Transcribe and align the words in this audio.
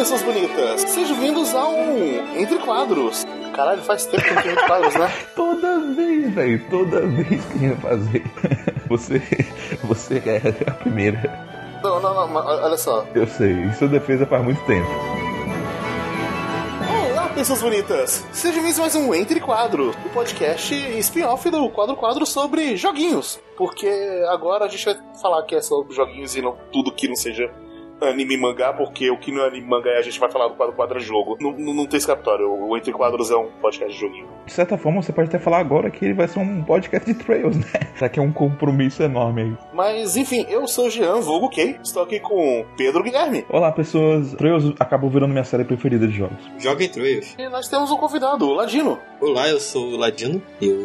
pessoas 0.00 0.22
bonitas! 0.22 0.80
Sejam 0.80 1.14
vindos 1.20 1.54
ao 1.54 1.74
Entre 2.34 2.58
Quadros. 2.60 3.26
Caralho, 3.54 3.82
faz 3.82 4.06
tempo 4.06 4.24
que 4.24 4.32
não 4.32 4.42
tem 4.42 4.52
Entre 4.52 4.66
Quadros, 4.66 4.94
né? 4.94 5.12
Toda 5.36 5.78
vez, 5.94 6.32
velho, 6.32 6.70
toda 6.70 7.06
vez 7.06 7.44
que 7.44 7.58
ia 7.58 7.76
fazer. 7.76 8.24
Você, 8.88 9.22
você 9.84 10.20
é 10.26 10.68
a 10.68 10.72
primeira. 10.72 11.20
Não, 11.80 12.00
não, 12.00 12.12
não, 12.12 12.26
mas 12.26 12.44
olha 12.44 12.76
só. 12.76 13.06
Eu 13.14 13.24
sei, 13.24 13.52
isso 13.66 13.84
é 13.84 13.88
defesa 13.88 14.26
faz 14.26 14.42
muito 14.42 14.60
tempo. 14.66 14.88
Olá, 17.12 17.28
pessoas 17.28 17.62
bonitas! 17.62 18.26
Sejam 18.32 18.54
bem-vindos 18.54 18.78
a 18.78 18.82
mais 18.82 18.96
um 18.96 19.14
Entre 19.14 19.38
Quadros, 19.38 19.94
o 20.04 20.08
podcast 20.08 20.74
spin-off 20.98 21.48
do 21.50 21.70
Quadro 21.70 21.94
Quadro 21.94 22.26
sobre 22.26 22.74
joguinhos. 22.76 23.38
Porque 23.56 23.88
agora 24.28 24.64
a 24.64 24.68
gente 24.68 24.84
vai 24.84 24.98
falar 25.22 25.44
que 25.44 25.54
é 25.54 25.60
sobre 25.60 25.94
joguinhos 25.94 26.34
e 26.34 26.42
não 26.42 26.56
tudo 26.72 26.90
que 26.90 27.06
não 27.06 27.14
seja 27.14 27.48
anime 28.08 28.34
e 28.34 28.38
mangá, 28.38 28.72
porque 28.72 29.10
o 29.10 29.18
que 29.18 29.32
não 29.32 29.42
é 29.42 29.48
anime 29.48 29.66
e 29.66 29.68
mangá 29.68 29.90
a 29.98 30.02
gente 30.02 30.18
vai 30.18 30.30
falar 30.30 30.48
do 30.48 30.54
quadro 30.54 30.74
quadro 30.74 31.00
jogo. 31.00 31.36
Não, 31.40 31.52
não, 31.52 31.74
não 31.74 31.86
tem 31.86 31.98
escapatório. 31.98 32.50
O 32.50 32.76
Entre 32.76 32.92
Quadros 32.92 33.30
é 33.30 33.36
um 33.36 33.50
podcast 33.60 33.92
de 33.92 33.98
joguinho. 33.98 34.28
De 34.46 34.52
certa 34.52 34.76
forma, 34.76 35.02
você 35.02 35.12
pode 35.12 35.28
até 35.28 35.38
falar 35.38 35.58
agora 35.58 35.90
que 35.90 36.04
ele 36.04 36.14
vai 36.14 36.26
ser 36.28 36.38
um 36.40 36.62
podcast 36.62 37.12
de 37.12 37.18
Trails, 37.18 37.56
né? 37.56 37.64
Já 37.96 38.08
que 38.08 38.18
é 38.18 38.22
um 38.22 38.32
compromisso 38.32 39.02
enorme 39.02 39.42
aí. 39.42 39.56
Mas 39.72 40.16
enfim, 40.16 40.46
eu 40.48 40.66
sou 40.66 40.86
o 40.86 40.90
Jean, 40.90 41.20
vulgo 41.20 41.50
Kay. 41.50 41.78
Estou 41.82 42.02
aqui 42.02 42.20
com 42.20 42.64
Pedro 42.76 43.02
Guilherme. 43.02 43.44
Olá, 43.48 43.70
pessoas. 43.72 44.34
Trails 44.34 44.74
acabou 44.78 45.10
virando 45.10 45.32
minha 45.32 45.44
série 45.44 45.64
preferida 45.64 46.06
de 46.06 46.14
jogos. 46.14 46.38
Joga 46.58 46.84
em 46.84 46.88
Trails. 46.88 47.34
E 47.38 47.48
nós 47.48 47.68
temos 47.68 47.90
um 47.90 47.96
convidado, 47.96 48.46
o 48.46 48.54
Ladino. 48.54 48.98
Olá, 49.20 49.48
eu 49.48 49.60
sou 49.60 49.88
o 49.88 49.96
Ladino. 49.96 50.42
Eu 50.60 50.78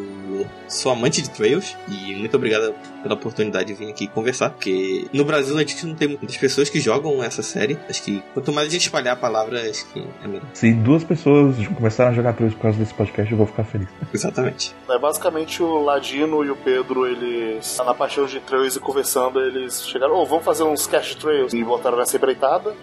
sou 0.67 0.91
amante 0.91 1.21
de 1.21 1.29
Trails 1.29 1.75
e 1.87 2.15
muito 2.15 2.35
obrigado 2.35 2.73
pela 3.01 3.15
oportunidade 3.15 3.67
de 3.67 3.73
vir 3.73 3.89
aqui 3.89 4.07
conversar, 4.07 4.49
porque 4.49 5.07
no 5.13 5.23
Brasil 5.23 5.55
a 5.55 5.59
gente 5.59 5.85
não 5.85 5.95
tem 5.95 6.07
muitas 6.07 6.37
pessoas 6.37 6.69
que 6.69 6.79
jogam 6.79 7.23
essa 7.23 7.43
série. 7.43 7.77
Acho 7.89 8.03
que 8.03 8.23
quanto 8.33 8.51
mais 8.51 8.67
a 8.67 8.71
gente 8.71 8.83
espalhar 8.83 9.13
a 9.13 9.19
palavra, 9.19 9.61
acho 9.69 9.85
que 9.91 10.03
é 10.23 10.27
melhor. 10.27 10.45
Se 10.53 10.73
duas 10.73 11.03
pessoas 11.03 11.55
começarem 11.67 12.11
a 12.11 12.15
jogar 12.15 12.33
Trails 12.33 12.53
por 12.55 12.61
causa 12.61 12.77
desse 12.77 12.93
podcast, 12.93 13.31
eu 13.31 13.37
vou 13.37 13.47
ficar 13.47 13.63
feliz. 13.63 13.87
Exatamente. 14.13 14.75
É 14.89 14.97
basicamente 14.97 15.61
o 15.61 15.83
Ladino 15.83 16.43
e 16.43 16.49
o 16.49 16.55
Pedro, 16.55 17.05
eles 17.05 17.77
na 17.85 17.93
paixão 17.93 18.25
de 18.25 18.39
Trails 18.39 18.75
e 18.75 18.79
conversando, 18.79 19.39
eles 19.39 19.87
chegaram, 19.87 20.15
oh, 20.15 20.25
vamos 20.25 20.43
fazer 20.43 20.63
uns 20.63 20.87
cast 20.87 21.17
Trails 21.17 21.53
e 21.53 21.63
botaram 21.63 21.97
nessa 21.97 22.17
empreitada. 22.17 22.75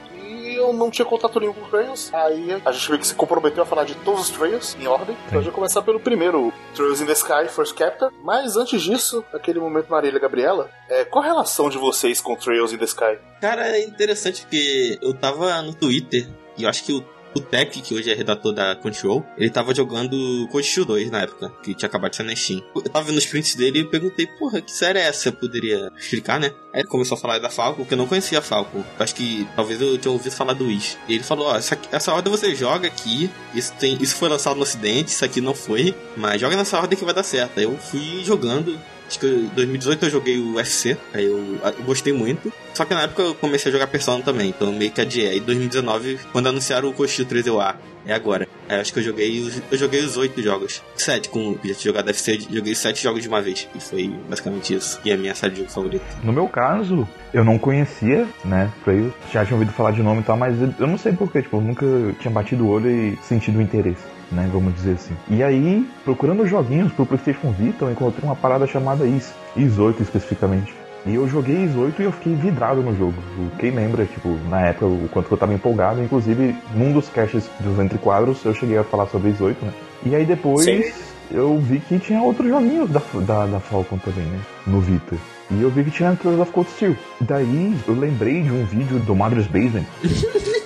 Eu 0.55 0.73
não 0.73 0.91
tinha 0.91 1.05
contato 1.05 1.39
nenhum 1.41 1.53
com 1.53 1.69
Trails. 1.69 2.13
Aí 2.13 2.61
a 2.65 2.73
gente 2.73 2.89
meio 2.91 3.01
que 3.01 3.07
se 3.07 3.15
comprometeu 3.15 3.63
a 3.63 3.67
falar 3.67 3.85
de 3.85 3.95
todos 3.97 4.23
os 4.23 4.31
Trails 4.31 4.77
em 4.81 4.87
ordem. 4.87 5.17
Então 5.27 5.39
a 5.39 5.43
gente 5.43 5.51
vai 5.51 5.55
começar 5.55 5.83
pelo 5.83 6.01
primeiro, 6.01 6.53
Trails 6.75 7.01
in 7.01 7.07
the 7.07 7.13
Sky, 7.13 7.49
First 7.49 7.77
Chapter. 7.77 8.11
Mas 8.23 8.57
antes 8.57 8.83
disso, 8.83 9.25
aquele 9.33 9.61
momento 9.61 9.89
Marília 9.89 10.21
Gabriela, 10.21 10.71
é, 10.89 11.05
qual 11.05 11.23
a 11.25 11.27
relação 11.27 11.69
de 11.69 11.79
vocês 11.79 12.21
com 12.21 12.37
Trails 12.37 12.73
in 12.73 12.79
the 12.79 12.85
Sky? 12.85 13.19
Cara, 13.41 13.77
é 13.77 13.85
interessante 13.85 14.43
porque 14.43 14.99
eu 15.03 15.15
tava 15.15 15.61
no 15.63 15.75
Twitter 15.75 16.29
e 16.57 16.65
eu 16.65 16.69
acho 16.69 16.85
que 16.85 16.93
o 16.93 17.05
o 17.35 17.41
Tech, 17.41 17.81
que 17.81 17.95
hoje 17.95 18.11
é 18.11 18.15
redator 18.15 18.53
da 18.53 18.77
Control, 18.77 19.25
ele 19.37 19.51
tava 19.51 19.75
jogando 19.75 20.49
Code 20.51 20.67
Steel 20.67 20.87
2 20.87 21.11
na 21.11 21.23
época, 21.23 21.51
que 21.63 21.75
tinha 21.75 21.89
acabado 21.89 22.11
de 22.11 22.17
sair 22.17 22.27
na 22.27 22.37
Steam. 22.37 22.63
Eu 22.75 22.83
tava 22.83 23.07
vendo 23.07 23.19
os 23.19 23.27
prints 23.27 23.55
dele 23.55 23.81
e 23.81 23.85
perguntei, 23.85 24.27
porra, 24.27 24.61
que 24.61 24.73
série 24.73 24.99
é 24.99 25.03
essa? 25.03 25.29
Eu 25.29 25.33
poderia 25.33 25.91
explicar, 25.97 26.39
né? 26.39 26.53
Aí 26.73 26.81
ele 26.81 26.89
começou 26.89 27.17
a 27.17 27.21
falar 27.21 27.39
da 27.39 27.51
Falcon, 27.51 27.83
porque 27.83 27.95
eu 27.95 27.99
não 27.99 28.07
conhecia 28.07 28.39
a 28.39 28.43
Falcon. 28.43 28.85
Acho 28.99 29.15
que 29.15 29.47
talvez 29.55 29.81
eu 29.81 29.99
tinha 29.99 30.13
ouvido 30.13 30.33
falar 30.33 30.55
do 30.55 30.67
Wish. 30.67 30.97
E 31.09 31.15
ele 31.15 31.25
falou, 31.25 31.49
ó, 31.49 31.57
essa, 31.57 31.79
essa 31.91 32.13
ordem 32.13 32.31
você 32.31 32.55
joga 32.55 32.89
aqui, 32.89 33.31
isso, 33.55 33.73
tem, 33.79 33.97
isso 34.01 34.17
foi 34.17 34.29
lançado 34.29 34.57
no 34.57 34.63
ocidente, 34.63 35.11
isso 35.11 35.25
aqui 35.25 35.41
não 35.41 35.55
foi, 35.55 35.95
mas 36.17 36.41
joga 36.41 36.57
nessa 36.57 36.79
ordem 36.79 36.99
que 36.99 37.05
vai 37.05 37.15
dar 37.15 37.23
certo. 37.23 37.59
Aí 37.59 37.65
eu 37.65 37.77
fui 37.79 38.23
jogando, 38.25 38.79
Acho 39.13 39.21
que 39.21 39.27
em 39.27 39.51
2018 39.55 40.07
eu 40.07 40.11
joguei 40.11 40.39
o 40.39 40.55
UFC, 40.55 40.97
aí 41.13 41.27
eu, 41.27 41.59
eu, 41.63 41.85
gostei 41.85 42.15
muito. 42.15 42.51
Só 42.73 42.87
que 42.87 42.95
na 42.95 43.03
época 43.03 43.21
eu 43.21 43.35
comecei 43.35 43.69
a 43.69 43.73
jogar 43.73 43.87
Persona 43.87 44.25
também, 44.25 44.49
então 44.49 44.73
meio 44.73 44.91
que 44.91 45.03
adiei. 45.03 45.29
Aí 45.29 45.37
em 45.37 45.43
2019, 45.43 46.19
quando 46.33 46.47
anunciaram 46.47 46.89
o 46.89 46.95
Cochilo 46.95 47.29
3 47.29 47.47
eu, 47.47 47.61
ah, 47.61 47.77
é 48.07 48.15
agora. 48.15 48.49
Aí 48.67 48.81
acho 48.81 48.91
que 48.91 49.01
eu 49.01 49.03
joguei 49.03 49.39
os, 49.41 49.61
eu 49.71 49.77
joguei 49.77 50.01
os 50.01 50.17
oito 50.17 50.41
jogos. 50.41 50.83
Sete, 50.97 51.29
com 51.29 51.59
já 51.63 51.75
tinha 51.75 51.93
jogado 51.93 52.07
UFC, 52.07 52.41
joguei 52.51 52.75
sete 52.75 53.03
jogos 53.03 53.21
de 53.21 53.29
uma 53.29 53.43
vez. 53.43 53.69
E 53.75 53.81
foi 53.81 54.09
basicamente 54.31 54.75
isso. 54.75 54.99
E 55.05 55.13
a 55.13 55.17
minha 55.19 55.35
série 55.35 55.53
de 55.53 55.59
jogo 55.59 55.71
favorita. 55.71 56.05
No 56.25 56.33
meu 56.33 56.49
caso, 56.49 57.07
eu 57.35 57.45
não 57.45 57.59
conhecia, 57.59 58.27
né, 58.43 58.73
Trails. 58.83 59.13
Já 59.31 59.45
tinha 59.45 59.59
ouvido 59.59 59.75
falar 59.75 59.91
de 59.91 60.03
nome 60.03 60.23
e 60.23 60.25
tal, 60.25 60.39
mas 60.39 60.57
eu 60.59 60.87
não 60.87 60.97
sei 60.97 61.13
porquê, 61.13 61.43
tipo, 61.43 61.59
eu 61.59 61.61
nunca 61.61 61.85
tinha 62.19 62.33
batido 62.33 62.65
o 62.65 62.71
olho 62.71 62.91
e 62.91 63.19
sentido 63.23 63.61
interesse 63.61 64.22
né, 64.33 64.49
vamos 64.53 64.75
dizer 64.75 64.93
assim. 64.93 65.15
E 65.29 65.43
aí, 65.43 65.89
procurando 66.05 66.47
joguinhos 66.47 66.93
pro 66.93 67.07
PlayStation 67.07 67.53
Vita, 67.53 67.85
eu 67.85 67.93
encontrei 67.93 68.25
uma 68.25 68.37
parada 68.37 68.67
chamada 68.67 69.07
Is, 69.07 69.33
Is 69.57 69.79
8 69.79 70.03
especificamente. 70.03 70.75
E 71.05 71.15
eu 71.15 71.29
joguei 71.29 71.65
Is 71.65 71.77
8 71.77 72.01
e 72.01 72.05
eu 72.05 72.13
fiquei 72.13 72.35
vidrado 72.35 72.81
no 72.81 72.97
jogo. 72.97 73.15
Quem 73.59 73.71
lembra, 73.71 74.05
tipo, 74.05 74.39
na 74.49 74.61
época, 74.69 74.87
o 74.87 75.09
quanto 75.13 75.31
eu 75.31 75.37
tava 75.37 75.53
empolgado, 75.53 76.03
inclusive 76.03 76.57
num 76.75 76.93
dos 76.93 77.09
caches 77.09 77.49
dos 77.61 77.79
Entre 77.79 77.99
Quadros 77.99 78.45
eu 78.45 78.55
cheguei 78.55 78.79
a 78.79 78.85
falar 78.85 79.07
sobre 79.07 79.31
Is 79.31 79.41
8, 79.41 79.65
né? 79.65 79.73
E 80.05 80.15
aí 80.15 80.25
depois 80.25 80.65
Sim. 80.65 80.83
eu 81.31 81.59
vi 81.59 81.81
que 81.81 81.99
tinha 81.99 82.23
outros 82.23 82.49
joguinhos 82.49 82.91
da, 82.91 83.03
da, 83.27 83.47
da 83.47 83.61
Falcon 83.61 83.99
também, 83.99 84.25
né? 84.25 84.41
No 84.67 84.81
Vita. 84.81 85.17
E 85.51 85.61
eu 85.61 85.71
vi 85.71 85.85
que 85.85 85.91
tinha 85.91 86.17
Killers 86.17 86.41
of 86.41 86.53
Cold 86.53 86.71
Steel. 86.71 86.97
Daí 87.21 87.77
eu 87.87 87.95
lembrei 87.95 88.43
de 88.43 88.51
um 88.51 88.65
vídeo 88.65 88.99
do 89.01 89.15
Mother's 89.15 89.47
Basement. 89.47 89.85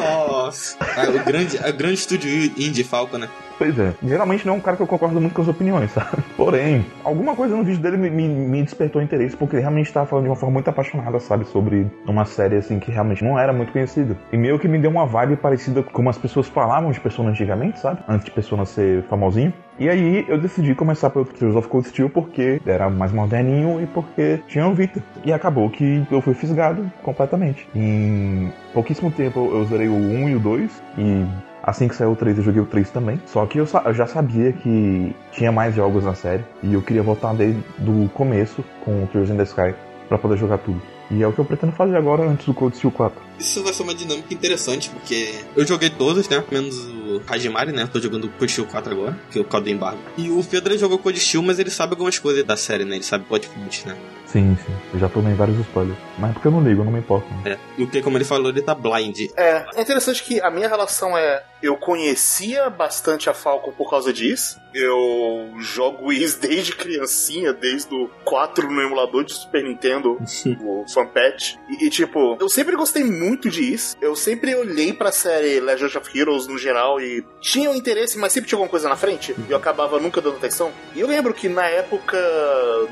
Nossa. 0.00 0.76
Ah, 0.80 1.08
o 1.08 1.24
grande, 1.24 1.56
o 1.56 1.72
grande 1.72 1.94
estúdio 1.94 2.30
indie 2.56 2.84
Falcon, 2.84 3.18
né? 3.18 3.28
Pois 3.58 3.78
é. 3.78 3.92
Geralmente 4.02 4.46
não 4.46 4.54
é 4.54 4.56
um 4.56 4.60
cara 4.60 4.76
que 4.76 4.82
eu 4.82 4.86
concordo 4.86 5.20
muito 5.20 5.34
com 5.34 5.42
as 5.42 5.48
opiniões, 5.48 5.90
sabe? 5.92 6.22
Porém, 6.36 6.84
alguma 7.04 7.34
coisa 7.34 7.56
no 7.56 7.64
vídeo 7.64 7.80
dele 7.80 7.96
me, 7.96 8.10
me, 8.10 8.28
me 8.28 8.62
despertou 8.62 9.02
interesse, 9.02 9.36
porque 9.36 9.56
ele 9.56 9.62
realmente 9.62 9.86
estava 9.86 10.06
falando 10.06 10.24
de 10.24 10.30
uma 10.30 10.36
forma 10.36 10.54
muito 10.54 10.68
apaixonada, 10.68 11.18
sabe? 11.18 11.44
Sobre 11.46 11.86
uma 12.06 12.24
série, 12.24 12.56
assim, 12.56 12.78
que 12.78 12.90
realmente 12.90 13.24
não 13.24 13.38
era 13.38 13.52
muito 13.52 13.72
conhecida. 13.72 14.16
E 14.32 14.36
meio 14.36 14.58
que 14.58 14.68
me 14.68 14.78
deu 14.78 14.90
uma 14.90 15.06
vibe 15.06 15.36
parecida 15.36 15.82
com 15.82 16.06
como 16.06 16.10
as 16.10 16.18
pessoas 16.18 16.46
falavam 16.46 16.92
de 16.92 17.00
Persona 17.00 17.30
antigamente, 17.30 17.80
sabe? 17.80 18.00
Antes 18.08 18.26
de 18.26 18.30
Persona 18.30 18.64
ser 18.64 19.02
famosinho. 19.04 19.52
E 19.78 19.88
aí 19.88 20.24
eu 20.28 20.38
decidi 20.38 20.74
começar 20.74 21.10
pelo 21.10 21.24
Tears 21.24 21.56
of 21.56 21.68
Cold 21.68 21.88
Steel 21.88 22.08
porque 22.08 22.60
era 22.64 22.88
mais 22.88 23.12
moderninho 23.12 23.82
e 23.82 23.86
porque 23.86 24.40
tinha 24.46 24.66
um 24.66 24.72
Vita. 24.72 25.02
E 25.24 25.32
acabou 25.32 25.68
que 25.68 26.06
eu 26.10 26.20
fui 26.20 26.32
fisgado 26.32 26.90
completamente. 27.02 27.68
Em 27.74 28.52
pouquíssimo 28.72 29.10
tempo 29.10 29.50
eu 29.52 29.64
zerei 29.64 29.88
o 29.88 29.94
1 29.94 30.28
e 30.28 30.36
o 30.36 30.38
2 30.38 30.82
e 30.96 31.26
Assim 31.66 31.88
que 31.88 31.96
saiu 31.96 32.12
o 32.12 32.16
3, 32.16 32.38
eu 32.38 32.44
joguei 32.44 32.62
o 32.62 32.66
3 32.66 32.88
também. 32.90 33.20
Só 33.26 33.44
que 33.44 33.58
eu, 33.58 33.66
eu, 33.84 33.92
já 33.92 34.06
sabia 34.06 34.52
que 34.52 35.12
tinha 35.32 35.50
mais 35.50 35.74
jogos 35.74 36.04
na 36.04 36.14
série. 36.14 36.44
E 36.62 36.72
eu 36.72 36.80
queria 36.80 37.02
voltar 37.02 37.34
desde 37.34 37.60
o 37.80 38.08
começo 38.14 38.64
com 38.84 39.02
o 39.02 39.06
Tears 39.08 39.30
in 39.30 39.36
the 39.36 39.42
Sky 39.42 39.74
para 40.08 40.16
poder 40.16 40.36
jogar 40.36 40.58
tudo. 40.58 40.80
E 41.10 41.22
é 41.22 41.26
o 41.26 41.32
que 41.32 41.38
eu 41.40 41.44
pretendo 41.44 41.72
fazer 41.72 41.96
agora 41.96 42.24
antes 42.24 42.46
do 42.46 42.54
Code 42.54 42.76
Steel 42.76 42.92
4. 42.92 43.20
Isso 43.38 43.62
vai 43.62 43.72
ser 43.72 43.82
uma 43.82 43.94
dinâmica 43.94 44.32
interessante, 44.32 44.90
porque 44.90 45.34
eu 45.56 45.66
joguei 45.66 45.90
todos, 45.90 46.28
né? 46.28 46.42
Menos 46.50 46.76
o 46.76 47.22
Hajimari, 47.28 47.72
né? 47.72 47.88
tô 47.92 48.00
jogando 48.00 48.24
o 48.24 48.28
Code 48.30 48.50
Steel 48.52 48.66
4 48.66 48.92
agora, 48.92 49.18
que 49.30 49.38
é 49.38 49.42
o 49.42 49.44
Caldo 49.44 49.68
Embargo. 49.68 49.98
E 50.16 50.30
o 50.30 50.42
Pedro 50.44 50.76
jogou 50.78 50.98
Code 50.98 51.20
Steel, 51.20 51.42
mas 51.42 51.58
ele 51.58 51.70
sabe 51.70 51.92
algumas 51.92 52.18
coisas 52.18 52.44
da 52.44 52.56
série, 52.56 52.84
né? 52.84 52.96
Ele 52.96 53.04
sabe 53.04 53.24
plot 53.24 53.48
point, 53.48 53.86
né? 53.86 53.96
Sim, 54.36 54.54
sim. 54.66 54.76
Eu 54.92 55.00
já 55.00 55.08
tomei 55.08 55.32
vários 55.32 55.58
spoilers. 55.60 55.98
Mas 56.18 56.28
é 56.28 56.32
porque 56.34 56.46
eu 56.46 56.52
não 56.52 56.62
ligo, 56.62 56.82
eu 56.82 56.84
não 56.84 56.92
me 56.92 56.98
importo. 56.98 57.26
É. 57.46 57.56
O 57.82 57.86
que, 57.86 58.02
como 58.02 58.18
ele 58.18 58.24
falou, 58.24 58.50
ele 58.50 58.60
tá 58.60 58.74
blind. 58.74 59.30
É, 59.34 59.64
é 59.74 59.80
interessante 59.80 60.22
que 60.22 60.42
a 60.42 60.50
minha 60.50 60.68
relação 60.68 61.16
é. 61.16 61.42
Eu 61.62 61.78
conhecia 61.78 62.68
bastante 62.68 63.30
a 63.30 63.34
Falcon 63.34 63.72
por 63.72 63.88
causa 63.88 64.12
disso. 64.12 64.60
Eu 64.76 65.54
jogo 65.58 66.12
isso 66.12 66.40
desde 66.40 66.74
criancinha, 66.74 67.52
desde 67.52 67.94
o 67.94 68.08
4 68.24 68.70
no 68.70 68.80
emulador 68.80 69.24
de 69.24 69.34
Super 69.34 69.64
Nintendo, 69.64 70.18
o 70.62 70.84
Fanpatch. 70.88 71.56
E, 71.68 71.86
e, 71.86 71.90
tipo, 71.90 72.36
eu 72.40 72.48
sempre 72.48 72.76
gostei 72.76 73.04
muito 73.04 73.48
de 73.48 73.72
isso. 73.72 73.96
Eu 74.00 74.14
sempre 74.14 74.54
olhei 74.54 74.92
pra 74.92 75.10
série 75.10 75.60
Legend 75.60 75.98
of 75.98 76.18
Heroes 76.18 76.46
no 76.46 76.58
geral 76.58 77.00
e 77.00 77.24
tinha 77.40 77.70
um 77.70 77.74
interesse, 77.74 78.18
mas 78.18 78.32
sempre 78.32 78.48
tinha 78.48 78.56
alguma 78.56 78.70
coisa 78.70 78.88
na 78.88 78.96
frente. 78.96 79.34
E 79.48 79.50
eu 79.50 79.56
acabava 79.56 79.98
nunca 79.98 80.20
dando 80.20 80.36
atenção. 80.36 80.72
E 80.94 81.00
eu 81.00 81.06
lembro 81.06 81.32
que 81.32 81.48
na 81.48 81.66
época 81.66 82.16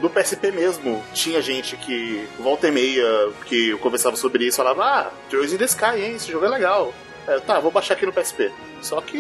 do 0.01 0.09
PSP 0.09 0.51
mesmo, 0.51 1.03
tinha 1.13 1.41
gente 1.43 1.77
que 1.77 2.27
volta 2.39 2.69
e 2.69 2.71
meia 2.71 3.33
que 3.47 3.71
eu 3.71 3.79
conversava 3.79 4.17
sobre 4.17 4.47
isso 4.47 4.57
falava: 4.57 4.85
Ah, 4.85 5.13
Joys 5.31 5.53
in 5.53 5.59
the 5.59 5.65
Sky, 5.65 6.01
hein? 6.01 6.15
Esse 6.17 6.33
jogo 6.33 6.47
é 6.47 6.49
legal. 6.49 6.95
É, 7.27 7.41
tá, 7.41 7.59
vou 7.59 7.71
baixar 7.71 7.95
aqui 7.95 8.05
no 8.05 8.13
PSP. 8.13 8.53
Só 8.83 9.01
que 9.01 9.17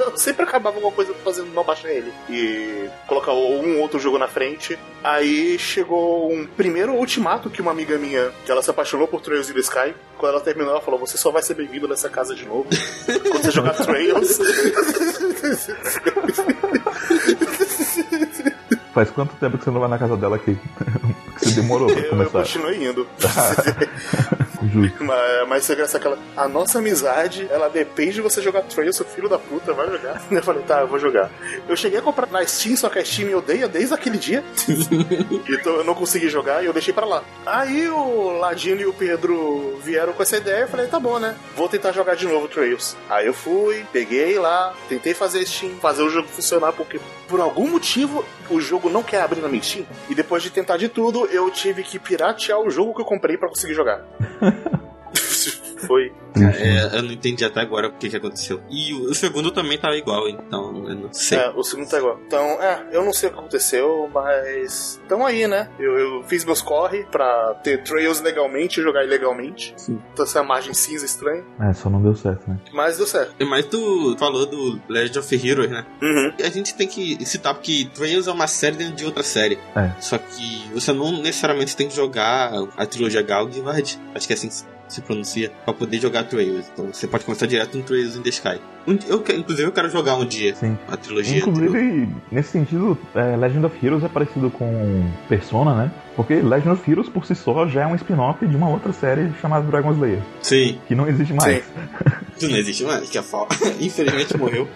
eu 0.00 0.16
sempre 0.16 0.44
acabava 0.44 0.76
alguma 0.76 0.92
coisa 0.92 1.12
fazendo 1.22 1.52
não 1.52 1.62
baixar 1.62 1.90
ele. 1.90 2.12
E 2.30 2.88
colocar 3.06 3.32
um 3.32 3.80
outro 3.80 3.98
jogo 3.98 4.18
na 4.18 4.26
frente. 4.26 4.78
Aí 5.04 5.58
chegou 5.58 6.32
um 6.32 6.46
primeiro 6.46 6.94
ultimato 6.94 7.50
que 7.50 7.60
uma 7.60 7.70
amiga 7.70 7.98
minha, 7.98 8.32
que 8.44 8.50
ela 8.50 8.62
se 8.62 8.70
apaixonou 8.70 9.06
por 9.06 9.20
Trails 9.20 9.50
in 9.50 9.54
the 9.54 9.60
Sky. 9.60 9.94
Quando 10.16 10.32
ela 10.32 10.40
terminou, 10.40 10.72
ela 10.72 10.80
falou: 10.80 10.98
Você 11.00 11.18
só 11.18 11.30
vai 11.30 11.42
ser 11.42 11.54
bem-vindo 11.54 11.86
nessa 11.86 12.08
casa 12.08 12.34
de 12.34 12.46
novo. 12.46 12.66
quando 13.04 13.42
você 13.42 13.50
jogar 13.50 13.74
Trails. 13.84 14.38
Faz 18.96 19.10
quanto 19.10 19.36
tempo 19.36 19.58
que 19.58 19.64
você 19.64 19.70
não 19.70 19.78
vai 19.78 19.90
na 19.90 19.98
casa 19.98 20.16
dela 20.16 20.36
aqui? 20.36 20.56
que 21.38 21.50
você 21.50 21.60
demorou 21.60 21.86
pra 21.86 22.02
começar? 22.08 22.38
Eu 22.38 22.44
continuei 22.44 22.88
indo. 22.88 23.06
Justo. 24.72 25.04
Mas, 25.04 25.48
mas 25.48 25.64
você 25.64 25.74
graça 25.74 25.96
aquela. 25.96 26.18
A 26.36 26.48
nossa 26.48 26.78
amizade, 26.78 27.46
ela 27.50 27.68
depende 27.68 28.14
de 28.14 28.20
você 28.20 28.42
jogar 28.42 28.62
Trails, 28.62 28.96
seu 28.96 29.06
filho 29.06 29.28
da 29.28 29.38
puta, 29.38 29.72
vai 29.72 29.86
jogar. 29.88 30.20
Eu 30.30 30.42
falei, 30.42 30.62
tá, 30.62 30.80
eu 30.80 30.88
vou 30.88 30.98
jogar. 30.98 31.30
Eu 31.68 31.76
cheguei 31.76 31.98
a 31.98 32.02
comprar 32.02 32.26
na 32.28 32.44
Steam, 32.44 32.76
só 32.76 32.88
que 32.88 32.98
a 32.98 33.04
Steam 33.04 33.28
me 33.28 33.34
odeia 33.34 33.68
desde 33.68 33.94
aquele 33.94 34.18
dia. 34.18 34.42
então 35.48 35.76
eu 35.76 35.84
não 35.84 35.94
consegui 35.94 36.28
jogar 36.28 36.62
e 36.62 36.66
eu 36.66 36.72
deixei 36.72 36.92
pra 36.92 37.06
lá. 37.06 37.22
Aí 37.44 37.88
o 37.88 38.38
Ladino 38.38 38.80
e 38.80 38.86
o 38.86 38.92
Pedro 38.92 39.78
vieram 39.82 40.12
com 40.12 40.22
essa 40.22 40.36
ideia, 40.36 40.62
eu 40.62 40.68
falei, 40.68 40.86
tá 40.86 40.98
bom, 40.98 41.18
né? 41.18 41.36
Vou 41.54 41.68
tentar 41.68 41.92
jogar 41.92 42.16
de 42.16 42.26
novo 42.26 42.48
Trails. 42.48 42.96
Aí 43.08 43.26
eu 43.26 43.34
fui, 43.34 43.84
peguei 43.92 44.38
lá, 44.38 44.74
tentei 44.88 45.14
fazer 45.14 45.46
Steam, 45.46 45.76
fazer 45.80 46.02
o 46.02 46.10
jogo 46.10 46.28
funcionar, 46.28 46.72
porque 46.72 46.98
por 47.28 47.40
algum 47.40 47.68
motivo 47.68 48.24
o 48.50 48.60
jogo 48.60 48.88
não 48.88 49.02
quer 49.02 49.22
abrir 49.22 49.40
na 49.40 49.48
minha 49.48 49.62
Steam. 49.62 49.86
E 50.08 50.14
depois 50.14 50.42
de 50.42 50.50
tentar 50.50 50.76
de 50.76 50.88
tudo, 50.88 51.26
eu 51.26 51.50
tive 51.50 51.82
que 51.82 51.98
piratear 51.98 52.60
o 52.60 52.70
jogo 52.70 52.94
que 52.94 53.00
eu 53.00 53.04
comprei 53.04 53.36
pra 53.36 53.48
conseguir 53.48 53.74
jogar. 53.74 54.04
Foi. 55.86 56.12
É, 56.36 56.98
eu 56.98 57.02
não 57.02 57.12
entendi 57.12 57.44
até 57.44 57.60
agora 57.60 57.88
o 57.88 57.92
que, 57.92 58.10
que 58.10 58.16
aconteceu. 58.16 58.60
E 58.70 58.92
o, 58.92 59.10
o 59.10 59.14
segundo 59.14 59.50
também 59.50 59.78
tava 59.78 59.96
igual, 59.96 60.28
então 60.28 60.88
eu 60.88 60.94
não 60.94 61.12
sei. 61.12 61.38
É, 61.38 61.50
o 61.50 61.62
segundo 61.62 61.88
tá 61.88 61.98
igual. 61.98 62.20
Então, 62.26 62.62
é, 62.62 62.86
eu 62.92 63.04
não 63.04 63.12
sei 63.12 63.28
o 63.28 63.32
que 63.32 63.38
aconteceu, 63.38 64.10
mas. 64.12 65.00
Tamo 65.08 65.24
aí, 65.24 65.46
né? 65.46 65.70
Eu, 65.78 65.98
eu 65.98 66.22
fiz 66.24 66.44
meus 66.44 66.60
corre 66.60 67.04
pra 67.04 67.54
ter 67.62 67.82
trails 67.82 68.20
legalmente 68.20 68.80
e 68.80 68.82
jogar 68.82 69.04
ilegalmente. 69.04 69.74
Sim. 69.76 70.00
Então 70.12 70.24
essa 70.24 70.42
margem 70.42 70.74
cinza 70.74 71.04
estranha. 71.04 71.44
É, 71.60 71.72
só 71.72 71.88
não 71.88 72.02
deu 72.02 72.14
certo, 72.14 72.48
né? 72.48 72.58
Mas 72.72 72.98
deu 72.98 73.06
certo. 73.06 73.34
Mas 73.46 73.64
tu 73.66 74.16
falou 74.18 74.46
do 74.46 74.80
Legend 74.88 75.18
of 75.18 75.48
Heroes, 75.48 75.70
né? 75.70 75.86
Uhum. 76.02 76.32
A 76.44 76.50
gente 76.50 76.74
tem 76.74 76.86
que 76.86 77.24
citar 77.24 77.54
porque 77.54 77.88
Trails 77.94 78.26
é 78.26 78.32
uma 78.32 78.46
série 78.46 78.76
dentro 78.76 78.96
de 78.96 79.04
outra 79.04 79.22
série. 79.22 79.58
É. 79.74 79.90
Só 80.00 80.18
que 80.18 80.70
você 80.72 80.92
não 80.92 81.12
necessariamente 81.22 81.76
tem 81.76 81.88
que 81.88 81.96
jogar 81.96 82.52
a 82.76 82.86
trilogia 82.86 83.22
Galgivard, 83.22 83.98
acho 84.14 84.26
que 84.26 84.32
é 84.32 84.36
assim 84.36 84.48
que 84.48 84.75
se 84.88 85.00
pronuncia, 85.00 85.50
pra 85.64 85.72
poder 85.74 86.00
jogar 86.00 86.24
Trails. 86.24 86.66
Então 86.72 86.86
você 86.92 87.06
pode 87.06 87.24
começar 87.24 87.46
direto 87.46 87.76
no 87.76 87.82
Trails 87.84 88.16
in 88.16 88.22
the 88.22 88.28
Sky. 88.30 88.60
Eu, 89.08 89.20
que- 89.20 89.32
inclusive 89.34 89.66
eu 89.66 89.72
quero 89.72 89.90
jogar 89.90 90.14
um 90.14 90.24
dia 90.24 90.54
Sim. 90.54 90.78
a 90.88 90.96
trilogia. 90.96 91.38
Inclusive, 91.38 92.08
nesse 92.30 92.50
sentido, 92.50 92.96
é, 93.16 93.34
Legend 93.36 93.66
of 93.66 93.84
Heroes 93.84 94.04
é 94.04 94.08
parecido 94.08 94.48
com 94.48 95.10
Persona, 95.28 95.74
né? 95.74 95.90
Porque 96.14 96.34
Legend 96.34 96.68
of 96.70 96.88
Heroes 96.90 97.08
por 97.08 97.26
si 97.26 97.34
só 97.34 97.66
já 97.66 97.82
é 97.82 97.86
um 97.86 97.96
spin-off 97.96 98.46
de 98.46 98.54
uma 98.54 98.68
outra 98.68 98.92
série 98.92 99.32
chamada 99.40 99.66
Dragon 99.66 99.92
Slayer, 99.92 100.20
Sim, 100.40 100.78
que 100.86 100.94
não 100.94 101.08
existe 101.08 101.32
mais. 101.34 101.64
isso 102.36 102.46
não 102.48 102.56
existe 102.56 102.84
mais, 102.84 103.10
que 103.10 103.18
a 103.18 103.22
FAO 103.24 103.48
infelizmente 103.80 104.36
morreu. 104.38 104.68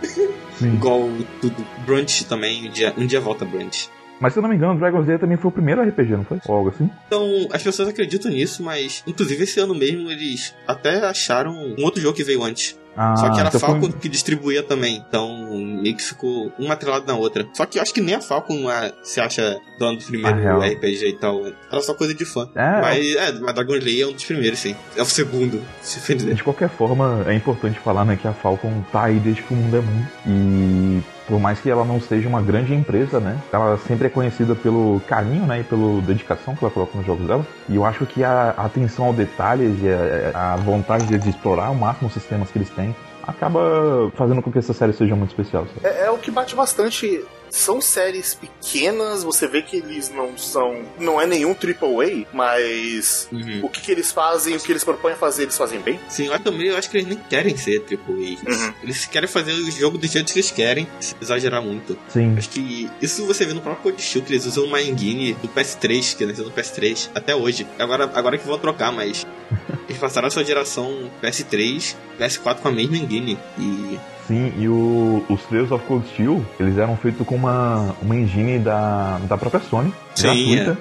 Sim. 0.59 0.75
Igual 0.75 1.09
tudo. 1.41 1.65
Brunch 1.87 2.25
também, 2.27 2.69
um 2.69 2.73
dia, 2.73 2.93
um 2.99 3.06
dia 3.06 3.21
volta 3.21 3.45
Brunch. 3.45 3.89
Mas 4.20 4.34
se 4.34 4.38
eu 4.38 4.43
não 4.43 4.50
me 4.50 4.56
engano, 4.56 4.78
Dragon 4.78 5.00
Slayer 5.00 5.19
também 5.19 5.38
foi 5.38 5.49
o 5.49 5.52
primeiro 5.52 5.82
RPG, 5.82 6.11
não 6.11 6.25
foi? 6.25 6.38
Ou 6.46 6.56
algo 6.56 6.69
assim? 6.69 6.90
Então, 7.06 7.49
as 7.50 7.62
pessoas 7.62 7.88
acreditam 7.88 8.31
nisso, 8.31 8.62
mas 8.62 9.02
inclusive 9.06 9.44
esse 9.44 9.58
ano 9.58 9.75
mesmo 9.75 10.11
eles 10.11 10.55
até 10.67 11.06
acharam 11.06 11.52
um 11.52 11.82
outro 11.82 12.00
jogo 12.00 12.14
que 12.14 12.22
veio 12.22 12.43
antes. 12.44 12.78
Ah, 13.02 13.17
Só 13.17 13.31
que 13.31 13.38
era 13.41 13.44
a 13.44 13.49
então 13.49 13.61
foi- 13.61 13.69
Falcon 13.70 13.93
que 13.93 14.08
distribuía 14.11 14.62
também. 14.62 15.02
Então, 15.08 15.49
meio 15.82 15.97
que 15.97 16.02
ficou 16.02 16.52
uma 16.58 16.75
atrelada 16.75 17.06
na 17.11 17.19
outra. 17.19 17.47
Só 17.55 17.64
que 17.64 17.79
eu 17.79 17.82
acho 17.82 17.94
que 17.94 18.00
nem 18.02 18.14
a 18.17 18.20
Falcon 18.20 18.70
é, 18.70 18.93
se 19.02 19.20
acha 19.20 19.56
dona 19.79 19.97
do 19.99 20.05
primeiro 20.05 20.61
Ah. 20.61 20.67
RPG 20.67 21.08
e 21.08 21.12
tal. 21.19 21.41
Era 21.73 21.81
só 21.81 21.94
coisa 21.94 22.12
de 22.14 22.26
fã. 22.26 22.47
É, 22.55 22.81
Mas, 22.82 23.17
é, 23.17 23.32
mas 23.41 23.55
Dragon 23.55 23.75
é 23.76 24.06
um 24.06 24.12
dos 24.12 24.25
primeiros, 24.25 24.58
sim. 24.58 24.76
É 24.94 25.00
o 25.00 25.06
segundo, 25.06 25.62
se. 25.81 26.14
De 26.14 26.43
qualquer 26.44 26.69
forma, 26.69 27.25
é 27.26 27.32
importante 27.35 27.79
falar 27.79 28.05
né, 28.05 28.19
que 28.20 28.29
a 28.29 28.32
Falcon 28.35 28.82
tá 28.93 29.05
aí 29.05 29.19
desde 29.19 29.43
que 29.43 29.55
o 29.55 29.56
mundo 29.56 29.76
é 29.76 29.81
mundo. 29.81 30.06
E 30.26 31.03
por 31.26 31.38
mais 31.38 31.61
que 31.61 31.70
ela 31.70 31.85
não 31.85 32.00
seja 32.00 32.29
uma 32.29 32.43
grande 32.43 32.75
empresa, 32.75 33.20
né? 33.20 33.38
Ela 33.53 33.79
sempre 33.87 34.08
é 34.08 34.11
conhecida 34.11 34.55
pelo 34.56 35.00
carinho, 35.06 35.46
né? 35.46 35.61
E 35.61 35.62
pela 35.64 36.00
dedicação 36.03 36.56
que 36.56 36.64
ela 36.64 36.73
coloca 36.73 36.96
nos 36.99 37.06
jogos 37.06 37.26
dela. 37.26 37.46
E 37.69 37.76
eu 37.76 37.85
acho 37.85 38.05
que 38.05 38.25
a 38.25 38.50
atenção 38.58 39.05
ao 39.06 39.12
detalhes 39.12 39.76
e 39.81 39.88
a, 40.35 40.55
a 40.55 40.56
vontade 40.56 41.06
de 41.19 41.31
explorar 41.31 41.67
ao 41.67 41.75
máximo 41.75 42.08
os 42.08 42.14
sistemas 42.14 42.50
que 42.50 42.58
eles 42.58 42.70
têm 42.70 42.90
acaba 43.31 44.11
fazendo 44.15 44.43
com 44.43 44.53
que 44.53 44.59
essa 44.59 44.73
série 44.73 44.93
seja 44.93 45.15
muito 45.17 45.31
especial. 45.31 45.67
É, 45.82 46.06
é 46.06 46.11
o 46.11 46.19
que 46.19 46.31
bate 46.31 46.55
bastante. 46.55 47.25
São 47.50 47.81
séries 47.81 48.35
pequenas, 48.35 49.23
você 49.23 49.47
vê 49.47 49.62
que 49.62 49.76
eles 49.76 50.08
não 50.11 50.37
são. 50.38 50.82
Não 50.99 51.20
é 51.20 51.26
nenhum 51.26 51.50
AAA, 51.55 52.26
mas 52.32 53.29
Uhum. 53.32 53.61
o 53.64 53.69
que, 53.69 53.81
que 53.81 53.91
eles 53.93 54.11
fazem, 54.12 54.56
o 54.56 54.61
que 54.61 54.70
eles 54.73 54.85
propõem 54.85 55.14
fazer, 55.17 55.43
eles 55.44 55.56
fazem 55.56 55.81
bem. 55.81 55.99
Sim, 56.08 56.26
eu 56.26 56.38
também 56.41 56.69
eu 56.69 56.76
acho 56.76 56.88
que 56.91 56.97
eles 56.99 57.08
nem 57.08 57.19
querem 57.19 57.56
ser 57.56 57.81
AAA. 57.81 58.14
Uhum. 58.14 58.75
Eles 58.82 59.05
querem 59.06 59.29
fazer 59.29 59.52
o 59.52 59.70
jogo 59.70 59.99
do 59.99 60.06
jeito 60.06 60.32
que 60.32 60.38
eles 60.38 60.50
querem, 60.50 60.87
sem 61.00 61.17
exagerar 61.20 61.62
muito. 61.62 61.99
Sim. 62.08 62.35
Acho 62.38 62.49
que 62.50 62.88
isso 63.02 63.26
você 63.26 63.44
vê 63.44 63.53
no 63.53 63.61
próprio 63.61 63.82
Code 63.93 64.03
Steel, 64.03 64.25
que 64.25 64.32
eles 64.32 64.46
usam 64.46 64.64
uma 64.64 64.81
engine 64.81 65.35
do 65.35 65.49
PS3, 65.49 66.17
que 66.17 66.25
nasceu 66.26 66.44
no 66.44 66.50
PS3, 66.50 67.11
até 67.14 67.35
hoje. 67.35 67.67
Agora, 67.79 68.11
agora 68.14 68.38
que 68.38 68.46
vão 68.46 68.58
trocar, 68.58 68.93
mas 68.93 69.26
eles 69.88 69.99
passaram 70.00 70.29
essa 70.29 70.44
geração 70.44 71.11
PS3, 71.23 71.94
PS4 72.19 72.56
com 72.61 72.69
a 72.69 72.73
mesma 72.73 72.96
engine. 72.96 73.38
E 73.58 73.99
Sim, 74.31 74.53
e 74.56 74.69
o- 74.69 75.25
os 75.29 75.43
Trails 75.47 75.73
of 75.73 75.85
Cold 75.87 76.06
Steel, 76.06 76.41
eles 76.61 76.79
eram 76.79 76.97
feitos 76.97 77.27
com 77.27 77.35
uma, 77.35 77.97
uma 78.00 78.15
engine 78.15 78.61
da, 78.61 79.19
da 79.29 79.37
própria 79.37 79.61
Sony, 79.61 79.93
Sim, 80.15 80.23
gratuita, 80.55 80.79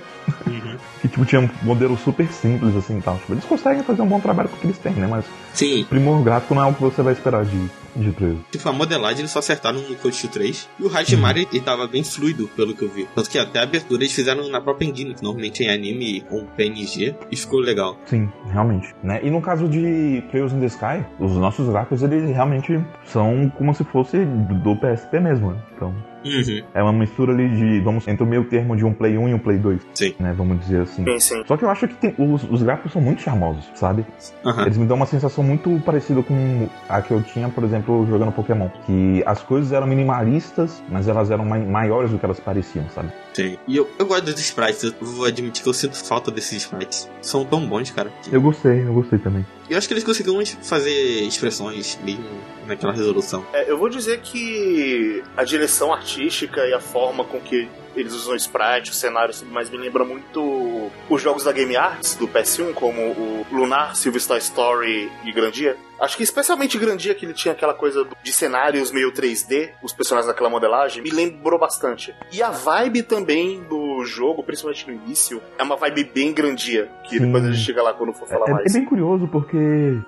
que 1.01 1.07
tipo, 1.07 1.25
tinha 1.25 1.42
um 1.42 1.50
modelo 1.63 1.98
super 1.98 2.28
simples 2.31 2.75
assim 2.75 3.00
e 3.00 3.01
tal. 3.01 3.18
Tipo, 3.18 3.34
eles 3.34 3.46
conseguem 3.46 3.81
fazer 3.81 4.04
um 4.04 4.07
bom 4.07 4.19
trabalho 4.19 4.50
com 4.50 4.56
o 4.56 4.60
que 4.60 4.68
eles 4.68 4.78
têm, 4.78 4.94
né? 4.94 5.07
Mas 5.10 5.25
sim, 5.51 5.84
primor 5.90 6.22
gráfico 6.22 6.54
não 6.54 6.63
é 6.63 6.68
o 6.68 6.74
que 6.75 6.81
você 6.81 7.01
vai 7.01 7.13
esperar 7.13 7.44
de, 7.44 7.57
de 7.95 8.12
Trails. 8.12 8.39
tipo, 8.51 8.68
a 8.68 8.74
modelagem 8.74 9.19
eles 9.19 9.31
só 9.31 9.39
acertaram 9.39 9.81
no 9.81 9.95
Code 9.95 10.15
Steel 10.15 10.31
3. 10.31 10.69
E 10.80 10.83
o 10.83 10.95
Hajimari 10.95 11.47
ele 11.51 11.62
tava 11.62 11.88
bem 11.88 12.03
fluido, 12.03 12.47
pelo 12.56 12.74
que 12.74 12.83
eu 12.83 12.89
vi. 12.89 13.07
Tanto 13.15 13.30
que 13.30 13.38
até 13.38 13.59
a 13.59 13.63
abertura 13.63 14.01
eles 14.01 14.13
fizeram 14.13 14.47
na 14.50 14.62
própria 14.62 14.88
engine, 14.88 15.13
que 15.13 15.24
normalmente 15.24 15.63
é 15.63 15.68
em 15.68 15.74
anime 15.74 16.24
ou 16.30 16.44
PNG, 16.45 17.15
e 17.31 17.36
ficou 17.36 17.59
legal. 17.59 17.97
Sim, 18.06 18.30
realmente. 18.51 18.94
Né? 19.03 19.19
E 19.24 19.30
no 19.30 19.41
caso 19.41 19.68
de 19.68 20.24
Trails 20.31 20.53
in 20.53 20.59
the 20.59 20.68
Sky, 20.68 21.06
os 21.19 21.33
nossos 21.33 21.68
gráficos, 21.69 22.03
eles 22.03 22.30
realmente 22.30 22.80
são 23.06 23.51
como 23.57 23.74
se 23.74 23.83
fosse 23.83 24.25
do 24.25 24.75
PSP 24.75 25.19
mesmo, 25.19 25.51
né? 25.51 25.62
Então, 25.75 25.94
Uhum, 26.25 26.63
é 26.74 26.83
uma 26.83 26.92
mistura 26.94 27.31
ali 27.33 27.48
de, 27.50 27.80
vamos, 27.81 28.07
entre 28.07 28.24
o 28.24 28.27
meio 28.27 28.44
termo 28.45 28.75
de 28.75 28.83
um 28.86 28.94
Play 28.94 29.18
1 29.18 29.30
e 29.30 29.33
um 29.33 29.39
Play 29.39 29.57
2, 29.57 29.81
sim. 29.94 30.13
né? 30.19 30.33
Vamos 30.36 30.60
dizer 30.60 30.81
assim. 30.81 31.04
Sim, 31.06 31.19
sim. 31.19 31.44
Só 31.48 31.56
que 31.57 31.63
eu 31.63 31.69
acho 31.69 31.88
que 31.88 31.94
tem- 31.95 32.13
os, 32.18 32.44
os 32.44 32.62
gráficos 32.62 32.92
são 32.92 33.01
muito 33.01 33.21
charmosos, 33.21 33.69
sabe? 33.75 34.06
Aham. 34.45 34.63
Eles 34.63 34.77
me 34.77 34.86
dão 34.86 34.98
uma 34.98 35.06
sensação 35.06 35.44
muito 35.44 35.80
parecida 35.86 36.21
com 36.24 36.68
a 36.89 37.01
que 37.01 37.12
eu 37.12 37.21
tinha, 37.24 37.48
por 37.50 37.63
exemplo, 37.63 38.06
jogando 38.10 38.31
Pokémon. 38.31 38.68
Que 38.86 39.24
as 39.25 39.42
coisas 39.42 39.71
eram 39.71 39.88
minimalistas, 39.88 40.83
mas 40.89 41.07
elas 41.07 41.31
eram 41.31 41.45
mai- 41.45 41.66
maiores 41.66 42.12
do 42.12 42.19
que 42.19 42.25
elas 42.25 42.39
pareciam, 42.39 42.86
sabe? 42.89 43.10
Sim. 43.33 43.57
E 43.68 43.77
eu, 43.77 43.89
eu 43.98 44.06
gosto 44.06 44.25
dos 44.25 44.39
sprites, 44.39 44.83
eu 44.83 44.94
vou 45.01 45.25
admitir 45.25 45.63
que 45.63 45.69
eu 45.69 45.74
sinto 45.74 45.95
falta 45.95 46.30
desses 46.31 46.63
sprites. 46.63 47.10
São 47.22 47.45
tão 47.45 47.65
bons, 47.68 47.92
cara. 47.92 48.10
Eu 48.31 48.42
gostei, 48.42 48.81
eu 48.86 48.94
gostei 48.94 49.19
também. 49.19 49.45
Eu 49.70 49.78
acho 49.78 49.88
que 49.88 49.94
eles 49.94 50.04
conseguiram 50.04 50.44
fazer 50.64 51.22
expressões 51.22 52.00
mesmo 52.04 52.26
naquela 52.66 52.92
resolução. 52.92 53.46
É, 53.54 53.70
eu 53.70 53.78
vou 53.78 53.88
dizer 53.88 54.20
que 54.22 55.24
a 55.38 55.44
direção 55.44 55.94
artística 55.94 56.66
e 56.66 56.74
a 56.74 56.80
forma 56.80 57.24
com 57.24 57.40
que 57.40 57.70
eles 58.01 58.13
usam 58.13 58.36
sprite, 58.36 58.91
os 58.91 58.98
cenários 58.98 59.41
mais 59.44 59.70
me 59.70 59.77
lembra 59.77 60.03
muito 60.06 60.89
os 61.10 61.22
jogos 61.22 61.44
da 61.44 61.51
Game 61.51 61.75
Arts 61.75 62.15
do 62.15 62.27
PS1, 62.27 62.74
como 62.74 63.01
o 63.01 63.46
Lunar, 63.51 63.96
Silver 63.96 64.22
Star 64.22 64.38
Story 64.38 65.12
e 65.24 65.32
Grandia. 65.32 65.75
Acho 66.00 66.15
que 66.15 66.24
especialmente 66.24 66.77
Grandia, 66.77 67.13
que 67.13 67.25
ele 67.25 67.34
tinha 67.34 67.51
aquela 67.53 67.74
coisa 67.74 68.08
de 68.24 68.32
cenários 68.32 68.89
meio 68.89 69.12
3D, 69.12 69.72
os 69.84 69.91
personagens 69.91 70.27
daquela 70.27 70.50
modelagem, 70.50 71.03
me 71.03 71.10
lembrou 71.12 71.60
bastante. 71.60 72.15
E 72.32 72.41
a 72.41 72.50
vibe 72.51 73.03
também 73.03 73.62
do 73.63 74.06
jogo, 74.06 74.41
principalmente 74.41 74.88
no 74.88 74.94
início, 74.94 75.41
é 75.58 75.63
uma 75.63 75.75
vibe 75.75 76.06
bem 76.06 76.32
Grandia, 76.34 76.89
que 77.03 77.18
Sim. 77.18 77.25
depois 77.25 77.44
a 77.44 77.51
gente 77.51 77.65
chega 77.65 77.84
lá 77.84 77.94
quando 77.94 78.13
for 78.13 78.27
falar 78.29 78.48
É, 78.48 78.51
mais. 78.53 78.74
é 78.74 78.79
bem 78.79 78.86
curioso 78.88 79.27
porque, 79.27 79.58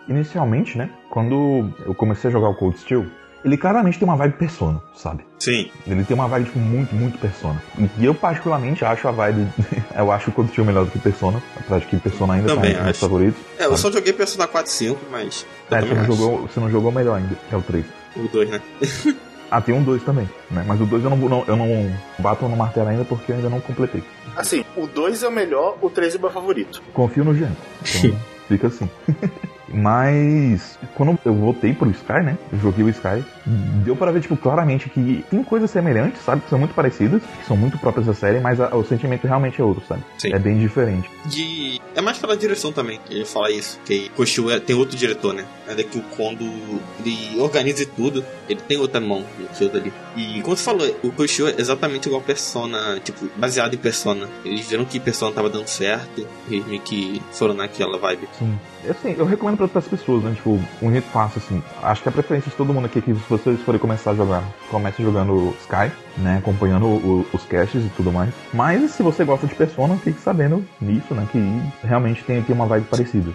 inicialmente, 0.07 0.77
né? 0.77 0.89
Quando 1.10 1.74
eu 1.86 1.93
comecei 1.93 2.29
a 2.29 2.31
jogar 2.31 2.48
o 2.50 2.55
Cold 2.55 2.79
Steel, 2.79 3.05
ele 3.43 3.57
claramente 3.57 3.98
tem 3.98 4.07
uma 4.07 4.15
vibe 4.15 4.33
persona, 4.38 4.81
sabe? 4.95 5.25
Sim. 5.39 5.71
Ele 5.88 6.03
tem 6.03 6.13
uma 6.15 6.27
vibe, 6.27 6.45
tipo, 6.45 6.60
muito, 6.60 6.93
muito 6.95 7.17
persona. 7.17 7.62
E 7.98 8.05
eu, 8.05 8.13
particularmente, 8.13 8.86
acho 8.86 9.07
a 9.07 9.12
vibe. 9.12 9.48
eu 9.95 10.12
acho 10.12 10.31
o 10.36 10.48
Steel 10.48 10.65
melhor 10.65 10.86
do 10.86 10.91
que 10.91 11.00
Persona. 11.00 11.41
Apesar 11.57 11.79
de 11.79 11.86
que 11.88 11.98
Persona 11.98 12.33
ainda 12.36 12.48
Também 12.48 12.63
tá 12.63 12.69
entre 12.71 12.83
meus 12.83 13.00
favoritos. 13.00 13.41
É, 13.57 13.65
eu 13.65 13.69
sabe? 13.69 13.81
só 13.81 13.91
joguei 13.91 14.13
Persona 14.13 14.48
4 14.48 14.69
e 14.71 14.74
5, 14.75 15.00
mas. 15.12 15.45
Eu 15.69 15.77
É, 15.77 15.81
você 15.81 15.93
não, 15.93 16.01
acho. 16.01 16.12
jogou, 16.13 16.41
você 16.48 16.60
não 16.60 16.69
jogou 16.69 16.91
melhor 16.91 17.17
ainda, 17.17 17.36
que 17.50 17.55
é 17.55 17.57
o 17.57 17.62
3. 17.62 17.86
O 18.15 18.27
2, 18.27 18.50
né? 18.50 18.62
Ah, 19.53 19.60
tem 19.60 19.75
um 19.75 19.83
2 19.83 20.01
também, 20.03 20.29
né? 20.50 20.63
Mas 20.65 20.79
o 20.79 20.86
2 20.86 21.03
eu 21.03 21.10
não, 21.10 21.17
não- 21.17 21.43
eu 21.45 21.57
não 21.57 21.93
bato 22.19 22.48
no 22.48 22.55
martelo 22.55 22.88
ainda 22.88 23.03
porque 23.03 23.33
eu 23.33 23.36
ainda 23.36 23.50
não 23.50 23.60
completei. 23.60 24.01
Assim, 24.33 24.63
o 24.77 24.88
2 24.88 25.24
é 25.24 25.27
o 25.27 25.31
melhor, 25.31 25.77
o 25.81 25.89
3 25.89 26.15
é 26.15 26.17
o 26.17 26.21
meu 26.21 26.29
favorito. 26.31 26.81
Confio 26.93 27.25
no 27.25 27.36
Jean. 27.36 27.51
Então, 27.93 28.17
fica 28.48 28.67
assim. 28.67 28.89
Mas 29.73 30.77
quando 30.95 31.17
eu 31.25 31.33
voltei 31.33 31.73
pro 31.73 31.89
Sky, 31.91 32.21
né? 32.23 32.37
Eu 32.51 32.59
joguei 32.59 32.83
o 32.83 32.89
Sky, 32.89 33.23
deu 33.83 33.95
para 33.95 34.11
ver, 34.11 34.21
tipo, 34.21 34.35
claramente 34.37 34.89
que 34.89 35.23
tem 35.29 35.43
coisas 35.43 35.69
semelhantes, 35.71 36.21
sabe? 36.23 36.41
Que 36.41 36.49
são 36.49 36.59
muito 36.59 36.73
parecidas, 36.73 37.21
que 37.21 37.47
são 37.47 37.57
muito 37.57 37.77
próprias 37.77 38.05
da 38.07 38.13
série, 38.13 38.39
mas 38.39 38.59
a, 38.59 38.75
o 38.75 38.83
sentimento 38.83 39.25
realmente 39.27 39.59
é 39.61 39.63
outro, 39.63 39.83
sabe? 39.87 40.03
Sim. 40.17 40.33
É 40.33 40.39
bem 40.39 40.57
diferente. 40.57 41.09
De... 41.25 41.79
É 41.95 42.01
mais 42.01 42.17
pela 42.17 42.37
direção 42.37 42.71
também. 42.71 42.99
Ele 43.09 43.25
fala 43.25 43.51
isso. 43.51 43.79
Que 43.85 44.09
Koshu 44.09 44.49
é- 44.49 44.59
tem 44.59 44.75
outro 44.75 44.95
diretor, 44.97 45.33
né? 45.33 45.45
Ainda 45.67 45.83
que 45.83 45.97
o 45.97 46.01
Kondo 46.01 46.45
ele 47.03 47.39
organize 47.39 47.85
tudo, 47.85 48.23
ele 48.47 48.61
tem 48.61 48.77
outra 48.77 49.01
mão 49.01 49.25
naquilo 49.39 49.69
dali. 49.69 49.93
E 50.15 50.41
como 50.41 50.55
você 50.55 50.63
falou, 50.63 50.99
o 51.03 51.11
Koshu 51.11 51.47
é 51.47 51.55
exatamente 51.57 52.07
igual 52.07 52.21
Persona, 52.21 52.99
tipo, 53.03 53.27
baseado 53.35 53.73
em 53.73 53.77
Persona. 53.77 54.27
Eles 54.45 54.67
viram 54.67 54.85
que 54.85 54.99
Persona 54.99 55.31
tava 55.33 55.49
dando 55.49 55.67
certo, 55.67 56.25
e 56.49 56.61
meio 56.61 56.81
que 56.81 57.21
foram 57.31 57.53
naquela 57.53 57.97
vibe. 57.97 58.27
Sim. 58.37 58.57
Assim, 58.89 59.15
eu 59.17 59.25
recomendo 59.25 59.67
para 59.67 59.79
as 59.79 59.88
pessoas, 59.88 60.23
né? 60.23 60.33
Tipo, 60.35 60.59
um 60.81 60.91
jeito 60.91 61.07
fácil, 61.09 61.41
assim. 61.45 61.61
Acho 61.83 62.01
que 62.03 62.09
a 62.09 62.11
preferência 62.11 62.50
de 62.50 62.55
todo 62.57 62.73
mundo 62.73 62.85
aqui 62.85 63.00
é 63.00 63.01
que 63.01 63.13
se 63.13 63.21
vocês 63.29 63.59
forem 63.61 63.79
começar 63.79 64.11
a 64.11 64.15
jogar, 64.15 64.43
comece 64.69 65.01
jogando 65.03 65.55
Sky, 65.61 65.91
né? 66.17 66.38
Acompanhando 66.39 66.85
o- 66.88 67.25
os 67.33 67.43
casts 67.45 67.83
e 67.85 67.89
tudo 67.95 68.11
mais. 68.11 68.33
Mas 68.53 68.91
se 68.91 69.03
você 69.03 69.23
gosta 69.23 69.45
de 69.47 69.55
Persona, 69.55 69.95
fique 69.97 70.19
sabendo 70.19 70.65
nisso, 70.81 71.13
né? 71.13 71.27
Que 71.31 71.39
realmente 71.88 72.23
tem 72.23 72.39
aqui 72.39 72.51
uma 72.51 72.65
vibe 72.65 72.85
parecida. 72.85 73.31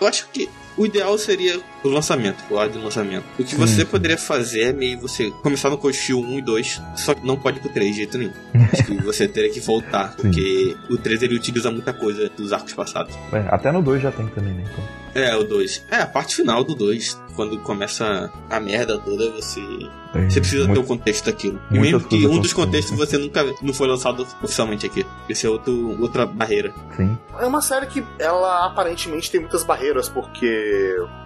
Eu 0.00 0.08
acho 0.08 0.28
que 0.30 0.50
o 0.76 0.86
ideal 0.86 1.16
seria 1.18 1.60
o 1.82 1.88
lançamento, 1.88 2.42
o 2.50 2.58
ar 2.58 2.68
do 2.68 2.82
lançamento. 2.82 3.24
O 3.38 3.44
que 3.44 3.50
Sim, 3.50 3.56
você 3.56 3.84
poderia 3.84 4.18
fazer 4.18 4.62
é 4.62 4.72
meio 4.72 4.98
você 5.00 5.30
começar 5.42 5.70
no 5.70 5.78
Koshio 5.78 6.18
1 6.18 6.38
e 6.38 6.42
2, 6.42 6.82
só 6.96 7.14
que 7.14 7.26
não 7.26 7.36
pode 7.36 7.60
pro 7.60 7.68
3 7.68 7.90
de 7.90 7.96
jeito 7.98 8.18
nenhum. 8.18 8.32
Acho 8.72 8.84
que 8.84 8.94
você 9.02 9.28
teria 9.28 9.50
que 9.50 9.60
voltar, 9.60 10.10
Sim. 10.10 10.16
porque 10.22 10.76
o 10.90 10.96
3 10.96 11.22
ele 11.22 11.34
utiliza 11.36 11.70
muita 11.70 11.92
coisa 11.92 12.28
dos 12.36 12.52
arcos 12.52 12.72
passados. 12.72 13.14
É, 13.32 13.44
até 13.48 13.70
no 13.70 13.82
2 13.82 14.02
já 14.02 14.10
tem 14.12 14.26
também, 14.28 14.54
né? 14.54 14.64
Então. 14.72 14.84
É, 15.14 15.36
o 15.36 15.44
2. 15.44 15.84
É, 15.92 15.96
a 15.98 16.06
parte 16.08 16.34
final 16.34 16.64
do 16.64 16.74
2, 16.74 17.16
quando 17.36 17.56
começa 17.60 18.32
a 18.50 18.58
merda 18.58 18.98
toda, 18.98 19.30
você. 19.30 19.60
tem 20.12 20.28
Você 20.28 20.40
precisa 20.40 20.62
ter 20.62 20.68
muito- 20.72 20.80
o 20.80 20.84
contexto 20.84 21.26
daquilo. 21.26 21.60
E 21.70 21.78
mesmo 21.78 22.00
que 22.00 22.26
um 22.26 22.40
dos 22.40 22.52
contextos 22.52 22.96
você 22.98 23.16
nunca 23.16 23.44
não 23.62 23.72
foi 23.72 23.86
lançado 23.86 24.26
oficialmente 24.42 24.86
aqui. 24.86 25.06
Esse 25.28 25.46
é 25.46 25.50
outro, 25.50 26.00
outra 26.02 26.26
barreira. 26.26 26.74
Sim. 26.96 27.16
É 27.38 27.46
uma 27.46 27.60
série 27.62 27.86
que 27.86 28.02
ela 28.18 28.66
aparentemente 28.66 29.30
tem 29.30 29.40
muitas 29.40 29.62
barreiras, 29.62 30.08
porque 30.08 30.46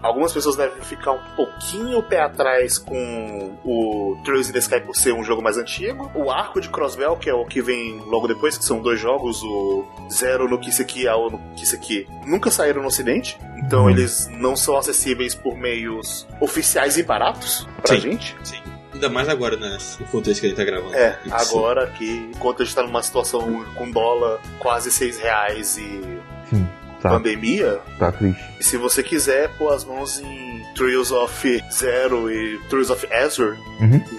algumas 0.03 0.33
pessoas 0.33 0.57
devem 0.57 0.81
ficar 0.83 1.13
um 1.13 1.21
pouquinho 1.37 1.99
o 1.99 2.03
pé 2.03 2.21
atrás 2.21 2.79
com 2.79 3.59
o 3.65 4.19
Trails 4.25 4.49
in 4.49 4.53
the 4.53 4.59
Sky 4.59 4.81
por 4.81 4.95
ser 4.97 5.13
um 5.13 5.23
jogo 5.25 5.43
mais 5.43 5.57
antigo. 5.57 6.11
O 6.15 6.31
arco 6.31 6.61
de 6.61 6.69
Crossbell, 6.69 7.17
que 7.17 7.29
é 7.29 7.35
o 7.35 7.45
que 7.45 7.61
vem 7.63 7.99
logo 8.07 8.27
depois, 8.29 8.57
que 8.59 8.65
são 8.65 8.81
dois 8.81 9.01
jogos, 9.01 9.43
o 9.43 9.85
Zero 10.11 10.49
no 10.49 10.59
Kiseki 10.59 11.03
e 11.03 11.09
Ao 11.09 11.31
no 11.31 11.39
Kiseki, 11.57 12.07
nunca 12.27 12.51
saíram 12.51 12.83
no 12.83 12.89
ocidente. 12.89 13.39
Então 13.59 13.83
Uhum. 13.85 13.91
eles 13.91 14.29
não 14.31 14.57
são 14.57 14.77
acessíveis 14.77 15.35
por 15.35 15.57
meios 15.57 16.27
oficiais 16.41 16.97
e 16.97 17.03
baratos 17.03 17.67
pra 17.83 17.95
Sim. 17.97 18.01
gente. 18.01 18.37
Sim. 18.45 18.59
Ainda 18.95 19.09
mais 19.11 19.29
agora, 19.29 19.57
né? 19.57 19.77
No 20.01 20.07
contexto 20.07 20.41
que 20.41 20.47
a 20.47 20.49
gente 20.49 20.59
tá 20.59 20.65
gravando. 20.65 20.95
É, 20.95 21.17
agora 21.31 21.87
que 21.89 22.31
enquanto 22.35 22.63
a 22.63 22.65
gente 22.65 22.75
tá 22.75 22.83
numa 22.83 23.03
situação 23.03 23.65
com 23.77 23.91
dólar 23.91 24.41
quase 24.59 24.91
6 24.91 25.19
reais 25.21 25.77
e. 25.77 26.19
Tá, 27.09 27.15
pandemia, 27.17 27.81
tá 27.99 28.13
triste. 28.13 28.43
E 28.61 28.65
se 28.65 28.77
você 28.77 29.03
quiser 29.03 29.49
pôr 29.57 29.73
as 29.73 29.85
mãos 29.85 30.19
em 30.21 30.63
Trails 30.75 31.11
of 31.11 31.63
Zero 31.73 32.31
e 32.31 32.59
Trails 32.69 32.91
of 32.91 33.07
Azure, 33.13 33.57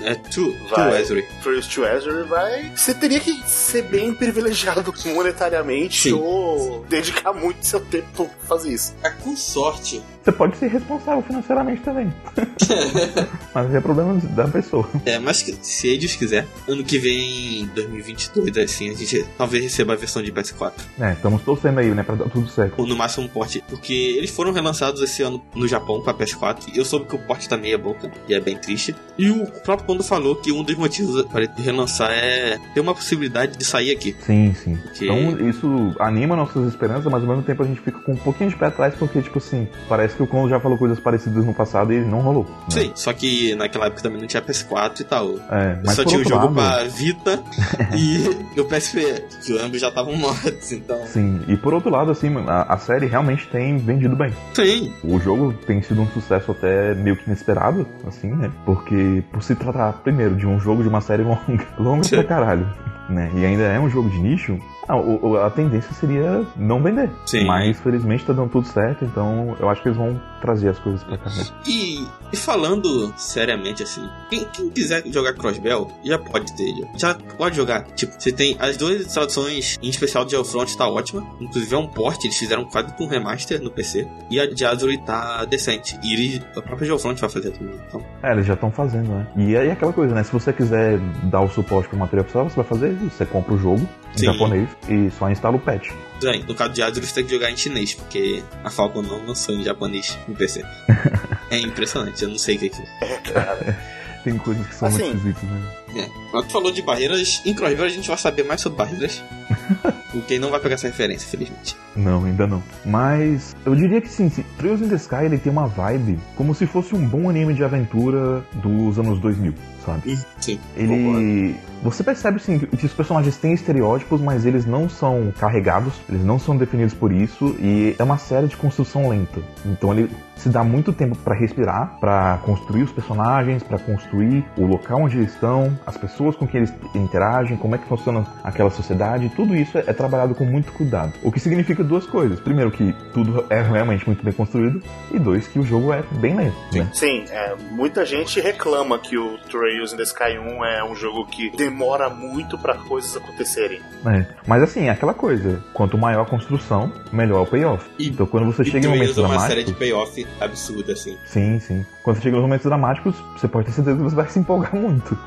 É 0.04 0.16
tu, 0.16 0.56
Vai. 0.70 1.04
Trails 1.44 1.68
to 1.68 1.86
Azure 1.86 2.24
vai. 2.24 2.72
Você 2.76 2.94
teria 2.94 3.20
que 3.20 3.42
ser 3.48 3.84
bem 3.84 4.14
privilegiado 4.14 4.94
monetariamente 5.14 6.10
Sim. 6.10 6.14
ou 6.14 6.86
dedicar 6.90 7.34
muito 7.34 7.66
seu 7.66 7.80
tempo 7.80 8.08
pra 8.26 8.48
fazer 8.48 8.74
isso. 8.74 8.94
É, 9.04 9.10
com 9.10 9.36
sorte. 9.36 10.02
Você 10.30 10.38
pode 10.38 10.58
ser 10.58 10.68
responsável 10.68 11.24
financeiramente 11.24 11.82
também. 11.82 12.14
Mas 13.54 13.74
é 13.74 13.82
problema 13.82 14.14
da 14.36 14.48
pessoa. 14.48 14.88
É, 15.06 15.18
mas 15.18 15.38
se 15.62 15.88
Eidos 15.88 16.16
quiser, 16.16 16.46
ano 16.68 16.84
que 16.84 17.00
vem, 17.00 17.68
2022, 17.74 18.58
assim, 18.58 18.90
a 18.92 18.94
gente 18.94 19.26
talvez 19.38 19.64
receba 19.64 19.94
a 19.94 19.96
versão 19.96 20.22
de 20.22 20.32
PS4. 20.32 20.74
É, 21.00 21.14
estamos 21.14 21.42
torcendo 21.42 21.80
aí, 21.80 21.90
né? 21.92 22.04
Pra 22.04 22.16
dar 22.16 22.30
tudo 22.30 22.48
certo. 22.50 22.76
Ou 22.78 22.86
no 22.86 22.96
máximo 22.96 23.26
um 23.26 23.30
porte. 23.30 23.64
Porque 23.68 23.94
eles 24.18 24.30
foram 24.30 24.52
relançados 24.52 25.02
esse 25.02 25.24
ano 25.24 25.42
no 25.56 25.68
Japão 25.68 26.02
pra 26.02 26.14
PS4. 26.14 26.74
E 26.74 26.78
eu 26.78 26.86
soube 26.86 27.06
que 27.06 27.16
o 27.16 27.20
porte 27.20 27.50
tá 27.50 27.58
meia 27.58 27.78
boca. 27.78 28.12
E 28.28 28.34
é 28.36 28.40
bem 28.40 28.56
triste. 28.58 28.96
E 29.18 29.30
o 29.32 29.46
próprio 29.64 29.88
Kondo 29.88 30.04
falou 30.04 30.36
que 30.36 30.52
um 30.52 30.64
dos 30.64 30.76
motivos 30.76 31.24
para 31.26 31.42
ele 31.44 31.52
relançar 31.58 32.12
é 32.12 32.58
ter 32.74 32.80
uma 32.82 32.94
possibilidade 32.94 33.58
de 33.58 33.66
sair 33.66 33.92
aqui. 33.92 34.16
Sim, 34.26 34.54
sim. 34.54 34.76
Porque- 34.76 35.06
Então 35.06 35.50
isso 35.50 35.96
anima 36.00 36.36
nossas 36.36 36.68
esperanças, 36.68 37.06
mas 37.12 37.22
ao 37.24 37.28
mesmo 37.30 37.42
tempo 37.44 37.64
a 37.64 37.66
gente 37.66 37.82
fica 37.82 37.98
com 38.00 38.12
um 38.14 38.18
pouquinho 38.18 38.50
de 38.52 38.56
pé 38.56 38.68
atrás, 38.68 38.94
porque, 38.96 39.22
tipo 39.22 39.40
assim, 39.40 39.68
parece 39.88 40.19
que 40.20 40.24
o 40.24 40.28
Kondo 40.28 40.50
já 40.50 40.60
falou 40.60 40.78
coisas 40.78 41.00
parecidas 41.00 41.46
no 41.46 41.54
passado 41.54 41.94
e 41.94 42.02
não 42.02 42.20
rolou. 42.20 42.44
né? 42.44 42.50
Sim. 42.70 42.92
Só 42.94 43.14
que 43.14 43.56
naquela 43.56 43.86
época 43.86 44.02
também 44.04 44.20
não 44.20 44.28
tinha 44.28 44.42
PS4 44.42 45.00
e 45.00 45.04
tal. 45.06 45.36
É, 45.50 45.80
mas 45.86 45.96
Só 45.96 46.04
tinha 46.04 46.20
o 46.20 46.24
jogo 46.24 46.54
lado, 46.54 46.56
pra 46.56 46.84
Vita 46.90 47.42
e 47.96 48.60
o 48.60 48.66
PSP. 48.66 49.24
Que 49.46 49.58
ambos 49.58 49.80
já 49.80 49.88
estavam 49.88 50.16
mortos, 50.18 50.72
então. 50.74 51.06
Sim, 51.08 51.42
e 51.48 51.56
por 51.56 51.74
outro 51.74 51.90
lado, 51.90 52.12
assim, 52.12 52.36
a, 52.48 52.74
a 52.74 52.78
série 52.78 53.06
realmente 53.06 53.48
tem 53.48 53.78
vendido 53.78 54.16
bem. 54.16 54.34
Sim. 54.54 54.94
O 55.04 55.20
jogo 55.20 55.54
tem 55.66 55.82
sido 55.82 56.02
um 56.02 56.08
sucesso 56.08 56.52
até 56.52 56.94
meio 56.96 57.16
que 57.16 57.26
inesperado, 57.26 57.88
assim, 58.06 58.30
né? 58.32 58.52
Porque 58.66 59.24
por 59.32 59.42
se 59.42 59.56
tratar, 59.56 59.94
primeiro, 60.04 60.36
de 60.36 60.46
um 60.46 60.60
jogo 60.60 60.84
de 60.84 60.90
uma 60.90 61.00
série 61.00 61.24
longa, 61.24 61.66
longa 61.80 62.04
Sim. 62.04 62.16
pra 62.16 62.24
caralho, 62.26 62.68
né? 63.10 63.32
E 63.36 63.46
ainda 63.46 63.64
é 63.64 63.80
um 63.80 63.90
jogo 63.90 64.10
de 64.10 64.20
nicho, 64.20 64.60
ah, 64.90 64.98
o- 64.98 65.38
a 65.38 65.50
tendência 65.52 65.94
seria 65.94 66.44
não 66.58 66.82
vender. 66.82 67.10
Sim. 67.26 67.46
Mas 67.46 67.80
felizmente 67.80 68.26
tá 68.26 68.34
dando 68.34 68.50
tudo 68.50 68.66
certo, 68.68 69.06
então 69.06 69.56
eu 69.60 69.70
acho 69.70 69.82
que 69.82 69.88
eles 69.88 69.98
vão 69.98 70.20
trazer 70.40 70.70
as 70.70 70.80
coisas 70.80 71.04
pra 71.04 71.18
cá 71.18 71.30
mesmo. 71.30 71.56
E, 71.68 72.06
e 72.32 72.38
falando 72.38 73.14
seriamente 73.18 73.84
assim, 73.84 74.08
quem, 74.30 74.46
quem 74.46 74.70
quiser 74.70 75.04
jogar 75.08 75.34
Crossbell 75.34 75.88
já 76.04 76.18
pode 76.18 76.56
ter, 76.56 76.74
já 76.98 77.14
pode 77.38 77.56
jogar. 77.56 77.84
Tipo, 77.96 78.14
você 78.18 78.32
tem 78.32 78.56
as 78.60 78.78
duas 78.78 79.06
traduções, 79.14 79.78
em 79.82 79.90
especial 79.90 80.26
de 80.26 80.32
Geofront 80.32 80.78
tá 80.78 80.88
ótima, 80.88 81.26
inclusive 81.40 81.74
é 81.74 81.78
um 81.78 81.88
port, 81.88 82.24
eles 82.24 82.38
fizeram 82.38 82.66
quase 82.66 82.94
com 82.94 83.06
um 83.06 83.08
remaster 83.08 83.62
no 83.62 83.72
PC, 83.72 84.08
e 84.30 84.40
a 84.40 84.46
de 84.52 84.66
Azure 84.66 84.98
tá 85.06 85.46
decente. 85.46 85.98
E 86.04 86.14
ele, 86.14 86.44
a 86.56 86.62
própria 86.62 86.86
Geofront 86.88 87.20
vai 87.20 87.30
fazer 87.30 87.52
também. 87.52 87.76
Então, 87.88 88.02
É, 88.24 88.32
eles 88.32 88.46
já 88.46 88.54
estão 88.54 88.72
fazendo, 88.72 89.10
né? 89.10 89.28
E 89.36 89.56
aí 89.56 89.72
aquela 89.72 89.94
coisa, 89.94 90.14
né? 90.14 90.24
Se 90.24 90.32
você 90.32 90.52
quiser 90.54 91.00
dar 91.24 91.42
o 91.42 91.50
suporte 91.50 91.90
pro 91.90 91.98
material 91.98 92.24
oficial, 92.24 92.50
você 92.50 92.56
vai 92.56 92.66
fazer 92.66 92.92
isso. 93.06 93.18
Você 93.18 93.26
compra 93.26 93.54
o 93.54 93.58
jogo 93.58 93.88
em 94.16 94.18
Sim. 94.20 94.26
japonês 94.26 94.70
e 94.88 95.10
só 95.12 95.30
instala 95.30 95.56
o 95.56 95.60
patch. 95.60 95.92
Bem, 96.20 96.44
no 96.44 96.56
caso 96.56 96.74
de 96.74 96.82
Azure 96.82 97.06
você 97.06 97.16
tem 97.16 97.26
que 97.26 97.32
jogar 97.32 97.52
em 97.52 97.58
chinês, 97.58 97.94
porque 97.94 98.44
a 98.64 98.70
Falcon 98.70 99.02
não 99.02 99.26
lançou 99.26 99.56
em 99.56 99.64
japonês 99.64 100.18
no 100.28 100.36
PC. 100.36 100.64
é 101.50 101.60
impressionante, 101.60 102.24
eu 102.24 102.30
não 102.30 102.38
sei 102.38 102.56
o 102.56 102.60
que 102.60 102.72
é. 103.02 103.14
É, 103.14 103.18
cara. 103.18 104.00
Tem 104.24 104.38
coisas 104.38 104.68
que 104.68 104.76
são 104.76 104.88
Assim, 104.88 105.04
muito 105.04 105.18
esquisitas, 105.18 105.44
né? 105.44 105.76
É. 105.96 106.10
Mas 106.34 106.46
tu 106.46 106.52
falou 106.52 106.72
de 106.72 106.82
barreiras, 106.82 107.42
em 107.46 107.54
Crossbell 107.54 107.86
a 107.86 107.90
gente 107.90 108.08
vai 108.08 108.18
saber 108.18 108.44
mais 108.44 108.62
sobre 108.62 108.78
barreiras. 108.78 109.24
Porque 110.12 110.40
não 110.40 110.50
vai 110.50 110.60
pegar 110.60 110.76
essa 110.76 110.88
referência, 110.88 111.28
felizmente. 111.30 111.76
Não, 111.96 112.26
ainda 112.26 112.46
não. 112.46 112.62
Mas 112.86 113.56
eu 113.66 113.76
diria 113.76 114.02
que 114.02 114.10
sim, 114.10 114.30
Trails 114.58 114.82
in 114.82 114.90
the 114.90 114.96
Sky 114.96 115.26
ele 115.26 115.38
tem 115.38 115.52
uma 115.52 115.68
vibe 115.68 116.20
como 116.36 116.54
se 116.54 116.66
fosse 116.66 116.96
um 116.96 117.08
bom 117.08 117.30
anime 117.30 117.54
de 117.54 117.64
aventura 117.64 118.44
dos 118.56 119.00
anos 119.00 119.20
2000, 119.20 119.54
sabe? 119.86 120.20
Sim. 120.40 120.60
Ele. 120.76 121.56
Você 121.84 122.04
percebe 122.04 122.40
sim 122.40 122.60
que 122.60 122.86
os 122.86 122.94
personagens 122.94 123.38
têm 123.38 123.54
estereótipos, 123.54 124.22
mas 124.22 124.46
eles 124.46 124.66
não 124.66 124.90
são 124.90 125.34
carregados, 125.40 125.94
eles 126.10 126.24
não 126.24 126.38
são 126.38 126.58
definidos 126.58 126.94
por 126.94 127.12
isso, 127.12 127.56
e 127.60 127.96
é 127.98 128.04
uma 128.04 128.18
série 128.18 128.48
de 128.48 128.58
construção 128.58 129.10
lenta. 129.10 129.40
Então 129.66 129.94
ele 129.94 130.10
se 130.40 130.50
dá 130.50 130.64
muito 130.64 130.94
tempo 130.94 131.16
pra 131.18 131.36
respirar, 131.36 131.98
pra 132.00 132.40
construir 132.44 132.84
os 132.84 132.92
personagens, 132.92 133.62
pra 133.62 133.78
construir 133.78 134.44
o 134.58 134.66
local 134.66 135.02
onde 135.02 135.18
eles 135.18 135.34
estão, 135.34 135.78
as 135.86 135.98
pessoas 135.98 136.36
com 136.36 136.48
quem 136.48 136.62
eles 136.62 136.74
interagem, 136.96 137.58
como 137.58 137.76
é 137.76 137.78
que 137.78 137.86
funciona 137.86 138.26
aquela 138.44 138.70
sociedade, 138.70 139.32
tudo 139.36 139.56
isso 139.56 139.78
é, 139.78 139.94
trabalhado 139.94 140.34
com 140.34 140.46
muito 140.46 140.72
cuidado. 140.72 141.14
O 141.24 141.32
que 141.32 141.40
significa 141.40 141.84
duas 141.84 142.06
coisas. 142.06 142.40
Primeiro, 142.40 142.72
que 142.72 142.94
tudo 143.14 143.46
é 143.50 143.62
realmente 143.62 144.06
muito 144.06 144.24
bem 144.24 144.34
construído, 144.34 144.82
e 145.12 145.20
dois, 145.20 145.48
que 145.48 145.60
o 145.60 145.64
jogo 145.64 145.92
é 145.94 146.04
bem 146.20 146.36
lento. 146.36 146.56
Né? 146.74 146.90
Sim, 146.94 147.26
é, 147.30 147.56
muita 147.72 148.06
gente 148.06 148.40
reclama 148.40 148.98
que 148.98 149.18
o 149.18 149.38
Trails 149.50 149.94
in 149.94 149.98
the 149.98 150.04
Sky 150.04 150.38
1 150.40 150.66
é 150.66 150.84
um 150.84 150.96
jogo 150.96 151.26
que 151.26 151.50
demora 151.70 152.10
muito 152.10 152.58
pra 152.58 152.76
coisas 152.76 153.16
acontecerem. 153.16 153.82
É. 154.06 154.26
Mas 154.48 154.64
assim, 154.64 154.86
é 154.88 154.90
aquela 154.90 155.14
coisa, 155.14 155.64
quanto 155.74 155.98
maior 155.98 156.24
a 156.24 156.26
construção, 156.26 156.92
melhor 157.12 157.44
o 157.44 157.46
payoff. 157.46 157.90
E- 158.00 158.10
então 158.10 158.26
quando 158.26 158.46
você 158.52 158.64
E 158.64 158.66
chega 158.66 158.88
em 158.88 158.90
momentos 158.90 159.12
usa 159.18 159.22
uma 159.28 159.40
série 159.40 159.64
de 159.64 159.72
dramáticos. 159.74 159.80
payoff 160.16 160.28
absurda, 160.42 160.94
assim. 160.94 161.18
Sim, 161.26 161.60
sim. 161.60 161.86
Quando 162.04 162.18
você 162.18 162.24
chega 162.24 162.36
nos 162.36 162.44
momentos 162.44 162.66
dramáticos, 162.66 163.16
você 163.38 163.48
pode 163.48 163.68
ter 163.68 163.74
certeza 163.74 163.98
que 163.98 164.04
você 164.04 164.16
vai 164.16 164.28
se 164.30 164.40
empolgar 164.40 164.74
muito. 164.76 165.18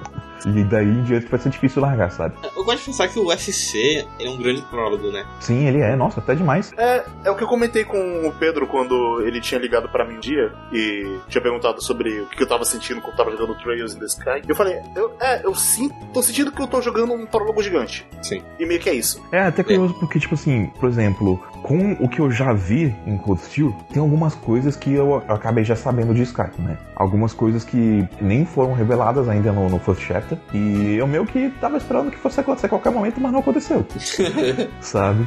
E 0.47 0.65
daí 0.65 0.87
em 0.87 1.03
diante 1.05 1.27
vai 1.27 1.39
ser 1.39 1.51
difícil 1.51 1.83
largar, 1.83 2.11
sabe? 2.11 2.35
Eu 2.57 2.65
gosto 2.65 2.79
de 2.79 2.85
pensar 2.87 3.09
que 3.09 3.19
o 3.19 3.27
UFC 3.27 4.07
é 4.21 4.29
um 4.29 4.37
grande 4.37 4.63
prólogo, 4.63 5.11
né? 5.11 5.25
Sim, 5.41 5.67
ele 5.67 5.81
é. 5.81 5.95
Nossa, 5.97 6.21
até 6.21 6.35
demais. 6.35 6.73
É, 6.77 7.05
é 7.25 7.31
o 7.31 7.37
que 7.37 7.43
eu 7.43 7.49
comentei 7.49 7.85
com 7.85 8.27
o 8.27 8.33
Pedro 8.33 8.67
quando 8.67 9.23
ele 9.23 9.41
tinha 9.41 9.61
ligado 9.61 9.89
pra 9.89 10.05
mim 10.05 10.17
um 10.17 10.21
dia 10.21 10.53
e 10.73 11.19
tinha 11.29 11.43
perguntado 11.43 11.83
sobre 11.83 12.21
o 12.21 12.27
que 12.27 12.43
eu 12.43 12.47
tava 12.47 12.65
sentindo 12.65 13.01
quando 13.01 13.13
eu 13.13 13.17
tava 13.17 13.31
jogando 13.31 13.59
Trails 13.59 13.95
in 13.95 13.99
the 13.99 14.07
Sky. 14.07 14.43
Eu 14.47 14.55
falei, 14.55 14.81
eu, 14.95 15.15
é, 15.21 15.45
eu 15.45 15.55
sinto, 15.55 15.95
tô 16.13 16.23
sentindo 16.23 16.53
que 16.53 16.61
eu 16.61 16.67
tô 16.67 16.81
jogando 16.81 17.13
um 17.13 17.27
prólogo 17.27 17.63
gigante. 17.63 18.07
Sim. 18.23 18.43
E 18.59 18.67
meio 18.67 18.81
que 18.81 18.89
é 18.89 18.95
isso. 18.95 19.23
É 19.33 19.41
até 19.41 19.63
curioso 19.63 19.95
porque, 19.95 20.19
tipo 20.19 20.35
assim, 20.35 20.67
por 20.79 20.89
exemplo, 20.89 21.41
com 21.63 21.93
o 21.93 22.09
que 22.09 22.21
eu 22.21 22.31
já 22.31 22.53
vi 22.53 22.95
em 23.07 23.17
Cold 23.17 23.41
Steel, 23.43 23.75
tem 23.93 24.03
algumas 24.03 24.35
coisas 24.35 24.77
que 24.77 24.93
eu 24.93 25.17
acabei 25.29 25.65
já 25.65 25.77
sabendo 25.77 26.13
de 26.13 26.23
Skype, 26.23 26.61
né? 26.61 26.77
Algumas 26.97 27.33
coisas 27.33 27.65
que 27.65 28.07
nem 28.21 28.45
foram 28.45 28.73
reveladas 28.75 29.29
ainda 29.29 29.53
no, 29.53 29.69
no 29.69 29.79
First 29.79 30.03
Chapter. 30.03 30.39
E 30.53 30.97
eu 30.97 31.07
meio 31.07 31.25
que 31.25 31.51
tava 31.61 31.77
esperando 31.77 32.11
que 32.11 32.19
fosse 32.19 32.41
acontecer 32.41 32.67
a 32.67 32.69
qualquer 32.69 32.91
momento, 32.91 33.21
mas 33.21 33.33
não 33.33 33.41
aconteceu. 33.41 33.87
sabe? 34.81 35.27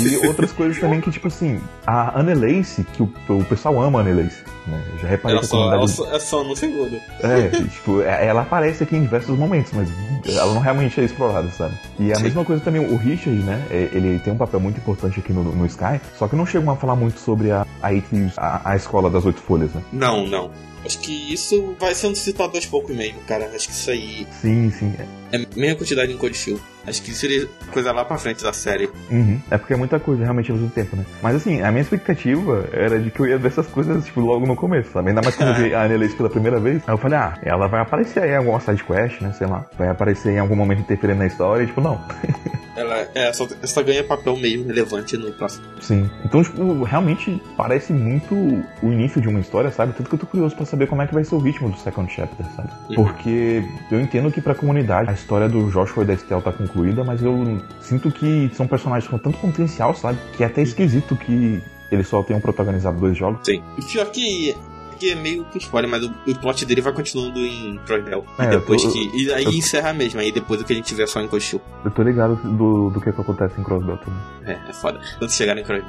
E 0.00 0.26
outras 0.26 0.52
coisas 0.52 0.78
também 0.80 1.00
que, 1.00 1.10
tipo 1.10 1.28
assim, 1.28 1.60
a 1.86 2.18
Annelace, 2.20 2.84
que 2.92 3.02
o, 3.02 3.12
o 3.28 3.44
pessoal 3.44 3.80
ama 3.80 3.98
a 3.98 4.02
Annelace, 4.02 4.42
né? 4.66 4.82
Eu 4.94 4.98
já 5.00 5.08
reparei 5.08 5.36
Ela 5.36 5.40
que 5.40 5.46
a 5.46 5.48
só, 5.48 5.56
comunidade... 5.56 5.82
ela 5.82 5.88
só- 5.88 6.16
é 6.16 6.20
só 6.20 6.44
no 6.44 6.56
segundo. 6.56 7.00
É, 7.20 7.48
tipo, 7.68 8.02
é- 8.02 8.26
ela 8.26 8.42
aparece 8.42 8.82
aqui 8.82 8.96
em 8.96 9.02
diversos 9.02 9.36
momentos, 9.38 9.72
mas 9.72 9.88
ela 10.26 10.54
não 10.54 10.60
realmente 10.60 11.00
é 11.00 11.04
explorada, 11.04 11.48
sabe? 11.50 11.74
E 11.98 12.12
a 12.12 12.16
Sim. 12.16 12.22
mesma 12.24 12.44
coisa 12.44 12.62
também, 12.62 12.80
o 12.84 12.96
Richard, 12.96 13.38
né? 13.42 13.64
é- 13.70 13.90
Ele 13.92 14.18
tem 14.18 14.32
um 14.32 14.36
papel 14.38 14.60
muito 14.60 14.78
importante 14.78 15.20
aqui 15.20 15.32
no, 15.32 15.42
no 15.44 15.66
Sky, 15.66 16.00
só 16.18 16.26
que 16.28 16.34
não 16.36 16.46
chegam 16.46 16.72
a 16.72 16.76
falar 16.76 16.96
muito 16.96 17.18
sobre 17.20 17.50
a, 17.50 17.66
a, 17.82 17.88
a, 18.36 18.70
a 18.70 18.76
escola 18.76 19.08
das 19.10 19.24
oito 19.24 19.40
folhas, 19.40 19.70
né? 19.72 19.82
Não, 19.92 20.26
não. 20.26 20.50
Acho 20.84 20.98
que 21.00 21.32
isso 21.32 21.74
vai 21.80 21.94
sendo 21.96 22.14
citado 22.16 22.56
aos 22.56 22.64
poucos 22.66 22.94
mesmo, 22.94 23.18
cara. 23.26 23.50
Acho 23.54 23.66
que 23.66 23.74
isso 23.74 23.90
aí 23.90 24.26
Sim, 24.40 24.70
sim. 24.70 24.94
É, 25.32 25.36
é 25.36 25.38
a 25.44 25.46
mesma 25.58 25.76
quantidade 25.76 26.12
em 26.12 26.16
Code 26.16 26.36
Shield. 26.36 26.62
Acho 26.86 27.02
que 27.02 27.12
seria 27.12 27.48
coisa 27.72 27.92
lá 27.92 28.04
pra 28.04 28.16
frente 28.16 28.42
da 28.42 28.52
série. 28.52 28.88
Uhum. 29.10 29.40
É 29.50 29.58
porque 29.58 29.74
é 29.74 29.76
muita 29.76 29.98
coisa 29.98 30.22
realmente 30.22 30.50
ao 30.50 30.56
mesmo 30.56 30.70
tempo, 30.70 30.96
né? 30.96 31.04
Mas 31.22 31.36
assim, 31.36 31.60
a 31.60 31.70
minha 31.70 31.82
expectativa 31.82 32.68
era 32.72 32.98
de 32.98 33.10
que 33.10 33.20
eu 33.20 33.26
ia 33.26 33.38
ver 33.38 33.48
essas 33.48 33.66
coisas, 33.66 34.04
tipo, 34.04 34.20
logo 34.20 34.46
no 34.46 34.54
começo, 34.54 34.92
sabe? 34.92 35.08
Ainda 35.08 35.22
mais 35.22 35.34
quando 35.34 35.48
eu 35.50 35.54
vi 35.54 35.74
a 35.74 35.84
Anneliese 35.84 36.14
pela 36.14 36.30
primeira 36.30 36.60
vez. 36.60 36.82
Aí 36.86 36.94
eu 36.94 36.98
falei, 36.98 37.18
ah, 37.18 37.38
ela 37.42 37.66
vai 37.66 37.80
aparecer 37.80 38.22
aí 38.22 38.30
em 38.30 38.36
alguma 38.36 38.60
side 38.60 38.84
quest, 38.84 39.20
né? 39.20 39.32
Sei 39.32 39.46
lá. 39.46 39.66
Vai 39.76 39.88
aparecer 39.88 40.32
em 40.32 40.38
algum 40.38 40.56
momento 40.56 40.80
interferindo 40.80 41.18
na 41.18 41.26
história 41.26 41.64
e, 41.64 41.66
tipo, 41.66 41.80
não. 41.80 42.00
Ela 42.76 43.08
é, 43.14 43.32
só, 43.32 43.48
só 43.64 43.82
ganha 43.82 44.04
papel 44.04 44.36
meio 44.36 44.66
relevante 44.66 45.16
no 45.16 45.32
próximo. 45.32 45.64
Sim. 45.80 46.10
Então, 46.24 46.42
tipo, 46.42 46.84
realmente 46.84 47.42
parece 47.56 47.92
muito 47.92 48.34
o 48.82 48.92
início 48.92 49.20
de 49.20 49.28
uma 49.28 49.40
história, 49.40 49.70
sabe? 49.70 49.94
Tanto 49.94 50.10
que 50.10 50.14
eu 50.14 50.18
tô 50.18 50.26
curioso 50.26 50.54
pra 50.54 50.66
saber 50.66 50.86
como 50.86 51.00
é 51.00 51.06
que 51.06 51.14
vai 51.14 51.24
ser 51.24 51.34
o 51.34 51.38
ritmo 51.38 51.70
do 51.70 51.78
Second 51.78 52.12
Chapter, 52.12 52.46
sabe? 52.54 52.68
Uhum. 52.90 52.96
Porque 52.96 53.64
eu 53.90 53.98
entendo 53.98 54.30
que 54.30 54.42
pra 54.42 54.54
comunidade 54.54 55.08
a 55.08 55.14
história 55.14 55.48
do 55.48 55.70
Joshua 55.70 56.04
e 56.04 56.06
da 56.06 56.12
Estelle 56.12 56.42
tá 56.42 56.52
concluída, 56.52 56.75
mas 57.04 57.22
eu 57.22 57.60
sinto 57.80 58.10
que 58.10 58.50
são 58.54 58.66
personagens 58.66 59.10
com 59.10 59.18
tanto 59.18 59.38
potencial, 59.38 59.94
sabe? 59.94 60.18
Que 60.36 60.44
é 60.44 60.46
até 60.46 60.62
esquisito 60.62 61.16
que 61.16 61.62
eles 61.90 62.08
só 62.08 62.22
tenham 62.22 62.40
protagonizado 62.40 62.98
dois 62.98 63.16
jogos. 63.16 63.40
Sim. 63.44 63.62
E 63.78 63.82
pior 63.84 64.10
que. 64.10 64.56
Que 64.98 65.10
é 65.10 65.14
meio 65.14 65.44
que 65.46 65.58
spoiler, 65.58 65.90
mas 65.90 66.02
o, 66.04 66.12
o 66.26 66.38
plot 66.38 66.64
dele 66.64 66.80
vai 66.80 66.92
continuando 66.92 67.38
em 67.40 67.78
Croydell. 67.86 68.24
É, 68.38 68.44
e 68.44 68.46
depois 68.48 68.82
eu 68.82 68.90
que. 68.90 69.10
E 69.14 69.32
aí 69.32 69.44
eu- 69.44 69.52
encerra 69.52 69.92
mesmo. 69.92 70.20
Aí 70.20 70.32
depois 70.32 70.60
o 70.60 70.64
que 70.64 70.72
a 70.72 70.76
gente 70.76 70.94
vê 70.94 71.06
só 71.06 71.20
em 71.20 71.28
Code 71.28 71.44
Shield. 71.44 71.64
Eu 71.84 71.90
tô 71.90 72.02
ligado 72.02 72.36
do, 72.36 72.90
do 72.90 73.00
que, 73.00 73.12
que 73.12 73.20
acontece 73.20 73.60
em 73.60 73.64
Crossbell 73.64 73.98
também. 73.98 74.20
É, 74.46 74.70
é 74.70 74.72
foda. 74.72 75.00
Quando 75.18 75.30
chegar 75.30 75.56
em 75.58 75.62
que 75.62 75.72
vai 75.72 75.82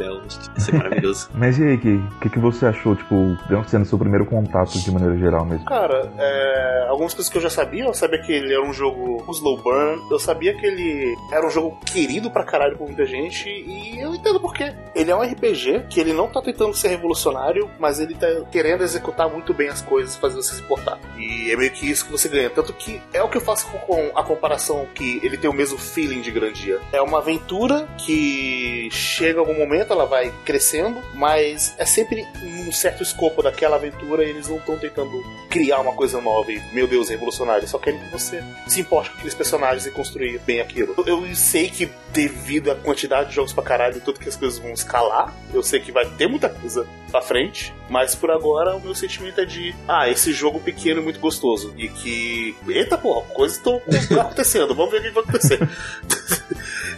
ser 0.58 0.74
maravilhoso. 0.74 1.30
Mas 1.36 1.58
e 1.60 1.64
aí? 1.64 1.76
O 1.78 2.20
que, 2.20 2.30
que 2.30 2.40
você 2.40 2.66
achou, 2.66 2.96
tipo, 2.96 3.38
sendo 3.68 3.86
seu 3.86 3.98
primeiro 3.98 4.26
contato 4.26 4.78
de 4.80 4.92
maneira 4.92 5.18
geral 5.18 5.46
mesmo? 5.46 5.66
Cara, 5.66 6.12
é, 6.18 6.88
algumas 6.90 7.14
coisas 7.14 7.32
que 7.32 7.38
eu 7.38 7.42
já 7.42 7.50
sabia, 7.50 7.86
eu 7.86 7.94
sabia 7.94 8.20
que 8.22 8.32
ele 8.32 8.54
era 8.54 8.64
um 8.64 8.74
jogo 8.74 9.24
um 9.28 9.32
slow 9.32 9.58
burn, 9.62 10.02
eu 10.10 10.20
sabia 10.20 10.54
que 10.56 10.66
ele 10.66 11.16
era 11.32 11.46
um 11.46 11.50
jogo 11.50 11.78
querido 11.86 12.32
pra 12.32 12.44
caralho 12.44 12.78
por 12.78 12.88
muita 12.88 13.06
gente, 13.06 13.48
e 13.50 14.00
eu 14.00 14.16
entendo 14.16 14.40
por 14.40 14.54
quê. 14.54 14.74
Ele 14.96 15.12
é 15.12 15.16
um 15.16 15.22
RPG 15.22 15.86
que 15.90 16.00
ele 16.00 16.14
não 16.14 16.28
tá 16.28 16.42
tentando 16.42 16.74
ser 16.74 16.90
revolucionário, 16.90 17.70
mas 17.80 18.00
ele 18.00 18.16
tá 18.16 18.28
querendo 18.52 18.84
executar 18.98 19.30
muito 19.30 19.54
bem 19.54 19.70
as 19.70 19.82
coisas, 19.82 20.16
fazer 20.16 20.36
você 20.36 20.56
se 20.56 20.62
importar. 20.62 21.00
E 21.18 21.51
é 21.51 21.56
meio 21.56 21.72
que 21.72 21.89
isso 21.89 22.06
que 22.06 22.12
você 22.12 22.27
ganha. 22.27 22.50
Tanto 22.50 22.74
que 22.74 23.01
é 23.13 23.22
o 23.22 23.30
que 23.30 23.38
eu 23.38 23.42
faço 23.42 23.68
com, 23.68 24.12
a 24.16 24.24
comparação 24.24 24.88
que 24.94 25.20
ele 25.24 25.38
tem 25.38 25.50
o 25.50 25.54
mesmo 25.54 25.77
feeling 25.77 26.22
de 26.22 26.32
Grandia. 26.32 26.80
É 26.92 27.01
uma 27.01 27.20
aventura 27.20 27.88
que 27.98 28.89
chega 28.92 29.39
algum 29.39 29.58
momento, 29.58 29.94
ela 29.94 30.06
vai 30.06 30.34
crescendo, 30.44 31.01
mas 31.13 31.74
é 31.77 31.86
sempre 31.86 32.25
um 32.44 32.72
certo 32.72 33.04
escopo 33.04 33.42
daquela 33.42 33.75
aventura 33.75 34.24
e 34.24 34.30
eles 34.30 34.48
não 34.48 34.58
estão 34.58 34.77
tentando 34.77 35.24
criar 35.50 35.80
uma 35.80 35.94
coisa 35.94 36.20
nova 36.20 36.51
e, 36.51 36.62
meu 36.74 36.88
Deus, 36.88 37.10
revolucionário. 37.10 37.62
Eles 37.62 37.70
só 37.70 37.77
querem 37.77 38.00
que 38.00 38.12
você 38.12 38.44
se 38.68 38.82
importe 38.82 39.10
com 39.12 39.18
aqueles 39.18 39.36
personagens 39.36 39.86
e 39.86 39.92
construir 39.92 40.39
bem 40.39 40.60
aquilo. 40.60 40.94
Eu, 41.06 41.25
eu 41.25 41.36
sei 41.36 41.70
que 41.70 41.89
devido 42.12 42.72
à 42.72 42.75
quantidade 42.75 43.30
de 43.30 43.36
jogos 43.36 43.54
pra 43.54 43.63
caralho 43.63 43.98
e 43.98 44.01
tudo 44.01 44.20
que 44.20 44.27
as 44.27 44.36
coisas 44.36 44.58
vão 44.58 44.72
escalar, 44.72 45.34
eu 45.54 45.62
sei 45.62 45.80
que 45.80 45.92
vai 45.92 46.06
ter 46.06 46.27
muita 46.27 46.50
coisa 46.50 46.88
pra 47.12 47.22
frente, 47.22 47.74
mas 47.89 48.16
por 48.16 48.32
agora 48.32 48.75
meu 48.88 48.96
sentimento 48.96 49.39
é 49.41 49.46
de, 49.46 49.75
ah, 49.88 50.10
esse 50.10 50.34
jogo 50.34 50.60
pequeno 50.60 51.01
e 51.01 51.03
muito 51.03 51.20
gostoso. 51.20 51.74
E 51.77 51.88
que, 51.89 52.56
eita 52.67 52.98
porra, 52.98 53.27
coisas 53.27 53.58
estão 53.58 53.82
acontecendo, 54.20 54.74
vamos 54.74 54.91
ver 54.91 55.00
o 55.00 55.03
que 55.03 55.10
vai 55.12 55.24
acontecer. 55.24 55.60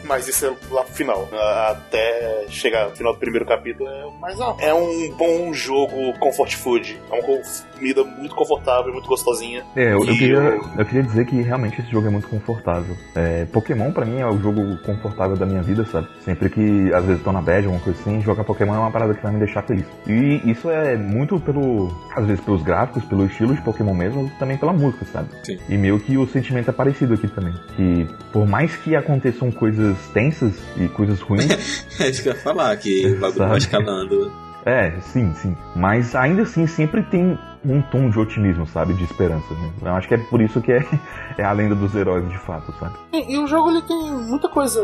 Mas 0.10 0.28
isso 0.28 0.44
é 0.46 0.52
lá 0.72 0.84
pro 0.84 0.94
final. 0.94 1.30
A- 1.32 1.70
Até 1.70 2.46
chegar 2.50 2.90
no 2.90 2.96
final 2.96 3.14
do 3.14 3.20
primeiro 3.20 3.46
capítulo 3.46 3.88
é 3.88 4.06
mais 4.20 4.40
alto. 4.42 4.60
É 4.62 4.74
um 4.74 5.12
bom 5.16 5.54
jogo 5.54 6.14
comfort 6.20 6.56
food. 6.56 7.00
É 7.12 7.14
uma 7.14 7.24
co- 7.24 7.42
comida 7.78 8.04
muito 8.04 8.34
confortável, 8.36 8.92
muito 8.92 9.08
gostosinha. 9.08 9.64
É, 9.76 9.94
eu, 9.94 10.00
eu 10.00 10.06
queria, 10.06 10.38
eu- 10.78 10.86
queria 10.86 11.04
dizer 11.04 11.26
que 11.26 11.40
realmente 11.42 11.80
esse 11.80 11.92
jogo 11.92 12.08
é 12.08 12.10
muito 12.10 12.28
confortável. 12.28 12.96
É, 13.16 13.46
Pokémon, 13.46 13.92
pra 13.92 14.04
mim, 14.06 14.20
é 14.20 14.26
o 14.26 14.38
jogo 14.40 14.78
confortável 14.84 15.38
da 15.38 15.46
minha 15.46 15.62
vida, 15.62 15.86
sabe? 15.86 16.08
Sempre 16.26 16.50
que, 16.50 16.92
às 16.94 17.06
vezes, 17.06 17.24
tô 17.24 17.32
na 17.32 17.42
bad, 17.42 17.66
alguma 17.68 17.84
coisa 17.84 18.00
assim, 18.02 18.20
jogar 18.22 18.44
Pokémon 18.44 18.74
é 18.76 18.80
uma 18.80 18.92
parada 18.92 19.14
que 19.14 19.22
vai 19.22 19.32
me 19.32 19.38
deixar 19.40 19.62
feliz. 19.62 19.86
E 20.08 20.42
isso 20.50 20.70
é 20.72 20.98
muito 20.98 21.40
pelo, 21.40 21.88
às 22.16 22.26
vezes, 22.26 22.42
pelos 22.44 22.64
gráficos, 22.64 23.04
pelo 23.06 23.26
estilo 23.28 23.54
de 23.54 23.62
Pokémon 23.62 23.94
mesmo, 23.94 24.30
também 24.40 24.58
pela 24.58 24.74
música, 24.74 25.06
sabe? 25.06 25.30
Sim. 25.44 25.60
E 25.70 25.78
meio 25.78 26.00
que 26.00 26.18
o 26.18 26.28
sentimento 26.28 26.70
é 26.70 26.74
parecido 26.74 27.14
aqui 27.14 27.28
também. 27.28 27.54
Que, 27.76 28.08
por 28.34 28.48
mais 28.48 28.76
que 28.76 28.96
aconteçam 28.96 29.52
coisas 29.52 29.96
tensas 30.08 30.54
e 30.78 30.88
coisas 30.90 31.20
ruins, 31.20 31.86
É 32.00 32.10
isso 32.10 32.24
que 32.24 32.30
eu 32.30 32.34
ia 32.34 32.40
falar, 32.40 32.76
que 32.78 33.08
o 33.08 33.20
bagulho 33.20 33.40
vai 33.40 33.48
Sabe? 33.50 33.58
escalando. 33.60 34.32
É, 34.66 34.92
sim, 35.02 35.34
sim. 35.36 35.56
Mas 35.76 36.16
ainda 36.16 36.44
assim 36.44 36.68
sempre 36.68 37.02
tem 37.04 37.38
um 37.66 37.82
tom 37.82 38.10
de 38.10 38.20
otimismo, 38.20 38.66
sabe? 38.68 38.94
De 38.94 39.04
esperança. 39.04 39.54
Né? 39.54 39.72
Eu 39.84 39.96
acho 39.96 40.08
que 40.08 40.14
é 40.14 40.18
por 40.18 40.42
isso 40.42 40.62
que 40.62 40.72
é, 40.72 40.86
é 41.38 41.44
a 41.44 41.52
lenda 41.52 41.76
dos 41.76 41.94
heróis 41.96 42.28
de 42.30 42.38
fato, 42.40 42.74
sabe? 42.80 42.96
E, 43.14 43.34
e 43.34 43.38
o 43.38 43.48
jogo 43.48 43.70
ele 43.70 43.82
tem 43.82 44.12
muita 44.14 44.48
coisa. 44.50 44.80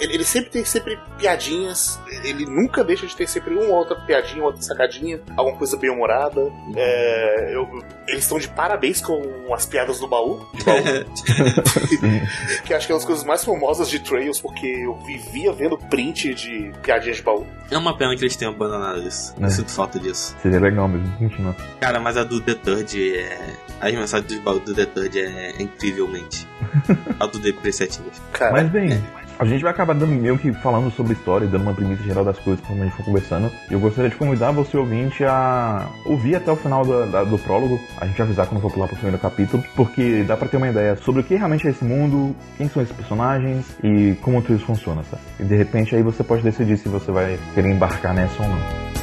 Ele, 0.00 0.14
ele 0.14 0.24
sempre 0.24 0.50
tem 0.50 0.64
sempre 0.64 0.98
piadinhas. 1.18 2.00
Ele 2.24 2.44
nunca 2.46 2.82
deixa 2.84 3.06
de 3.06 3.14
ter 3.16 3.28
sempre 3.28 3.54
uma 3.54 3.64
ou 3.64 3.74
outra 3.74 3.94
piadinha, 3.96 4.38
uma 4.42 4.46
outra 4.46 4.62
sacadinha, 4.62 5.20
alguma 5.36 5.56
coisa 5.56 5.76
bem 5.76 5.90
humorada. 5.90 6.40
É, 6.76 7.54
eu- 7.54 7.82
eles 8.08 8.24
estão 8.24 8.38
de 8.38 8.48
parabéns 8.48 9.00
com 9.00 9.22
as 9.54 9.64
piadas 9.66 9.98
do 10.00 10.08
baú. 10.08 10.40
De 10.54 10.64
baú 10.64 10.82
que 12.64 12.74
acho 12.74 12.86
que 12.86 12.92
é 12.92 12.94
uma 12.94 12.98
das 12.98 13.06
coisas 13.06 13.24
mais 13.24 13.44
famosas 13.44 13.88
de 13.88 13.98
Trails, 14.00 14.40
porque 14.40 14.66
eu 14.66 14.94
vivia 15.06 15.52
vendo 15.52 15.76
print 15.78 16.34
de 16.34 16.72
piadinhas 16.82 17.16
de 17.18 17.22
baú. 17.22 17.46
É 17.70 17.76
uma 17.78 17.96
pena 17.96 18.14
que 18.14 18.22
eles 18.22 18.36
tenham 18.36 18.52
abandonado 18.52 19.00
isso. 19.02 19.34
É. 19.40 19.44
Eu 19.44 19.50
sinto 19.50 19.70
falta 19.70 19.98
disso. 19.98 20.36
Seria 20.42 20.60
legal 20.60 20.86
mesmo. 20.88 21.10
Continua. 21.16 21.56
Cara, 21.80 21.91
mas 22.00 22.16
a 22.16 22.24
do 22.24 22.40
The 22.40 22.54
Third 22.54 23.14
é. 23.18 23.54
As 23.80 23.92
mensagens 23.92 24.40
do 24.40 24.60
do 24.60 24.74
The 24.74 24.86
Third 24.86 25.18
é 25.18 25.60
incrivelmente 25.60 26.46
autodepreciativas. 27.18 28.20
Cara, 28.32 28.52
Mas 28.52 28.68
bem, 28.70 29.02
a 29.38 29.44
gente 29.44 29.62
vai 29.62 29.72
acabar 29.72 29.92
dando, 29.94 30.12
meio 30.12 30.38
que 30.38 30.52
falando 30.52 30.88
sobre 30.92 31.14
história, 31.14 31.48
dando 31.48 31.62
uma 31.62 31.74
premissa 31.74 32.02
geral 32.04 32.24
das 32.24 32.38
coisas 32.38 32.64
quando 32.64 32.82
a 32.82 32.84
gente 32.84 32.96
for 32.96 33.04
conversando. 33.04 33.50
E 33.68 33.72
eu 33.72 33.80
gostaria 33.80 34.08
de 34.08 34.14
convidar 34.16 34.52
você, 34.52 34.76
ouvinte, 34.76 35.24
a 35.24 35.88
ouvir 36.06 36.36
até 36.36 36.52
o 36.52 36.56
final 36.56 36.84
da- 36.84 37.06
da- 37.06 37.24
do 37.24 37.36
prólogo, 37.40 37.80
a 38.00 38.06
gente 38.06 38.22
avisar 38.22 38.46
quando 38.46 38.60
for 38.60 38.70
pular 38.72 38.86
pro 38.86 38.94
primeiro 38.96 39.18
capítulo, 39.18 39.64
porque 39.74 40.22
dá 40.22 40.36
pra 40.36 40.46
ter 40.46 40.58
uma 40.58 40.68
ideia 40.68 40.94
sobre 40.96 41.22
o 41.22 41.24
que 41.24 41.34
realmente 41.34 41.66
é 41.66 41.70
esse 41.70 41.84
mundo, 41.84 42.36
quem 42.56 42.68
são 42.68 42.82
esses 42.82 42.94
personagens 42.94 43.66
e 43.82 44.14
como 44.22 44.40
tudo 44.42 44.56
isso 44.56 44.66
funciona, 44.66 45.02
sabe? 45.10 45.22
E 45.40 45.44
de 45.44 45.56
repente 45.56 45.94
aí 45.96 46.02
você 46.02 46.22
pode 46.22 46.42
decidir 46.42 46.76
se 46.76 46.88
você 46.88 47.10
vai 47.10 47.36
querer 47.54 47.70
embarcar 47.70 48.14
nessa 48.14 48.40
ou 48.40 48.48
não. 48.48 49.01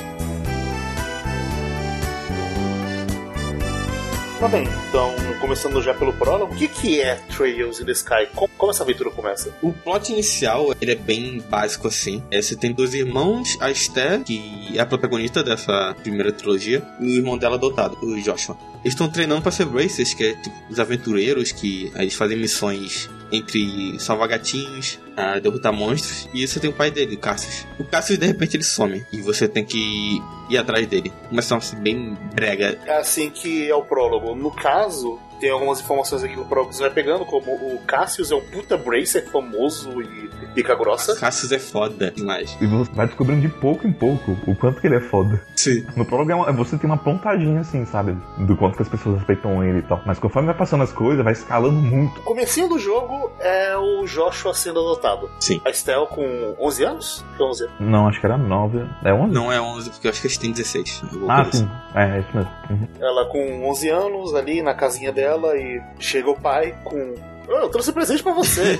Tá 4.40 4.48
bem. 4.48 4.66
Então, 4.88 5.14
começando 5.42 5.82
já 5.82 5.94
pelo 5.94 6.14
prólogo, 6.14 6.54
o 6.54 6.58
que, 6.58 6.68
que 6.68 7.02
é 7.02 7.16
Trails 7.36 7.82
in 7.82 7.86
the 7.86 7.92
Sky? 7.92 8.28
Como, 8.34 8.50
como 8.58 8.72
essa 8.72 8.84
aventura 8.84 9.10
começa? 9.10 9.54
O 9.62 9.74
plot 9.74 10.14
inicial, 10.14 10.74
ele 10.80 10.92
é 10.92 10.96
bem 10.96 11.44
básico 11.50 11.88
assim. 11.90 12.24
É, 12.32 12.42
você 12.42 12.56
tem 12.56 12.72
dois 12.72 12.94
irmãos, 12.94 13.58
a 13.60 13.70
Esther, 13.70 14.24
que 14.24 14.72
é 14.74 14.80
a 14.80 14.86
protagonista 14.86 15.44
dessa 15.44 15.94
primeira 16.02 16.32
trilogia, 16.32 16.82
e 17.02 17.06
o 17.06 17.18
irmão 17.18 17.38
dela 17.38 17.56
adotado, 17.56 17.98
o 18.02 18.20
Joshua. 18.22 18.58
Eles 18.82 18.94
estão 18.94 19.10
treinando 19.10 19.42
pra 19.42 19.52
ser 19.52 19.68
Racers, 19.68 20.14
que 20.14 20.24
é 20.24 20.34
tipo 20.36 20.56
os 20.70 20.80
aventureiros 20.80 21.52
que 21.52 21.92
eles 21.96 22.14
fazem 22.14 22.38
missões 22.38 23.10
entre 23.32 24.00
salvar 24.00 24.28
gatinhos, 24.28 25.00
a 25.16 25.40
derrotar 25.40 25.74
monstros, 25.74 26.30
e 26.34 26.48
você 26.48 26.60
tem 26.60 26.70
o 26.70 26.74
pai 26.74 26.92
dele, 26.92 27.18
Cassius. 27.18 27.66
O 27.80 27.84
Cassius, 27.84 28.18
de 28.18 28.26
repente, 28.26 28.56
ele 28.56 28.64
some, 28.64 29.06
e 29.12 29.22
você 29.22 29.48
tem 29.48 29.64
que 29.64 30.22
ir 30.50 30.58
atrás 30.58 30.88
dele. 30.88 31.12
Uma 31.32 31.42
situação 31.42 31.58
assim, 31.58 31.82
bem 31.82 32.18
brega. 32.34 32.80
É 32.86 32.98
assim 32.98 33.30
que 33.30 33.70
é 33.70 33.76
o 33.76 33.84
prólogo. 33.84 34.36
No 34.36 34.52
caso, 34.52 35.20
tem 35.40 35.50
algumas 35.50 35.80
informações 35.80 36.24
aqui 36.24 36.36
no 36.36 36.46
prólogo 36.46 36.72
que 36.72 36.78
você 36.78 36.84
vai 36.84 36.92
pegando, 36.92 37.26
como 37.26 37.52
o 37.52 37.80
Cassius 37.86 38.32
é 38.32 38.36
um 38.36 38.42
puta 38.42 38.78
bracer 38.78 39.26
famoso 39.30 40.02
e 40.02 40.30
pica 40.54 40.76
grossa. 40.76 41.16
Cassius 41.16 41.52
é 41.52 41.60
foda 41.60 42.12
demais. 42.12 42.58
E 42.60 42.68
você 42.68 42.92
vai 42.94 43.08
descobrindo 43.08 43.42
de 43.42 43.50
pouco 43.50 43.88
em 43.88 43.92
pouco 43.92 44.38
o 44.48 44.56
quanto 44.56 44.82
que 44.82 44.88
ele 44.88 44.96
é 44.96 45.02
foda. 45.02 45.42
Sim. 45.56 45.86
No 45.96 46.06
prólogo 46.06 46.32
é 46.32 46.52
você 46.54 46.78
tem 46.78 46.90
uma 46.90 46.98
pontadinha 46.98 47.62
assim, 47.62 47.86
sabe? 47.86 48.18
Do 48.38 48.56
quanto 48.56 48.76
que 48.76 48.84
as 48.84 48.90
pessoas 48.90 49.18
respeitam 49.18 49.64
ele 49.64 49.80
e 49.80 49.84
tal. 49.84 50.02
Mas 50.06 50.20
conforme 50.20 50.48
vai 50.48 50.58
passando 50.58 50.84
as 50.84 50.92
coisas, 50.92 51.24
vai 51.24 51.34
escalando 51.34 51.80
muito. 51.80 52.20
O 52.22 52.24
comecinho 52.24 52.68
do 52.70 52.80
jogo 52.80 53.32
é 53.40 53.76
o 53.78 54.06
Joshua 54.06 54.54
sendo 54.54 54.80
adotado. 54.80 55.30
Sim. 55.40 55.62
A 55.66 55.70
Estel 55.70 56.08
com 56.08 56.56
11 56.60 56.84
anos? 56.84 57.26
Foi 57.38 57.46
11 57.46 57.64
anos. 57.64 57.76
Não, 57.80 58.08
acho 58.08 58.20
que 58.20 58.26
era 58.26 58.38
9. 58.38 58.86
É 59.04 59.14
11? 59.14 59.34
Não 59.34 59.52
é 59.52 59.62
11, 59.62 59.90
porque 59.92 60.08
eu 60.08 60.12
acho 60.12 60.22
que 60.22 60.28
eles 60.28 60.38
têm 60.38 60.52
16. 60.52 61.04
alguma 61.12 61.42
Ah, 61.42 61.52
sim. 61.52 61.70
É, 61.96 62.18
é 62.18 62.20
isso 62.20 62.36
mesmo. 62.36 62.52
Uhum. 62.70 62.88
Ela 63.00 63.26
com 63.26 63.70
11 63.70 63.90
anos 63.90 64.36
ali 64.36 64.62
na 64.62 64.74
casinha 64.74 65.12
dela 65.12 65.56
e 65.58 65.82
chega 66.00 66.30
o 66.30 66.40
pai 66.40 66.76
com. 66.84 67.16
"Ah, 67.50 67.64
eu 67.64 67.70
trouxe 67.70 67.92
presente 67.92 68.24
pra 68.24 68.34
você. 68.34 68.62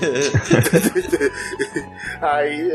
Aí 2.20 2.70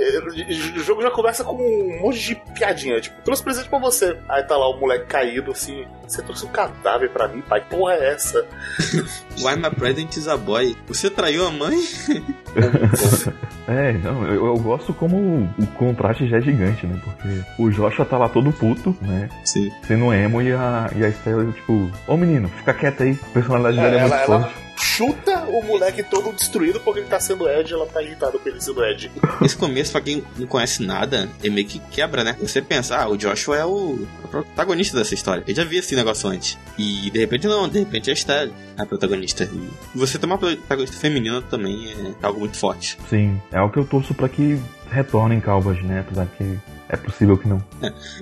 o 0.75 0.79
jogo 0.79 1.01
já 1.01 1.12
começa 1.12 1.43
com 1.43 1.55
um 1.55 2.01
monte 2.01 2.19
de 2.19 2.36
piadinha, 2.53 2.99
tipo, 2.99 3.21
trouxe 3.23 3.43
presente 3.43 3.69
pra 3.69 3.79
você. 3.79 4.17
Aí 4.29 4.43
tá 4.43 4.58
lá 4.58 4.69
o 4.69 4.79
moleque 4.79 5.05
caído 5.05 5.51
assim, 5.51 5.86
você 6.08 6.21
trouxe 6.21 6.45
um 6.45 6.49
cadáver 6.49 7.10
pra 7.12 7.27
mim, 7.27 7.41
pai, 7.41 7.62
porra 7.69 7.93
é 7.93 8.13
essa? 8.13 8.45
Why 9.41 9.55
my 9.55 9.69
present 9.69 10.15
is 10.17 10.27
a 10.27 10.38
boy? 10.38 10.75
Você 10.88 11.10
traiu 11.10 11.47
a 11.47 11.51
mãe? 11.51 11.77
É, 13.67 13.93
não, 13.93 14.25
eu, 14.27 14.45
eu 14.45 14.58
gosto 14.60 14.93
como 14.93 15.49
o, 15.58 15.67
contraste 15.75 16.27
já 16.27 16.38
é 16.38 16.41
gigante, 16.41 16.86
né? 16.86 16.99
Porque 17.03 17.41
o 17.58 17.69
Joshua 17.71 18.05
tá 18.05 18.17
lá 18.17 18.29
todo 18.29 18.51
puto, 18.51 18.95
né? 19.01 19.27
Sim. 19.43 19.71
Sendo 19.84 20.13
emo 20.13 20.41
e 20.41 20.51
a, 20.51 20.89
e 20.95 21.03
a 21.03 21.10
Estela, 21.10 21.43
tipo, 21.51 21.89
ô 22.08 22.15
menino, 22.15 22.47
fica 22.47 22.73
quieto 22.73 23.01
aí, 23.01 23.17
a 23.19 23.34
personalidade 23.34 23.77
dela 23.77 23.88
é, 23.88 23.97
É, 23.97 23.99
ela, 24.01 24.08
muito 24.08 24.31
ela 24.31 24.43
forte. 24.43 24.64
Chuta 24.95 25.45
o 25.49 25.62
moleque 25.62 26.01
todo 26.03 26.31
destruído 26.31 26.79
porque 26.79 27.01
ele 27.01 27.10
tá 27.10 27.19
sendo 27.19 27.49
Ed 27.49 27.73
ela 27.73 27.86
tá 27.86 28.01
irritada 28.01 28.38
com 28.38 28.47
ele 28.47 28.62
sendo 28.62 28.84
Ed. 28.86 29.12
Esse 29.41 29.58
começo, 29.58 29.91
pra 29.91 30.01
quem 30.01 30.23
não 30.38 30.47
conhece 30.47 30.81
nada, 30.81 31.29
é 31.43 31.49
meio 31.49 31.67
que 31.67 31.79
quebra, 31.91 32.23
né? 32.23 32.38
Você 32.39 32.62
pensa, 32.62 32.97
ah, 32.97 33.10
o 33.10 33.17
Joshua 33.17 33.58
é 33.58 33.65
o 33.65 34.08
protagonista 34.31 34.97
dessa 34.97 35.13
história. 35.13 35.43
Eu 35.45 35.53
já 35.53 35.63
vi 35.63 35.77
esse 35.77 35.95
negócio 35.95 36.29
antes. 36.29 36.58
E 36.77 37.12
de 37.12 37.19
repente 37.19 37.47
não, 37.47 37.67
de 37.67 37.79
repente 37.79 38.10
é 38.10 38.13
a 38.13 38.13
Estelle 38.13 38.53
a 38.77 38.86
protagonista. 38.86 39.49
E 39.53 39.97
você 39.97 40.17
ter 40.17 40.25
uma 40.25 40.38
protagonista 40.38 40.97
feminina 40.97 41.41
também 41.41 41.91
é 41.91 42.25
algo 42.25 42.39
muito 42.39 42.58
forte. 42.58 42.97
Sim, 43.10 43.41
é 43.51 43.62
o 43.62 43.69
que 43.69 43.77
eu 43.77 43.86
torço 43.86 44.13
pra 44.13 44.29
que 44.29 44.60
retornem 44.89 45.39
Calvas, 45.39 45.82
né? 45.84 46.02
Apesar 46.02 46.26
que 46.28 46.58
é 46.88 46.95
possível 46.95 47.38
que 47.38 47.48
não. 47.48 47.63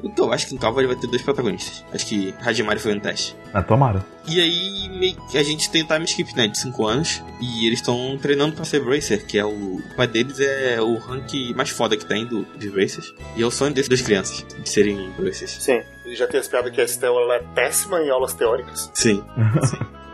Então, 0.04 0.28
eu 0.28 0.34
acho 0.34 0.47
que 0.47 0.56
em 0.56 0.58
Calvary 0.58 0.88
vai 0.88 0.95
ter 0.95 1.08
dois 1.08 1.21
protagonistas. 1.21 1.84
Acho 1.93 2.06
que 2.06 2.34
Hajimari 2.41 2.80
foi 2.80 2.95
um 2.95 2.99
teste. 2.99 3.36
Ah, 3.54 3.62
tomara. 3.62 4.06
E 4.26 4.39
aí, 4.39 4.89
meio 4.89 5.15
que 5.28 5.38
a 5.38 5.43
gente 5.43 5.69
tem 5.69 5.84
o 5.84 5.88
time 5.88 6.06
skip, 6.06 6.36
né? 6.36 6.47
De 6.47 6.58
5 6.58 6.86
anos. 6.86 7.21
E 7.41 7.67
eles 7.67 7.80
estão 7.80 8.17
treinando 8.21 8.56
pra 8.56 8.63
ser 8.63 8.84
Bracer, 8.84 9.26
que 9.26 9.38
é 9.38 9.45
o. 9.45 9.73
O 9.73 9.95
pai 9.95 10.08
deles 10.08 10.39
é 10.39 10.82
o 10.82 10.97
rank 10.97 11.54
mais 11.56 11.69
foda 11.69 11.97
que 11.97 12.06
tem 12.06 12.26
do, 12.26 12.45
de 12.58 12.69
Bracers. 12.69 13.13
E 13.36 13.41
é 13.43 13.45
o 13.45 13.52
sonho 13.52 13.73
desses 13.73 13.89
duas 13.89 14.02
crianças, 14.02 14.45
de 14.58 14.69
serem 14.69 15.12
Bracers. 15.12 15.52
Sim. 15.60 15.82
Já 16.15 16.28
tem 16.28 16.39
as 16.39 16.47
piadas 16.47 16.71
que 16.71 16.82
a 16.82 16.84
Estel 16.84 17.17
ela 17.19 17.36
é 17.36 17.43
péssima 17.56 17.99
em 18.02 18.10
aulas 18.10 18.34
teóricas. 18.34 18.89
Sim. 18.93 19.23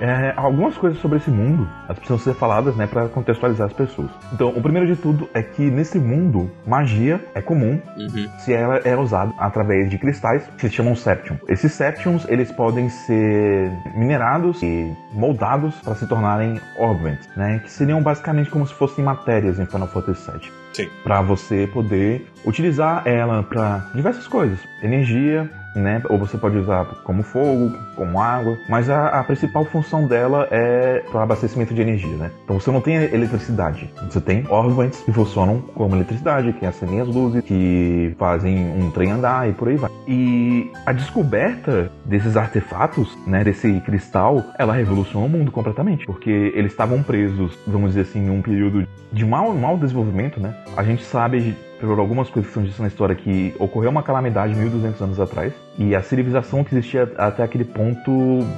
É, 0.01 0.33
algumas 0.37 0.77
coisas 0.77 0.97
sobre 1.01 1.17
esse 1.17 1.29
mundo 1.29 1.67
elas 1.83 1.97
precisam 1.97 2.17
ser 2.19 2.33
faladas, 2.33 2.73
né, 2.77 2.87
para 2.87 3.09
contextualizar 3.09 3.67
as 3.67 3.73
pessoas. 3.73 4.09
Então, 4.31 4.47
o 4.47 4.61
primeiro 4.61 4.87
de 4.87 4.95
tudo 4.95 5.29
é 5.33 5.43
que 5.43 5.61
nesse 5.69 5.99
mundo 5.99 6.49
magia 6.65 7.19
é 7.35 7.41
comum 7.41 7.81
Uhum. 7.97 8.29
se 8.39 8.53
ela 8.53 8.77
é 8.77 8.95
usada 8.95 9.33
através 9.37 9.89
de 9.89 9.97
cristais 9.97 10.47
que 10.57 10.69
se 10.69 10.73
chamam 10.73 10.95
Septium. 10.95 11.37
Esses 11.49 11.73
Septiums 11.73 12.25
eles 12.29 12.49
podem 12.49 12.87
ser 12.87 13.69
minerados 13.93 14.63
e 14.63 14.89
moldados 15.11 15.75
para 15.81 15.95
se 15.95 16.07
tornarem 16.07 16.61
Orbents, 16.77 17.27
né, 17.35 17.59
que 17.59 17.69
seriam 17.69 18.01
basicamente 18.01 18.49
como 18.49 18.65
se 18.65 18.73
fossem 18.75 19.03
matérias 19.03 19.59
em 19.59 19.65
Final 19.65 19.87
Fantasy 19.89 20.31
VII. 20.31 20.51
Sim. 20.71 20.89
Para 21.03 21.21
você 21.21 21.67
poder 21.73 22.25
utilizar 22.45 23.05
ela 23.05 23.43
para 23.43 23.89
diversas 23.93 24.27
coisas, 24.27 24.59
energia, 24.81 25.49
né? 25.75 26.01
Ou 26.09 26.17
você 26.17 26.37
pode 26.37 26.57
usar 26.57 26.85
como 27.03 27.23
fogo, 27.23 27.71
como 27.95 28.19
água, 28.19 28.57
mas 28.69 28.89
a, 28.89 29.19
a 29.19 29.23
principal 29.23 29.65
função 29.65 30.07
dela 30.07 30.47
é 30.51 31.03
para 31.11 31.23
abastecimento 31.23 31.73
de 31.73 31.81
energia, 31.81 32.15
né? 32.15 32.31
Então 32.43 32.59
você 32.59 32.71
não 32.71 32.81
tem 32.81 32.95
eletricidade, 32.95 33.91
você 34.09 34.21
tem 34.21 34.45
órgãos 34.49 34.97
que 35.01 35.11
funcionam 35.11 35.61
como 35.75 35.95
eletricidade, 35.95 36.53
que 36.53 36.65
acendem 36.65 37.01
as 37.01 37.07
luzes, 37.07 37.43
que 37.43 38.15
fazem 38.17 38.71
um 38.71 38.91
trem 38.91 39.11
andar 39.11 39.49
e 39.49 39.53
por 39.53 39.67
aí 39.67 39.75
vai. 39.75 39.89
E 40.07 40.71
a 40.85 40.91
descoberta 40.91 41.91
desses 42.05 42.37
artefatos, 42.37 43.17
né, 43.27 43.43
desse 43.43 43.79
cristal, 43.81 44.43
ela 44.57 44.73
revolucionou 44.73 45.27
o 45.27 45.31
mundo 45.31 45.51
completamente, 45.51 46.05
porque 46.05 46.51
eles 46.55 46.71
estavam 46.71 47.03
presos, 47.03 47.57
vamos 47.67 47.89
dizer 47.89 48.01
assim, 48.01 48.27
em 48.27 48.29
um 48.29 48.41
período 48.41 48.87
de 49.11 49.25
mau, 49.25 49.53
mau 49.53 49.77
desenvolvimento, 49.77 50.39
né? 50.39 50.53
A 50.75 50.83
gente 50.83 51.03
sabe 51.03 51.55
por 51.79 51.99
algumas 51.99 52.29
coisas 52.29 52.49
que 52.49 52.53
são 52.53 52.63
ditas 52.63 52.79
na 52.79 52.87
história 52.87 53.15
que 53.15 53.55
ocorreu 53.59 53.89
uma 53.89 54.03
calamidade 54.03 54.55
1200 54.55 55.01
anos 55.01 55.19
atrás 55.19 55.53
e 55.77 55.95
a 55.95 56.01
civilização 56.01 56.63
que 56.63 56.75
existia 56.75 57.11
até 57.17 57.43
aquele 57.43 57.63
ponto 57.63 58.11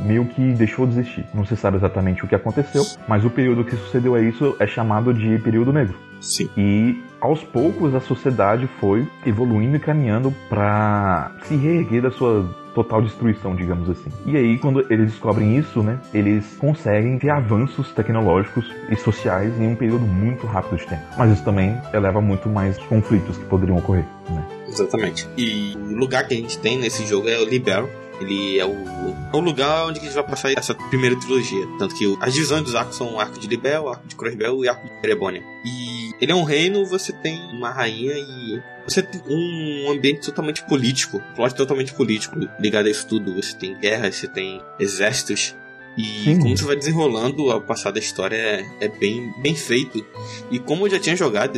meio 0.05 0.25
que 0.25 0.53
deixou 0.53 0.85
de 0.85 0.93
existir. 0.93 1.25
Não 1.33 1.45
se 1.45 1.55
sabe 1.55 1.77
exatamente 1.77 2.23
o 2.25 2.27
que 2.27 2.35
aconteceu, 2.35 2.83
mas 3.07 3.23
o 3.23 3.29
período 3.29 3.63
que 3.63 3.75
sucedeu 3.75 4.15
a 4.15 4.21
isso 4.21 4.55
é 4.59 4.67
chamado 4.67 5.13
de 5.13 5.37
período 5.39 5.71
negro. 5.71 5.97
Sim. 6.19 6.49
E 6.55 7.03
aos 7.19 7.43
poucos 7.43 7.95
a 7.95 7.99
sociedade 7.99 8.67
foi 8.79 9.07
evoluindo 9.25 9.75
e 9.75 9.79
caminhando 9.79 10.33
para 10.49 11.31
se 11.43 11.55
reerguer 11.55 12.01
da 12.01 12.11
sua 12.11 12.60
total 12.73 13.01
destruição, 13.01 13.55
digamos 13.55 13.89
assim. 13.89 14.09
E 14.25 14.35
aí, 14.37 14.57
quando 14.57 14.85
eles 14.91 15.11
descobrem 15.11 15.57
isso, 15.57 15.81
né, 15.83 15.99
eles 16.13 16.55
conseguem 16.57 17.17
ter 17.17 17.29
avanços 17.29 17.91
tecnológicos 17.91 18.71
e 18.89 18.95
sociais 18.95 19.53
em 19.59 19.67
um 19.67 19.75
período 19.75 20.05
muito 20.05 20.45
rápido 20.47 20.77
de 20.77 20.87
tempo. 20.87 21.01
Mas 21.17 21.31
isso 21.31 21.43
também 21.43 21.77
eleva 21.93 22.21
muito 22.21 22.49
mais 22.49 22.77
conflitos 22.77 23.37
que 23.37 23.45
poderiam 23.45 23.77
ocorrer, 23.77 24.05
né? 24.29 24.45
Exatamente. 24.67 25.27
E 25.37 25.75
o 25.77 25.95
lugar 25.95 26.27
que 26.27 26.33
a 26.33 26.37
gente 26.37 26.57
tem 26.57 26.77
nesse 26.77 27.05
jogo 27.05 27.27
é 27.27 27.37
o 27.37 27.45
Libero. 27.45 27.89
Ele 28.21 28.59
é 28.59 28.65
o, 28.65 28.75
o 29.33 29.39
lugar 29.39 29.87
onde 29.87 29.99
a 29.99 30.03
gente 30.03 30.13
vai 30.13 30.23
passar 30.23 30.51
essa 30.51 30.75
primeira 30.75 31.19
trilogia. 31.19 31.67
Tanto 31.79 31.95
que 31.95 32.17
as 32.21 32.33
divisões 32.33 32.63
dos 32.63 32.75
arcos 32.75 32.95
são 32.95 33.15
o 33.15 33.19
arco 33.19 33.39
de 33.39 33.47
Libel, 33.47 33.83
o 33.83 33.89
arco 33.89 34.07
de 34.07 34.15
Crossbell 34.15 34.63
e 34.63 34.67
o 34.67 34.69
arco 34.69 34.87
de 34.87 34.93
Erebônia. 35.03 35.43
E 35.65 36.11
ele 36.21 36.31
é 36.31 36.35
um 36.35 36.43
reino, 36.43 36.85
você 36.85 37.11
tem 37.11 37.41
uma 37.51 37.71
rainha 37.71 38.13
e 38.13 38.61
você 38.87 39.01
tem 39.01 39.21
um 39.27 39.91
ambiente 39.91 40.21
totalmente 40.21 40.63
político, 40.63 41.17
um 41.17 41.35
plot 41.35 41.55
totalmente 41.55 41.93
político 41.93 42.37
ligado 42.59 42.85
a 42.85 42.89
isso 42.91 43.07
tudo. 43.07 43.33
Você 43.35 43.55
tem 43.55 43.75
guerras, 43.79 44.15
você 44.15 44.27
tem 44.27 44.61
exércitos. 44.79 45.55
E 45.97 46.23
Sim. 46.23 46.39
como 46.39 46.57
você 46.57 46.63
vai 46.63 46.75
desenrolando 46.75 47.51
ao 47.51 47.59
passar 47.59 47.91
da 47.91 47.99
história 47.99 48.35
é, 48.35 48.65
é 48.79 48.87
bem, 48.87 49.33
bem 49.41 49.55
feito. 49.55 50.05
E 50.49 50.59
como 50.59 50.85
eu 50.85 50.91
já 50.91 50.99
tinha 50.99 51.15
jogado 51.15 51.57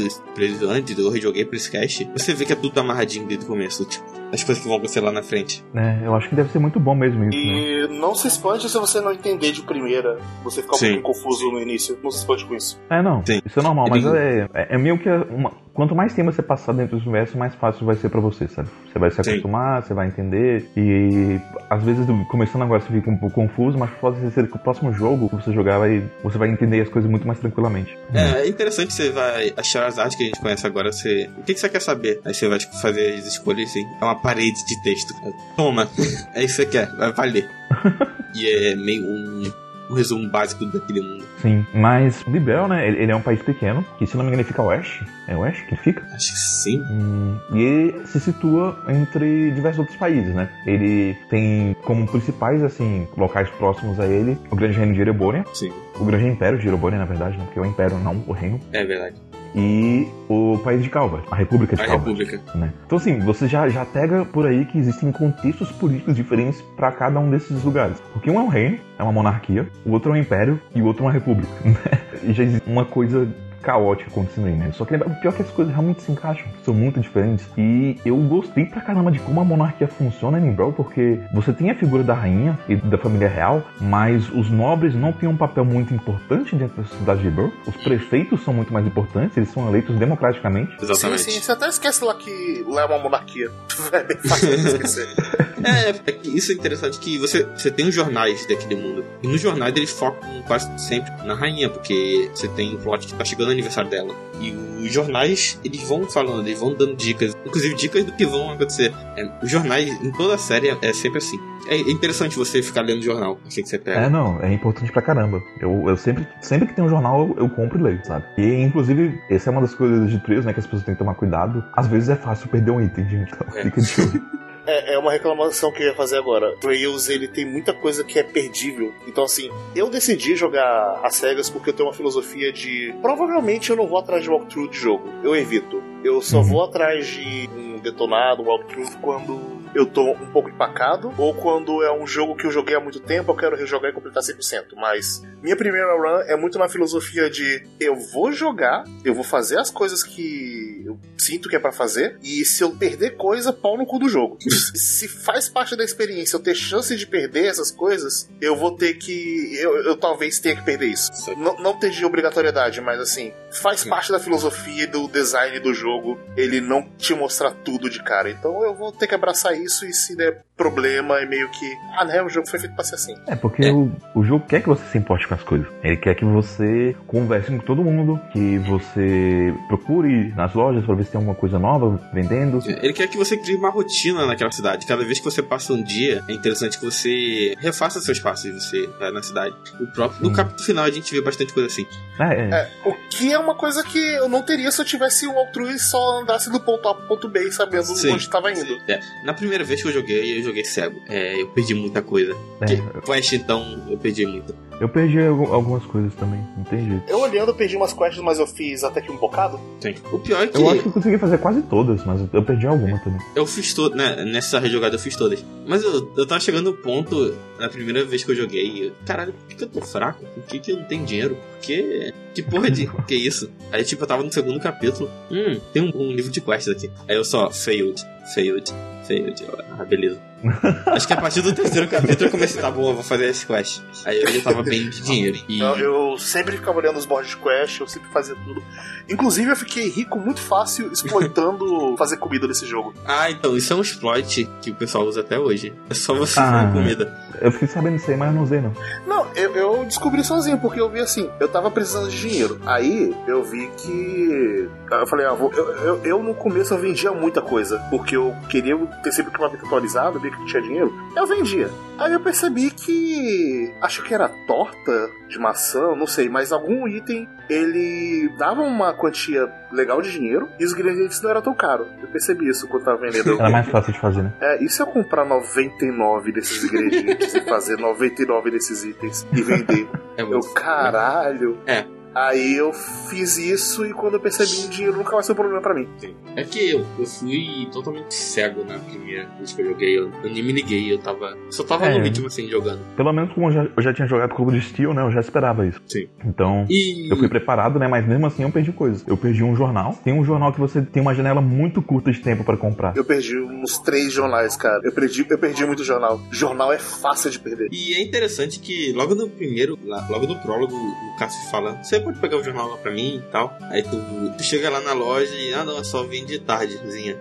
antes, 0.70 0.98
eu 0.98 1.10
rejoguei 1.10 1.46
pra 1.46 1.58
esse 1.58 1.70
cast, 1.70 2.10
você 2.14 2.34
vê 2.34 2.46
que 2.46 2.54
é 2.54 2.56
tudo 2.56 2.80
amarradinho 2.80 3.28
desde 3.28 3.46
o 3.46 3.48
começo, 3.48 3.86
tipo, 3.86 4.23
as 4.34 4.44
coisas 4.44 4.62
que 4.62 4.68
vão 4.68 4.78
acontecer 4.78 5.00
lá 5.02 5.12
na 5.12 5.22
frente. 5.24 5.64
É, 5.76 6.00
eu 6.06 6.16
acho 6.16 6.28
que 6.28 6.36
deve 6.36 6.50
ser 6.52 6.60
muito 6.60 6.80
bom 6.80 6.96
mesmo 6.96 7.24
isso, 7.30 7.38
né? 7.38 7.54
E 7.54 7.88
não 8.00 8.16
se 8.16 8.28
espante 8.28 8.68
se 8.68 8.78
você 8.78 9.00
não 9.00 9.12
entender 9.12 9.52
de 9.52 9.62
primeira, 9.62 10.18
você 10.44 10.62
ficar 10.62 10.76
um 10.76 10.80
Sim. 10.80 10.94
pouco 11.02 11.14
confuso 11.14 11.52
no 11.52 11.62
início. 11.62 11.98
Não 12.04 12.10
se 12.12 12.18
espante 12.20 12.46
com 12.46 12.56
isso. 12.56 12.80
É, 12.90 13.02
não. 13.02 13.24
Sim. 13.26 13.40
Isso 13.46 13.60
é 13.60 13.64
normal, 13.64 13.88
mas 13.90 14.06
é, 14.06 14.48
é, 14.54 14.76
é 14.76 14.78
meio 14.78 14.98
que 14.98 15.10
uma- 15.10 15.52
quanto 15.74 15.96
mais 15.96 16.14
tempo 16.14 16.32
você 16.32 16.42
passar 16.42 16.74
dentro 16.74 16.98
do 16.98 17.04
universo, 17.04 17.38
mais 17.38 17.54
fácil 17.56 17.86
vai 17.86 17.96
ser 17.96 18.10
pra 18.10 18.20
você, 18.20 18.48
sabe? 18.48 18.70
Você 18.92 19.00
vai 19.00 19.12
se 19.12 19.24
Sim. 19.24 19.32
acostumar, 19.32 19.82
você 19.84 19.94
vai 19.94 20.08
entender. 20.08 20.68
E 20.76 21.40
às 21.70 21.84
vezes, 21.84 22.06
começando 22.30 22.62
agora, 22.64 22.80
você 22.82 22.92
fica 22.92 23.10
um 23.10 23.18
pouco 23.18 23.36
confuso, 23.36 23.78
mas 23.78 23.90
pode 24.00 24.20
ser 24.32 24.48
que 24.48 24.56
o 24.56 24.60
próximo 24.60 24.92
jogo 24.94 25.30
que 25.30 25.36
você 25.36 25.52
jogar, 25.52 25.80
vai, 25.80 26.04
você 26.24 26.38
vai 26.38 26.50
entender 26.50 26.82
as 26.82 26.90
coisas 26.90 27.10
muito 27.10 27.26
mais 27.28 27.40
tranquilamente. 27.40 27.96
É, 28.14 28.42
é 28.42 28.48
interessante, 28.48 28.94
você 28.94 29.10
vai 29.10 29.54
achar 29.58 29.86
as 29.88 29.98
artes 30.00 30.16
que 30.18 30.24
a 30.24 30.26
gente 30.28 30.40
conhece 30.40 30.66
agora, 30.66 30.92
você. 30.92 31.30
O 31.38 31.44
que, 31.44 31.54
que 31.54 31.60
você 31.60 31.70
quer 31.70 31.82
saber? 31.82 32.20
Aí 32.26 32.34
você 32.34 32.48
vai 32.48 32.58
tipo, 32.60 32.80
fazer 32.80 33.14
as 33.16 33.26
escolhas 33.26 33.70
assim. 33.70 33.84
É 34.02 34.06
uma 34.06 34.16
parede 34.24 34.66
de 34.66 34.82
texto. 34.82 35.14
Toma, 35.56 35.88
é 36.34 36.44
isso 36.44 36.56
que 36.56 36.64
você 36.64 36.66
quer, 36.66 36.88
vai 36.96 37.12
valer. 37.12 37.50
e 38.34 38.50
é 38.50 38.76
meio 38.76 39.04
um, 39.04 39.52
um 39.90 39.94
resumo 39.94 40.30
básico 40.30 40.66
daquele 40.66 41.02
mundo. 41.02 41.24
Sim, 41.42 41.66
mas 41.74 42.22
Libel, 42.26 42.68
né? 42.70 42.88
Ele, 42.88 43.04
ele 43.04 43.12
é 43.12 43.16
um 43.16 43.22
país 43.22 43.42
pequeno, 43.42 43.86
que 44.00 44.08
se 44.08 44.16
não 44.16 44.24
me 44.24 44.30
engano 44.30 44.42
ele 44.42 44.48
fica 44.48 44.62
oeste. 44.62 45.06
É 45.28 45.36
oeste 45.36 45.66
que 45.66 45.74
ele 45.74 45.82
fica? 45.82 46.08
Acho 46.14 46.32
que 46.32 46.40
sim. 46.40 46.82
Hum, 46.90 47.38
e 47.54 47.62
ele 47.62 48.08
se 48.08 48.20
situa 48.20 48.82
entre 48.88 49.52
diversos 49.52 49.80
outros 49.80 49.98
países, 49.98 50.34
né? 50.34 50.50
Ele 50.66 51.18
tem 51.30 51.76
como 51.84 52.08
principais, 52.08 52.64
assim, 52.64 53.06
locais 53.18 53.50
próximos 53.52 54.00
a 54.00 54.08
ele 54.08 54.38
o 54.50 54.56
Grande 54.56 54.78
Reino 54.78 54.94
de 54.94 55.02
Erebônia, 55.02 55.44
Sim, 55.54 55.72
o 56.00 56.06
Grande 56.06 56.28
Império 56.28 56.58
de 56.58 56.68
Erebônia, 56.68 56.98
na 56.98 57.06
verdade, 57.06 57.38
né? 57.38 57.44
Porque 57.44 57.60
é 57.60 57.62
o 57.62 57.66
Império, 57.66 57.98
não 58.00 58.24
o 58.26 58.32
Reino. 58.32 58.60
é 58.72 58.86
verdade. 58.86 59.16
E 59.56 60.08
o 60.28 60.58
país 60.64 60.82
de 60.84 60.90
Calva, 60.90 61.24
a 61.30 61.36
República 61.36 61.76
de 61.76 61.82
A 61.82 61.86
Calva. 61.86 62.06
República. 62.06 62.42
Né? 62.56 62.74
Então, 62.86 62.98
assim, 62.98 63.20
você 63.20 63.48
já, 63.48 63.70
já 63.70 63.86
pega 63.86 64.26
por 64.26 64.48
aí 64.48 64.66
que 64.66 64.78
existem 64.78 65.12
contextos 65.12 65.72
políticos 65.72 66.16
diferentes 66.16 66.62
para 66.76 66.92
cada 66.92 67.20
um 67.20 67.30
desses 67.30 67.64
lugares. 67.64 68.02
Porque 68.14 68.32
um 68.32 68.40
é 68.40 68.42
um 68.42 68.48
reino, 68.48 68.80
é 68.98 69.04
uma 69.04 69.12
monarquia, 69.12 69.68
o 69.86 69.92
outro 69.92 70.12
é 70.12 70.14
um 70.14 70.18
império 70.18 70.60
e 70.74 70.82
o 70.82 70.86
outro 70.86 71.04
é 71.04 71.06
uma 71.08 71.12
república. 71.12 71.52
né? 71.64 72.34
já 72.34 72.44
existe 72.44 72.70
uma 72.70 72.86
coisa 72.86 73.28
caótica 73.64 74.12
acontecendo 74.12 74.48
aí, 74.48 74.56
né? 74.56 74.72
Só 74.74 74.86
que 74.86 74.96
o 74.96 75.16
pior 75.22 75.34
é 75.34 75.36
que 75.38 75.42
as 75.42 75.50
coisas 75.50 75.74
realmente 75.74 76.04
se 76.04 76.12
encaixam, 76.12 76.46
são 76.64 76.74
muito 76.74 77.00
diferentes. 77.00 77.48
E 77.58 77.98
eu 78.06 78.18
gostei 78.18 78.66
pra 78.66 78.82
caramba 78.82 79.12
de 79.12 79.20
como 79.20 79.40
a 79.40 79.46
monarquia 79.46 79.88
funciona 79.88 80.38
em 80.38 80.52
Brawl, 80.52 80.74
porque 80.74 81.20
você 81.34 81.54
tem 81.54 81.72
a 81.72 81.76
figura 81.76 82.04
da 82.04 82.14
rainha 82.14 82.60
e 82.68 82.76
da 82.76 82.98
família 82.98 83.30
real, 83.30 83.64
mas 83.80 84.30
os 84.30 84.50
nobres 84.52 84.94
não 84.94 85.14
têm 85.14 85.30
um 85.30 85.38
papel 85.38 85.64
muito 85.64 85.94
importante 85.94 86.56
dentro 86.56 86.82
da 86.82 86.88
sociedade 86.88 87.22
de 87.22 87.30
Brawl. 87.30 87.52
Os 87.66 87.76
prefeitos 87.78 88.44
são 88.44 88.54
muito 88.54 88.72
mais 88.74 88.86
importantes, 88.86 89.38
eles 89.38 89.50
são 89.50 89.68
eleitos 89.68 89.98
democraticamente. 89.98 90.76
Exatamente. 90.82 91.22
Sim, 91.22 91.32
sim, 91.32 91.42
você 91.42 91.52
até 91.52 91.68
esquece 91.68 92.04
lá 92.04 92.14
que 92.16 92.66
lá 92.68 92.82
é 92.82 92.86
uma 92.86 93.00
monarquia. 93.00 93.50
É 93.94 94.04
bem 94.04 94.18
fácil 94.18 94.50
de 94.58 94.68
esquecer. 94.68 95.08
É, 95.64 96.12
é 96.12 96.20
isso 96.26 96.52
é 96.52 96.56
interessante 96.56 97.00
que 97.00 97.18
você, 97.18 97.44
você 97.44 97.72
tem 97.72 97.88
os 97.88 97.96
jornais 97.96 98.46
daquele 98.46 98.76
mundo. 98.76 99.06
E 99.22 99.28
nos 99.28 99.40
jornais 99.40 99.74
eles 99.76 99.92
focam 99.92 100.44
quase 100.44 100.70
sempre 100.78 101.10
na 101.26 101.36
rainha, 101.36 101.70
porque 101.70 102.30
você 102.34 102.50
tem 102.50 102.76
o 102.76 102.80
plot 102.80 103.08
que 103.08 103.14
tá 103.14 103.24
chegando 103.24 103.53
aniversário 103.54 103.90
dela. 103.90 104.14
E 104.42 104.52
os 104.52 104.92
jornais, 104.92 105.60
eles 105.64 105.82
vão 105.88 106.04
falando, 106.04 106.46
eles 106.48 106.60
vão 106.60 106.74
dando 106.74 106.96
dicas, 106.96 107.34
inclusive 107.46 107.76
dicas 107.76 108.04
do 108.04 108.12
que 108.12 108.26
vão 108.26 108.52
acontecer. 108.52 108.92
É, 109.16 109.30
os 109.42 109.50
jornais, 109.50 109.90
em 110.04 110.12
toda 110.12 110.36
a 110.36 110.38
série, 110.38 110.70
é 110.82 110.94
sempre 110.94 111.20
assim. 111.20 111.38
É 111.70 111.78
interessante 111.78 112.36
você 112.38 112.62
ficar 112.62 112.82
lendo 112.82 113.02
jornal, 113.02 113.40
assim 113.48 113.62
que 113.64 113.70
você 113.70 113.80
pega. 113.80 114.02
É, 114.02 114.10
não, 114.10 114.42
é 114.42 114.52
importante 114.54 114.92
pra 114.92 115.02
caramba. 115.02 115.42
Eu, 115.62 115.86
eu 115.88 115.96
sempre, 115.96 116.28
sempre 116.42 116.68
que 116.68 116.74
tem 116.76 116.84
um 116.84 116.90
jornal, 116.90 117.22
eu, 117.38 117.44
eu 117.44 117.50
compro 117.50 117.80
e 117.80 117.82
leio, 117.82 118.02
sabe? 118.04 118.26
E, 118.38 118.62
inclusive, 118.62 119.18
essa 119.30 119.50
é 119.50 119.52
uma 119.52 119.62
das 119.62 119.74
coisas 119.74 120.10
de 120.10 120.20
Trios, 120.20 120.44
né, 120.46 120.52
que 120.52 120.60
as 120.60 120.66
pessoas 120.66 120.84
têm 120.84 120.94
que 120.94 121.00
tomar 121.00 121.16
cuidado. 121.16 121.64
Às 121.74 121.88
vezes 121.88 122.10
é 122.10 122.16
fácil 122.18 122.50
perder 122.50 122.72
um 122.72 122.82
item. 122.82 123.06
Então, 123.06 123.48
É. 123.56 123.64
fica 123.64 123.82
de 123.82 124.02
olho. 124.02 124.24
É, 124.66 124.94
é 124.94 124.98
uma 124.98 125.12
reclamação 125.12 125.72
que 125.72 125.84
eu 125.84 125.88
ia 125.88 125.94
fazer 125.96 126.18
agora. 126.18 126.56
Trails, 126.58 127.10
ele 127.10 127.28
tem 127.28 127.46
muita 127.46 127.74
coisa 127.74 128.04
que 128.04 128.18
é 128.18 128.24
perdível. 128.24 128.94
Então, 129.08 129.24
assim, 129.26 129.50
eu 129.76 129.90
decidi 129.90 130.36
jogar 130.36 131.02
as 131.04 131.16
cegas 131.16 131.50
porque 131.50 131.70
eu 131.70 131.74
tenho 131.74 131.90
uma 131.90 131.96
filosofia 131.96 132.52
de. 132.52 132.94
Provavelmente 133.02 133.70
eu 133.70 133.76
não 133.76 133.88
vou 133.88 133.98
atrás 134.00 134.24
de 134.24 134.30
walkthrough 134.30 134.70
de 134.70 134.78
jogo. 134.78 135.10
Eu 135.24 135.36
evito. 135.36 135.82
Eu 136.04 136.22
só 136.22 136.38
Uhum. 136.38 136.44
vou 136.44 136.64
atrás 136.64 137.06
de 137.08 137.50
um 137.56 137.78
detonado, 137.80 138.42
um 138.42 138.46
walkthrough, 138.46 138.90
quando 139.02 139.53
eu 139.76 139.86
tô 139.86 140.12
um 140.12 140.32
pouco 140.32 140.50
empacado 140.50 141.14
ou 141.18 141.34
quando 141.34 141.84
é 141.84 141.92
um 141.92 142.06
jogo 142.06 142.36
que 142.36 142.46
eu 142.46 142.52
joguei 142.52 142.76
há 142.76 142.80
muito 142.80 143.00
tempo, 143.00 143.32
eu 143.32 143.36
quero 143.36 143.56
rejogar 143.56 143.92
e 143.92 143.94
completar 143.94 144.22
100%. 144.22 144.76
Mas 144.76 145.24
minha 145.42 145.56
primeira 145.56 145.94
run 145.94 146.22
é 146.28 146.36
muito 146.36 146.58
na 146.58 146.70
filosofia 146.70 147.30
de 147.30 147.66
eu 147.80 147.96
vou 147.96 148.32
jogar, 148.32 148.84
eu 149.04 149.14
vou 149.14 149.24
fazer 149.24 149.60
as 149.60 149.70
coisas 149.70 150.04
que 150.04 150.84
eu 150.86 151.00
sinto 151.18 151.50
que 151.50 151.56
é 151.56 151.60
pra 151.60 151.72
fazer, 151.72 152.18
e 152.22 152.44
se 152.46 152.64
eu 152.64 152.72
perder 152.72 153.16
coisa, 153.16 153.54
pau 153.54 153.78
no 153.78 153.86
cu 153.86 154.00
do 154.00 154.10
jogo. 154.10 154.38
se 154.76 155.08
faz 155.08 155.50
parte 155.50 155.76
da 155.76 155.84
experiência 155.84 156.36
eu 156.36 156.42
ter 156.42 156.56
chance 156.56 156.96
de 156.96 157.08
perder 157.08 157.46
essas 157.46 157.72
coisas, 157.72 158.30
eu 158.42 158.56
vou 158.56 158.76
ter 158.76 158.96
que. 158.96 159.56
Eu, 159.56 159.76
eu 159.84 159.96
talvez 159.96 160.40
tenha 160.40 160.56
que 160.56 160.64
perder 160.64 160.88
isso. 160.88 161.12
Não, 161.38 161.58
não 161.58 161.80
ter 161.80 161.90
de 161.92 162.06
obrigatoriedade, 162.06 162.82
mas 162.82 163.00
assim, 163.00 163.34
faz 163.52 163.84
parte 163.84 164.12
da 164.12 164.20
filosofia 164.20 164.84
e 164.84 164.88
do 164.88 165.08
design 165.08 165.60
do 165.60 165.74
jogo 165.74 166.20
ele 166.36 166.60
não 166.60 166.84
te 166.98 167.14
mostrar 167.14 167.52
tudo 167.52 167.90
de 167.90 168.04
cara. 168.04 168.30
Então 168.30 168.64
eu 168.64 168.76
vou 168.76 168.92
ter 168.92 169.08
que 169.08 169.16
abraçar 169.16 169.58
isso 169.58 169.63
e 169.64 169.94
se 169.94 170.16
der 170.16 170.44
problema 170.56 171.20
é 171.20 171.26
meio 171.26 171.50
que. 171.50 171.74
Ah, 171.98 172.06
né? 172.06 172.22
O 172.22 172.30
jogo 172.30 172.48
foi 172.48 172.60
feito 172.60 172.76
pra 172.76 172.84
ser 172.84 172.96
assim. 172.96 173.16
É, 173.28 173.36
porque 173.36 173.66
É. 173.66 173.72
O, 173.72 173.92
o 174.16 174.24
jogo 174.24 174.46
quer 174.48 174.62
que 174.62 174.70
você 174.70 174.84
se 174.92 174.98
importe 174.98 175.28
com 175.28 175.34
as 175.34 175.44
coisas. 175.44 175.68
Ele 175.84 175.98
quer 175.98 176.16
que 176.16 176.26
você 176.26 176.96
converse 177.08 177.52
com 177.52 177.60
todo 177.60 177.84
mundo, 177.84 178.20
que 178.32 178.58
você 178.60 179.54
procure 179.68 180.34
nas 180.36 180.54
lojas 180.54 180.86
pra 180.86 180.96
ver 180.96 181.06
se 181.06 181.12
tem 181.12 181.20
alguma 181.20 181.36
coisa 181.36 181.58
nova 181.60 182.00
vendendo. 182.14 182.60
Ele 182.66 182.94
quer 182.94 183.08
que 183.08 183.18
você 183.18 183.36
crie 183.38 183.56
uma 183.56 183.70
rotina 183.70 184.26
naquela 184.26 184.52
cidade. 184.52 184.86
Cada 184.86 185.04
vez 185.04 185.20
que 185.20 185.26
você 185.26 185.42
passa 185.42 185.74
um 185.74 185.84
dia, 185.84 186.24
é 186.28 186.34
interessante 186.34 186.80
que 186.80 186.86
você 186.86 187.56
refaça 187.60 188.00
seus 188.00 188.20
passos 188.20 188.54
você 188.54 188.88
vai 189.00 189.12
na 189.12 189.22
cidade. 189.22 189.56
O 189.80 189.88
próprio, 189.88 190.22
no 190.22 190.34
capítulo 190.34 190.66
final 190.66 190.86
a 190.86 190.92
gente 190.92 191.14
vê 191.14 191.22
bastante 191.22 191.54
coisa 191.54 191.68
assim. 191.68 191.86
É, 192.20 192.42
é. 192.42 192.50
É, 192.50 192.72
o 192.86 192.94
que 193.10 193.32
é 193.32 193.38
uma 193.38 193.56
coisa 193.56 193.84
que 193.84 194.00
eu 194.16 194.28
não 194.28 194.42
teria 194.42 194.72
se 194.72 194.82
eu 194.82 194.86
tivesse 194.86 195.28
o 195.28 195.34
walkthrough 195.34 195.72
e 195.72 195.80
só 195.80 196.22
andasse 196.22 196.50
do 196.52 196.60
ponto 196.60 196.88
A 196.88 196.96
pro 196.96 197.08
ponto 197.08 197.28
B 197.28 197.52
sabendo 197.52 197.86
Sim. 197.86 198.12
onde 198.12 198.24
estava 198.24 198.52
indo. 198.52 198.78
É, 198.88 199.00
na 199.24 199.34
primeira 199.34 199.53
vez 199.62 199.82
que 199.82 199.88
eu 199.88 199.94
joguei, 199.94 200.40
eu 200.40 200.44
joguei 200.44 200.64
cego. 200.64 201.02
É, 201.10 201.42
eu 201.42 201.48
perdi 201.48 201.74
muita 201.74 202.02
coisa. 202.02 202.36
É. 202.62 202.66
Que 202.66 203.02
Quest, 203.02 203.34
então, 203.34 203.86
eu 203.90 203.98
perdi 203.98 204.26
muito. 204.26 204.56
Eu 204.80 204.90
perdi 204.90 205.20
algu- 205.20 205.54
algumas 205.54 205.84
coisas 205.86 206.14
também, 206.16 206.40
não 206.58 206.64
tem 206.66 206.86
jeito. 206.90 207.04
Eu 207.10 207.20
olhando, 207.20 207.50
eu 207.50 207.56
perdi 207.56 207.76
umas 207.78 207.94
quests, 207.94 208.22
mas 208.22 208.40
eu 208.40 208.48
fiz 208.48 208.84
até 208.84 209.00
que 209.02 209.12
um 209.12 209.18
bocado. 209.18 209.60
Sim. 209.80 209.96
O 210.12 210.20
pior 210.20 210.44
é 210.44 210.48
que 210.48 210.58
Eu 210.58 210.70
acho 210.70 210.82
que 210.82 210.88
eu 210.88 210.92
consegui 210.92 211.18
fazer 211.18 211.38
quase 211.38 211.62
todas, 211.64 212.04
mas 212.06 212.22
eu 212.34 212.44
perdi 212.44 212.68
alguma 212.68 212.98
também. 213.00 213.20
eu 213.36 213.46
fiz 213.46 213.74
todas, 213.74 213.98
né, 213.98 214.26
nessa 214.26 214.60
rejogada 214.60 214.96
eu 214.96 215.00
fiz 215.00 215.16
todas. 215.16 215.44
Mas 215.68 215.84
eu, 215.84 216.12
eu 216.18 216.26
tava 216.26 216.42
chegando 216.42 216.72
no 216.72 216.78
ponto, 216.78 217.36
na 217.60 217.70
primeira 217.70 218.04
vez 218.04 218.24
que 218.24 218.32
eu 218.32 218.36
joguei, 218.36 218.88
eu, 218.88 218.92
caralho, 219.06 219.32
por 219.34 219.48
que, 219.48 219.56
que 219.56 219.64
eu 219.64 219.70
tô 219.70 219.82
fraco? 219.82 220.26
Por 220.26 220.44
que, 220.44 220.60
que 220.60 220.72
eu 220.72 220.78
não 220.78 220.84
tenho 220.86 221.06
dinheiro? 221.06 221.36
Por 221.36 221.60
que. 221.62 222.14
Que 222.34 222.42
porra 222.42 222.70
de. 222.72 222.88
que 223.08 223.16
isso? 223.16 223.50
Aí, 223.72 223.84
tipo, 223.84 224.04
eu 224.04 224.08
tava 224.08 224.24
no 224.24 224.34
segundo 224.34 224.60
capítulo. 224.60 225.10
Hum, 225.32 225.60
tem 225.72 225.82
um, 225.84 225.92
um 225.96 226.12
livro 226.12 226.32
de 226.32 226.42
quests 226.42 226.68
aqui. 226.76 226.90
Aí 227.08 227.16
eu 227.16 227.24
só, 227.24 227.50
failed, 227.52 228.04
failed, 228.34 228.70
failed. 229.08 229.44
Ah, 229.80 229.86
beleza. 229.86 230.20
Acho 230.88 231.08
que 231.08 231.14
a 231.14 231.18
partir 231.22 231.42
do 231.42 231.54
terceiro 231.54 231.88
capítulo 231.88 232.28
eu 232.28 232.32
comecei, 232.32 232.62
tá 232.62 232.70
bom, 232.70 232.90
eu 232.90 232.96
vou 232.96 233.04
fazer 233.04 233.26
esse 233.26 233.46
quest. 233.46 233.82
Aí 234.06 234.22
eu 234.22 234.28
já 234.32 234.42
tava 234.42 234.64
bem 234.64 234.90
de 234.90 235.02
dinheiro. 235.02 235.38
E. 235.48 235.60
Eu, 235.60 235.78
eu 235.78 236.18
sempre 236.18 236.58
ficava 236.58 236.78
olhando 236.78 236.98
os 236.98 237.06
boards 237.06 237.32
de 237.32 237.38
quest, 237.38 237.80
eu 237.80 237.88
sempre 237.88 238.10
fazia 238.12 238.36
tudo. 238.44 238.62
Inclusive, 239.10 239.52
eu 239.52 239.56
fiquei 239.56 239.90
rico 239.90 240.20
muito 240.20 240.42
fácil 240.42 240.92
exploitando 240.92 241.96
fazer 241.98 242.18
comida 242.18 242.48
nesse 242.48 242.66
jogo. 242.66 242.94
Ah, 243.06 243.30
então, 243.32 243.56
isso 243.58 243.72
é 243.74 243.76
um 243.76 243.82
exploit 243.82 244.50
que 244.62 244.72
o 244.72 244.76
pessoal 244.76 245.06
usa 245.06 245.22
até 245.22 245.38
hoje. 245.40 245.74
É 245.90 245.94
só 245.94 246.14
você 246.14 246.40
Ah. 246.40 246.52
fazer 246.52 246.74
comida. 246.74 247.24
Eu 247.42 247.52
fiquei 247.52 247.68
sabendo 247.68 247.96
disso 247.98 248.12
aí, 248.12 248.18
mas 248.18 248.30
eu 248.30 248.34
não 248.36 248.44
usei 248.44 248.62
não. 248.62 248.74
Não, 249.08 249.28
eu, 249.36 249.56
eu 249.56 249.86
descobri 249.86 250.24
sozinho, 250.24 250.58
porque 250.60 250.80
eu 250.80 250.90
vi 250.90 251.00
assim, 251.00 251.30
eu 251.40 251.48
tava 251.48 251.70
precisando 251.72 252.10
de 252.10 252.20
dinheiro. 252.20 252.60
Aí 252.66 253.14
eu 253.28 253.44
vi 253.44 253.70
que. 253.78 254.70
Eu 254.92 255.08
falei, 255.08 255.26
ah, 255.26 255.34
vou, 255.34 255.52
eu, 255.54 255.70
eu, 255.78 256.02
eu 256.04 256.24
no 256.24 256.34
começo 256.34 256.74
eu 256.74 256.78
vendia 256.78 257.12
muita 257.12 257.42
coisa, 257.42 257.80
porque 257.90 258.16
eu 258.16 258.36
queria 258.50 258.78
ter 259.04 259.12
sempre 259.12 259.32
o 259.32 259.34
equipamento 259.34 259.66
atualizado, 259.66 260.20
via 260.20 260.33
que 260.38 260.46
tinha 260.46 260.62
dinheiro. 260.62 260.94
Eu 261.16 261.26
vendia. 261.26 261.70
Aí 261.98 262.14
eu 262.14 262.20
percebi 262.20 262.70
que. 262.72 263.74
Acho 263.82 264.04
que 264.04 264.14
era 264.14 264.30
torta 264.48 265.10
de 265.30 265.40
maçã, 265.40 265.96
não 265.96 266.08
sei, 266.08 266.30
mas 266.30 266.52
algum 266.52 266.88
item 266.88 267.28
ele 267.50 268.30
dava 268.38 268.62
uma 268.62 268.94
quantia 268.94 269.50
legal 269.72 270.02
de 270.02 270.12
dinheiro 270.12 270.48
e 270.60 270.66
os 270.66 270.74
ingredientes 270.74 271.22
não 271.22 271.30
eram 271.30 271.42
tão 271.42 271.54
caros. 271.54 271.88
Eu 272.02 272.08
percebi 272.08 272.50
isso 272.50 272.68
quando 272.68 272.84
tava 272.84 272.98
vendendo. 272.98 273.40
Era 273.40 273.50
mais 273.50 273.68
fácil 273.70 273.94
de 273.94 274.00
fazer, 274.00 274.24
né? 274.24 274.34
É, 274.42 274.64
e 274.64 274.70
se 274.70 274.82
eu 274.82 274.88
comprar 274.88 275.26
99 275.26 276.32
desses 276.32 276.64
ingredientes 276.64 277.34
e 277.34 277.42
fazer 277.42 277.78
99 277.78 278.52
desses 278.52 278.84
itens 278.84 279.28
e 279.32 279.42
vender? 279.42 279.88
É 280.18 280.22
Eu, 280.22 280.40
caralho. 280.54 281.58
É. 281.66 281.86
Aí 282.16 282.56
eu 282.56 282.72
fiz 282.74 283.38
isso 283.38 283.86
e 283.86 283.94
quando 283.94 284.16
eu 284.16 284.20
percebi 284.20 284.66
o 284.66 284.70
dinheiro 284.70 284.98
nunca 284.98 285.12
vai 285.12 285.24
ser 285.24 285.32
um 285.32 285.36
problema 285.36 285.62
pra 285.62 285.74
mim. 285.74 285.88
É 286.36 286.44
que 286.44 286.72
eu, 286.72 286.86
eu 287.00 287.06
fui 287.06 287.68
totalmente 287.72 288.14
cego 288.14 288.64
na 288.64 288.78
primeira 288.80 289.28
vez 289.38 289.54
que 289.54 289.62
eu 289.62 289.70
joguei. 289.70 289.98
Eu, 289.98 290.12
eu 290.24 290.30
nem 290.32 290.44
me 290.44 290.52
liguei, 290.52 290.92
eu 290.94 290.98
tava. 291.00 291.36
Só 291.50 291.64
tava 291.64 291.86
É. 291.88 291.98
no 291.98 292.04
ritmo 292.04 292.28
assim 292.28 292.48
jogando. 292.48 292.82
Pelo 292.96 293.12
menos 293.14 293.34
como 293.34 293.48
eu 293.48 293.52
já, 293.52 293.68
eu 293.76 293.84
já 293.84 293.94
tinha 293.94 294.08
jogado 294.08 294.34
Clube 294.36 294.52
de 294.60 294.62
Steel, 294.62 294.94
né? 294.94 295.02
Eu 295.02 295.12
já 295.12 295.20
esperava 295.20 295.66
isso. 295.66 295.82
Sim. 295.88 296.08
Então, 296.26 296.66
E. 296.70 297.10
eu 297.12 297.18
fui 297.18 297.28
preparado, 297.28 297.80
né? 297.80 297.88
Mas 297.88 298.06
mesmo 298.08 298.26
assim 298.28 298.44
eu 298.44 298.52
perdi 298.52 298.72
coisas. 298.72 299.04
Eu 299.08 299.18
perdi 299.18 299.44
um 299.44 299.56
jornal. 299.56 299.98
Tem 300.04 300.14
um 300.14 300.24
jornal 300.24 300.52
que 300.54 300.60
você 300.60 300.82
tem 300.82 301.02
uma 301.02 301.14
janela 301.16 301.42
muito 301.42 301.82
curta 301.82 302.12
de 302.12 302.20
tempo 302.20 302.44
pra 302.44 302.58
comprar. 302.58 302.96
Eu 302.96 303.06
perdi 303.06 303.38
uns 303.40 303.78
três 303.80 304.12
jornais, 304.14 304.56
cara. 304.56 304.80
Eu 304.84 304.92
perdi, 304.92 305.26
eu 305.30 305.38
perdi 305.38 305.66
muito 305.66 305.84
jornal. 305.84 306.20
Jornal 306.32 306.72
é 306.72 306.78
fácil 306.80 307.30
de 307.32 307.40
perder. 307.40 307.70
E 307.72 307.94
é 307.94 308.02
interessante 308.02 308.60
que 308.60 308.92
logo 308.94 309.16
no 309.16 309.28
primeiro, 309.30 309.78
lá- 309.86 310.06
logo 310.10 310.28
no 310.28 310.36
prólogo, 310.40 310.76
o 310.76 311.16
Cássio 311.18 311.50
fala: 311.52 311.82
Você 311.84 312.03
pode 312.04 312.20
pegar 312.20 312.38
o 312.38 312.44
jornal 312.44 312.70
lá 312.70 312.78
pra 312.78 312.92
mim 312.92 313.18
e 313.18 313.32
tal. 313.32 313.58
Aí 313.70 313.82
tu, 313.84 313.98
tu 314.38 314.44
chega 314.44 314.70
lá 314.70 314.82
na 314.82 314.94
loja 314.94 315.34
e, 315.34 315.54
ah, 315.54 315.64
não, 315.64 315.80
é 315.80 315.84
só 315.84 316.04
vende 316.04 316.38
tardezinha. 316.40 317.16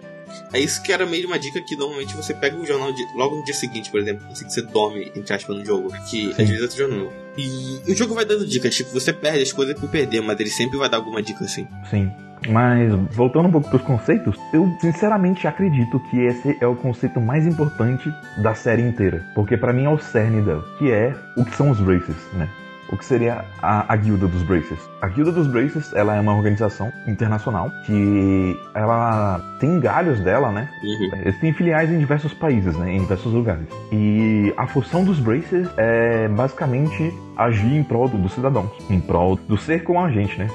É 0.53 0.59
isso 0.59 0.83
que 0.83 0.91
era 0.93 1.05
meio 1.05 1.27
uma 1.27 1.39
dica 1.39 1.61
que 1.61 1.77
normalmente 1.77 2.17
você 2.17 2.33
pega 2.33 2.57
o 2.57 2.65
jornal 2.67 2.91
de- 2.93 3.07
logo 3.15 3.37
no 3.37 3.45
dia 3.45 3.55
seguinte, 3.55 3.91
por 3.91 4.01
exemplo, 4.01 4.25
assim 4.31 4.47
que 4.47 4.53
você 4.53 4.63
dorme, 4.63 5.13
entre 5.15 5.35
aspas, 5.35 5.57
no 5.57 5.65
jogo. 5.65 5.91
Que 6.11 6.31
às 6.31 6.37
vezes 6.39 6.59
é 6.59 6.63
outro 6.63 6.77
jornal. 6.79 7.13
E 7.37 7.83
o 7.93 7.95
jogo 7.95 8.15
vai 8.15 8.25
dando 8.25 8.47
dicas, 8.47 8.75
tipo, 8.75 8.91
você 8.91 9.13
perde 9.13 9.43
as 9.43 9.53
coisas 9.53 9.79
por 9.79 9.89
perder, 9.91 10.23
mas 10.23 10.39
ele 10.41 10.51
sempre 10.51 10.79
vai 10.79 10.89
dar 10.89 10.97
alguma 10.99 11.23
dica 11.23 11.45
assim. 11.45 11.67
Sim. 11.91 12.11
Mas, 12.49 12.93
voltando 13.15 13.47
um 13.49 13.53
pouco 13.53 13.69
pros 13.71 13.83
conceitos, 13.83 14.35
eu 14.53 14.67
sinceramente 14.81 15.47
acredito 15.47 16.01
que 16.11 16.19
esse 16.23 16.59
é 16.61 16.67
o 16.67 16.75
conceito 16.75 17.21
mais 17.21 17.47
importante 17.47 18.13
da 18.39 18.53
série 18.55 18.83
inteira. 18.83 19.25
Porque 19.35 19.57
pra 19.57 19.73
mim 19.73 19.85
é 19.85 19.89
o 19.89 19.99
cerne 19.99 20.43
dela, 20.43 20.65
que 20.79 20.91
é 20.91 21.15
o 21.37 21.45
que 21.45 21.55
são 21.55 21.71
os 21.71 21.79
Braces, 21.79 22.17
né? 22.33 22.49
O 22.93 22.97
que 22.97 23.07
seria 23.07 23.43
a, 23.63 23.91
a 23.91 23.97
Guilda 23.97 24.29
dos 24.29 24.43
Braces? 24.43 24.79
A 25.01 25.09
Guilda 25.09 25.33
dos 25.33 25.47
Braces, 25.47 25.95
ela 25.95 26.15
é 26.15 26.21
uma 26.21 26.37
organização 26.37 26.93
internacional 27.09 27.71
que 27.87 28.61
ela 28.75 29.41
tem 29.59 29.81
galhos 29.81 30.21
dela, 30.21 30.53
né? 30.53 30.69
Uhum. 30.85 31.21
Eles 31.23 31.41
têm 31.41 31.55
filiais 31.55 31.91
em 31.91 31.99
diversos 31.99 32.35
países, 32.35 32.77
né? 32.77 32.93
Em 32.93 33.01
diversos 33.01 33.33
lugares. 33.33 33.67
E 33.91 34.53
a 34.59 34.67
função 34.67 35.05
dos 35.05 35.19
Braces 35.19 35.69
é 35.79 36.29
basicamente 36.29 37.15
agir 37.37 37.77
em 37.77 37.83
prol 37.83 38.09
do- 38.09 38.19
dos 38.19 38.33
cidadãos, 38.33 38.71
em 38.91 39.01
prol 39.01 39.37
do 39.37 39.57
ser 39.57 39.83
como 39.85 40.01
a 40.01 40.11
gente, 40.11 40.39
né? 40.39 40.49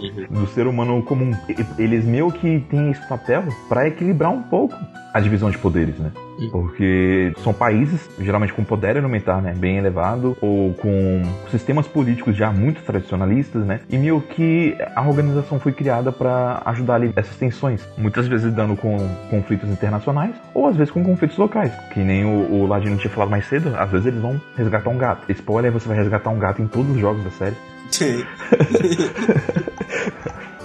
Uhum. 0.00 0.26
do 0.42 0.46
ser 0.48 0.66
humano 0.66 1.02
comum. 1.02 1.32
Eles 1.78 2.04
meio 2.04 2.30
que 2.32 2.60
têm 2.70 2.90
esse 2.90 3.06
papel 3.08 3.44
para 3.68 3.86
equilibrar 3.88 4.30
um 4.30 4.42
pouco 4.42 4.74
a 5.14 5.20
divisão 5.20 5.50
de 5.50 5.58
poderes, 5.58 5.98
né? 5.98 6.10
Porque 6.50 7.32
são 7.44 7.52
países, 7.52 8.08
geralmente 8.18 8.52
com 8.54 8.64
poder 8.64 8.96
alimentar 8.96 9.40
né, 9.42 9.54
bem 9.56 9.76
elevado, 9.76 10.36
ou 10.40 10.72
com 10.74 11.22
sistemas 11.50 11.86
políticos 11.86 12.34
já 12.34 12.50
muito 12.50 12.82
tradicionalistas, 12.82 13.64
né? 13.64 13.80
E 13.90 13.96
meio 13.98 14.20
que 14.20 14.74
a 14.96 15.02
organização 15.06 15.60
foi 15.60 15.72
criada 15.72 16.10
para 16.10 16.62
ajudar 16.66 16.94
ali 16.94 17.12
essas 17.14 17.36
tensões. 17.36 17.86
Muitas 17.98 18.26
vezes 18.26 18.52
dando 18.52 18.74
com 18.76 18.96
conflitos 19.30 19.68
internacionais, 19.70 20.34
ou 20.54 20.66
às 20.66 20.74
vezes 20.76 20.90
com 20.90 21.04
conflitos 21.04 21.36
locais. 21.36 21.72
Que 21.92 22.00
nem 22.00 22.24
o, 22.24 22.50
o 22.62 22.66
Ladino 22.66 22.96
tinha 22.96 23.10
falado 23.12 23.28
mais 23.30 23.46
cedo, 23.46 23.72
às 23.76 23.90
vezes 23.90 24.06
eles 24.06 24.20
vão 24.20 24.40
resgatar 24.56 24.88
um 24.90 24.96
gato. 24.98 25.30
Spoiler, 25.30 25.70
você 25.70 25.86
vai 25.86 25.96
resgatar 25.98 26.11
um 26.30 26.38
gato 26.38 26.60
em 26.62 26.66
todos 26.66 26.90
os 26.92 26.98
jogos 27.00 27.22
da 27.24 27.30
série. 27.30 27.56
Sim. 27.90 28.24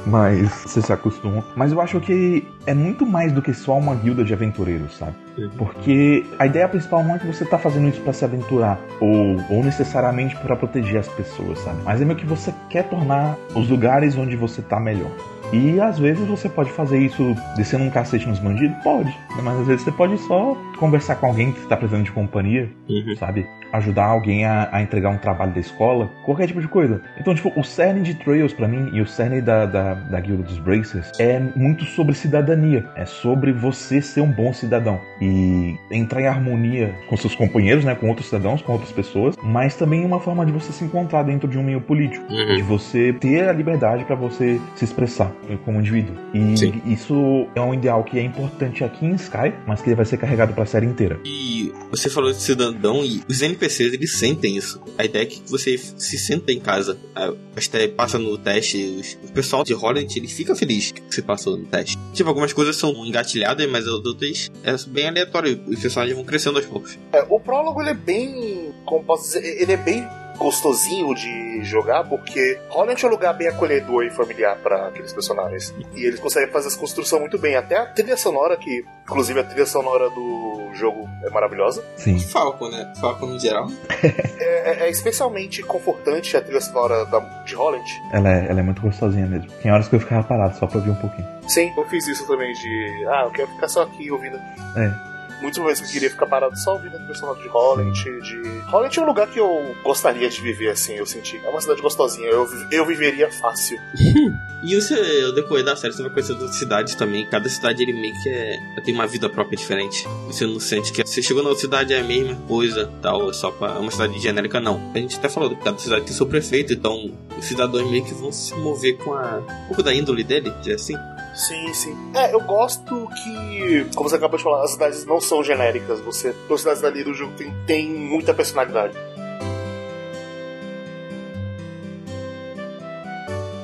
Mas 0.06 0.50
você 0.66 0.82
se 0.82 0.94
acostuma. 0.94 1.44
Mas 1.56 1.74
eu 1.74 1.82
acho 1.82 2.00
que 2.00 2.48
é 2.66 2.74
muito 2.74 3.06
mais 3.06 3.34
do 3.34 3.42
que 3.42 3.54
só 3.54 3.78
uma 3.78 3.94
guilda 3.94 4.24
de 4.24 4.34
aventureiros, 4.34 4.96
sabe? 4.98 5.14
Porque 5.58 6.26
a 6.40 6.46
ideia 6.46 6.68
principal 6.70 7.04
não 7.04 7.16
é 7.16 7.20
que 7.20 7.28
você 7.28 7.44
tá 7.44 7.58
fazendo 7.58 7.90
isso 7.90 8.00
para 8.02 8.14
se 8.14 8.24
aventurar 8.24 8.80
ou, 9.02 9.36
ou 9.50 9.64
necessariamente 9.64 10.36
para 10.38 10.56
proteger 10.56 10.98
as 11.00 11.10
pessoas, 11.10 11.60
sabe? 11.60 11.80
Mas 11.84 12.02
é 12.02 12.06
meio 12.06 12.18
que 12.18 12.26
você 12.26 12.54
quer 12.70 12.84
tornar 12.88 13.36
os 13.54 13.68
lugares 13.70 14.18
onde 14.18 14.38
você 14.38 14.62
tá 14.62 14.80
melhor. 14.80 15.12
E 15.52 15.80
às 15.80 15.98
vezes 16.00 16.26
você 16.28 16.48
pode 16.50 16.72
fazer 16.72 17.00
isso 17.00 17.36
descendo 17.58 17.84
um 17.86 17.90
cacete 17.90 18.28
nos 18.28 18.40
bandidos? 18.40 18.78
Pode. 18.84 19.14
Mas 19.44 19.60
às 19.60 19.68
vezes 19.68 19.82
você 19.84 19.92
pode 19.92 20.18
só 20.20 20.58
conversar 20.78 21.16
com 21.16 21.28
alguém 21.28 21.52
que 21.54 21.60
está 21.60 21.76
precisando 21.76 22.04
de 22.06 22.12
companhia, 22.12 22.70
Uhum. 22.90 23.16
sabe? 23.18 23.46
Ajudar 23.74 24.06
alguém 24.06 24.46
a, 24.46 24.70
a 24.72 24.82
entregar 24.82 25.10
um 25.10 25.18
trabalho 25.18 25.54
da 25.54 25.60
escola, 25.60 26.10
qualquer 26.24 26.48
tipo 26.48 26.62
de 26.62 26.68
coisa. 26.68 27.02
Então, 27.20 27.34
tipo, 27.36 27.52
o 27.56 27.64
cerne 27.64 28.02
de 28.02 28.14
Trails 28.16 28.54
pra 28.54 28.68
mim 28.68 28.90
e 28.94 29.02
o 29.02 29.08
cerne 29.08 29.42
da, 29.42 29.66
da, 29.66 29.94
da 29.94 30.20
Guilda 30.20 30.44
dos 30.44 30.60
Bracers 30.60 31.12
é 31.20 31.40
muito 31.56 31.86
sobre 31.86 32.14
cidadania. 32.16 32.86
É 32.96 33.06
sobre 33.06 33.52
você 33.52 34.02
ser 34.02 34.22
um 34.22 34.32
bom 34.32 34.54
cidadão 34.54 35.00
e 35.22 35.76
entrar 35.92 36.22
em 36.22 36.28
harmonia 36.28 36.96
com 37.10 37.18
seus 37.18 37.36
companheiros, 37.36 37.84
né? 37.84 37.96
Com 37.96 38.08
outros 38.10 38.28
cidadãos, 38.28 38.62
com 38.62 38.72
outras 38.74 38.92
pessoas, 38.92 39.36
mas 39.44 39.76
também 39.76 40.06
uma 40.06 40.20
forma 40.20 40.46
de 40.46 40.52
você 40.52 40.72
se 40.72 40.84
encontrar 40.84 41.24
dentro 41.24 41.48
de 41.48 41.58
um 41.58 41.64
meio 41.64 41.82
político 41.82 42.26
de 42.28 42.62
Uhum. 42.62 42.64
você 42.66 43.14
ter 43.14 43.48
a 43.50 43.54
liberdade 43.54 44.04
para 44.06 44.16
você 44.16 44.60
se 44.76 44.86
expressar 44.86 45.32
como 45.66 45.80
indivíduo. 45.80 46.16
E 46.34 46.58
Sim. 46.58 46.82
isso 46.86 47.48
é 47.56 47.62
um 47.62 47.74
ideal 47.74 48.04
que 48.04 48.18
é 48.20 48.24
importante 48.24 48.84
aqui 48.84 49.06
em 49.06 49.16
Sky, 49.16 49.54
mas 49.66 49.82
que 49.82 49.90
ele 49.90 49.96
vai 49.96 50.06
ser 50.06 50.18
carregado 50.18 50.54
para 50.54 50.64
a 50.64 50.66
série 50.66 50.86
inteira. 50.86 51.20
E 51.26 51.72
você 51.92 52.10
falou 52.10 52.32
de 52.32 52.38
cidadão 52.42 53.04
e 53.04 53.22
os 53.28 53.42
NPCs 53.42 53.67
eles 53.80 54.14
sentem 54.18 54.56
isso. 54.58 54.82
A 54.98 55.06
ideia 55.06 55.24
é 55.24 55.26
que 55.26 55.42
você 55.48 55.78
se 55.78 56.18
senta 56.18 56.52
em 56.52 56.60
casa. 56.60 56.98
A- 57.16 57.34
Você 57.56 57.88
passa 57.88 58.20
no 58.20 58.38
teste, 58.38 59.18
o 59.24 59.32
pessoal 59.32 59.64
de 59.64 59.74
Holland 59.74 60.14
ele 60.18 60.28
fica 60.28 60.56
feliz 60.56 60.92
que 60.92 61.02
você 61.10 61.22
passou 61.24 61.58
no 61.58 61.66
teste. 61.66 61.98
Tipo, 62.14 62.30
algumas 62.30 62.54
coisas 62.54 62.76
são 62.76 63.06
engatilhadas, 63.06 63.68
mas 63.70 63.86
as 63.88 63.94
outras 64.06 64.50
é 64.64 64.76
bem 64.90 65.08
aleatório. 65.08 65.60
Os 65.68 65.80
personagens 65.80 66.16
vão 66.16 66.24
crescendo 66.26 66.58
aos 66.58 66.66
poucos. 66.68 66.98
É, 67.12 67.26
o 67.30 67.40
prólogo 67.40 67.82
ele 67.82 67.90
é 67.90 67.94
bem. 67.96 68.72
Como 68.86 69.04
posso 69.04 69.24
dizer? 69.26 69.62
Ele 69.62 69.72
é 69.74 69.78
bem 69.78 70.08
gostosinho 70.38 71.14
de 71.14 71.64
jogar, 71.64 72.04
porque 72.06 72.60
Holland 72.70 73.04
é 73.04 73.08
um 73.08 73.12
lugar 73.12 73.34
bem 73.34 73.48
acolhedor 73.48 74.04
e 74.06 74.10
familiar 74.12 74.56
para 74.58 74.88
aqueles 74.88 75.12
personagens. 75.14 75.74
E 75.96 76.06
eles 76.06 76.20
conseguem 76.20 76.50
fazer 76.52 76.68
essa 76.68 76.78
construção 76.80 77.20
muito 77.20 77.38
bem. 77.38 77.56
Até 77.56 77.78
a 77.78 77.86
trilha 77.88 78.16
sonora, 78.18 78.56
que 78.58 78.86
inclusive 79.04 79.40
a 79.40 79.44
trilha 79.44 79.66
sonora 79.66 80.10
do 80.10 80.70
jogo 80.74 81.08
é 81.24 81.30
maravilhosa. 81.30 81.84
Sim. 81.98 82.20
Falcon, 82.20 82.70
né? 82.70 82.94
Falcon 83.00 83.26
no 83.28 83.40
geral. 83.40 83.68
É, 84.40 84.84
é- 84.84 84.88
é 84.88 84.90
especialmente 84.90 85.62
confortante 85.64 86.38
a 86.38 86.42
trilha 86.42 86.62
sonora 86.62 87.06
da, 87.06 87.20
de 87.44 87.56
Holland. 87.56 87.84
Ela 88.14 88.30
é, 88.30 88.48
ela 88.50 88.60
é 88.60 88.64
muito 88.64 88.82
gostosinha 88.82 89.26
mesmo. 89.26 89.50
Tem 89.62 89.72
horas 89.72 89.88
que 89.88 89.96
eu 89.96 90.00
ficava 90.00 90.24
parado 90.24 90.56
só 90.58 90.68
pra 90.68 90.78
ouvir 90.78 90.92
um 90.92 90.96
pouquinho. 90.96 91.28
Sim, 91.48 91.74
eu 91.76 91.86
fiz 91.90 92.08
isso 92.08 92.26
também 92.28 92.54
de. 92.54 93.06
Ah, 93.10 93.24
eu 93.26 93.32
quero 93.32 93.48
ficar 93.50 93.68
só 93.68 93.82
aqui 93.84 94.10
ouvindo. 94.12 94.38
É. 94.38 95.17
Muitas 95.42 95.64
vezes 95.64 95.84
eu 95.84 95.92
queria 95.92 96.10
ficar 96.10 96.26
parado 96.26 96.58
só 96.58 96.74
ouvindo 96.74 96.98
trilha 96.98 97.16
sonora 97.16 97.40
de 97.40 97.48
Holland. 97.48 98.04
De... 98.22 98.42
Holland 98.68 99.00
é 99.00 99.02
um 99.02 99.06
lugar 99.06 99.28
que 99.28 99.40
eu 99.40 99.76
gostaria 99.84 100.30
de 100.30 100.42
viver, 100.42 100.70
assim, 100.70 100.96
eu 100.96 101.06
senti. 101.06 101.38
É 101.46 101.50
uma 101.50 101.62
cidade 101.62 101.82
gostosinha, 101.82 102.28
eu, 102.28 102.48
eu 102.72 102.86
viveria 102.86 103.32
fácil. 103.32 103.78
E 104.64 104.74
você, 104.74 105.24
ao 105.24 105.34
decorrer 105.34 105.64
da 105.64 105.76
série, 105.76 105.94
você 105.94 106.02
vai 106.02 106.12
conhecer 106.12 106.34
outras 106.34 106.56
cidades 106.56 106.96
também. 106.96 107.28
Cada 107.30 107.48
cidade 107.48 107.84
ele 107.84 107.94
meio 107.94 108.14
que 108.24 108.30
é, 108.30 108.58
tem 108.84 108.94
uma 108.94 109.06
vida 109.06 109.30
própria 109.30 109.56
diferente. 109.56 110.04
Você 110.26 110.48
não 110.48 110.60
sente 110.60 110.92
que 110.92 111.06
você 111.06 111.22
chegou 111.22 111.44
na 111.44 111.50
outra 111.50 111.62
cidade 111.62 111.94
é 111.94 112.00
a 112.00 112.04
mesma 112.04 112.36
coisa, 112.48 112.92
tal, 113.02 113.30
é 113.30 113.34
só 113.34 113.52
pra 113.52 113.76
é 113.76 113.78
uma 113.78 113.92
cidade 113.92 114.20
genérica, 114.20 114.60
não. 114.60 114.92
A 114.96 114.98
gente 114.98 115.16
até 115.18 115.30
falou 115.30 115.52
que 115.52 115.64
cada 115.64 115.78
cidade 115.78 116.06
tem 116.06 116.14
seu 116.14 116.26
prefeito, 116.26 116.74
então 116.74 117.12
os 117.38 117.46
cidadãos 117.46 117.90
meio 117.90 118.04
que 118.04 118.16
vão 118.16 118.32
se 118.32 118.56
mover 118.56 118.98
com 118.98 119.14
a, 119.14 119.38
um 119.38 119.68
pouco 119.68 119.84
da 119.84 119.94
índole 119.94 120.24
dele, 120.24 120.50
dizer 120.60 120.74
assim. 120.74 120.96
Sim, 121.38 121.72
sim. 121.72 121.96
É, 122.16 122.34
eu 122.34 122.42
gosto 122.42 123.08
que, 123.10 123.86
como 123.96 124.10
você 124.10 124.16
acabou 124.16 124.38
de 124.38 124.44
falar, 124.44 124.64
as 124.64 124.72
cidades 124.72 125.06
não 125.06 125.22
são 125.22 125.44
genéricas. 125.44 126.02
Você, 126.02 126.36
as 126.50 126.60
cidades 126.60 126.82
dali 126.82 127.04
do 127.04 127.14
jogo 127.14 127.32
tem, 127.38 127.54
tem 127.68 127.88
muita 127.88 128.34
personalidade. 128.34 128.98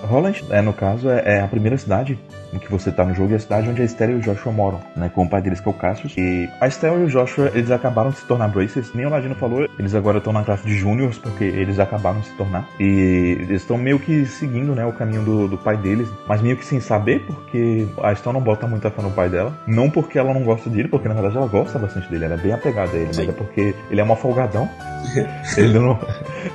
Holland, 0.04 0.46
é, 0.52 0.62
no 0.62 0.72
caso, 0.72 1.10
é, 1.10 1.38
é 1.38 1.42
a 1.42 1.48
primeira 1.48 1.76
cidade 1.76 2.20
em 2.54 2.60
que 2.60 2.70
você 2.70 2.92
tá 2.92 3.04
no 3.04 3.14
jogo 3.14 3.32
e 3.32 3.36
a 3.36 3.40
cidade 3.40 3.70
onde 3.70 3.82
a 3.82 3.86
Esther 3.86 4.12
e 4.12 4.16
o 4.16 4.20
Joshua 4.20 4.52
moram, 4.52 4.80
né? 4.96 5.10
Com 5.14 5.24
o 5.24 5.30
pai 5.30 5.42
deles, 5.42 5.60
que 5.60 5.68
é 5.68 5.72
o 5.72 5.74
Cassius. 5.74 6.14
E 6.18 6.50
a 6.62 6.68
Esther 6.68 6.94
e 6.94 7.04
o 7.04 7.08
Joshua, 7.08 7.52
eles 7.54 7.72
acabaram 7.72 8.12
de 8.12 8.18
se 8.18 8.26
tornar 8.26 8.48
Bracers. 8.48 8.92
Nem 8.94 9.06
o 9.06 9.10
Ladino 9.10 9.36
falou, 9.36 9.68
eles 9.78 9.96
agora 9.96 10.20
estão 10.20 10.32
na 10.32 10.44
classe 10.44 10.66
de 10.66 10.76
Júniors, 10.76 11.18
porque 11.18 11.44
eles 11.44 11.80
acabaram 11.80 12.20
de 12.20 12.28
se 12.28 12.34
tornar. 12.34 12.68
E 12.80 13.38
eles 13.40 13.62
estão 13.62 13.78
meio 13.78 14.00
que 14.00 14.26
seguindo, 14.26 14.76
né, 14.76 14.86
o 14.86 14.94
caminho 14.94 15.24
do, 15.24 15.48
do 15.48 15.58
pai 15.58 15.78
deles, 15.78 16.08
mas 16.28 16.42
meio 16.42 16.56
que 16.56 16.66
sem 16.66 16.80
saber, 16.80 17.26
porque 17.26 17.88
a 18.02 18.12
Esther 18.14 18.34
não 18.34 18.42
bota 18.42 18.68
muita 18.68 18.92
fé 18.92 19.02
no 19.02 19.12
pai 19.12 19.30
dela. 19.30 19.58
Não 19.66 19.90
porque 19.90 20.20
ela 20.20 20.34
não 20.34 20.44
gosta 20.44 20.70
dele, 20.70 20.88
porque 20.88 21.08
na 21.08 21.14
verdade 21.14 21.38
ela 21.38 21.48
gosta 21.48 21.80
bastante 21.80 22.10
dele, 22.10 22.26
ela 22.26 22.36
é 22.36 22.38
bem 22.38 22.54
apegada 22.54 22.92
a 22.92 23.00
ele, 23.00 23.14
Sim. 23.14 23.22
mas 23.22 23.30
é 23.30 23.38
porque 23.38 23.76
ele 23.90 24.02
é 24.02 24.04
uma 24.04 24.16
folgadão. 24.16 24.70
ele 25.58 25.80
não, 25.80 26.00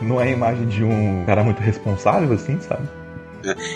não 0.02 0.20
é 0.20 0.24
a 0.24 0.30
imagem 0.30 0.66
de 0.66 0.84
um 0.84 1.24
cara 1.26 1.42
muito 1.42 1.60
responsável, 1.60 2.32
assim, 2.32 2.58
sabe? 2.60 2.86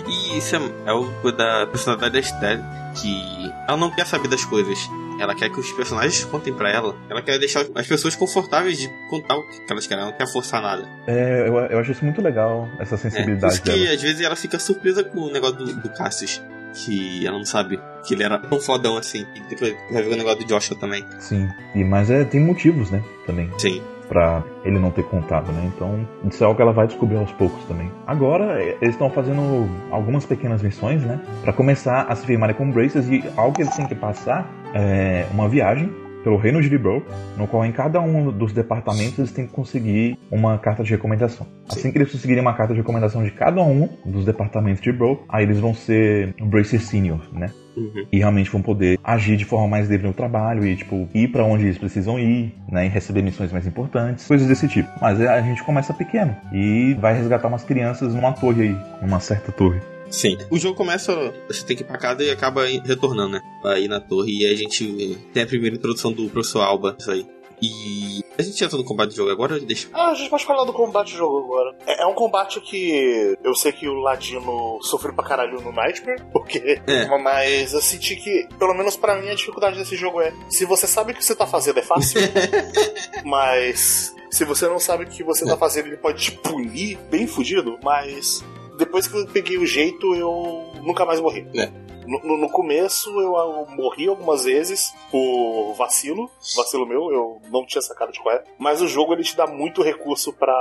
E 0.08 0.38
isso 0.38 0.56
é, 0.56 0.60
é 0.86 0.90
algo 0.90 1.32
da 1.32 1.66
personalidade 1.66 2.12
da 2.12 2.18
Esther, 2.20 2.60
que 3.00 3.52
ela 3.68 3.76
não 3.76 3.90
quer 3.90 4.06
saber 4.06 4.28
das 4.28 4.44
coisas. 4.44 4.78
Ela 5.20 5.34
quer 5.34 5.50
que 5.50 5.60
os 5.60 5.70
personagens 5.72 6.24
contem 6.24 6.52
pra 6.52 6.70
ela. 6.70 6.96
Ela 7.08 7.22
quer 7.22 7.38
deixar 7.38 7.64
as 7.74 7.86
pessoas 7.86 8.16
confortáveis 8.16 8.78
de 8.78 8.88
contar 9.08 9.36
o 9.36 9.42
que 9.46 9.70
elas 9.70 9.86
querem. 9.86 10.02
Ela 10.02 10.10
não 10.10 10.18
quer 10.18 10.26
forçar 10.26 10.60
nada. 10.62 10.88
É, 11.06 11.46
eu, 11.46 11.54
eu 11.56 11.78
acho 11.78 11.92
isso 11.92 12.04
muito 12.04 12.20
legal, 12.20 12.68
essa 12.80 12.94
É, 12.94 12.98
por 12.98 13.02
sensibilidade 13.02 13.52
isso 13.54 13.62
que 13.62 13.70
dela. 13.70 13.94
às 13.94 14.02
vezes 14.02 14.20
ela 14.20 14.34
fica 14.34 14.58
surpresa 14.58 15.04
com 15.04 15.20
o 15.20 15.30
negócio 15.30 15.56
do, 15.58 15.74
do 15.74 15.88
Cassius. 15.90 16.42
Que 16.74 17.26
ela 17.26 17.36
não 17.36 17.44
sabe 17.44 17.78
que 18.06 18.14
ele 18.14 18.22
era 18.24 18.38
tão 18.38 18.58
fodão 18.58 18.96
assim. 18.96 19.26
E 19.36 19.40
depois 19.50 19.76
vai 19.92 20.02
ver 20.02 20.14
o 20.14 20.16
negócio 20.16 20.38
do 20.38 20.46
Joshua 20.46 20.74
também. 20.78 21.04
Sim, 21.20 21.46
e, 21.74 21.84
mas 21.84 22.10
é, 22.10 22.24
tem 22.24 22.40
motivos, 22.40 22.90
né, 22.90 23.04
também, 23.26 23.50
Sim. 23.58 23.82
Pra 24.12 24.44
ele 24.62 24.78
não 24.78 24.90
ter 24.90 25.04
contado, 25.04 25.50
né, 25.52 25.70
então 25.74 26.06
isso 26.24 26.44
é 26.44 26.46
algo 26.46 26.54
que 26.54 26.62
ela 26.62 26.72
vai 26.72 26.86
descobrir 26.86 27.16
aos 27.16 27.32
poucos 27.32 27.64
também. 27.64 27.90
Agora, 28.06 28.62
é, 28.62 28.76
eles 28.82 28.94
estão 28.94 29.08
fazendo 29.08 29.66
algumas 29.90 30.26
pequenas 30.26 30.62
missões, 30.62 31.02
né, 31.02 31.18
pra 31.42 31.52
começar 31.52 32.02
a 32.02 32.14
se 32.14 32.26
firmarem 32.26 32.54
como 32.54 32.72
Bracers 32.72 33.08
e 33.08 33.24
algo 33.36 33.56
que 33.56 33.62
eles 33.62 33.74
têm 33.74 33.86
que 33.86 33.94
passar 33.94 34.46
é 34.74 35.26
uma 35.32 35.48
viagem 35.48 36.01
pelo 36.22 36.36
reino 36.36 36.60
de 36.60 36.68
Libro, 36.68 37.04
no 37.36 37.46
qual 37.46 37.64
em 37.64 37.72
cada 37.72 38.00
um 38.00 38.30
dos 38.30 38.52
departamentos 38.52 39.18
eles 39.18 39.32
têm 39.32 39.46
que 39.46 39.52
conseguir 39.52 40.18
uma 40.30 40.58
carta 40.58 40.82
de 40.82 40.90
recomendação. 40.90 41.46
Assim 41.70 41.90
que 41.90 41.98
eles 41.98 42.12
conseguirem 42.12 42.42
uma 42.42 42.54
carta 42.54 42.72
de 42.72 42.80
recomendação 42.80 43.22
de 43.24 43.30
cada 43.30 43.62
um 43.62 43.88
dos 44.04 44.24
departamentos 44.24 44.82
de 44.82 44.90
Libro, 44.90 45.24
aí 45.28 45.44
eles 45.44 45.58
vão 45.58 45.74
ser 45.74 46.34
Bracers 46.40 46.84
Senior, 46.84 47.20
né? 47.32 47.50
Uhum. 47.74 48.06
e 48.12 48.18
realmente 48.18 48.50
vão 48.50 48.60
poder 48.60 48.98
agir 49.02 49.34
de 49.34 49.46
forma 49.46 49.66
mais 49.66 49.88
livre 49.88 50.06
no 50.06 50.12
trabalho 50.12 50.66
e 50.66 50.76
tipo 50.76 51.08
ir 51.14 51.28
pra 51.28 51.42
onde 51.42 51.64
eles 51.64 51.78
precisam 51.78 52.18
ir, 52.18 52.54
né, 52.68 52.84
e 52.84 52.88
receber 52.90 53.22
missões 53.22 53.50
mais 53.50 53.66
importantes, 53.66 54.26
coisas 54.26 54.46
desse 54.46 54.68
tipo. 54.68 54.90
Mas 55.00 55.18
é, 55.18 55.26
a 55.26 55.40
gente 55.40 55.62
começa 55.62 55.94
pequeno 55.94 56.36
e 56.52 56.94
vai 57.00 57.14
resgatar 57.14 57.48
umas 57.48 57.64
crianças 57.64 58.14
numa 58.14 58.32
torre 58.32 58.62
aí, 58.62 58.76
numa 59.00 59.20
certa 59.20 59.50
torre. 59.50 59.80
Sim. 60.12 60.36
O 60.50 60.58
jogo 60.58 60.76
começa, 60.76 61.34
você 61.48 61.64
tem 61.64 61.76
que 61.76 61.82
ir 61.82 61.86
pra 61.86 61.96
casa 61.96 62.22
e 62.22 62.30
acaba 62.30 62.66
retornando, 62.66 63.32
né? 63.32 63.42
Pra 63.62 63.80
ir 63.80 63.88
na 63.88 63.98
torre. 63.98 64.42
E 64.42 64.46
a 64.46 64.54
gente 64.54 65.18
tem 65.32 65.42
a 65.42 65.46
primeira 65.46 65.74
introdução 65.74 66.12
do 66.12 66.28
professor 66.28 66.60
Alba, 66.60 66.94
isso 66.98 67.10
aí. 67.10 67.26
E 67.62 68.24
a 68.36 68.42
gente 68.42 68.62
entra 68.64 68.76
no 68.76 68.84
combate 68.84 69.10
do 69.10 69.16
jogo 69.16 69.30
agora, 69.30 69.60
deixa. 69.60 69.88
Ah, 69.92 70.10
a 70.10 70.14
gente 70.14 70.28
pode 70.28 70.44
falar 70.44 70.64
do 70.64 70.72
combate 70.72 71.12
do 71.12 71.18
jogo 71.18 71.38
agora. 71.44 71.76
É, 71.86 72.02
é 72.02 72.06
um 72.06 72.12
combate 72.14 72.60
que 72.60 73.38
eu 73.42 73.54
sei 73.54 73.70
que 73.70 73.88
o 73.88 74.00
Ladino 74.00 74.80
sofreu 74.82 75.14
pra 75.14 75.24
caralho 75.24 75.60
no 75.60 75.72
Nightmare, 75.72 76.20
porque. 76.32 76.80
É. 76.86 77.06
Mas 77.18 77.72
eu 77.72 77.80
senti 77.80 78.16
que, 78.16 78.48
pelo 78.58 78.74
menos 78.74 78.96
pra 78.96 79.16
mim, 79.20 79.28
a 79.28 79.34
dificuldade 79.34 79.78
desse 79.78 79.94
jogo 79.94 80.20
é: 80.20 80.32
se 80.50 80.64
você 80.64 80.88
sabe 80.88 81.12
o 81.12 81.14
que 81.14 81.24
você 81.24 81.36
tá 81.36 81.46
fazendo, 81.46 81.78
é 81.78 81.82
fácil. 81.82 82.20
mas 83.24 84.12
se 84.28 84.44
você 84.44 84.66
não 84.66 84.80
sabe 84.80 85.04
o 85.04 85.06
que 85.06 85.22
você 85.22 85.46
tá 85.46 85.56
fazendo, 85.56 85.86
ele 85.86 85.96
pode 85.96 86.20
te 86.20 86.32
punir 86.32 86.98
bem 87.10 87.28
fudido. 87.28 87.78
Mas 87.80 88.44
depois 88.76 89.06
que 89.06 89.16
eu 89.16 89.26
peguei 89.26 89.58
o 89.58 89.66
jeito, 89.66 90.14
eu 90.14 90.72
nunca 90.82 91.04
mais 91.04 91.20
morri. 91.20 91.46
É. 91.54 91.70
No, 92.06 92.36
no- 92.36 92.50
começo 92.50 93.08
eu, 93.20 93.32
morri 93.76 94.08
algumas 94.08 94.42
vezes 94.44 94.92
por 95.08 95.72
vacilo, 95.78 96.28
vacilo 96.56 96.84
meu, 96.84 97.12
eu 97.12 97.40
não 97.50 97.64
tinha 97.64 97.80
sacado 97.80 98.10
de 98.10 98.20
qual 98.20 98.34
é. 98.34 98.42
Mas 98.58 98.82
o 98.82 98.88
jogo 98.88 99.12
ele 99.12 99.22
te 99.22 99.36
dá 99.36 99.46
muito 99.46 99.82
recurso 99.82 100.32
pra 100.32 100.52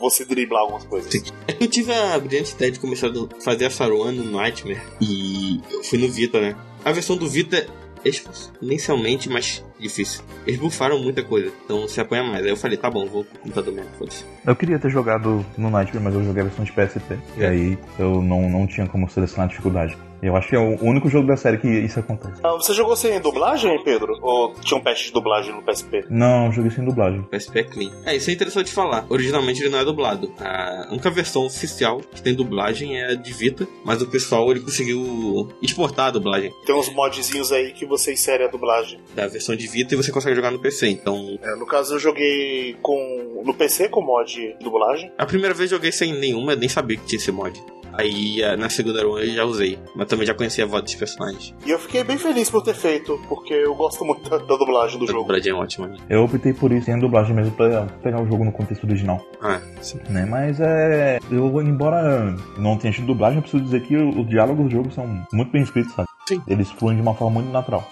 você 0.00 0.24
driblar 0.24 0.62
algumas 0.62 0.84
coisas. 0.84 1.12
Sim. 1.12 1.22
Eu 1.60 1.68
tive 1.68 1.92
a 1.94 2.18
brilhante 2.18 2.54
ideia 2.54 2.72
de 2.72 2.80
começar 2.80 3.06
a 3.06 3.40
fazer 3.40 3.66
essa 3.66 3.84
run 3.86 4.10
no 4.10 4.24
Nightmare. 4.36 4.80
E 5.00 5.60
eu 5.70 5.84
fui 5.84 5.96
no 5.98 6.08
Vita, 6.10 6.40
né? 6.40 6.56
A 6.84 6.90
versão 6.90 7.16
do 7.16 7.28
Vita, 7.28 7.66
exponencialmente 8.04 9.28
mais 9.28 9.64
difícil. 9.80 10.22
Eles 10.46 10.60
bufaram 10.60 10.98
muita 11.02 11.22
coisa, 11.22 11.52
então 11.64 11.86
se 11.88 12.00
apanha 12.00 12.22
mais. 12.22 12.44
Aí 12.44 12.50
eu 12.50 12.56
falei, 12.56 12.76
tá 12.76 12.90
bom, 12.90 13.06
vou 13.06 13.24
pro 13.24 13.38
computador 13.40 13.72
mesmo, 13.74 13.90
foda-se. 13.98 14.24
Eu 14.46 14.54
queria 14.56 14.78
ter 14.78 14.90
jogado 14.90 15.44
no 15.56 15.70
Nightmare, 15.70 16.04
mas 16.04 16.14
eu 16.14 16.24
joguei 16.24 16.42
a 16.42 16.46
versão 16.46 16.64
de 16.64 16.72
PSP. 16.72 17.18
E 17.36 17.44
aí 17.44 17.78
eu 17.98 18.22
não, 18.22 18.48
não 18.48 18.66
tinha 18.66 18.86
como 18.86 19.08
selecionar 19.10 19.46
a 19.46 19.48
dificuldade. 19.48 19.96
Eu 20.22 20.36
acho 20.36 20.50
que 20.50 20.54
é 20.54 20.58
o 20.58 20.76
único 20.84 21.08
jogo 21.08 21.26
da 21.26 21.34
série 21.34 21.56
que 21.56 21.66
isso 21.66 21.98
acontece. 21.98 22.40
Ah, 22.44 22.52
você 22.52 22.74
jogou 22.74 22.94
sem 22.94 23.18
dublagem, 23.22 23.82
Pedro? 23.82 24.18
Ou 24.20 24.52
tinha 24.56 24.78
um 24.78 24.82
patch 24.82 25.06
de 25.06 25.12
dublagem 25.12 25.54
no 25.54 25.62
PSP? 25.62 26.04
Não, 26.10 26.46
eu 26.46 26.52
joguei 26.52 26.70
sem 26.70 26.84
dublagem. 26.84 27.22
PSP 27.22 27.58
é 27.60 27.62
clean. 27.64 27.90
É, 28.04 28.14
isso 28.16 28.28
é 28.28 28.34
interessante 28.34 28.70
falar. 28.70 29.06
Originalmente 29.08 29.62
ele 29.62 29.70
não 29.70 29.78
é 29.78 29.84
dublado. 29.84 30.30
A 30.38 30.88
única 30.90 31.10
versão 31.10 31.46
oficial 31.46 32.00
que 32.00 32.20
tem 32.20 32.34
dublagem 32.34 32.98
é 33.00 33.12
a 33.12 33.14
de 33.14 33.32
Vita, 33.32 33.66
mas 33.82 34.02
o 34.02 34.06
pessoal 34.08 34.50
ele 34.50 34.60
conseguiu 34.60 35.48
exportar 35.62 36.08
a 36.08 36.10
dublagem 36.10 36.52
Tem 36.66 36.74
uns 36.74 36.92
modzinhos 36.92 37.50
aí 37.50 37.72
que 37.72 37.86
você 37.86 38.12
insere 38.12 38.44
a 38.44 38.48
dublagem. 38.48 39.00
da 39.14 39.26
versão 39.26 39.56
de 39.56 39.66
Vita 39.70 39.94
e 39.94 39.96
você 39.96 40.10
consegue 40.10 40.34
jogar 40.36 40.50
no 40.50 40.58
PC. 40.58 40.88
Então, 40.88 41.38
É, 41.42 41.54
no 41.56 41.66
caso, 41.66 41.94
eu 41.94 41.98
joguei 41.98 42.76
com 42.82 43.42
no 43.44 43.54
PC 43.54 43.88
com 43.88 44.00
mod 44.02 44.32
de 44.34 44.54
dublagem. 44.64 45.12
a 45.16 45.26
primeira 45.26 45.54
vez 45.54 45.70
eu 45.72 45.78
joguei 45.78 45.92
sem 45.92 46.12
nenhuma, 46.12 46.54
nem 46.56 46.68
sabia 46.68 46.96
que 46.96 47.06
tinha 47.06 47.18
esse 47.18 47.30
mod. 47.32 47.60
Aí 47.92 48.42
a- 48.44 48.56
na 48.56 48.70
segunda 48.70 49.02
run 49.02 49.18
eu 49.18 49.34
já 49.34 49.44
usei, 49.44 49.76
mas 49.96 50.06
também 50.06 50.24
já 50.24 50.32
conhecia 50.32 50.64
a 50.64 50.66
voz 50.66 50.82
dos 50.84 50.94
personagens. 50.94 51.52
E 51.66 51.70
eu 51.70 51.78
fiquei 51.78 52.04
bem 52.04 52.16
feliz 52.16 52.48
por 52.48 52.62
ter 52.62 52.72
feito, 52.74 53.20
porque 53.28 53.52
eu 53.52 53.74
gosto 53.74 54.04
muito 54.04 54.30
da, 54.30 54.38
da 54.38 54.56
dublagem 54.56 54.96
do 54.98 55.04
A 55.04 55.08
jogo. 55.08 55.20
dublagem 55.22 55.50
é 55.50 55.54
ótima. 55.54 55.88
né? 55.88 55.96
Eu 56.08 56.22
optei 56.22 56.52
por 56.54 56.70
isso 56.70 56.86
sem 56.86 56.94
a 56.94 56.98
dublagem 56.98 57.34
mesmo 57.34 57.52
pra 57.52 57.86
pegar 58.02 58.22
o 58.22 58.26
jogo 58.26 58.44
no 58.44 58.52
contexto 58.52 58.84
original. 58.84 59.20
Ah, 59.42 59.60
sim. 59.82 59.98
Né? 60.08 60.24
Mas 60.24 60.60
é. 60.60 61.18
Eu, 61.30 61.60
embora 61.62 62.34
não 62.56 62.76
tenha 62.78 62.92
tido 62.92 63.06
dublagem, 63.08 63.38
eu 63.38 63.42
preciso 63.42 63.64
dizer 63.64 63.82
que 63.82 63.96
os 63.96 64.28
diálogos 64.28 64.66
do 64.66 64.70
jogo 64.70 64.90
são 64.92 65.06
muito 65.32 65.50
bem 65.50 65.62
escritos, 65.62 65.92
sabe? 65.92 66.08
Sim. 66.30 66.42
Eles 66.46 66.70
fluem 66.70 66.94
de 66.94 67.02
uma 67.02 67.14
forma 67.14 67.40
muito 67.40 67.52
natural. 67.52 67.90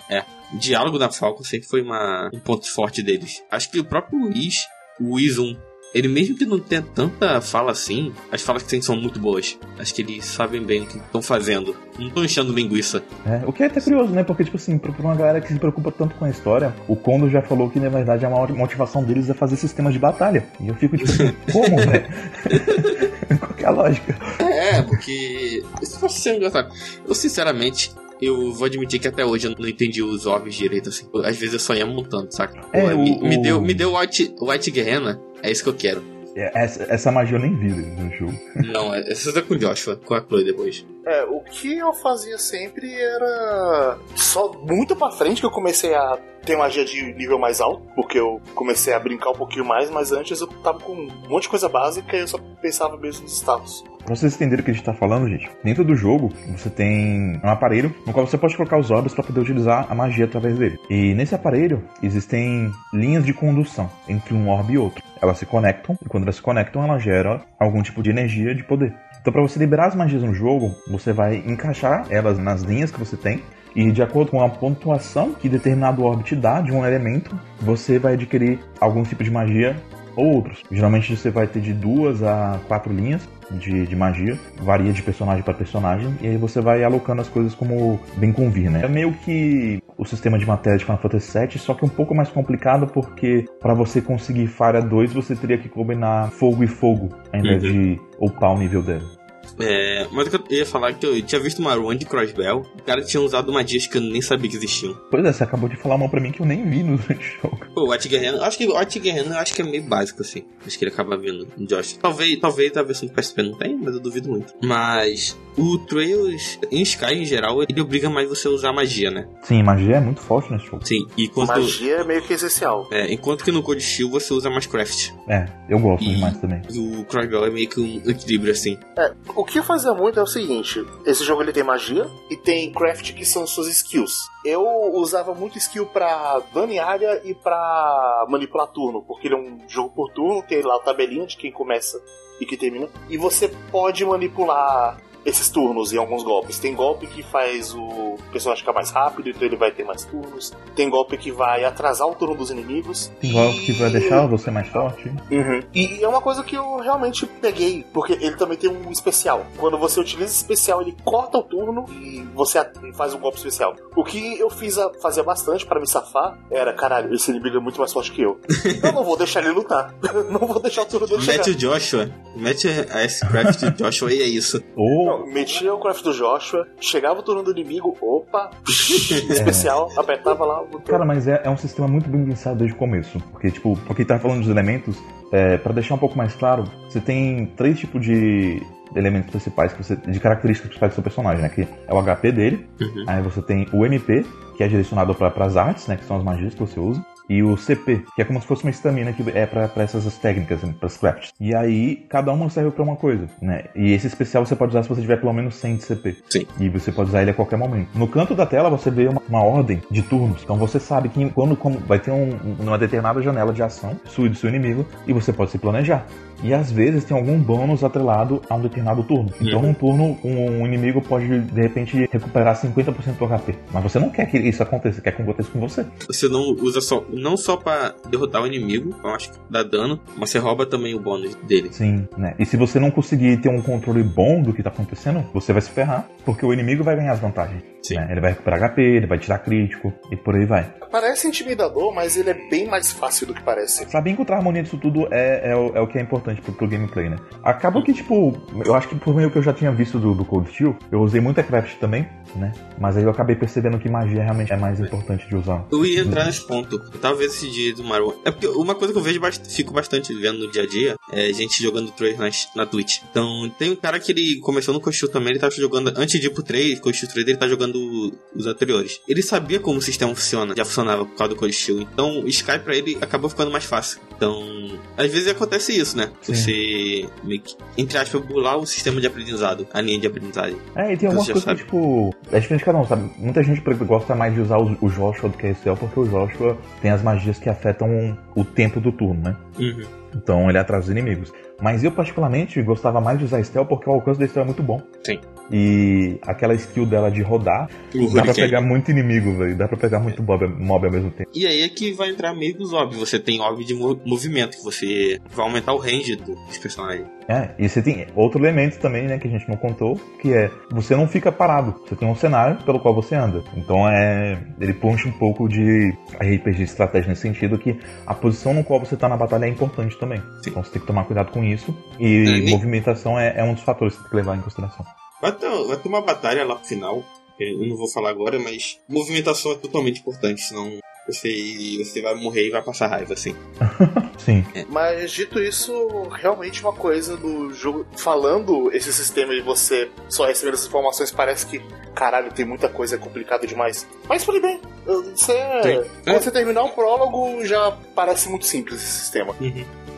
O 0.52 0.56
diálogo 0.56 0.96
da 0.96 1.10
Falcon 1.10 1.42
sempre 1.42 1.66
foi 1.66 1.82
uma, 1.82 2.30
um 2.32 2.38
ponto 2.38 2.72
forte 2.72 3.02
deles. 3.02 3.42
Acho 3.50 3.68
que 3.68 3.80
o 3.80 3.84
próprio 3.84 4.26
Whis, 4.28 4.66
o 5.00 5.16
1, 5.16 5.56
ele 5.92 6.06
mesmo 6.06 6.36
que 6.36 6.44
não 6.44 6.60
tenha 6.60 6.82
tanta 6.82 7.40
fala 7.40 7.72
assim, 7.72 8.12
as 8.30 8.42
falas 8.42 8.62
que 8.62 8.68
tem 8.68 8.80
são 8.80 8.94
muito 8.94 9.18
boas. 9.18 9.58
Acho 9.78 9.94
que 9.94 10.02
eles 10.02 10.24
sabem 10.24 10.62
bem 10.62 10.82
o 10.82 10.86
que 10.86 10.98
estão 10.98 11.20
fazendo. 11.20 11.74
Não 11.98 12.08
estão 12.08 12.24
enchendo 12.24 12.52
linguiça. 12.52 13.02
É, 13.26 13.42
o 13.44 13.52
que 13.52 13.62
é 13.62 13.66
até 13.66 13.80
curioso, 13.80 14.12
né? 14.12 14.22
Porque, 14.22 14.44
tipo 14.44 14.56
assim, 14.56 14.78
pra 14.78 14.92
uma 14.92 15.16
galera 15.16 15.40
que 15.40 15.48
se 15.48 15.58
preocupa 15.58 15.90
tanto 15.90 16.14
com 16.14 16.24
a 16.24 16.30
história, 16.30 16.74
o 16.86 16.94
Kondo 16.94 17.28
já 17.28 17.42
falou 17.42 17.68
que, 17.68 17.80
na 17.80 17.88
verdade, 17.88 18.24
a 18.24 18.30
maior 18.30 18.52
motivação 18.52 19.02
deles 19.02 19.28
é 19.28 19.34
fazer 19.34 19.56
sistemas 19.56 19.92
de 19.92 19.98
batalha. 19.98 20.46
E 20.60 20.68
eu 20.68 20.74
fico, 20.74 20.96
tipo 20.96 21.10
assim, 21.10 21.32
como, 21.52 21.76
velho? 21.76 22.06
Qual 23.40 23.52
que 23.54 23.64
é 23.64 23.66
a 23.66 23.70
lógica? 23.70 24.16
É, 24.40 24.82
porque. 24.82 25.64
Isso 25.82 25.98
pode 25.98 26.12
ser 26.14 26.36
engraçado. 26.36 26.72
Eu, 27.06 27.14
sinceramente. 27.14 27.90
Eu 28.20 28.52
vou 28.52 28.66
admitir 28.66 28.98
que 29.00 29.08
até 29.08 29.24
hoje 29.24 29.46
eu 29.46 29.54
não 29.58 29.68
entendi 29.68 30.02
os 30.02 30.26
orbes 30.26 30.54
direito, 30.54 30.88
assim. 30.88 31.06
Às 31.24 31.36
vezes 31.36 31.54
eu 31.54 31.60
só 31.60 31.74
ia 31.74 31.86
montando, 31.86 32.32
saca? 32.34 32.60
Pô, 32.60 32.68
É, 32.76 32.94
me, 32.94 33.10
o- 33.12 33.22
me 33.22 33.36
o- 33.36 33.42
deu, 33.42 33.60
me 33.60 33.74
deu 33.74 33.94
White, 33.96 34.34
White 34.40 34.70
Guerrena, 34.70 35.20
é 35.42 35.50
isso 35.50 35.62
que 35.62 35.68
eu 35.68 35.74
quero. 35.74 36.02
É, 36.36 36.50
Essa, 36.64 36.84
essa 36.88 37.10
magia 37.12 37.36
eu 37.36 37.40
nem 37.40 37.56
vi 37.56 37.68
no 37.70 38.10
jogo. 38.16 38.38
Não, 38.72 38.94
é- 38.94 39.00
essa 39.10 39.36
é 39.36 39.42
com 39.42 39.54
o 39.54 39.58
Joshua, 39.58 39.96
com 39.96 40.14
a 40.14 40.20
Chloe 40.20 40.44
depois. 40.44 40.84
É, 41.08 41.24
o 41.24 41.40
que 41.40 41.78
eu 41.78 41.94
fazia 41.94 42.36
sempre 42.36 42.92
era 42.94 43.96
só 44.14 44.52
muito 44.52 44.94
pra 44.94 45.10
frente 45.10 45.40
que 45.40 45.46
eu 45.46 45.50
comecei 45.50 45.94
a 45.94 46.18
ter 46.44 46.54
magia 46.54 46.84
de 46.84 47.14
nível 47.14 47.38
mais 47.38 47.62
alto, 47.62 47.82
porque 47.94 48.18
eu 48.18 48.42
comecei 48.54 48.92
a 48.92 49.00
brincar 49.00 49.30
um 49.30 49.34
pouquinho 49.34 49.64
mais, 49.64 49.90
mas 49.90 50.12
antes 50.12 50.38
eu 50.38 50.46
tava 50.46 50.80
com 50.80 50.92
um 50.92 51.08
monte 51.26 51.44
de 51.44 51.48
coisa 51.48 51.66
básica 51.66 52.14
e 52.14 52.20
eu 52.20 52.28
só 52.28 52.38
pensava 52.60 52.98
mesmo 52.98 53.22
nos 53.22 53.38
status. 53.38 53.82
Pra 54.04 54.14
vocês 54.14 54.34
entenderem 54.34 54.62
o 54.62 54.64
que 54.64 54.70
a 54.70 54.74
gente 54.74 54.84
tá 54.84 54.94
falando, 54.94 55.28
gente, 55.28 55.50
dentro 55.62 55.84
do 55.84 55.94
jogo 55.94 56.30
você 56.56 56.70
tem 56.70 57.40
um 57.42 57.48
aparelho 57.48 57.94
no 58.06 58.12
qual 58.12 58.26
você 58.26 58.38
pode 58.38 58.56
colocar 58.56 58.78
os 58.78 58.90
orbes 58.90 59.14
para 59.14 59.24
poder 59.24 59.40
utilizar 59.40 59.86
a 59.90 59.94
magia 59.94 60.26
através 60.26 60.58
dele. 60.58 60.78
E 60.88 61.14
nesse 61.14 61.34
aparelho 61.34 61.84
existem 62.02 62.70
linhas 62.92 63.24
de 63.24 63.32
condução 63.34 63.90
entre 64.08 64.34
um 64.34 64.48
orbe 64.48 64.74
e 64.74 64.78
outro. 64.78 65.02
Elas 65.20 65.38
se 65.38 65.44
conectam 65.44 65.98
e 66.02 66.08
quando 66.08 66.22
elas 66.22 66.36
se 66.36 66.42
conectam, 66.42 66.82
ela 66.82 66.98
gera 66.98 67.42
algum 67.58 67.82
tipo 67.82 68.02
de 68.02 68.08
energia 68.08 68.54
de 68.54 68.64
poder. 68.64 68.94
Então, 69.20 69.32
para 69.32 69.42
você 69.42 69.58
liberar 69.58 69.86
as 69.86 69.94
magias 69.94 70.22
no 70.22 70.34
jogo, 70.34 70.74
você 70.88 71.12
vai 71.12 71.36
encaixar 71.46 72.06
elas 72.10 72.38
nas 72.38 72.62
linhas 72.62 72.90
que 72.90 72.98
você 72.98 73.16
tem 73.16 73.42
e 73.74 73.90
de 73.92 74.02
acordo 74.02 74.30
com 74.30 74.42
a 74.42 74.48
pontuação 74.48 75.34
que 75.34 75.48
determinado 75.48 76.02
orbe 76.02 76.24
te 76.24 76.34
dá 76.34 76.60
de 76.60 76.72
um 76.72 76.84
elemento, 76.84 77.38
você 77.60 77.98
vai 77.98 78.14
adquirir 78.14 78.58
algum 78.80 79.02
tipo 79.02 79.22
de 79.22 79.30
magia 79.30 79.76
ou 80.18 80.34
outros. 80.34 80.62
Geralmente 80.70 81.16
você 81.16 81.30
vai 81.30 81.46
ter 81.46 81.60
de 81.60 81.72
duas 81.72 82.22
a 82.22 82.58
quatro 82.68 82.92
linhas 82.92 83.28
de, 83.52 83.86
de 83.86 83.96
magia, 83.96 84.38
varia 84.60 84.92
de 84.92 85.02
personagem 85.02 85.42
para 85.42 85.54
personagem, 85.54 86.14
e 86.20 86.26
aí 86.28 86.36
você 86.36 86.60
vai 86.60 86.84
alocando 86.84 87.22
as 87.22 87.28
coisas 87.28 87.54
como 87.54 87.98
bem 88.16 88.32
convir, 88.32 88.70
né? 88.70 88.80
É 88.84 88.88
meio 88.88 89.12
que 89.24 89.82
o 89.96 90.04
sistema 90.04 90.38
de 90.38 90.46
matéria 90.46 90.78
de 90.78 90.84
Final 90.84 90.98
Fantasy 90.98 91.38
VII, 91.38 91.58
só 91.58 91.74
que 91.74 91.84
um 91.84 91.88
pouco 91.88 92.14
mais 92.14 92.28
complicado 92.28 92.86
porque 92.86 93.46
para 93.60 93.74
você 93.74 94.00
conseguir 94.00 94.46
falha 94.46 94.80
2 94.80 95.12
você 95.12 95.34
teria 95.34 95.58
que 95.58 95.68
combinar 95.68 96.30
fogo 96.30 96.62
e 96.62 96.66
fogo, 96.66 97.08
ao 97.32 97.40
invés 97.40 97.62
Uhum. 97.64 97.70
de 97.72 98.00
upar 98.20 98.52
o 98.52 98.58
nível 98.58 98.82
dela. 98.82 99.17
É, 99.60 100.06
mas 100.12 100.26
o 100.26 100.30
que 100.30 100.54
eu 100.54 100.58
ia 100.58 100.66
falar 100.66 100.90
é 100.90 100.92
que 100.94 101.04
eu 101.06 101.20
tinha 101.22 101.40
visto 101.40 101.58
uma 101.58 101.74
run 101.74 101.94
de 101.96 102.04
Crossbell, 102.06 102.58
o 102.78 102.82
cara 102.82 103.02
tinha 103.02 103.20
usado 103.20 103.52
magias 103.52 103.86
que 103.86 103.96
eu 103.98 104.02
nem 104.02 104.20
sabia 104.22 104.50
que 104.50 104.56
existiam. 104.56 104.94
Pois 105.10 105.24
é, 105.24 105.32
você 105.32 105.42
acabou 105.44 105.68
de 105.68 105.76
falar 105.76 105.96
uma 105.96 106.08
pra 106.08 106.20
mim 106.20 106.30
que 106.32 106.40
eu 106.40 106.46
nem 106.46 106.68
vi 106.68 106.82
no 106.82 106.96
jogo. 107.42 107.58
Pô, 107.74 107.82
o 107.84 107.90
White 107.90 108.08
Guerrero, 108.08 108.42
acho 108.42 108.56
que 108.58 108.66
o 108.66 108.70
eu 108.70 108.76
acho 108.76 109.54
que 109.54 109.62
é 109.62 109.64
meio 109.64 109.82
básico, 109.82 110.22
assim. 110.22 110.44
Acho 110.66 110.78
que 110.78 110.84
ele 110.84 110.92
acaba 110.92 111.16
vindo 111.16 111.46
no 111.56 111.66
Josh. 111.66 111.94
Talvez, 112.00 112.38
talvez 112.40 112.76
a 112.76 112.82
versão 112.82 113.08
do 113.08 113.14
PSP 113.14 113.42
não 113.42 113.54
tenha, 113.54 113.76
mas 113.76 113.94
eu 113.94 114.00
duvido 114.00 114.28
muito. 114.28 114.52
Mas 114.62 115.36
o 115.56 115.78
Trails, 115.78 116.58
em 116.70 116.82
Sky 116.82 117.14
em 117.14 117.24
geral, 117.24 117.62
ele 117.62 117.80
obriga 117.80 118.08
mais 118.08 118.28
você 118.28 118.48
a 118.48 118.50
usar 118.50 118.72
magia, 118.72 119.10
né? 119.10 119.26
Sim, 119.42 119.62
magia 119.62 119.96
é 119.96 120.00
muito 120.00 120.20
forte 120.20 120.52
nesse 120.52 120.66
jogo. 120.66 120.86
Sim, 120.86 121.06
e 121.16 121.28
quanto, 121.28 121.48
Magia 121.48 121.96
é 121.96 122.04
meio 122.04 122.22
que 122.22 122.32
essencial. 122.32 122.86
é, 122.92 123.12
enquanto 123.12 123.44
que 123.44 123.50
no 123.50 123.62
Code 123.62 123.82
Steel 123.82 124.10
você 124.10 124.32
usa 124.32 124.48
mais 124.50 124.66
craft. 124.66 125.10
É, 125.28 125.46
eu 125.68 125.78
gosto 125.78 126.04
E- 126.04 126.14
demais 126.14 126.36
também. 126.38 126.62
E 126.70 126.78
o 126.78 127.04
Crossbell 127.04 127.44
é 127.46 127.50
meio 127.50 127.68
que 127.68 127.80
um 127.80 128.02
equilíbrio, 128.08 128.52
assim. 128.52 128.78
É, 128.96 129.12
o 129.34 129.44
que 129.48 129.58
eu 129.58 129.62
fazia 129.62 129.92
muito 129.94 130.20
é 130.20 130.22
o 130.22 130.26
seguinte: 130.26 130.84
esse 131.04 131.24
jogo 131.24 131.42
ele 131.42 131.52
tem 131.52 131.62
magia 131.62 132.06
e 132.30 132.36
tem 132.36 132.72
craft 132.72 133.12
que 133.12 133.24
são 133.24 133.46
suas 133.46 133.68
skills. 133.68 134.28
Eu 134.44 134.62
usava 134.94 135.34
muito 135.34 135.58
skill 135.58 135.86
pra 135.86 136.40
dano 136.52 136.72
em 136.72 136.78
área 136.78 137.20
e 137.24 137.34
pra 137.34 138.26
manipular 138.28 138.68
turno, 138.68 139.02
porque 139.02 139.28
ele 139.28 139.34
é 139.34 139.38
um 139.38 139.58
jogo 139.68 139.90
por 139.90 140.10
turno, 140.12 140.42
tem 140.42 140.62
lá 140.62 140.76
a 140.76 140.80
tabelinha 140.80 141.26
de 141.26 141.36
quem 141.36 141.50
começa 141.50 142.00
e 142.40 142.46
que 142.46 142.56
termina, 142.56 142.88
e 143.08 143.16
você 143.16 143.48
pode 143.70 144.04
manipular 144.04 145.00
esses 145.24 145.48
turnos 145.48 145.92
em 145.92 145.96
alguns 145.98 146.22
golpes. 146.22 146.58
Tem 146.58 146.74
golpe 146.74 147.06
que 147.06 147.22
faz 147.22 147.74
o 147.74 148.16
personagem 148.32 148.62
ficar 148.62 148.72
mais 148.72 148.90
rápido, 148.90 149.28
então 149.28 149.42
ele 149.42 149.56
vai 149.56 149.70
ter 149.70 149.84
mais 149.84 150.04
turnos. 150.04 150.52
Tem 150.74 150.88
golpe 150.88 151.16
que 151.16 151.30
vai 151.30 151.64
atrasar 151.64 152.06
o 152.08 152.14
turno 152.14 152.34
dos 152.34 152.50
inimigos. 152.50 153.10
Tem 153.20 153.32
golpe 153.32 153.58
que 153.66 153.72
vai 153.72 153.88
E- 153.88 153.92
deixar 153.92 154.26
você 154.26 154.50
mais 154.50 154.68
forte. 154.68 155.08
Uhum. 155.30 155.62
E 155.74 156.02
é 156.02 156.08
uma 156.08 156.20
coisa 156.20 156.42
que 156.42 156.54
eu 156.56 156.76
realmente 156.78 157.26
peguei, 157.26 157.84
porque 157.92 158.12
ele 158.14 158.36
também 158.36 158.56
tem 158.56 158.70
um 158.70 158.90
especial. 158.90 159.44
Quando 159.56 159.78
você 159.78 160.00
utiliza 160.00 160.30
esse 160.30 160.36
especial, 160.38 160.80
ele 160.82 160.94
corta 161.04 161.38
o 161.38 161.42
turno 161.42 161.84
e 162.00 162.22
você 162.34 162.58
faz 162.94 163.14
um 163.14 163.18
golpe 163.18 163.38
especial. 163.38 163.74
O 163.96 164.04
que 164.04 164.38
eu 164.38 164.48
fiz 164.50 164.78
a, 164.78 164.90
fazia 165.00 165.22
bastante 165.22 165.66
pra 165.66 165.80
me 165.80 165.86
safar 165.88 166.38
era, 166.50 166.72
caralho, 166.72 167.14
esse 167.14 167.30
inimigo 167.30 167.56
é 167.56 167.60
muito 167.60 167.78
mais 167.78 167.92
forte 167.92 168.12
que 168.12 168.22
eu. 168.22 168.40
eu 168.82 168.92
não 168.92 169.04
vou 169.04 169.16
deixar 169.16 169.40
ele 169.40 169.50
lutar. 169.52 169.94
não 170.30 170.46
vou 170.46 170.60
deixar 170.60 170.82
o 170.82 170.86
turno 170.86 171.06
dele 171.06 171.22
chegar. 171.22 171.38
Mete 171.38 171.50
o 171.50 171.54
Joshua, 171.54 172.10
mete 172.36 172.68
a 172.68 173.02
S-Craft 173.02 173.62
Joshua 173.76 174.12
e 174.12 174.22
é 174.22 174.26
isso. 174.26 174.62
Ou 174.76 175.07
Não, 175.08 175.26
metia 175.26 175.74
o 175.74 175.78
craft 175.80 176.02
do 176.02 176.12
Joshua, 176.12 176.66
chegava 176.80 177.20
o 177.20 177.22
turno 177.22 177.42
do 177.42 177.50
inimigo, 177.50 177.96
opa, 178.00 178.50
especial, 178.66 179.88
apertava 179.96 180.44
lá 180.44 180.62
o 180.62 180.66
botão. 180.66 180.86
Cara, 180.86 181.04
mas 181.04 181.26
é, 181.26 181.40
é 181.44 181.50
um 181.50 181.56
sistema 181.56 181.88
muito 181.88 182.08
bem 182.08 182.24
pensado 182.24 182.56
desde 182.56 182.74
o 182.74 182.78
começo. 182.78 183.18
Porque, 183.30 183.50
tipo, 183.50 183.76
porque 183.86 184.04
tá 184.04 184.18
falando 184.18 184.40
dos 184.40 184.48
elementos, 184.48 184.96
é, 185.32 185.56
para 185.58 185.72
deixar 185.72 185.94
um 185.94 185.98
pouco 185.98 186.16
mais 186.16 186.34
claro, 186.34 186.64
você 186.88 187.00
tem 187.00 187.46
três 187.56 187.78
tipos 187.78 188.02
de 188.04 188.62
elementos 188.94 189.30
principais, 189.30 189.72
que 189.72 189.82
você, 189.82 189.96
de 189.96 190.18
características 190.18 190.68
principais 190.70 190.92
do 190.92 190.94
seu 190.94 191.02
personagem, 191.02 191.42
né? 191.42 191.48
Que 191.48 191.62
é 191.86 191.94
o 191.94 192.02
HP 192.02 192.32
dele, 192.32 192.66
Uhum. 192.80 193.04
aí 193.06 193.22
você 193.22 193.42
tem 193.42 193.66
o 193.72 193.84
MP, 193.84 194.24
que 194.56 194.62
é 194.64 194.68
direcionado 194.68 195.14
para 195.14 195.44
as 195.44 195.56
artes, 195.56 195.86
né? 195.86 195.96
Que 195.96 196.04
são 196.04 196.16
as 196.16 196.24
magias 196.24 196.54
que 196.54 196.60
você 196.60 196.80
usa. 196.80 197.04
E 197.28 197.42
o 197.42 197.56
CP, 197.56 198.04
que 198.14 198.22
é 198.22 198.24
como 198.24 198.40
se 198.40 198.46
fosse 198.46 198.64
uma 198.64 198.70
estamina 198.70 199.12
que 199.12 199.22
é 199.30 199.46
para 199.46 199.70
essas 199.82 200.16
técnicas, 200.18 200.60
para 200.60 200.86
as 200.86 200.96
crafts. 200.96 201.32
E 201.40 201.54
aí, 201.54 201.96
cada 202.08 202.32
uma 202.32 202.48
serve 202.48 202.70
para 202.70 202.82
uma 202.82 202.96
coisa, 202.96 203.28
né? 203.42 203.64
E 203.74 203.92
esse 203.92 204.06
especial 204.06 204.44
você 204.46 204.56
pode 204.56 204.70
usar 204.70 204.82
se 204.82 204.88
você 204.88 205.00
tiver 205.00 205.18
pelo 205.18 205.32
menos 205.32 205.54
100 205.56 205.76
de 205.76 205.82
CP. 205.84 206.16
Sim. 206.30 206.46
E 206.58 206.68
você 206.68 206.90
pode 206.90 207.10
usar 207.10 207.22
ele 207.22 207.30
a 207.30 207.34
qualquer 207.34 207.56
momento. 207.56 207.88
No 207.94 208.08
canto 208.08 208.34
da 208.34 208.46
tela 208.46 208.70
você 208.70 208.90
vê 208.90 209.08
uma, 209.08 209.22
uma 209.28 209.42
ordem 209.42 209.82
de 209.90 210.02
turnos. 210.02 210.42
Então 210.42 210.56
você 210.56 210.80
sabe 210.80 211.08
que 211.08 211.28
quando 211.30 211.56
como 211.56 211.78
vai 211.80 211.98
ter 211.98 212.10
um- 212.10 212.38
uma 212.58 212.78
determinada 212.78 213.20
janela 213.22 213.52
de 213.52 213.62
ação 213.62 213.98
sua 214.06 214.26
e 214.26 214.28
do 214.30 214.36
seu 214.36 214.48
inimigo 214.48 214.86
e 215.06 215.12
você 215.12 215.32
pode 215.32 215.50
se 215.50 215.58
planejar. 215.58 216.06
E 216.42 216.54
às 216.54 216.70
vezes 216.70 217.04
tem 217.04 217.16
algum 217.16 217.38
bônus 217.38 217.82
atrelado 217.82 218.40
a 218.48 218.54
um 218.54 218.60
determinado 218.60 219.02
turno. 219.02 219.30
Então, 219.40 219.60
Uhum. 219.60 219.66
num 219.68 219.74
turno, 219.74 220.18
um, 220.24 220.60
um 220.62 220.66
inimigo 220.66 221.00
pode, 221.02 221.40
de 221.40 221.60
repente, 221.60 222.08
recuperar 222.12 222.54
50% 222.56 223.18
do 223.18 223.26
HP. 223.26 223.54
Mas 223.72 223.82
você 223.82 223.98
não 223.98 224.10
quer 224.10 224.26
que 224.26 224.38
isso 224.38 224.62
aconteça, 224.62 225.00
quer 225.00 225.12
que 225.12 225.22
aconteça 225.22 225.50
com 225.50 225.60
você. 225.60 225.84
Você 226.06 226.28
não 226.28 226.42
usa 226.60 226.80
só, 226.80 227.04
não 227.12 227.36
só 227.36 227.56
pra 227.56 227.94
derrotar 228.08 228.42
o 228.42 228.46
inimigo, 228.46 228.94
eu 229.02 229.10
acho 229.10 229.32
que 229.32 229.38
dá 229.50 229.62
dano, 229.62 230.00
mas 230.16 230.30
você 230.30 230.38
rouba 230.38 230.64
também 230.66 230.94
o 230.94 231.00
bônus 231.00 231.34
dele. 231.46 231.68
Sim, 231.72 232.06
né? 232.16 232.34
E 232.38 232.46
se 232.46 232.56
você 232.56 232.78
não 232.78 232.90
conseguir 232.90 233.36
ter 233.38 233.48
um 233.48 233.60
controle 233.60 234.02
bom 234.02 234.40
do 234.42 234.52
que 234.52 234.62
tá 234.62 234.70
acontecendo, 234.70 235.24
você 235.32 235.52
vai 235.52 235.62
se 235.62 235.70
ferrar, 235.70 236.08
porque 236.24 236.44
o 236.46 236.52
inimigo 236.52 236.84
vai 236.84 236.94
ganhar 236.96 237.12
as 237.12 237.18
vantagens. 237.20 237.62
Sim. 237.82 237.94
né? 237.94 238.08
Ele 238.10 238.20
vai 238.20 238.30
recuperar 238.30 238.60
HP, 238.60 238.82
ele 238.82 239.06
vai 239.06 239.18
tirar 239.18 239.38
crítico, 239.38 239.92
e 240.10 240.16
por 240.16 240.34
aí 240.34 240.44
vai. 240.44 240.70
Parece 240.90 241.26
intimidador, 241.28 241.94
mas 241.94 242.16
ele 242.16 242.30
é 242.30 242.34
bem 242.50 242.66
mais 242.66 242.92
fácil 242.92 243.26
do 243.26 243.34
que 243.34 243.42
parece. 243.42 243.88
Saber 243.90 244.10
encontrar 244.10 244.36
a 244.36 244.38
harmonia 244.38 244.62
disso 244.62 244.76
tudo 244.76 245.06
é, 245.10 245.50
é, 245.52 245.56
o, 245.56 245.72
é 245.76 245.80
o 245.80 245.86
que 245.86 245.98
é 245.98 246.02
importante 246.02 246.27
pro, 246.36 246.52
pro 246.52 246.68
gameplay, 246.68 247.08
né? 247.08 247.16
Acaba 247.42 247.82
que, 247.82 247.92
tipo, 247.92 248.36
eu 248.64 248.74
acho 248.74 248.88
que 248.88 248.96
por 248.96 249.14
meio 249.14 249.30
que 249.30 249.38
eu 249.38 249.42
já 249.42 249.52
tinha 249.52 249.72
visto 249.72 249.98
do, 249.98 250.14
do 250.14 250.24
Cold 250.24 250.50
Steel, 250.52 250.76
eu 250.90 251.00
usei 251.00 251.20
muita 251.20 251.42
craft 251.42 251.76
também, 251.78 252.06
né? 252.36 252.52
Mas 252.78 252.96
aí 252.96 253.04
eu 253.04 253.10
acabei 253.10 253.36
percebendo 253.36 253.78
que 253.78 253.88
magia 253.88 254.22
realmente 254.22 254.52
é 254.52 254.56
mais 254.56 254.80
importante 254.80 255.26
de 255.28 255.36
usar. 255.36 255.66
Eu 255.70 255.84
ia 255.84 256.00
entrar 256.00 256.24
nesse 256.24 256.46
ponto. 256.46 256.76
Eu 256.76 257.00
tava 257.00 257.16
vendo 257.16 257.30
esse 257.30 257.50
dia 257.50 257.74
do 257.74 257.84
Mario. 257.84 258.14
É 258.24 258.30
porque 258.30 258.46
uma 258.46 258.74
coisa 258.74 258.92
que 258.92 258.98
eu 258.98 259.02
vejo 259.02 259.20
fico 259.48 259.72
bastante 259.72 260.14
vendo 260.14 260.38
no 260.38 260.50
dia 260.50 260.62
a 260.62 260.66
dia 260.66 260.96
é 261.12 261.32
gente 261.32 261.62
jogando 261.62 261.90
3 261.90 262.18
na, 262.18 262.30
na 262.54 262.66
Twitch. 262.66 263.00
Então, 263.10 263.50
tem 263.58 263.70
um 263.70 263.76
cara 263.76 263.98
que 263.98 264.12
ele 264.12 264.40
começou 264.40 264.74
no 264.74 264.80
Coach 264.80 265.08
também, 265.08 265.30
ele 265.30 265.38
tava 265.38 265.54
jogando. 265.54 265.92
Antes 265.96 266.20
de 266.20 266.26
ir 266.26 266.30
pro 266.30 266.42
3, 266.42 266.80
Coach 266.80 267.06
3 267.06 267.28
ele 267.28 267.36
tá 267.36 267.48
jogando 267.48 268.12
os 268.34 268.46
anteriores. 268.46 269.00
Ele 269.08 269.22
sabia 269.22 269.60
como 269.60 269.78
o 269.78 269.82
sistema 269.82 270.14
funciona, 270.14 270.54
já 270.56 270.64
funcionava 270.64 271.04
por 271.04 271.16
causa 271.16 271.34
do 271.34 271.38
Coach 271.38 271.72
Então, 271.72 272.20
o 272.20 272.28
Sky 272.28 272.58
pra 272.58 272.76
ele 272.76 272.98
acabou 273.00 273.28
ficando 273.28 273.50
mais 273.50 273.64
fácil. 273.64 274.00
Então, 274.16 274.78
às 274.96 275.10
vezes 275.10 275.28
acontece 275.28 275.78
isso, 275.78 275.96
né? 275.96 276.10
Você, 276.22 277.08
meio 277.22 277.40
que, 277.40 277.56
entre 277.76 277.98
aspas, 277.98 278.20
burlar 278.22 278.58
o 278.58 278.66
sistema 278.66 279.00
de 279.00 279.06
aprendizado, 279.06 279.66
a 279.72 279.80
linha 279.80 279.98
de 279.98 280.06
aprendizagem. 280.06 280.56
É, 280.76 280.92
e 280.92 280.96
tem 280.96 281.08
algumas 281.08 281.26
coisas 281.26 281.44
que, 281.44 281.64
tipo, 281.64 282.14
é 282.30 282.40
diferente 282.40 282.60
de 282.60 282.64
cada 282.64 282.78
um, 282.78 282.84
sabe? 282.84 283.10
Muita 283.18 283.42
gente 283.42 283.60
gosta 283.84 284.14
mais 284.14 284.34
de 284.34 284.40
usar 284.40 284.58
o, 284.58 284.88
Joshua 284.88 285.28
do 285.28 285.36
que 285.36 285.46
a 285.46 285.50
Estelle, 285.50 285.76
porque 285.76 286.00
o 286.00 286.06
Joshua 286.06 286.58
tem 286.82 286.90
as 286.90 287.02
magias 287.02 287.38
que 287.38 287.48
afetam 287.48 288.18
o 288.34 288.44
tempo 288.44 288.80
do 288.80 288.92
turno, 288.92 289.22
né? 289.22 289.36
Uhum. 289.58 289.86
Então 290.14 290.48
ele 290.48 290.58
atrasa 290.58 290.84
os 290.84 290.90
inimigos. 290.90 291.32
Mas 291.60 291.82
eu, 291.82 291.90
particularmente, 291.90 292.62
gostava 292.62 293.00
mais 293.00 293.18
de 293.18 293.24
usar 293.24 293.38
a 293.38 293.40
Estelle 293.40 293.66
porque 293.66 293.88
o 293.88 293.92
alcance 293.92 294.18
da 294.18 294.26
Estelle 294.26 294.44
é 294.44 294.46
muito 294.46 294.62
bom. 294.62 294.80
Sim. 295.04 295.18
E 295.50 296.18
aquela 296.26 296.54
skill 296.54 296.84
dela 296.84 297.10
de 297.10 297.22
rodar, 297.22 297.68
O 297.94 298.12
dá 298.12 298.22
pra 298.22 298.34
pegar 298.34 298.60
muito 298.60 298.90
inimigo, 298.90 299.34
velho. 299.34 299.56
Dá 299.56 299.66
pra 299.66 299.78
pegar 299.78 299.98
muito 299.98 300.22
mob, 300.22 300.46
mob 300.46 300.86
ao 300.86 300.92
mesmo 300.92 301.10
tempo. 301.10 301.30
E 301.34 301.46
aí 301.46 301.62
é 301.62 301.68
que 301.68 301.92
vai 301.92 302.10
entrar 302.10 302.34
meio 302.34 302.54
que 302.54 302.62
os 302.62 302.72
orb. 302.72 302.94
Você 302.96 303.18
tem 303.18 303.40
orb 303.40 303.64
de 303.64 303.74
mo- 303.74 303.98
movimento, 304.04 304.58
que 304.58 304.62
você 304.62 305.18
vai 305.34 305.46
aumentar 305.46 305.72
o 305.72 305.78
range 305.78 306.16
do- 306.16 306.34
dos 306.34 306.58
personagens. 306.58 307.06
É, 307.30 307.50
e 307.58 307.68
você 307.68 307.82
tem 307.82 308.06
outro 308.14 308.40
elemento 308.42 308.78
também, 308.78 309.06
né, 309.06 309.18
que 309.18 309.26
a 309.28 309.30
gente 309.30 309.46
não 309.48 309.56
contou, 309.56 310.00
que 310.20 310.32
é 310.32 310.50
você 310.70 310.94
não 310.96 311.06
fica 311.06 311.30
parado. 311.32 311.74
Você 311.86 311.94
tem 311.96 312.08
um 312.08 312.14
cenário 312.14 312.56
pelo 312.64 312.80
qual 312.80 312.94
você 312.94 313.14
anda. 313.14 313.42
Então 313.56 313.88
é. 313.88 314.38
Ele 314.60 314.72
puxa 314.74 315.08
um 315.08 315.12
pouco 315.12 315.48
de 315.48 315.92
RPG 316.20 316.56
de 316.58 316.62
estratégia 316.64 317.08
nesse 317.08 317.22
sentido 317.22 317.58
que 317.58 317.78
a 318.06 318.14
posição 318.14 318.52
no 318.54 318.62
qual 318.64 318.80
você 318.80 318.96
tá 318.96 319.08
na 319.08 319.16
batalha 319.16 319.44
é 319.46 319.48
importante 319.48 319.96
também. 319.98 320.20
Sim. 320.42 320.50
Então 320.50 320.62
você 320.62 320.72
tem 320.72 320.80
que 320.80 320.86
tomar 320.86 321.04
cuidado 321.04 321.30
com 321.30 321.42
isso. 321.52 321.74
E 321.98 322.46
É, 322.46 322.50
movimentação 322.50 323.18
é, 323.18 323.38
é 323.38 323.44
um 323.44 323.54
dos 323.54 323.62
fatores 323.62 323.94
que 323.94 324.00
tem 324.02 324.10
que 324.10 324.16
levar 324.16 324.36
em 324.36 324.40
consideração. 324.40 324.84
Vai 325.20 325.32
ter, 325.32 325.48
vai 325.66 325.76
ter 325.76 325.88
uma 325.88 326.00
batalha 326.00 326.44
lá 326.44 326.54
pro 326.56 326.66
final. 326.66 327.02
que 327.36 327.44
Eu 327.44 327.66
não 327.66 327.76
vou 327.76 327.88
falar 327.88 328.10
agora, 328.10 328.38
mas 328.38 328.78
movimentação 328.88 329.52
é 329.52 329.56
totalmente 329.56 330.00
importante, 330.00 330.40
senão 330.40 330.78
você, 331.08 331.82
você 331.82 332.02
vai 332.02 332.14
morrer 332.14 332.48
e 332.48 332.50
vai 332.50 332.62
passar 332.62 332.86
raiva, 332.86 333.14
assim. 333.14 333.34
Sim. 334.18 334.44
Mas 334.68 335.10
dito 335.10 335.40
isso, 335.40 336.02
realmente 336.12 336.60
uma 336.60 336.72
coisa 336.72 337.16
do 337.16 337.52
jogo. 337.54 337.86
Falando 337.96 338.70
esse 338.74 338.92
sistema 338.92 339.34
de 339.34 339.40
você 339.40 339.90
só 340.08 340.26
receber 340.26 340.52
essas 340.52 340.66
informações, 340.66 341.10
parece 341.10 341.46
que, 341.46 341.60
caralho, 341.94 342.30
tem 342.32 342.44
muita 342.44 342.68
coisa, 342.68 342.96
é 342.96 342.98
complicado 342.98 343.46
demais. 343.46 343.86
Mas 344.06 344.22
tudo 344.22 344.40
bem. 344.40 344.60
Você, 344.84 345.32
Tem. 345.62 345.82
quando 346.04 346.22
você 346.22 346.30
terminar 346.30 346.64
o 346.64 346.70
prólogo, 346.70 347.44
já 347.44 347.76
parece 347.94 348.28
muito 348.28 348.44
simples 348.44 348.82
esse 348.82 349.00
sistema. 349.00 349.34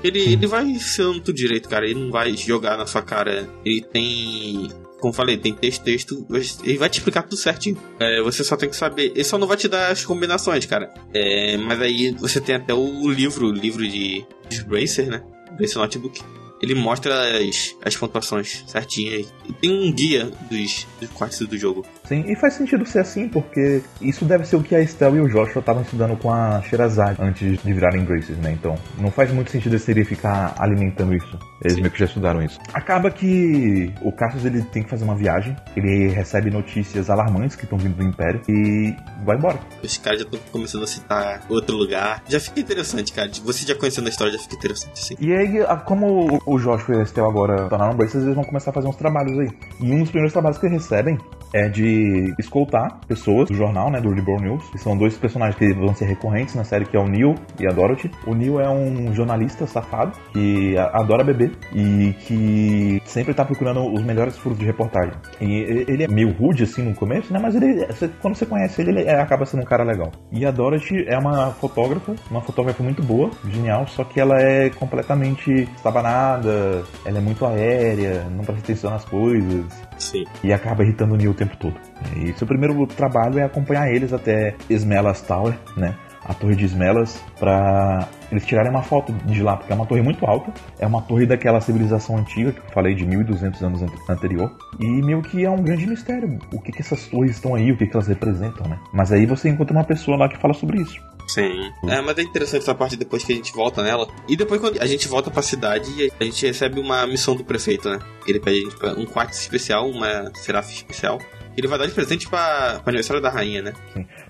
Ele, 0.03 0.33
ele 0.33 0.47
vai 0.47 0.65
ensinando 0.65 1.21
tudo 1.21 1.37
direito, 1.37 1.69
cara. 1.69 1.85
Ele 1.85 2.01
não 2.01 2.11
vai 2.11 2.37
jogar 2.37 2.77
na 2.77 2.87
sua 2.87 3.03
cara. 3.03 3.49
Ele 3.65 3.83
tem. 3.83 4.69
Como 4.99 5.13
falei, 5.13 5.37
tem 5.37 5.55
texto, 5.55 5.83
texto. 5.83 6.27
Ele 6.63 6.79
vai 6.79 6.89
te 6.89 6.99
explicar 6.99 7.23
tudo 7.23 7.37
certinho. 7.37 7.77
É, 7.99 8.21
você 8.23 8.45
só 8.45 8.57
tem 8.57 8.69
que 8.69 8.77
saber. 8.77 9.13
Ele 9.13 9.25
só 9.25 9.39
não 9.39 9.47
vai 9.47 9.57
te 9.57 9.69
dar 9.69 9.91
as 9.91 10.05
combinações, 10.05 10.67
cara. 10.67 10.93
É, 11.15 11.57
mas 11.57 11.81
aí 11.81 12.13
você 12.13 12.41
tem 12.41 12.57
até 12.57 12.75
o 12.75 13.11
livro, 13.11 13.47
o 13.47 13.53
livro 13.53 13.87
de, 13.87 14.25
de 14.49 14.65
Bracer, 14.65 15.09
né? 15.09 15.23
Bracer 15.57 15.79
Notebook. 15.79 16.21
Ele 16.61 16.75
mostra 16.75 17.39
as, 17.39 17.75
as 17.83 17.97
pontuações 17.97 18.63
certinhas. 18.67 19.33
E 19.49 19.53
tem 19.55 19.71
um 19.71 19.91
guia 19.91 20.31
dos, 20.51 20.87
dos 21.01 21.11
quartos 21.11 21.47
do 21.47 21.57
jogo. 21.57 21.87
Sim, 22.11 22.25
e 22.27 22.35
faz 22.35 22.55
sentido 22.55 22.85
ser 22.85 22.99
assim, 22.99 23.29
porque 23.29 23.83
isso 24.03 24.25
deve 24.25 24.45
ser 24.45 24.57
o 24.57 24.63
que 24.65 24.75
a 24.75 24.81
Estelle 24.81 25.19
e 25.19 25.21
o 25.21 25.29
Joshua 25.29 25.61
estavam 25.61 25.83
estudando 25.83 26.17
com 26.17 26.33
a 26.33 26.61
Sherazade 26.63 27.17
antes 27.23 27.57
de 27.63 27.73
virarem 27.73 28.05
Graces, 28.05 28.37
né? 28.39 28.51
Então, 28.51 28.75
não 28.99 29.13
faz 29.13 29.31
muito 29.33 29.53
sentido 29.53 29.75
eles 29.75 29.85
terem 29.85 30.05
ficar 30.05 30.53
alimentando 30.59 31.15
isso. 31.15 31.39
Eles 31.63 31.75
Sim. 31.75 31.83
meio 31.83 31.93
que 31.93 32.01
já 32.01 32.07
estudaram 32.07 32.43
isso. 32.43 32.59
Acaba 32.75 33.13
que 33.13 33.93
o 34.03 34.11
Cassius 34.11 34.45
ele 34.45 34.61
tem 34.63 34.83
que 34.83 34.91
fazer 34.91 35.05
uma 35.05 35.15
viagem, 35.15 35.55
ele 35.77 36.09
recebe 36.09 36.51
notícias 36.51 37.09
alarmantes 37.09 37.55
que 37.55 37.63
estão 37.63 37.79
vindo 37.79 37.95
do 37.95 38.03
Império 38.03 38.41
e 38.49 38.93
vai 39.25 39.37
embora. 39.37 39.61
Os 39.81 39.97
caras 39.99 40.19
já 40.23 40.25
estão 40.27 40.41
começando 40.51 40.83
a 40.83 40.89
citar 40.89 41.43
outro 41.49 41.77
lugar. 41.77 42.25
Já 42.29 42.41
fica 42.41 42.59
interessante, 42.59 43.13
cara. 43.13 43.31
Você 43.45 43.65
já 43.65 43.77
conhecendo 43.77 44.07
a 44.07 44.11
história, 44.11 44.33
já 44.33 44.39
fica 44.41 44.57
interessante, 44.57 44.95
assim. 45.01 45.15
E 45.21 45.33
aí, 45.33 45.61
como 45.85 46.41
o- 46.45 46.59
Joshua 46.59 46.97
e 46.97 46.99
a 46.99 47.03
Estelle 47.05 47.29
agora 47.29 47.69
tornaram 47.69 47.95
Braces, 47.95 48.23
eles 48.25 48.35
vão 48.35 48.43
começar 48.43 48.71
a 48.71 48.75
fazer 48.75 48.89
uns 48.89 48.97
trabalhos 48.97 49.39
aí. 49.39 49.49
E 49.81 49.93
um 49.93 50.01
dos 50.01 50.09
primeiros 50.11 50.33
trabalhos 50.33 50.59
que 50.59 50.67
eles 50.67 50.83
recebem 50.83 51.17
é 51.53 51.69
de 51.69 52.00
escoltar 52.39 52.99
pessoas 53.07 53.49
do 53.49 53.55
jornal, 53.55 53.91
né, 53.91 54.01
do 54.01 54.11
Reborn 54.11 54.49
News, 54.49 54.69
que 54.71 54.79
são 54.79 54.97
dois 54.97 55.17
personagens 55.17 55.57
que 55.57 55.73
vão 55.75 55.95
ser 55.95 56.07
recorrentes 56.07 56.55
na 56.55 56.65
série, 56.65 56.85
que 56.85 56.97
é 56.97 57.01
o 57.01 57.07
Neil 57.07 57.35
e 57.59 57.67
a 57.67 57.71
Dorothy. 57.71 58.11
O 58.27 58.35
Neil 58.35 58.61
é 58.61 58.69
um 58.69 59.15
jornalista 59.15 59.67
safado 59.67 60.13
que 60.33 60.77
adora 60.79 61.25
beber 61.25 61.53
e 61.75 62.15
que 62.27 63.03
sempre 63.05 63.35
tá 63.35 63.45
procurando 63.45 63.93
os 63.93 64.03
melhores 64.03 64.37
furos 64.37 64.59
de 64.59 64.65
reportagem. 64.65 65.13
E 65.41 65.85
ele 65.89 66.05
é 66.05 66.09
meio 66.09 66.33
rude 66.33 66.65
assim 66.65 66.83
no 66.83 66.95
começo, 66.95 67.33
né, 67.33 67.39
mas 67.41 67.55
ele, 67.55 67.87
quando 68.21 68.35
você 68.35 68.47
conhece 68.47 68.81
ele, 68.81 68.91
ele 68.91 69.03
é- 69.09 69.21
acaba 69.21 69.45
sendo 69.47 69.63
um 69.63 69.67
cara 69.67 69.85
legal. 69.85 70.11
E 70.33 70.45
a 70.47 70.51
Dorothy 70.51 71.05
é 71.07 71.19
uma 71.19 71.51
fotógrafa, 71.53 72.15
uma 72.31 72.41
fotógrafa 72.41 72.83
muito 72.83 73.03
boa, 73.03 73.31
genial, 73.49 73.87
só 73.87 74.05
que 74.05 74.21
ela 74.21 74.41
é 74.41 74.71
completamente 74.71 75.69
estabanada, 75.77 76.83
ela 77.05 77.19
é 77.19 77.21
muito 77.21 77.45
aérea, 77.45 78.25
não 78.31 78.45
presta 78.45 78.63
atenção 78.63 78.91
nas 78.91 79.05
coisas 79.05 79.90
Sim. 80.01 80.25
e 80.43 80.53
acaba 80.53 80.83
irritando 80.83 81.15
o 81.15 81.17
Neil 81.17 81.31
o 81.31 81.35
tempo 81.35 81.57
todo. 81.57 81.75
E 82.17 82.33
seu 82.33 82.47
primeiro 82.47 82.87
trabalho 82.87 83.39
é 83.39 83.45
acompanhar 83.45 83.89
eles 83.93 84.13
até 84.13 84.57
Esmelas 84.69 85.21
Tower, 85.23 85.55
né? 85.77 85.95
A 86.25 86.35
torre 86.35 86.55
de 86.55 86.65
Esmelas, 86.67 87.23
pra 87.39 88.07
eles 88.31 88.45
tirarem 88.45 88.71
uma 88.71 88.83
foto 88.83 89.11
de 89.25 89.43
lá, 89.43 89.57
porque 89.57 89.73
é 89.73 89.75
uma 89.77 89.87
torre 89.87 90.03
muito 90.03 90.25
alta, 90.27 90.53
é 90.79 90.87
uma 90.87 91.01
torre 91.03 91.27
daquela 91.27 91.61
civilização 91.63 92.17
antiga 92.19 92.53
que 92.53 92.59
eu 92.59 92.71
falei 92.73 92.95
de 92.95 93.07
1200 93.07 93.63
anos 93.63 93.83
ante- 93.83 93.97
anterior, 94.09 94.53
e 94.79 94.87
meio 95.03 95.23
que 95.23 95.45
é 95.45 95.51
um 95.51 95.63
grande 95.63 95.87
mistério 95.87 96.39
o 96.53 96.61
que, 96.61 96.73
que 96.73 96.83
essas 96.83 97.07
torres 97.07 97.33
estão 97.33 97.55
aí, 97.55 97.73
o 97.73 97.77
que, 97.77 97.87
que 97.87 97.97
elas 97.97 98.07
representam, 98.07 98.69
né? 98.69 98.79
Mas 98.93 99.11
aí 99.13 99.25
você 99.27 99.49
encontra 99.49 99.75
uma 99.77 99.85
pessoa 99.85 100.17
lá 100.19 100.29
que 100.29 100.37
fala 100.39 100.53
sobre 100.55 100.81
isso. 100.83 101.01
Sim. 101.33 101.73
É, 101.89 102.01
mas 102.01 102.19
é 102.19 102.23
interessante 102.23 102.63
essa 102.63 102.75
parte 102.75 102.97
depois 102.97 103.25
que 103.25 103.33
a 103.33 103.37
gente 103.37 103.53
volta 103.53 103.83
nela. 103.83 104.09
E 104.29 104.37
depois 104.37 104.61
quando 104.61 104.81
a 104.81 104.87
gente 104.87 105.07
volta 105.07 105.31
pra 105.31 105.43
cidade, 105.43 106.13
a 106.19 106.25
gente 106.25 106.47
recebe 106.47 106.81
uma 106.81 107.07
missão 107.07 107.37
do 107.37 107.45
prefeito, 107.45 107.89
né? 107.89 107.99
Ele 108.27 108.41
pede 108.41 108.59
a 108.59 108.63
gente 108.63 108.77
pra 108.77 108.93
um 108.93 109.07
quarto 109.07 109.33
especial, 109.33 109.89
uma 109.89 110.33
seraf 110.35 110.71
especial. 110.73 111.19
Ele 111.57 111.67
vai 111.67 111.79
dar 111.79 111.87
de 111.87 111.93
presente 111.93 112.29
pra, 112.29 112.81
pra 112.81 112.91
aniversário 112.91 113.21
da 113.21 113.29
rainha, 113.29 113.61
né? 113.61 113.73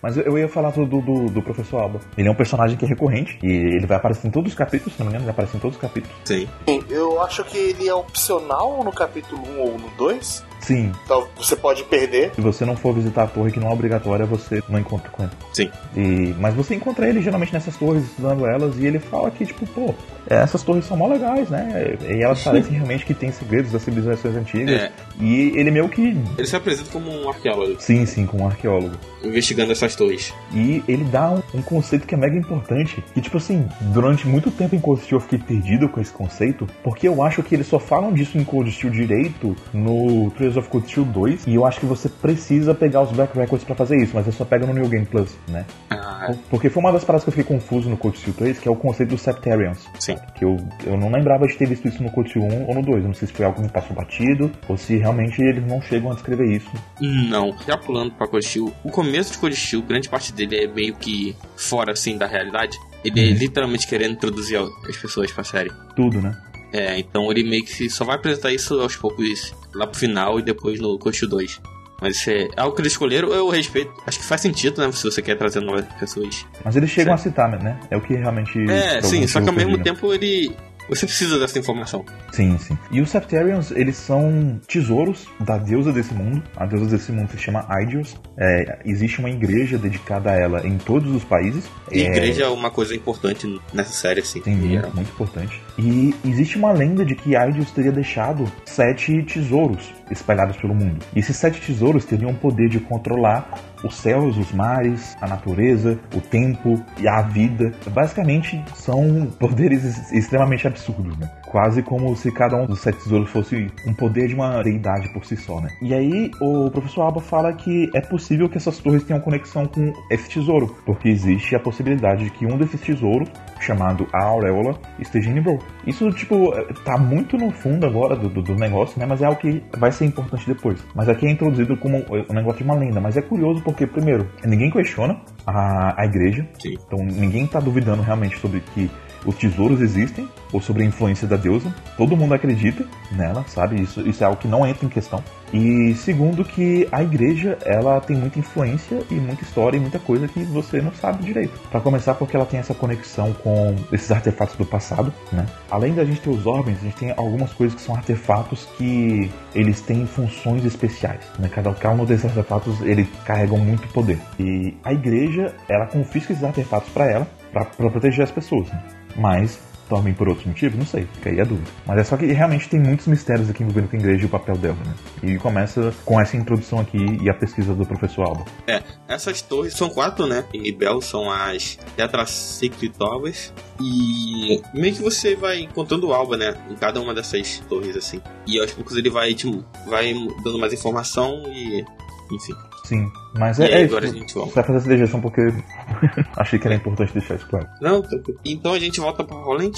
Mas 0.03 0.17
eu, 0.17 0.25
eu 0.25 0.39
ia 0.39 0.49
falar 0.49 0.71
do, 0.71 0.85
do, 0.87 1.27
do 1.27 1.43
Professor 1.43 1.79
Alba. 1.79 2.01
Ele 2.17 2.27
é 2.29 2.31
um 2.31 2.35
personagem 2.35 2.77
que 2.77 2.85
é 2.85 2.89
recorrente, 2.89 3.39
e 3.43 3.77
ele 3.77 3.87
vai 3.87 3.99
aparecer 3.99 4.27
em 4.27 4.31
todos 4.31 4.53
os 4.53 4.59
capítulos, 4.59 4.95
se 4.95 4.99
não 4.99 5.07
me 5.07 5.13
engano, 5.13 5.25
ele 5.25 5.31
aparece 5.31 5.57
em 5.57 5.61
todos 5.61 5.77
os 5.77 5.81
capítulos. 5.81 6.17
Sim. 6.25 6.49
Sim, 6.67 6.85
Eu 6.89 7.21
acho 7.23 7.45
que 7.45 7.57
ele 7.57 7.89
é 7.89 7.95
opcional 7.95 8.83
no 8.83 8.91
capítulo 8.91 9.43
1 9.43 9.61
ou 9.61 9.79
no 9.79 9.91
2. 9.91 10.50
Sim, 10.61 10.93
Então 11.05 11.27
você 11.37 11.57
pode 11.57 11.83
perder. 11.85 12.33
Se 12.35 12.41
você 12.41 12.65
não 12.65 12.77
for 12.77 12.95
visitar 12.95 13.25
a 13.25 13.27
torre, 13.27 13.51
que 13.51 13.59
não 13.61 13.69
é 13.69 13.73
obrigatória, 13.73 14.25
você 14.27 14.63
não 14.69 14.79
encontra 14.79 15.11
com 15.11 15.23
ele. 15.23 15.33
Sim. 15.53 15.71
E, 15.97 16.35
mas 16.39 16.55
você 16.55 16.75
encontra 16.75 17.09
ele 17.09 17.21
geralmente 17.23 17.53
nessas 17.53 17.77
torres, 17.77 18.05
estudando 18.05 18.47
elas, 18.47 18.77
e 18.79 18.87
ele 18.87 18.99
fala 18.99 19.31
que, 19.31 19.45
tipo, 19.47 19.67
pô, 19.69 19.95
essas 20.27 20.63
torres 20.63 20.85
são 20.85 20.97
mó 20.97 21.09
legais, 21.09 21.49
né? 21.49 21.97
E 22.09 22.23
elas 22.23 22.43
parecem 22.43 22.73
realmente 22.73 23.05
que 23.05 23.15
têm 23.15 23.33
segredos 23.33 23.73
das 23.73 23.83
civilizações 23.83 24.37
antigas. 24.37 24.83
É. 24.83 24.93
E 25.19 25.53
ele 25.57 25.71
meio 25.71 25.89
que. 25.89 26.17
Ele 26.39 26.47
se 26.47 26.55
apresenta 26.57 26.91
como 26.91 27.11
um 27.11 27.29
arqueólogo, 27.29 27.77
Sim, 27.81 28.05
sim, 28.07 28.27
com 28.27 28.39
um 28.39 28.47
arqueólogo. 28.47 28.95
investigando 29.25 29.73
essas 29.73 29.97
torres. 29.97 30.33
E 30.55 30.83
ele 30.87 31.05
dá 31.05 31.31
um, 31.31 31.43
um 31.55 31.63
conceito 31.63 32.07
que 32.07 32.15
é 32.15 32.19
mega 32.19 32.37
importante. 32.37 33.03
Que, 33.15 33.21
tipo 33.21 33.37
assim, 33.39 33.67
durante 33.93 34.27
muito 34.29 34.51
tempo 34.51 34.75
em 34.77 34.81
Cold 34.81 35.03
Steel 35.03 35.19
eu 35.19 35.23
fiquei 35.23 35.39
perdido 35.39 35.89
com 35.89 36.01
esse 36.01 36.13
conceito. 36.13 36.67
Porque 36.83 37.09
eu 37.09 37.23
acho 37.23 37.43
que 37.43 37.55
eles 37.55 37.67
só 37.67 37.79
falam 37.79 38.13
disso 38.13 38.39
em 38.39 38.45
Cold 38.45 38.71
Steel 38.71 38.93
direito 38.93 39.57
no 39.73 40.31
Trails 40.53 40.57
of 40.57 40.89
Steel 40.89 41.05
2. 41.07 41.47
E 41.47 41.55
eu 41.55 41.65
acho 41.67 41.81
que 41.81 41.87
você 41.87 42.09
precisa 42.09 42.75
pegar 42.75 43.03
os 43.03 43.11
Black 43.13 43.37
Records 43.37 43.65
pra 43.65 43.75
fazer 43.75 43.97
isso. 44.03 44.13
Mas 44.15 44.25
você 44.27 44.33
só 44.33 44.45
pega 44.45 44.67
no 44.67 44.73
New 44.73 44.89
Game 44.89 45.07
Plus, 45.07 45.31
né? 45.49 45.65
Ah, 45.91 46.33
Porque 46.51 46.69
foi 46.69 46.83
uma 46.83 46.93
das 46.93 47.05
paradas 47.05 47.25
que 47.25 47.31
eu 47.31 47.35
fiquei 47.35 47.57
confuso 47.57 47.89
no 47.89 47.97
Steel 48.15 48.35
3, 48.37 48.59
que 48.59 48.69
é 48.69 48.71
o 48.71 48.77
conceito 48.77 49.11
dos 49.11 49.21
Septarians. 49.23 49.87
sim. 49.99 50.17
Que 50.35 50.45
eu, 50.45 50.57
eu 50.87 50.97
não 50.97 51.11
lembrava 51.11 51.47
de 51.47 51.57
ter 51.57 51.67
visto 51.67 51.87
isso 51.89 52.03
no 52.03 52.11
Steel 52.11 52.45
1 52.45 52.67
ou 52.69 52.75
no 52.75 52.83
2. 52.83 52.97
Eu 53.03 53.09
não 53.09 53.15
sei 53.15 53.29
se 53.29 53.35
foi 53.35 53.45
algo 53.45 53.57
que 53.59 53.63
me 53.63 53.71
passou 53.73 53.95
batido, 53.95 54.51
ou 54.69 54.77
se 54.77 54.97
realmente 54.97 55.41
eles 55.43 55.67
não 55.67 55.81
chegam 55.81 56.11
a 56.11 56.15
descrever 56.15 56.47
isso. 56.57 56.71
Não, 57.01 57.55
já 57.67 57.77
pulando 57.77 58.13
pra 58.13 58.27
Steel, 58.41 58.73
o 58.85 58.91
começo 58.91 59.33
de 59.33 59.39
Cold 59.39 59.55
Steel, 59.57 59.83
grande 59.83 60.09
parte 60.09 60.33
dele 60.33 60.65
é 60.65 60.67
meio 60.67 60.95
que 60.95 61.35
fora, 61.57 61.93
assim, 61.93 62.17
da 62.17 62.27
realidade. 62.27 62.77
Ele 63.05 63.21
é 63.21 63.33
Uhum. 63.33 63.39
literalmente 63.39 63.87
querendo 63.87 64.13
introduzir 64.13 64.59
as 64.89 64.97
pessoas 64.97 65.33
pra 65.33 65.43
série. 65.43 65.71
Tudo, 65.97 66.21
né? 66.21 66.37
É, 66.73 66.99
então 66.99 67.31
ele 67.31 67.43
meio 67.43 67.65
que 67.65 67.91
só 67.91 68.05
vai 68.05 68.17
apresentar 68.17 68.53
isso 68.53 68.81
aos 68.81 68.97
poucos 68.97 69.55
lá 69.75 69.87
pro 69.87 69.99
final 69.99 70.39
e 70.39 70.43
depois 70.43 70.81
no 70.81 70.99
Steel 71.13 71.31
2. 71.31 71.61
Mas 72.01 72.17
isso 72.17 72.31
é 72.31 72.49
algo 72.57 72.75
que 72.75 72.81
eles 72.81 72.93
escolheram, 72.93 73.29
eu 73.29 73.49
respeito. 73.51 73.93
Acho 74.07 74.19
que 74.19 74.25
faz 74.25 74.41
sentido, 74.41 74.81
né? 74.81 74.91
Se 74.93 75.05
você 75.05 75.21
quer 75.21 75.37
trazer 75.37 75.61
novas 75.61 75.85
pessoas. 75.99 76.47
Mas 76.65 76.75
eles 76.75 76.89
chegam 76.91 77.17
Sim. 77.17 77.21
a 77.21 77.31
citar, 77.31 77.63
né? 77.63 77.79
É 77.91 77.97
o 77.97 78.01
que 78.01 78.15
realmente. 78.15 78.59
É, 78.71 79.03
sim, 79.03 79.27
só 79.27 79.41
que 79.41 79.49
ao 79.49 79.55
mesmo 79.55 79.79
tempo 79.83 80.13
ele. 80.13 80.57
Você 80.89 81.07
precisa 81.07 81.39
dessa 81.39 81.57
informação. 81.57 82.05
Sim, 82.33 82.59
sim. 82.59 82.77
E 82.91 83.01
os 83.01 83.11
Septarians, 83.11 83.71
eles 83.71 83.97
são 83.97 84.61
tesouros 84.67 85.29
da 85.39 85.57
deusa 85.57 85.93
desse 85.93 86.13
mundo. 86.13 86.43
A 86.57 86.67
deusa 86.67 86.87
desse 86.87 87.13
mundo 87.13 87.31
se 87.31 87.39
chama 87.39 87.65
Aidios. 87.69 88.17
É, 88.37 88.81
existe 88.85 89.21
uma 89.21 89.31
igreja 89.31 89.79
dedicada 89.79 90.33
a 90.33 90.35
ela 90.35 90.67
em 90.67 90.79
todos 90.79 91.15
os 91.15 91.23
países. 91.23 91.65
E 91.93 92.03
É, 92.03 92.07
igreja 92.07 92.45
é 92.45 92.49
uma 92.49 92.73
coisa 92.73 92.93
importante 92.93 93.47
nessa 93.73 93.93
série, 93.93 94.21
assim. 94.21 94.43
Sim, 94.43 94.57
muito, 94.57 94.93
muito 94.93 95.11
importante. 95.13 95.63
E 95.83 96.15
existe 96.29 96.59
uma 96.59 96.73
lenda 96.73 97.07
de 97.07 97.15
que 97.15 97.35
Aidios 97.35 97.71
teria 97.71 97.91
deixado 97.91 98.45
sete 98.67 99.23
tesouros 99.23 99.95
espalhados 100.11 100.59
pelo 100.59 100.75
mundo. 100.75 101.03
E 101.17 101.21
esses 101.21 101.35
sete 101.37 101.59
tesouros 101.61 102.05
teriam 102.05 102.33
o 102.33 102.35
poder 102.35 102.69
de 102.69 102.79
controlar 102.81 103.49
os 103.83 103.95
céus, 103.97 104.37
os 104.37 104.53
mares, 104.53 105.17
a 105.23 105.27
natureza, 105.27 105.99
o 106.15 106.21
tempo 106.21 106.85
e 106.99 107.09
a 107.09 107.23
vida. 107.23 107.73
Basicamente, 107.93 108.63
são 108.75 109.27
poderes 109.41 109.83
ex- 109.85 110.13
extremamente 110.13 110.67
absurdos, 110.67 111.17
né? 111.17 111.31
Quase 111.51 111.83
como 111.83 112.15
se 112.15 112.31
cada 112.31 112.57
um 112.57 112.65
dos 112.65 112.79
sete 112.79 113.03
tesouros 113.03 113.29
fosse 113.29 113.69
um 113.85 113.93
poder 113.93 114.29
de 114.29 114.35
uma 114.37 114.63
deidade 114.63 115.09
por 115.13 115.25
si 115.25 115.37
só, 115.37 115.61
né? 115.61 115.69
E 115.83 115.93
aí, 115.93 116.31
o 116.41 116.71
professor 116.71 117.03
Alba 117.03 117.21
fala 117.21 117.53
que 117.53 117.91
é 117.93 118.01
possível 118.01 118.49
que 118.49 118.57
essas 118.57 118.79
torres 118.79 119.03
tenham 119.03 119.21
conexão 119.21 119.67
com 119.67 119.93
esse 120.11 120.29
tesouro, 120.29 120.77
porque 120.87 121.09
existe 121.09 121.57
a 121.57 121.61
possibilidade 121.61 122.23
de 122.23 122.31
que 122.31 122.47
um 122.47 122.57
desses 122.57 122.81
tesouros 122.81 123.29
chamado 123.61 124.07
a 124.13 124.25
Auréola 124.25 124.79
esteja 125.01 125.29
em 125.29 125.35
Nibro. 125.35 125.59
Isso, 125.85 126.09
tipo, 126.13 126.53
tá 126.85 126.97
muito 126.97 127.37
no 127.37 127.51
fundo 127.51 127.85
agora 127.85 128.15
do, 128.15 128.29
do, 128.29 128.43
do 128.43 128.55
negócio, 128.55 128.99
né? 129.01 129.05
Mas 129.05 129.21
é 129.21 129.27
algo 129.27 129.41
que 129.41 129.61
vai 129.77 129.91
ser 129.91 130.05
importante 130.05 130.47
depois. 130.47 130.79
Mas 130.95 131.09
aqui 131.09 131.27
é 131.27 131.31
introduzido 131.31 131.77
como 131.77 131.99
um 131.99 132.33
negócio 132.33 132.59
de 132.59 132.65
uma 132.65 132.75
lenda. 132.75 133.01
Mas 133.01 133.17
é 133.17 133.23
curioso 133.23 133.61
porque, 133.63 133.89
primeiro, 133.89 134.29
ninguém 134.45 134.71
questiona 134.71 135.21
a, 135.45 136.01
a 136.01 136.05
igreja. 136.07 136.47
Sim. 136.61 136.77
Então 136.87 137.05
ninguém 137.05 137.47
tá 137.47 137.59
duvidando 137.59 138.03
realmente 138.03 138.39
sobre 138.39 138.61
que 138.61 138.89
os 139.25 139.35
tesouros 139.37 139.81
existem 139.81 140.29
ou 140.53 140.61
sobre 140.61 140.83
a 140.83 140.87
influência 140.87 141.27
da 141.27 141.37
deusa. 141.37 141.75
Todo 141.97 142.17
mundo 142.17 142.35
acredita 142.35 142.85
nela, 143.13 143.45
sabe? 143.47 143.81
Isso, 143.81 144.01
isso 144.07 144.23
é 144.23 144.27
algo 144.27 144.41
que 144.41 144.49
não 144.49 144.67
entra 144.67 144.85
em 144.85 144.89
questão. 144.89 145.23
E 145.53 145.95
segundo 145.97 146.45
que 146.45 146.87
a 146.93 147.03
igreja, 147.03 147.59
ela 147.65 148.01
tem 148.01 148.17
muita 148.17 148.39
influência 148.39 149.03
e 149.11 149.15
muita 149.15 149.43
história 149.43 149.77
e 149.77 149.81
muita 149.81 149.99
coisa 149.99 150.29
que 150.29 150.43
você 150.45 150.81
não 150.81 150.93
sabe 150.93 151.25
direito. 151.25 151.59
Para 151.71 151.81
começar 151.81 152.15
porque 152.15 152.37
ela 152.37 152.47
tem 152.47 152.61
essa 152.61 152.75
conexão 152.75 153.33
com 153.33 153.75
esses 153.93 154.11
artefatos 154.11 154.57
do 154.57 154.65
passado, 154.65 155.13
né? 155.33 155.47
Além 155.71 155.93
da 155.93 156.05
gente 156.05 156.21
ter 156.21 156.31
os 156.31 156.47
Orbens, 156.47 156.79
a 156.79 156.83
gente 156.83 156.97
tem 156.97 157.11
algumas 157.17 157.53
coisas 157.53 157.75
que 157.75 157.83
são 157.83 157.95
artefatos 157.95 158.69
que 158.77 159.31
eles 159.55 159.81
têm 159.81 160.07
funções 160.07 160.65
especiais, 160.65 161.21
né? 161.39 161.49
Cada, 161.49 161.73
cada 161.75 162.01
um 162.01 162.05
desses 162.05 162.27
artefatos, 162.27 162.81
ele 162.83 163.09
carregam 163.25 163.59
muito 163.59 163.89
poder. 163.89 164.19
E 164.39 164.77
a 164.85 164.93
igreja, 164.93 165.53
ela 165.69 165.87
confisca 165.87 166.33
esses 166.33 166.45
artefatos 166.45 166.91
para 166.91 167.07
ela, 167.11 167.27
para 167.53 167.65
proteger 167.65 168.23
as 168.23 168.31
pessoas, 168.31 168.69
né? 168.69 169.00
Mas 169.17 169.59
também 169.91 170.15
por 170.15 170.29
outros 170.29 170.47
motivos, 170.47 170.79
não 170.79 170.87
sei, 170.87 171.07
fica 171.15 171.31
aí 171.31 171.41
a 171.41 171.45
dúvida. 171.45 171.69
Mas 171.85 171.99
é 171.99 172.05
só 172.05 172.17
que 172.17 172.27
realmente 172.27 172.69
tem 172.69 172.79
muitos 172.79 173.09
mistérios 173.09 173.51
aqui 173.51 173.65
envolvendo 173.65 173.89
a 173.93 173.97
igreja 173.97 174.23
e 174.23 174.27
o 174.27 174.29
papel 174.29 174.57
dela, 174.57 174.79
né? 174.87 174.95
E 175.23 175.37
começa 175.39 175.93
com 176.05 176.21
essa 176.21 176.37
introdução 176.37 176.79
aqui 176.79 176.99
e 177.21 177.29
a 177.29 177.35
pesquisa 177.35 177.75
do 177.75 177.85
professor 177.85 178.23
Alba. 178.23 178.45
É, 178.69 178.83
essas 179.09 179.43
torres 179.43 179.75
são 179.75 179.91
quatro, 179.91 180.27
né? 180.27 180.45
Em 180.55 180.63
Libel 180.63 181.01
são 181.01 181.31
as 181.31 181.77
Tetrasecret 181.97 182.91
Towers. 182.91 183.53
E 183.81 184.63
meio 184.73 184.95
que 184.95 185.03
você 185.03 185.35
vai 185.35 185.61
encontrando 185.61 186.09
o 186.09 186.15
Alba, 186.15 186.37
né? 186.37 186.55
Em 186.71 186.77
cada 186.77 187.01
uma 187.01 187.13
dessas 187.13 187.59
torres, 187.69 187.97
assim. 187.97 188.23
E 188.47 188.61
aos 188.61 188.73
poucos 188.73 188.97
ele 188.97 189.11
vai, 189.11 189.35
tipo, 189.35 189.65
vai 189.89 190.15
dando 190.45 190.59
mais 190.59 190.73
informação 190.73 191.43
e. 191.49 191.85
Enfim. 192.31 192.55
Sim, 192.91 193.09
mas 193.39 193.59
E 193.59 193.63
é, 193.63 193.67
aí, 193.67 193.83
é 193.83 193.85
agora 193.85 194.05
isso. 194.05 194.15
a 194.17 194.19
gente 194.19 194.35
volta. 194.35 194.55
Vai 194.55 194.65
fazer 194.65 194.79
essa 194.79 194.89
digestão 194.89 195.21
porque 195.21 195.41
achei 196.37 196.59
que 196.59 196.67
era 196.67 196.75
importante 196.75 197.13
deixar 197.13 197.37
isso 197.37 197.47
claro. 197.49 197.67
Não. 197.81 198.03
Então 198.45 198.73
a 198.75 198.79
gente 198.81 198.99
volta 199.01 199.23
pra 199.23 199.37
Roland. 199.37 199.71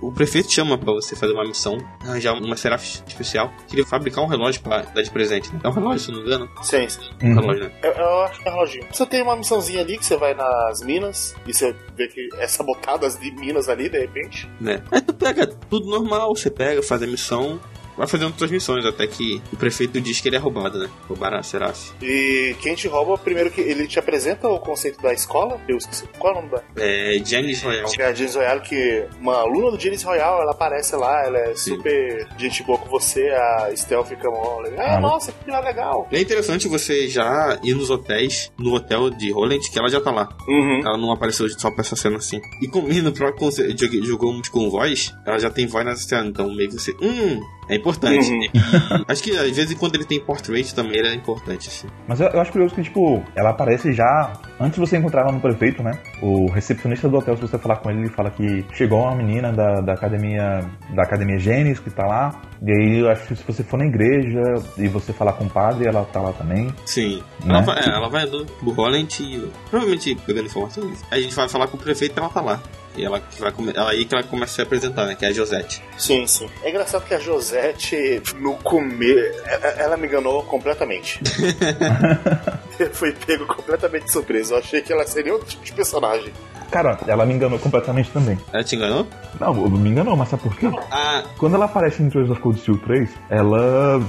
O 0.00 0.10
prefeito 0.10 0.50
chama 0.50 0.78
pra 0.78 0.92
você 0.94 1.14
fazer 1.14 1.34
uma 1.34 1.44
missão, 1.44 1.76
arranjar 2.02 2.32
uma 2.32 2.56
seraf 2.56 3.02
especial. 3.06 3.52
Queria 3.68 3.84
fabricar 3.84 4.24
um 4.24 4.28
relógio 4.28 4.62
pra 4.62 4.80
dar 4.80 5.02
de 5.02 5.10
presente, 5.10 5.52
né? 5.52 5.60
É 5.62 5.68
um 5.68 5.72
relógio, 5.72 5.98
se 6.00 6.10
não 6.12 6.20
me 6.20 6.24
engano. 6.24 6.48
Sim, 6.62 6.88
sim. 6.88 7.00
É 7.20 7.24
um 7.26 7.28
Uhum. 7.28 7.40
relógio, 7.40 7.64
né? 7.64 7.70
Eu, 7.82 7.90
eu 7.92 8.20
acho 8.22 8.40
que 8.40 8.48
é 8.48 8.52
reloginho. 8.52 8.86
Você 8.90 9.04
tem 9.04 9.20
uma 9.22 9.36
missãozinha 9.36 9.82
ali 9.82 9.98
que 9.98 10.06
você 10.06 10.16
vai 10.16 10.32
nas 10.32 10.80
minas 10.80 11.34
e 11.46 11.52
você 11.52 11.76
vê 11.96 12.08
que 12.08 12.28
é 12.38 12.46
sabotadas 12.46 13.18
de 13.18 13.30
minas 13.32 13.68
ali, 13.68 13.90
de 13.90 13.98
repente. 13.98 14.48
né? 14.58 14.80
Aí 14.90 15.02
tu 15.02 15.12
pega 15.12 15.46
tudo 15.46 15.90
normal, 15.90 16.34
você 16.34 16.50
pega, 16.50 16.82
faz 16.82 17.02
a 17.02 17.06
missão, 17.06 17.60
vai 18.00 18.08
fazendo 18.08 18.28
outras 18.28 18.50
missões, 18.50 18.84
até 18.86 19.06
que 19.06 19.42
o 19.52 19.56
prefeito 19.56 20.00
diz 20.00 20.20
que 20.20 20.28
ele 20.28 20.36
é 20.36 20.38
roubado, 20.38 20.78
né? 20.78 20.88
Roubaram 21.06 21.36
a 21.38 21.42
Seraf. 21.42 21.92
E 22.02 22.56
quem 22.60 22.74
te 22.74 22.88
rouba, 22.88 23.18
primeiro 23.18 23.50
que 23.50 23.60
ele 23.60 23.86
te 23.86 23.98
apresenta 23.98 24.48
o 24.48 24.58
conceito 24.58 25.00
da 25.02 25.12
escola. 25.12 25.60
Eu 25.68 25.76
esqueci. 25.76 26.04
Qual 26.18 26.34
é 26.34 26.38
o 26.38 26.40
nome 26.42 26.52
da? 26.54 26.62
É 26.82 27.20
Janice 27.24 27.64
Royal. 27.64 27.86
É 27.98 28.04
a 28.06 28.14
Janis 28.14 28.34
Royale, 28.34 28.60
que 28.62 29.04
uma 29.20 29.34
aluna 29.36 29.72
do 29.72 29.78
Janis 29.80 30.02
Royale, 30.02 30.42
ela 30.42 30.52
aparece 30.52 30.96
lá, 30.96 31.24
ela 31.24 31.38
é 31.38 31.54
super 31.54 32.26
gente 32.38 32.62
boa 32.62 32.78
com 32.78 32.88
você, 32.88 33.28
a 33.28 33.70
Estel 33.72 34.04
fica 34.04 34.28
legal. 34.62 34.86
Ah, 34.86 34.96
Ah, 34.96 35.00
nossa, 35.00 35.30
que 35.32 35.50
legal. 35.50 36.08
É 36.10 36.20
interessante 36.20 36.66
você 36.68 37.06
já 37.08 37.58
ir 37.62 37.74
nos 37.74 37.90
hotéis, 37.90 38.50
no 38.58 38.74
hotel 38.74 39.10
de 39.10 39.30
Roland, 39.30 39.60
que 39.70 39.78
ela 39.78 39.88
já 39.88 40.00
tá 40.00 40.10
lá. 40.10 40.28
Uhum. 40.48 40.80
Ela 40.80 40.96
não 40.96 41.12
apareceu 41.12 41.48
só 41.50 41.70
pra 41.70 41.82
essa 41.82 41.96
cena 41.96 42.16
assim. 42.16 42.40
E 42.62 42.66
como 42.68 42.90
e 42.90 43.00
no 43.02 43.12
próprio 43.12 43.38
conce- 43.38 43.68
jogue- 43.76 44.02
jogamos 44.04 44.48
com 44.48 44.70
voz, 44.70 45.14
ela 45.26 45.38
já 45.38 45.50
tem 45.50 45.66
voz 45.66 45.84
nessa 45.84 46.02
cena, 46.08 46.26
então 46.26 46.52
meio 46.54 46.68
que 46.70 46.74
você. 46.78 46.92
Hum, 47.00 47.40
é 47.70 47.76
importante. 47.76 48.32
Uhum. 48.32 49.04
Acho 49.08 49.22
que 49.22 49.30
às 49.30 49.56
vezes 49.56 49.74
quando 49.78 49.94
ele 49.94 50.04
tem 50.04 50.20
portrait 50.20 50.74
também 50.74 50.98
ele 50.98 51.08
é 51.08 51.14
importante, 51.14 51.68
assim. 51.68 51.86
Mas 52.06 52.20
eu, 52.20 52.28
eu 52.28 52.40
acho 52.40 52.50
curioso 52.50 52.74
que, 52.74 52.82
tipo, 52.82 53.22
ela 53.36 53.50
aparece 53.50 53.92
já 53.92 54.32
antes 54.58 54.74
de 54.74 54.80
você 54.80 54.96
encontrar 54.96 55.22
ela 55.22 55.32
no 55.32 55.40
prefeito, 55.40 55.82
né? 55.82 55.92
O 56.20 56.50
recepcionista 56.50 57.08
do 57.08 57.16
hotel, 57.16 57.36
se 57.36 57.42
você 57.42 57.58
falar 57.58 57.76
com 57.76 57.90
ele, 57.90 58.00
ele 58.00 58.08
fala 58.08 58.30
que 58.30 58.64
chegou 58.72 59.00
uma 59.00 59.14
menina 59.14 59.52
da, 59.52 59.80
da 59.80 59.92
academia 59.92 60.60
da 60.94 61.02
academia 61.02 61.38
Gênesis 61.38 61.78
que 61.78 61.90
tá 61.90 62.04
lá. 62.04 62.42
E 62.62 62.70
aí 62.70 62.98
eu 62.98 63.08
acho 63.08 63.26
que 63.26 63.36
se 63.36 63.44
você 63.44 63.62
for 63.62 63.78
na 63.78 63.86
igreja 63.86 64.40
e 64.76 64.88
você 64.88 65.12
falar 65.12 65.32
com 65.34 65.44
o 65.44 65.50
padre, 65.50 65.88
ela 65.88 66.04
tá 66.04 66.20
lá 66.20 66.32
também. 66.32 66.74
Sim. 66.84 67.22
Né? 67.44 67.54
Ela, 67.54 67.60
vai, 67.62 67.78
é, 67.78 67.88
ela 67.88 68.08
vai 68.08 68.24
andando 68.24 68.46
pro 68.46 68.70
Roland 68.70 69.08
e 69.20 69.50
provavelmente 69.70 70.14
pegando 70.26 70.46
informações. 70.46 71.02
Aí 71.10 71.20
a 71.20 71.22
gente 71.22 71.34
vai 71.34 71.48
falar 71.48 71.68
com 71.68 71.76
o 71.76 71.80
prefeito 71.80 72.16
e 72.16 72.20
ela 72.20 72.28
tá 72.28 72.40
lá. 72.40 72.60
E 72.96 73.04
ela 73.04 73.20
que 73.20 73.40
vai 73.40 73.52
come- 73.52 73.72
ela 73.74 73.90
aí 73.90 74.04
que 74.04 74.14
ela 74.14 74.24
começa 74.24 74.52
a 74.52 74.54
se 74.56 74.62
apresentar, 74.62 75.06
né? 75.06 75.14
Que 75.14 75.24
é 75.24 75.28
a 75.28 75.32
Josette. 75.32 75.82
Sim, 75.96 76.26
sim. 76.26 76.48
É 76.62 76.70
engraçado 76.70 77.04
que 77.06 77.14
a 77.14 77.18
Josette, 77.20 78.20
no 78.38 78.54
começo, 78.56 79.40
ela 79.78 79.96
me 79.96 80.06
enganou 80.08 80.42
completamente. 80.44 81.20
Eu 82.78 82.90
fui 82.94 83.12
pego 83.12 83.46
completamente 83.46 84.04
de 84.06 84.12
surpresa. 84.12 84.54
Eu 84.54 84.58
achei 84.58 84.80
que 84.80 84.92
ela 84.92 85.06
seria 85.06 85.32
outro 85.32 85.48
tipo 85.48 85.64
de 85.64 85.72
personagem. 85.72 86.32
Cara, 86.70 86.98
ela 87.06 87.26
me 87.26 87.34
enganou 87.34 87.58
completamente 87.58 88.10
também. 88.10 88.38
Ela 88.52 88.62
te 88.64 88.76
enganou? 88.76 89.06
Não, 89.40 89.52
me 89.54 89.90
enganou, 89.90 90.16
mas 90.16 90.28
sabe 90.28 90.42
por 90.44 90.56
quê? 90.56 90.66
Ah, 90.90 91.24
Quando 91.36 91.56
ela 91.56 91.64
aparece 91.64 92.02
em 92.02 92.08
Trails 92.08 92.30
of 92.30 92.40
Cold 92.40 92.60
Steel 92.60 92.78
3, 92.78 93.10
ela. 93.28 94.00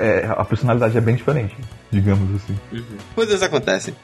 é, 0.00 0.26
a 0.28 0.44
personalidade 0.44 0.98
é 0.98 1.00
bem 1.00 1.14
diferente, 1.14 1.56
digamos 1.90 2.42
assim. 2.42 2.58
Uhum. 2.72 2.84
Coisas 3.14 3.42
acontecem. 3.42 3.94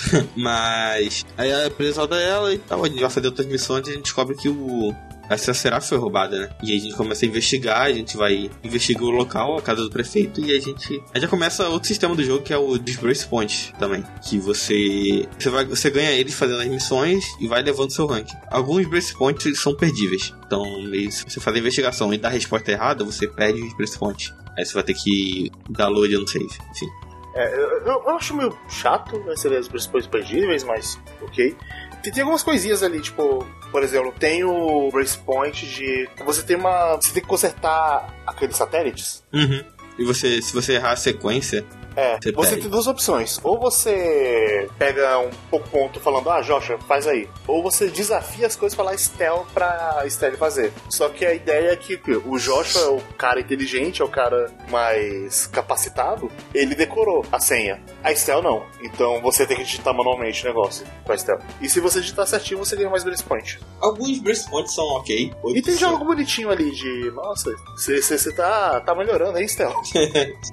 Mas 0.36 1.24
aí 1.36 1.52
a 1.52 1.66
empresa 1.66 2.00
roda 2.00 2.20
ela 2.20 2.52
e 2.52 2.58
tal, 2.58 2.84
a 2.84 2.88
gente 2.88 3.00
vai 3.00 3.10
fazer 3.10 3.26
outras 3.26 3.46
missões 3.46 3.86
e 3.86 3.90
a 3.90 3.94
gente 3.94 4.04
descobre 4.04 4.36
que 4.36 4.48
o. 4.48 4.94
Essa 5.30 5.54
Seraf 5.54 5.88
foi 5.88 5.96
roubada, 5.96 6.38
né? 6.38 6.50
E 6.62 6.72
aí 6.72 6.76
a 6.76 6.80
gente 6.80 6.94
começa 6.94 7.24
a 7.24 7.28
investigar, 7.28 7.82
a 7.82 7.92
gente 7.92 8.16
vai 8.16 8.50
investigar 8.62 9.04
o 9.04 9.10
local, 9.10 9.56
a 9.56 9.62
casa 9.62 9.82
do 9.82 9.90
prefeito, 9.90 10.40
e 10.40 10.54
a 10.54 10.60
gente. 10.60 11.02
Aí 11.14 11.20
já 11.20 11.28
começa 11.28 11.68
outro 11.68 11.88
sistema 11.88 12.14
do 12.14 12.22
jogo 12.22 12.42
que 12.42 12.52
é 12.52 12.56
o 12.56 12.76
Disbrace 12.76 13.26
Point 13.26 13.72
também. 13.78 14.04
Que 14.28 14.38
você. 14.38 15.26
Você, 15.38 15.48
vai, 15.48 15.64
você 15.64 15.88
ganha 15.88 16.10
eles 16.10 16.34
fazendo 16.34 16.60
as 16.60 16.68
missões 16.68 17.24
e 17.40 17.48
vai 17.48 17.62
levando 17.62 17.92
seu 17.92 18.04
rank. 18.04 18.28
Alguns 18.50 18.86
Brace 18.86 19.16
Points 19.16 19.58
são 19.58 19.74
perdíveis. 19.74 20.34
Então, 20.46 20.64
se 21.10 21.24
você 21.24 21.40
fazer 21.40 21.58
a 21.58 21.60
investigação 21.60 22.12
e 22.12 22.18
dar 22.18 22.28
a 22.28 22.32
resposta 22.32 22.70
errada, 22.70 23.02
você 23.04 23.26
perde 23.26 23.62
os 23.62 23.74
Brace 23.74 23.98
Points. 23.98 24.34
Aí 24.56 24.66
você 24.66 24.74
vai 24.74 24.82
ter 24.82 24.94
que 24.94 25.50
dar 25.70 25.88
load 25.88 26.14
no 26.14 26.28
save. 26.28 26.44
Enfim. 26.44 27.11
É, 27.34 27.54
eu, 27.54 27.86
eu, 27.86 28.10
acho 28.10 28.36
meio 28.36 28.56
chato 28.68 29.18
né, 29.20 29.34
ser 29.36 29.52
as 29.54 29.66
principais 29.66 30.06
imperdíveis, 30.06 30.64
mas 30.64 31.00
ok. 31.22 31.56
Tem, 32.02 32.12
tem 32.12 32.22
algumas 32.22 32.42
coisinhas 32.42 32.82
ali, 32.82 33.00
tipo, 33.00 33.46
por 33.70 33.82
exemplo, 33.82 34.12
tem 34.18 34.44
o 34.44 34.90
Brace 34.90 35.16
Point 35.18 35.66
de. 35.66 36.08
Você 36.24 36.42
tem 36.42 36.56
uma. 36.56 36.96
Você 36.96 37.12
tem 37.12 37.22
que 37.22 37.28
consertar 37.28 38.14
aqueles 38.26 38.56
satélites. 38.56 39.24
Uhum. 39.32 39.64
E 39.98 40.04
você, 40.04 40.42
se 40.42 40.52
você 40.52 40.74
errar 40.74 40.92
a 40.92 40.96
sequência, 40.96 41.64
É, 41.96 42.16
Você 42.22 42.32
você, 42.32 42.56
tem 42.56 42.68
duas 42.70 42.86
opções. 42.86 43.38
Ou 43.42 43.58
você 43.60 44.68
pega 44.78 45.18
um 45.18 45.30
pouco 45.50 45.68
ponto 45.68 46.00
falando, 46.00 46.30
ah, 46.30 46.40
Joshua, 46.40 46.78
faz 46.88 47.06
aí. 47.06 47.28
Ou 47.46 47.62
você 47.62 47.88
desafia 47.88 48.46
as 48.46 48.56
coisas 48.56 48.74
pra 48.74 48.84
lá 48.86 48.94
Estel 48.94 49.46
pra 49.52 50.02
Estel 50.06 50.32
fazer. 50.36 50.72
Só 50.88 51.08
que 51.08 51.24
a 51.24 51.34
ideia 51.34 51.70
é 51.72 51.76
que 51.76 52.00
o 52.26 52.38
Joshua 52.38 52.80
é 52.82 52.88
o 52.88 53.00
cara 53.16 53.40
inteligente, 53.40 54.00
é 54.02 54.04
o 54.04 54.08
cara 54.08 54.50
mais 54.70 55.46
capacitado, 55.46 56.30
ele 56.54 56.74
decorou 56.74 57.24
a 57.30 57.38
senha. 57.38 57.80
A 58.02 58.12
Estel 58.12 58.42
não. 58.42 58.64
Então 58.82 59.20
você 59.20 59.46
tem 59.46 59.56
que 59.56 59.64
digitar 59.64 59.94
manualmente 59.94 60.42
o 60.44 60.48
negócio 60.48 60.86
com 61.04 61.12
a 61.12 61.14
Estel. 61.14 61.38
E 61.60 61.68
se 61.68 61.80
você 61.80 62.00
digitar 62.00 62.26
certinho, 62.26 62.58
você 62.58 62.76
ganha 62.76 62.90
mais 62.90 63.04
Brace 63.04 63.22
Point. 63.22 63.58
alguns 63.80 64.18
Brace 64.20 64.48
Points 64.48 64.74
são 64.74 64.84
ok. 64.96 65.16
E 65.26 65.34
outros 65.42 65.62
tem 65.64 65.74
são- 65.76 65.90
jogo 65.90 66.04
bonitinho 66.04 66.50
ali 66.50 66.70
de, 66.70 67.10
nossa, 67.12 67.50
você 67.76 68.32
tá, 68.34 68.80
tá 68.80 68.94
melhorando, 68.94 69.38
hein, 69.38 69.44
Estel? 69.44 69.72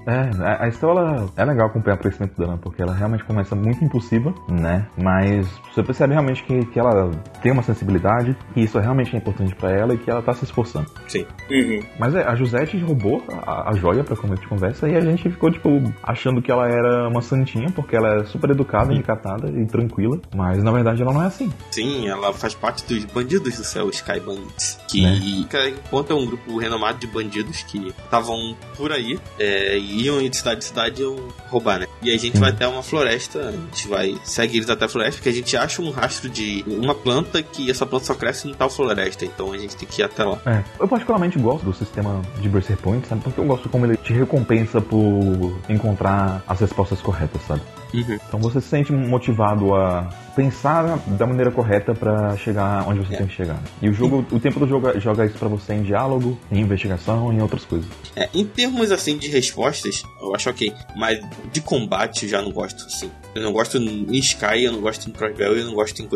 É, 0.07 0.43
a- 0.43 0.63
a 0.63 0.67
Estela 0.67 0.99
ela 1.01 1.28
é 1.35 1.45
legal 1.45 1.67
acompanhar 1.67 1.95
o 1.95 1.99
crescimento 1.99 2.37
dela, 2.37 2.57
porque 2.57 2.81
ela 2.81 2.93
realmente 2.93 3.23
começa 3.23 3.55
muito 3.55 3.83
impulsiva, 3.83 4.33
né? 4.49 4.87
Mas 4.97 5.47
você 5.73 5.83
percebe 5.83 6.13
realmente 6.13 6.43
que, 6.43 6.65
que 6.65 6.79
ela 6.79 7.11
tem 7.41 7.51
uma 7.51 7.63
sensibilidade, 7.63 8.35
e 8.55 8.63
isso 8.63 8.79
realmente 8.79 9.15
é 9.15 9.17
importante 9.17 9.55
pra 9.55 9.71
ela 9.71 9.93
e 9.93 9.97
que 9.97 10.09
ela 10.09 10.21
tá 10.21 10.33
se 10.33 10.45
esforçando. 10.45 10.89
Sim. 11.07 11.25
Uhum. 11.49 11.79
Mas 11.99 12.15
é, 12.15 12.23
a 12.23 12.35
Josette 12.35 12.77
roubou 12.79 13.23
a, 13.45 13.69
a 13.69 13.73
joia 13.73 14.03
pra 14.03 14.15
começo 14.15 14.41
de 14.41 14.47
conversa 14.47 14.87
e 14.87 14.95
a 14.95 15.01
gente 15.01 15.29
ficou, 15.29 15.51
tipo, 15.51 15.69
achando 16.03 16.41
que 16.41 16.51
ela 16.51 16.67
era 16.67 17.07
uma 17.07 17.21
santinha, 17.21 17.69
porque 17.71 17.95
ela 17.95 18.21
é 18.21 18.25
super 18.25 18.49
educada, 18.49 18.93
encatada 18.93 19.49
e 19.49 19.65
tranquila, 19.65 20.19
mas 20.35 20.63
na 20.63 20.71
verdade 20.71 21.01
ela 21.01 21.13
não 21.13 21.23
é 21.23 21.27
assim. 21.27 21.51
Sim, 21.71 22.07
ela 22.07 22.33
faz 22.33 22.53
parte 22.53 22.85
dos 22.87 23.05
bandidos 23.05 23.57
do 23.57 23.63
céu, 23.63 23.89
Sky 23.89 24.19
Bandits. 24.19 24.79
Que, 24.87 25.03
Né? 25.03 25.19
um 26.15 26.25
grupo 26.25 26.57
renomado 26.57 26.99
de 26.99 27.07
bandidos 27.07 27.63
que 27.63 27.89
estavam 27.89 28.55
por 28.75 28.91
aí, 28.91 29.19
é, 29.37 29.77
e 29.77 30.03
iam 30.05 30.19
de 30.19 30.35
cidade 30.35 30.59
em 30.59 30.67
cidade 30.67 31.01
iam 31.01 31.15
roubar, 31.49 31.79
né? 31.79 31.87
E 32.01 32.13
a 32.13 32.17
gente 32.17 32.33
Sim. 32.33 32.39
vai 32.39 32.51
até 32.51 32.67
uma 32.67 32.83
floresta, 32.83 33.39
a 33.39 33.51
gente 33.51 33.87
vai 33.87 34.17
segue 34.23 34.57
eles 34.57 34.69
até 34.69 34.85
a 34.85 34.89
floresta, 34.89 35.15
porque 35.15 35.29
a 35.29 35.33
gente 35.33 35.55
acha 35.57 35.81
um 35.81 35.91
rastro 35.91 36.29
de 36.29 36.63
uma 36.67 36.95
planta 36.95 37.41
que 37.41 37.69
essa 37.69 37.85
planta 37.85 38.05
só 38.05 38.13
cresce 38.13 38.49
em 38.49 38.53
tal 38.53 38.69
floresta, 38.69 39.25
então 39.25 39.51
a 39.51 39.57
gente 39.57 39.75
tem 39.75 39.87
que 39.87 40.01
ir 40.01 40.05
até 40.05 40.23
lá. 40.23 40.39
É, 40.45 40.63
eu 40.79 40.87
particularmente 40.87 41.37
gosto 41.39 41.65
do 41.65 41.73
sistema 41.73 42.21
de 42.39 42.49
Berser 42.49 42.77
Point, 42.77 43.07
sabe? 43.07 43.21
Porque 43.21 43.39
eu 43.39 43.45
gosto 43.45 43.69
como 43.69 43.85
ele 43.85 43.97
te 43.97 44.13
recompensa 44.13 44.79
por 44.79 45.59
encontrar 45.67 46.43
as 46.47 46.59
respostas 46.59 47.01
corretas, 47.01 47.41
sabe? 47.47 47.61
Uhum. 47.93 48.19
Então 48.27 48.39
você 48.39 48.61
se 48.61 48.67
sente 48.67 48.91
motivado 48.91 49.73
a 49.75 50.09
pensar 50.35 50.97
da 51.07 51.25
maneira 51.25 51.51
correta 51.51 51.93
pra 51.93 52.35
chegar 52.37 52.87
onde 52.87 52.99
você 52.99 53.13
É. 53.15 53.17
tem 53.17 53.27
que 53.27 53.35
chegar. 53.35 53.59
E 53.81 53.89
o 53.89 53.93
jogo, 53.93 54.25
o 54.31 54.39
tempo 54.39 54.59
do 54.59 54.67
jogo 54.67 54.99
joga 54.99 55.25
isso 55.25 55.37
pra 55.37 55.47
você 55.47 55.73
em 55.73 55.83
diálogo, 55.83 56.37
em 56.51 56.59
investigação 56.59 57.31
em 57.33 57.41
outras 57.41 57.65
coisas. 57.65 57.87
É, 58.15 58.29
em 58.33 58.45
termos 58.45 58.91
assim 58.91 59.17
de 59.17 59.27
respostas, 59.29 60.03
eu 60.21 60.35
acho 60.35 60.49
ok. 60.49 60.73
Mas 60.95 61.19
de 61.51 61.61
combate 61.61 62.23
eu 62.23 62.29
já 62.29 62.41
não 62.41 62.51
gosto, 62.51 62.83
assim. 62.85 63.09
Eu 63.35 63.43
não 63.43 63.51
gosto 63.53 63.77
em 63.77 64.05
Sky, 64.17 64.63
eu 64.63 64.71
não 64.71 64.81
gosto 64.81 65.09
em 65.09 65.13
Crossbell 65.13 65.55
e 65.55 65.59
eu 65.61 65.65
não 65.65 65.73
gosto 65.73 66.01
em. 66.01 66.09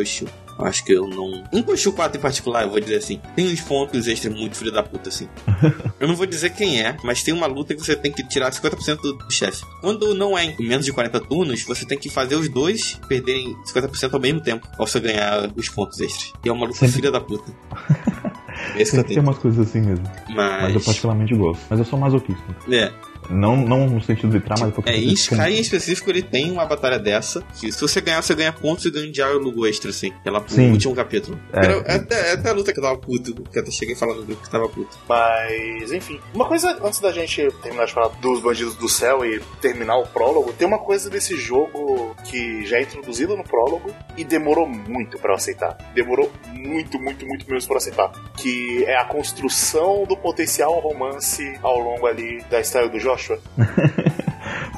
Eu 0.60 0.66
acho 0.66 0.84
que 0.86 0.94
eu 0.94 1.08
não. 1.08 1.44
Em 1.52 1.62
Coichu 1.64 1.92
4 1.94 2.18
em 2.18 2.22
particular, 2.22 2.64
eu 2.64 2.70
vou 2.70 2.80
dizer 2.80 2.98
assim, 2.98 3.20
tem 3.36 3.52
uns 3.52 3.62
pontos 3.62 4.08
extras 4.08 4.34
muito 4.36 4.56
filho 4.56 4.72
da 4.72 4.84
puta, 4.84 5.10
assim. 5.10 5.28
eu 6.00 6.08
não 6.08 6.16
vou 6.16 6.26
dizer 6.28 6.52
quem 6.52 6.80
é, 6.82 6.96
mas 7.04 7.24
tem 7.24 7.34
uma 7.34 7.48
luta 7.48 7.74
que 7.74 7.82
você 7.84 7.96
tem 7.96 8.12
que 8.12 8.24
tirar 8.28 8.52
50% 8.52 8.98
do 9.02 9.32
chefe. 9.32 9.64
Quando 9.82 10.14
não 10.14 10.38
é 10.38 10.46
em 10.46 10.56
menos 10.68 10.86
de 10.86 10.94
40 10.94 11.20
turnos, 11.22 11.64
você 11.64 11.86
tem 11.86 11.98
que 11.98 12.08
fazer 12.10 12.36
os 12.36 12.50
dois 12.50 13.00
perderem 13.08 13.56
50% 13.74 14.03
ao 14.12 14.20
mesmo 14.20 14.42
tempo 14.42 14.68
pra 14.68 14.86
você 14.86 15.00
ganhar 15.00 15.50
os 15.56 15.70
pontos 15.70 16.00
extras. 16.00 16.34
E 16.44 16.50
é 16.50 16.52
uma 16.52 16.66
luta 16.66 16.88
filha 16.88 17.12
da 17.12 17.22
puta. 17.22 17.52
Que 18.76 18.82
eu 18.82 18.86
Sempre 18.86 19.16
tem 19.16 19.20
umas 19.20 19.38
coisas 19.38 19.68
assim 19.68 19.82
mesmo. 19.82 20.06
Mas 20.30 20.70
eu 20.70 20.74
Mas. 20.76 20.86
particularmente 20.86 21.36
gosto. 21.36 21.62
Mas 21.70 21.80
eu 21.80 21.86
sou 21.86 22.00
masoquista. 22.00 22.44
É, 22.72 22.92
Não, 23.34 23.56
não 23.58 23.88
no 23.88 24.02
sentido 24.04 24.30
de 24.32 24.40
trama, 24.40 24.66
mas 24.68 24.74
porque 24.76 24.90
É, 24.90 24.98
em 24.98 25.14
Sky 25.14 25.36
em 25.36 25.60
específico 25.60 26.10
ele 26.10 26.22
tem 26.22 26.52
uma 26.52 26.66
batalha 26.66 27.00
dessa. 27.00 27.42
Que 27.60 27.72
se 27.72 27.80
você 27.82 28.00
ganhar, 28.02 28.22
você 28.22 28.36
ganha 28.36 28.54
pontos 28.54 28.86
e 28.86 28.92
ganha 28.92 29.08
um 29.08 29.12
diálogo 29.12 29.66
extra, 29.68 29.90
assim. 29.90 30.12
Ela 30.26 30.40
pro 30.42 30.54
Sim. 30.54 30.72
último 30.72 30.96
capítulo. 30.96 31.40
É. 31.52 31.58
Era- 31.66 31.74
é 31.86 31.96
até, 31.96 32.30
é 32.30 32.34
até 32.34 32.50
a 32.50 32.54
luta 32.54 32.72
que 32.74 32.80
eu 32.80 32.84
tava 32.84 32.98
puto, 32.98 33.34
que 33.34 33.58
eu 33.58 33.62
até 33.62 33.72
cheguei 33.72 33.96
falando 33.96 34.20
no 34.20 34.26
grupo 34.26 34.44
que 34.44 34.50
tava 34.50 34.68
puto. 34.70 34.98
Mas, 35.08 35.92
enfim. 35.92 36.20
Uma 36.34 36.46
coisa, 36.48 36.78
antes 36.84 37.00
da 37.00 37.12
gente 37.12 37.50
terminar 37.62 37.86
de 37.86 37.94
falar 37.94 38.10
dos 38.20 38.40
bandidos 38.42 38.76
do 38.76 38.88
céu 38.90 39.26
e 39.26 39.40
terminar 39.62 39.98
o 39.98 40.08
prólogo, 40.08 40.54
tem 40.54 40.68
uma 40.68 40.80
coisa 40.80 41.10
desse 41.10 41.36
jogo 41.38 42.16
que 42.26 42.66
já 42.66 42.78
é 42.78 42.84
introduzido 42.84 43.36
no 43.36 43.44
prólogo 43.44 43.94
e 44.18 44.24
demorou 44.24 44.68
muito 44.68 45.18
pra 45.20 45.32
eu 45.32 45.36
aceitar. 45.36 45.78
Demorou 45.94 46.32
muito, 46.54 47.00
muito, 47.00 47.26
muito 47.26 47.50
mesmo 47.50 47.68
pra 47.68 47.76
eu 47.76 47.78
aceitar. 47.78 48.12
Que 48.38 48.84
é 48.86 48.98
a 48.98 49.06
construção 49.06 50.06
do 50.06 50.16
potencial 50.18 50.80
romance 50.80 51.58
ao 51.62 51.80
longo 51.80 52.06
ali 52.06 52.42
da 52.50 52.60
história 52.60 52.90
do 52.90 53.00
Joshua. 53.24 53.40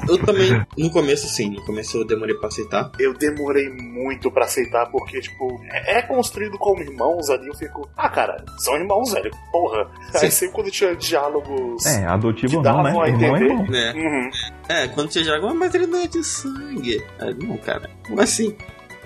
Eu 0.08 0.18
também, 0.24 0.64
no 0.78 0.90
começo 0.90 1.26
sim, 1.28 1.50
no 1.50 1.64
começo 1.64 1.98
eu 1.98 2.04
demorei 2.06 2.34
pra 2.36 2.46
aceitar. 2.46 2.92
Eu 2.98 3.12
demorei 3.12 3.68
muito 3.68 4.30
pra 4.30 4.44
aceitar, 4.44 4.86
porque, 4.86 5.20
tipo, 5.20 5.60
é 5.68 5.98
é 5.98 6.02
construído 6.02 6.56
como 6.58 6.80
irmãos 6.80 7.28
ali. 7.28 7.48
Eu 7.48 7.54
fico, 7.56 7.88
ah, 7.96 8.08
cara, 8.08 8.44
são 8.58 8.76
irmãos, 8.76 9.12
velho. 9.12 9.32
Porra. 9.50 9.88
Sim. 10.12 10.18
Aí 10.26 10.30
sempre 10.30 10.54
quando 10.54 10.70
tinha 10.70 10.94
diálogos. 10.94 11.84
É, 11.86 12.06
adotivo 12.06 12.62
não, 12.62 12.82
né? 12.84 12.90
Irmão 12.90 13.04
é 13.36 13.40
irmão. 13.40 13.66
Né? 13.66 13.92
Uhum. 13.96 14.30
É, 14.68 14.88
quando 14.88 15.12
joga, 15.12 15.48
"Ah, 15.48 15.54
mas 15.54 15.74
ele 15.74 15.86
não 15.88 16.00
é 16.00 16.06
de 16.06 16.22
sangue. 16.22 17.04
Aí, 17.18 17.34
não, 17.34 17.56
cara, 17.56 17.90
como 18.06 18.20
assim? 18.20 18.54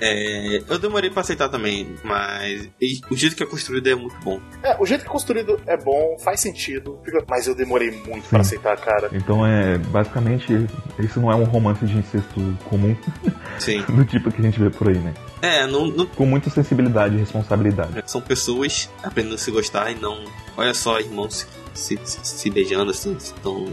É, 0.00 0.62
eu 0.68 0.78
demorei 0.78 1.10
pra 1.10 1.20
aceitar 1.20 1.48
também, 1.48 1.94
mas 2.02 2.68
e- 2.80 3.00
o 3.10 3.16
jeito 3.16 3.36
que 3.36 3.42
é 3.42 3.46
construído 3.46 3.86
é 3.88 3.94
muito 3.94 4.16
bom. 4.24 4.40
É, 4.62 4.76
o 4.80 4.86
jeito 4.86 5.02
que 5.02 5.08
é 5.08 5.10
construído 5.12 5.60
é 5.66 5.76
bom, 5.76 6.16
faz 6.18 6.40
sentido, 6.40 6.98
mas 7.28 7.46
eu 7.46 7.54
demorei 7.54 7.90
muito 7.90 8.28
pra 8.28 8.42
Sim. 8.42 8.56
aceitar, 8.56 8.76
cara. 8.78 9.10
Então 9.12 9.46
é 9.46 9.78
basicamente 9.78 10.52
isso 10.98 11.20
não 11.20 11.30
é 11.30 11.34
um 11.34 11.44
romance 11.44 11.84
de 11.84 11.96
incesto 11.96 12.56
comum 12.64 12.96
Sim. 13.58 13.82
do 13.88 14.04
tipo 14.04 14.30
que 14.32 14.40
a 14.40 14.44
gente 14.44 14.58
vê 14.58 14.70
por 14.70 14.88
aí, 14.88 14.98
né? 14.98 15.12
É, 15.42 15.66
não, 15.66 15.86
não 15.86 16.06
Com 16.06 16.26
muita 16.26 16.50
sensibilidade 16.50 17.14
e 17.14 17.18
responsabilidade. 17.18 18.02
São 18.06 18.20
pessoas 18.20 18.90
aprendendo 19.02 19.34
a 19.34 19.38
se 19.38 19.50
gostar 19.50 19.90
e 19.90 19.94
não. 19.94 20.24
Olha 20.56 20.74
só, 20.74 20.98
irmãos 21.00 21.46
se, 21.74 21.98
se, 22.04 22.18
se 22.22 22.50
beijando 22.50 22.90
assim, 22.90 23.16
estão. 23.16 23.66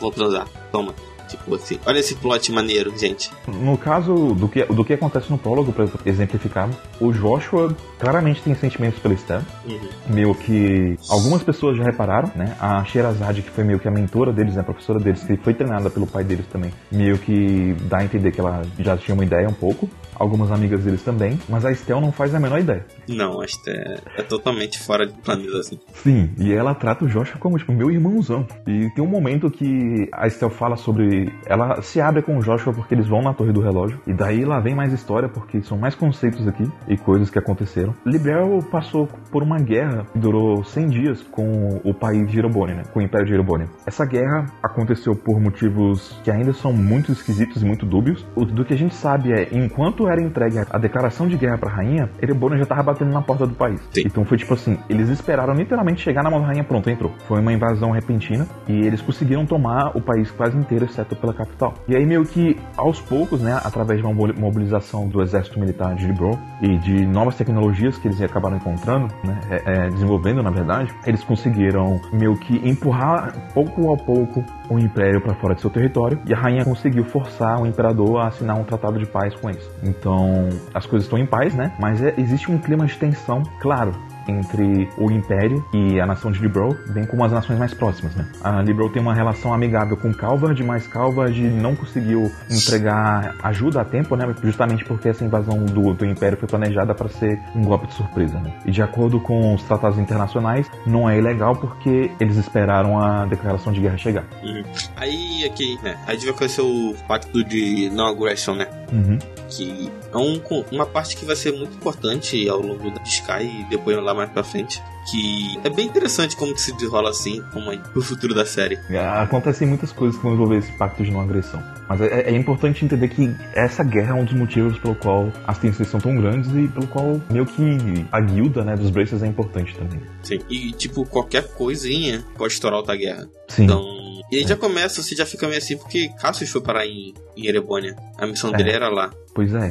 vão 0.00 0.10
transar. 0.10 0.46
Toma. 0.72 0.94
Tipo. 1.36 1.58
Olha 1.86 1.98
esse 1.98 2.14
plot 2.14 2.52
maneiro, 2.52 2.96
gente. 2.96 3.30
No 3.46 3.76
caso 3.76 4.34
do 4.34 4.48
que, 4.48 4.64
do 4.64 4.84
que 4.84 4.92
acontece 4.92 5.30
no 5.30 5.38
prólogo, 5.38 5.72
pra 5.72 5.86
exemplificar, 6.06 6.68
o 7.00 7.12
Joshua 7.12 7.74
claramente 7.98 8.42
tem 8.42 8.54
sentimentos 8.54 8.98
pela 8.98 9.14
Esther. 9.14 9.42
Uhum. 9.66 9.88
Meio 10.08 10.34
que 10.34 10.96
algumas 11.08 11.42
pessoas 11.42 11.76
já 11.76 11.84
repararam, 11.84 12.30
né? 12.34 12.56
A 12.60 12.84
Sherazade, 12.84 13.42
que 13.42 13.50
foi 13.50 13.64
meio 13.64 13.78
que 13.78 13.88
a 13.88 13.90
mentora 13.90 14.32
deles, 14.32 14.54
né? 14.54 14.60
A 14.60 14.64
professora 14.64 14.98
deles, 14.98 15.22
que 15.22 15.36
foi 15.36 15.54
treinada 15.54 15.90
pelo 15.90 16.06
pai 16.06 16.24
deles 16.24 16.46
também, 16.46 16.72
meio 16.90 17.18
que 17.18 17.74
dá 17.82 17.98
a 17.98 18.04
entender 18.04 18.32
que 18.32 18.40
ela 18.40 18.62
já 18.78 18.96
tinha 18.96 19.14
uma 19.14 19.24
ideia 19.24 19.48
um 19.48 19.54
pouco. 19.54 19.88
Algumas 20.22 20.52
amigas 20.52 20.84
deles 20.84 21.02
também, 21.02 21.36
mas 21.48 21.64
a 21.64 21.72
Estel 21.72 22.00
não 22.00 22.12
faz 22.12 22.32
a 22.32 22.38
menor 22.38 22.60
ideia. 22.60 22.86
Não, 23.08 23.40
acho 23.40 23.60
que 23.60 23.70
é, 23.70 23.98
é 24.18 24.22
totalmente 24.22 24.78
fora 24.78 25.04
de 25.04 25.12
planeta 25.14 25.58
assim. 25.58 25.80
Sim, 25.94 26.30
e 26.38 26.52
ela 26.52 26.76
trata 26.76 27.04
o 27.04 27.08
Joshua 27.08 27.40
como, 27.40 27.58
tipo, 27.58 27.72
meu 27.72 27.90
irmãozão. 27.90 28.46
E 28.64 28.88
tem 28.90 29.02
um 29.02 29.08
momento 29.08 29.50
que 29.50 30.08
a 30.12 30.28
Estel 30.28 30.48
fala 30.48 30.76
sobre. 30.76 31.32
Ela 31.44 31.82
se 31.82 32.00
abre 32.00 32.22
com 32.22 32.38
o 32.38 32.40
Joshua 32.40 32.72
porque 32.72 32.94
eles 32.94 33.08
vão 33.08 33.20
na 33.20 33.34
Torre 33.34 33.52
do 33.52 33.60
Relógio. 33.60 34.00
E 34.06 34.14
daí 34.14 34.44
lá 34.44 34.60
vem 34.60 34.76
mais 34.76 34.92
história, 34.92 35.28
porque 35.28 35.60
são 35.62 35.76
mais 35.76 35.96
conceitos 35.96 36.46
aqui 36.46 36.70
e 36.86 36.96
coisas 36.96 37.28
que 37.28 37.38
aconteceram. 37.40 37.92
Librel 38.06 38.60
passou 38.70 39.08
por 39.32 39.42
uma 39.42 39.58
guerra 39.58 40.06
que 40.12 40.20
durou 40.20 40.62
100 40.62 40.88
dias 40.88 41.22
com 41.32 41.80
o 41.82 41.92
país 41.92 42.28
de 42.28 42.34
Jeroboam, 42.34 42.76
né? 42.76 42.82
Com 42.92 43.00
o 43.00 43.02
Império 43.02 43.26
de 43.26 43.32
Jeroboam. 43.32 43.66
Essa 43.84 44.06
guerra 44.06 44.46
aconteceu 44.62 45.16
por 45.16 45.40
motivos 45.40 46.16
que 46.22 46.30
ainda 46.30 46.52
são 46.52 46.72
muito 46.72 47.10
esquisitos 47.10 47.60
e 47.60 47.64
muito 47.64 47.84
dúbios. 47.84 48.24
O 48.36 48.44
do 48.44 48.64
que 48.64 48.72
a 48.72 48.78
gente 48.78 48.94
sabe 48.94 49.32
é, 49.32 49.48
enquanto 49.50 50.06
era 50.12 50.22
entregue 50.22 50.58
a 50.70 50.78
declaração 50.78 51.26
de 51.26 51.36
guerra 51.36 51.58
pra 51.58 51.70
rainha, 51.70 52.08
Jeroboam 52.20 52.56
já 52.58 52.66
tava 52.66 52.82
batendo 52.82 53.10
na 53.12 53.22
porta 53.22 53.46
do 53.46 53.54
país. 53.54 53.80
Sim. 53.92 54.02
Então 54.06 54.24
foi 54.24 54.38
tipo 54.38 54.54
assim, 54.54 54.78
eles 54.88 55.08
esperaram 55.08 55.54
literalmente 55.54 56.00
chegar 56.00 56.22
na 56.22 56.30
mão 56.30 56.40
da 56.40 56.46
rainha, 56.46 56.64
pronto, 56.64 56.88
entrou. 56.90 57.12
Foi 57.26 57.40
uma 57.40 57.52
invasão 57.52 57.90
repentina 57.90 58.46
e 58.68 58.86
eles 58.86 59.00
conseguiram 59.00 59.44
tomar 59.46 59.96
o 59.96 60.00
país 60.00 60.30
quase 60.30 60.56
inteiro, 60.56 60.84
exceto 60.84 61.16
pela 61.16 61.32
capital. 61.32 61.74
E 61.88 61.96
aí 61.96 62.04
meio 62.06 62.24
que 62.24 62.56
aos 62.76 63.00
poucos, 63.00 63.40
né, 63.40 63.60
através 63.64 64.00
de 64.00 64.06
uma 64.06 64.14
mo- 64.14 64.34
mobilização 64.38 65.08
do 65.08 65.22
exército 65.22 65.58
militar 65.58 65.94
de 65.94 66.06
Libro 66.06 66.38
e 66.60 66.76
de 66.78 67.06
novas 67.06 67.34
tecnologias 67.36 67.96
que 67.98 68.08
eles 68.08 68.20
acabaram 68.20 68.56
encontrando, 68.56 69.08
né, 69.24 69.40
é, 69.50 69.86
é, 69.86 69.90
desenvolvendo 69.90 70.42
na 70.42 70.50
verdade, 70.50 70.92
eles 71.06 71.22
conseguiram 71.24 72.00
meio 72.12 72.36
que 72.36 72.56
empurrar 72.68 73.32
pouco 73.54 73.92
a 73.92 73.96
pouco 73.96 74.44
o 74.68 74.78
império 74.78 75.20
para 75.20 75.34
fora 75.34 75.54
de 75.54 75.60
seu 75.60 75.70
território 75.70 76.18
e 76.26 76.32
a 76.32 76.36
rainha 76.36 76.64
conseguiu 76.64 77.04
forçar 77.04 77.60
o 77.60 77.66
imperador 77.66 78.20
a 78.20 78.28
assinar 78.28 78.58
um 78.58 78.64
tratado 78.64 78.98
de 78.98 79.06
paz 79.06 79.34
com 79.34 79.50
eles. 79.50 79.68
Então 80.02 80.48
as 80.74 80.84
coisas 80.84 81.06
estão 81.06 81.16
em 81.16 81.24
paz, 81.24 81.54
né? 81.54 81.72
Mas 81.78 82.02
é- 82.02 82.12
existe 82.18 82.50
um 82.50 82.58
clima 82.58 82.84
de 82.86 82.96
tensão, 82.96 83.44
claro. 83.60 83.94
entre 84.28 84.88
o 84.96 85.10
Império 85.10 85.64
e 85.72 86.00
a 86.00 86.06
nação 86.06 86.30
de 86.30 86.40
Libro, 86.40 86.78
bem 86.90 87.04
como 87.04 87.24
as 87.24 87.32
nações 87.32 87.58
mais 87.58 87.74
próximas, 87.74 88.14
né? 88.14 88.24
A 88.40 88.62
Libro 88.62 88.88
tem 88.88 89.02
uma 89.02 89.12
relação 89.12 89.52
amigável 89.52 89.96
com 89.96 90.12
Calvard, 90.14 90.62
mas 90.62 90.86
Calvard 90.86 91.40
não 91.50 91.74
conseguiu 91.74 92.30
entregar 92.48 93.34
ajuda 93.42 93.80
a 93.80 93.84
tempo, 93.84 94.14
né? 94.14 94.32
Justamente 94.42 94.84
porque 94.84 95.08
essa 95.08 95.24
invasão 95.24 95.64
do, 95.64 95.92
do 95.92 96.06
Império 96.06 96.38
foi 96.38 96.48
planejada 96.48 96.94
para 96.94 97.08
ser 97.08 97.36
um 97.54 97.62
golpe 97.62 97.88
de 97.88 97.94
surpresa, 97.94 98.38
né? 98.38 98.52
E 98.64 98.70
de 98.70 98.80
acordo 98.80 99.18
com 99.20 99.54
os 99.54 99.62
tratados 99.64 99.98
internacionais, 99.98 100.70
não 100.86 101.10
é 101.10 101.18
ilegal 101.18 101.56
porque 101.56 102.10
eles 102.20 102.36
esperaram 102.36 103.00
a 103.00 103.26
declaração 103.26 103.72
de 103.72 103.80
guerra 103.80 103.96
chegar. 103.98 104.24
Uhum. 104.42 104.62
Aí 104.96 105.44
aqui, 105.44 105.78
né? 105.82 105.96
Aí 106.06 106.16
vai 106.18 106.32
conhecer 106.32 106.62
o 106.62 106.94
pacto 107.08 107.42
de 107.42 107.90
não 107.90 108.06
agressão, 108.06 108.54
né? 108.54 108.68
Uhum. 108.92 109.18
Que 109.56 109.90
é 110.12 110.16
um, 110.16 110.40
uma 110.70 110.86
parte 110.86 111.16
que 111.16 111.24
vai 111.24 111.36
ser 111.36 111.52
muito 111.52 111.74
importante 111.74 112.48
ao 112.48 112.60
longo 112.60 112.90
da 112.90 113.02
Sky 113.02 113.44
e 113.44 113.66
depois 113.68 113.96
lá 114.02 114.14
mais 114.14 114.30
pra 114.30 114.42
frente. 114.42 114.82
Que 115.10 115.58
é 115.64 115.70
bem 115.70 115.86
interessante 115.86 116.36
como 116.36 116.54
que 116.54 116.60
se 116.60 116.72
desenrola 116.74 117.10
assim, 117.10 117.42
como 117.52 117.72
é 117.72 117.76
pro 117.76 118.00
futuro 118.00 118.34
da 118.34 118.46
série. 118.46 118.78
Acontecem 119.20 119.66
muitas 119.66 119.90
coisas 119.92 120.16
que 120.16 120.22
vão 120.22 120.34
envolver 120.34 120.58
esse 120.58 120.72
pacto 120.72 121.02
de 121.02 121.10
não 121.10 121.20
agressão. 121.20 121.62
Mas 121.88 122.00
é, 122.00 122.30
é, 122.30 122.36
importante 122.36 122.84
entender 122.84 123.08
que 123.08 123.34
essa 123.54 123.82
guerra 123.82 124.16
é 124.16 124.20
um 124.20 124.24
dos 124.24 124.34
motivos 124.34 124.78
pelo 124.78 124.94
qual 124.94 125.32
as 125.46 125.58
tensões 125.58 125.88
são 125.88 126.00
tão 126.00 126.16
grandes 126.16 126.50
e 126.54 126.68
pelo 126.68 126.86
qual 126.86 127.20
meio 127.28 127.44
que 127.44 128.06
a 128.10 128.20
guilda 128.20 128.64
né, 128.64 128.76
dos 128.76 128.90
Braces 128.90 129.22
é 129.22 129.26
importante 129.26 129.74
também. 129.74 130.00
Sim, 130.22 130.38
e 130.48 130.72
tipo, 130.72 131.04
qualquer 131.04 131.48
coisinha 131.48 132.24
pode 132.38 132.52
estourar 132.54 132.78
outra 132.78 132.96
guerra. 132.96 133.28
Sim. 133.48 133.64
Então, 133.64 133.82
e 134.30 134.36
aí 134.36 134.46
já 134.46 134.56
começa, 134.56 135.02
você 135.02 135.14
já 135.14 135.26
fica 135.26 135.46
meio 135.46 135.58
assim, 135.58 135.76
porque 135.76 136.08
Cassius 136.18 136.48
foi 136.48 136.62
parar 136.62 136.86
em, 136.86 137.12
em 137.36 137.46
Erebônia. 137.46 137.94
A 138.16 138.26
missão 138.26 138.50
É. 138.54 138.56
dele 138.56 138.70
era 138.70 138.88
lá. 138.88 139.10
Pois 139.34 139.54
é, 139.54 139.70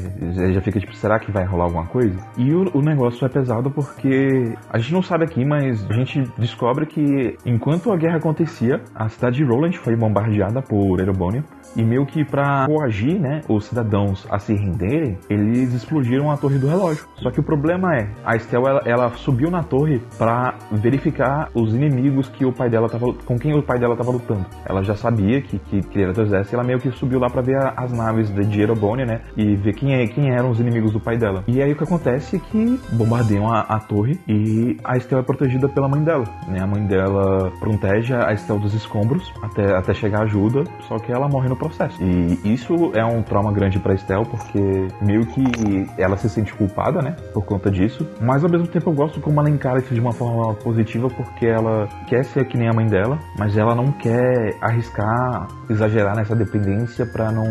já- 0.53 0.61
fica 0.61 0.79
tipo, 0.79 0.93
será 0.95 1.19
que 1.19 1.31
vai 1.31 1.45
rolar 1.45 1.65
alguma 1.65 1.85
coisa? 1.85 2.17
E 2.37 2.51
o, 2.51 2.65
o 2.77 2.81
negócio 2.81 3.23
é 3.25 3.29
pesado 3.29 3.69
porque 3.69 4.55
a 4.69 4.77
gente 4.79 4.91
não 4.93 5.03
sabe 5.03 5.23
aqui, 5.23 5.45
mas 5.45 5.85
a 5.89 5.93
gente 5.93 6.23
descobre 6.37 6.85
que 6.87 7.37
enquanto 7.45 7.91
a 7.91 7.95
guerra 7.97 8.17
acontecia, 8.17 8.81
a 8.95 9.07
cidade 9.07 9.37
de 9.37 9.43
Roland 9.43 9.73
foi 9.77 9.95
bombardeada 9.95 10.61
por 10.61 10.99
Erebônia. 10.99 11.43
E 11.73 11.83
meio 11.83 12.05
que 12.05 12.25
pra 12.25 12.65
coagir, 12.67 13.17
né, 13.17 13.39
os 13.47 13.63
cidadãos 13.65 14.27
a 14.29 14.37
se 14.39 14.53
renderem, 14.53 15.17
eles 15.29 15.73
explodiram 15.73 16.29
a 16.29 16.35
torre 16.35 16.57
do 16.57 16.67
relógio. 16.67 17.05
Só 17.15 17.31
que 17.31 17.39
o 17.39 17.43
problema 17.43 17.95
é, 17.95 18.09
a 18.25 18.35
Estel 18.35 18.67
ela, 18.67 18.81
ela 18.85 19.09
subiu 19.11 19.49
na 19.49 19.63
torre 19.63 20.01
pra 20.17 20.55
verificar 20.69 21.49
os 21.53 21.73
inimigos 21.73 22.27
que 22.27 22.43
o 22.45 22.51
pai 22.51 22.69
dela 22.69 22.89
tava, 22.89 23.13
com 23.25 23.39
quem 23.39 23.57
o 23.57 23.63
pai 23.63 23.79
dela 23.79 23.95
tava 23.95 24.11
lutando. 24.11 24.45
Ela 24.65 24.83
já 24.83 24.95
sabia 24.95 25.41
que, 25.41 25.59
que, 25.59 25.81
que 25.81 26.01
era 26.01 26.11
do 26.11 26.21
exército, 26.23 26.53
e 26.53 26.55
ela 26.55 26.63
meio 26.65 26.77
que 26.79 26.91
subiu 26.91 27.19
lá 27.19 27.29
pra 27.29 27.41
ver 27.41 27.55
a- 27.55 27.73
as 27.77 27.93
naves 27.93 28.29
de, 28.29 28.43
de 28.45 28.61
né, 29.05 29.21
e 29.37 29.50
ver 29.55 29.73
quem, 29.73 29.93
é, 29.93 30.07
quem 30.07 30.31
eram 30.31 30.49
os 30.49 30.59
inimigos 30.59 30.91
do 30.91 30.99
pai 30.99 31.17
dela. 31.17 31.43
E 31.47 31.61
aí 31.61 31.71
o 31.71 31.75
que 31.75 31.83
acontece 31.83 32.35
é 32.35 32.39
que 32.39 32.79
bombardeiam 32.93 33.51
a, 33.51 33.61
a 33.61 33.79
torre 33.79 34.19
e 34.27 34.77
a 34.83 34.97
Estel 34.97 35.19
é 35.19 35.23
protegida 35.23 35.67
pela 35.67 35.87
mãe 35.87 36.03
dela, 36.03 36.25
né, 36.47 36.59
a 36.61 36.67
mãe 36.67 36.85
dela 36.85 37.51
protege 37.59 38.13
a 38.13 38.33
Estel 38.33 38.59
dos 38.59 38.73
escombros 38.73 39.31
até, 39.41 39.75
até 39.75 39.93
chegar 39.93 40.23
ajuda, 40.23 40.63
só 40.87 40.97
que 40.97 41.11
ela 41.11 41.27
morre 41.27 41.49
no 41.49 41.55
processo. 41.55 42.01
E 42.01 42.53
isso 42.53 42.91
é 42.93 43.03
um 43.03 43.21
trauma 43.21 43.51
grande 43.51 43.79
pra 43.79 43.93
Estel, 43.93 44.23
porque 44.23 44.87
meio 45.01 45.25
que 45.25 45.87
ela 45.97 46.17
se 46.17 46.29
sente 46.29 46.53
culpada, 46.53 47.01
né, 47.01 47.15
por 47.33 47.43
conta 47.45 47.69
disso, 47.69 48.07
mas 48.21 48.43
ao 48.43 48.49
mesmo 48.49 48.67
tempo 48.67 48.89
eu 48.89 48.93
gosto 48.93 49.19
como 49.19 49.39
ela 49.39 49.49
encara 49.49 49.79
isso 49.79 49.93
de 49.93 49.99
uma 49.99 50.11
forma 50.11 50.53
positiva, 50.55 51.09
porque 51.09 51.45
ela 51.45 51.87
quer 52.07 52.23
ser 52.25 52.45
que 52.45 52.57
nem 52.57 52.69
a 52.69 52.73
mãe 52.73 52.87
dela, 52.87 53.19
mas 53.37 53.57
ela 53.57 53.75
não 53.75 53.91
quer 53.91 54.55
arriscar, 54.61 55.47
exagerar 55.69 56.15
nessa 56.15 56.35
dependência 56.35 57.05
pra 57.05 57.31
não 57.31 57.45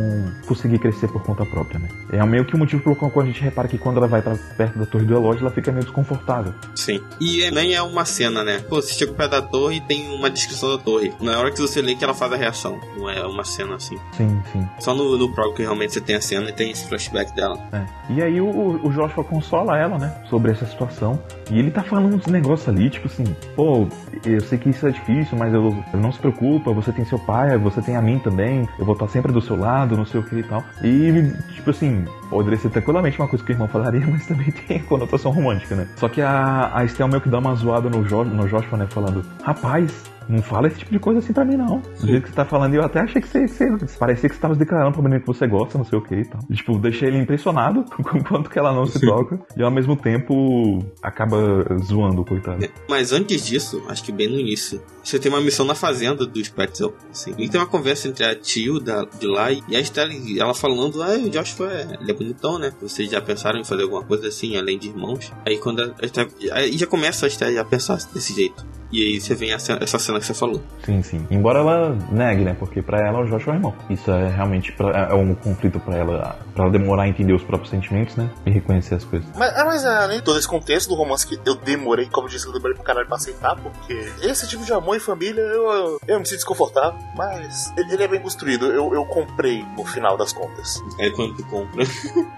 conseguir 0.47 0.79
crescer 0.79 1.09
por 1.09 1.23
conta 1.23 1.45
própria, 1.45 1.79
né. 1.79 1.89
É 2.13 2.25
meio 2.25 2.45
que 2.45 2.55
o 2.55 2.59
motivo 2.59 2.83
pelo 2.83 2.97
qual 2.97 3.11
a 3.21 3.27
gente 3.27 3.41
repara 3.41 3.69
que 3.69 3.79
quando 3.79 3.99
ela 3.99 4.09
vai 4.09 4.21
pra 4.21 4.37
perto 4.57 4.79
da 4.79 4.87
torre 4.87 5.05
do 5.05 5.15
relógio, 5.15 5.43
ela 5.43 5.51
fica 5.51 5.71
meio 5.71 5.85
desconfortável. 5.85 6.53
Sim. 6.75 7.01
E 7.21 7.43
é- 7.45 7.51
nem 7.51 7.75
é 7.75 7.83
uma 7.83 8.05
cena, 8.05 8.43
né? 8.43 8.61
Pô, 8.69 8.77
você 8.83 8.93
chega 8.95 9.13
perto 9.13 9.31
da 9.31 9.43
torre 9.43 9.77
e 9.77 9.81
tem 9.81 10.09
uma 10.15 10.29
descrição 10.29 10.77
da 10.77 10.83
torre. 10.83 11.13
Na 11.21 11.39
hora 11.39 11.51
que 11.51 11.61
você 11.61 11.81
lê 11.81 11.95
que 11.95 12.03
ela 12.03 12.15
faz 12.15 12.33
a 12.33 12.37
reação. 12.37 12.81
Não 12.97 13.09
é 13.09 13.25
uma 13.25 13.45
cena 13.45 13.77
assim. 13.77 13.97
Sim, 14.13 14.43
sim. 14.53 14.69
Só 14.81 14.95
no, 14.95 15.17
no 15.17 15.31
que 15.55 15.63
realmente 15.63 15.93
você 15.95 16.01
tem 16.01 16.17
a 16.17 16.21
cena 16.21 16.51
e 16.51 16.53
tem 16.53 16.71
esse 16.71 16.87
flashback 16.89 17.35
dela. 17.35 17.59
É. 17.73 17.85
E 18.11 18.23
aí 18.23 18.41
o, 18.41 18.81
o 18.85 18.91
Joshua 18.93 19.25
consola 19.25 19.79
ela, 19.79 19.99
né? 19.99 20.15
Sobre 20.29 20.53
essa 20.53 20.67
situação. 20.67 21.21
E 21.51 21.59
ele 21.59 21.71
tá 21.71 21.83
falando 21.83 22.15
uns 22.15 22.27
negócios 22.27 22.69
ali, 22.69 22.91
tipo 22.91 23.07
assim, 23.07 23.25
pô, 23.57 23.89
eu 24.25 24.41
sei 24.41 24.59
que 24.59 24.71
isso 24.71 24.87
é 24.87 24.91
difícil, 24.91 25.37
mas 25.39 25.53
eu, 25.53 25.77
eu 25.93 26.01
não 26.01 26.13
se 26.13 26.19
preocupa, 26.19 26.73
você 26.73 26.93
tem 26.93 27.05
seu 27.05 27.19
pai, 27.19 27.57
você 27.59 27.81
tem 27.81 27.97
a 27.97 28.03
mim 28.03 28.19
também, 28.19 28.69
eu 28.79 28.85
vou 28.85 28.95
estar 28.95 29.09
sempre 29.09 29.33
do 29.33 29.41
seu 29.41 29.57
lado, 29.57 29.97
não 29.97 30.07
sei 30.07 30.21
o 30.21 30.23
que 30.23 30.37
e 30.37 30.43
tal. 30.43 30.63
E, 30.83 31.33
tipo 31.55 31.71
assim, 31.71 31.80
poderia 32.29 32.59
ser 32.59 32.71
tranquilamente 32.71 33.19
uma 33.19 33.29
coisa 33.29 33.45
que 33.45 33.53
o 33.53 33.55
irmão 33.55 33.69
falaria, 33.69 34.05
mas 34.11 34.27
também 34.27 34.51
tem 34.51 34.81
conotação 34.81 35.31
romântica, 35.31 35.75
né? 35.75 35.89
Só 35.97 36.09
que 36.09 36.21
a, 36.21 36.71
a 36.75 36.85
Estel 36.85 37.09
meio 37.09 37.21
que 37.21 37.29
dá 37.29 37.39
uma 37.39 37.55
zoada 37.55 37.89
no, 37.89 38.07
jo, 38.07 38.25
no 38.25 38.49
Joshua, 38.49 38.79
né? 38.79 38.87
Falando, 38.89 39.25
rapaz, 39.43 40.11
não 40.29 40.43
fala 40.43 40.69
esse 40.69 40.79
tipo 40.79 40.93
de 40.93 40.99
coisa 40.99 41.19
assim 41.19 41.33
pra 41.33 41.45
mim, 41.45 41.57
não. 41.57 41.81
Do 42.01 42.07
jeito 42.07 42.23
que 42.23 42.29
você 42.29 42.37
tá 42.37 42.45
falando, 42.45 42.75
eu 42.75 42.83
até 42.83 43.01
achei 43.01 43.21
que 43.21 43.29
você, 43.29 43.47
você 43.47 43.99
parecia 43.99 44.29
que 44.29 44.35
você 44.35 44.41
tava 44.41 44.55
se 44.55 44.61
declarando 44.61 44.93
pra 44.93 45.03
menina 45.03 45.21
que 45.21 45.27
você 45.27 45.47
gosta, 45.47 45.79
não 45.79 45.85
sei 45.85 45.99
o 45.99 46.03
que 46.03 46.15
e 46.15 46.25
tal. 46.25 46.41
E, 46.49 46.55
tipo, 46.55 46.79
deixei 46.79 47.09
ele 47.09 47.19
impressionado 47.19 47.85
com 48.03 48.19
o 48.19 48.25
quanto 48.25 48.51
que 48.51 48.59
ela 48.59 48.73
não 48.73 48.87
se 48.87 49.01
toca. 49.01 49.41
E 49.57 49.63
ao 49.63 49.71
mesmo 49.71 49.97
tempo 49.97 50.85
acaba 51.03 51.39
zoando, 51.83 52.25
coitado. 52.25 52.69
Mas 52.89 53.13
antes 53.13 53.47
disso, 53.47 53.83
acho 53.89 54.05
que 54.05 54.13
bem 54.13 54.29
no 54.29 54.39
início, 54.39 54.81
você 55.03 55.19
tem 55.19 55.31
uma 55.31 55.41
missão 55.41 55.67
na 55.67 55.75
fazenda 55.75 56.27
do 56.27 56.45
Spectre. 56.45 56.91
Assim. 57.11 57.35
E 57.39 57.49
tem 57.49 57.61
uma 57.61 57.67
conversa 57.67 58.09
entre 58.09 58.25
a 58.25 58.35
tio 58.35 58.79
da, 58.79 59.05
de 59.05 59.27
lá 59.27 59.51
e 59.51 59.77
a 59.77 59.81
Estela, 59.81 60.13
e 60.13 60.39
ela 60.39 60.55
falando, 60.55 61.03
ah, 61.03 61.17
o 61.17 61.31
Joshua 61.31 61.73
é, 61.73 61.99
ele 62.01 62.11
é 62.11 62.15
bonitão, 62.15 62.59
né? 62.59 62.73
Vocês 62.81 63.11
já 63.11 63.21
pensaram 63.21 63.61
em 63.61 63.65
fazer 63.65 63.83
alguma 63.83 64.05
coisa 64.05 64.29
assim, 64.29 64.57
além 64.57 64.79
de 64.79 64.89
irmãos? 64.89 65.33
Aí 65.47 65.59
quando 65.59 65.83
a 65.83 66.05
Estela, 66.05 66.29
aí 66.53 66.77
já 66.77 66.87
começa 66.87 67.27
a 67.27 67.29
Estela 67.29 67.61
a 67.61 67.65
pensar 67.65 67.97
desse 68.13 68.35
jeito. 68.35 68.65
E 68.93 69.03
aí 69.03 69.21
você 69.21 69.35
vem 69.35 69.53
essa, 69.53 69.79
essa 69.81 69.99
cena 70.11 70.21
que 70.21 70.27
você 70.27 70.35
falou. 70.35 70.61
Sim, 70.85 71.03
sim. 71.03 71.27
Embora 71.31 71.61
ela 71.61 71.97
negue, 72.11 72.45
né? 72.45 72.57
Porque 72.59 72.83
pra 72.83 73.01
ela 73.01 73.21
o 73.21 73.27
Joshua 73.27 73.53
é 73.53 73.57
o 73.57 73.59
irmão. 73.59 73.75
Isso 73.89 74.11
é 74.11 74.29
realmente 74.29 74.73
pra, 74.73 75.09
é 75.11 75.15
um 75.15 75.35
conflito 75.35 75.79
pra 75.81 75.97
ela, 75.97 76.39
pra 76.55 76.65
ela 76.65 76.73
demorar 76.73 77.05
a 77.05 77.09
entender 77.09 77.33
os 77.33 77.43
próprios 77.43 77.71
sentimentos, 77.71 78.17
né? 78.17 78.31
E 78.45 78.51
reconhecer 78.51 78.97
as 78.97 79.05
coisas. 79.05 79.29
Mas, 79.37 79.57
ah, 79.57 79.65
mas 79.65 79.85
além 79.85 80.19
de 80.19 80.25
todo 80.25 80.39
esse 80.39 80.49
contexto 80.49 80.89
do 80.89 80.95
romance 80.95 81.27
que 81.27 81.39
eu 81.45 81.55
demorei, 81.55 82.07
como 82.07 82.27
eu 82.27 82.31
disse, 82.31 82.47
eu 82.47 82.53
demorei 82.53 82.75
pro 82.75 82.85
caralho 82.85 83.07
pra 83.07 83.17
aceitar, 83.17 83.57
porque 83.57 83.95
esse 84.23 84.49
tipo 84.49 84.65
de 84.65 84.73
amor 84.73 84.97
e 84.97 85.01
família 85.01 85.41
eu, 85.41 85.71
eu, 85.71 86.01
eu 86.07 86.19
me 86.19 86.27
sinto 86.27 86.39
desconfortável, 86.39 86.99
mas 87.17 87.73
ele, 87.77 87.95
ele 87.95 88.03
é 88.03 88.09
bem 88.09 88.21
construído. 88.21 88.67
Eu, 88.67 88.93
eu 88.93 89.05
comprei 89.05 89.65
no 89.77 89.85
final 89.85 90.17
das 90.17 90.33
contas. 90.33 90.81
Aí 90.99 91.11
quando 91.13 91.37
tu 91.37 91.45
compra. 91.45 91.85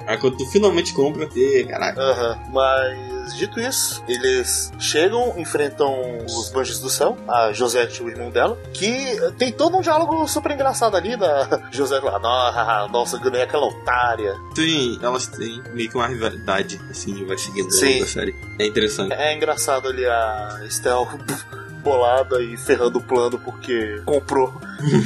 aí 0.07 0.19
quando 0.19 0.37
tu 0.37 0.47
finalmente 0.47 0.93
compra, 0.93 1.29
e 1.35 1.65
caralho. 1.65 1.99
Aham. 1.99 2.39
Mas 2.53 3.37
dito 3.37 3.61
isso, 3.61 4.03
eles 4.09 4.73
chegam, 4.79 5.35
enfrentam 5.39 6.19
os 6.25 6.51
Banjos 6.51 6.81
do 6.81 6.91
Céu, 6.91 7.17
a 7.29 7.53
Josette, 7.63 8.03
o 8.03 8.09
irmão 8.09 8.29
dela, 8.29 8.59
que 8.75 9.17
tem 9.39 9.53
todo 9.53 9.77
um 9.77 9.81
diálogo 9.81 10.27
super 10.27 10.51
engraçado 10.51 10.97
ali 10.97 11.17
da 11.17 11.63
Josette 11.71 12.05
lá, 12.05 12.19
"Nossa, 12.19 12.89
nossa, 12.89 13.19
ganhei 13.19 13.43
aquela 13.43 13.67
otária. 13.67 14.35
Tem, 14.53 14.99
elas 15.01 15.29
têm 15.29 15.63
meio 15.73 15.89
que 15.89 15.97
uma 15.97 16.09
rivalidade, 16.09 16.81
assim, 16.91 17.25
vai 17.25 17.39
seguindo 17.39 17.71
Sim. 17.71 18.01
da 18.01 18.07
série. 18.07 18.35
É 18.59 18.67
interessante. 18.67 19.13
É 19.13 19.33
engraçado 19.33 19.87
ali 19.89 20.05
a 20.05 20.61
Estel 20.67 21.09
bolada 21.85 22.43
e 22.43 22.57
ferrando 22.57 22.99
o 22.99 23.03
plano 23.03 23.39
porque 23.39 24.03
comprou 24.05 24.53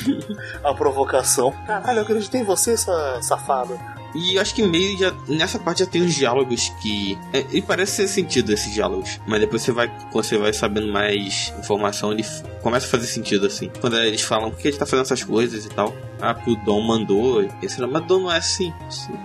a 0.64 0.72
provocação. 0.74 1.52
Caralho, 1.66 1.98
eu 1.98 2.02
acreditei 2.04 2.40
em 2.40 2.44
você, 2.44 2.72
essa 2.72 3.20
safada. 3.22 3.78
E 4.16 4.38
acho 4.38 4.54
que 4.54 4.62
meio 4.62 4.98
já. 4.98 5.12
Nessa 5.28 5.58
parte 5.58 5.80
já 5.80 5.86
tem 5.86 6.02
uns 6.02 6.14
diálogos 6.14 6.70
que. 6.80 7.18
É, 7.32 7.44
e 7.52 7.60
parece 7.62 7.92
ser 7.92 8.08
sentido 8.08 8.52
esses 8.52 8.72
diálogos. 8.72 9.20
Mas 9.26 9.40
depois 9.40 9.62
você 9.62 9.72
vai. 9.72 9.88
Quando 10.10 10.24
você 10.24 10.38
vai 10.38 10.52
sabendo 10.52 10.92
mais 10.92 11.52
informação, 11.58 12.12
ele 12.12 12.24
começa 12.62 12.86
a 12.86 12.90
fazer 12.90 13.06
sentido, 13.06 13.46
assim. 13.46 13.70
Quando 13.80 13.96
eles 13.98 14.22
falam 14.22 14.50
por 14.50 14.58
que 14.58 14.68
ele 14.68 14.76
tá 14.76 14.86
fazendo 14.86 15.04
essas 15.04 15.22
coisas 15.22 15.64
e 15.64 15.68
tal. 15.68 15.94
Ah, 16.20 16.34
porque 16.34 16.50
o 16.50 16.56
Dom 16.56 16.80
mandou. 16.80 17.42
E 17.42 17.50
esse 17.62 17.80
mas 17.80 18.02
o 18.02 18.06
Dom 18.06 18.20
não 18.20 18.32
é 18.32 18.38
assim. 18.38 18.72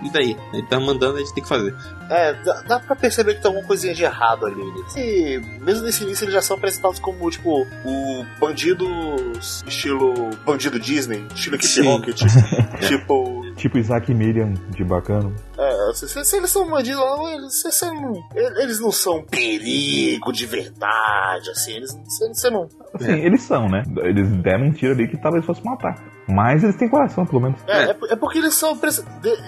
E 0.02 0.10
daí? 0.10 0.36
Ele 0.52 0.66
tá 0.66 0.78
mandando, 0.78 1.16
a 1.16 1.20
gente 1.20 1.34
tem 1.34 1.42
que 1.42 1.48
fazer. 1.48 1.74
É, 2.10 2.34
dá, 2.44 2.62
dá 2.62 2.80
pra 2.80 2.94
perceber 2.94 3.34
que 3.34 3.40
tem 3.40 3.48
alguma 3.48 3.66
coisinha 3.66 3.94
de 3.94 4.02
errado 4.02 4.46
ali. 4.46 4.62
né? 4.62 4.84
E 4.96 5.40
mesmo 5.60 5.84
nesse 5.84 6.04
início 6.04 6.24
eles 6.24 6.34
já 6.34 6.42
são 6.42 6.56
apresentados 6.56 6.98
como, 7.00 7.30
tipo, 7.30 7.66
o 7.84 8.26
bandidos 8.38 9.62
estilo 9.66 10.30
bandido 10.44 10.78
Disney, 10.78 11.26
estilo 11.34 11.58
Kid. 11.58 11.80
Rocket. 11.82 12.22
tipo, 12.86 13.51
Tipo 13.62 13.78
Isaac 13.78 14.10
e 14.10 14.14
Miriam 14.14 14.54
de 14.70 14.82
bacano. 14.82 15.32
é, 15.56 15.94
se, 15.94 16.08
se- 16.08 16.24
se 16.24 16.36
eles 16.36 16.50
são 16.50 16.68
bandidos, 16.68 17.00
eles, 17.32 17.60
se- 17.62 17.70
se 17.70 17.84
não, 17.86 18.12
eles 18.34 18.80
não 18.80 18.90
são 18.90 19.22
perigo 19.22 20.32
de 20.32 20.46
verdade, 20.46 21.48
assim, 21.50 21.74
eles, 21.74 21.96
você 22.04 22.50
não. 22.50 22.68
Assim, 22.92 23.12
eles 23.20 23.40
são, 23.42 23.68
né? 23.68 23.84
Eles 24.02 24.28
deram 24.42 24.66
um 24.66 24.72
tiro 24.72 24.92
ali 24.94 25.06
que 25.06 25.16
talvez 25.16 25.44
fosse 25.44 25.64
matar. 25.64 25.94
Mas 26.28 26.64
eles 26.64 26.74
têm 26.76 26.88
coração, 26.88 27.24
pelo 27.24 27.40
menos. 27.42 27.60
É, 27.68 27.90
é, 27.90 27.96
é 28.10 28.16
porque 28.16 28.38
eles 28.38 28.54
são. 28.54 28.76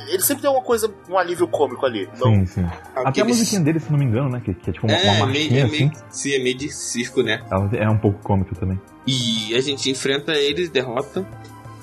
Eles 0.08 0.24
sempre 0.24 0.42
tem 0.42 0.50
uma 0.50 0.62
coisa, 0.62 0.88
um 1.08 1.18
alívio 1.18 1.48
cômico 1.48 1.84
ali. 1.84 2.08
Não, 2.20 2.32
Sim, 2.34 2.46
sim. 2.46 2.64
Até 2.64 3.00
a 3.00 3.08
Aqueles- 3.08 3.38
musiquinha 3.38 3.62
deles, 3.62 3.82
se 3.82 3.90
não 3.90 3.98
me 3.98 4.04
engano, 4.04 4.28
né? 4.28 4.40
Que, 4.44 4.54
que 4.54 4.70
é 4.70 4.72
tipo 4.72 4.86
uma, 4.86 4.96
uma 4.96 5.02
É, 5.02 5.04
meio, 5.14 5.26
marchinha 5.26 5.60
é 5.60 5.64
assim. 5.64 5.78
meio, 5.86 5.92
sim, 6.10 6.32
é 6.34 6.38
meio 6.38 6.56
de 6.56 6.68
circo, 6.72 7.20
né? 7.22 7.42
Ela 7.50 7.68
é 7.76 7.88
um 7.90 7.98
pouco 7.98 8.20
cômica 8.22 8.54
também. 8.54 8.80
E 9.08 9.54
a 9.56 9.60
gente 9.60 9.90
enfrenta 9.90 10.32
eles, 10.34 10.68
derrota 10.70 11.26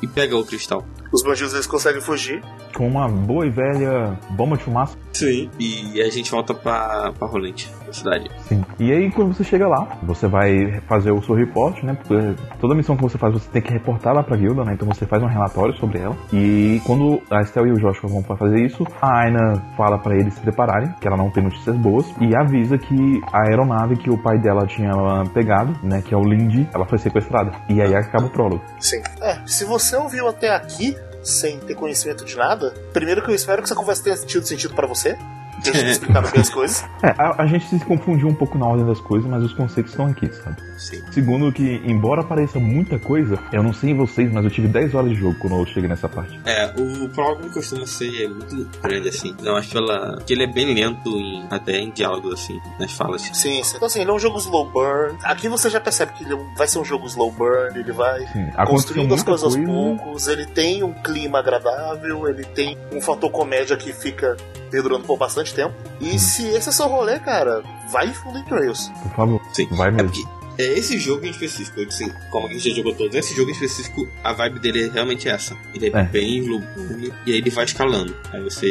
e 0.01 0.07
pega 0.07 0.37
o 0.37 0.45
cristal. 0.45 0.85
Os 1.11 1.23
bandidos 1.23 1.53
eles 1.53 1.67
conseguem 1.67 2.01
fugir. 2.01 2.41
Com 2.75 2.87
uma 2.87 3.07
boa 3.07 3.45
e 3.45 3.49
velha 3.49 4.17
bomba 4.29 4.57
de 4.57 4.63
fumaça. 4.63 4.97
Sim. 5.13 5.49
E 5.59 6.01
a 6.01 6.09
gente 6.09 6.31
volta 6.31 6.53
pra, 6.53 7.11
pra 7.17 7.27
Rolante, 7.27 7.69
na 7.85 7.93
cidade. 7.93 8.31
Sim. 8.47 8.63
E 8.79 8.91
aí, 8.91 9.11
quando 9.11 9.35
você 9.35 9.43
chega 9.43 9.67
lá, 9.67 9.99
você 10.03 10.27
vai 10.27 10.81
fazer 10.87 11.11
o 11.11 11.21
seu 11.21 11.35
reporte, 11.35 11.85
né? 11.85 11.95
Porque 11.95 12.35
toda 12.59 12.73
missão 12.73 12.95
que 12.95 13.03
você 13.03 13.17
faz, 13.17 13.33
você 13.33 13.49
tem 13.49 13.61
que 13.61 13.71
reportar 13.71 14.13
lá 14.13 14.23
pra 14.23 14.37
guilda, 14.37 14.63
né? 14.63 14.73
Então 14.73 14.87
você 14.87 15.05
faz 15.05 15.21
um 15.21 15.27
relatório 15.27 15.75
sobre 15.75 15.99
ela. 15.99 16.15
E 16.31 16.81
quando 16.85 17.21
a 17.29 17.41
Estel 17.41 17.67
e 17.67 17.71
o 17.71 17.79
Joshua 17.79 18.09
vão 18.09 18.23
pra 18.23 18.37
fazer 18.37 18.65
isso, 18.65 18.85
a 19.01 19.19
Aina 19.19 19.61
fala 19.75 19.99
pra 19.99 20.15
eles 20.15 20.33
se 20.33 20.39
prepararem, 20.39 20.93
que 20.99 21.07
ela 21.07 21.17
não 21.17 21.29
tem 21.29 21.43
notícias 21.43 21.75
boas, 21.75 22.05
e 22.19 22.35
avisa 22.35 22.77
que 22.77 23.21
a 23.31 23.47
aeronave 23.47 23.97
que 23.97 24.09
o 24.09 24.17
pai 24.17 24.39
dela 24.39 24.65
tinha 24.65 24.93
pegado, 25.33 25.77
né? 25.83 26.01
Que 26.01 26.13
é 26.13 26.17
o 26.17 26.23
Lindy, 26.23 26.67
ela 26.73 26.85
foi 26.85 26.97
sequestrada. 26.97 27.51
E 27.69 27.81
aí 27.81 27.93
acaba 27.93 28.25
o 28.25 28.29
prólogo. 28.29 28.63
Sim. 28.79 29.01
É, 29.21 29.45
se 29.45 29.65
você 29.65 29.95
ouviu 29.95 30.27
até 30.27 30.55
aqui, 30.55 30.95
sem 31.23 31.59
ter 31.59 31.75
conhecimento 31.75 32.25
de 32.25 32.35
nada, 32.35 32.73
primeiro 32.93 33.21
que 33.21 33.31
eu 33.31 33.35
espero 33.35 33.61
que 33.61 33.67
essa 33.67 33.75
conversa 33.75 34.03
tenha 34.03 34.17
tido 34.17 34.45
sentido 34.45 34.73
pra 34.73 34.87
você. 34.87 35.17
Deixa 35.63 35.81
eu 35.81 35.91
explicar 35.91 36.21
bem 36.21 36.41
as 36.41 36.49
coisas. 36.49 36.83
É, 37.03 37.09
a, 37.17 37.43
a 37.43 37.45
gente 37.47 37.67
se 37.67 37.79
confundiu 37.85 38.27
um 38.27 38.33
pouco 38.33 38.57
na 38.57 38.65
ordem 38.67 38.85
das 38.85 38.99
coisas, 38.99 39.29
mas 39.29 39.43
os 39.43 39.53
conceitos 39.53 39.91
estão 39.91 40.07
aqui, 40.07 40.31
sabe? 40.33 40.57
Sim. 40.77 41.01
Segundo 41.11 41.51
que, 41.51 41.81
embora 41.85 42.23
pareça 42.23 42.59
muita 42.59 42.97
coisa, 42.99 43.37
eu 43.51 43.63
não 43.63 43.73
sei 43.73 43.91
em 43.91 43.95
vocês, 43.95 44.31
mas 44.31 44.43
eu 44.43 44.51
tive 44.51 44.67
10 44.67 44.95
horas 44.95 45.09
de 45.09 45.15
jogo 45.15 45.35
quando 45.39 45.57
eu 45.57 45.65
cheguei 45.65 45.87
nessa 45.89 46.09
parte. 46.09 46.39
É, 46.45 46.73
o 46.77 47.09
prólogo 47.09 47.49
costuma 47.51 47.85
ser 47.85 48.29
muito 48.29 48.69
grande, 48.81 49.09
assim. 49.09 49.35
Não, 49.41 49.55
acho 49.55 49.69
que, 49.69 49.77
ela, 49.77 50.21
que 50.25 50.33
ele 50.33 50.43
é 50.43 50.47
bem 50.47 50.73
lento 50.73 51.09
em, 51.09 51.45
até 51.49 51.79
em 51.79 51.91
diálogos, 51.91 52.33
assim, 52.33 52.59
nas 52.79 52.91
falas. 52.93 53.21
Sim, 53.21 53.63
sim. 53.63 53.75
Então, 53.75 53.85
assim, 53.87 54.01
ele 54.01 54.09
é 54.09 54.13
um 54.13 54.19
jogo 54.19 54.37
slow 54.37 54.69
burn. 54.71 55.17
Aqui 55.23 55.47
você 55.47 55.69
já 55.69 55.79
percebe 55.79 56.13
que 56.13 56.23
ele 56.23 56.33
é 56.33 56.37
vai 56.57 56.67
ser 56.67 56.79
um 56.79 56.85
jogo 56.85 57.07
slow 57.07 57.31
burn, 57.31 57.79
ele 57.79 57.91
vai 57.91 58.25
Sim, 58.27 58.49
construindo 58.67 59.13
as 59.13 59.23
coisas 59.23 59.43
aos 59.43 59.55
coisa. 59.55 59.71
poucos, 59.71 60.27
ele 60.27 60.45
tem 60.45 60.83
um 60.83 60.93
clima 60.93 61.39
agradável, 61.39 62.27
ele 62.27 62.43
tem 62.43 62.77
um 62.91 63.01
fator 63.01 63.29
comédia 63.31 63.75
que 63.77 63.93
fica 63.93 64.37
perdurando 64.69 65.03
por 65.03 65.17
bastante 65.17 65.50
tempo. 65.53 65.73
E 65.99 66.17
se 66.19 66.47
esse 66.47 66.69
é 66.69 66.71
seu 66.71 66.87
rolê, 66.87 67.19
cara, 67.19 67.63
vai 67.91 68.07
em 68.07 68.13
fundo 68.13 68.37
em 68.37 68.43
Trails. 68.43 68.89
Por 69.03 69.11
favor, 69.11 69.41
Sim. 69.53 69.67
vai 69.71 69.89
É 69.89 69.91
mesmo. 69.91 70.09
porque 70.11 70.27
é 70.61 70.77
esse 70.77 70.97
jogo 70.99 71.25
em 71.25 71.29
específico, 71.29 71.81
assim, 71.81 72.11
como 72.31 72.47
a 72.47 72.51
gente 72.53 72.69
já 72.69 72.75
jogou 72.75 72.93
todos, 72.93 73.15
esse 73.15 73.35
jogo 73.35 73.49
em 73.49 73.53
específico, 73.53 74.07
a 74.23 74.33
vibe 74.33 74.59
dele 74.59 74.83
é 74.85 74.89
realmente 74.89 75.27
essa. 75.27 75.57
Ele 75.73 75.87
é, 75.87 75.99
É. 75.99 76.03
bem 76.03 76.43
burn, 76.43 77.11
e 77.25 77.31
aí 77.31 77.37
ele 77.37 77.49
vai 77.49 77.65
escalando. 77.65 78.15
Aí 78.31 78.41
você 78.41 78.67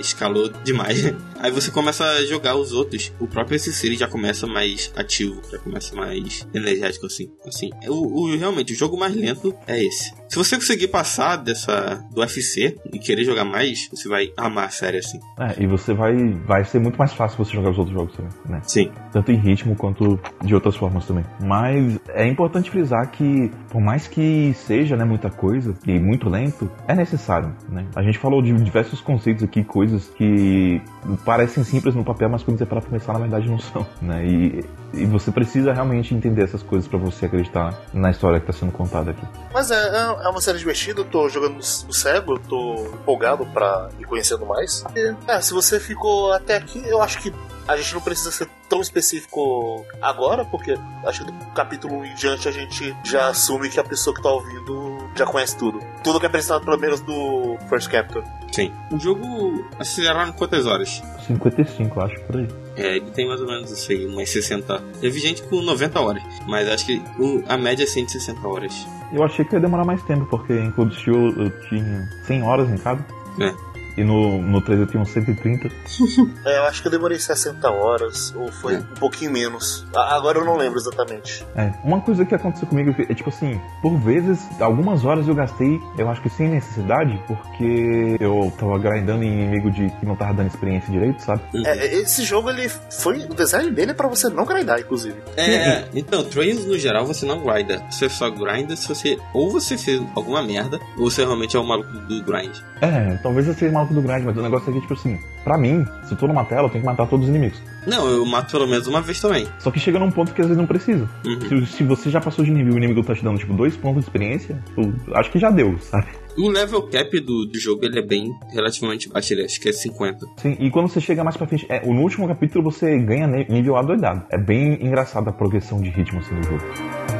escalou 0.00 0.48
demais. 0.64 1.12
Aí 1.38 1.50
você 1.50 1.70
começa 1.70 2.04
a 2.04 2.24
jogar 2.24 2.56
os 2.56 2.72
outros. 2.72 3.12
O 3.20 3.26
próprio 3.26 3.58
SC 3.58 3.94
já 3.96 4.08
começa 4.08 4.46
mais 4.46 4.90
ativo, 4.96 5.40
já 5.50 5.58
começa 5.58 5.94
mais 5.94 6.46
energético, 6.54 7.06
assim. 7.06 7.28
assim 7.46 7.70
o, 7.86 8.22
o- 8.22 8.36
realmente, 8.36 8.72
o 8.72 8.76
jogo 8.76 8.98
mais 8.98 9.14
lento 9.14 9.54
é 9.66 9.82
esse. 9.84 10.12
Se 10.28 10.36
você 10.36 10.56
conseguir 10.56 10.88
passar 10.88 11.36
dessa 11.36 12.02
do 12.12 12.20
UFC 12.20 12.76
e 12.92 12.98
querer 12.98 13.24
jogar 13.24 13.44
mais, 13.44 13.88
você 13.90 14.08
vai 14.08 14.32
amar 14.36 14.64
a 14.66 14.70
série, 14.70 14.98
assim. 14.98 15.18
É, 15.38 15.62
e 15.62 15.66
você 15.66 15.92
vai. 15.92 16.14
Vai 16.46 16.64
ser 16.64 16.78
muito 16.80 16.96
mais 16.96 17.12
fácil 17.12 17.36
você 17.44 17.52
jogar 17.52 17.70
os 17.70 17.78
outros 17.78 17.94
jogos 17.96 18.16
também, 18.16 18.32
né? 18.48 18.62
Sim. 18.66 18.90
Tanto 19.12 19.30
em 19.30 19.36
ritmo 19.38 19.76
quanto 19.76 20.18
de 20.44 20.54
outras 20.54 20.74
formas 20.76 21.04
também. 21.06 21.24
Mas 21.40 21.98
é 22.08 22.26
importante 22.26 22.70
frisar 22.70 23.10
que, 23.10 23.50
por 23.70 23.80
mais 23.80 24.06
que 24.06 24.52
seja 24.54 24.96
né, 24.96 25.04
muita 25.04 25.30
coisa 25.30 25.74
e 25.86 25.98
muito 25.98 26.28
lento, 26.28 26.70
é 26.86 26.94
necessário. 26.94 27.52
Né? 27.68 27.86
A 27.94 28.02
gente 28.02 28.18
falou 28.18 28.40
de 28.40 28.52
diversos 28.52 29.00
conceitos 29.00 29.42
aqui, 29.42 29.64
coisas 29.64 30.08
que 30.08 30.80
parecem 31.24 31.64
simples 31.64 31.94
no 31.94 32.04
papel, 32.04 32.28
mas 32.28 32.42
quando 32.42 32.58
você 32.58 32.66
para 32.66 32.80
pensar, 32.80 33.14
na 33.14 33.20
verdade 33.20 33.48
não 33.48 33.58
são. 33.58 33.86
Né? 34.00 34.26
E, 34.26 34.64
e 35.02 35.06
você 35.06 35.30
precisa 35.30 35.72
realmente 35.72 36.14
entender 36.14 36.44
essas 36.44 36.62
coisas 36.62 36.88
pra 36.88 36.98
você 36.98 37.26
acreditar 37.26 37.78
na 37.92 38.10
história 38.10 38.40
que 38.40 38.46
tá 38.46 38.52
sendo 38.52 38.72
contada 38.72 39.10
aqui. 39.10 39.26
Mas 39.52 39.70
é, 39.70 39.74
é 39.74 40.24
é 40.24 40.28
uma 40.28 40.40
série 40.40 40.58
divertida, 40.58 41.00
eu 41.00 41.04
tô 41.04 41.28
jogando 41.28 41.54
no 41.54 41.92
cego, 41.92 42.34
eu 42.34 42.38
tô 42.38 42.86
empolgado 42.94 43.44
pra 43.46 43.88
ir 43.98 44.04
conhecendo 44.04 44.46
mais. 44.46 44.84
E, 44.94 45.14
é, 45.28 45.40
se 45.40 45.52
você 45.52 45.78
ficou 45.78 46.32
até 46.32 46.56
aqui, 46.56 46.82
eu 46.86 47.02
acho 47.02 47.20
que 47.20 47.32
a 47.66 47.76
gente 47.76 47.94
não 47.94 48.00
precisa 48.00 48.30
ser 48.30 48.48
tão 48.68 48.80
específico 48.80 49.84
agora, 50.00 50.44
porque 50.44 50.76
acho 51.06 51.24
que 51.24 51.32
do 51.32 51.46
capítulo 51.52 51.96
1 51.98 52.04
em 52.04 52.14
diante 52.14 52.48
a 52.48 52.52
gente 52.52 52.94
já 53.04 53.28
assume 53.28 53.70
que 53.70 53.80
a 53.80 53.84
pessoa 53.84 54.14
que 54.14 54.22
tá 54.22 54.30
ouvindo 54.30 55.08
já 55.16 55.24
conhece 55.24 55.56
tudo. 55.56 55.80
Tudo 56.02 56.18
que 56.18 56.26
é 56.26 56.28
apresentado 56.28 56.64
pelo 56.64 56.78
menos 56.78 57.00
do 57.00 57.56
First 57.68 57.90
Captain. 57.90 58.22
Sim. 58.52 58.72
O 58.92 58.98
jogo 58.98 59.64
aceleraram 59.78 60.28
em 60.28 60.32
quantas 60.32 60.66
horas? 60.66 61.02
55, 61.26 62.00
acho, 62.00 62.20
por 62.22 62.36
aí. 62.36 62.63
É, 62.76 62.96
ele 62.96 63.10
tem 63.12 63.26
mais 63.28 63.40
ou 63.40 63.46
menos 63.46 63.70
isso 63.70 63.92
aí, 63.92 64.04
umas 64.06 64.28
60. 64.30 64.82
Eu 65.02 65.12
vi 65.12 65.20
gente 65.20 65.42
com 65.44 65.60
90 65.62 66.00
horas, 66.00 66.22
mas 66.48 66.68
acho 66.68 66.86
que 66.86 67.00
o- 67.18 67.42
a 67.48 67.56
média 67.56 67.84
é 67.84 67.86
160 67.86 68.46
horas. 68.48 68.86
Eu 69.12 69.22
achei 69.22 69.44
que 69.44 69.54
ia 69.54 69.60
demorar 69.60 69.84
mais 69.84 70.02
tempo, 70.02 70.26
porque 70.26 70.52
em 70.52 70.70
Cold 70.72 70.94
Steel 70.96 71.30
eu 71.38 71.50
tinha 71.68 72.08
100 72.26 72.42
horas 72.42 72.68
em 72.68 72.76
cada. 72.76 73.04
É. 73.40 73.73
E 73.96 74.02
no, 74.04 74.42
no 74.42 74.60
3 74.60 74.80
eu 74.80 74.86
tinha 74.86 75.02
uns 75.02 75.10
130. 75.10 75.68
É, 76.44 76.58
eu 76.58 76.64
acho 76.64 76.82
que 76.82 76.88
eu 76.88 76.92
demorei 76.92 77.18
60 77.18 77.70
horas, 77.70 78.34
ou 78.36 78.50
foi 78.52 78.74
É. 78.74 78.78
um 78.78 78.82
pouquinho 78.98 79.30
menos. 79.30 79.86
A- 79.94 80.14
Agora 80.16 80.38
eu 80.38 80.44
não 80.44 80.56
lembro 80.56 80.78
exatamente. 80.78 81.44
É, 81.56 81.72
uma 81.82 82.00
coisa 82.00 82.24
que 82.24 82.34
aconteceu 82.34 82.66
comigo 82.68 82.94
é 83.08 83.14
tipo 83.14 83.28
assim, 83.30 83.60
por 83.82 83.96
vezes, 83.98 84.40
algumas 84.60 85.04
horas 85.04 85.26
eu 85.28 85.34
gastei, 85.34 85.80
eu 85.98 86.08
acho 86.08 86.20
que 86.22 86.28
sem 86.28 86.48
necessidade, 86.48 87.20
porque 87.26 88.16
eu 88.20 88.52
tava 88.58 88.78
grindando 88.78 89.22
em 89.24 89.32
inimigo 89.32 89.70
de 89.70 89.88
que 89.90 90.06
não 90.06 90.16
tava 90.16 90.34
dando 90.34 90.48
experiência 90.48 90.90
direito, 90.92 91.20
sabe? 91.22 91.42
É, 91.64 91.94
esse 91.96 92.22
jogo, 92.24 92.50
ele 92.50 92.68
foi. 92.68 93.24
O 93.24 93.34
design 93.34 93.70
dele 93.70 93.92
é 93.92 93.94
pra 93.94 94.08
você 94.08 94.28
não 94.28 94.44
grindar, 94.44 94.80
inclusive. 94.80 95.16
É, 95.36 95.84
então, 95.94 96.24
Trails 96.24 96.64
no 96.66 96.78
geral 96.78 97.06
você 97.06 97.24
não 97.26 97.42
grinda. 97.44 97.82
Você 97.90 98.08
só 98.08 98.28
grinda 98.30 98.76
se 98.76 98.86
você. 98.88 99.18
Ou 99.32 99.50
você 99.50 99.76
fez 99.78 100.02
alguma 100.14 100.42
merda, 100.42 100.78
ou 100.98 101.10
você 101.10 101.24
realmente 101.24 101.56
é 101.56 101.60
o 101.60 101.64
maluco 101.66 101.90
do 101.92 102.22
grind. 102.22 102.56
É, 102.80 103.16
talvez 103.22 103.46
eu 103.46 103.54
seja 103.54 103.72
do 103.92 104.00
grind, 104.00 104.24
mas 104.24 104.36
o 104.36 104.42
negócio 104.42 104.70
aqui, 104.70 104.80
tipo 104.80 104.94
assim, 104.94 105.18
pra 105.42 105.58
mim, 105.58 105.84
se 106.04 106.12
eu 106.12 106.18
tô 106.18 106.26
numa 106.26 106.44
tela, 106.44 106.62
eu 106.62 106.70
tenho 106.70 106.82
que 106.82 106.86
matar 106.86 107.06
todos 107.06 107.28
os 107.28 107.30
inimigos. 107.30 107.60
Não, 107.86 108.08
eu 108.08 108.24
mato 108.24 108.52
pelo 108.52 108.66
menos 108.66 108.86
uma 108.86 109.00
vez 109.00 109.20
também. 109.20 109.46
Só 109.58 109.70
que 109.70 109.78
chega 109.78 109.98
num 109.98 110.10
ponto 110.10 110.32
que 110.32 110.40
às 110.40 110.46
vezes 110.46 110.58
não 110.58 110.66
precisa. 110.66 111.08
Uhum. 111.26 111.66
Se, 111.66 111.76
se 111.76 111.84
você 111.84 112.10
já 112.10 112.20
passou 112.20 112.44
de 112.44 112.50
nível 112.50 112.72
e 112.72 112.76
o 112.76 112.78
inimigo 112.78 113.02
tá 113.02 113.14
te 113.14 113.22
dando, 113.22 113.38
tipo, 113.38 113.52
dois 113.52 113.76
pontos 113.76 114.04
de 114.04 114.08
experiência, 114.08 114.58
eu 114.76 114.94
acho 115.14 115.30
que 115.30 115.38
já 115.38 115.50
deu, 115.50 115.76
sabe? 115.78 116.06
O 116.36 116.48
level 116.48 116.82
cap 116.88 117.20
do, 117.20 117.46
do 117.46 117.60
jogo 117.60 117.84
ele 117.84 117.98
é 117.98 118.02
bem 118.02 118.32
relativamente 118.52 119.08
baixo, 119.08 119.34
ele 119.34 119.44
acho 119.44 119.60
que 119.60 119.68
é 119.68 119.72
50. 119.72 120.26
Sim, 120.36 120.56
e 120.58 120.70
quando 120.70 120.88
você 120.88 121.00
chega 121.00 121.22
mais 121.22 121.36
pra 121.36 121.46
frente, 121.46 121.66
é, 121.68 121.84
no 121.86 122.00
último 122.00 122.26
capítulo 122.26 122.64
você 122.64 122.98
ganha 122.98 123.26
nível 123.26 123.76
adoidado. 123.76 124.24
É 124.30 124.38
bem 124.38 124.84
engraçado 124.84 125.28
a 125.28 125.32
progressão 125.32 125.80
de 125.80 125.90
ritmo 125.90 126.20
assim 126.20 126.34
do 126.34 126.42
jogo. 126.42 127.13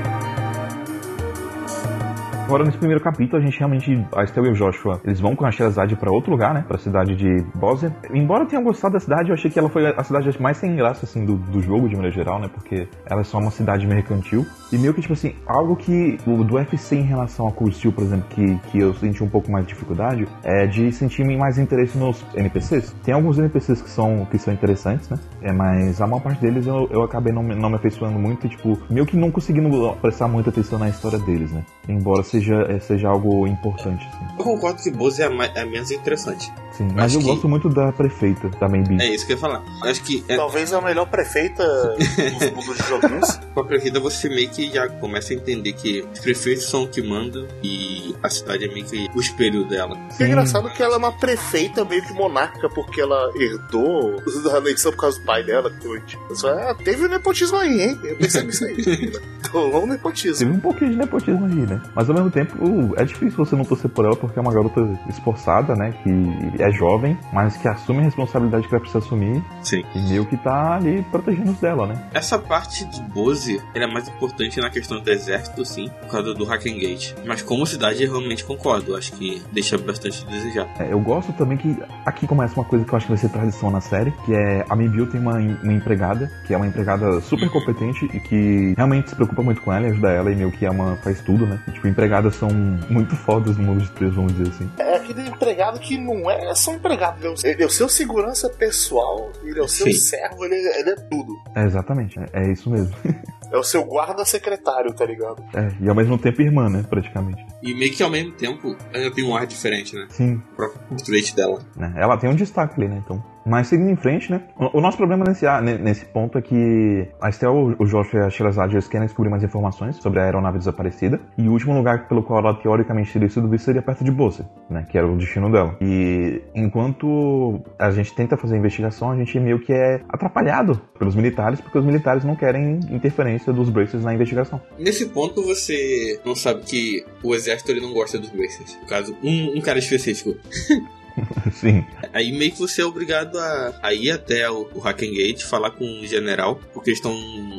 Agora, 2.44 2.62
nesse 2.62 2.76
primeiro 2.76 3.02
capítulo, 3.02 3.40
a 3.40 3.44
gente 3.44 3.58
realmente, 3.58 4.06
a 4.14 4.22
Estel 4.22 4.44
e 4.44 4.50
o 4.50 4.52
Joshua, 4.52 5.00
eles 5.02 5.18
vão 5.18 5.34
com 5.34 5.46
a 5.46 5.50
Sherazade 5.50 5.96
pra 5.96 6.12
outro 6.12 6.30
lugar, 6.30 6.52
né? 6.52 6.62
Pra 6.68 6.76
cidade 6.76 7.16
de 7.16 7.42
Bósnia. 7.54 7.96
Embora 8.12 8.44
eu 8.44 8.46
tenha 8.46 8.60
gostado 8.60 8.92
da 8.92 9.00
cidade, 9.00 9.30
eu 9.30 9.34
achei 9.34 9.50
que 9.50 9.58
ela 9.58 9.70
foi 9.70 9.86
a 9.86 10.04
cidade 10.04 10.30
mais 10.42 10.58
sem 10.58 10.76
graça, 10.76 11.06
assim, 11.06 11.24
do, 11.24 11.36
do 11.36 11.62
jogo, 11.62 11.88
de 11.88 11.96
maneira 11.96 12.14
geral, 12.14 12.38
né? 12.38 12.50
Porque 12.52 12.86
ela 13.06 13.22
é 13.22 13.24
só 13.24 13.38
uma 13.38 13.50
cidade 13.50 13.86
mercantil. 13.86 14.46
E 14.70 14.76
meio 14.76 14.92
que, 14.92 15.00
tipo 15.00 15.14
assim, 15.14 15.34
algo 15.46 15.74
que 15.74 16.18
o 16.26 16.44
do 16.44 16.56
UFC 16.56 16.96
em 16.96 17.02
relação 17.02 17.46
ao 17.46 17.72
Steel, 17.72 17.92
por 17.92 18.04
exemplo, 18.04 18.26
que, 18.28 18.58
que 18.70 18.78
eu 18.78 18.92
senti 18.92 19.24
um 19.24 19.28
pouco 19.28 19.50
mais 19.50 19.66
de 19.66 19.72
dificuldade, 19.72 20.28
é 20.42 20.66
de 20.66 20.92
sentir 20.92 21.24
mais 21.24 21.56
interesse 21.56 21.96
nos 21.96 22.22
NPCs. 22.34 22.94
Tem 23.02 23.14
alguns 23.14 23.38
NPCs 23.38 23.80
que 23.80 23.88
são, 23.88 24.26
que 24.30 24.36
são 24.36 24.52
interessantes, 24.52 25.08
né? 25.08 25.18
É, 25.40 25.50
mas 25.50 25.98
a 25.98 26.06
maior 26.06 26.20
parte 26.20 26.42
deles 26.42 26.66
eu, 26.66 26.88
eu 26.90 27.02
acabei 27.02 27.32
não, 27.32 27.42
não 27.42 27.70
me 27.70 27.76
afeiçoando 27.76 28.18
muito 28.18 28.46
e, 28.46 28.50
tipo, 28.50 28.78
meio 28.90 29.06
que 29.06 29.16
não 29.16 29.30
conseguindo 29.30 29.96
prestar 30.02 30.28
muita 30.28 30.50
atenção 30.50 30.78
na 30.78 30.90
história 30.90 31.18
deles, 31.18 31.50
né? 31.50 31.64
Embora 31.88 32.22
seja, 32.40 32.56
é, 32.68 32.78
seja 32.80 33.08
algo 33.08 33.46
importante, 33.46 34.06
assim. 34.08 34.24
Eu 34.38 34.44
concordo 34.44 34.82
que 34.82 34.90
Boze 34.90 35.22
é 35.22 35.26
a, 35.26 35.30
ma- 35.30 35.46
é 35.46 35.60
a 35.62 35.66
menos 35.66 35.90
interessante. 35.90 36.52
Sim, 36.72 36.88
mas 36.94 37.04
Acho 37.06 37.16
eu 37.16 37.20
que- 37.20 37.26
gosto 37.26 37.48
muito 37.48 37.68
da 37.68 37.92
prefeita, 37.92 38.48
da 38.60 38.68
Maybe. 38.68 39.00
É 39.00 39.14
isso 39.14 39.24
que 39.26 39.32
eu 39.32 39.36
ia 39.36 39.40
falar. 39.40 39.62
Eu 39.82 39.90
acho 39.90 40.02
que 40.02 40.24
é, 40.28 40.36
Talvez 40.36 40.72
a 40.72 40.80
melhor 40.80 41.06
prefeita 41.06 41.64
dos 41.64 42.50
mundos 42.50 42.76
de 42.78 42.82
joguinhos. 42.88 43.40
com 43.54 43.60
a 43.60 43.64
prefeita 43.64 44.00
você 44.00 44.28
meio 44.28 44.48
que 44.50 44.70
já 44.72 44.88
começa 44.88 45.32
a 45.32 45.36
entender 45.36 45.72
que 45.74 46.04
os 46.12 46.18
prefeitos 46.20 46.64
são 46.68 46.82
o 46.84 46.88
que 46.88 47.00
mandam 47.00 47.46
e 47.62 48.14
a 48.22 48.28
cidade 48.28 48.64
é 48.64 48.68
meio 48.68 48.84
que 48.86 49.08
o 49.14 49.20
espelho 49.20 49.64
dela. 49.68 49.96
É 50.18 50.26
engraçado 50.26 50.68
que 50.70 50.82
ela 50.82 50.94
é 50.94 50.98
uma 50.98 51.12
prefeita 51.12 51.84
meio 51.84 52.02
que 52.04 52.12
monárquica, 52.12 52.68
porque 52.68 53.00
ela 53.00 53.30
herdou 53.36 54.16
a 54.52 54.56
eleição 54.56 54.90
por 54.92 54.98
causa 55.02 55.20
do 55.20 55.24
pai 55.24 55.44
dela. 55.44 55.70
Tipo, 56.06 56.34
só, 56.34 56.48
ah, 56.48 56.74
teve 56.74 57.06
um 57.06 57.08
nepotismo 57.08 57.56
aí, 57.58 57.82
hein? 57.82 58.00
Eu 58.02 58.16
percebi 58.16 58.50
isso 58.50 58.64
aí. 58.64 59.12
Rolou 59.52 59.84
um 59.84 59.86
nepotismo. 59.86 60.38
Teve 60.38 60.50
um 60.50 60.60
pouquinho 60.60 60.90
de 60.90 60.96
nepotismo 60.96 61.44
aí, 61.46 61.54
né? 61.54 61.80
Mas 61.94 62.08
ao 62.08 62.14
mesmo 62.16 62.23
tempo, 62.30 62.56
uh, 62.64 62.94
é 62.96 63.04
difícil 63.04 63.44
você 63.44 63.56
não 63.56 63.64
torcer 63.64 63.90
por 63.90 64.04
ela 64.04 64.16
porque 64.16 64.38
é 64.38 64.42
uma 64.42 64.52
garota 64.52 64.80
esforçada, 65.08 65.74
né? 65.74 65.92
Que 66.02 66.62
é 66.62 66.70
jovem, 66.72 67.18
mas 67.32 67.56
que 67.56 67.68
assume 67.68 68.00
a 68.00 68.02
responsabilidade 68.02 68.68
que 68.68 68.74
ela 68.74 68.80
precisa 68.80 69.04
assumir 69.04 69.42
Sim. 69.62 69.82
e 69.94 69.98
meio 70.08 70.26
que 70.26 70.36
tá 70.36 70.76
ali 70.76 71.02
protegendo 71.10 71.52
os 71.52 71.58
dela, 71.58 71.86
né? 71.86 72.08
Essa 72.12 72.38
parte 72.38 72.84
de 72.84 73.00
Boze 73.02 73.60
ela 73.74 73.84
é 73.84 73.92
mais 73.92 74.08
importante 74.08 74.60
na 74.60 74.70
questão 74.70 75.00
do 75.00 75.10
exército, 75.10 75.64
sim, 75.64 75.90
por 76.02 76.10
causa 76.10 76.34
do 76.34 76.50
Hacken 76.50 76.78
Gate. 76.78 77.14
Mas 77.26 77.42
como 77.42 77.66
cidade, 77.66 78.02
eu 78.02 78.10
realmente 78.10 78.44
concordo. 78.44 78.96
Acho 78.96 79.12
que 79.12 79.42
deixa 79.52 79.78
bastante 79.78 80.24
a 80.26 80.30
desejar. 80.30 80.68
É, 80.78 80.92
eu 80.92 81.00
gosto 81.00 81.32
também 81.32 81.56
que 81.56 81.76
aqui 82.04 82.26
começa 82.26 82.54
uma 82.54 82.64
coisa 82.64 82.84
que 82.84 82.92
eu 82.92 82.96
acho 82.96 83.06
que 83.06 83.12
vai 83.12 83.18
ser 83.18 83.28
tradição 83.28 83.70
na 83.70 83.80
série, 83.80 84.12
que 84.24 84.34
é 84.34 84.64
a 84.68 84.76
Mibiu 84.76 85.06
tem 85.06 85.20
uma, 85.20 85.38
uma 85.38 85.72
empregada, 85.72 86.30
que 86.46 86.54
é 86.54 86.56
uma 86.56 86.66
empregada 86.66 87.20
super 87.20 87.48
competente 87.50 88.04
e 88.12 88.20
que 88.20 88.74
realmente 88.76 89.10
se 89.10 89.16
preocupa 89.16 89.42
muito 89.42 89.60
com 89.60 89.72
ela 89.72 89.86
e 89.86 89.90
ajuda 89.90 90.10
ela 90.10 90.30
e 90.30 90.36
meio 90.36 90.50
que 90.50 90.64
é 90.64 90.70
uma 90.70 90.96
faz 90.96 91.20
tudo, 91.20 91.46
né? 91.46 91.60
E, 91.68 91.72
tipo, 91.72 91.88
empregada 91.88 92.13
empregadas 92.14 92.36
são 92.36 92.48
muito 92.88 93.16
fodas 93.16 93.56
no 93.56 93.64
mundo 93.64 93.82
de 93.82 93.90
três, 93.90 94.14
vamos 94.14 94.32
dizer 94.36 94.50
assim. 94.50 94.70
É 94.78 94.96
aquele 94.96 95.28
empregado 95.28 95.78
que 95.80 95.98
não 95.98 96.30
é 96.30 96.54
só 96.54 96.70
um 96.70 96.74
empregado, 96.76 97.18
ele 97.18 97.26
é 97.26 97.30
o, 97.30 97.34
ele 97.44 97.62
é 97.62 97.66
o 97.66 97.70
seu 97.70 97.88
segurança 97.88 98.48
pessoal, 98.50 99.32
ele 99.42 99.58
é 99.58 99.62
o 99.62 99.68
seu 99.68 99.86
Sim. 99.86 99.92
servo, 99.94 100.44
ele, 100.44 100.54
é- 100.54 100.80
ele 100.80 100.90
é 100.90 100.94
tudo. 100.96 101.34
É, 101.56 101.64
exatamente, 101.64 102.18
é, 102.20 102.28
é 102.32 102.52
isso 102.52 102.70
mesmo. 102.70 102.94
É 103.52 103.56
o 103.56 103.62
seu 103.62 103.84
guarda 103.84 104.24
secretário, 104.24 104.92
tá 104.94 105.04
ligado? 105.04 105.40
É, 105.54 105.70
e 105.80 105.88
ao 105.88 105.94
mesmo 105.94 106.18
tempo 106.18 106.42
irmã, 106.42 106.68
né, 106.68 106.82
praticamente. 106.90 107.44
E 107.62 107.72
meio 107.72 107.92
que 107.92 108.02
ao 108.02 108.10
mesmo 108.10 108.32
tempo 108.32 108.74
ela 108.92 109.12
tem 109.14 109.22
um 109.22 109.36
ar 109.36 109.46
diferente, 109.46 109.94
né? 109.94 110.06
Sim, 110.08 110.42
O 110.52 110.56
próprio 110.56 110.80
portrait 110.88 111.36
dela. 111.36 111.60
né? 111.76 111.92
Ela 111.96 112.16
tem 112.16 112.28
um 112.28 112.34
destaque 112.34 112.74
ali, 112.82 112.88
né? 112.90 113.00
Então. 113.04 113.22
Mas 113.46 113.66
seguindo 113.68 113.90
em 113.90 113.96
frente, 113.96 114.30
né? 114.30 114.40
O, 114.56 114.80
nosso 114.80 114.96
problema 114.96 115.24
nesse, 115.26 115.46
a- 115.46 115.60
ne- 115.60 115.76
nesse 115.78 116.04
ponto 116.06 116.38
é 116.38 116.42
que 116.42 117.06
a 117.20 117.28
Estel, 117.28 117.74
o 117.78 117.84
Josh 117.84 118.12
e 118.14 118.18
a 118.18 118.30
Sherazade 118.30 118.74
eles 118.74 118.88
querem 118.88 119.06
descobrir 119.06 119.30
mais 119.30 119.42
informações 119.42 119.96
sobre 119.96 120.18
a 120.20 120.24
aeronave 120.24 120.58
desaparecida. 120.58 121.20
E 121.36 121.46
o 121.48 121.52
último 121.52 121.74
lugar 121.76 122.08
pelo 122.08 122.22
qual 122.22 122.38
ela 122.40 122.54
teoricamente 122.54 123.12
teria 123.12 123.28
sido 123.28 123.48
vista 123.48 123.66
seria 123.66 123.82
perto 123.82 124.02
de 124.04 124.10
Bosse, 124.10 124.44
né? 124.70 124.86
Que 124.90 124.96
era 124.96 125.06
o 125.06 125.16
destino 125.16 125.50
dela. 125.52 125.76
E 125.80 126.40
enquanto 126.54 127.60
a 127.78 127.90
gente 127.90 128.14
tenta 128.14 128.36
fazer 128.36 128.54
a 128.54 128.58
investigação, 128.58 129.10
a 129.10 129.16
gente 129.16 129.38
meio 129.38 129.58
que 129.60 129.72
é 129.72 130.00
atrapalhado 130.08 130.80
pelos 130.98 131.14
militares, 131.14 131.60
porque 131.60 131.78
os 131.78 131.84
militares 131.84 132.24
não 132.24 132.34
querem 132.36 132.80
interferência 132.90 133.52
dos 133.52 133.68
Braces 133.68 134.02
na 134.04 134.14
investigação. 134.14 134.60
Nesse 134.78 135.06
ponto 135.06 135.42
você 135.42 136.18
não 136.24 136.34
sabe 136.34 136.62
que 136.62 137.04
o 137.22 137.34
exército 137.34 137.70
ele 137.72 137.80
não 137.80 137.92
gosta 137.92 138.18
dos 138.18 138.30
Bracers. 138.30 138.78
No 138.80 138.88
caso, 138.88 139.16
um, 139.22 139.58
um 139.58 139.60
cara 139.60 139.78
específico. 139.78 140.34
Sim. 141.52 141.84
Aí 142.12 142.36
meio 142.36 142.52
que 142.52 142.58
você 142.58 142.82
é 142.82 142.84
obrigado 142.84 143.38
a, 143.38 143.72
a 143.82 143.94
ir 143.94 144.10
até 144.10 144.50
o, 144.50 144.68
o 144.74 144.80
Hackengate, 144.80 145.44
falar 145.44 145.70
com 145.70 145.84
o 145.84 146.06
general, 146.06 146.60
porque 146.72 146.90
eles 146.90 146.98
estão 146.98 147.14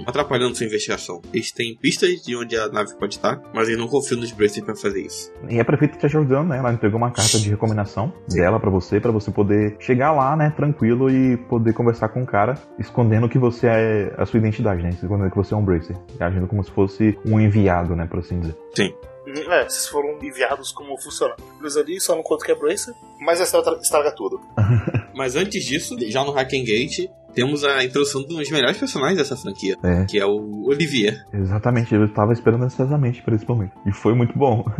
atrapalhando 0.06 0.56
sua 0.56 0.66
investigação. 0.66 1.22
Eles 1.34 1.52
têm 1.52 1.76
pistas 1.76 2.22
de 2.22 2.36
onde 2.36 2.56
a 2.56 2.68
nave 2.70 2.94
pode 2.96 3.16
estar, 3.16 3.42
mas 3.54 3.68
eles 3.68 3.80
não 3.80 3.88
confiam 3.88 4.20
nos 4.20 4.32
Bracers 4.32 4.66
pra 4.66 4.76
fazer 4.76 5.02
isso. 5.02 5.32
E 5.50 5.60
a 5.60 5.66
prefeita 5.66 5.98
te 5.98 6.06
ajudando, 6.06 6.50
né? 6.50 6.58
Ela 6.58 6.74
entregou 6.74 6.98
uma 6.98 7.12
carta 7.12 7.40
de 7.40 7.50
recomendação 7.50 8.14
dela 8.30 8.60
pra 8.60 8.70
você, 8.70 9.00
pra 9.00 9.12
você 9.12 9.32
poder 9.32 9.76
chegar 9.80 10.12
lá, 10.12 10.36
né, 10.36 10.54
tranquilo 10.56 11.10
e 11.10 11.38
poder 11.38 11.74
conversar 11.74 12.10
com 12.10 12.24
o 12.24 12.26
cara, 12.26 12.56
escondendo 12.80 13.30
que 13.30 13.38
você 13.38 13.68
é 13.68 14.16
a 14.18 14.26
sua 14.26 14.40
identidade, 14.40 14.82
né? 14.82 14.90
Escondendo 14.90 15.30
que 15.30 15.38
você 15.38 15.54
é 15.54 15.58
um 15.58 15.66
Bracer. 15.66 15.96
E 16.20 16.24
agindo 16.24 16.48
como 16.48 16.64
se 16.64 16.72
fosse 16.72 17.18
um 17.26 17.40
enviado, 17.40 17.96
né, 17.96 18.06
por 18.06 18.20
assim 18.20 18.40
dizer. 18.40 18.56
É, 19.28 19.64
vocês 19.64 19.88
foram 19.88 20.20
enviados 20.22 20.72
como 20.72 20.98
funcionários 20.98 21.78
ali, 21.78 22.00
só 22.00 22.16
no 22.16 22.24
quanto 22.24 22.46
que 22.46 22.52
é 22.52 22.56
Bracer, 22.56 22.94
mas 23.20 23.42
essa 23.42 23.58
estraga, 23.82 24.12
tudo. 24.12 24.40
Mas 25.14 25.36
antes 25.36 25.64
disso, 25.64 25.96
já 26.10 26.24
no 26.24 26.32
Hackengate, 26.32 27.10
temos 27.36 27.64
a 27.64 27.84
introdução 27.84 28.24
de 28.26 28.34
um 28.34 28.38
dos 28.38 28.50
melhores 28.50 28.78
personagens 28.78 29.18
dessa 29.20 29.36
franquia, 29.36 29.76
É, 29.84 30.06
que 30.06 30.18
é 30.20 30.26
o 30.26 30.64
Olivier. 30.68 31.24
exatamente. 31.34 31.94
Eu 31.94 32.08
tava 32.14 32.34
esperando 32.34 32.64
ansiosamente 32.64 33.22
por 33.22 33.34
esse 33.34 33.48
momento. 33.48 33.74
E 33.86 33.92
foi 33.92 34.14
muito 34.16 34.38
bom. 34.38 34.66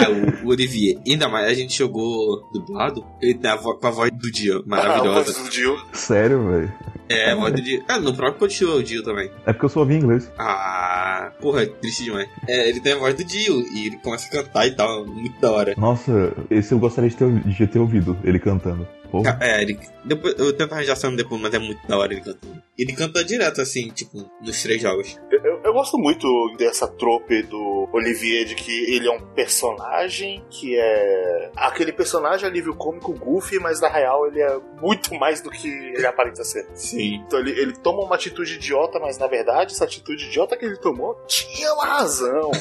É, 0.00 0.08
o, 0.08 0.46
o 0.46 0.48
Olivier. 0.50 0.96
Ainda 1.06 1.28
mais, 1.28 1.46
a 1.46 1.52
gente 1.52 1.76
jogou 1.76 2.48
dublado, 2.54 3.04
ele 3.20 3.34
tem 3.34 3.50
a 3.50 3.56
vo- 3.56 3.74
com 3.74 3.86
a 3.86 3.90
voz 3.90 4.10
do 4.10 4.30
Dio, 4.30 4.60
Ah, 4.60 4.62
o 4.64 4.68
maravilhosa. 4.70 5.32
voz 5.32 5.44
do 5.44 5.50
Dio. 5.50 5.76
Sério, 5.92 6.48
velho. 6.48 6.72
É, 7.06 7.32
a 7.32 7.34
voz 7.36 7.52
do 7.52 7.60
Dio. 7.60 7.84
Ah, 7.86 7.98
no 7.98 8.14
próprio 8.14 8.38
continua 8.38 8.76
o 8.76 8.82
Dio 8.82 9.02
também. 9.02 9.30
É 9.44 9.52
porque 9.52 9.66
eu 9.66 9.68
só 9.68 9.80
ouvi 9.80 9.96
inglês. 9.96 10.30
Ah, 10.38 11.32
porra, 11.40 11.66
triste 11.66 12.04
demais. 12.04 12.28
É, 12.48 12.68
ele 12.70 12.80
tem 12.80 12.92
a 12.94 12.98
voz 12.98 13.14
do 13.14 13.24
Dio 13.24 13.60
e 13.74 13.88
ele 13.88 13.96
começa 13.98 14.26
a 14.28 14.30
cantar 14.42 14.66
e 14.66 14.70
tal, 14.74 15.04
muito 15.06 15.38
da 15.38 15.50
hora. 15.50 15.74
Nossa, 15.76 16.32
esse 16.50 16.72
eu 16.72 16.78
gostaria 16.78 17.10
de 17.10 17.16
ter, 17.16 17.30
de 17.40 17.66
ter 17.66 17.78
ouvido 17.78 18.16
ele 18.24 18.38
cantando. 18.38 18.86
Porra. 19.10 19.38
É, 19.40 19.62
ele. 19.62 19.78
Depois, 20.04 20.34
eu 20.38 20.52
tento 20.56 20.72
arranjar 20.72 20.96
cena 20.96 21.16
depois, 21.16 21.40
mas 21.40 21.52
é 21.52 21.58
muito 21.58 21.86
da 21.86 21.98
hora 21.98 22.12
ele 22.12 22.22
cantando. 22.22 22.62
Ele 22.78 22.92
canta 22.94 23.22
direto, 23.22 23.60
assim, 23.60 23.90
tipo, 23.90 24.24
nos 24.40 24.62
três 24.62 24.80
jogos. 24.80 25.18
Eu, 25.30 25.60
eu- 25.62 25.72
gosto 25.74 25.96
muito 25.98 26.26
dessa 26.58 26.86
trope 26.88 27.42
do 27.44 27.88
Olivier, 27.92 28.44
de 28.44 28.54
que 28.54 28.72
ele 28.94 29.06
é 29.06 29.10
um 29.12 29.20
personagem 29.34 30.42
que 30.50 30.76
é 30.76 31.50
aquele 31.56 31.92
personagem 31.92 32.46
alívio 32.46 32.74
cômico 32.74 33.12
goofy, 33.12 33.58
mas 33.58 33.80
na 33.80 33.88
real 33.88 34.26
ele 34.26 34.40
é 34.40 34.58
muito 34.80 35.14
mais 35.14 35.40
do 35.40 35.48
que 35.50 35.68
ele 35.68 36.06
aparenta 36.06 36.42
ser. 36.44 36.66
Sim. 36.74 37.22
Então 37.26 37.38
ele, 37.38 37.50
ele 37.52 37.72
toma 37.72 38.02
uma 38.02 38.14
atitude 38.14 38.54
idiota, 38.54 38.98
mas 38.98 39.16
na 39.18 39.26
verdade 39.26 39.72
essa 39.72 39.84
atitude 39.84 40.26
idiota 40.26 40.56
que 40.56 40.64
ele 40.64 40.76
tomou 40.76 41.14
tinha 41.26 41.72
uma 41.74 41.84
razão. 41.86 42.50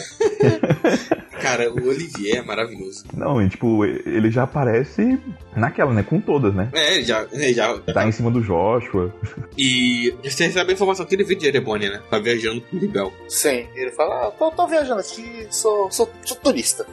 Cara, 1.41 1.71
o 1.71 1.87
Olivier 1.87 2.37
é 2.37 2.41
maravilhoso. 2.41 3.05
Não, 3.13 3.41
e 3.41 3.49
tipo, 3.49 3.85
ele 3.85 4.29
já 4.29 4.43
aparece 4.43 5.19
naquela, 5.55 5.93
né? 5.93 6.03
Com 6.03 6.19
todas, 6.39 6.55
né? 6.55 6.69
É, 6.73 6.95
ele 6.95 7.03
já. 7.03 7.27
Ele 7.31 7.53
já 7.53 7.77
Tá 7.79 8.07
em 8.07 8.11
cima 8.11 8.31
do 8.31 8.41
Joshua. 8.41 9.13
E 9.57 10.13
você 10.23 10.45
recebe 10.45 10.71
a 10.71 10.73
informação 10.73 11.05
que 11.05 11.15
ele 11.15 11.23
veio 11.23 11.39
de 11.39 11.47
Erebônia, 11.47 11.89
né? 11.91 12.01
Tá 12.09 12.19
viajando 12.19 12.61
com 12.61 12.77
o 12.77 12.79
Libel. 12.79 13.13
Sim, 13.27 13.67
ele 13.75 13.91
fala: 13.91 14.27
ah, 14.27 14.31
tô, 14.31 14.51
tô 14.51 14.67
viajando 14.67 14.99
aqui, 14.99 15.47
sou, 15.49 15.91
sou, 15.91 16.09
sou 16.23 16.37
turista. 16.37 16.85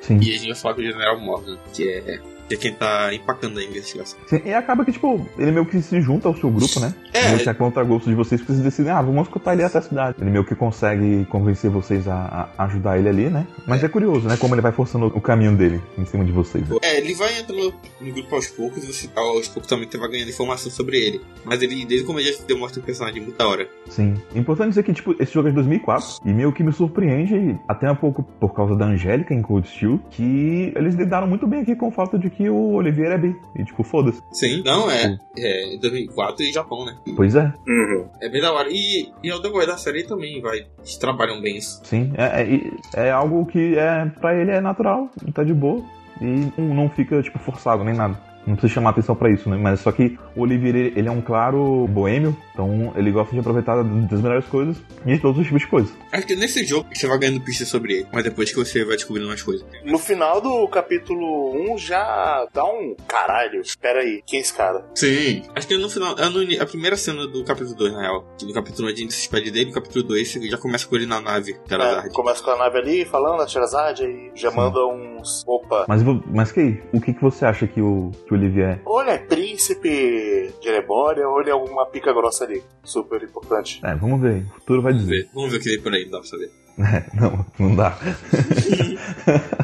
Sim. 0.00 0.18
E 0.20 0.34
a 0.34 0.38
gente 0.38 0.46
vai 0.48 0.56
falar 0.56 0.74
com 0.74 0.80
o 0.80 0.84
General 0.84 1.20
Morgan, 1.20 1.56
que 1.72 1.88
é, 1.88 2.20
que 2.56 2.68
é 2.68 2.70
quem 2.70 2.74
tá 2.74 3.14
empacando 3.14 3.58
a 3.58 3.64
investigação. 3.64 4.18
Sim, 4.26 4.42
E 4.44 4.52
acaba 4.52 4.84
que, 4.84 4.92
tipo, 4.92 5.26
ele 5.38 5.50
meio 5.52 5.66
que 5.66 5.80
se 5.80 6.00
junta 6.00 6.28
ao 6.28 6.36
seu 6.36 6.50
grupo, 6.50 6.80
né? 6.80 6.94
É. 7.12 7.28
Meio 7.28 7.40
que 7.40 7.48
a 7.48 7.54
contragosto 7.54 8.08
de 8.08 8.14
vocês, 8.14 8.40
porque 8.40 8.52
vocês 8.52 8.64
decidem, 8.64 8.92
ah, 8.92 9.00
vamos 9.00 9.22
escutar 9.22 9.52
ele 9.54 9.62
até 9.62 9.78
a 9.78 9.82
cidade. 9.82 10.16
Ele 10.20 10.30
meio 10.30 10.44
que 10.44 10.54
consegue 10.54 11.24
convencer 11.26 11.70
vocês 11.70 12.06
a, 12.08 12.50
a 12.56 12.64
ajudar 12.64 12.98
ele 12.98 13.08
ali, 13.08 13.30
né? 13.30 13.46
Mas 13.66 13.82
é. 13.82 13.88
curioso, 13.88 14.26
né? 14.28 14.36
Como 14.36 14.54
ele 14.54 14.62
vai 14.62 14.72
forçando 14.72 15.06
o 15.06 15.20
caminho 15.20 15.56
dele 15.56 15.80
em 15.98 16.04
cima 16.04 16.24
de 16.24 16.32
vocês. 16.32 16.68
né? 16.68 16.76
É, 16.82 16.98
ele 16.98 17.14
vai 17.14 17.38
entrando 17.38 17.74
no 18.00 18.12
grupo 18.12 18.34
aos 18.34 18.46
poucos, 18.48 18.84
e 18.84 18.92
você 18.92 19.08
aos 19.14 19.48
poucos 19.48 19.68
também 19.68 19.88
você 19.90 19.98
vai 19.98 20.08
ganhando 20.08 20.30
informação 20.30 20.70
sobre 20.70 20.96
ele. 20.98 21.20
Mas 21.44 21.62
ele, 21.62 21.84
desde 21.84 22.06
como 22.06 22.18
ele 22.18 22.32
já 22.32 22.38
demonstra 22.46 22.80
um 22.80 22.84
personagem 22.84 23.22
muito 23.22 23.36
da 23.36 23.46
hora. 23.46 23.68
Sim. 23.88 24.14
Importante 24.34 24.70
dizer 24.70 24.82
que, 24.82 24.92
tipo, 24.92 25.14
esse 25.20 25.32
jogo 25.32 25.48
é 25.48 25.50
de 25.50 25.56
2004 25.56 26.20
e 26.24 26.32
meio 26.32 26.52
que 26.52 26.62
me 26.62 26.72
surpreende, 26.72 27.58
até 27.68 27.90
um 27.90 27.96
pouco 27.96 28.22
por 28.22 28.54
causa 28.54 28.74
da 28.76 28.86
Angélica 28.86 29.34
em 29.34 29.42
Cold 29.42 29.68
Steel, 29.68 30.00
que 30.10 30.72
eles 30.74 30.94
lidaram 30.94 31.26
muito 31.26 31.46
bem 31.46 31.60
aqui 31.60 31.76
com 31.76 31.88
o 31.88 31.90
fato 31.90 32.18
de 32.18 32.30
que 32.30 32.41
o 32.48 32.74
Oliveira 32.74 33.14
é 33.14 33.18
bi. 33.18 33.36
E, 33.56 33.64
tipo, 33.64 33.82
foda-se. 33.82 34.22
Sim, 34.32 34.62
não, 34.64 34.90
é. 34.90 35.18
É 35.36 35.76
2004 35.80 36.44
e 36.44 36.52
Japão, 36.52 36.84
né? 36.84 36.96
Pois 37.16 37.34
é. 37.34 37.52
Uhum. 37.66 38.08
É 38.20 38.28
bem 38.28 38.40
da 38.40 38.52
hora. 38.52 38.68
E, 38.70 39.10
e 39.22 39.30
ao 39.30 39.40
decorrer 39.40 39.66
da 39.66 39.76
série 39.76 40.04
também 40.04 40.40
vai. 40.40 40.66
Eles 40.78 40.96
trabalham 40.96 41.40
bem 41.40 41.56
isso. 41.56 41.80
Sim. 41.84 42.12
É, 42.16 42.42
é, 42.42 43.06
é 43.08 43.10
algo 43.10 43.46
que 43.46 43.76
é 43.76 44.06
pra 44.20 44.34
ele 44.34 44.50
é 44.50 44.60
natural, 44.60 45.08
tá 45.32 45.42
de 45.44 45.54
boa. 45.54 45.82
E 46.20 46.60
não 46.60 46.88
fica, 46.88 47.20
tipo, 47.22 47.38
forçado 47.38 47.82
nem 47.82 47.94
nada. 47.94 48.31
Não 48.46 48.54
precisa 48.56 48.74
chamar 48.74 48.90
atenção 48.90 49.14
pra 49.14 49.30
isso, 49.30 49.48
né? 49.48 49.56
Mas 49.56 49.80
só 49.80 49.92
que 49.92 50.18
o 50.34 50.42
Oliveira, 50.42 50.78
ele 50.78 51.08
é 51.08 51.10
um 51.10 51.20
claro 51.20 51.86
boêmio, 51.88 52.36
então 52.52 52.92
ele 52.96 53.10
gosta 53.12 53.32
de 53.32 53.40
aproveitar 53.40 53.82
das 53.82 54.20
melhores 54.20 54.46
coisas 54.46 54.76
e 55.06 55.14
de 55.14 55.18
todos 55.20 55.38
os 55.38 55.46
tipos 55.46 55.62
de 55.62 55.68
coisas. 55.68 55.92
Acho 56.10 56.26
que 56.26 56.34
nesse 56.36 56.64
jogo 56.64 56.86
você 56.92 57.06
vai 57.06 57.18
ganhando 57.18 57.40
pistas 57.40 57.68
sobre 57.68 57.92
ele, 57.98 58.06
mas 58.12 58.24
depois 58.24 58.50
que 58.50 58.56
você 58.56 58.84
vai 58.84 58.96
descobrindo 58.96 59.28
mais 59.28 59.42
coisas. 59.42 59.64
No 59.84 59.98
final 59.98 60.40
do 60.40 60.66
capítulo 60.68 61.72
1 61.74 61.78
já 61.78 62.46
dá 62.52 62.64
um 62.64 62.94
caralho. 63.06 63.60
Espera 63.60 64.00
aí, 64.00 64.22
quem 64.26 64.38
é 64.38 64.42
esse 64.42 64.54
cara? 64.54 64.84
Sim. 64.94 65.42
Acho 65.54 65.68
que 65.68 65.76
no 65.76 65.88
final. 65.88 66.14
É 66.18 66.60
a 66.62 66.66
primeira 66.66 66.96
cena 66.96 67.26
do 67.26 67.44
capítulo 67.44 67.76
2, 67.76 67.92
na 67.92 68.00
real. 68.02 68.24
Que 68.38 68.44
no 68.46 68.52
capítulo 68.52 68.88
1 68.88 68.90
a 68.90 68.94
gente 68.94 69.12
se 69.12 69.20
despede 69.20 69.50
dele, 69.50 69.66
no 69.66 69.72
capítulo 69.74 70.04
2 70.04 70.28
você 70.28 70.48
já 70.48 70.58
começa 70.58 70.86
com 70.86 70.96
ele 70.96 71.06
na 71.06 71.20
nave, 71.20 71.52
É, 71.52 71.68
Terazard. 71.68 72.10
começa 72.12 72.42
com 72.42 72.50
a 72.50 72.56
nave 72.56 72.78
ali 72.78 73.04
falando, 73.04 73.42
a 73.42 73.46
Sherazade, 73.46 74.04
aí 74.04 74.30
já 74.34 74.50
Sim. 74.50 74.56
manda 74.56 74.78
uns. 74.86 75.44
Opa. 75.46 75.84
Mas, 75.88 76.02
mas 76.26 76.52
Kay, 76.52 76.82
o 76.92 77.00
que, 77.00 77.12
que 77.14 77.22
você 77.22 77.44
acha 77.44 77.66
que 77.66 77.80
o, 77.80 78.10
que 78.26 78.31
o 78.34 78.38
Olivier 78.38 78.68
é? 78.68 78.80
Ou 78.84 79.00
ele 79.00 79.10
é 79.10 79.18
príncipe 79.18 80.52
de 80.60 80.68
Erebória, 80.68 81.28
ou 81.28 81.40
ele 81.40 81.50
é 81.50 81.52
alguma 81.52 81.86
pica 81.86 82.12
grossa 82.12 82.44
ali. 82.44 82.62
Super 82.84 83.22
importante. 83.22 83.80
É, 83.84 83.94
vamos 83.94 84.20
ver. 84.20 84.44
O 84.44 84.54
futuro 84.60 84.82
vai 84.82 84.92
dizer. 84.92 85.28
Vamos 85.34 85.50
ver 85.50 85.58
o 85.58 85.60
que 85.60 85.70
vem 85.70 85.80
por 85.80 85.92
aí, 85.92 86.04
não 86.04 86.12
dá 86.12 86.18
pra 86.18 86.28
saber. 86.28 86.50
É, 86.78 87.04
não, 87.14 87.44
não 87.58 87.76
dá. 87.76 87.98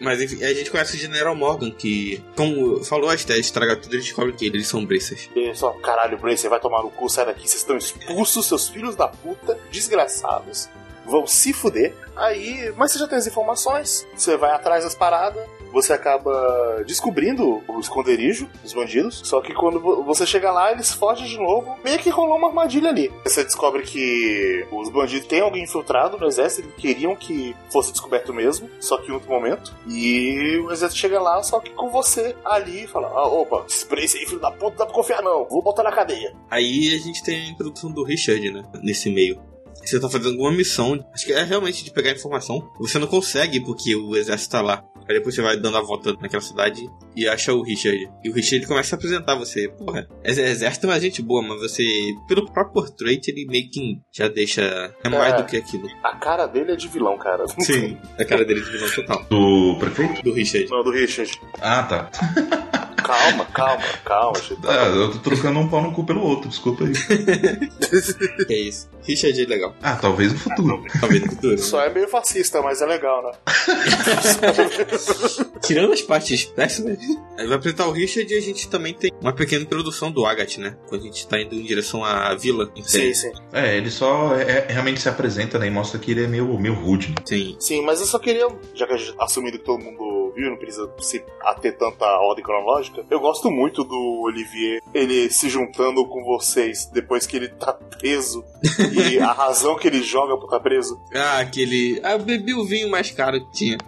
Mas 0.00 0.20
enfim, 0.20 0.44
a 0.44 0.52
gente 0.52 0.70
conhece 0.70 0.96
o 0.96 0.98
General 0.98 1.34
Morgan, 1.34 1.70
que, 1.70 2.22
como 2.36 2.84
falou 2.84 3.08
a 3.08 3.14
Esté, 3.14 3.38
estraga 3.38 3.74
tudo, 3.74 3.94
eles 3.94 4.04
descobrem 4.04 4.36
que 4.36 4.46
eles 4.46 4.68
são 4.68 4.84
Bracers. 4.84 5.30
E 5.34 5.54
só, 5.54 5.70
caralho, 5.70 6.18
Bracer, 6.18 6.50
vai 6.50 6.60
tomar 6.60 6.82
no 6.82 6.90
cu, 6.90 7.08
sai 7.08 7.24
daqui, 7.24 7.48
vocês 7.48 7.62
estão 7.62 7.76
expulsos, 7.76 8.46
seus 8.46 8.68
filhos 8.68 8.94
da 8.94 9.08
puta, 9.08 9.58
desgraçados. 9.70 10.68
Vão 11.06 11.26
se 11.26 11.52
fuder. 11.52 11.94
Aí, 12.16 12.72
mas 12.76 12.92
você 12.92 12.98
já 12.98 13.08
tem 13.08 13.18
as 13.18 13.26
informações, 13.26 14.06
você 14.14 14.36
vai 14.36 14.50
atrás 14.50 14.84
das 14.84 14.94
paradas, 14.94 15.42
você 15.74 15.92
acaba 15.92 16.82
descobrindo 16.86 17.62
o 17.68 17.80
esconderijo 17.80 18.48
dos 18.62 18.72
bandidos. 18.72 19.20
Só 19.24 19.40
que 19.40 19.52
quando 19.52 19.80
vo- 19.80 20.02
você 20.04 20.26
chega 20.26 20.50
lá, 20.50 20.72
eles 20.72 20.92
fogem 20.92 21.26
de 21.26 21.36
novo. 21.36 21.76
Meio 21.84 21.98
que 21.98 22.08
rolou 22.08 22.38
uma 22.38 22.48
armadilha 22.48 22.88
ali. 22.88 23.12
Você 23.24 23.44
descobre 23.44 23.82
que 23.82 24.66
os 24.72 24.88
bandidos 24.88 25.26
têm 25.26 25.40
alguém 25.40 25.64
infiltrado 25.64 26.16
no 26.16 26.26
exército, 26.26 26.68
eles 26.68 26.76
queriam 26.76 27.14
que 27.16 27.54
fosse 27.70 27.90
descoberto 27.92 28.32
mesmo, 28.32 28.70
só 28.80 28.96
que 28.98 29.10
em 29.10 29.14
outro 29.14 29.28
momento. 29.30 29.74
E 29.88 30.58
o 30.64 30.70
exército 30.72 31.00
chega 31.00 31.20
lá, 31.20 31.42
só 31.42 31.60
que 31.60 31.70
com 31.70 31.90
você 31.90 32.34
ali 32.44 32.84
e 32.84 32.86
fala: 32.86 33.08
ah, 33.08 33.26
opa, 33.28 33.66
Brace 33.90 34.16
aí, 34.18 34.26
filho 34.26 34.40
da 34.40 34.50
puta, 34.50 34.70
não 34.70 34.76
dá 34.76 34.86
pra 34.86 34.94
confiar 34.94 35.22
não, 35.22 35.44
vou 35.48 35.62
botar 35.62 35.82
na 35.82 35.92
cadeia. 35.92 36.34
Aí 36.50 36.94
a 36.94 36.98
gente 36.98 37.22
tem 37.22 37.36
a 37.46 37.50
introdução 37.50 37.90
do 37.90 38.02
Richard, 38.04 38.50
né? 38.50 38.62
Nesse 38.82 39.10
meio. 39.10 39.40
Você 39.84 40.00
tá 40.00 40.08
fazendo 40.08 40.30
alguma 40.30 40.52
missão, 40.52 40.98
acho 41.12 41.26
que 41.26 41.32
é 41.32 41.42
realmente 41.42 41.84
de 41.84 41.90
pegar 41.90 42.12
informação. 42.12 42.70
Você 42.78 42.98
não 42.98 43.06
consegue 43.06 43.60
porque 43.60 43.94
o 43.94 44.16
exército 44.16 44.52
tá 44.52 44.62
lá. 44.62 44.82
Aí 45.08 45.16
depois 45.16 45.34
você 45.34 45.42
vai 45.42 45.56
dando 45.56 45.76
a 45.76 45.82
volta 45.82 46.12
naquela 46.20 46.40
cidade 46.42 46.80
e 47.14 47.28
acha 47.28 47.52
o 47.52 47.62
Richard. 47.62 48.08
E 48.24 48.30
o 48.30 48.32
Richard 48.32 48.56
ele 48.56 48.66
começa 48.66 48.94
a 48.94 48.96
apresentar 48.96 49.34
você. 49.34 49.68
Porra, 49.68 50.08
é 50.22 50.30
exército 50.30 50.86
é 50.86 50.90
uma 50.90 51.00
gente 51.00 51.20
boa, 51.22 51.42
mas 51.42 51.60
você, 51.60 51.84
pelo 52.28 52.50
próprio 52.50 52.72
portrait, 52.82 53.20
ele 53.28 53.46
meio 53.46 53.68
que 53.70 53.98
já 54.12 54.28
deixa. 54.28 54.94
É 55.04 55.08
mais 55.08 55.34
É. 55.34 55.36
do 55.36 55.44
que 55.44 55.56
aquilo. 55.56 55.88
A 56.02 56.16
cara 56.16 56.46
dele 56.46 56.72
é 56.72 56.76
de 56.76 56.88
vilão, 56.88 57.16
cara. 57.18 57.44
Sim, 57.60 57.98
a 58.18 58.24
cara 58.24 58.44
dele 58.44 58.60
de 58.62 58.70
vilão 58.70 58.90
total. 58.90 59.24
Do 59.30 59.76
prefeito? 59.78 60.22
Do 60.22 60.32
Richard. 60.32 60.68
Não, 60.70 60.82
do 60.82 60.90
Richard. 60.90 61.30
Ah, 61.60 61.82
tá. 61.82 62.10
Calma, 63.04 63.44
calma, 63.46 63.82
calma. 64.04 64.38
Ah, 64.66 64.86
eu 64.86 65.12
tô 65.12 65.18
trocando 65.18 65.58
um 65.60 65.68
pau 65.68 65.82
no 65.82 65.92
cu 65.92 66.04
pelo 66.04 66.22
outro, 66.22 66.48
desculpa 66.48 66.84
aí. 66.84 66.92
Que 68.46 68.52
é 68.54 68.58
isso. 68.60 68.88
Richard 69.02 69.40
é 69.40 69.46
legal. 69.46 69.74
Ah, 69.82 69.96
talvez 69.96 70.32
no 70.32 70.38
futuro. 70.38 70.82
Talvez 71.00 71.22
no 71.22 71.28
futuro. 71.30 71.58
Só 71.58 71.80
é 71.82 71.90
meio 71.92 72.08
fascista, 72.08 72.62
mas 72.62 72.80
é 72.80 72.86
legal, 72.86 73.22
né? 73.22 73.32
Tirando 75.62 75.92
as 75.92 76.02
partes 76.02 76.44
péssimas, 76.44 76.98
aí 77.38 77.46
vai 77.46 77.56
apresentar 77.56 77.86
o 77.86 77.92
Richard 77.92 78.32
e 78.32 78.36
a 78.36 78.40
gente 78.40 78.68
também 78.68 78.94
tem 78.94 79.12
uma 79.20 79.32
pequena 79.32 79.62
introdução 79.62 80.10
do 80.10 80.26
Agatha, 80.26 80.60
né? 80.60 80.76
Quando 80.88 81.02
a 81.02 81.04
gente 81.04 81.26
tá 81.26 81.40
indo 81.40 81.54
em 81.54 81.62
direção 81.62 82.04
à 82.04 82.34
vila. 82.34 82.70
Sim, 82.82 83.12
sim. 83.14 83.32
É, 83.52 83.76
ele 83.76 83.90
só 83.90 84.34
é- 84.36 84.66
é- 84.68 84.72
realmente 84.72 85.00
se 85.00 85.08
apresenta, 85.08 85.58
né? 85.58 85.66
E 85.66 85.70
mostra 85.70 85.98
que 85.98 86.10
ele 86.10 86.24
é 86.24 86.26
meio, 86.26 86.58
meio 86.58 86.74
rude. 86.74 87.08
né? 87.08 87.14
Sim. 87.24 87.56
Sim, 87.58 87.82
mas 87.82 88.00
eu 88.00 88.06
só 88.06 88.18
queria, 88.18 88.46
já 88.74 88.86
que 88.86 88.92
a 88.92 88.96
gente 88.96 89.14
assumindo 89.18 89.58
que 89.58 89.64
todo 89.64 89.82
mundo 89.82 90.23
viu, 90.34 90.50
não 90.50 90.56
precisa 90.56 90.90
se 91.00 91.24
ater 91.42 91.76
tanta 91.76 92.04
ordem 92.04 92.44
cronológica, 92.44 93.04
eu 93.10 93.20
gosto 93.20 93.50
muito 93.50 93.84
do 93.84 94.22
Olivier, 94.22 94.82
ele 94.92 95.30
se 95.30 95.48
juntando 95.48 96.06
com 96.06 96.24
vocês 96.24 96.86
depois 96.92 97.26
que 97.26 97.36
ele 97.36 97.48
tá 97.48 97.72
preso 97.72 98.44
e 98.92 99.18
a 99.18 99.32
razão 99.32 99.76
que 99.76 99.86
ele 99.86 100.02
joga 100.02 100.36
por 100.36 100.44
estar 100.44 100.60
preso. 100.60 101.00
Ah, 101.14 101.38
aquele. 101.38 102.00
Ah, 102.02 102.12
eu 102.12 102.18
bebi 102.18 102.54
o 102.54 102.64
vinho 102.64 102.90
mais 102.90 103.10
caro 103.10 103.40
que 103.40 103.52
tinha. 103.52 103.78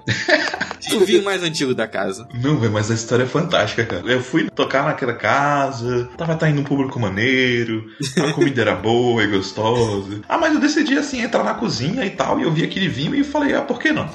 o 0.95 1.05
vinho 1.05 1.25
mais 1.25 1.43
antigo 1.43 1.75
da 1.75 1.87
casa. 1.87 2.29
Não, 2.35 2.59
velho, 2.59 2.73
mas 2.73 2.91
a 2.91 2.95
história 2.95 3.25
é 3.25 3.27
fantástica, 3.27 3.85
cara. 3.85 4.07
Eu 4.07 4.23
fui 4.23 4.49
tocar 4.51 4.85
naquela 4.85 5.15
casa, 5.15 6.09
tava 6.17 6.37
tá 6.37 6.49
indo 6.49 6.61
um 6.61 6.65
público 6.65 6.99
maneiro, 7.01 7.85
a 8.19 8.33
comida 8.33 8.61
era 8.61 8.75
boa 8.75 9.23
e 9.23 9.27
gostosa. 9.27 10.21
Ah, 10.29 10.39
mas 10.39 10.55
eu 10.55 10.61
decidi, 10.61 10.97
assim, 10.97 11.21
entrar 11.21 11.45
na 11.45 11.55
cozinha 11.55 12.05
e 12.05 12.11
tal, 12.11 12.39
e 12.39 12.43
eu 12.43 12.53
vi 12.53 12.65
aquele 12.65 12.89
vinho 12.89 13.15
e 13.15 13.25
falei, 13.25 13.55
ah, 13.55 13.63
por 13.63 13.79
que 13.79 13.93
não? 13.93 14.09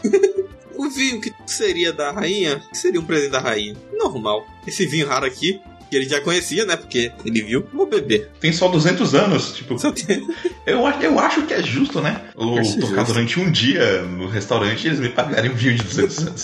O 0.86 0.90
vinho 0.90 1.22
que 1.22 1.32
seria 1.46 1.94
da 1.94 2.12
rainha, 2.12 2.62
que 2.72 2.78
seria 2.78 3.00
um 3.00 3.06
presente 3.06 3.32
da 3.32 3.40
rainha. 3.40 3.76
Normal. 3.94 4.46
Esse 4.66 4.86
vinho 4.86 5.08
raro 5.08 5.26
aqui, 5.26 5.60
que 5.90 5.96
ele 5.96 6.08
já 6.10 6.20
conhecia, 6.22 6.66
né? 6.66 6.76
Porque 6.76 7.12
ele 7.26 7.42
viu, 7.44 7.66
vou 7.74 7.86
beber. 7.86 8.30
Tem 8.40 8.52
só 8.52 8.68
200 8.68 9.14
anos, 9.14 9.54
tipo, 9.54 9.76
eu, 10.66 10.86
acho- 10.88 11.02
eu 11.04 11.20
acho 11.20 11.46
que 11.46 11.54
é 11.54 11.62
justo, 11.62 12.02
né? 12.02 12.22
Acho 12.60 12.80
tocar 12.80 12.96
justo. 12.98 13.14
durante 13.14 13.40
um 13.40 13.52
dia 13.52 14.02
no 14.04 14.28
restaurante 14.28 14.86
e 14.86 14.88
eles 14.88 15.00
me 15.00 15.10
pagarem 15.10 15.52
um 15.52 15.56
vinho 15.56 15.76
de 15.76 15.84
200 15.84 16.28
anos. 16.28 16.44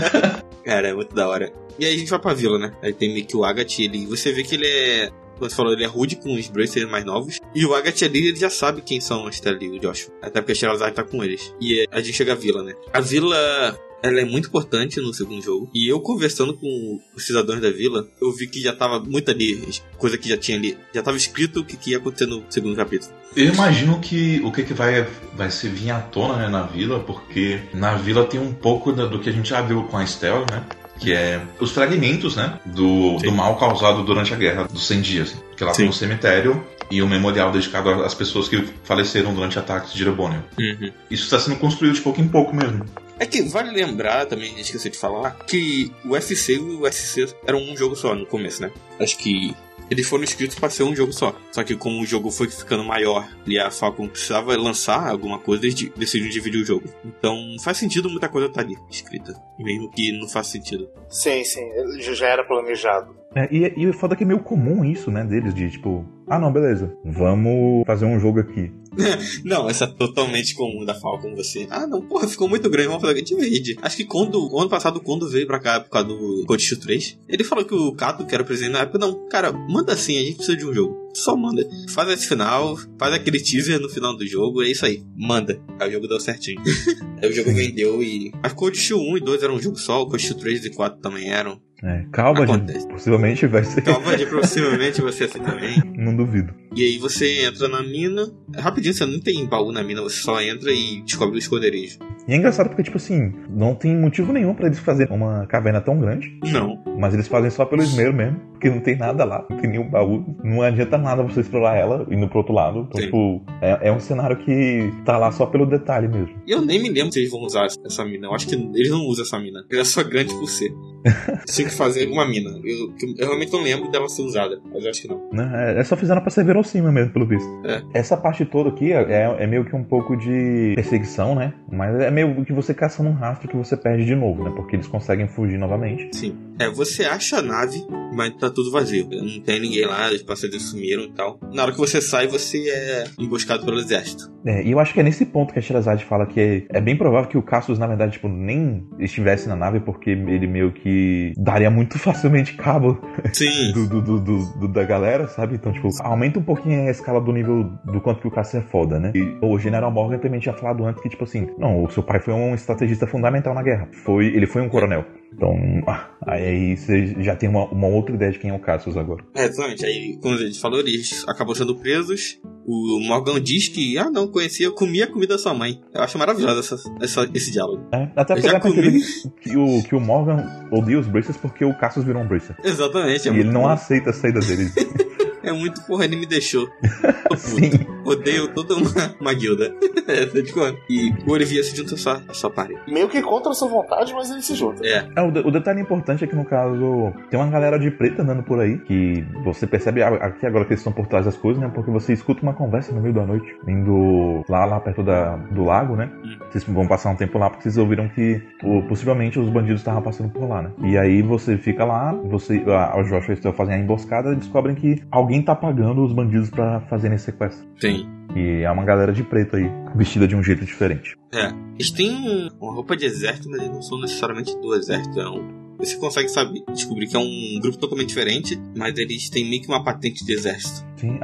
Cara, 0.64 0.88
é 0.88 0.94
muito 0.94 1.14
da 1.14 1.28
hora. 1.28 1.52
E 1.78 1.84
aí 1.84 1.94
a 1.94 1.98
gente 1.98 2.10
vai 2.10 2.18
pra 2.18 2.34
vila, 2.34 2.58
né? 2.58 2.72
Aí 2.82 2.92
tem 2.92 3.12
meio 3.12 3.26
que 3.26 3.36
o 3.36 3.44
Agatha, 3.44 3.82
ele. 3.82 4.06
Você 4.06 4.32
vê 4.32 4.42
que 4.42 4.54
ele 4.54 4.66
é. 4.66 5.10
Como 5.38 5.48
você 5.50 5.56
falou, 5.56 5.72
ele 5.72 5.84
é 5.84 5.86
rude 5.86 6.16
com 6.16 6.34
os 6.34 6.48
Bracers 6.48 6.90
mais 6.90 7.04
novos. 7.04 7.38
E 7.54 7.64
o 7.64 7.74
Agatha 7.74 8.06
ali, 8.06 8.28
ele 8.28 8.36
já 8.38 8.50
sabe 8.50 8.80
quem 8.82 9.00
são 9.00 9.26
a 9.26 9.30
Estela 9.30 9.58
e 9.62 9.68
o 9.68 9.78
Joshua. 9.78 10.12
Até 10.22 10.40
porque 10.40 10.52
a 10.52 10.54
Sherazade 10.54 10.94
tá 10.94 11.02
com 11.04 11.22
eles. 11.22 11.54
E 11.60 11.80
é, 11.80 11.86
a 11.90 12.00
gente 12.00 12.14
chega 12.16 12.32
à 12.32 12.36
vila, 12.36 12.62
né? 12.62 12.74
A 12.92 13.00
vila. 13.00 13.78
Ela 14.02 14.20
é 14.20 14.24
muito 14.26 14.48
importante 14.48 15.00
no 15.00 15.12
segundo 15.12 15.42
jogo. 15.42 15.70
E 15.74 15.90
eu 15.90 15.98
conversando 16.00 16.54
com 16.54 17.00
os 17.16 17.26
cidadãos 17.26 17.60
da 17.62 17.70
vila, 17.70 18.06
eu 18.20 18.30
vi 18.30 18.46
que 18.46 18.60
já 18.60 18.72
tava 18.74 19.00
muito 19.00 19.30
ali, 19.30 19.58
coisa 19.96 20.18
que 20.18 20.28
já 20.28 20.36
tinha 20.36 20.56
ali. 20.58 20.76
Já 20.94 21.02
tava 21.02 21.16
escrito 21.16 21.60
o 21.60 21.64
que, 21.64 21.76
que 21.78 21.90
ia 21.90 21.96
acontecer 21.96 22.26
no 22.26 22.44
segundo 22.50 22.76
capítulo. 22.76 23.10
Eu 23.34 23.46
imagino 23.52 23.98
que 23.98 24.40
o 24.44 24.52
que, 24.52 24.62
que 24.64 24.74
vai, 24.74 25.08
vai 25.34 25.50
se 25.50 25.66
vir 25.68 25.90
à 25.90 25.98
tona 26.00 26.36
né, 26.36 26.48
na 26.48 26.62
vila, 26.62 27.00
porque 27.00 27.58
na 27.72 27.96
vila 27.96 28.24
tem 28.26 28.38
um 28.38 28.52
pouco 28.52 28.92
da- 28.92 29.06
do 29.06 29.18
que 29.18 29.30
a 29.30 29.32
gente 29.32 29.48
já 29.48 29.62
viu 29.62 29.82
com 29.84 29.96
a 29.96 30.04
Estelle, 30.04 30.44
né? 30.50 30.62
Que 30.98 31.12
é 31.12 31.40
os 31.60 31.72
fragmentos, 31.72 32.36
né? 32.36 32.58
Do, 32.64 33.16
do 33.16 33.32
mal 33.32 33.56
causado 33.56 34.02
durante 34.02 34.32
a 34.32 34.36
guerra 34.36 34.64
dos 34.64 34.86
100 34.86 35.00
dias. 35.00 35.36
Que 35.56 35.64
lá 35.64 35.72
Sim. 35.72 35.82
tem 35.82 35.88
um 35.88 35.92
cemitério 35.92 36.66
e 36.90 37.02
um 37.02 37.08
memorial 37.08 37.50
dedicado 37.50 37.90
às 38.04 38.14
pessoas 38.14 38.48
que 38.48 38.64
faleceram 38.84 39.34
durante 39.34 39.58
ataques 39.58 39.92
de 39.92 39.98
Jeroboam. 39.98 40.42
Uhum. 40.58 40.92
Isso 41.10 41.24
está 41.24 41.38
sendo 41.38 41.56
construído 41.56 41.94
de 41.94 42.00
pouco 42.00 42.20
em 42.20 42.28
pouco 42.28 42.54
mesmo. 42.54 42.84
É 43.18 43.24
que 43.24 43.42
vale 43.42 43.70
lembrar 43.70 44.26
também, 44.26 44.58
esqueci 44.60 44.90
de 44.90 44.98
falar, 44.98 45.36
que 45.46 45.90
o 46.04 46.14
FC 46.14 46.54
e 46.54 46.58
o 46.58 46.92
SC 46.92 47.34
eram 47.46 47.58
um 47.58 47.76
jogo 47.76 47.96
só 47.96 48.14
no 48.14 48.26
começo, 48.26 48.60
né? 48.60 48.70
Acho 49.00 49.16
que 49.16 49.54
eles 49.90 50.08
foram 50.08 50.24
escritos 50.24 50.58
para 50.58 50.70
ser 50.70 50.82
um 50.82 50.94
jogo 50.94 51.12
só. 51.12 51.34
Só 51.52 51.62
que 51.64 51.76
como 51.76 52.00
o 52.02 52.06
jogo 52.06 52.30
foi 52.30 52.48
ficando 52.48 52.84
maior 52.84 53.28
e 53.46 53.58
a 53.58 53.70
Falcon 53.70 54.08
precisava 54.08 54.56
lançar 54.56 55.08
alguma 55.08 55.38
coisa, 55.38 55.64
eles 55.64 55.74
de- 55.74 55.92
decidiram 55.96 56.30
dividir 56.30 56.60
o 56.62 56.64
jogo. 56.64 56.88
Então 57.04 57.36
faz 57.62 57.76
sentido 57.78 58.08
muita 58.10 58.28
coisa 58.28 58.48
estar 58.48 58.62
ali 58.62 58.76
escrita, 58.90 59.34
mesmo 59.58 59.90
que 59.90 60.12
não 60.18 60.28
faça 60.28 60.50
sentido. 60.52 60.88
Sim, 61.08 61.44
sim, 61.44 61.60
já- 62.00 62.14
já 62.14 62.26
era 62.28 62.44
planejado. 62.44 63.14
É, 63.34 63.48
e, 63.54 63.72
e 63.76 63.86
o 63.86 63.92
foda 63.92 64.14
é 64.14 64.16
que 64.16 64.24
é 64.24 64.26
meio 64.26 64.40
comum 64.40 64.84
isso, 64.84 65.10
né? 65.10 65.22
Deles, 65.24 65.52
de 65.54 65.70
tipo, 65.70 66.06
ah 66.26 66.38
não, 66.38 66.50
beleza, 66.50 66.96
vamos 67.04 67.84
fazer 67.86 68.06
um 68.06 68.18
jogo 68.18 68.40
aqui. 68.40 68.72
Não, 69.44 69.68
essa 69.68 69.84
é 69.84 69.88
totalmente 69.88 70.54
comum 70.54 70.84
da 70.84 70.94
Falcon 70.94 71.34
você. 71.34 71.66
Ah, 71.70 71.86
não, 71.86 72.00
porra, 72.00 72.26
ficou 72.26 72.48
muito 72.48 72.68
grande, 72.70 72.88
vamos 72.88 73.02
fazer 73.02 73.22
divide. 73.22 73.76
Acho 73.82 73.96
que 73.96 74.04
quando, 74.04 74.52
o 74.52 74.60
ano 74.60 74.70
passado, 74.70 75.00
quando 75.00 75.28
veio 75.28 75.46
pra 75.46 75.60
cá 75.60 75.80
por 75.80 75.90
causa 75.90 76.08
do 76.08 76.58
Steel 76.58 76.80
3, 76.80 77.18
ele 77.28 77.44
falou 77.44 77.64
que 77.64 77.74
o 77.74 77.92
Kato, 77.92 78.26
que 78.26 78.34
era 78.34 78.44
presidente 78.44 78.72
na 78.72 78.80
época, 78.80 78.98
não, 78.98 79.28
cara, 79.28 79.52
manda 79.52 79.92
assim, 79.92 80.16
a 80.18 80.22
gente 80.22 80.36
precisa 80.36 80.56
de 80.56 80.66
um 80.66 80.72
jogo. 80.72 81.06
Só 81.14 81.34
manda. 81.34 81.66
Faz 81.90 82.10
esse 82.10 82.28
final, 82.28 82.76
faz 82.98 83.14
aquele 83.14 83.40
teaser 83.40 83.80
no 83.80 83.88
final 83.88 84.14
do 84.14 84.26
jogo, 84.26 84.62
é 84.62 84.68
isso 84.68 84.84
aí. 84.84 85.02
Manda. 85.16 85.58
Aí 85.80 85.88
o 85.88 85.92
jogo 85.92 86.08
deu 86.08 86.20
certinho. 86.20 86.60
aí 87.22 87.28
o 87.28 87.32
jogo 87.32 87.52
vendeu 87.54 88.02
e. 88.02 88.32
Mas 88.42 88.52
Steel 88.78 89.00
1 89.00 89.16
e 89.16 89.20
2 89.20 89.42
eram 89.42 89.54
um 89.54 89.60
jogo 89.62 89.78
só, 89.78 90.04
o 90.04 90.18
Steel 90.18 90.38
3 90.38 90.66
e 90.66 90.70
4 90.70 91.00
também 91.00 91.30
eram. 91.30 91.60
É, 91.82 92.04
gente. 92.46 92.86
Possivelmente 92.88 93.46
vai 93.46 93.64
ser. 93.64 93.82
Pode 93.82 94.26
possivelmente 94.26 95.00
você 95.00 95.24
assim 95.24 95.38
também. 95.42 95.82
Não 95.96 96.16
duvido. 96.16 96.54
E 96.76 96.84
aí 96.84 96.98
você 96.98 97.46
entra 97.46 97.68
na 97.68 97.82
mina. 97.82 98.30
Rapidinho, 98.54 98.92
você 98.92 99.06
não 99.06 99.18
tem 99.18 99.46
baú 99.46 99.72
na 99.72 99.82
mina, 99.82 100.02
você 100.02 100.20
só 100.20 100.42
entra 100.42 100.70
e 100.70 101.00
descobre 101.00 101.36
o 101.36 101.38
esconderijo. 101.38 101.98
E 102.28 102.34
é 102.34 102.36
engraçado 102.36 102.68
porque, 102.68 102.82
tipo 102.82 102.98
assim, 102.98 103.32
não 103.48 103.74
tem 103.74 103.96
motivo 103.96 104.30
nenhum 104.30 104.52
pra 104.52 104.66
eles 104.66 104.78
fazerem 104.80 105.16
uma 105.16 105.46
caverna 105.46 105.80
tão 105.80 105.98
grande. 105.98 106.38
Não. 106.52 106.82
Mas 106.98 107.14
eles 107.14 107.28
fazem 107.28 107.50
só 107.50 107.64
pelo 107.64 107.82
esmero 107.82 108.12
mesmo, 108.12 108.38
porque 108.50 108.68
não 108.68 108.80
tem 108.80 108.96
nada 108.96 109.24
lá, 109.24 109.46
não 109.48 109.56
tem 109.56 109.70
nenhum 109.70 109.88
baú. 109.88 110.24
Não 110.44 110.60
adianta 110.60 110.98
nada 110.98 111.22
você 111.22 111.40
explorar 111.40 111.76
ela 111.76 112.06
indo 112.10 112.28
pro 112.28 112.38
outro 112.38 112.52
lado. 112.52 112.80
Então, 112.88 113.00
Sim. 113.00 113.06
tipo, 113.06 113.42
é, 113.62 113.88
é 113.88 113.92
um 113.92 114.00
cenário 114.00 114.36
que 114.36 114.92
tá 115.04 115.16
lá 115.16 115.30
só 115.30 115.46
pelo 115.46 115.64
detalhe 115.64 116.08
mesmo. 116.08 116.34
Eu 116.46 116.60
nem 116.60 116.82
me 116.82 116.90
lembro 116.90 117.12
se 117.12 117.20
eles 117.20 117.30
vão 117.30 117.40
usar 117.42 117.66
essa 117.84 118.04
mina. 118.04 118.26
Eu 118.26 118.34
acho 118.34 118.48
que 118.48 118.54
eles 118.54 118.90
não 118.90 119.06
usam 119.06 119.24
essa 119.24 119.38
mina. 119.38 119.64
Ela 119.70 119.80
é 119.80 119.84
só 119.84 120.02
grande 120.02 120.34
por 120.34 120.48
ser. 120.48 120.74
Tinha 121.46 121.68
que 121.68 121.74
fazer 121.74 122.08
uma 122.08 122.26
mina. 122.26 122.50
Eu, 122.64 122.92
eu 123.18 123.26
realmente 123.26 123.52
não 123.52 123.62
lembro 123.62 123.90
dela 123.90 124.08
ser 124.08 124.22
usada, 124.22 124.60
mas 124.72 124.84
eu 124.84 124.90
acho 124.90 125.02
que 125.02 125.08
não. 125.08 125.22
Né? 125.32 125.74
É, 125.76 125.80
é 125.80 125.84
só 125.84 125.96
fizeram 125.96 126.20
pra 126.20 126.30
ser 126.30 126.44
verossímil 126.44 126.65
mesmo, 126.74 127.12
pelo 127.12 127.26
visto. 127.26 127.48
É. 127.64 127.82
Essa 127.94 128.16
parte 128.16 128.44
toda 128.44 128.70
aqui 128.70 128.92
é, 128.92 129.36
é 129.38 129.46
meio 129.46 129.64
que 129.64 129.74
um 129.74 129.84
pouco 129.84 130.16
de 130.16 130.72
perseguição, 130.74 131.34
né? 131.34 131.52
Mas 131.70 131.98
é 132.00 132.10
meio 132.10 132.44
que 132.44 132.52
você 132.52 132.74
caçando 132.74 133.08
um 133.10 133.14
rastro 133.14 133.48
que 133.48 133.56
você 133.56 133.76
perde 133.76 134.04
de 134.04 134.14
novo, 134.14 134.44
né? 134.44 134.52
Porque 134.54 134.76
eles 134.76 134.86
conseguem 134.86 135.26
fugir 135.28 135.58
novamente. 135.58 136.08
Sim. 136.12 136.36
É, 136.58 136.68
você 136.70 137.04
acha 137.04 137.38
a 137.38 137.42
nave, 137.42 137.84
mas 138.14 138.34
tá 138.36 138.48
tudo 138.50 138.70
vazio. 138.70 139.06
Não 139.10 139.40
tem 139.40 139.60
ninguém 139.60 139.84
lá, 139.86 140.10
os 140.10 140.22
passageiros 140.22 140.70
sumiram 140.70 141.02
e 141.04 141.12
tal. 141.12 141.38
Na 141.52 141.62
hora 141.62 141.72
que 141.72 141.78
você 141.78 142.00
sai, 142.00 142.26
você 142.26 142.68
é 142.70 143.04
emboscado 143.18 143.64
pelo 143.64 143.78
exército. 143.78 144.34
É, 144.46 144.62
e 144.62 144.70
eu 144.70 144.78
acho 144.78 144.94
que 144.94 145.00
é 145.00 145.02
nesse 145.02 145.26
ponto 145.26 145.52
que 145.52 145.58
a 145.58 145.62
Sherazade 145.62 146.04
fala 146.04 146.24
que 146.24 146.40
é, 146.40 146.78
é 146.78 146.80
bem 146.80 146.96
provável 146.96 147.28
que 147.28 147.36
o 147.36 147.42
Cassius, 147.42 147.78
na 147.78 147.86
verdade, 147.86 148.12
tipo, 148.12 148.28
nem 148.28 148.86
estivesse 148.98 149.48
na 149.48 149.56
nave, 149.56 149.80
porque 149.80 150.10
ele 150.10 150.46
meio 150.46 150.72
que 150.72 151.32
daria 151.36 151.68
muito 151.70 151.98
facilmente 151.98 152.54
cabo 152.54 152.98
Sim. 153.32 153.72
do, 153.72 153.86
do- 153.88 154.00
do- 154.02 154.20
do- 154.20 154.58
do- 154.60 154.68
da 154.68 154.84
galera, 154.84 155.26
sabe? 155.28 155.56
Então, 155.56 155.72
tipo, 155.72 155.88
aumenta 156.00 156.38
um 156.38 156.42
pouquinho 156.44 156.86
a 156.86 156.90
escala 156.90 157.20
do 157.20 157.32
nível 157.32 157.64
do 157.84 158.00
quanto 158.00 158.20
que 158.20 158.28
o 158.28 158.30
Cassius 158.30 158.64
é 158.64 158.66
foda, 158.66 158.98
né? 158.98 159.12
E 159.14 159.36
o 159.42 159.58
General 159.58 159.90
Morgan 159.90 160.18
também 160.18 160.40
tinha 160.40 160.54
falado 160.54 160.84
antes 160.86 161.02
que, 161.02 161.08
tipo 161.08 161.24
assim, 161.24 161.48
não, 161.58 161.84
o 161.84 161.90
seu 161.90 162.02
pai 162.02 162.20
foi 162.20 162.32
um 162.32 162.54
estrategista 162.54 163.06
fundamental 163.06 163.52
na 163.52 163.62
guerra. 163.62 163.88
Foi, 164.04 164.26
ele 164.26 164.46
foi 164.46 164.62
um 164.62 164.68
coronel. 164.68 165.04
Então, 165.32 165.54
ah, 165.86 166.08
aí 166.26 166.76
você 166.76 167.14
já 167.22 167.36
tem 167.36 167.48
uma, 167.48 167.66
uma 167.66 167.86
outra 167.88 168.14
ideia 168.14 168.32
de 168.32 168.38
quem 168.38 168.50
é 168.50 168.54
o 168.54 168.58
Cassius 168.58 168.96
agora. 168.96 169.22
É, 169.34 169.44
exatamente. 169.44 169.84
Aí, 169.84 170.18
como 170.22 170.34
a 170.34 170.38
gente 170.38 170.58
falou, 170.58 170.80
eles 170.80 171.24
acabam 171.28 171.54
sendo 171.54 171.76
presos. 171.76 172.38
O 172.64 172.98
Morgan 173.00 173.40
diz 173.40 173.68
que, 173.68 173.96
ah, 173.98 174.10
não, 174.10 174.26
conhecia, 174.28 174.66
eu 174.66 174.72
comia 174.74 175.04
a 175.04 175.06
comida 175.06 175.34
da 175.34 175.38
sua 175.38 175.52
mãe. 175.54 175.80
Eu 175.94 176.00
acho 176.02 176.18
maravilhoso 176.18 176.58
essa, 176.60 176.76
essa- 177.00 177.30
esse 177.34 177.50
diálogo. 177.52 177.86
É, 177.92 178.08
até 178.16 178.32
Eu 178.32 178.36
porque 178.38 178.50
já 178.50 178.60
comi. 178.60 179.00
que 179.40 179.56
o, 179.56 179.82
que 179.82 179.94
o 179.94 180.00
Morgan 180.00 180.44
odeia 180.72 180.98
os 180.98 181.06
Bracers 181.06 181.36
porque 181.36 181.64
o 181.64 181.74
Cassius 181.78 182.04
virou 182.04 182.22
um 182.22 182.26
Bracer. 182.26 182.56
Exatamente. 182.64 183.28
é 183.28 183.32
e 183.32 183.38
ele 183.40 183.50
não 183.52 183.62
bom. 183.62 183.68
aceita 183.68 184.10
a 184.10 184.12
saída 184.12 184.40
dele. 184.40 184.70
É 185.46 185.52
muito 185.52 185.80
porra, 185.86 186.04
ele 186.04 186.16
me 186.16 186.26
deixou. 186.26 186.68
Sim. 187.36 187.70
Odeio 188.04 188.48
toda 188.54 188.74
uma, 188.74 188.90
uma 189.20 189.32
guilda. 189.34 189.74
É, 190.08 190.24
tá 190.24 190.40
de 190.40 190.52
quando? 190.52 190.78
E 190.88 191.12
o 191.26 191.32
Olivier 191.32 191.64
se 191.64 191.74
junta 191.76 191.96
só, 191.96 192.20
só 192.32 192.48
pare. 192.48 192.78
Meio 192.86 193.08
que 193.08 193.20
contra 193.20 193.50
a 193.50 193.54
sua 193.56 193.66
vontade, 193.68 194.14
mas 194.14 194.30
ele 194.30 194.40
se 194.40 194.54
junta. 194.54 194.86
É, 194.86 195.04
É, 195.16 195.20
o, 195.20 195.32
de- 195.32 195.40
o 195.40 195.50
detalhe 195.50 195.80
importante 195.80 196.22
é 196.22 196.28
que, 196.28 196.36
no 196.36 196.44
caso, 196.44 197.12
tem 197.28 197.40
uma 197.40 197.48
galera 197.50 197.76
de 197.76 197.90
preto 197.90 198.22
andando 198.22 198.44
por 198.44 198.60
aí, 198.60 198.78
que 198.78 199.26
você 199.42 199.66
percebe 199.66 200.00
a- 200.04 200.10
aqui 200.10 200.46
agora 200.46 200.64
que 200.64 200.74
eles 200.74 200.78
estão 200.80 200.92
por 200.92 201.08
trás 201.08 201.24
das 201.24 201.36
coisas, 201.36 201.60
né? 201.60 201.68
Porque 201.74 201.90
você 201.90 202.12
escuta 202.12 202.40
uma 202.42 202.54
conversa 202.54 202.92
no 202.92 203.00
meio 203.00 203.12
da 203.14 203.26
noite, 203.26 203.52
indo 203.66 204.44
lá, 204.48 204.64
lá 204.64 204.78
perto 204.78 205.02
da, 205.02 205.34
do 205.34 205.64
lago, 205.64 205.96
né? 205.96 206.08
Hum. 206.24 206.36
Vocês 206.52 206.62
vão 206.62 206.86
passar 206.86 207.10
um 207.10 207.16
tempo 207.16 207.36
lá 207.36 207.50
porque 207.50 207.64
vocês 207.64 207.76
ouviram 207.76 208.08
que 208.08 208.40
possivelmente 208.88 209.40
os 209.40 209.48
bandidos 209.48 209.80
estavam 209.80 210.02
passando 210.02 210.30
por 210.30 210.48
lá, 210.48 210.62
né? 210.62 210.70
E 210.84 210.96
aí 210.96 211.20
você 211.20 211.58
fica 211.58 211.84
lá, 211.84 212.12
você, 212.12 212.62
a, 212.68 212.96
o 212.96 213.02
Joshua 213.02 213.34
e 213.44 213.48
o 213.48 213.52
fazem 213.52 213.74
a 213.74 213.78
emboscada 213.78 214.32
e 214.32 214.36
descobrem 214.36 214.76
que 214.76 215.02
alguém 215.10 215.35
tá 215.42 215.54
pagando 215.54 216.04
os 216.04 216.12
bandidos 216.12 216.50
pra 216.50 216.80
fazerem 216.82 217.16
esse 217.16 217.26
sequestro. 217.26 217.66
tem. 217.80 218.06
E 218.34 218.62
é 218.62 218.70
uma 218.70 218.84
galera 218.84 219.12
de 219.14 219.22
preto 219.22 219.56
aí, 219.56 219.70
vestida 219.94 220.28
de 220.28 220.36
um 220.36 220.42
jeito 220.42 220.62
diferente. 220.64 221.16
É. 221.32 221.46
Eles 221.74 221.90
têm 221.90 222.10
um- 222.10 222.48
uma 222.60 222.74
roupa 222.74 222.94
de 222.94 223.06
exército, 223.06 223.48
mas 223.48 223.60
eles 223.60 223.72
não 223.72 223.80
são 223.80 223.98
necessariamente 223.98 224.54
do 224.60 224.74
exército. 224.74 225.18
É 225.18 225.28
um- 225.30 225.64
Você 225.78 225.96
consegue 225.96 226.28
saber, 226.30 226.62
descobrir 226.72 227.06
que 227.06 227.14
é 227.16 227.18
um 227.20 227.60
grupo 227.60 227.76
totalmente 227.78 228.08
diferente, 228.08 228.58
mas 228.76 228.96
eles 228.98 229.28
têm 229.28 229.44
meio 229.48 229.60
que 229.60 229.68
uma 229.68 229.84
patente 229.84 230.24
de 230.24 230.32
exército. 230.32 230.86
Sim, 230.96 231.18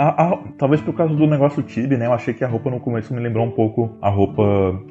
talvez 0.59 0.81
por 0.83 0.95
causa 0.95 1.15
do 1.15 1.27
negócio 1.27 1.63
Tibi, 1.63 1.97
né? 1.97 2.05
Eu 2.07 2.13
achei 2.13 2.35
que 2.35 2.45
a 2.45 2.49
roupa 2.49 2.71
no 2.71 2.79
começo 2.79 3.15
me 3.15 3.21
lembrou 3.21 3.47
um 3.47 3.51
pouco 3.51 3.97
a 4.03 4.11
roupa 4.11 4.43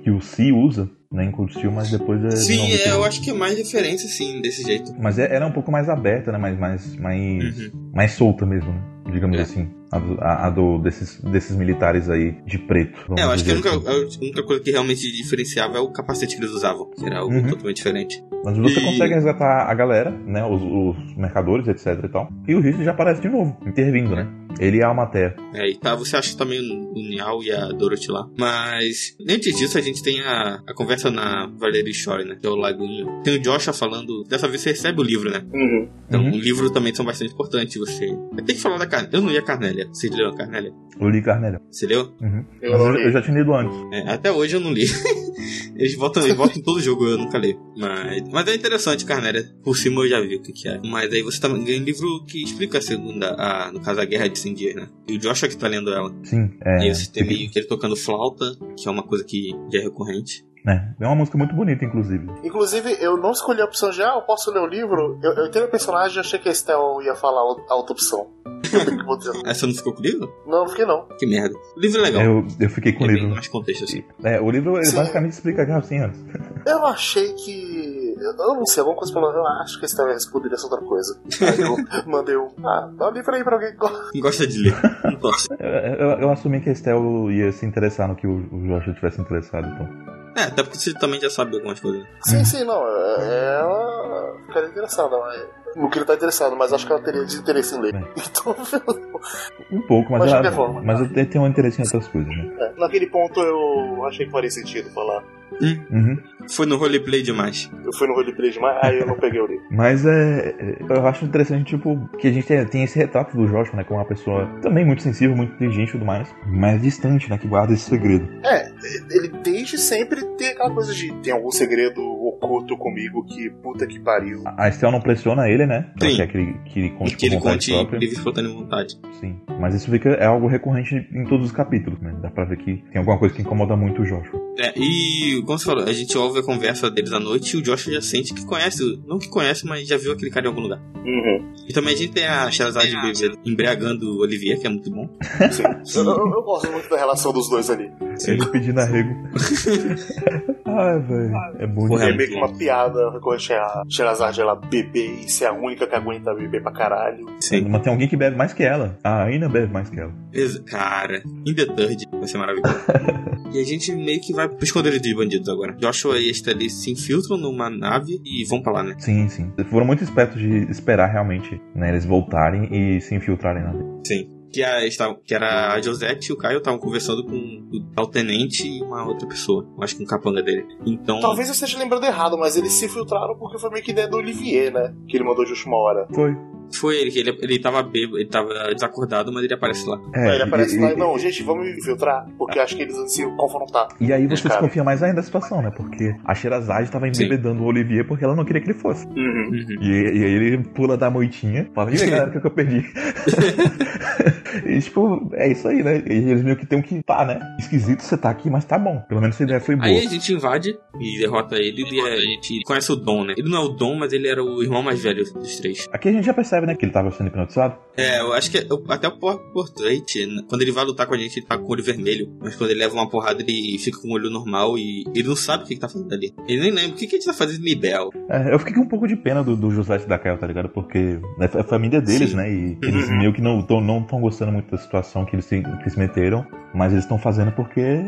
que 0.03 0.10
o 0.10 0.19
Si 0.19 0.52
usa, 0.52 0.89
né? 1.11 1.26
Em 1.26 1.31
Cold 1.31 1.53
Steel, 1.53 1.72
mas 1.72 1.91
depois 1.91 2.23
é. 2.26 2.31
Sim, 2.31 2.72
é, 2.72 2.89
eu 2.91 3.03
acho 3.03 3.22
que 3.22 3.30
é 3.30 3.34
mais 3.34 3.56
referência, 3.56 4.10
sim, 4.10 4.41
desse 4.41 4.64
jeito. 4.64 4.93
Mas 4.99 5.19
é- 5.19 5.31
era 5.31 5.45
um 5.45 5.52
pouco 5.52 5.72
mais 5.72 5.88
aberta, 5.89 6.31
né? 6.31 6.39
Mais, 6.39 6.57
mais, 6.57 6.95
mais, 6.98 7.60
Uhum. 7.68 7.91
mais 7.93 8.11
solta 8.14 8.45
mesmo, 8.48 8.72
né? 8.72 8.81
Digamos 9.06 9.38
É. 9.40 9.41
assim. 9.41 9.81
A, 9.91 9.99
do, 9.99 10.18
a- 10.22 10.49
do- 10.49 10.77
desses, 10.80 11.19
desses 11.22 11.55
militares 11.55 12.09
aí 12.09 12.31
de 12.45 12.57
preto. 12.57 13.13
É, 13.18 13.23
eu 13.23 13.31
acho 13.31 13.43
que 13.43 13.51
a 13.51 13.53
única, 13.53 13.69
assim. 13.76 13.88
a 13.88 14.22
única 14.22 14.43
coisa 14.43 14.63
que 14.63 14.72
realmente 14.72 15.11
diferenciava 15.11 15.77
é 15.77 15.81
o 15.81 15.89
capacete 15.91 16.35
que 16.35 16.41
eles 16.41 16.51
usavam, 16.53 16.89
que 16.91 17.05
era 17.05 17.19
algo 17.19 17.34
Uhum. 17.34 17.49
totalmente 17.49 17.76
diferente. 17.77 18.23
Mas 18.43 18.57
você 18.57 18.80
E- 18.80 18.84
consegue 18.84 19.13
resgatar 19.13 19.69
a 19.69 19.73
galera, 19.73 20.11
né? 20.26 20.43
Os, 20.45 20.61
os 20.61 21.15
mercadores, 21.18 21.68
etc 21.68 22.03
e 22.05 22.07
tal. 22.09 22.31
E 22.47 22.55
o 22.55 22.61
Risto 22.61 22.84
já 22.84 22.91
aparece 22.91 23.22
de 23.22 23.30
novo, 23.30 23.57
intervindo, 23.68 24.15
né? 24.15 24.27
Ele 24.59 24.77
e 24.77 24.84
a 24.84 24.88
Almater. 24.88 25.35
É, 25.53 25.69
e 25.69 25.76
tá, 25.77 25.95
você 25.95 26.15
acha 26.18 26.38
também 26.38 26.59
o 26.59 26.93
Nial 26.93 27.41
e 27.41 27.51
a 27.51 27.68
Dorothy 27.69 28.11
lá. 28.11 28.27
Mas, 28.38 29.15
antes 29.27 29.55
disso, 29.55 29.77
a 29.77 29.81
gente 29.81 30.03
tem 30.03 30.19
a, 30.22 30.61
a 30.68 30.73
conversa 30.73 31.09
na 31.09 31.47
Valerie 31.57 31.93
Shore, 31.93 32.26
né? 32.26 32.35
Que 32.39 32.45
é 32.45 32.49
o 32.49 32.55
laguinho. 32.55 33.22
Tem 33.23 33.35
o 33.38 33.39
Joshua 33.41 33.73
falando. 33.73 34.23
Dessa 34.26 34.47
vez 34.47 34.61
você 34.61 34.72
recebe 34.72 34.99
o 34.99 35.03
livro, 35.03 35.30
né? 35.31 35.41
Uhum. 35.53 35.88
Então, 36.07 36.22
Uhum. 36.22 36.31
o 36.34 36.38
livro 36.38 36.69
também 36.69 36.93
são 36.93 37.05
bastante 37.05 37.31
importantes. 37.34 37.77
Você. 37.77 38.05
Eu 38.05 38.43
tenho 38.43 38.57
que 38.57 38.61
falar 38.61 38.77
da 38.77 38.85
Carnélia. 38.85 39.15
Eu 39.18 39.22
não 39.22 39.30
li 39.30 39.38
a 39.38 39.41
Carnélia. 39.41 39.81
Vocês 39.88 40.14
leram 40.16 40.32
a 40.32 40.36
Carnélia? 40.36 40.74
O 40.99 41.08
Lee 41.08 41.22
Carnelli. 41.22 41.58
Você 41.72 41.88
leu? 41.88 42.12
Uhum. 42.22 42.45
Eu 42.62 42.74
eu, 42.74 42.91
li. 42.91 43.03
eu 43.06 43.12
já 43.12 43.22
tinha 43.22 43.38
lido 43.38 43.53
antes. 43.53 43.76
É, 43.91 44.12
até 44.12 44.32
hoje 44.32 44.56
eu 44.56 44.60
não 44.60 44.72
li. 44.72 44.86
Eles 45.76 45.95
botam, 45.95 46.24
eles 46.24 46.36
botam 46.36 46.58
em 46.58 46.62
todo 46.62 46.80
jogo, 46.80 47.08
eu 47.08 47.18
nunca 47.18 47.40
li. 47.40 47.58
Mas, 47.76 48.30
mas 48.30 48.48
é 48.48 48.53
interessante, 48.53 49.03
Carnélia. 49.03 49.52
Por 49.64 49.76
cima 49.76 50.02
eu 50.02 50.10
já 50.10 50.22
vi 50.22 50.36
o 50.36 50.41
que, 50.41 50.52
que 50.52 50.68
é. 50.68 50.80
Mas 50.84 51.12
aí 51.12 51.24
você 51.24 51.40
também 51.40 51.64
ganha 51.64 51.82
um 51.82 51.84
livro 51.84 52.24
que 52.26 52.44
explica 52.44 52.78
a 52.78 52.82
segunda, 52.82 53.34
a, 53.34 53.72
no 53.72 53.80
caso, 53.80 53.99
a 53.99 54.06
Guerra 54.06 54.28
de 54.28 54.38
100 54.38 54.53
Dias, 54.53 54.76
né? 54.76 54.88
E 55.08 55.16
o 55.16 55.18
Joshua 55.18 55.49
que 55.49 55.58
tá 55.58 55.68
lendo 55.68 55.91
ela. 55.91 56.14
Sim, 56.24 56.52
é. 56.64 56.80
E 56.80 56.84
aí 56.84 56.95
você 56.95 57.12
tem 57.12 57.26
meio 57.26 57.49
que 57.49 57.58
ele 57.58 57.68
tocando 57.68 57.95
flauta, 57.95 58.45
que 58.78 58.88
é 58.88 58.91
uma 58.91 59.02
coisa 59.02 59.24
que 59.24 59.56
já 59.72 59.80
é 59.80 59.82
recorrente. 59.82 60.45
É, 60.68 60.94
é 61.00 61.08
uma 61.08 61.16
música 61.16 61.38
muito 61.38 61.56
bonita, 61.56 61.84
inclusive. 61.84 62.28
Inclusive, 62.44 62.98
eu 63.00 63.18
não 63.18 63.32
escolhi 63.32 63.62
a 63.62 63.66
opção 63.66 63.90
de, 63.90 64.02
ah, 64.04 64.14
eu 64.16 64.22
posso 64.22 64.52
ler 64.52 64.60
o 64.60 64.68
livro. 64.68 65.20
Eu, 65.24 65.34
eu 65.34 65.52
tenho 65.52 65.66
o 65.66 65.70
personagem 65.70 66.18
e 66.18 66.20
achei 66.20 66.40
que 66.40 66.50
a 66.50 66.52
Estel 66.52 67.02
ia 67.02 67.16
falar 67.16 67.42
a 67.42 67.76
outra 67.76 67.94
opção. 67.94 68.28
Eu 68.72 68.86
tenho 68.86 69.00
que 69.00 69.04
vou 69.04 69.18
dizer. 69.18 69.34
Você 69.34 69.66
não 69.66 69.74
ficou 69.74 69.94
com 69.94 70.00
o 70.00 70.04
livro? 70.04 70.34
Não, 70.48 70.68
fiquei 70.68 70.86
não. 70.86 71.06
Que 71.20 71.26
merda. 71.26 71.54
O 71.76 71.80
livro 71.80 72.00
é 72.00 72.04
legal. 72.04 72.24
Eu, 72.24 72.48
eu 72.58 72.70
fiquei 72.70 72.94
com 72.94 73.04
é 73.04 73.08
o 73.08 73.12
livro. 73.12 73.30
mais 73.30 73.48
contexto, 73.50 73.84
assim. 73.84 74.04
É, 74.24 74.40
o 74.40 74.50
livro 74.50 74.78
ele 74.78 74.86
Sim. 74.86 74.96
basicamente 74.96 75.34
explica 75.34 75.62
a 75.64 75.66
Guerra 75.66 75.80
dos 75.80 75.90
100 75.90 76.00
anos. 76.00 76.18
Eu 76.66 76.86
achei 76.86 77.34
que. 77.34 78.16
Eu 78.18 78.56
não 78.56 78.66
sei, 78.66 78.82
alguma 78.82 78.98
coisa 78.98 79.14
pelo 79.14 79.26
Eu 79.32 79.46
acho 79.46 79.78
que 79.78 79.86
a 79.86 79.88
Estel 79.88 80.08
ia 80.08 80.14
responder 80.14 80.54
essa 80.54 80.68
outra 80.68 80.80
coisa. 80.80 81.20
Aí 81.42 81.60
eu 81.60 81.76
mandei 82.10 82.38
um. 82.38 82.50
Ah, 82.64 82.90
dá 82.94 83.10
um 83.10 83.12
livro 83.12 83.36
aí 83.36 83.44
pra 83.44 83.56
alguém 83.56 83.72
que 83.72 83.78
gosta. 83.78 84.20
Gosta 84.20 84.48
de 84.48 84.58
ler. 84.60 84.76
Não 85.04 85.16
posso. 85.18 85.48
Eu, 85.60 85.68
eu, 85.68 86.10
eu 86.22 86.30
assumi 86.30 86.62
que 86.62 86.70
a 86.70 86.72
Estel 86.72 87.30
ia 87.32 87.52
se 87.52 87.66
interessar 87.66 88.08
no 88.08 88.16
que 88.16 88.28
o, 88.28 88.38
o 88.54 88.68
Joshua 88.68 88.94
tivesse 88.94 89.20
interessado, 89.20 89.68
então. 89.68 90.20
É, 90.36 90.44
até 90.44 90.64
porque 90.64 90.78
você 90.78 90.94
também 90.94 91.20
já 91.20 91.30
sabe 91.30 91.56
algumas 91.56 91.80
coisas. 91.80 92.06
Sim, 92.24 92.44
sim, 92.45 92.64
não. 92.64 92.86
é- 92.88 93.58
Ela 93.62 94.36
ficaria 94.48 94.70
interessada, 94.70 95.18
mas. 95.18 95.62
No 95.76 95.90
que 95.90 95.98
ele 95.99 96.06
tá 96.06 96.16
interessado, 96.16 96.53
mas 96.58 96.74
acho 96.74 96.86
que 96.86 96.91
ela 96.91 97.02
teria 97.02 97.24
desinteresse 97.24 97.76
em 97.76 97.82
ler. 97.82 97.95
É. 97.95 97.99
Então, 98.30 98.56
Um 99.72 99.82
pouco, 99.88 100.12
mas, 100.12 100.22
Mas 100.24 100.34
ela, 100.34 100.52
forma. 100.52 100.82
mas 100.82 100.99
eu 100.99 101.08
te- 101.14 101.26
tenho 101.26 101.44
um 101.44 101.48
interesse 101.48 101.80
em 101.82 101.86
outras 101.86 102.08
coisas, 102.08 102.28
né? 102.36 102.52
é, 102.60 102.74
naquele 102.80 103.08
ponto 103.08 103.40
eu 103.40 104.03
achei 104.06 104.26
que 104.26 104.32
faria 104.32 104.49
sentido 104.52 104.90
falar. 104.90 105.24
Uhum. 105.62 106.18
Foi 106.49 106.65
no 106.65 106.77
roleplay 106.77 107.22
demais. 107.22 107.69
Eu 107.85 107.93
fui 107.93 108.07
no 108.07 108.13
roleplay 108.13 108.51
demais, 108.51 108.77
aí 108.84 108.99
eu 108.99 109.05
não 109.07 109.15
peguei 109.18 109.41
o 109.41 109.47
livro. 109.47 109.63
Mas 109.72 110.05
é, 110.05 110.55
é, 110.59 110.77
eu 110.89 111.05
acho 111.07 111.26
interessante, 111.26 111.76
tipo, 111.76 112.09
que 112.18 112.27
a 112.27 112.31
gente 112.31 112.45
tem, 112.47 112.65
tem 112.65 112.84
esse 112.84 112.97
retrato 112.97 113.35
do 113.35 113.47
Joshua, 113.47 113.76
né? 113.77 113.84
Como 113.84 113.99
uma 113.99 114.05
pessoa 114.05 114.45
também 114.61 114.85
muito 114.85 115.01
sensível, 115.01 115.35
muito 115.35 115.53
inteligente 115.53 115.89
e 115.89 115.91
tudo 115.93 116.05
mais, 116.05 116.34
mas 116.47 116.81
distante, 116.81 117.30
né? 117.30 117.38
Que 117.38 117.47
guarda 117.47 117.73
esse 117.73 117.89
segredo. 117.89 118.27
É, 118.43 118.69
ele 119.11 119.30
desde 119.43 119.77
sempre 119.77 120.23
tem 120.38 120.49
aquela 120.49 120.72
coisa 120.73 120.93
de 120.93 121.11
tem 121.22 121.34
algum 121.34 121.51
segredo 121.51 122.01
oculto 122.01 122.77
comigo 122.77 123.23
que 123.26 123.49
puta 123.61 123.85
que 123.85 123.99
pariu. 123.99 124.43
A 124.57 124.68
Estel 124.69 124.91
não 124.91 125.01
pressiona 125.01 125.49
ele, 125.49 125.65
né? 125.65 125.91
Ela 125.99 126.09
Sim. 126.11 126.18
quer 126.18 126.27
que 126.27 126.38
ele, 126.38 126.53
que 126.65 126.80
ele 126.80 126.88
E 126.88 126.91
conte 126.91 127.15
que 127.18 127.26
ele 127.26 127.39
conte 127.39 127.72
própria. 127.72 127.99
livre 127.99 128.15
espontânea 128.15 128.51
vontade. 128.51 128.99
Sim. 129.19 129.39
Mas 129.59 129.76
isso 129.76 129.89
fica, 129.91 130.09
é 130.09 130.26
algo 130.26 130.47
recorrente 130.47 130.95
em 131.13 131.26
todos 131.26 131.47
os 131.47 131.51
capítulos, 131.51 131.99
né? 131.99 132.13
Dá 132.22 132.30
pra 132.30 132.45
ver 132.45 132.57
que 132.57 132.84
tem 132.91 132.97
alguma 132.99 133.18
coisa 133.18 133.34
que 133.35 133.41
incomoda 133.41 133.76
muito 133.76 134.01
o 134.01 134.05
Joshua. 134.05 134.39
É, 134.57 134.73
e 134.77 135.41
como 135.45 135.57
você 135.57 135.65
falou, 135.65 135.84
a 135.85 135.93
gente 135.93 136.18
ouve 136.18 136.31
a 136.40 136.44
conversa 136.44 136.90
deles 136.90 137.12
à 137.12 137.20
noite 137.20 137.56
e 137.56 137.60
o 137.60 137.62
Joshua 137.62 137.94
já 137.94 138.02
sente 138.02 138.34
que 138.34 138.45
conhece, 138.45 138.82
não 139.06 139.20
que 139.20 139.30
conhece, 139.30 139.66
mas 139.66 139.88
já 139.88 139.98
viu 139.98 140.12
aquele 140.14 140.32
cara 140.32 140.45
em 140.45 140.49
algum 140.49 140.62
lugar. 140.62 140.80
Uhum. 141.03 141.53
E 141.68 141.74
também 141.74 141.94
a 141.94 141.98
gente 141.98 142.12
tem 142.14 142.26
a 142.28 142.49
bebê 142.52 143.32
embriagando 143.45 144.06
o 144.18 144.22
Olivier, 144.22 144.60
que 144.60 144.68
é 144.68 144.70
muito 144.70 144.90
bom. 144.91 145.10
Sim. 145.52 145.64
Eu, 145.99 146.03
eu- 146.06 146.32
eu 146.36 146.44
gosto 146.44 146.72
muito 146.72 146.90
da 146.90 146.98
relação 146.98 147.32
dos 147.34 147.49
dois 147.49 147.70
ali. 147.70 147.90
Ele 148.28 148.45
pedindo 148.48 148.80
arrego. 148.80 149.10
Ai, 150.66 150.99
velho. 151.02 151.32
É 151.60 151.68
bonito. 151.68 151.90
Porra, 151.90 152.10
É 152.10 152.16
meio 152.16 152.30
que 152.30 152.36
uma 152.36 152.53
piada 152.56 153.10
recorrente 153.12 153.52
a 153.53 153.84
Sherazade 153.90 154.40
ela 154.41 154.56
beber 154.56 155.24
e 155.26 155.30
ser 155.30 155.45
a 155.45 155.53
única 155.53 155.86
que 155.88 155.95
aguenta 155.95 156.34
beber 156.34 156.62
pra 156.62 156.72
caralho. 156.72 157.26
Sim. 157.41 157.68
Mas 157.70 157.82
tem 157.82 157.91
alguém 157.91 158.08
que 158.08 158.16
bebe 158.18 158.36
mais 158.38 158.53
que 158.53 158.64
ela. 158.64 158.98
A 159.03 159.24
Aina 159.24 159.49
bebe 159.49 159.72
mais 159.72 159.90
que 159.90 159.99
ela. 159.99 160.14
Ex- 160.34 160.60
Cara, 160.60 161.22
in 161.45 161.53
the 161.53 161.66
third, 161.66 162.08
vai 162.12 162.28
ser 162.28 162.38
maravilhoso. 162.38 162.76
e 163.53 163.60
a 163.60 163.64
gente 163.66 163.91
meio 163.94 164.22
que 164.22 164.34
vai 164.34 164.48
pro 164.48 164.64
esconderijo 164.64 165.02
de 165.02 165.16
bandidos 165.16 165.49
agora. 165.49 165.74
Joshua 165.74 166.16
e 166.22 166.30
Estelle 166.30 166.69
se 166.69 166.91
infiltram 166.91 167.38
numa 167.38 167.69
nave 167.69 168.22
e 168.23 168.45
vão 168.45 168.61
pra 168.61 168.72
lá, 168.72 168.84
né? 168.84 168.95
Sim, 168.98 169.27
sim. 169.30 169.52
Foram 169.69 169.85
muito 169.85 170.03
espertos 170.03 170.39
de 170.39 170.69
esperar 170.69 171.07
realmente, 171.07 171.61
né? 171.76 171.89
Eles 171.89 172.06
voltarem 172.06 172.69
e 172.72 173.02
se 173.02 173.15
infiltrarem 173.15 173.64
na 173.64 173.72
dele. 173.72 173.89
Sim. 174.06 174.30
Que, 174.52 174.61
a, 174.64 174.81
que 175.26 175.34
era 175.34 175.73
a 175.73 175.81
Josette 175.81 176.30
e 176.30 176.34
o 176.34 176.38
Caio 176.38 176.57
estavam 176.57 176.77
conversando 176.77 177.23
com 177.23 177.31
o 177.34 177.80
tal 177.95 178.06
tenente 178.07 178.68
e 178.68 178.81
uma 178.81 179.07
outra 179.07 179.26
pessoa. 179.26 179.65
Acho 179.80 179.95
que 179.95 180.03
um 180.03 180.06
capanga 180.06 180.43
dele. 180.43 180.65
Então. 180.85 181.22
Talvez 181.22 181.48
eu 181.48 181.53
esteja 181.53 181.80
lembrando 181.80 182.06
errado, 182.06 182.38
mas 182.38 182.57
eles 182.57 182.73
se 182.73 182.89
filtraram 182.89 183.38
porque 183.38 183.57
foi 183.57 183.69
meio 183.69 183.84
que 183.84 183.91
ideia 183.91 184.10
do 184.10 184.18
Olivier, 184.18 184.73
né? 184.73 184.93
Que 185.07 185.15
ele 185.15 185.23
mandou 185.23 185.45
de 185.45 185.52
última 185.52 185.77
hora. 185.77 186.06
Foi. 186.14 186.35
Foi 186.73 186.95
ele 186.98 187.11
que 187.11 187.19
ele, 187.19 187.38
ele 187.41 187.60
tava 187.60 187.81
bêbado, 187.84 188.18
ele 188.18 188.30
tava 188.30 188.73
desacordado, 188.73 189.31
mas 189.31 189.43
ele 189.43 189.53
aparece 189.53 189.88
lá. 189.88 189.99
É, 190.15 190.30
Aí 190.30 190.35
ele 190.35 190.43
aparece 190.43 190.77
e, 190.77 190.80
lá 190.80 190.89
e 190.91 190.93
e- 190.93 190.98
não, 190.98 191.18
gente, 191.19 191.43
vamos 191.43 191.65
me 191.65 191.81
filtrar, 191.84 192.26
porque 192.38 192.60
acho 192.60 192.76
que 192.76 192.84
eles 192.84 192.95
vão 192.95 193.07
se 193.07 193.23
confrontar. 193.35 193.88
e 193.99 194.11
aí 194.14 194.27
você 194.27 194.43
Cara. 194.43 194.56
desconfia 194.61 194.84
mais 194.84 195.02
ainda 195.03 195.18
da 195.18 195.23
situação, 195.23 195.61
né? 195.61 195.72
Porque 195.76 196.15
a 196.26 196.34
Sherazade 196.34 196.89
tava 196.91 197.07
embebedando 197.07 197.61
o 197.64 197.65
Olivier 197.65 198.06
porque 198.07 198.23
ela 198.23 198.35
não 198.35 198.45
queria 198.45 198.61
que 198.61 198.69
ele 198.72 198.80
fosse. 198.80 199.06
Uhum. 199.07 199.14
Uhum. 199.52 199.65
E, 199.81 199.88
e 199.89 200.23
aí 200.26 200.34
ele 200.34 200.57
pula 200.60 200.98
da 200.98 201.10
moitinha, 201.10 201.69
fala, 201.76 201.91
e 201.93 201.98
galera, 202.10 202.30
o 202.30 202.31
que, 202.31 202.39
que 202.39 202.48
eu 202.48 202.52
perdi? 202.52 202.85
e 204.65 204.80
tipo, 204.80 205.30
é 205.34 205.52
isso 205.52 205.68
aí, 205.68 205.84
né? 205.84 206.03
E 206.07 206.14
eles 206.14 206.43
meio 206.43 206.57
que 206.57 206.65
tem 206.65 206.81
que 206.81 207.02
tá, 207.03 207.26
né? 207.26 207.39
Esquisito 207.60 208.02
você 208.02 208.18
tá 208.18 208.30
aqui, 208.30 208.49
mas 208.49 208.65
tá 208.65 208.77
bom. 208.77 208.99
Pelo 209.07 209.22
menos 209.22 209.39
a 209.39 209.43
ideia 209.43 209.60
foi 209.60 209.76
boa. 209.76 209.88
Aí 209.88 209.99
a 209.99 210.10
gente 210.10 210.34
invade 210.34 210.77
e 210.99 211.19
derrota 211.19 211.56
ele 211.56 211.84
e 211.91 211.99
a 212.02 212.15
gente 212.19 212.61
conhece 212.65 212.91
o 212.91 212.95
Dom, 212.95 213.23
né? 213.26 213.34
Ele 213.38 213.49
não 213.49 213.57
é 213.61 213.65
o 213.65 213.69
Dom, 213.69 213.95
mas 213.95 214.14
ele 214.14 214.27
era 214.27 214.43
o 214.43 214.61
irmão 214.61 214.81
mais 214.84 215.02
velho 215.02 215.23
dos 215.34 215.57
três. 215.60 215.88
Aqui 215.91 216.10
a 216.10 216.11
gente 216.11 216.26
já 216.26 216.34
percebe, 216.34 216.61
né, 216.66 216.76
que 216.76 216.86
ele 216.86 216.92
tava 216.92 217.12
sendo 217.12 217.28
hipnotizado. 217.28 217.76
É, 217.96 218.20
eu 218.22 218.34
acho 218.34 218.50
que 218.52 218.58
eu- 218.58 218.84
até 218.90 219.08
o 219.08 219.18
por- 219.20 219.40
portrait, 219.54 220.04
quando 220.50 220.62
ele 220.62 220.72
vai 220.72 220.84
lutar 220.86 221.06
com 221.08 221.14
a 221.14 221.18
gente, 221.18 221.38
ele 221.40 221.46
tá 221.46 221.58
com 221.58 221.66
o 221.66 221.72
olho 221.72 221.84
vermelho. 221.84 222.32
Mas 222.42 222.56
quando 222.56 222.72
ele 222.72 222.80
leva 222.80 222.94
uma 222.96 223.10
porrada, 223.10 223.42
ele 223.42 223.78
fica 223.80 224.00
com 224.02 224.10
o 224.10 224.14
olho 224.14 224.30
normal 224.30 224.78
e 224.78 225.04
ele 225.14 225.28
não 225.28 225.36
sabe 225.36 225.64
o 225.64 225.68
que, 225.68 225.76
que 225.76 225.80
tá 225.82 225.88
fazendo 225.90 226.12
ali. 226.14 226.34
Ele 226.48 226.62
nem 226.62 226.72
lembra 226.72 226.92
o 226.92 226.96
que, 226.96 227.08
que 227.08 227.16
a 227.16 227.20
gente 227.20 227.28
tá 227.28 227.34
fazendo 227.34 227.62
em 227.62 227.70
Libel. 227.70 228.10
É, 228.30 228.54
eu 228.54 228.60
fiquei 228.60 228.74
com 228.74 228.82
um 228.82 228.88
pouco 228.88 229.08
de 229.08 229.16
pena 229.16 229.44
do, 229.44 229.56
do 229.56 229.70
José 229.72 229.98
da 230.00 230.18
Caio, 230.18 230.38
tá 230.38 230.48
ligado? 230.48 230.70
Porque 230.70 231.20
é 231.40 231.60
a 231.60 231.64
família 231.64 232.02
deles, 232.02 232.32
Sim. 232.32 232.36
né? 232.38 232.52
E 232.52 232.78
eles 232.84 233.08
Uhum. 233.10 233.18
meio 233.18 233.34
que 233.34 233.42
não 233.42 233.60
estão 233.60 233.80
não 233.80 234.02
tão 234.04 234.20
gostando 234.20 234.32
gostando 234.32 234.54
muito 234.54 234.72
da 234.72 234.78
situação 234.78 235.26
que 235.26 235.36
eles 235.36 235.44
se, 235.46 235.62
que 235.84 235.90
se 235.90 236.00
meteram, 236.00 236.46
mas 236.74 236.94
eles 236.94 237.04
estão 237.04 237.18
fazendo 237.20 237.52
porque 237.52 238.02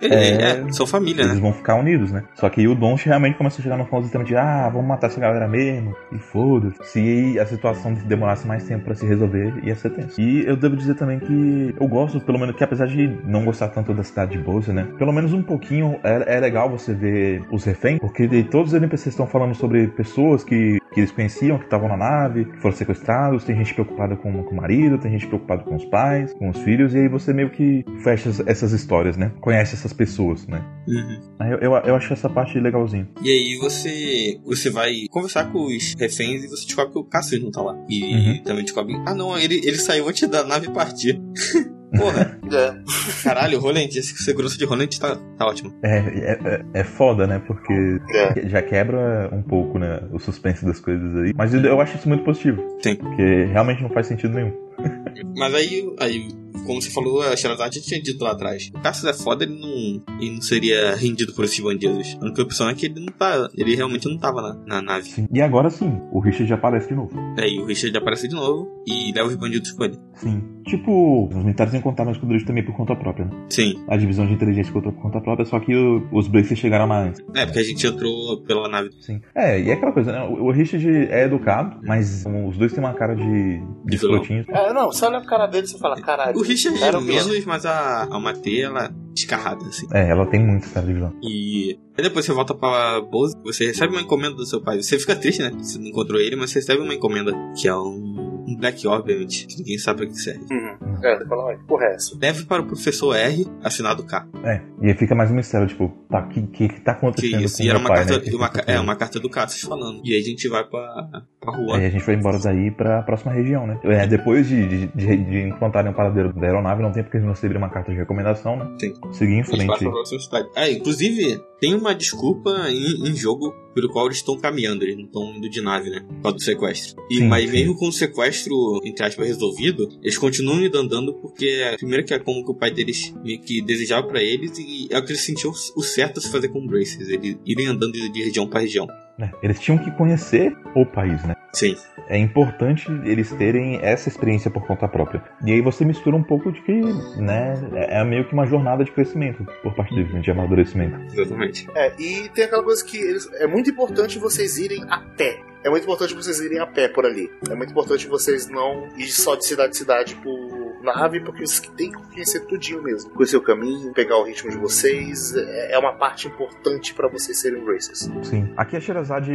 É, 0.00 0.62
é, 0.66 0.72
são 0.72 0.86
família, 0.86 1.22
eles 1.22 1.34
né? 1.34 1.40
vão 1.40 1.52
ficar 1.52 1.74
unidos, 1.76 2.12
né? 2.12 2.22
Só 2.34 2.48
que 2.48 2.66
o 2.66 2.74
Don 2.74 2.94
realmente 2.94 3.36
começou 3.36 3.60
a 3.60 3.62
chegar 3.62 3.76
no 3.76 4.00
extremo 4.00 4.24
de 4.24 4.36
ah, 4.36 4.68
vamos 4.68 4.86
matar 4.88 5.06
essa 5.08 5.20
galera 5.20 5.48
mesmo, 5.48 5.94
e 6.12 6.18
foda-se. 6.18 6.76
Se 6.84 7.38
a 7.38 7.46
situação 7.46 7.94
demorasse 7.94 8.46
mais 8.46 8.64
tempo 8.64 8.84
pra 8.84 8.94
se 8.94 9.06
resolver, 9.06 9.52
ia 9.62 9.74
ser 9.74 9.90
tenso. 9.90 10.20
E 10.20 10.44
eu 10.46 10.56
devo 10.56 10.76
dizer 10.76 10.94
também 10.94 11.18
que 11.18 11.74
eu 11.78 11.86
gosto, 11.88 12.20
pelo 12.20 12.38
menos, 12.38 12.56
que 12.56 12.64
apesar 12.64 12.86
de 12.86 13.18
não 13.24 13.44
gostar 13.44 13.68
tanto 13.68 13.92
da 13.94 14.02
cidade 14.02 14.32
de 14.32 14.38
Bosa, 14.38 14.72
né? 14.72 14.86
Pelo 14.98 15.12
menos 15.12 15.32
um 15.32 15.42
pouquinho 15.42 15.98
é, 16.02 16.36
é 16.36 16.40
legal 16.40 16.68
você 16.70 16.92
ver 16.94 17.42
os 17.50 17.64
reféns, 17.64 17.98
porque 18.00 18.26
de- 18.26 18.44
todos 18.44 18.72
os 18.72 18.76
NPCs 18.76 19.08
estão 19.08 19.26
falando 19.26 19.54
sobre 19.54 19.86
pessoas 19.88 20.44
que, 20.44 20.78
que 20.96 21.00
eles 21.00 21.10
conheciam, 21.12 21.58
que 21.58 21.64
estavam 21.64 21.88
na 21.90 21.96
nave, 21.98 22.46
que 22.46 22.56
foram 22.56 22.74
sequestrados, 22.74 23.44
tem 23.44 23.54
gente 23.54 23.74
preocupada 23.74 24.16
com, 24.16 24.42
com 24.44 24.50
o 24.50 24.56
marido, 24.56 24.96
tem 24.96 25.12
gente 25.12 25.26
preocupada 25.26 25.62
com 25.62 25.76
os 25.76 25.84
pais, 25.84 26.32
com 26.32 26.48
os 26.48 26.58
filhos, 26.60 26.94
e 26.94 26.98
aí 27.00 27.08
você 27.08 27.34
meio 27.34 27.50
que 27.50 27.84
fecha 28.02 28.30
as- 28.30 28.40
essas 28.46 28.72
histórias, 28.72 29.14
né? 29.14 29.30
Conhece 29.42 29.74
essas 29.74 29.92
pessoas, 29.92 30.46
né? 30.46 30.64
Uhum. 30.88 31.20
Aí 31.38 31.50
Eu, 31.52 31.58
eu, 31.58 31.72
eu 31.72 31.94
acho 31.96 32.10
essa 32.14 32.30
parte 32.30 32.58
legalzinha. 32.58 33.06
E 33.22 33.28
aí 33.28 33.58
você 33.58 34.40
você 34.42 34.70
vai 34.70 35.06
conversar 35.10 35.52
com 35.52 35.66
os 35.66 35.94
reféns 35.98 36.44
e 36.44 36.48
você 36.48 36.64
descobre 36.64 36.92
que 36.94 36.98
o 36.98 37.04
Cassius 37.04 37.42
não 37.42 37.50
tá 37.50 37.60
lá. 37.60 37.76
E 37.90 38.02
Uhum. 38.14 38.42
também 38.42 38.64
descobre, 38.64 38.94
ah 39.06 39.14
não, 39.14 39.36
ele, 39.38 39.56
ele 39.64 39.76
saiu 39.76 40.08
antes 40.08 40.26
da 40.30 40.44
nave 40.44 40.70
partir. 40.70 41.20
Porra, 41.96 42.38
É. 42.52 42.74
caralho, 43.22 43.58
o 43.58 43.60
Rolante, 43.60 43.98
esse 43.98 44.16
segurança 44.22 44.56
de 44.58 44.64
Rolante 44.64 44.98
tá, 45.00 45.16
tá 45.38 45.46
ótimo. 45.46 45.72
É, 45.82 45.98
é, 45.98 46.32
é- 46.44 46.64
é 46.80 46.84
foda, 46.84 47.26
né? 47.26 47.38
Porque 47.46 47.72
É. 48.14 48.48
já 48.48 48.62
quebra 48.62 49.28
um 49.32 49.42
pouco, 49.42 49.78
né? 49.78 50.00
O 50.12 50.18
suspense 50.18 50.64
das 50.64 50.80
coisas 50.80 51.16
aí. 51.16 51.32
Mas 51.34 51.54
eu, 51.54 51.60
eu 51.62 51.80
acho 51.80 51.96
isso 51.96 52.08
muito 52.08 52.24
positivo. 52.24 52.62
Sim. 52.82 52.96
Porque 52.96 53.44
realmente 53.44 53.82
não 53.82 53.90
faz 53.90 54.06
sentido 54.06 54.34
nenhum. 54.34 54.52
Mas 55.36 55.54
aí, 55.54 55.94
aí 55.98 56.28
como 56.66 56.82
você 56.82 56.90
falou, 56.90 57.22
a 57.22 57.36
Sherazade 57.36 57.80
tinha 57.80 58.02
dito 58.02 58.22
lá 58.24 58.32
atrás. 58.32 58.70
O 58.74 58.80
Cassius 58.80 59.04
é 59.06 59.12
foda, 59.12 59.44
ele 59.44 59.54
não, 59.58 60.02
ele 60.20 60.32
não 60.34 60.42
seria 60.42 60.94
rendido 60.96 61.32
por 61.32 61.44
esses 61.44 61.60
bandidos. 61.60 62.16
A 62.20 62.24
única 62.24 62.42
opção 62.42 62.68
é 62.68 62.74
que 62.74 62.86
ele 62.86 63.00
não 63.00 63.12
tá. 63.12 63.48
Ele 63.56 63.74
realmente 63.76 64.08
não 64.08 64.18
tava 64.18 64.42
na, 64.42 64.54
na 64.66 64.82
nave. 64.82 65.08
Sim. 65.08 65.28
E 65.32 65.40
agora 65.40 65.70
sim, 65.70 66.00
o 66.10 66.18
Richard 66.18 66.52
aparece 66.52 66.88
de 66.88 66.94
novo. 66.96 67.12
Aí 67.38 67.58
o 67.58 67.64
Richard 67.66 67.96
aparece 67.96 68.26
de 68.28 68.34
novo 68.34 68.68
e 68.86 69.12
leva 69.12 69.28
os 69.28 69.36
bandidos 69.36 69.70
com 69.72 69.84
ele. 69.84 69.98
Sim. 70.14 70.42
Tipo, 70.66 71.28
os 71.28 71.34
militares 71.36 71.72
iam 71.72 71.82
contar 71.82 72.04
mais 72.04 72.18
com 72.18 72.26
o 72.26 72.28
Drake 72.28 72.44
também 72.44 72.64
por 72.64 72.74
conta 72.76 72.94
própria, 72.96 73.24
né? 73.26 73.30
Sim. 73.48 73.74
A 73.88 73.96
divisão 73.96 74.26
de 74.26 74.32
inteligência 74.32 74.72
conta 74.72 74.90
por 74.90 75.00
conta 75.00 75.20
própria, 75.20 75.46
só 75.46 75.60
que 75.60 75.74
o- 75.74 76.06
os 76.12 76.26
Blazers 76.28 76.58
chegaram 76.58 76.92
antes. 76.92 77.22
É, 77.34 77.44
porque 77.46 77.60
a 77.60 77.62
gente 77.62 77.86
entrou 77.86 78.42
pela 78.42 78.68
nave. 78.68 78.90
Sim. 79.00 79.20
É, 79.34 79.60
e 79.60 79.70
é 79.70 79.74
aquela 79.74 79.92
coisa, 79.92 80.12
né? 80.12 80.22
O 80.24 80.46
o 80.46 80.50
Richard 80.52 80.86
é 80.88 81.24
educado, 81.24 81.80
mas 81.84 82.24
os 82.26 82.56
dois 82.56 82.72
têm 82.72 82.82
uma 82.82 82.94
cara 82.94 83.14
de, 83.14 83.60
de 83.84 83.96
De. 83.96 84.44
É, 84.48 84.72
não, 84.72 84.86
você 84.92 85.04
olha 85.04 85.18
a 85.18 85.24
cara 85.26 85.46
dele 85.46 85.66
e 85.66 85.68
você 85.68 85.78
fala, 85.78 86.00
caralho. 86.00 86.36
O 86.38 86.42
Richard 86.42 86.82
era 86.82 86.98
é 86.98 87.00
menos, 87.00 87.44
mas 87.44 87.66
a, 87.66 88.04
a 88.04 88.18
Matê, 88.20 88.60
ela 88.62 88.86
é 88.86 88.90
descarrada, 89.12 89.64
assim. 89.66 89.86
É, 89.92 90.08
ela 90.10 90.26
tem 90.26 90.44
muito 90.44 90.68
cara 90.70 90.86
de 90.86 90.92
vilão. 90.94 91.12
E 91.22 91.78
aí 91.96 92.02
depois 92.04 92.24
você 92.24 92.32
volta 92.32 92.54
pra 92.54 93.00
Bose, 93.00 93.34
você 93.44 93.66
recebe 93.66 93.92
uma 93.92 94.02
encomenda 94.02 94.34
do 94.34 94.46
seu 94.46 94.60
pai. 94.62 94.82
Você 94.82 94.98
fica 94.98 95.14
triste, 95.16 95.42
né? 95.42 95.50
Você 95.58 95.78
não 95.78 95.86
encontrou 95.86 96.20
ele, 96.20 96.36
mas 96.36 96.50
você 96.50 96.58
recebe 96.60 96.82
uma 96.82 96.94
encomenda, 96.94 97.32
que 97.56 97.68
é 97.68 97.74
um 97.76 98.25
Black 98.56 98.86
Orb, 98.86 99.00
obviamente, 99.00 99.46
que 99.46 99.58
ninguém 99.58 99.78
sabe 99.78 100.00
pra 100.00 100.06
que 100.08 100.16
serve. 100.16 100.40
Uhum. 100.50 100.98
É, 101.02 101.16
você 101.18 101.26
fala, 101.26 101.44
ué, 101.46 101.56
que 101.56 101.64
porra 101.64 101.84
é 101.86 101.94
essa? 101.94 102.16
Deve 102.16 102.44
para 102.44 102.62
o 102.62 102.66
professor 102.66 103.14
R, 103.14 103.46
assinado 103.62 104.04
K. 104.04 104.26
É, 104.44 104.60
e 104.82 104.88
aí 104.88 104.94
fica 104.96 105.14
mais 105.14 105.30
um 105.30 105.34
mistério, 105.34 105.66
tipo, 105.66 105.88
tá, 106.10 106.20
o 106.20 106.28
que, 106.28 106.42
que, 106.42 106.68
que 106.68 106.80
tá 106.80 106.94
Que 106.94 106.98
acontecendo 106.98 107.42
isso, 107.42 107.56
com 107.58 107.62
e 107.62 107.66
o 107.66 107.70
era 107.70 107.78
uma 107.78 107.88
pai, 107.88 107.98
carta, 107.98 108.12
né? 108.18 108.20
Que 108.20 108.34
uma, 108.36 108.48
que 108.48 108.62
tá 108.62 108.72
é, 108.72 108.80
uma 108.80 108.96
carta 108.96 109.20
do 109.20 109.28
Cassius 109.30 109.62
falando. 109.68 110.00
E 110.04 110.14
aí 110.14 110.20
a 110.20 110.24
gente 110.24 110.48
vai 110.48 110.64
pra, 110.64 111.22
pra 111.40 111.52
rua. 111.56 111.76
Aí 111.78 111.86
a 111.86 111.90
gente 111.90 112.04
vai 112.04 112.14
embora 112.14 112.38
daí 112.38 112.70
pra 112.70 113.02
próxima 113.02 113.32
região, 113.32 113.66
né? 113.66 113.78
É, 113.84 114.06
depois 114.06 114.48
de, 114.48 114.66
de, 114.66 114.86
de, 114.88 115.16
de 115.16 115.38
encontrarem 115.48 115.90
o 115.90 115.94
paradeiro 115.94 116.32
da 116.32 116.46
aeronave, 116.46 116.82
não 116.82 116.92
tem 116.92 117.02
porque 117.02 117.18
eles 117.18 117.26
não 117.26 117.34
receberam 117.34 117.60
uma 117.60 117.70
carta 117.70 117.92
de 117.92 117.98
recomendação, 117.98 118.56
né? 118.56 118.66
Sim. 118.80 118.94
Seguir 119.12 119.34
em 119.34 119.40
A 119.40 119.44
gente 119.44 119.50
passa 119.50 119.66
frente. 119.66 119.78
pra 119.82 119.90
próxima 119.90 120.20
cidade. 120.20 120.48
Ah, 120.56 120.70
inclusive, 120.70 121.40
tem 121.60 121.74
uma 121.74 121.94
desculpa 121.94 122.70
em, 122.70 123.08
em 123.08 123.16
jogo 123.16 123.52
pelo 123.74 123.90
qual 123.90 124.06
eles 124.06 124.18
estão 124.18 124.38
caminhando, 124.38 124.84
eles 124.84 124.96
não 124.96 125.04
estão 125.04 125.36
indo 125.36 125.50
de 125.50 125.60
nave, 125.60 125.90
né? 125.90 126.00
Por 126.00 126.22
causa 126.22 126.36
do 126.38 126.42
sequestro. 126.42 127.02
E, 127.10 127.16
Sim, 127.16 127.28
mas 127.28 127.44
sim. 127.44 127.52
mesmo 127.52 127.76
com 127.76 127.88
o 127.88 127.92
sequestro, 127.92 128.80
entre 128.84 129.04
aspas, 129.04 129.26
resolvido, 129.26 129.88
eles 130.02 130.16
continuam 130.16 130.64
indo 130.64 130.78
andando 130.78 131.12
porque, 131.14 131.74
primeiro, 131.76 132.04
que 132.04 132.14
é 132.14 132.18
como 132.18 132.42
que 132.44 132.50
o 132.50 132.54
pai 132.54 132.70
deles 132.70 133.14
meio 133.22 133.40
que 133.40 133.60
desejava 133.60 134.06
pra 134.06 134.22
eles 134.22 134.58
e 134.58 134.88
é 134.90 134.98
o 134.98 135.04
que 135.04 135.12
eles 135.12 135.22
sentiam 135.22 135.52
o 135.76 135.82
certo 135.82 136.18
a 136.18 136.22
se 136.22 136.30
fazer 136.30 136.48
com 136.48 136.60
o 136.60 136.66
Braces, 136.66 137.08
eles 137.08 137.36
irem 137.44 137.66
andando 137.66 137.92
de, 137.92 138.10
de 138.10 138.22
região 138.22 138.46
pra 138.46 138.60
região. 138.60 138.86
É, 139.18 139.30
eles 139.42 139.58
tinham 139.58 139.78
que 139.78 139.90
conhecer 139.92 140.54
o 140.74 140.84
país, 140.84 141.24
né? 141.24 141.34
Sim. 141.52 141.74
É 142.08 142.18
importante 142.18 142.86
eles 143.04 143.32
terem 143.32 143.78
essa 143.82 144.08
experiência 144.10 144.50
por 144.50 144.66
conta 144.66 144.86
própria. 144.86 145.22
E 145.44 145.52
aí 145.52 145.60
você 145.62 145.84
mistura 145.86 146.14
um 146.14 146.22
pouco 146.22 146.52
de 146.52 146.60
que, 146.60 146.72
né, 147.16 147.54
é 147.74 148.00
é 148.00 148.04
meio 148.04 148.26
que 148.26 148.34
uma 148.34 148.46
jornada 148.46 148.84
de 148.84 148.92
crescimento 148.92 149.46
por 149.62 149.74
parte 149.74 149.94
deles, 149.94 150.12
né, 150.12 150.20
de 150.20 150.30
amadurecimento. 150.30 151.00
Exatamente. 151.18 151.66
É, 151.74 151.92
e 151.98 152.28
tem 152.28 152.44
aquela 152.44 152.62
coisa 152.62 152.84
que 152.84 152.98
eles- 152.98 153.28
é 153.40 153.46
muito 153.46 153.70
importante 153.70 154.18
vocês 154.18 154.58
irem 154.58 154.84
a 154.90 154.98
pé. 155.16 155.38
É 155.66 155.68
muito 155.68 155.82
importante 155.82 156.14
vocês 156.14 156.38
irem 156.40 156.60
a 156.60 156.66
pé 156.66 156.86
por 156.86 157.04
ali. 157.04 157.28
É 157.50 157.54
muito 157.56 157.70
importante 157.72 158.06
vocês 158.06 158.48
não 158.48 158.86
ir 158.96 159.08
só 159.08 159.34
de 159.34 159.44
cidade 159.44 159.70
em 159.70 159.78
cidade 159.78 160.14
por 160.22 160.76
nave, 160.80 161.18
porque 161.20 161.44
vocês 161.44 161.58
têm 161.76 161.90
que 161.90 162.00
conhecer 162.12 162.46
tudinho 162.46 162.80
mesmo. 162.84 163.10
Conhecer 163.10 163.36
o 163.36 163.42
caminho, 163.42 163.92
pegar 163.92 164.16
o 164.16 164.22
ritmo 164.22 164.48
de 164.48 164.56
vocês. 164.56 165.34
É 165.34 165.66
é 165.72 165.78
uma 165.78 165.92
parte 165.94 166.28
importante 166.28 166.94
pra 166.94 167.08
vocês 167.08 167.40
serem 167.40 167.64
racers. 167.66 168.08
Sim. 168.22 168.48
Aqui 168.56 168.76
a 168.76 168.80
Sherazade 168.80 169.32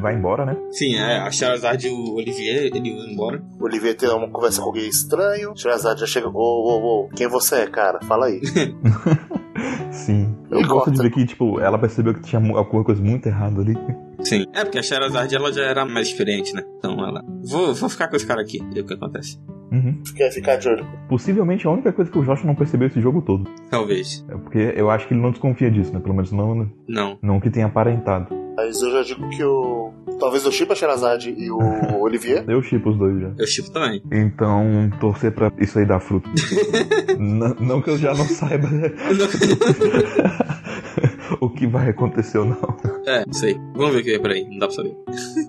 vai 0.00 0.14
embora, 0.14 0.46
né? 0.46 0.56
Sim, 0.70 0.94
é, 0.94 1.18
a 1.18 1.30
Charizard 1.32 1.84
e 1.84 1.90
o 1.90 2.14
Olivier, 2.14 2.66
ele 2.66 2.80
vai 2.94 3.12
embora. 3.12 3.42
O 3.58 3.64
Olivier 3.64 3.96
tem 3.96 4.08
uma 4.08 4.30
conversa 4.30 4.60
com 4.60 4.68
alguém 4.68 4.88
estranho. 4.88 5.52
Sherazade 5.56 5.98
já 6.00 6.06
chega. 6.06 6.28
Ô, 6.28 6.32
ô, 6.32 7.06
ô, 7.06 7.08
quem 7.08 7.26
você 7.26 7.56
é, 7.56 7.66
cara? 7.66 7.98
Fala 8.04 8.26
aí. 8.26 8.40
Sim. 9.90 10.34
Eu 10.50 10.60
E 10.60 10.64
gosto 10.64 10.90
de 10.90 10.96
corta. 10.96 11.02
ver 11.02 11.10
que, 11.10 11.26
tipo, 11.26 11.60
ela 11.60 11.78
percebeu 11.78 12.14
que 12.14 12.20
tinha 12.22 12.40
alguma 12.56 12.84
coisa 12.84 13.02
muito 13.02 13.26
errada 13.26 13.60
ali. 13.60 13.76
Sim. 14.24 14.46
É, 14.52 14.64
porque 14.64 14.78
a 14.78 14.82
Charizard 14.82 15.34
ela 15.34 15.52
já 15.52 15.62
era 15.62 15.84
mais 15.84 16.08
experiente, 16.08 16.54
né? 16.54 16.62
Então 16.78 16.92
ela. 16.92 17.22
Vou, 17.44 17.74
vou 17.74 17.88
ficar 17.88 18.08
com 18.08 18.16
esse 18.16 18.26
cara 18.26 18.40
aqui, 18.42 18.58
ver 18.72 18.80
o 18.80 18.86
que 18.86 18.94
acontece. 18.94 19.38
Uhum. 19.72 20.02
Quer 20.14 20.30
ficar 20.30 20.56
de 20.56 20.68
olho? 20.68 20.86
Possivelmente 21.08 21.66
a 21.66 21.70
única 21.70 21.92
coisa 21.92 22.10
que 22.10 22.18
o 22.18 22.22
Josh 22.22 22.44
não 22.44 22.54
percebeu 22.54 22.88
esse 22.88 23.00
jogo 23.00 23.22
todo. 23.22 23.48
Talvez. 23.70 24.22
É 24.28 24.36
porque 24.36 24.74
eu 24.76 24.90
acho 24.90 25.08
que 25.08 25.14
ele 25.14 25.22
não 25.22 25.30
desconfia 25.30 25.70
disso, 25.70 25.92
né? 25.94 25.98
Pelo 26.00 26.14
menos 26.14 26.30
não, 26.30 26.70
Não. 26.86 27.18
não 27.22 27.40
que 27.40 27.48
tenha 27.50 27.66
aparentado. 27.66 28.26
Mas 28.54 28.82
eu 28.82 28.90
já 28.92 29.02
digo 29.02 29.28
que 29.30 29.42
o. 29.42 29.90
Talvez 30.20 30.44
o 30.46 30.52
Chipa 30.52 30.74
Sherazade 30.74 31.34
e 31.36 31.50
o 31.50 31.58
Olivier. 32.00 32.44
Eu 32.46 32.62
chipo 32.62 32.90
os 32.90 32.98
dois 32.98 33.18
já. 33.18 33.32
Eu 33.38 33.46
chipo 33.46 33.70
também. 33.70 34.02
Então, 34.12 34.90
torcer 35.00 35.32
pra 35.32 35.50
isso 35.58 35.78
aí 35.78 35.86
dar 35.86 36.00
fruto. 36.00 36.28
não, 37.18 37.54
não 37.58 37.80
que 37.82 37.88
eu 37.90 37.96
já 37.96 38.10
não 38.14 38.26
saiba 38.26 38.68
o 41.42 41.50
que 41.50 41.66
vai 41.66 41.88
acontecer 41.88 42.38
ou 42.38 42.44
não. 42.44 42.76
é, 43.04 43.26
não 43.26 43.32
sei. 43.32 43.60
Vamos 43.74 43.94
ver 43.94 44.00
o 44.00 44.04
que 44.04 44.14
é 44.14 44.18
por 44.20 44.30
aí. 44.30 44.46
Não 44.48 44.58
dá 44.58 44.68
pra 44.68 44.76
saber. 44.76 44.96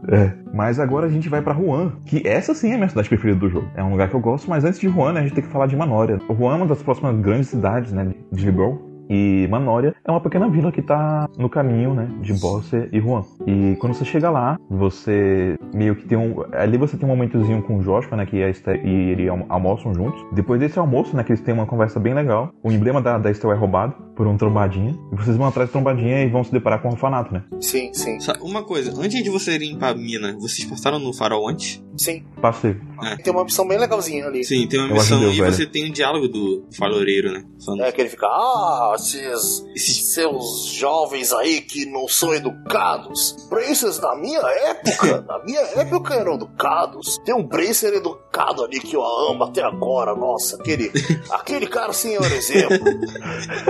É. 0.09 0.33
Mas 0.51 0.79
agora 0.79 1.05
a 1.05 1.09
gente 1.09 1.29
vai 1.29 1.39
pra 1.39 1.53
Juan, 1.53 1.91
que 2.07 2.27
essa 2.27 2.55
sim 2.55 2.71
é 2.71 2.73
a 2.73 2.77
minha 2.77 2.89
cidade 2.89 3.07
preferida 3.07 3.39
do 3.39 3.47
jogo. 3.47 3.69
É 3.75 3.83
um 3.83 3.91
lugar 3.91 4.09
que 4.09 4.15
eu 4.15 4.19
gosto, 4.19 4.49
mas 4.49 4.65
antes 4.65 4.79
de 4.79 4.89
Juan, 4.89 5.13
né, 5.13 5.19
a 5.19 5.23
gente 5.23 5.35
tem 5.35 5.43
que 5.43 5.51
falar 5.51 5.67
de 5.67 5.75
Manória. 5.75 6.19
Juan 6.27 6.53
é 6.53 6.57
uma 6.57 6.65
das 6.65 6.81
próximas 6.81 7.15
grandes 7.21 7.49
cidades, 7.49 7.91
né, 7.91 8.11
de 8.31 8.45
Liberal. 8.45 8.81
E 9.13 9.47
Manória 9.47 9.93
é 10.03 10.09
uma 10.09 10.19
pequena 10.19 10.49
vila 10.49 10.71
que 10.71 10.81
tá 10.81 11.29
no 11.37 11.47
caminho, 11.49 11.93
né, 11.93 12.07
de 12.21 12.33
Bosse 12.33 12.89
e 12.91 12.99
Juan. 12.99 13.23
E 13.45 13.75
quando 13.79 13.93
você 13.93 14.03
chega 14.05 14.29
lá, 14.31 14.57
você 14.69 15.55
meio 15.73 15.95
que 15.95 16.05
tem 16.07 16.17
um... 16.17 16.43
Ali 16.53 16.77
você 16.77 16.97
tem 16.97 17.05
um 17.07 17.11
momentozinho 17.11 17.61
com 17.61 17.77
o 17.77 17.83
Joshua, 17.83 18.17
né, 18.17 18.25
que 18.25 18.41
é 18.41 18.45
a 18.45 18.49
Esther 18.49 18.83
e 18.85 19.11
ele 19.11 19.29
almo- 19.29 19.45
almoçam 19.49 19.93
juntos. 19.93 20.19
Depois 20.33 20.59
desse 20.59 20.79
almoço, 20.79 21.15
né, 21.15 21.23
que 21.23 21.31
eles 21.31 21.41
têm 21.41 21.53
uma 21.53 21.65
conversa 21.67 21.99
bem 21.99 22.13
legal, 22.13 22.51
o 22.63 22.71
emblema 22.71 23.01
da, 23.01 23.17
da 23.17 23.29
Esther 23.29 23.51
é 23.51 23.55
roubado 23.55 23.93
por 24.15 24.25
um 24.27 24.35
trombadinha. 24.37 24.97
E 25.11 25.15
vocês 25.15 25.37
vão 25.37 25.47
atrás 25.47 25.69
do 25.69 25.71
trombadinha 25.73 26.23
e 26.23 26.29
vão 26.29 26.43
se 26.43 26.51
deparar 26.51 26.81
com 26.81 26.87
um 26.89 26.91
orfanato, 26.91 27.33
né. 27.33 27.43
Sim, 27.61 27.93
sim, 27.93 28.19
Só 28.19 28.33
Uma 28.41 28.63
coisa, 28.63 28.91
antes 28.99 29.23
de 29.23 29.29
você 29.29 29.53
irem 29.55 29.77
pra 29.77 29.93
mina, 29.93 30.35
vocês 30.39 30.67
passaram 30.67 30.97
no 30.99 31.13
farol 31.13 31.47
antes? 31.47 31.83
sim. 31.97 32.23
Passei. 32.41 32.75
Tem 33.23 33.31
uma 33.31 33.41
opção 33.43 33.65
bem 33.67 33.77
legalzinha 33.77 34.25
ali. 34.25 34.43
Sim, 34.43 34.67
tem 34.67 34.79
uma 34.79 34.89
Eu 34.89 34.93
missão 34.95 35.17
ajudei 35.17 35.33
o 35.33 35.37
e 35.37 35.41
velho. 35.41 35.53
você 35.53 35.65
tem 35.65 35.89
um 35.89 35.91
diálogo 35.93 36.27
do 36.27 36.65
faroleiro, 36.77 37.31
né? 37.31 37.43
Falando, 37.65 37.83
É 37.83 37.91
que 37.91 38.01
ele 38.01 38.09
fica, 38.09 38.25
ah, 38.27 38.95
esses, 39.07 39.65
Esses- 39.75 40.13
seus 40.13 40.65
jovens 40.65 41.33
aí 41.33 41.61
que 41.61 41.85
não 41.85 42.07
são 42.07 42.33
educados. 42.33 43.35
Bracers 43.49 43.99
na 43.99 44.15
minha 44.15 44.39
época, 44.39 45.21
na 45.27 45.43
minha 45.43 45.59
época 45.61 46.13
eram 46.15 46.35
educados. 46.35 47.17
Tem 47.25 47.33
um 47.33 47.43
Bracer 47.43 47.93
educado 47.93 48.63
ali 48.63 48.79
que 48.79 48.95
eu 48.95 49.03
amo 49.03 49.43
até 49.43 49.61
agora, 49.63 50.15
nossa, 50.15 50.55
aquele, 50.57 50.91
aquele 51.31 51.67
cara 51.67 51.93
senhor 51.93 52.25
exemplo. 52.31 52.77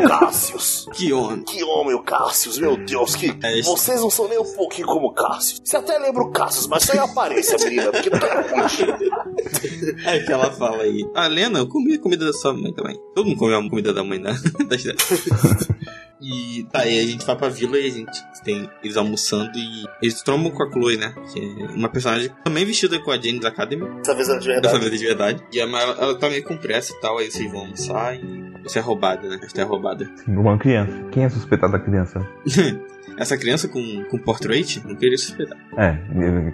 Cassius. 0.08 0.86
Que 0.94 1.12
homem! 1.14 1.44
Que 1.44 1.64
homem 1.64 1.94
o 1.96 2.04
Cassius, 2.04 2.58
meu 2.58 2.78
Deus, 2.78 3.16
que 3.16 3.34
É 3.44 3.62
vocês 3.62 4.02
não 4.02 4.10
são 4.10 4.28
nem 4.28 4.40
um 4.40 4.54
pouquinho 4.56 4.88
como 4.88 5.08
o 5.08 5.14
Cassius. 5.14 5.62
Você 5.64 5.78
até 5.78 5.98
lembra 5.98 6.24
o 6.24 6.32
Cassius, 6.32 6.68
mas 6.68 6.84
sem 6.84 7.00
aparência, 7.00 7.58
menina, 7.58 7.92
porque 7.92 8.10
não 8.10 8.18
é 8.20 8.50
muito. 8.56 10.04
É 10.06 10.20
que 10.20 10.32
ela 10.32 10.52
fala 10.52 10.84
aí. 10.84 11.06
Ah, 11.16 11.28
Lena, 11.28 11.60
eu 11.60 11.68
comi 11.68 11.96
a 11.96 12.00
comida 12.00 12.26
da 12.26 12.34
sua 12.34 12.54
mãe 12.54 12.74
também. 12.74 13.00
Todo 13.16 13.26
mundo 13.28 13.38
comeu 13.38 13.58
a 13.60 13.70
comida 13.70 13.94
da 13.94 14.04
mãe 14.04 14.20
da, 14.22 14.32
Esther. 14.76 14.96
E 16.26 16.66
tá, 16.72 16.80
aí 16.80 17.00
a 17.00 17.06
gente 17.06 17.26
vai 17.26 17.36
pra 17.36 17.50
vila 17.50 17.78
e 17.78 17.86
a 17.86 17.90
gente 17.92 18.24
tem 18.46 18.70
eles 18.82 18.96
almoçando 18.96 19.52
e 19.58 19.84
eles 20.02 20.22
trombam 20.22 20.52
com 20.52 20.64
a 20.64 20.72
Chloe, 20.72 20.96
né? 20.96 21.14
Que 21.34 21.40
é 21.40 21.66
uma 21.76 21.90
personagem 21.90 22.30
também 22.46 22.66
vestida 22.66 22.98
com 23.00 23.12
a 23.12 23.16
Jane's 23.16 23.44
Academy. 23.44 23.86
Dessa 23.98 24.16
vez 24.16 24.30
é 24.30 24.40
de 24.40 24.48
Dessa 24.48 24.62
verdade. 24.62 24.90
vez 24.90 25.00
de 25.02 25.06
verdade. 25.06 25.44
E 25.52 25.60
ela, 25.60 25.82
ela 25.82 26.18
tá 26.18 26.30
meio 26.30 26.44
com 26.46 26.56
pressa 26.56 26.94
e 26.94 27.02
tal, 27.02 27.18
aí 27.18 27.30
vocês 27.30 27.52
vão 27.52 27.62
almoçar 27.62 28.16
e 28.16 28.54
você 28.64 28.80
é 28.80 28.82
roubada, 28.82 29.28
né? 29.28 29.38
Você 29.46 29.60
é 29.60 29.64
roubada. 29.66 30.10
Uma 30.26 30.58
criança. 30.58 30.94
Quem 31.12 31.26
é 31.26 31.30
suspeitado 31.30 31.74
da 31.74 31.80
criança? 31.80 32.26
Essa 33.20 33.38
criança 33.38 33.68
com, 33.68 34.04
com 34.06 34.18
portrait, 34.18 34.82
não 34.86 34.96
queria 34.96 35.18
suspeitar. 35.18 35.58
É, 35.78 35.98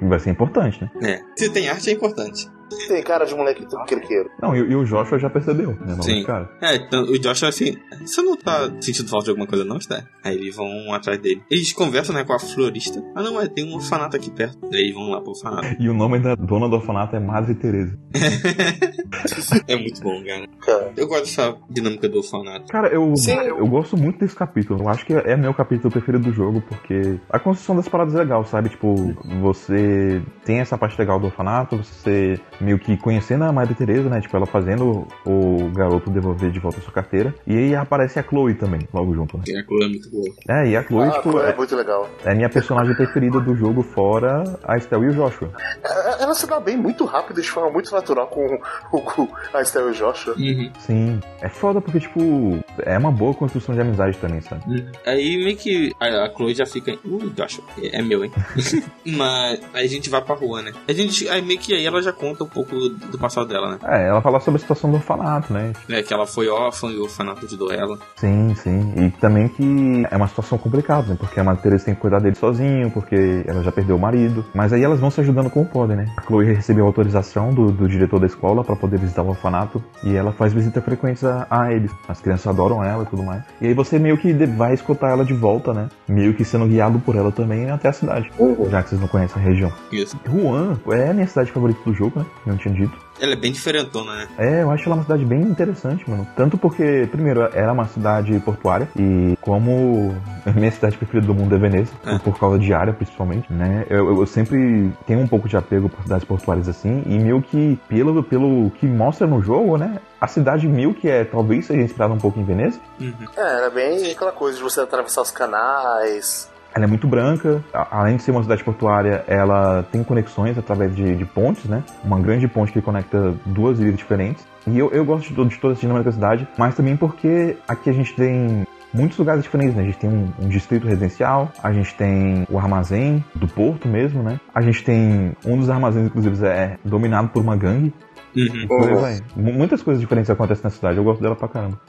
vai 0.01 0.19
ser 0.19 0.31
importante, 0.31 0.81
né? 0.81 0.89
É. 1.01 1.21
Se 1.37 1.49
tem 1.51 1.69
arte, 1.69 1.91
é 1.91 1.93
importante. 1.93 2.49
Tem 2.87 3.03
cara 3.03 3.25
de 3.25 3.35
moleque 3.35 3.65
criqueiro. 3.87 4.29
Não, 4.41 4.55
e, 4.55 4.59
e 4.59 4.75
o 4.75 4.83
Joshua 4.83 5.19
já 5.19 5.29
percebeu, 5.29 5.71
né? 5.71 5.91
Logo 5.91 6.03
Sim. 6.03 6.23
cara. 6.23 6.49
É, 6.61 6.75
então, 6.75 7.03
o 7.03 7.17
Josh 7.19 7.43
assim, 7.43 7.77
você 8.01 8.21
não 8.21 8.35
tá 8.35 8.69
sentindo 8.81 9.09
falta 9.09 9.25
de 9.25 9.31
alguma 9.31 9.47
coisa 9.47 9.65
não, 9.65 9.77
está? 9.77 10.03
Aí 10.23 10.35
eles 10.35 10.55
vão 10.55 10.93
atrás 10.93 11.19
dele. 11.19 11.41
Eles 11.49 11.73
conversam, 11.73 12.15
né, 12.15 12.23
com 12.23 12.33
a 12.33 12.39
florista. 12.39 13.03
Ah 13.15 13.21
não, 13.21 13.33
mas 13.35 13.49
tem 13.49 13.65
um 13.65 13.75
orfanato 13.75 14.15
aqui 14.15 14.31
perto. 14.31 14.57
Aí 14.71 14.81
eles 14.81 14.93
vão 14.93 15.09
lá 15.09 15.21
pro 15.21 15.31
orfanato. 15.31 15.75
E 15.79 15.89
o 15.89 15.93
nome 15.93 16.19
da 16.19 16.35
dona 16.35 16.67
do 16.69 16.75
orfanato 16.75 17.15
é 17.15 17.19
Madre 17.19 17.55
Teresa. 17.55 17.97
é 19.67 19.75
muito 19.75 20.01
bom, 20.01 20.23
cara. 20.23 20.47
Cara. 20.65 20.93
Eu 20.95 21.07
gosto 21.07 21.25
dessa 21.25 21.57
dinâmica 21.69 22.07
do 22.07 22.17
orfanato. 22.17 22.67
Cara, 22.67 22.87
eu, 22.89 23.15
Sim. 23.15 23.33
eu 23.33 23.67
gosto 23.67 23.97
muito 23.97 24.19
desse 24.19 24.35
capítulo. 24.35 24.83
Eu 24.83 24.89
acho 24.89 25.05
que 25.05 25.13
é 25.13 25.35
meu 25.35 25.53
capítulo 25.53 25.91
preferido 25.91 26.25
do 26.25 26.33
jogo, 26.33 26.61
porque 26.61 27.19
a 27.29 27.39
construção 27.39 27.75
das 27.75 27.87
paradas 27.87 28.15
é 28.15 28.19
legal, 28.19 28.43
sabe? 28.45 28.69
Tipo, 28.69 28.95
você 29.41 30.21
tem 30.45 30.59
essa 30.59 30.77
parte 30.77 30.97
legal 30.97 31.19
do 31.19 31.25
orfanato, 31.25 31.77
você 31.77 32.39
meio 32.61 32.77
que 32.79 32.97
conhecendo 32.97 33.43
a 33.43 33.51
Madre 33.51 33.73
Teresa, 33.75 34.09
né? 34.09 34.19
Tipo, 34.21 34.37
ela 34.37 34.45
fazendo 34.45 35.07
o 35.25 35.69
garoto 35.75 36.09
devolver 36.09 36.51
de 36.51 36.59
volta 36.59 36.79
a 36.79 36.81
sua 36.81 36.93
carteira. 36.93 37.33
E 37.47 37.57
aí 37.57 37.75
aparece 37.75 38.19
a 38.19 38.23
Chloe 38.23 38.53
também, 38.55 38.81
logo 38.93 39.13
junto, 39.13 39.37
né? 39.37 39.43
E 39.47 39.57
a 39.57 39.63
Chloe 39.63 39.83
é 39.85 39.87
muito 39.87 40.09
boa. 40.09 40.27
É, 40.49 40.67
e 40.69 40.77
a 40.77 40.83
Chloe, 40.83 41.07
Ah, 41.07 41.11
tipo, 41.11 41.39
é 41.39 41.49
é, 41.51 41.55
muito 41.55 41.75
legal. 41.75 42.09
é 42.25 42.31
a 42.31 42.35
minha 42.35 42.49
personagem 42.49 42.95
preferida 42.95 43.39
do 43.39 43.55
jogo, 43.55 43.81
fora 43.83 44.43
a 44.63 44.77
Estelle 44.77 45.05
e 45.05 45.09
o 45.09 45.13
Joshua. 45.13 45.51
É, 45.83 46.23
Ela 46.23 46.33
se 46.35 46.45
dá 46.47 46.59
bem 46.59 46.75
muito 46.77 47.05
rápido, 47.05 47.41
de 47.41 47.49
forma 47.49 47.69
muito 47.71 47.91
natural 47.91 48.27
com, 48.27 48.59
o- 48.91 49.01
com 49.01 49.27
a 49.53 49.61
Estelle 49.61 49.87
e 49.87 49.91
o 49.91 49.93
Joshua. 49.93 50.35
Uhum. 50.37 50.71
Sim. 50.79 51.19
É 51.41 51.47
foda 51.49 51.79
porque, 51.81 51.99
tipo, 51.99 52.59
é 52.79 52.97
uma 52.97 53.11
boa 53.11 53.33
construção 53.33 53.73
de 53.73 53.81
amizade 53.81 54.17
também, 54.17 54.41
sabe? 54.41 54.85
Aí 55.05 55.37
meio 55.43 55.55
que 55.57 55.93
a, 55.99 56.29
Chloe 56.35 56.53
já 56.53 56.65
fica. 56.65 56.93
Uh, 57.05 57.29
Joshua, 57.31 57.63
é, 57.81 57.99
é 57.99 58.01
meu, 58.01 58.23
hein? 58.25 58.31
Mas 59.05 59.59
aí 59.73 59.85
a 59.85 59.89
gente 59.89 60.09
vai 60.09 60.21
pra 60.21 60.35
rua, 60.35 60.61
né? 60.61 60.71
A 60.87 60.93
gente, 60.93 61.27
aí 61.29 61.41
meio 61.41 61.59
que 61.59 61.73
aí 61.73 61.85
ela 61.85 62.01
já 62.01 62.11
conta 62.11 62.43
pouco 62.49 62.75
do, 62.75 62.89
do 62.89 63.17
passado 63.17 63.47
dela, 63.47 63.71
né? 63.71 63.77
É, 63.83 64.07
ela 64.07 64.21
fala 64.21 64.39
sobre 64.39 64.57
a 64.57 64.61
situação 64.61 64.89
do 64.89 64.97
orfanato, 64.97 65.53
né? 65.53 65.73
É, 65.89 66.01
que 66.03 66.13
ela 66.13 66.25
foi 66.25 66.47
órfã 66.49 66.87
e 66.87 66.97
o 66.97 67.03
orfanato 67.03 67.45
ajudou 67.45 67.71
ela. 67.71 67.97
Sim, 68.15 68.53
sim. 68.55 68.93
E 68.97 69.09
também 69.11 69.47
que 69.47 70.05
é 70.09 70.17
uma 70.17 70.27
situação 70.27 70.57
complicada, 70.57 71.07
né? 71.07 71.17
Porque 71.19 71.39
a 71.39 71.43
Madre 71.43 71.63
Teresa 71.63 71.85
tem 71.85 71.95
que 71.95 72.01
cuidar 72.01 72.19
dele 72.19 72.35
sozinho, 72.35 72.91
porque 72.91 73.43
ela 73.47 73.63
já 73.63 73.71
perdeu 73.71 73.95
o 73.95 73.99
marido. 73.99 74.45
Mas 74.53 74.73
aí 74.73 74.83
elas 74.83 74.99
vão 74.99 75.11
se 75.11 75.21
ajudando 75.21 75.49
como 75.49 75.65
podem, 75.65 75.97
né? 75.97 76.13
A 76.17 76.21
Chloe 76.21 76.45
recebeu 76.45 76.85
autorização 76.85 77.53
do, 77.53 77.71
do 77.71 77.87
diretor 77.87 78.19
da 78.19 78.25
escola 78.25 78.63
pra 78.63 78.75
poder 78.75 78.97
visitar 78.99 79.21
o 79.21 79.29
orfanato. 79.29 79.83
E 80.03 80.15
ela 80.15 80.31
faz 80.31 80.53
visitas 80.53 80.83
frequentes 80.83 81.23
a, 81.23 81.47
a 81.49 81.71
eles. 81.73 81.91
As 82.07 82.19
crianças 82.19 82.47
adoram 82.47 82.83
ela 82.83 83.03
e 83.03 83.05
tudo 83.05 83.23
mais. 83.23 83.43
E 83.61 83.67
aí 83.67 83.73
você 83.73 83.99
meio 83.99 84.17
que 84.17 84.33
vai 84.45 84.73
escutar 84.73 85.09
ela 85.09 85.23
de 85.23 85.33
volta, 85.33 85.73
né? 85.73 85.89
Meio 86.07 86.33
que 86.33 86.43
sendo 86.43 86.65
guiado 86.65 86.99
por 86.99 87.15
ela 87.15 87.31
também 87.31 87.69
até 87.69 87.89
a 87.89 87.93
cidade. 87.93 88.31
Já 88.69 88.83
que 88.83 88.89
vocês 88.89 89.01
não 89.01 89.07
conhecem 89.07 89.41
a 89.41 89.45
região. 89.45 89.71
Isso. 89.91 90.19
Juan 90.25 90.77
é 90.91 91.09
a 91.09 91.13
minha 91.13 91.27
cidade 91.27 91.51
favorita 91.51 91.79
do 91.85 91.93
jogo, 91.93 92.19
né? 92.19 92.25
Eu 92.45 92.51
não 92.53 92.57
tinha 92.57 92.73
dito. 92.73 93.09
Ela 93.19 93.33
é 93.33 93.35
bem 93.35 93.51
diferentona, 93.51 94.15
né? 94.15 94.27
É, 94.37 94.61
eu 94.63 94.71
acho 94.71 94.85
ela 94.85 94.95
uma 94.95 95.03
cidade 95.03 95.25
bem 95.25 95.41
interessante, 95.41 96.09
mano. 96.09 96.25
Tanto 96.37 96.57
porque, 96.57 97.05
primeiro, 97.11 97.41
ela 97.41 97.51
é 97.53 97.71
uma 97.71 97.85
cidade 97.87 98.39
portuária 98.39 98.87
e 98.95 99.37
como 99.41 100.15
a 100.45 100.51
minha 100.51 100.71
cidade 100.71 100.95
preferida 100.95 101.27
do 101.27 101.33
mundo 101.35 101.53
é 101.53 101.57
Veneza, 101.59 101.91
É. 102.05 102.17
por 102.19 102.39
causa 102.39 102.57
de 102.57 102.73
área 102.73 102.93
principalmente, 102.93 103.51
né? 103.51 103.85
Eu, 103.89 104.19
eu 104.21 104.25
sempre 104.25 104.89
tenho 105.05 105.19
um 105.19 105.27
pouco 105.27 105.49
de 105.49 105.57
apego 105.57 105.89
por 105.89 106.01
cidades 106.03 106.23
portuárias 106.25 106.69
assim 106.69 107.03
e 107.05 107.19
meio 107.19 107.41
que 107.41 107.77
pelo, 107.89 108.23
pelo 108.23 108.71
que 108.71 108.85
mostra 108.85 109.27
no 109.27 109.41
jogo, 109.41 109.77
né? 109.77 109.99
A 110.21 110.27
cidade 110.27 110.65
meio 110.67 110.93
que 110.93 111.09
é, 111.09 111.25
talvez 111.25 111.65
seja 111.65 111.81
inspirada 111.81 112.13
um 112.13 112.17
pouco 112.17 112.39
em 112.39 112.43
Veneza. 112.45 112.79
Uhum. 113.01 113.13
É, 113.35 113.41
era 113.57 113.69
bem 113.69 114.11
aquela 114.11 114.31
coisa 114.31 114.57
de 114.57 114.63
você 114.63 114.79
atravessar 114.79 115.21
os 115.21 115.31
canais. 115.31 116.48
Ela 116.73 116.85
é 116.85 116.87
muito 116.87 117.07
branca, 117.07 117.63
além 117.73 118.17
de 118.17 118.23
ser 118.23 118.31
uma 118.31 118.43
cidade 118.43 118.63
portuária, 118.63 119.23
ela 119.27 119.83
tem 119.91 120.03
conexões 120.03 120.57
através 120.57 120.95
de, 120.95 121.15
de 121.15 121.25
pontes, 121.25 121.65
né? 121.65 121.83
Uma 122.03 122.19
grande 122.19 122.47
ponte 122.47 122.71
que 122.71 122.81
conecta 122.81 123.33
duas 123.45 123.79
ilhas 123.79 123.97
diferentes. 123.97 124.45
E 124.67 124.77
eu, 124.77 124.89
eu 124.91 125.03
gosto 125.03 125.29
de, 125.29 125.33
to- 125.35 125.45
de 125.45 125.57
toda 125.57 125.73
essa 125.73 125.81
dinâmica 125.81 126.05
da 126.05 126.11
cidade, 126.11 126.47
mas 126.57 126.75
também 126.75 126.95
porque 126.95 127.57
aqui 127.67 127.89
a 127.89 127.93
gente 127.93 128.13
tem 128.13 128.67
muitos 128.93 129.17
lugares 129.17 129.43
diferentes, 129.43 129.75
né? 129.75 129.81
A 129.83 129.85
gente 129.85 129.97
tem 129.97 130.09
um, 130.09 130.29
um 130.39 130.47
distrito 130.47 130.87
residencial, 130.87 131.51
a 131.63 131.71
gente 131.73 131.93
tem 131.95 132.45
o 132.49 132.57
armazém 132.57 133.23
do 133.35 133.47
porto 133.47 133.87
mesmo, 133.87 134.21
né? 134.21 134.39
A 134.53 134.61
gente 134.61 134.83
tem 134.83 135.31
um 135.45 135.57
dos 135.57 135.69
armazéns, 135.69 136.07
inclusive, 136.07 136.45
é 136.45 136.77
dominado 136.85 137.29
por 137.29 137.41
uma 137.41 137.55
gangue. 137.55 137.93
Uhum. 138.35 138.67
Por 138.67 138.89
Uhum. 138.91 139.01
vai. 139.01 139.19
Muitas 139.35 139.81
coisas 139.81 139.99
diferentes 140.01 140.29
acontecem 140.29 140.63
na 140.63 140.69
cidade, 140.69 140.97
eu 140.97 141.03
gosto 141.03 141.21
dela 141.21 141.35
pra 141.35 141.47
caramba. 141.47 141.79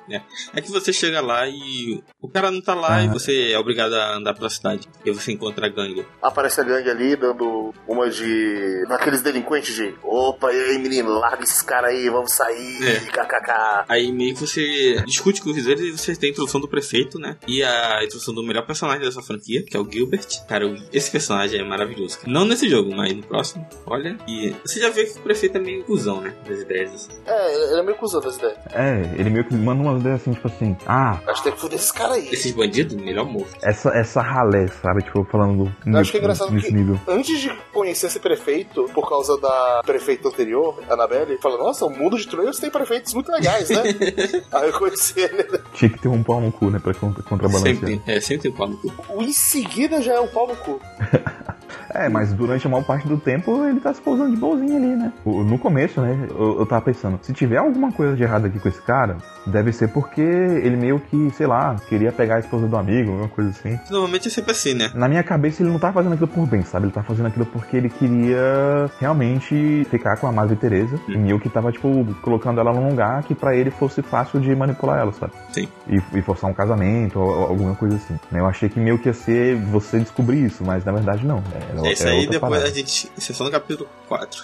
É 0.55 0.61
que 0.61 0.71
você 0.71 0.93
chega 0.93 1.21
lá 1.21 1.47
e 1.49 2.03
o 2.21 2.29
cara 2.29 2.51
não 2.51 2.61
tá 2.61 2.75
lá 2.75 2.97
Ah. 2.97 3.05
e 3.05 3.09
você 3.09 3.53
é 3.53 3.59
obrigado 3.59 3.95
a 3.95 4.17
andar 4.17 4.35
pela 4.35 4.49
cidade. 4.51 4.89
E 5.05 5.11
você 5.11 5.33
encontra 5.33 5.67
a 5.67 5.69
gangue. 5.69 6.05
Aparece 6.23 6.61
a 6.61 6.65
gangue 6.65 6.89
ali 6.91 7.17
dando 7.17 7.73
uma 7.87 8.09
de. 8.11 8.85
daqueles 8.89 9.23
delinquentes 9.23 9.75
de. 9.75 9.95
Opa, 10.03 10.53
e 10.53 10.57
aí 10.71 10.79
menino, 10.79 11.19
larga 11.19 11.43
esses 11.45 11.63
caras 11.63 11.91
aí, 11.91 12.09
vamos 12.09 12.33
sair, 12.33 12.79
É. 12.87 13.01
kkk. 13.01 13.85
Aí 13.89 14.11
meio 14.13 14.35
que 14.35 14.41
você 14.41 15.03
discute 15.07 15.43
com 15.43 15.51
eles 15.51 15.67
e 15.67 15.91
você 15.93 16.15
tem 16.17 16.29
a 16.29 16.33
introdução 16.33 16.61
do 16.61 16.69
prefeito, 16.69 17.19
né? 17.19 17.37
E 17.47 17.63
a 17.63 18.03
introdução 18.05 18.35
do 18.35 18.43
melhor 18.43 18.67
personagem 18.67 19.03
dessa 19.05 19.23
franquia, 19.23 19.63
que 19.63 19.77
é 19.77 19.81
o 19.81 19.89
Gilbert. 19.91 20.27
Cara, 20.49 20.65
esse 20.93 21.11
personagem 21.11 21.61
é 21.61 21.65
maravilhoso. 21.65 22.19
Não 22.27 22.45
nesse 22.45 22.69
jogo, 22.69 22.95
mas 22.95 23.13
no 23.15 23.23
próximo. 23.23 23.67
Olha. 23.87 24.17
E 24.27 24.55
você 24.65 24.81
já 24.81 24.91
vê 24.91 25.05
que 25.05 25.19
o 25.19 25.23
prefeito 25.23 25.57
é 25.57 25.61
meio 25.61 25.85
cuzão, 25.85 26.21
né? 26.21 26.30
Das 26.47 26.59
ideias. 26.61 26.95
assim. 26.95 27.09
É, 27.27 27.55
ele 27.73 27.81
é 27.81 27.83
meio 27.83 27.97
cuzão 27.97 28.21
das 28.21 28.37
ideias. 28.37 28.57
É, 28.73 29.01
ele 29.19 29.31
meio 29.31 29.45
que 29.45 29.55
manda 29.55 29.83
umas 29.83 30.01
ideias 30.01 30.21
assim, 30.21 30.33
tipo 30.33 30.49
assim, 30.49 30.77
ah, 30.87 31.19
Acho 31.27 31.43
que 31.43 31.43
tem 31.45 31.53
que 31.53 31.61
foder 31.61 31.79
esses 31.79 31.93
caras 31.93 32.17
aí. 32.17 32.29
Esses 32.33 32.53
bandidos, 32.53 32.95
melhor 32.97 33.27
morto. 33.27 33.51
essa, 33.63 33.91
essa 33.91 34.21
ralé, 34.21 34.67
sabe? 34.83 35.03
Tipo, 35.03 35.25
falando 35.25 35.73
Eu 35.87 35.99
acho 35.99 36.11
que 36.11 36.17
é 36.19 36.21
engraçado 36.21 36.51
nesse 36.53 36.69
que- 36.69 36.75
nível. 36.75 36.99
Antes 37.07 37.39
de 37.41 37.51
conhecer 37.73 38.07
esse 38.07 38.19
prefeito, 38.21 38.85
por 38.95 39.09
causa 39.09 39.39
da 39.41 39.83
prefeita 39.85 40.29
anterior, 40.29 40.83
Annabelle, 40.89 41.39
fala, 41.43 41.57
nossa, 41.59 41.85
o 41.87 41.91
mundo 41.91 42.17
de 42.19 42.27
Trails 42.29 42.59
tem 42.59 42.71
prefeitos 42.71 43.13
muito 43.15 43.31
legais, 43.31 43.69
né? 43.71 43.83
aí 44.53 44.69
eu 44.69 44.79
conheci 44.79 45.21
ele. 45.21 45.61
Tinha 45.75 45.91
que 45.91 45.99
ter 46.01 46.09
um 46.09 46.23
pau 46.23 46.41
no 46.41 46.51
cu, 46.53 46.71
né? 46.71 46.79
Pra 46.79 46.95
contra- 46.95 47.23
contrabalancear. 47.23 47.75
Sempre, 47.77 48.03
é, 48.07 48.21
sempre 48.21 48.43
tem 48.43 48.51
um 48.51 48.55
pau 48.55 48.69
no 48.69 48.77
cu. 48.79 48.93
O 49.15 49.23
em 49.23 49.33
seguida 49.33 50.01
já 50.03 50.15
é 50.15 50.21
o 50.21 50.29
pau 50.29 50.47
no 50.49 50.57
cu. 50.57 50.81
É, 51.95 52.09
mas 52.09 52.33
durante 52.33 52.67
a 52.67 52.71
maior 52.71 52.85
parte 52.85 53.07
do 53.09 53.17
tempo 53.19 53.65
ele 53.67 53.81
tá 53.81 53.93
se 53.93 54.01
pousando 54.01 54.31
de 54.31 54.37
bolzinho 54.37 54.77
ali, 54.77 54.97
né? 54.97 55.13
No 55.25 55.59
começo, 55.59 56.01
né? 56.01 56.27
Eu, 56.31 56.61
eu 56.61 56.67
tava 56.67 56.83
pensando, 56.83 57.19
se 57.23 57.33
tiver 57.33 57.59
alguma 57.59 57.93
coisa 57.93 58.17
de 58.17 58.23
errado 58.23 58.47
aqui 58.47 58.59
com 58.59 58.69
esse 58.69 58.81
cara, 58.83 59.17
deve 59.47 59.73
ser 59.73 59.89
porque 59.89 60.21
ele 60.21 60.77
meio 60.77 61.01
que, 61.01 61.31
sei 61.31 61.47
lá, 61.47 61.77
queria 61.89 62.13
pegar 62.13 62.37
a 62.37 62.41
esposa 62.41 62.67
do 62.67 62.77
amigo, 62.77 63.11
alguma 63.11 63.29
coisa 63.29 63.51
assim. 63.51 63.79
Normalmente 63.91 64.29
é 64.29 64.31
sempre 64.31 64.53
assim, 64.53 64.75
né? 64.75 64.91
Na 64.95 65.09
minha 65.09 65.23
cabeça 65.23 65.63
ele 65.63 65.71
não 65.71 65.79
tá 65.79 65.93
fazendo 65.93 66.13
aquilo 66.13 66.29
por 66.29 66.47
bem, 66.47 66.63
sabe? 66.63 66.87
Ele 66.87 66.93
tá 66.93 67.03
fazendo 67.03 67.27
aquilo 67.27 67.47
porque 67.47 67.77
ele 67.77 67.89
queria 67.89 68.91
realmente 68.99 69.87
ficar 69.91 70.17
com 70.17 70.27
a 70.27 70.33
Madre 70.33 70.57
Teresa 70.57 70.99
e 71.09 71.17
meio 71.17 71.39
que 71.41 71.49
tava, 71.49 71.73
tipo, 71.73 72.05
colocando 72.23 72.61
ela 72.61 72.73
num 72.73 72.89
lugar 72.91 73.23
que 73.25 73.35
pra 73.35 73.55
ele 73.55 73.71
fosse 73.71 74.03
fácil 74.03 74.41
de 74.41 74.55
manipular 74.55 74.99
ela, 74.99 75.13
sabe? 75.13 75.33
Sim. 75.53 75.69
E, 75.89 76.01
e 76.19 76.23
forçar 76.23 76.51
um 76.51 76.55
casamento 76.55 77.19
ou, 77.19 77.29
ou 77.29 77.47
alguma 77.49 77.75
coisa 77.75 77.97
assim. 77.97 78.15
né? 78.31 78.41
Eu 78.41 78.47
achei 78.47 78.69
que 78.69 78.79
meio 78.79 78.99
que 78.99 79.09
ia 79.09 79.15
ser 79.15 79.57
você 79.57 79.99
descobrir 79.99 80.45
isso, 80.45 80.65
mas 80.65 80.85
na 80.85 80.93
verdade 80.93 81.27
não. 81.27 81.43
Era, 81.69 81.89
É 81.89 81.93
isso 81.93 82.03
era 82.03 82.11
aí 82.13 82.17
outra 82.19 82.33
depois 82.33 82.51
parada. 82.53 82.69
a 82.71 82.75
gente. 82.75 83.11
Isso 83.17 83.33
é 83.33 83.35
só 83.35 83.45
no 83.45 83.51
capítulo 83.51 83.89
4. 84.09 84.43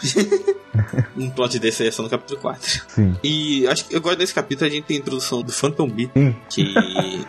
um 1.17 1.31
plot 1.31 1.59
desse 1.59 1.83
aí 1.83 1.89
é 1.89 1.93
só 1.93 2.03
no 2.03 2.09
capítulo 2.11 2.41
4. 2.41 2.83
Sim. 2.89 3.17
E 3.23 3.67
acho 3.67 3.87
que 3.87 3.97
eu 3.97 4.01
gosto 4.01 4.19
desse 4.19 4.35
capítulo, 4.35 4.67
a 4.69 4.71
gente 4.73 4.85
tem 4.85 4.97
a 4.97 5.01
introdução 5.01 5.43
do 5.43 5.53
Phantom 5.53 5.89
Sim. 5.89 6.35
que. 6.51 6.75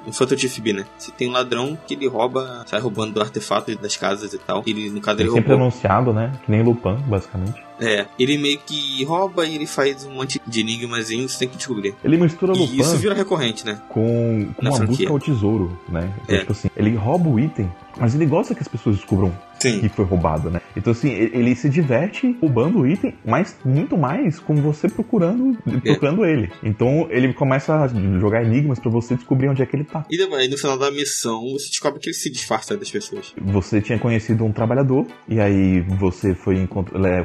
o 0.06 0.12
Phantom 0.14 0.36
Thief 0.36 0.60
B, 0.60 0.74
né? 0.74 0.86
Você 0.98 1.12
tem 1.12 1.28
um 1.30 1.32
ladrão 1.32 1.78
que 1.88 1.94
ele 1.94 2.08
rouba, 2.08 2.64
sai 2.68 2.80
roubando 2.80 3.14
do 3.14 3.22
artefato 3.22 3.76
das 3.78 3.96
casas 3.96 4.34
e 4.34 4.38
tal. 4.38 4.64
Ele, 4.66 4.90
no 4.90 5.02
caso, 5.02 5.20
ele 5.22 5.30
Ele 5.30 5.36
sempre 5.36 5.50
roubou. 5.52 5.68
anunciado, 5.68 6.14
né? 6.14 6.32
Que 6.46 6.52
nem 6.52 6.64
Lupin, 6.64 6.96
basicamente. 7.08 7.66
É, 7.80 8.08
ele 8.18 8.40
meio 8.40 8.58
que 8.60 9.04
rouba 9.06 9.46
e 9.46 9.54
ele 9.54 9.68
faz 9.68 10.04
um 10.04 10.12
monte 10.12 10.42
de 10.48 10.62
enigmazinho, 10.62 11.30
você 11.30 11.38
tem 11.40 11.48
que 11.48 11.58
descobrir. 11.58 11.94
Ele 12.04 12.18
mistura 12.18 12.54
E 12.56 12.60
Lupin 12.60 12.82
isso 12.82 12.98
vira 12.98 13.14
recorrente, 13.14 13.64
né? 13.66 13.80
com, 13.90 14.50
com 14.56 14.62
uma 14.64 14.76
franquia. 14.76 14.98
busca 14.98 15.12
ao 15.12 15.20
tesouro, 15.20 15.80
né? 15.88 16.12
Então, 16.24 16.36
É. 16.36 16.40
tipo 16.40 16.52
assim, 16.54 16.70
ele 16.76 16.96
rouba 16.96 17.30
o 17.30 17.40
item, 17.40 17.72
mas 17.99 18.15
ele 18.15 18.26
gosta 18.26 18.53
que 18.56 18.61
as 18.61 18.68
pessoas 18.68 18.98
descubram 18.98 19.32
Sim. 19.60 19.80
que 19.80 19.90
foi 19.90 20.06
roubado, 20.06 20.49
né? 20.49 20.61
Então, 20.76 20.91
assim, 20.91 21.10
ele 21.10 21.56
se 21.56 21.69
diverte 21.69 22.38
roubando 22.40 22.80
o 22.80 22.88
item, 22.88 23.14
mas 23.26 23.56
muito 23.65 23.98
mais 23.98 24.40
com 24.40 24.56
você 24.56 24.88
procurando, 24.88 25.57
procurando 25.82 26.26
ele. 26.26 26.52
Então, 26.64 27.07
ele 27.10 27.34
começa 27.34 27.76
a 27.76 27.88
jogar 28.19 28.44
enigmas 28.44 28.80
pra 28.80 28.91
você 28.91 29.15
descobrir 29.15 29.49
onde 29.49 29.61
é 29.61 29.65
que 29.65 29.76
ele 29.76 29.84
tá. 29.84 30.06
E 30.10 30.48
no 30.48 30.57
final 30.57 30.78
da 30.78 30.91
missão, 30.91 31.41
você 31.53 31.69
descobre 31.69 31.99
que 31.99 32.10
ele 32.10 32.15
se 32.15 32.30
disfarça 32.30 32.78
das 32.78 32.90
pessoas. 32.91 33.34
Você 33.41 33.82
tinha 33.82 33.98
conhecido 33.98 34.45
um 34.45 34.52
trabalhador, 34.52 35.06
e 35.28 35.40
aí 35.40 35.82
você 35.82 36.36
foi 36.36 36.68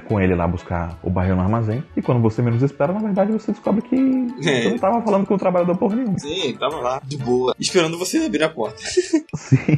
com 0.06 0.20
ele 0.20 0.34
lá 0.34 0.46
buscar 0.48 0.98
o 1.02 1.10
barril 1.10 1.36
no 1.36 1.42
armazém. 1.42 1.84
E 1.96 2.02
quando 2.02 2.20
você 2.22 2.40
menos 2.40 2.62
espera, 2.62 2.92
na 2.92 3.00
verdade, 3.00 3.32
você 3.32 3.52
descobre 3.52 3.82
que 3.82 3.94
É. 3.96 4.62
você 4.62 4.68
não 4.70 4.78
tava 4.78 5.02
falando 5.02 5.26
com 5.26 5.34
o 5.34 5.38
trabalhador 5.38 5.76
por 5.76 5.94
nenhum. 5.94 6.18
Sim, 6.18 6.56
tava 6.58 6.76
lá, 6.76 7.02
de 7.04 7.16
boa, 7.18 7.54
esperando 7.58 7.98
você 7.98 8.18
abrir 8.18 8.42
a 8.44 8.48
porta. 8.48 8.82
Sim. 9.36 9.76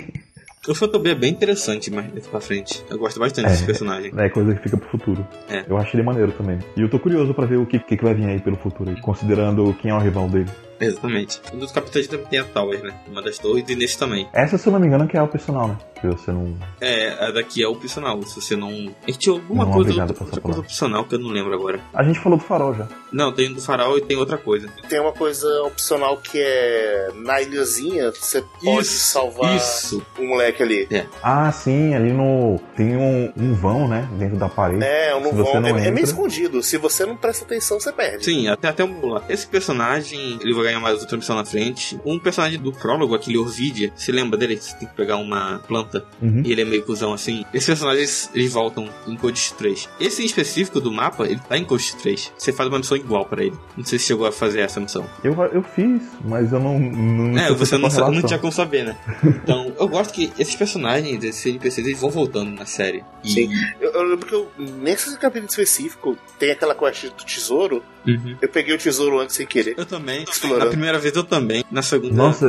O 0.67 0.75
Photobee 0.75 1.11
é 1.11 1.15
bem 1.15 1.31
interessante, 1.31 1.91
mas 1.91 2.07
daqui 2.13 2.29
pra 2.29 2.41
frente. 2.41 2.83
Eu 2.91 2.99
gosto 2.99 3.21
bastante 3.21 3.47
É. 3.47 3.51
desse 3.51 3.65
personagem. 3.67 4.13
É 4.17 4.29
coisa 4.31 4.55
que 4.55 4.63
fica 4.63 4.77
pro 4.77 4.89
futuro. 4.89 5.27
É. 5.49 5.65
Eu 5.69 5.77
acho 5.77 5.95
ele 5.95 6.03
maneiro 6.03 6.33
também. 6.33 6.59
E 6.77 6.81
eu 6.81 6.89
tô 6.89 6.99
curioso 6.99 7.35
pra 7.35 7.45
ver 7.45 7.57
o 7.59 7.67
que, 7.67 7.79
que, 7.79 7.97
que 7.97 8.03
vai 8.05 8.15
vir 8.15 8.27
aí 8.27 8.41
pelo 8.41 8.57
futuro, 8.57 8.95
considerando 9.03 9.75
quem 9.75 9.91
é 9.91 9.95
o 9.95 9.99
rival 9.99 10.29
dele. 10.29 10.49
Exatamente. 10.85 11.41
Um 11.53 11.59
dos 11.59 11.73
capitães 11.73 12.07
também 12.07 12.27
tem 12.27 12.39
a 12.41 12.45
Tower, 12.45 12.83
né? 12.83 12.95
Uma 13.09 13.23
das 13.23 13.39
torres, 13.39 13.65
e 13.69 13.75
nesse 13.77 13.99
também. 13.99 14.29
Essa, 14.33 14.59
se 14.59 14.67
eu 14.67 14.73
não 14.73 14.81
me 14.81 14.87
engano, 14.87 15.07
que 15.07 15.17
é 15.17 15.23
o 15.23 15.29
personal, 15.29 15.69
né? 15.69 15.79
Que 16.01 16.07
você 16.09 16.31
não. 16.33 16.55
É, 16.81 17.11
a 17.25 17.31
daqui 17.31 17.63
é 17.63 17.69
opcional. 17.69 18.23
Se 18.25 18.35
você 18.41 18.57
não. 18.57 18.69
A 18.69 19.07
gente 19.11 19.19
tinha 19.19 19.35
alguma 19.35 19.65
Não 19.65 19.71
é 19.73 19.75
coisa, 19.75 20.03
outra, 20.03 20.25
outra 20.25 20.41
coisa 20.41 20.61
opcional 20.61 21.05
que 21.05 21.15
eu 21.15 21.19
não 21.19 21.31
lembro 21.31 21.55
agora. 21.55 21.81
A 21.95 22.03
gente 22.03 22.19
falou 22.19 22.39
do 22.39 22.45
farol 22.45 22.75
já. 22.75 22.87
Não, 23.13 23.33
tem 23.33 23.53
do 23.53 23.61
farol 23.63 23.97
e 23.97 24.01
tem 24.03 24.17
outra 24.17 24.37
coisa. 24.37 24.69
Tem 24.89 25.01
uma 25.01 25.13
coisa 25.13 25.47
opcional 25.63 26.17
que 26.19 26.39
é 26.41 27.11
na 27.15 27.41
ilhazinha, 27.41 28.11
você 28.11 28.43
pode 28.63 28.83
Isso, 28.83 29.07
salvar 29.07 29.57
Isso. 29.57 30.05
um 30.19 30.27
moleque 30.29 30.63
ali. 30.63 30.89
Ah, 31.23 31.51
sim, 31.53 31.95
ali 31.95 32.13
no. 32.13 32.61
Tem 32.77 32.97
um, 32.97 33.33
um 33.37 33.55
vão, 33.55 33.89
né? 33.89 34.07
Dentro 34.19 34.37
da 34.37 34.49
parede. 34.49 34.85
É, 34.85 35.15
Se 35.15 35.21
você 35.21 35.33
vou. 35.53 35.61
não 35.61 35.69
É, 35.69 35.71
é 35.71 35.75
meio 35.75 35.89
entra- 35.91 36.03
escondido. 36.03 36.63
Se 36.63 36.77
você 36.77 37.07
não 37.07 37.17
presta 37.17 37.45
atenção, 37.45 37.81
você 37.81 37.93
perde. 37.93 38.25
Sim, 38.25 38.49
até, 38.49 38.69
até 38.69 38.85
um 38.85 39.07
lá. 39.07 39.23
Esse 39.29 39.47
personagem, 39.47 40.39
ele 40.43 40.53
vai 40.53 40.64
ganhar 40.65 40.81
mais 40.81 41.01
outra 41.01 41.17
missão 41.17 41.37
na 41.37 41.45
frente. 41.45 41.99
Um 42.05 42.19
personagem 42.19 42.59
do 42.59 42.73
prólogo, 42.73 43.15
aquele 43.15 43.39
Orvidia, 43.39 43.93
se 43.97 44.11
lembra 44.11 44.37
dele? 44.39 44.57
Você 44.57 44.77
tem 44.77 44.89
que 44.89 44.95
pegar 44.95 45.17
uma 45.17 45.61
planta 45.67 46.05
Uhum. 46.21 46.43
e 46.45 46.51
ele 46.53 46.63
é 46.63 46.65
meio 46.65 46.83
cuzão 46.85 47.13
assim. 47.13 47.45
Esses 47.53 47.67
personagens, 47.67 48.31
eles 48.35 48.53
voltam 48.53 48.89
em 49.07 49.17
Code 49.17 49.53
3. 49.59 49.89
Esse 50.01 50.23
em 50.23 50.27
específico 50.27 50.81
do 50.81 50.91
mapa, 50.93 51.25
ele 51.27 51.41
tá 51.49 51.57
em 51.57 51.65
Code 51.65 51.95
3. 51.97 52.33
Você 52.37 52.53
faz 52.53 52.69
uma 52.69 52.79
missão 52.79 52.97
igual 52.97 53.25
pra 53.27 53.43
ele. 53.45 53.57
Não 53.77 53.85
sei 53.85 53.99
se 53.99 54.07
chegou 54.07 54.27
a 54.27 54.33
fazer 54.33 54.61
essa 54.61 54.81
missão. 54.81 55.07
Eu, 55.23 55.35
eu 55.53 55.63
fiz, 55.63 56.03
mas 56.25 56.53
eu 56.53 56.61
não. 56.61 56.79
não 56.79 57.39
É, 57.39 57.53
você 57.53 57.77
não, 57.79 57.89
não 57.89 58.23
tinha 58.23 58.39
como 58.39 58.53
saber, 58.53 58.85
né? 58.85 58.97
Então, 59.45 59.73
eu 59.79 59.89
gosto 59.89 60.13
que 60.15 60.33
esses 60.39 60.55
personagens, 60.57 61.23
esses 61.23 61.45
NPCs, 61.47 61.87
eles 61.87 62.01
vão 62.01 62.09
voltando 62.11 62.51
na 62.51 62.65
série. 62.67 63.05
E- 63.23 63.29
Sim. 63.31 63.51
Eu, 63.81 63.91
eu 63.93 64.03
lembro 64.05 64.27
que 64.27 64.35
eu, 64.35 64.51
nesse 64.59 65.17
capítulo 65.19 65.51
específico, 65.51 66.17
tem 66.39 66.51
aquela 66.51 66.75
quest 66.75 67.05
do 67.07 67.25
tesouro. 67.25 67.83
Uhum. 68.07 68.37
Eu 68.41 68.49
peguei 68.49 68.75
o 68.75 68.79
tesouro 68.79 69.21
antes 69.21 69.37
sem 69.37 69.47
querer. 69.47 69.75
Eu 69.77 69.87
também. 69.87 70.25
Explorando. 70.25 70.65
Na 70.65 70.71
primeira 70.71 70.99
vez 70.99 71.15
eu 71.15 71.25
também. 71.25 71.65
Na 71.71 71.83
segunda. 71.83 72.15
Nossa, 72.15 72.47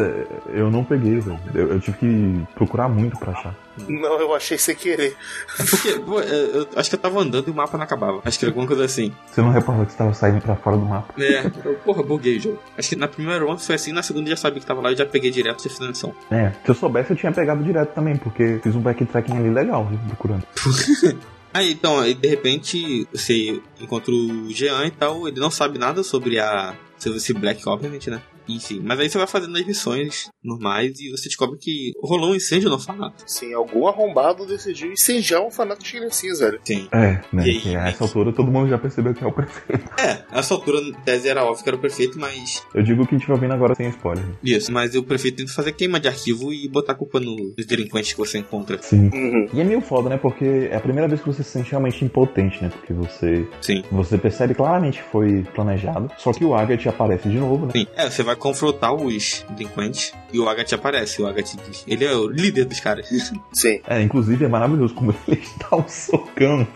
eu 0.49 0.69
não 0.69 0.83
peguei, 0.83 1.19
velho. 1.19 1.39
Eu, 1.53 1.73
eu 1.73 1.79
tive 1.79 1.97
que 1.97 2.53
procurar 2.53 2.89
muito 2.89 3.17
pra 3.17 3.31
achar. 3.31 3.55
Não, 3.87 4.19
eu 4.19 4.33
achei 4.33 4.57
sem 4.57 4.75
querer. 4.75 5.15
É 5.59 5.63
porque, 5.63 5.99
pô, 5.99 6.19
eu, 6.21 6.61
eu 6.61 6.67
acho 6.75 6.89
que 6.89 6.95
eu 6.95 6.99
tava 6.99 7.19
andando 7.19 7.47
e 7.47 7.51
o 7.51 7.53
mapa 7.53 7.77
não 7.77 7.83
acabava. 7.83 8.21
Acho 8.23 8.39
que 8.39 8.45
era 8.45 8.51
alguma 8.51 8.67
coisa 8.67 8.85
assim. 8.85 9.11
Você 9.27 9.41
não 9.41 9.51
reparou 9.51 9.85
que 9.85 9.91
você 9.91 9.97
tava 9.97 10.13
saindo 10.13 10.41
pra 10.41 10.55
fora 10.55 10.77
do 10.77 10.85
mapa? 10.85 11.13
É, 11.21 11.51
eu, 11.63 11.75
porra, 11.75 12.01
buguei 12.03 12.37
o 12.37 12.41
jogo. 12.41 12.59
Acho 12.77 12.89
que 12.89 12.95
na 12.95 13.07
primeira 13.07 13.45
one 13.45 13.59
foi 13.59 13.75
assim, 13.75 13.91
na 13.91 14.01
segunda 14.01 14.29
já 14.29 14.37
sabia 14.37 14.59
que 14.59 14.65
tava 14.65 14.81
lá 14.81 14.91
e 14.91 14.95
já 14.95 15.05
peguei 15.05 15.29
direto 15.29 15.61
sem 15.61 15.87
missão. 15.87 16.13
É, 16.31 16.51
se 16.63 16.69
eu 16.69 16.75
soubesse 16.75 17.11
eu 17.11 17.17
tinha 17.17 17.31
pegado 17.31 17.63
direto 17.63 17.93
também, 17.93 18.15
porque 18.15 18.59
fiz 18.63 18.75
um 18.75 18.79
backtracking 18.79 19.37
ali 19.37 19.49
legal, 19.49 19.85
viu, 19.85 19.99
procurando. 20.07 20.43
Aí 21.55 21.71
então, 21.71 22.01
aí 22.01 22.13
de 22.13 22.27
repente 22.27 23.07
você 23.13 23.61
encontra 23.79 24.11
o 24.13 24.51
Jean 24.51 24.87
e 24.87 24.91
tal, 24.91 25.25
ele 25.25 25.39
não 25.39 25.49
sabe 25.49 25.79
nada 25.79 26.03
sobre 26.03 26.37
a. 26.37 26.75
sobre 26.99 27.17
esse 27.17 27.33
Black, 27.33 27.65
obviamente, 27.65 28.09
né? 28.09 28.21
Enfim, 28.47 28.81
mas 28.83 28.99
aí 28.99 29.09
você 29.09 29.17
vai 29.17 29.27
fazendo 29.27 29.57
as 29.57 29.65
missões 29.65 30.29
normais 30.43 30.99
e 30.99 31.09
você 31.11 31.27
descobre 31.27 31.57
que 31.59 31.91
rolou 32.01 32.31
um 32.31 32.35
incêndio 32.35 32.69
no 32.69 32.75
orfanato. 32.75 33.23
Sim, 33.25 33.53
algum 33.53 33.87
arrombado 33.87 34.45
decidiu 34.45 34.91
incendiar 34.91 35.41
um 35.41 35.51
fanático 35.51 35.85
de 35.85 35.91
criancinhas, 35.93 36.39
velho. 36.39 36.59
Sim. 36.63 36.87
É, 36.91 37.21
né? 37.33 37.47
E 37.47 37.67
aí, 37.67 37.75
a 37.75 37.87
essa 37.89 38.03
altura 38.03 38.31
todo 38.33 38.51
mundo 38.51 38.69
já 38.69 38.77
percebeu 38.77 39.13
que 39.13 39.23
é 39.23 39.27
o 39.27 39.31
prefeito. 39.31 39.83
É, 39.99 40.23
essa 40.31 40.53
altura, 40.53 40.79
tese, 41.03 41.27
era 41.27 41.43
óbvio 41.43 41.63
que 41.63 41.69
era 41.69 41.75
o 41.77 41.79
prefeito, 41.79 42.19
mas. 42.19 42.63
Eu 42.73 42.83
digo 42.83 43.03
o 43.03 43.07
que 43.07 43.15
a 43.15 43.17
gente 43.17 43.27
vai 43.27 43.37
vendo 43.39 43.53
agora 43.53 43.73
sem 43.75 43.89
spoiler. 43.89 44.23
Isso, 44.43 44.71
mas 44.71 44.93
o 44.95 45.03
prefeito 45.03 45.37
tenta 45.37 45.51
fazer 45.53 45.71
queima 45.71 45.99
de 45.99 46.07
arquivo 46.07 46.53
e 46.53 46.67
botar 46.67 46.93
a 46.93 46.95
culpa 46.95 47.19
no- 47.19 47.53
nos 47.57 47.65
delinquentes 47.65 48.11
que 48.13 48.17
você 48.19 48.37
encontra. 48.37 48.77
Sim. 48.81 49.09
Uhum. 49.13 49.49
E 49.53 49.61
é 49.61 49.63
meio 49.63 49.81
foda, 49.81 50.09
né? 50.09 50.17
Porque 50.17 50.67
é 50.71 50.75
a 50.75 50.79
primeira 50.79 51.07
vez 51.07 51.21
que 51.21 51.27
você 51.27 51.43
se 51.43 51.49
sente 51.51 51.71
realmente 51.71 52.03
impotente, 52.05 52.61
né? 52.61 52.69
Porque 52.69 52.93
você, 52.93 53.47
Sim. 53.61 53.83
você 53.91 54.17
percebe 54.17 54.53
claramente 54.53 55.01
que 55.01 55.09
foi 55.09 55.43
planejado. 55.55 56.09
Só 56.17 56.31
que 56.31 56.43
o 56.45 56.53
Agatha 56.53 56.89
aparece 56.89 57.27
de 57.29 57.37
novo, 57.39 57.65
né? 57.65 57.71
Sim. 57.75 57.87
É, 57.95 58.09
você 58.09 58.21
vai 58.23 58.34
confrontar 58.35 58.93
os 58.93 59.45
delinquentes 59.51 60.13
e 60.31 60.39
o 60.39 60.47
Agat 60.49 60.73
aparece. 60.73 61.21
O 61.21 61.27
Agat 61.27 61.55
diz. 61.67 61.83
Ele 61.87 62.05
é 62.05 62.13
o 62.13 62.27
líder 62.27 62.65
dos 62.65 62.79
caras. 62.79 63.07
Sim. 63.53 63.79
É, 63.87 64.01
inclusive 64.01 64.45
é 64.45 64.47
maravilhoso 64.47 64.93
como 64.93 65.13
ele 65.27 65.41
dá 65.59 65.77
um 65.77 65.87
socão 65.87 66.67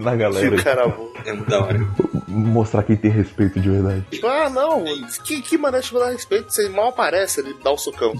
na 0.00 0.12
Que 0.12 0.16
galera. 0.16 0.62
cara 0.62 0.88
bom. 0.88 1.08
É 1.24 1.32
muito 1.32 1.48
da 1.48 1.62
hora. 1.62 1.86
Mostrar 2.28 2.82
quem 2.82 2.96
tem 2.96 3.10
respeito 3.10 3.60
de 3.60 3.70
verdade. 3.70 4.04
Tipo, 4.10 4.26
ah, 4.26 4.50
não, 4.50 4.84
que, 5.24 5.40
que 5.42 5.58
maneira 5.58 5.84
de 5.86 5.92
dar 5.92 6.10
respeito? 6.10 6.52
Você 6.52 6.68
mal 6.68 6.88
aparece, 6.88 7.40
ele 7.40 7.54
dá 7.62 7.70
o 7.70 7.78
socão. 7.78 8.12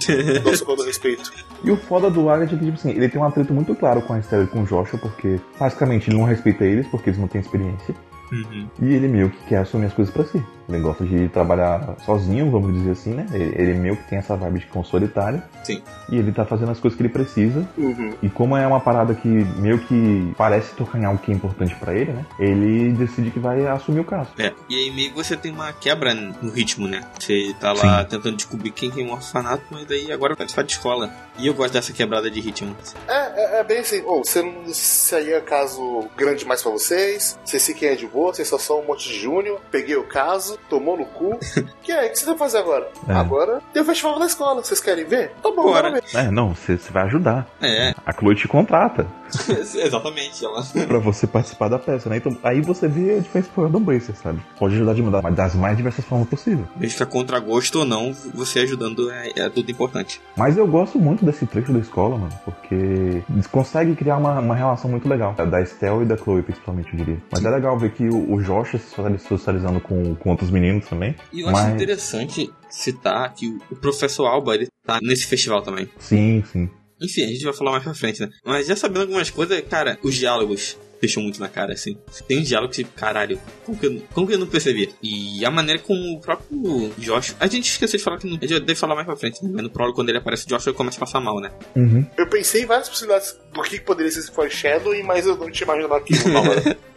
dá 0.43 0.51
o 0.51 0.57
socão 0.57 0.77
do 0.77 0.85
respeito. 0.85 1.33
E 1.65 1.71
o 1.71 1.77
foda 1.77 2.11
do 2.11 2.29
Agatha 2.29 2.55
é 2.55 2.59
que, 2.59 2.65
tipo 2.67 2.77
assim, 2.77 2.91
ele 2.91 3.09
tem 3.09 3.21
um 3.21 3.25
atrito 3.25 3.53
muito 3.53 3.75
claro 3.75 4.01
com 4.03 4.13
a 4.13 4.19
Estela 4.19 4.45
e 4.45 4.47
com 4.47 4.61
o 4.63 4.65
Joshua, 4.67 5.01
porque 5.01 5.41
basicamente 5.59 6.11
ele 6.11 6.19
não 6.19 6.25
respeita 6.25 6.65
eles, 6.65 6.87
porque 6.89 7.09
eles 7.11 7.19
não 7.19 7.27
têm 7.27 7.41
experiência. 7.41 7.95
Uhum. 8.31 8.69
E 8.81 8.95
ele 8.95 9.09
meio 9.09 9.31
que 9.31 9.39
quer 9.49 9.59
assumir 9.59 9.87
as 9.87 9.95
coisas 9.95 10.13
pra 10.13 10.25
si. 10.25 10.41
Ele 10.69 10.81
gosta 10.81 11.05
de 11.05 11.29
trabalhar 11.29 11.97
sozinho, 12.05 12.51
vamos 12.51 12.73
dizer 12.75 12.91
assim, 12.91 13.11
né? 13.11 13.27
Ele, 13.33 13.55
ele 13.57 13.75
meio 13.75 13.97
que 13.97 14.09
tem 14.09 14.19
essa 14.19 14.37
vibe 14.37 14.61
de 14.61 14.67
cão 14.67 14.83
solitário. 14.85 15.43
Sim. 15.63 15.83
E 16.09 16.17
ele 16.17 16.33
tá 16.33 16.45
fazendo 16.45 16.71
as 16.71 16.81
coisas 16.81 16.97
que 16.97 17.03
ele 17.03 17.13
precisa. 17.13 17.67
Uhum. 17.77 18.15
E 18.23 18.29
como 18.29 18.57
é 18.57 18.67
uma 18.67 18.81
parada 18.81 19.15
que 19.15 19.29
meio 19.29 19.79
que 19.79 20.33
parece 20.37 20.75
tocar 20.75 20.99
em 20.99 21.05
algo 21.05 21.21
que 21.21 21.31
é 21.31 21.35
importante 21.35 21.75
pra 21.77 21.95
ele, 21.95 22.13
né? 22.13 22.25
Ele 22.39 22.93
decide 22.93 23.31
que 23.31 23.39
vai 23.39 23.67
assumir 23.67 24.01
o 24.01 24.05
caso. 24.05 24.31
É. 24.39 24.53
E 24.69 24.77
aí 24.77 24.91
meio 24.91 25.11
que 25.11 25.17
você 25.17 25.37
tem 25.37 25.53
uma 25.53 25.73
quebra 25.73 26.15
no 26.15 26.51
ritmo, 26.51 26.87
né? 26.89 27.03
Você 27.19 27.55
tá 27.61 27.73
lá 27.73 28.03
Sim. 28.03 28.09
tentando 28.11 28.37
descobrir 28.37 28.71
quem 28.71 28.91
tem 28.91 29.07
um 29.07 29.13
orfanato, 29.13 29.65
mas 29.71 29.87
daí 29.87 30.13
agora 30.13 30.31
vai 30.31 30.39
participar 30.39 30.63
de 30.63 30.73
escola. 30.73 31.11
E 31.39 31.47
eu 31.47 31.55
gosto 31.55 31.73
dessa 31.73 31.93
quebrada 31.93 32.31
de 32.31 32.41
ritmo. 32.41 32.77
É, 33.07 33.57
é, 33.57 33.61
é 33.61 33.65
bem 33.65 33.79
assim, 33.79 34.03
ou 34.03 34.25
você 34.25 34.43
não. 34.43 34.67
Se 34.73 35.15
aí 35.15 35.33
é 35.33 35.41
caso 35.41 36.09
grande 36.17 36.45
mais 36.45 36.63
pra 36.63 36.73
vocês, 36.73 37.39
vocês 37.45 37.65
fiquem 37.65 37.91
aí 37.91 37.97
de 37.97 38.07
boa, 38.07 38.33
vocês 38.33 38.49
só 38.49 38.59
são 38.59 38.81
um 38.81 38.87
monte 38.87 39.09
de 39.09 39.19
júnior, 39.19 39.61
peguei 39.71 39.97
o 39.97 40.05
caso, 40.05 40.56
tomou 40.69 40.97
no 40.97 41.05
cu. 41.05 41.39
que 41.83 41.93
é? 41.93 42.07
O 42.07 42.11
que 42.11 42.19
você 42.19 42.27
vai 42.27 42.39
fazer 42.39 42.59
agora? 42.59 42.89
É. 43.09 43.13
Agora 43.13 43.61
tem 43.73 43.83
o 43.83 43.85
festival 43.85 44.19
da 44.19 44.27
escola, 44.27 44.63
vocês 44.63 44.81
querem 44.81 45.05
ver? 45.05 45.31
Tá 45.43 45.51
bom, 45.51 45.63
Bora. 45.63 46.01
É, 46.15 46.31
não, 46.31 46.55
você, 46.55 46.77
vai 46.91 47.05
ajudar. 47.05 47.47
É, 47.61 47.95
A 48.05 48.13
Chloe 48.13 48.35
te 48.35 48.49
contrata 48.49 49.07
exatamente. 49.75 50.45
Ela... 50.45 50.63
pra 50.87 50.99
você 50.99 51.27
participar 51.27 51.69
da 51.69 51.79
peça, 51.79 52.09
né? 52.09 52.17
Então 52.17 52.37
aí 52.43 52.61
você 52.61 52.89
vê 52.89 53.17
a 53.17 53.19
diferença 53.19 53.51
Random 53.57 53.81
Bracer, 53.81 54.15
sabe? 54.17 54.41
Pode 54.59 54.75
ajudar 54.75 54.95
de 54.95 55.03
mudar, 55.03 55.23
mas 55.23 55.35
das 55.35 55.55
mais 55.55 55.77
diversas 55.77 56.05
formas 56.05 56.29
possível. 56.29 56.67
Mesmo 56.77 56.97
que 56.97 57.03
a 57.03 57.07
contra 57.07 57.39
gosto 57.39 57.81
ou 57.81 57.85
não, 57.85 58.13
você 58.35 58.61
ajudando 58.61 59.11
é, 59.11 59.33
é 59.37 59.49
tudo 59.49 59.71
importante. 59.71 60.21
Mas 60.37 60.57
eu 60.57 60.67
gosto 60.67 60.99
muito 60.99 61.25
desse 61.25 61.47
trecho 61.47 61.73
da 61.73 61.79
escola, 61.79 62.17
mano, 62.17 62.33
porque 62.45 63.23
eles 63.31 63.47
conseguem 63.47 63.95
criar 63.95 64.17
uma, 64.17 64.39
uma 64.39 64.55
relação 64.55 64.91
muito 64.91 65.09
legal. 65.09 65.35
Da 65.35 65.61
Estel 65.61 66.03
e 66.03 66.05
da 66.05 66.17
Chloe, 66.17 66.43
principalmente, 66.43 66.93
eu 66.93 66.99
diria. 66.99 67.19
Mas 67.31 67.45
é 67.45 67.51
legal 67.51 67.79
ver 67.79 67.93
que 67.93 68.09
o, 68.09 68.35
o 68.35 68.43
Josh 68.43 68.71
se 68.71 69.19
socializando 69.19 69.81
com, 69.81 70.15
com 70.15 70.31
outros 70.31 70.46
meninos 70.51 70.87
também. 70.89 71.15
E 71.33 71.41
eu 71.41 71.49
acho 71.49 71.63
Mas- 71.63 71.75
interessante 71.75 72.51
citar 72.71 73.33
que 73.35 73.49
o- 73.71 73.77
professor 73.77 74.27
Alba, 74.27 74.55
ele 74.55 74.69
tá 74.87 74.99
nesse 75.03 75.27
festival 75.27 75.63
também. 75.63 75.89
Sim, 75.99 76.43
sim. 76.53 76.69
Enfim, 77.01 77.25
a 77.25 77.29
gente 77.29 77.45
vai 77.45 77.53
falar 77.53 77.73
mais 77.73 77.85
pra 77.85 77.95
frente, 77.95 78.21
né? 78.21 78.31
Mas 78.45 78.67
já 78.67 78.75
sabendo 78.77 79.03
algumas 79.03 79.29
coisas, 79.31 79.61
cara, 79.69 79.99
os 80.03 80.15
diálogos 80.15 80.79
deixam 80.99 81.23
muito 81.23 81.39
na 81.39 81.47
cara, 81.47 81.75
assim. 81.75 81.99
Tem 82.27 82.39
um 82.39 82.43
diálogo 82.43 82.73
que, 82.73 82.83
caralho, 82.83 83.39
como 83.67 83.77
que, 83.79 83.87
eu, 83.87 84.03
como 84.15 84.27
que 84.27 84.33
eu 84.33 84.39
não 84.39 84.47
percebi? 84.47 84.95
E 85.03 85.45
a 85.45 85.51
maneira 85.51 85.79
como 85.83 86.01
o 86.17 86.21
próprio 86.23 86.91
Josh... 86.97 87.37
A 87.39 87.47
gente 87.47 87.69
esqueceu 87.69 87.99
de 87.99 88.03
falar 88.03 88.17
que 88.17 88.27
não... 88.27 88.39
A 88.41 88.47
gente 88.47 88.61
deve 88.61 88.75
falar 88.75 88.95
mais 88.95 89.07
pra 89.07 89.15
frente, 89.15 89.45
né? 89.45 89.51
Mas 89.53 89.63
no 89.63 89.69
prólogo, 89.71 89.95
quando 89.97 90.09
ele 90.09 90.17
aparece, 90.17 90.47
o 90.47 90.49
Josh 90.49 90.67
ele 90.69 90.75
começa 90.77 90.97
a 90.97 91.01
passar 91.01 91.21
mal, 91.21 91.39
né? 91.39 91.51
Uhum. 91.77 92.07
Eu 92.17 92.27
pensei 92.31 92.63
em 92.63 92.67
várias 92.67 92.89
possibilidades 92.89 93.39
do 93.53 93.63
que 93.63 93.79
poderia 93.79 94.11
ser 94.11 94.21
esse 94.21 94.31
foreshadowing, 94.33 95.03
mas 95.03 95.27
eu 95.27 95.37
não 95.37 95.51
tinha 95.51 95.67
imaginado 95.67 95.93
hora. 95.95 96.77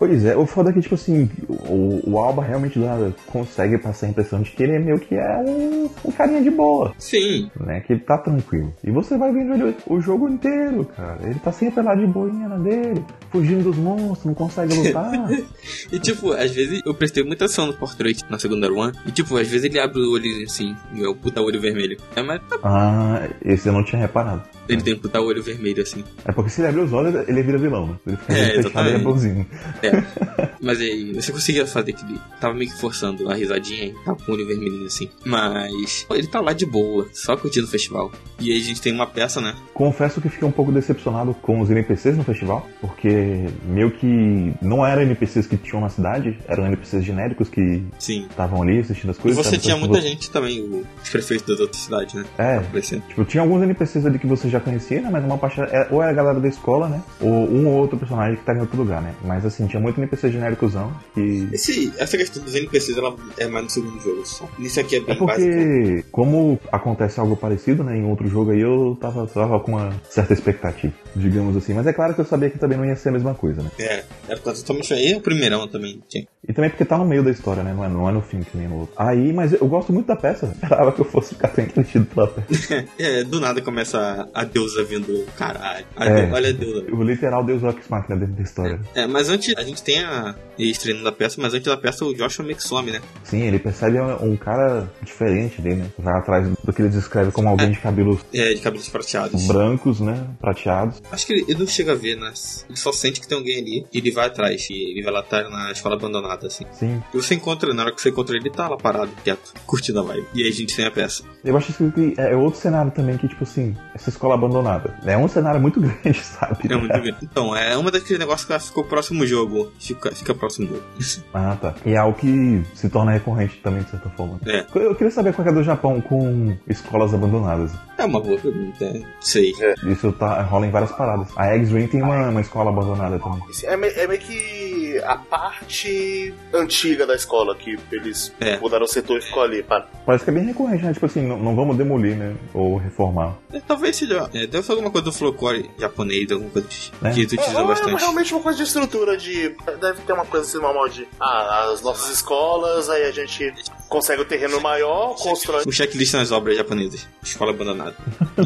Pois 0.00 0.24
é, 0.24 0.34
o 0.34 0.46
foda 0.46 0.70
é 0.70 0.72
que, 0.72 0.80
tipo 0.80 0.94
assim, 0.94 1.28
o, 1.46 2.00
o 2.12 2.18
Alba 2.18 2.42
realmente 2.42 2.78
dá- 2.78 3.12
consegue 3.26 3.76
passar 3.76 4.06
a 4.06 4.08
impressão 4.08 4.40
de 4.40 4.50
que 4.50 4.62
ele 4.62 4.72
é 4.76 4.78
meio 4.78 4.98
que 4.98 5.14
é 5.14 5.38
um, 5.46 5.90
um 6.06 6.10
carinha 6.10 6.40
de 6.42 6.50
boa, 6.50 6.94
Sim, 6.98 7.50
né? 7.60 7.80
Que 7.80 7.92
ele 7.92 8.00
tá 8.00 8.16
tranquilo. 8.16 8.72
E 8.82 8.90
você 8.90 9.18
vai 9.18 9.30
vendo 9.30 9.52
ele 9.52 9.76
o 9.86 10.00
jogo 10.00 10.26
inteiro, 10.28 10.86
cara. 10.96 11.18
Ele 11.22 11.38
tá 11.38 11.52
sempre 11.52 11.82
lá 11.82 11.94
de 11.94 12.06
boinha 12.06 12.48
na 12.48 12.56
dele, 12.56 13.04
fugindo 13.30 13.64
dos 13.64 13.76
monstros, 13.76 14.24
não 14.24 14.34
consegue 14.34 14.74
lutar. 14.74 15.12
E 15.92 15.98
tipo, 15.98 16.32
às 16.32 16.50
vezes 16.50 16.80
eu 16.86 16.94
prestei 16.94 17.22
muita 17.22 17.44
atenção 17.44 17.66
no 17.66 17.74
portrait 17.74 18.24
na 18.30 18.38
segunda 18.38 18.68
run. 18.68 18.92
E 19.06 19.12
tipo, 19.12 19.36
às 19.36 19.46
vezes 19.48 19.64
ele 19.64 19.78
abre 19.78 20.00
o 20.00 20.12
olho 20.12 20.44
assim, 20.44 20.74
e 20.94 21.02
é 21.04 21.08
o 21.08 21.14
puta 21.14 21.42
olho 21.42 21.60
vermelho. 21.60 21.98
É, 22.16 22.22
mas 22.22 22.40
tá- 22.48 22.58
ah, 22.62 23.28
esse 23.44 23.68
eu 23.68 23.72
não 23.74 23.84
tinha 23.84 24.00
reparado. 24.00 24.42
Ele 24.72 24.82
tem 24.82 24.94
que 24.94 25.02
botar 25.02 25.20
o 25.20 25.26
olho 25.26 25.42
vermelho 25.42 25.82
assim. 25.82 26.04
É 26.24 26.32
porque 26.32 26.50
se 26.50 26.60
ele 26.60 26.68
abrir 26.68 26.80
os 26.82 26.92
olhos, 26.92 27.28
ele 27.28 27.42
vira 27.42 27.58
vilão, 27.58 27.86
né? 27.88 27.94
Ele 28.06 28.16
fica 28.16 28.32
É, 28.32 28.62
fechado 28.62 28.88
e 28.88 28.92
é 28.94 28.98
bonzinho. 28.98 29.46
É. 29.82 30.50
Mas 30.60 30.80
aí, 30.80 31.12
você 31.14 31.32
conseguia 31.32 31.66
fazer 31.66 31.92
que 31.92 32.04
ele 32.04 32.18
tava 32.40 32.54
meio 32.54 32.70
que 32.70 32.78
forçando 32.78 33.30
a 33.30 33.34
risadinha 33.34 33.86
e 33.86 33.92
tava 34.04 34.18
com 34.18 34.32
o 34.32 34.34
olho 34.34 34.46
vermelhinho 34.46 34.86
assim. 34.86 35.08
Mas 35.24 36.04
pô, 36.08 36.14
ele 36.14 36.26
tá 36.26 36.40
lá 36.40 36.52
de 36.52 36.66
boa, 36.66 37.08
só 37.12 37.36
curtindo 37.36 37.66
o 37.66 37.70
festival. 37.70 38.12
E 38.38 38.52
aí 38.52 38.58
a 38.58 38.64
gente 38.64 38.80
tem 38.80 38.92
uma 38.92 39.06
peça, 39.06 39.40
né? 39.40 39.54
Confesso 39.74 40.20
que 40.20 40.28
fiquei 40.28 40.46
um 40.46 40.52
pouco 40.52 40.70
decepcionado 40.72 41.34
com 41.34 41.60
os 41.60 41.70
NPCs 41.70 42.16
no 42.16 42.24
festival, 42.24 42.68
porque 42.80 43.46
meio 43.64 43.90
que 43.90 44.52
não 44.62 44.86
eram 44.86 45.02
NPCs 45.02 45.46
que 45.46 45.56
tinham 45.56 45.80
na 45.80 45.88
cidade, 45.88 46.38
eram 46.46 46.66
NPCs 46.66 47.04
genéricos 47.04 47.48
que 47.48 47.82
estavam 47.98 48.62
ali 48.62 48.78
assistindo 48.80 49.10
as 49.10 49.16
E 49.16 49.20
coisas. 49.20 49.44
você 49.44 49.50
sabe? 49.52 49.62
tinha 49.62 49.76
muita 49.76 50.00
você- 50.00 50.08
gente 50.08 50.30
também, 50.30 50.60
os 51.02 51.08
prefeitos 51.08 51.46
das 51.46 51.60
outras 51.60 51.82
cidades, 51.82 52.14
né? 52.14 52.24
É, 52.38 52.56
Aparecendo. 52.58 53.02
Tipo, 53.08 53.24
tinha 53.24 53.42
alguns 53.42 53.62
NPCs 53.62 54.04
ali 54.06 54.18
que 54.18 54.26
você 54.26 54.48
já 54.48 54.59
conhecia, 54.60 55.00
né? 55.00 55.08
Mas 55.10 55.24
uma 55.24 55.38
parte 55.38 55.60
é- 55.60 55.88
ou 55.90 56.02
era 56.02 56.10
a 56.10 56.14
galera 56.14 56.38
da 56.40 56.48
escola, 56.48 56.88
né? 56.88 57.02
Ou 57.20 57.28
um 57.50 57.66
ou 57.68 57.74
outro 57.74 57.98
personagem 57.98 58.36
que 58.36 58.44
tá 58.44 58.54
em 58.54 58.60
outro 58.60 58.76
lugar, 58.76 59.00
né? 59.02 59.14
Mas 59.24 59.44
assim, 59.44 59.66
tinha 59.66 59.80
muito 59.80 59.98
NPC 60.00 60.30
genéricozão 60.30 60.92
que. 61.14 61.48
Esse, 61.52 61.92
essa 61.98 62.16
questão 62.16 62.42
dos 62.42 62.54
NPCs 62.54 62.96
ela 62.98 63.14
é 63.38 63.46
mais 63.46 63.64
no 63.64 63.70
segundo 63.70 64.00
jogo 64.00 64.24
só. 64.26 64.48
Isso 64.58 64.78
aqui 64.80 64.96
é 64.96 64.98
É 64.98 65.02
bem 65.02 65.18
básico. 65.26 65.46
porque, 65.50 66.04
como 66.10 66.58
acontece 66.70 67.18
algo 67.20 67.36
parecido, 67.36 67.82
né, 67.84 67.96
em 67.96 68.04
outro 68.04 68.28
jogo 68.28 68.50
aí, 68.52 68.60
eu 68.60 68.96
tava, 69.00 69.26
tava 69.26 69.58
com 69.60 69.72
uma 69.72 69.90
certa 70.08 70.32
expectativa, 70.32 70.92
digamos 71.16 71.56
assim. 71.56 71.74
Mas 71.74 71.86
é 71.86 71.92
claro 71.92 72.14
que 72.14 72.20
eu 72.20 72.24
sabia 72.24 72.50
que 72.50 72.58
também 72.58 72.76
não 72.78 72.84
ia 72.84 72.96
ser 72.96 73.08
a 73.08 73.12
mesma 73.12 73.34
coisa, 73.34 73.62
né? 73.62 73.70
É, 73.78 74.04
era 74.28 74.38
totalmente. 74.38 74.92
E 74.94 75.14
o 75.14 75.20
primeirão 75.20 75.66
também 75.68 76.02
tinha. 76.08 76.26
E 76.46 76.52
também 76.52 76.70
porque 76.70 76.84
tá 76.84 76.96
no 76.98 77.04
meio 77.04 77.22
da 77.22 77.30
história, 77.30 77.62
né? 77.62 77.72
Não 77.74 77.84
é, 77.84 77.88
não 77.88 78.08
é 78.08 78.12
no 78.12 78.20
fim 78.22 78.40
que 78.40 78.56
nem 78.56 78.66
no 78.68 78.80
outro. 78.80 78.94
Aí, 78.96 79.32
mas 79.32 79.52
eu 79.52 79.66
gosto 79.68 79.92
muito 79.92 80.06
da 80.06 80.16
peça. 80.16 80.46
Eu 80.46 80.52
esperava 80.60 80.92
que 80.92 81.00
eu 81.00 81.04
fosse 81.04 81.34
ficar 81.34 81.48
tão 81.48 81.64
entretido 81.64 82.06
pela 82.06 82.26
peça. 82.28 82.84
É, 82.98 83.24
do 83.24 83.40
nada 83.40 83.60
começa 83.62 84.28
a 84.34 84.44
deusa 84.50 84.82
vindo. 84.84 85.24
Caralho. 85.36 85.84
É. 85.98 86.22
deu- 86.26 86.34
olha 86.34 86.48
a 86.48 86.52
deusa. 86.52 86.86
O 86.92 87.02
literal 87.02 87.44
Deus 87.44 87.62
Ex 87.62 87.88
Machina 87.88 88.16
dentro 88.16 88.34
da 88.34 88.42
história. 88.42 88.80
É, 88.94 89.06
mas 89.06 89.28
antes, 89.28 89.54
a 89.56 89.62
gente 89.62 89.82
tem 89.82 90.00
a. 90.00 90.34
Eles 90.58 90.76
treinando 90.78 91.08
a 91.08 91.12
peça, 91.12 91.40
mas 91.40 91.54
antes 91.54 91.66
da 91.66 91.76
peça 91.76 92.04
o 92.04 92.14
Joshua 92.14 92.44
meio 92.44 92.56
que 92.56 92.62
some, 92.62 92.90
né? 92.90 93.00
Sim, 93.24 93.40
ele 93.42 93.58
percebe 93.58 93.98
um 94.00 94.36
cara 94.36 94.90
diferente 95.02 95.60
ali, 95.60 95.74
né? 95.74 95.86
Vai 95.98 96.18
atrás 96.18 96.46
do 96.48 96.72
que 96.72 96.82
ele 96.82 96.90
descreve 96.90 97.30
como 97.32 97.48
alguém 97.48 97.70
de 97.70 97.78
cabelos 97.78 98.20
É, 98.32 98.52
de 98.52 98.60
cabelos 98.60 98.88
prateados. 98.88 99.46
brancos, 99.46 100.00
né? 100.00 100.26
Prateados. 100.38 101.00
Acho 101.10 101.26
que 101.26 101.32
ele, 101.32 101.44
ele 101.48 101.58
não 101.60 101.66
chega 101.66 101.92
a 101.92 101.94
ver, 101.94 102.16
né? 102.16 102.32
Ele 102.68 102.76
só 102.76 102.92
sente 102.92 103.20
que 103.20 103.26
tem 103.28 103.38
alguém 103.38 103.58
ali 103.58 103.86
e 103.92 103.98
ele 103.98 104.10
vai 104.10 104.26
atrás. 104.26 104.68
E 104.70 104.74
ele 104.90 105.02
vai 105.02 105.12
lá 105.12 105.20
atrás 105.20 105.50
na 105.50 105.72
escola 105.72 105.94
abandonada, 105.96 106.46
assim. 106.46 106.64
Sim. 106.72 107.02
E 107.14 107.16
você 107.16 107.34
encontra, 107.34 107.72
na 107.72 107.82
hora 107.84 107.94
que 107.94 108.00
você 108.02 108.10
encontra 108.10 108.36
ele, 108.36 108.48
ele 108.48 108.54
tá 108.54 108.68
lá 108.68 108.76
parado, 108.76 109.10
quieto, 109.24 109.54
curtindo 109.66 110.00
a 110.00 110.02
vibe. 110.02 110.26
E 110.34 110.42
aí 110.42 110.48
a 110.48 110.52
gente 110.52 110.76
tem 110.76 110.84
a 110.84 110.90
peça. 110.90 111.22
Eu 111.42 111.56
acho 111.56 111.72
que 111.72 112.14
é 112.18 112.36
outro 112.36 112.60
cenário 112.60 112.90
também 112.90 113.16
que, 113.16 113.26
tipo 113.28 113.44
assim, 113.44 113.74
essa 113.94 114.10
escola 114.10 114.36
abandonada. 114.44 114.94
É 115.04 115.16
um 115.16 115.28
cenário 115.28 115.60
muito 115.60 115.78
grande, 115.80 116.14
sabe? 116.18 116.56
É 116.72 116.76
muito 116.76 116.88
grande. 116.92 117.16
Então, 117.22 117.54
é 117.56 117.76
uma 117.76 117.90
daqueles 117.90 118.18
negócios 118.18 118.46
que 118.46 118.58
ficou 118.68 118.84
próximo 118.84 119.26
jogo. 119.26 119.70
Fica, 119.78 120.10
fica 120.14 120.34
próximo 120.34 120.68
jogo. 120.68 120.82
Ah, 121.32 121.56
tá. 121.60 121.74
E 121.86 121.92
é 121.92 121.96
algo 121.96 122.18
que 122.18 122.62
se 122.74 122.88
torna 122.88 123.12
recorrente 123.12 123.56
também, 123.62 123.82
de 123.82 123.90
certa 123.90 124.08
forma. 124.10 124.38
É. 124.46 124.64
Eu 124.74 124.94
queria 124.94 125.10
saber 125.10 125.32
qual 125.32 125.46
é 125.46 125.52
do 125.52 125.62
Japão 125.62 126.00
com 126.00 126.56
escolas 126.68 127.14
abandonadas. 127.14 127.72
É 127.96 128.04
uma 128.04 128.20
boa 128.20 128.38
pergunta, 128.38 128.84
é. 128.84 129.02
Sei. 129.20 129.52
Isso 129.86 130.10
tá, 130.12 130.42
rola 130.42 130.66
em 130.66 130.70
várias 130.70 130.90
paradas. 130.92 131.28
A 131.36 131.46
X-Ring 131.56 131.86
tem 131.86 132.02
uma, 132.02 132.28
uma 132.28 132.40
escola 132.40 132.70
abandonada 132.70 133.18
também. 133.18 133.40
É, 133.64 133.76
me- 133.76 133.88
é 133.88 134.06
meio 134.06 134.20
que 134.20 135.00
a 135.04 135.16
parte 135.16 136.34
antiga 136.52 137.06
da 137.06 137.14
escola 137.14 137.54
que 137.54 137.78
eles 137.92 138.34
É. 138.40 138.58
mudaram 138.58 138.84
o 138.84 138.88
setor 138.88 139.18
e 139.18 139.22
ficou 139.22 139.42
ali. 139.42 139.62
Pá. 139.62 139.86
Parece 140.04 140.24
que 140.24 140.30
é 140.30 140.32
bem 140.34 140.44
recorrente, 140.44 140.84
né? 140.84 140.92
Tipo 140.92 141.06
assim, 141.06 141.26
não, 141.26 141.38
não 141.38 141.54
vamos 141.54 141.76
demolir, 141.76 142.16
né? 142.16 142.34
Ou 142.54 142.76
reformar. 142.76 143.34
É, 143.52 143.60
talvez 143.60 143.96
seja. 143.96 144.19
É, 144.32 144.46
deve 144.46 144.62
ser 144.64 144.72
alguma 144.72 144.90
coisa 144.90 145.04
do 145.04 145.12
folclore 145.12 145.70
japonês, 145.78 146.30
alguma 146.32 146.50
coisa 146.50 146.68
É. 147.02 147.10
que 147.10 147.26
tu 147.26 147.34
É, 147.34 147.38
utiliza 147.40 147.60
é 147.60 147.64
bastante. 147.64 147.98
realmente 148.00 148.34
uma 148.34 148.42
coisa 148.42 148.58
de 148.58 148.64
estrutura 148.64 149.16
de. 149.16 149.56
Deve 149.80 150.00
ter 150.02 150.12
uma 150.12 150.26
coisa 150.26 150.46
assim, 150.46 150.58
normal 150.58 150.88
de. 150.88 151.06
Ah, 151.20 151.70
as 151.72 151.80
nossas 151.82 152.10
escolas, 152.10 152.88
aí 152.88 153.04
a 153.04 153.10
gente 153.12 153.52
consegue 153.90 154.22
o 154.22 154.24
terreno 154.24 154.60
maior, 154.60 155.14
constrói. 155.16 155.64
O 155.66 155.72
checklist 155.72 156.14
nas 156.14 156.30
obras 156.32 156.56
japonesas. 156.56 157.06
Escola 157.22 157.50
abandonada. 157.50 157.94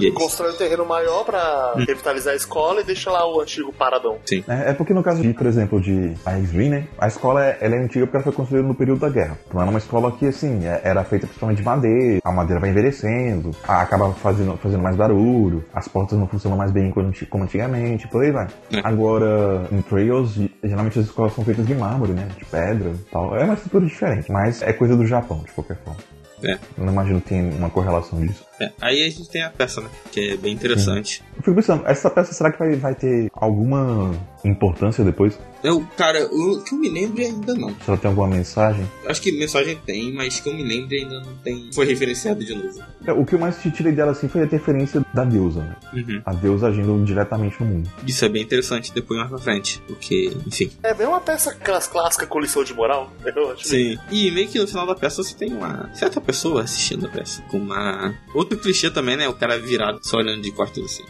E 0.01 0.09
é. 0.09 0.11
Constrói 0.11 0.53
um 0.53 0.57
terreno 0.57 0.85
maior 0.87 1.25
pra 1.25 1.75
revitalizar 1.87 2.33
a 2.33 2.37
escola 2.37 2.81
e 2.81 2.85
deixa 2.85 3.11
lá 3.11 3.25
o 3.31 3.41
antigo 3.41 3.73
paradão. 3.73 4.17
É, 4.49 4.71
é 4.71 4.73
porque 4.73 4.93
no 4.95 5.03
caso 5.03 5.23
de, 5.23 5.33
por 5.35 5.47
exemplo, 5.47 5.81
de 5.81 6.15
a 6.25 6.33
X-Ring, 6.39 6.71
né? 6.71 6.89
A 6.99 7.07
escola 7.07 7.45
é- 7.45 7.59
ela 7.61 7.77
é 7.77 7.79
antiga 7.79 8.07
porque 8.07 8.17
ela 8.17 8.25
foi 8.25 8.33
construída 8.33 8.67
no 8.67 8.75
período 8.75 9.01
da 9.01 9.09
guerra. 9.11 9.39
Então 9.47 9.61
era 9.61 9.69
uma 9.71 9.79
escola 9.79 10.11
que, 10.11 10.27
assim, 10.27 10.65
é- 10.67 10.81
era 10.83 11.05
feita 11.05 11.27
principalmente 11.27 11.59
de 11.59 11.65
madeira. 11.65 12.21
A 12.25 12.33
madeira 12.33 12.61
vai 12.61 12.71
envelhecendo, 12.71 13.51
acaba 13.69 14.13
fazendo, 14.15 14.57
fazendo 14.57 14.83
mais 14.83 14.97
barulho, 14.97 15.63
as 15.75 15.87
portas 15.87 16.19
não 16.19 16.27
funcionam 16.27 16.57
mais 16.57 16.71
bem 16.73 16.91
como 16.91 17.09
anti- 17.09 17.27
como 17.27 17.45
antigamente, 17.45 18.09
por 18.09 18.23
aí 18.25 18.31
vai. 18.33 18.47
É. 18.73 18.81
Agora, 18.83 19.67
em 19.71 19.83
Trails, 19.83 20.39
geralmente 20.63 20.99
as 20.99 21.05
escolas 21.07 21.35
são 21.35 21.45
feitas 21.45 21.67
de 21.67 21.75
mármore, 21.75 22.13
né? 22.13 22.27
De 22.39 22.45
pedra 22.47 22.91
e 22.91 23.11
tal. 23.11 23.37
É 23.37 23.45
uma 23.45 23.55
estrutura 23.55 23.85
diferente, 23.87 24.31
mas 24.33 24.63
é 24.63 24.73
coisa 24.73 24.97
do 24.97 25.07
Japão, 25.07 25.34
de 25.39 25.53
qualquer 25.53 25.77
forma. 25.79 26.01
É. 26.43 26.59
Não 26.77 26.93
imagino 26.93 27.21
que 27.21 27.29
tenha 27.29 27.55
uma 27.55 27.71
correlação 27.71 28.21
disso. 28.21 28.45
É, 28.61 28.71
Aí 28.81 29.03
a 29.03 29.11
gente 29.11 29.29
tem 29.29 29.43
a 29.43 29.51
peça, 29.51 29.81
né? 29.81 29.89
Que 30.13 30.31
é 30.33 30.37
bem 30.37 30.53
interessante. 30.53 31.23
Eu 31.37 31.43
fico 31.43 31.55
pensando, 31.57 31.87
essa 31.87 32.09
peça 32.11 32.33
será 32.33 32.53
que 32.53 32.59
vai, 32.59 32.77
vai 32.77 32.95
ter 32.95 33.29
alguma 33.35 34.13
importância 34.45 35.05
depois? 35.05 35.39
Eu, 35.63 35.81
cara, 35.97 36.27
o 36.31 36.63
que 36.63 36.75
eu 36.75 36.79
me 36.79 36.91
lembre 36.91 37.25
ainda 37.25 37.55
não. 37.55 37.71
Se 37.71 37.89
ela 37.89 37.97
tem 37.97 38.09
alguma 38.11 38.29
mensagem? 38.29 38.87
Acho 39.07 39.23
que 39.23 39.33
mensagem 39.33 39.79
tem, 39.87 40.13
mas 40.13 40.39
que 40.39 40.49
eu 40.49 40.55
me 40.55 40.63
lembre 40.63 40.99
ainda 40.99 41.21
não 41.21 41.35
tem. 41.39 41.71
Foi 41.75 41.87
referenciado 41.87 42.45
de 42.45 42.55
novo. 42.55 42.83
É, 43.07 43.13
O 43.13 43.25
que 43.25 43.35
eu 43.35 43.39
mais 43.39 43.61
te 43.61 43.71
tirei 43.71 43.93
dela 43.93 44.13
assim 44.13 44.29
foi 44.29 44.43
a 44.43 44.45
interferência 44.45 45.05
da 45.15 45.25
deusa, 45.25 45.63
né? 45.63 45.77
Uhum. 45.95 46.23
A 46.27 46.35
deusa 46.35 46.69
agindo 46.69 47.03
diretamente 47.05 47.57
no 47.63 47.67
mundo. 47.67 47.91
Isso 48.07 48.23
é 48.25 48.29
bem 48.29 48.43
interessante 48.43 48.93
depois 48.93 49.19
mais 49.19 49.31
pra 49.31 49.39
frente. 49.39 49.81
Porque, 49.87 50.37
enfim. 50.47 50.71
É 50.83 50.93
bem 50.93 51.07
uma 51.07 51.21
peça 51.21 51.55
clássica 51.55 52.27
com 52.27 52.39
lição 52.41 52.63
de 52.63 52.75
moral. 52.75 53.11
Eu 53.25 53.53
acho. 53.53 53.67
Sim. 53.67 53.97
E 54.11 54.31
meio 54.31 54.49
que 54.49 54.59
no 54.59 54.67
final 54.69 54.87
da 54.87 54.95
peça 54.95 55.23
você 55.23 55.35
tem 55.35 55.51
uma 55.53 55.89
certa 55.95 56.21
pessoa 56.21 56.63
assistindo 56.63 57.07
a 57.07 57.09
peça. 57.09 57.43
Com 57.51 57.57
uma. 57.57 58.15
Outro 58.45 58.59
clichê 58.59 58.91
também, 58.91 59.17
né? 59.17 59.27
O 59.29 59.33
cara 59.35 59.59
virado, 59.59 59.99
só 60.03 60.19
olhando 60.19 60.43
de 60.43 60.51
costas 60.53 60.85
assim. 60.85 61.03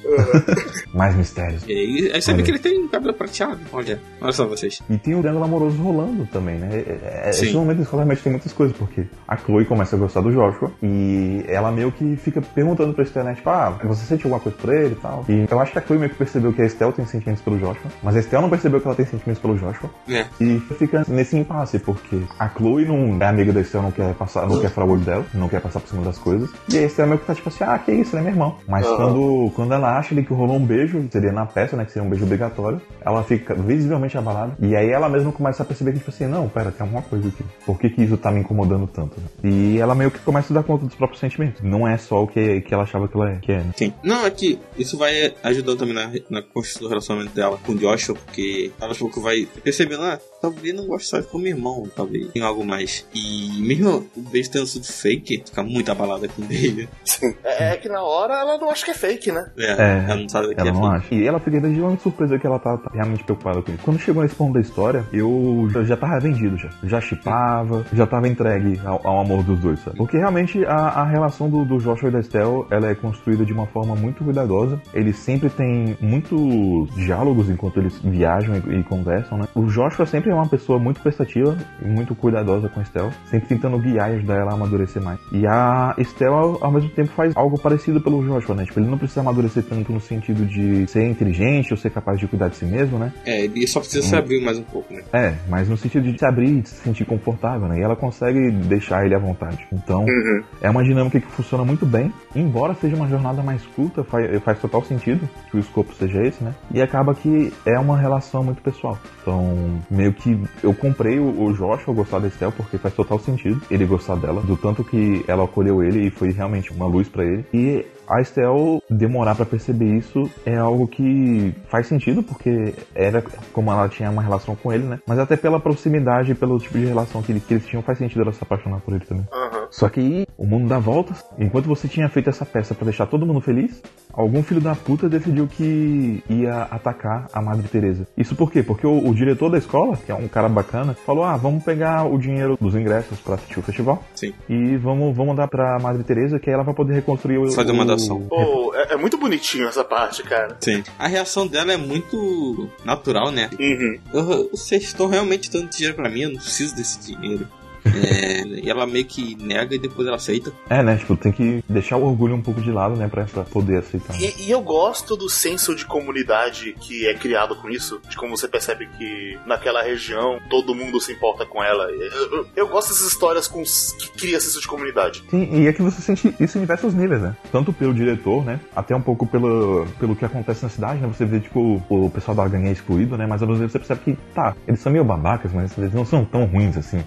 Mais 0.95 1.15
mistérios. 1.17 1.63
E 1.67 1.73
aí, 1.73 2.11
aí 2.15 2.23
você 2.23 2.31
vê 2.33 2.37
Olha. 2.37 2.45
que 2.45 2.51
ele 2.53 2.59
tem 2.59 2.79
um 2.85 2.89
cabelo 2.89 3.15
prateado. 3.15 3.59
Olha, 3.73 4.01
olha 4.21 4.33
só 4.33 4.47
vocês. 4.47 4.81
E 4.89 4.97
tem 4.99 5.15
o 5.15 5.21
triângulo 5.21 5.45
amoroso 5.45 5.77
rolando 5.83 6.27
também, 6.27 6.57
né? 6.57 6.69
É- 6.87 7.29
é- 7.29 7.33
Sim. 7.33 7.47
Esse 7.47 7.55
momento 7.55 7.79
da 7.79 7.83
escola 7.83 8.03
realmente 8.03 8.23
tem 8.23 8.33
muitas 8.33 8.53
coisas, 8.53 8.77
porque 8.77 9.05
a 9.27 9.37
Chloe 9.37 9.65
começa 9.65 9.97
a 9.97 9.99
gostar 9.99 10.21
do 10.21 10.31
Joshua 10.31 10.71
e 10.83 11.45
ela 11.49 11.73
meio 11.73 11.91
que 11.91 12.17
fica 12.17 12.41
perguntando 12.41 12.93
pra 12.95 13.03
Estelle, 13.05 13.27
né? 13.29 13.35
Tipo, 13.35 13.51
ah, 13.51 13.79
você 13.85 14.05
sente 14.07 14.25
alguma 14.25 14.41
coisa 14.41 14.57
por 14.59 14.73
ele 14.73 14.93
e 14.93 14.97
tal? 14.97 15.25
E 15.29 15.47
eu 15.51 15.61
acho 15.61 15.73
que 15.73 15.79
a 15.79 15.83
Chloe 15.83 15.99
meio 15.99 16.11
que 16.11 16.17
percebeu 16.19 16.53
que 16.53 16.63
a 16.63 16.67
Estelle 16.67 16.93
tem 16.93 17.05
sentimentos 17.07 17.43
pelo 17.43 17.59
Joshua, 17.59 17.91
mas 18.03 18.17
a 18.17 18.21
Estelle 18.21 18.43
não 18.43 18.51
percebeu 18.51 18.81
que 18.81 18.87
ela 18.87 18.95
tem 18.97 19.07
sentimentos 19.07 19.41
pelo 19.43 19.57
Joshua. 19.59 19.91
É. 20.09 20.27
E 20.41 20.61
fica 20.79 21.05
nesse 21.09 21.37
impasse, 21.37 21.79
porque 21.79 22.21
a 22.39 22.49
Chloe 22.49 22.85
não 22.85 23.19
é 23.21 23.27
amiga 23.29 23.53
da 23.53 23.61
Estelle, 23.61 23.85
não 23.85 23.91
quer 23.93 24.15
passar, 24.15 24.47
não 24.47 24.61
quer 24.61 24.71
furar 24.71 24.89
o 24.89 24.93
olho 24.93 25.01
dela, 25.03 25.27
não 25.35 25.49
quer 25.49 25.61
passar 25.61 25.81
por 25.81 25.89
cima 25.89 26.03
das 26.03 26.19
coisas. 26.19 26.49
E 26.73 26.79
a 26.79 26.83
Estelle 26.83 27.09
meio 27.09 27.21
que 27.21 27.24
tá 27.25 27.35
tipo 27.35 27.49
assim, 27.49 27.65
ah, 27.65 27.79
que 27.79 27.93
isso, 27.93 28.15
ele 28.15 28.21
é 28.21 28.23
meu 28.25 28.33
irmão. 28.33 28.57
Mas 28.67 28.87
Aham. 28.87 28.97
quando, 28.97 29.53
quando 29.55 29.75
ela 29.75 29.99
acha 29.99 30.15
ali 30.15 30.25
que 30.25 30.33
rolou 30.33 30.57
um 30.57 30.65
beijo, 30.65 31.07
seria 31.11 31.33
na 31.33 31.47
peça, 31.47 31.77
né, 31.77 31.85
que 31.85 31.93
seria 31.93 32.07
um 32.07 32.11
beijo 32.11 32.25
obrigatório, 32.25 32.81
ela 33.01 33.23
fica 33.23 33.55
visivelmente 33.55 34.17
abalada. 34.19 34.57
E 34.61 34.75
aí 34.75 34.91
ela 34.91 35.09
mesma 35.09 35.33
começa 35.33 35.63
a 35.63 35.67
perceber 35.67 35.93
que, 35.93 35.99
tipo 35.99 36.11
assim, 36.11 36.27
não, 36.27 36.49
pera, 36.49 36.71
tem 36.71 36.83
alguma 36.83 37.03
coisa 37.03 37.29
aqui. 37.29 37.45
Por 37.65 37.79
que 37.79 37.91
que 37.91 38.03
isso 38.03 38.17
tá 38.17 38.31
me 38.31 38.41
incomodando 38.41 38.87
tanto? 38.87 39.21
né? 39.21 39.27
E 39.45 39.79
ela 39.79 39.95
meio 39.95 40.11
que 40.11 40.19
começa 40.19 40.53
a 40.53 40.55
dar 40.55 40.63
conta 40.63 40.87
dos 40.87 40.95
próprios 40.95 41.21
sentimentos. 41.21 41.63
Não 41.63 41.87
é 41.87 41.97
só 41.97 42.23
o 42.23 42.27
que, 42.27 42.61
que 42.63 42.75
ela 42.75 42.83
achava 42.83 43.09
que 43.09 43.17
ela 43.17 43.31
é, 43.31 43.37
que 43.37 43.53
é, 43.53 43.59
né? 43.59 43.73
Sim. 43.77 43.93
Não, 44.03 44.27
é 44.27 44.31
que 44.31 44.59
isso 44.77 44.97
vai 44.97 45.35
ajudando 45.43 45.79
também 45.79 45.95
na, 45.95 46.11
na 46.31 46.43
construção 46.43 46.83
do 46.83 46.89
relacionamento 46.89 47.35
dela 47.35 47.59
com 47.65 47.73
o 47.73 47.75
Joshua, 47.77 48.15
porque 48.15 48.73
ela 48.81 48.95
pouco 49.05 49.21
vai 49.21 49.47
percebendo, 49.63 50.03
ah, 50.03 50.19
talvez 50.41 50.75
não 50.75 50.87
goste 50.87 51.09
só 51.09 51.21
de 51.21 51.27
como 51.27 51.47
irmão, 51.47 51.89
talvez 51.95 52.29
tem 52.33 52.43
algo 52.43 52.65
mais. 52.65 53.07
E 53.15 53.61
mesmo 53.61 54.09
o 54.17 54.21
beijo 54.21 54.51
tendo 54.51 54.67
sido 54.67 54.87
fake, 54.87 55.43
fica 55.47 55.63
muito 55.63 55.91
abalada 55.91 56.27
com 56.29 56.43
ele. 56.51 56.89
Sim. 57.19 57.35
É, 57.45 57.75
é 57.75 57.77
que 57.77 57.89
na 57.89 58.03
hora 58.03 58.35
ela 58.35 58.59
não 58.59 58.71
acha 58.71 58.85
que 58.85 58.91
é 58.91 58.95
fake, 58.95 59.31
né? 59.33 59.45
É, 59.59 59.73
É, 59.73 60.05
ela 60.09 60.17
não 60.17 60.29
sabe 60.29 60.55
que 60.55 60.61
Ela 60.61 60.69
é 60.71 60.73
não 60.73 60.83
fake. 60.83 60.95
acha. 60.97 61.15
E 61.15 61.27
ela 61.27 61.39
fica 61.39 61.59
legitimamente 61.61 62.03
surpresa 62.03 62.39
que 62.39 62.47
ela 62.47 62.59
tá, 62.59 62.77
tá 62.77 62.91
realmente 62.93 63.25
preocupada 63.25 63.63
com 63.63 63.73
isso. 63.73 63.83
Quando 63.85 63.99
chegou 63.99 64.23
nesse 64.23 64.35
ponto 64.35 64.55
da 64.55 64.61
história, 64.61 65.05
eu 65.13 65.69
já, 65.73 65.85
já 65.85 65.97
tava 65.97 66.19
vendido 66.21 66.57
já. 66.57 66.69
Já 66.83 67.01
chipava, 67.01 67.85
já 67.93 68.07
tava 68.07 68.29
entregue 68.29 68.81
ao, 68.85 69.01
ao 69.07 69.21
amor 69.21 69.43
dos 69.43 69.59
dois, 69.61 69.79
sabe? 69.81 69.97
Porque 69.97 70.17
realmente 70.19 70.65
a, 70.65 70.75
a 70.75 71.05
relação 71.05 71.49
do, 71.49 71.65
do 71.65 71.79
Joshua 71.79 72.09
e 72.09 72.13
da 72.13 72.21
Estelle, 72.21 72.65
ela 72.71 72.89
é 72.89 72.95
construída 72.95 73.45
de 73.45 73.53
uma 73.53 73.67
forma 73.67 73.95
muito 73.95 74.25
cuidadosa. 74.25 74.81
Eles 74.93 75.17
sempre 75.19 75.49
têm 75.51 75.97
muitos 76.01 76.95
diálogos 76.95 77.49
enquanto 77.49 77.79
eles 77.79 77.99
viajam 78.03 78.55
e, 78.57 78.81
e 78.81 78.83
conversam, 78.85 79.39
né? 79.39 79.47
O 79.55 79.65
Joshua 79.67 80.07
sempre 80.07 80.31
é 80.31 80.35
uma 80.35 80.49
pessoa 80.49 80.79
muito 80.79 81.01
prestativa 81.01 81.57
e 81.83 81.87
muito 81.87 82.15
cuidadosa 82.15 82.69
com 82.69 82.81
a 82.81 82.83
Estelle, 82.83 83.11
sempre 83.27 83.49
tentando 83.49 83.79
guiar 83.79 84.11
e 84.13 84.17
ajudar 84.17 84.37
ela 84.37 84.51
a 84.53 84.55
amadurecer 84.55 85.03
mais. 85.03 85.19
E 85.33 85.47
a 85.47 85.95
Estelle, 85.99 86.33
ao, 86.35 86.65
ao 86.65 86.71
mesmo 86.73 86.91
tempo, 86.91 87.04
faz 87.07 87.37
algo 87.37 87.59
parecido 87.59 88.01
pelo 88.01 88.23
Joshua, 88.25 88.55
né? 88.55 88.65
Tipo, 88.65 88.81
ele 88.81 88.89
não 88.89 88.99
precisa 88.99 89.21
amadurecer 89.21 89.63
tanto 89.63 89.93
no 89.93 90.01
sentido 90.01 90.45
de 90.47 90.87
ser 90.87 91.07
inteligente 91.09 91.73
ou 91.73 91.77
ser 91.77 91.91
capaz 91.91 92.19
de 92.19 92.27
cuidar 92.27 92.49
de 92.49 92.57
si 92.57 92.65
mesmo, 92.65 92.99
né? 92.99 93.13
É, 93.25 93.45
ele 93.45 93.67
só 93.67 93.81
precisa 93.81 94.07
se 94.07 94.15
abrir 94.17 94.43
mais 94.45 94.59
um 94.59 94.63
pouco, 94.63 94.93
né? 94.93 95.03
É, 95.13 95.35
mas 95.49 95.69
no 95.69 95.77
sentido 95.77 96.11
de 96.11 96.19
se 96.19 96.25
abrir 96.27 96.59
e 96.61 96.67
se 96.67 96.75
sentir 96.77 97.05
confortável, 97.05 97.69
né? 97.69 97.79
E 97.79 97.83
ela 97.83 97.97
consegue 97.97 98.51
deixar 98.51 99.05
ele 99.05 99.15
à 99.15 99.19
vontade. 99.19 99.67
Então, 99.73 100.03
Uhum. 100.05 100.43
é 100.61 100.71
uma 100.71 100.83
dinâmica 100.85 101.21
que 101.21 101.27
funciona 101.27 101.65
muito 101.65 101.87
bem. 101.87 102.13
Embora 102.35 102.75
seja 102.75 102.97
uma 102.97 103.09
jornada 103.09 103.43
mais 103.43 103.63
curta, 103.75 104.03
faz, 104.05 104.43
faz 104.43 104.59
total 104.59 104.83
sentido 104.85 105.29
que 105.51 105.57
o 105.57 105.61
escopo 105.61 105.95
seja 105.95 106.23
esse, 106.27 106.43
né? 106.43 106.55
E 106.73 106.81
acaba 106.83 107.15
que 107.15 107.53
é 107.67 107.79
uma 107.79 107.97
relação 107.99 108.43
muito 108.45 108.61
pessoal. 108.63 108.99
Então, 109.23 109.81
meio 109.91 110.13
que 110.13 110.39
eu 110.63 110.75
comprei 110.75 111.19
o, 111.19 111.45
o 111.45 111.53
Joshua 111.53 111.95
gostar 111.95 112.19
da 112.19 112.29
Estel 112.29 112.53
porque 112.53 112.79
faz 112.79 112.95
total 112.95 113.19
sentido 113.19 113.61
ele 113.71 113.85
gostar 113.87 114.17
dela, 114.17 114.41
do 114.43 114.57
tanto 114.57 114.85
que 114.85 115.25
ela 115.27 115.45
acolheu 115.45 115.83
ele 115.83 116.07
e 116.07 116.11
foi 116.11 116.31
realmente 116.31 116.73
uma 116.73 116.87
luz 116.95 117.09
pra 117.09 117.25
ele. 117.25 117.45
E 117.53 117.85
a 118.09 118.21
Estel 118.21 118.83
demorar 118.91 119.35
pra 119.35 119.47
perceber 119.47 119.97
isso 119.97 120.31
é 120.45 120.57
algo 120.57 120.87
que 120.87 121.55
faz 121.69 121.87
sentido, 121.87 122.23
porque 122.23 122.75
era 122.95 123.23
como 123.53 123.71
ela 123.71 123.89
tinha 123.89 124.11
uma 124.11 124.23
relação 124.23 124.55
com 124.57 124.73
ele, 124.73 124.85
né? 124.85 124.99
Mas 125.07 125.19
até 125.19 125.37
pela 125.37 125.59
proximidade 125.61 126.33
e 126.33 126.35
pelo 126.35 126.59
tipo 126.59 126.79
de 126.79 126.87
relação 126.87 127.23
que, 127.23 127.33
ele- 127.33 127.41
que 127.41 127.55
eles 127.55 127.67
tinham, 127.67 127.83
faz 127.83 127.99
sentido 127.99 128.23
ela 128.23 128.33
se 128.33 128.43
apaixonar 128.43 128.81
por 128.81 128.95
ele 128.95 129.05
também. 129.05 129.27
Aham. 129.33 129.67
Só 129.71 129.89
que 129.89 130.01
aí, 130.01 130.27
o 130.39 130.47
mundo 130.47 130.69
dá 130.69 130.79
voltas. 130.79 131.25
Enquanto 131.39 131.67
você 131.67 131.89
tinha 131.89 132.09
feito 132.09 132.31
essa 132.31 132.45
peça 132.47 132.75
pra 132.75 132.85
deixar 132.85 133.07
todo 133.07 133.27
mundo 133.27 133.41
feliz, 133.41 133.83
algum 134.13 134.43
filho 134.43 134.61
da 134.61 134.75
puta 134.75 135.09
decidiu 135.09 135.49
que 135.49 136.23
ia 136.29 136.63
atacar 136.71 137.27
a 137.33 137.43
Madre 137.43 137.67
Teresa. 137.69 138.07
Isso 138.17 138.37
por 138.37 138.53
quê? 138.53 138.63
Porque 138.63 138.87
o, 138.87 139.09
o 139.09 139.15
diretor 139.15 139.51
da 139.51 139.59
escola, 139.59 139.97
que 139.97 140.13
é 140.13 140.15
um 140.15 140.29
cara 140.29 140.49
bacana, 140.49 140.95
falou: 141.07 141.25
"Ah, 141.25 141.37
vamos 141.37 141.65
pegar 141.65 142.05
o 142.05 142.19
dinheiro 142.19 142.57
dos 142.61 142.75
ingressos 142.77 143.19
pra 143.21 143.35
assistir 143.35 143.59
o 143.59 143.63
festival 143.63 144.03
Sim. 144.15 144.33
e 144.49 144.77
vamos 144.77 145.17
vamos 145.17 145.35
dar 145.37 145.49
pra 145.49 145.79
Madre 145.81 146.05
Teresa, 146.05 146.39
que 146.39 146.49
aí 146.51 146.55
ela 146.55 146.63
vai 146.65 146.75
poder 146.75 146.95
reconstruir 146.95 147.39
o 147.39 147.51
Fazer 147.51 147.73
uma 147.73 147.83
o- 147.85 147.87
Pô, 148.29 148.73
é, 148.75 148.95
é 148.95 148.97
muito 148.97 149.17
bonitinho 149.17 149.69
essa 149.69 149.85
parte, 149.85 150.23
cara. 150.23 150.57
Sim. 150.61 150.83
A 150.99 151.07
reação 151.07 151.47
dela 151.47 151.73
é 151.73 151.77
muito 151.77 152.69
natural, 152.85 153.31
né? 153.31 153.51
Uhum. 153.59 154.49
Vocês 154.51 154.85
estão 154.85 155.07
realmente 155.07 155.51
dando 155.51 155.71
dinheiro 155.71 155.95
pra 155.95 156.09
mim, 156.09 156.23
eu 156.23 156.31
não 156.31 156.41
preciso 156.41 156.75
desse 156.75 157.01
dinheiro. 157.01 157.49
É, 157.87 158.43
e 158.65 158.71
ela 158.71 158.87
meio 158.87 159.05
que 159.05 159.37
nega 159.43 159.75
e 159.75 159.79
depois 159.79 160.07
ela 160.07 160.17
aceita. 160.17 160.53
É, 160.71 160.83
né? 160.83 160.97
Tipo, 160.97 161.17
tem 161.17 161.33
que 161.33 161.63
deixar 161.69 161.97
o 161.97 162.05
orgulho 162.05 162.35
um 162.35 162.41
pouco 162.43 162.61
de 162.61 162.71
lado, 162.71 162.97
né, 162.97 163.09
pra 163.09 163.25
pra 163.25 163.43
poder 163.45 163.79
aceitar. 163.79 164.15
E, 164.21 164.47
e 164.47 164.51
eu 164.51 164.61
gosto 164.63 165.17
do 165.17 165.29
senso 165.29 165.75
de 165.75 165.85
comunidade 165.85 166.75
que 166.81 167.07
é 167.07 167.15
criado 167.15 167.57
com 167.57 167.69
isso, 167.69 168.01
de 168.09 168.17
como 168.17 168.37
você 168.37 168.47
percebe 168.49 168.87
que 168.99 169.39
naquela 169.47 169.83
região 169.83 170.39
todo 170.51 170.75
mundo 170.75 171.01
se 171.01 171.13
importa 171.13 171.45
com 171.47 171.63
ela. 171.63 171.85
Eu, 171.91 172.33
eu- 172.39 172.47
eu 172.57 172.69
gosto 172.69 172.89
dessas 172.91 173.09
histórias 173.09 173.47
com, 173.49 173.63
que 173.63 174.11
cria 174.19 174.41
senso 174.41 174.61
de 174.61 174.67
comunidade. 174.69 175.23
Sim, 175.31 175.49
e 175.63 175.67
é 175.67 175.73
que 175.73 175.83
você 175.83 176.01
sente 176.01 176.35
isso 176.41 176.59
em 176.59 176.63
diversos 176.63 176.95
níveis, 176.95 177.21
né? 177.23 177.35
Tanto 177.51 177.73
pelo 177.73 177.93
diretor, 177.95 178.45
né? 178.45 178.61
Até 178.75 178.95
um 178.95 179.01
pouco 179.01 179.27
pelo, 179.27 179.87
pelo 179.99 180.15
que 180.17 180.25
acontece 180.25 180.63
na 180.63 180.69
cidade, 180.69 181.01
né? 181.01 181.09
Você 181.09 181.25
vê, 181.25 181.41
tipo, 181.41 181.83
o 181.89 182.11
pessoal 182.11 182.35
da 182.37 182.47
gangue 182.49 182.69
é 182.69 182.73
excluído, 182.73 183.17
né? 183.17 183.27
Mas 183.27 183.43
ao 183.43 183.49
mesmo 183.49 183.63
tempo 183.63 183.73
você 183.73 183.79
percebe 183.79 184.01
que, 184.05 184.19
tá, 184.35 184.55
eles 184.67 184.81
são 184.81 184.93
meio 184.93 185.05
babacas, 185.05 185.53
mas 185.53 185.77
eles 185.79 185.93
não 185.93 186.05
são 186.05 186.25
tão 186.25 186.45
ruins 186.45 186.77
assim. 186.77 187.03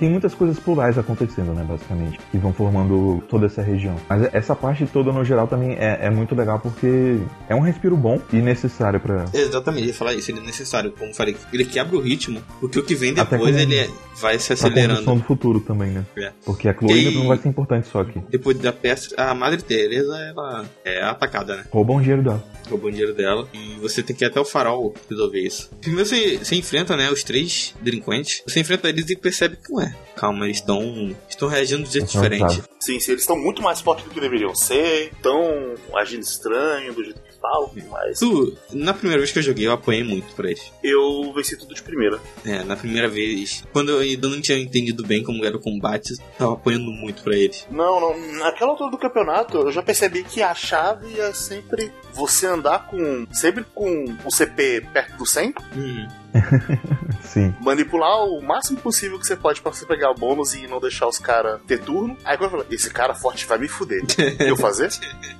Tem 0.00 0.08
muitas 0.10 0.34
coisas 0.34 0.58
plurais 0.58 0.96
acontecendo, 0.98 1.52
né? 1.52 1.62
Basicamente, 1.62 2.18
que 2.32 2.38
vão 2.38 2.52
formando 2.54 3.22
toda 3.28 3.44
essa 3.46 3.60
região. 3.62 3.94
Mas 4.08 4.32
essa 4.34 4.56
parte 4.56 4.86
toda, 4.86 5.12
no 5.12 5.22
geral, 5.24 5.46
também 5.46 5.74
é, 5.78 6.06
é 6.06 6.10
muito 6.10 6.34
legal 6.34 6.58
porque 6.58 7.18
é 7.48 7.54
um 7.54 7.60
respiro 7.60 7.96
bom 7.96 8.18
e 8.32 8.36
necessário 8.36 8.98
pra. 8.98 9.26
Exatamente, 9.34 9.88
ia 9.88 9.94
falar 9.94 10.14
isso, 10.14 10.30
ele 10.30 10.40
é 10.40 10.42
necessário. 10.42 10.90
Como 10.92 11.10
eu 11.10 11.14
falei, 11.14 11.36
ele 11.52 11.64
quebra 11.66 11.96
o 11.96 12.00
ritmo, 12.00 12.42
porque 12.58 12.78
o 12.78 12.82
que 12.82 12.94
vem 12.94 13.12
depois 13.12 13.54
ele 13.56 13.76
é- 13.76 13.88
vai 14.18 14.38
se 14.38 14.52
acelerando. 14.54 15.02
do 15.14 15.22
futuro 15.22 15.60
também, 15.60 15.90
né? 15.90 16.04
É. 16.16 16.32
Porque 16.46 16.66
a 16.68 16.74
Chloe 16.74 17.08
E- 17.08 17.14
não 17.14 17.28
vai 17.28 17.36
ser 17.36 17.48
importante 17.50 17.86
só 17.88 18.00
aqui. 18.00 18.20
Depois 18.30 18.58
da 18.58 18.72
peça, 18.72 19.14
a 19.18 19.34
Madre 19.34 19.60
Teresa 19.62 20.16
ela 20.18 20.64
é 20.84 21.02
atacada, 21.02 21.56
né? 21.56 21.64
Roubam 21.70 21.96
o 21.96 22.00
dinheiro 22.00 22.22
dela. 22.22 22.42
roubou 22.70 22.88
o 22.88 22.92
dinheiro 22.92 23.12
dela. 23.14 23.48
E 23.52 23.74
você 23.80 24.00
tem 24.02 24.14
que 24.14 24.24
ir 24.24 24.28
até 24.28 24.38
o 24.40 24.44
farol 24.44 24.94
resolver 25.10 25.40
isso. 25.40 25.68
Primeiro 25.80 26.08
você, 26.08 26.38
você 26.38 26.54
enfrenta, 26.54 26.96
né, 26.96 27.10
os 27.10 27.24
três 27.24 27.74
delinquentes. 27.82 28.42
Você 28.46 28.60
enfrenta 28.60 28.88
eles 28.88 29.10
e 29.10 29.16
percebe 29.16 29.56
que 29.56 29.72
não 29.72 29.80
Calma, 30.16 30.44
eles 30.44 30.58
estão 30.58 31.16
estão 31.28 31.48
reagindo 31.48 31.84
de 31.84 31.92
jeito 31.94 32.08
Então, 32.10 32.22
diferente. 32.22 32.54
sabe. 32.56 32.68
Sim, 32.80 32.98
sim, 33.00 33.12
eles 33.12 33.22
estão 33.22 33.38
muito 33.38 33.62
mais 33.62 33.80
fortes 33.80 34.04
do 34.04 34.10
que 34.10 34.20
deveriam 34.20 34.54
ser, 34.54 35.10
estão 35.12 35.74
agindo 35.94 36.22
estranho, 36.22 36.92
do 36.94 37.02
jeito 37.04 37.20
que 37.22 37.30
falam, 37.40 37.70
mas 37.90 38.18
Tu, 38.18 38.56
na 38.72 38.92
primeira 38.92 39.18
vez 39.20 39.32
que 39.32 39.38
eu 39.38 39.42
joguei, 39.42 39.66
eu 39.66 39.72
apanhei 39.72 40.02
muito 40.04 40.34
pra 40.34 40.48
eles. 40.50 40.70
eu 40.82 41.32
venci 41.34 41.56
tudo 41.56 41.74
de 41.74 41.82
primeira. 41.82 42.18
É, 42.44 42.62
na 42.64 42.76
primeira 42.76 43.08
vez, 43.08 43.64
quando 43.72 43.90
eu 43.90 43.98
ainda 44.00 44.28
não 44.28 44.40
tinha 44.42 44.58
entendido 44.58 45.02
bem 45.06 45.22
como 45.22 45.44
era 45.44 45.56
o 45.56 45.60
combate, 45.60 46.12
eu 46.12 46.18
tava 46.38 46.52
apanhando 46.54 46.90
muito 46.90 47.22
pra 47.22 47.34
eles. 47.36 47.66
Não, 47.70 48.00
não, 48.00 48.18
naquela 48.38 48.72
altura 48.72 48.90
do 48.90 48.98
campeonato 48.98 49.56
eu 49.58 49.72
já 49.72 49.82
percebi 49.82 50.22
que 50.24 50.42
a 50.42 50.54
chave 50.54 51.18
é 51.18 51.32
sempre 51.32 51.90
você 52.12 52.46
andar 52.46 52.86
com. 52.88 53.26
sempre 53.32 53.64
com 53.74 54.04
o 54.24 54.30
CP 54.30 54.86
perto 54.92 55.16
do 55.16 55.24
100, 55.26 55.54
Hum, 55.76 56.08
Sim. 57.22 57.54
manipular 57.62 58.24
o 58.24 58.40
máximo 58.42 58.78
possível 58.80 59.18
que 59.18 59.26
você 59.26 59.36
pode 59.36 59.60
pra 59.60 59.72
você 59.72 59.84
pegar 59.86 60.10
o 60.10 60.14
bônus 60.14 60.54
e 60.54 60.66
não 60.66 60.80
deixar 60.80 61.06
os 61.06 61.18
caras 61.18 61.60
ter 61.66 61.78
turno. 61.78 62.16
Aí 62.24 62.36
quando 62.36 62.52
eu 62.52 62.58
falei, 62.60 62.66
esse 62.70 62.90
cara 62.90 63.14
forte 63.14 63.46
vai 63.46 63.58
me 63.58 63.68
fuder. 63.68 64.02
Eu 64.40 64.56
fazer? 64.56 64.90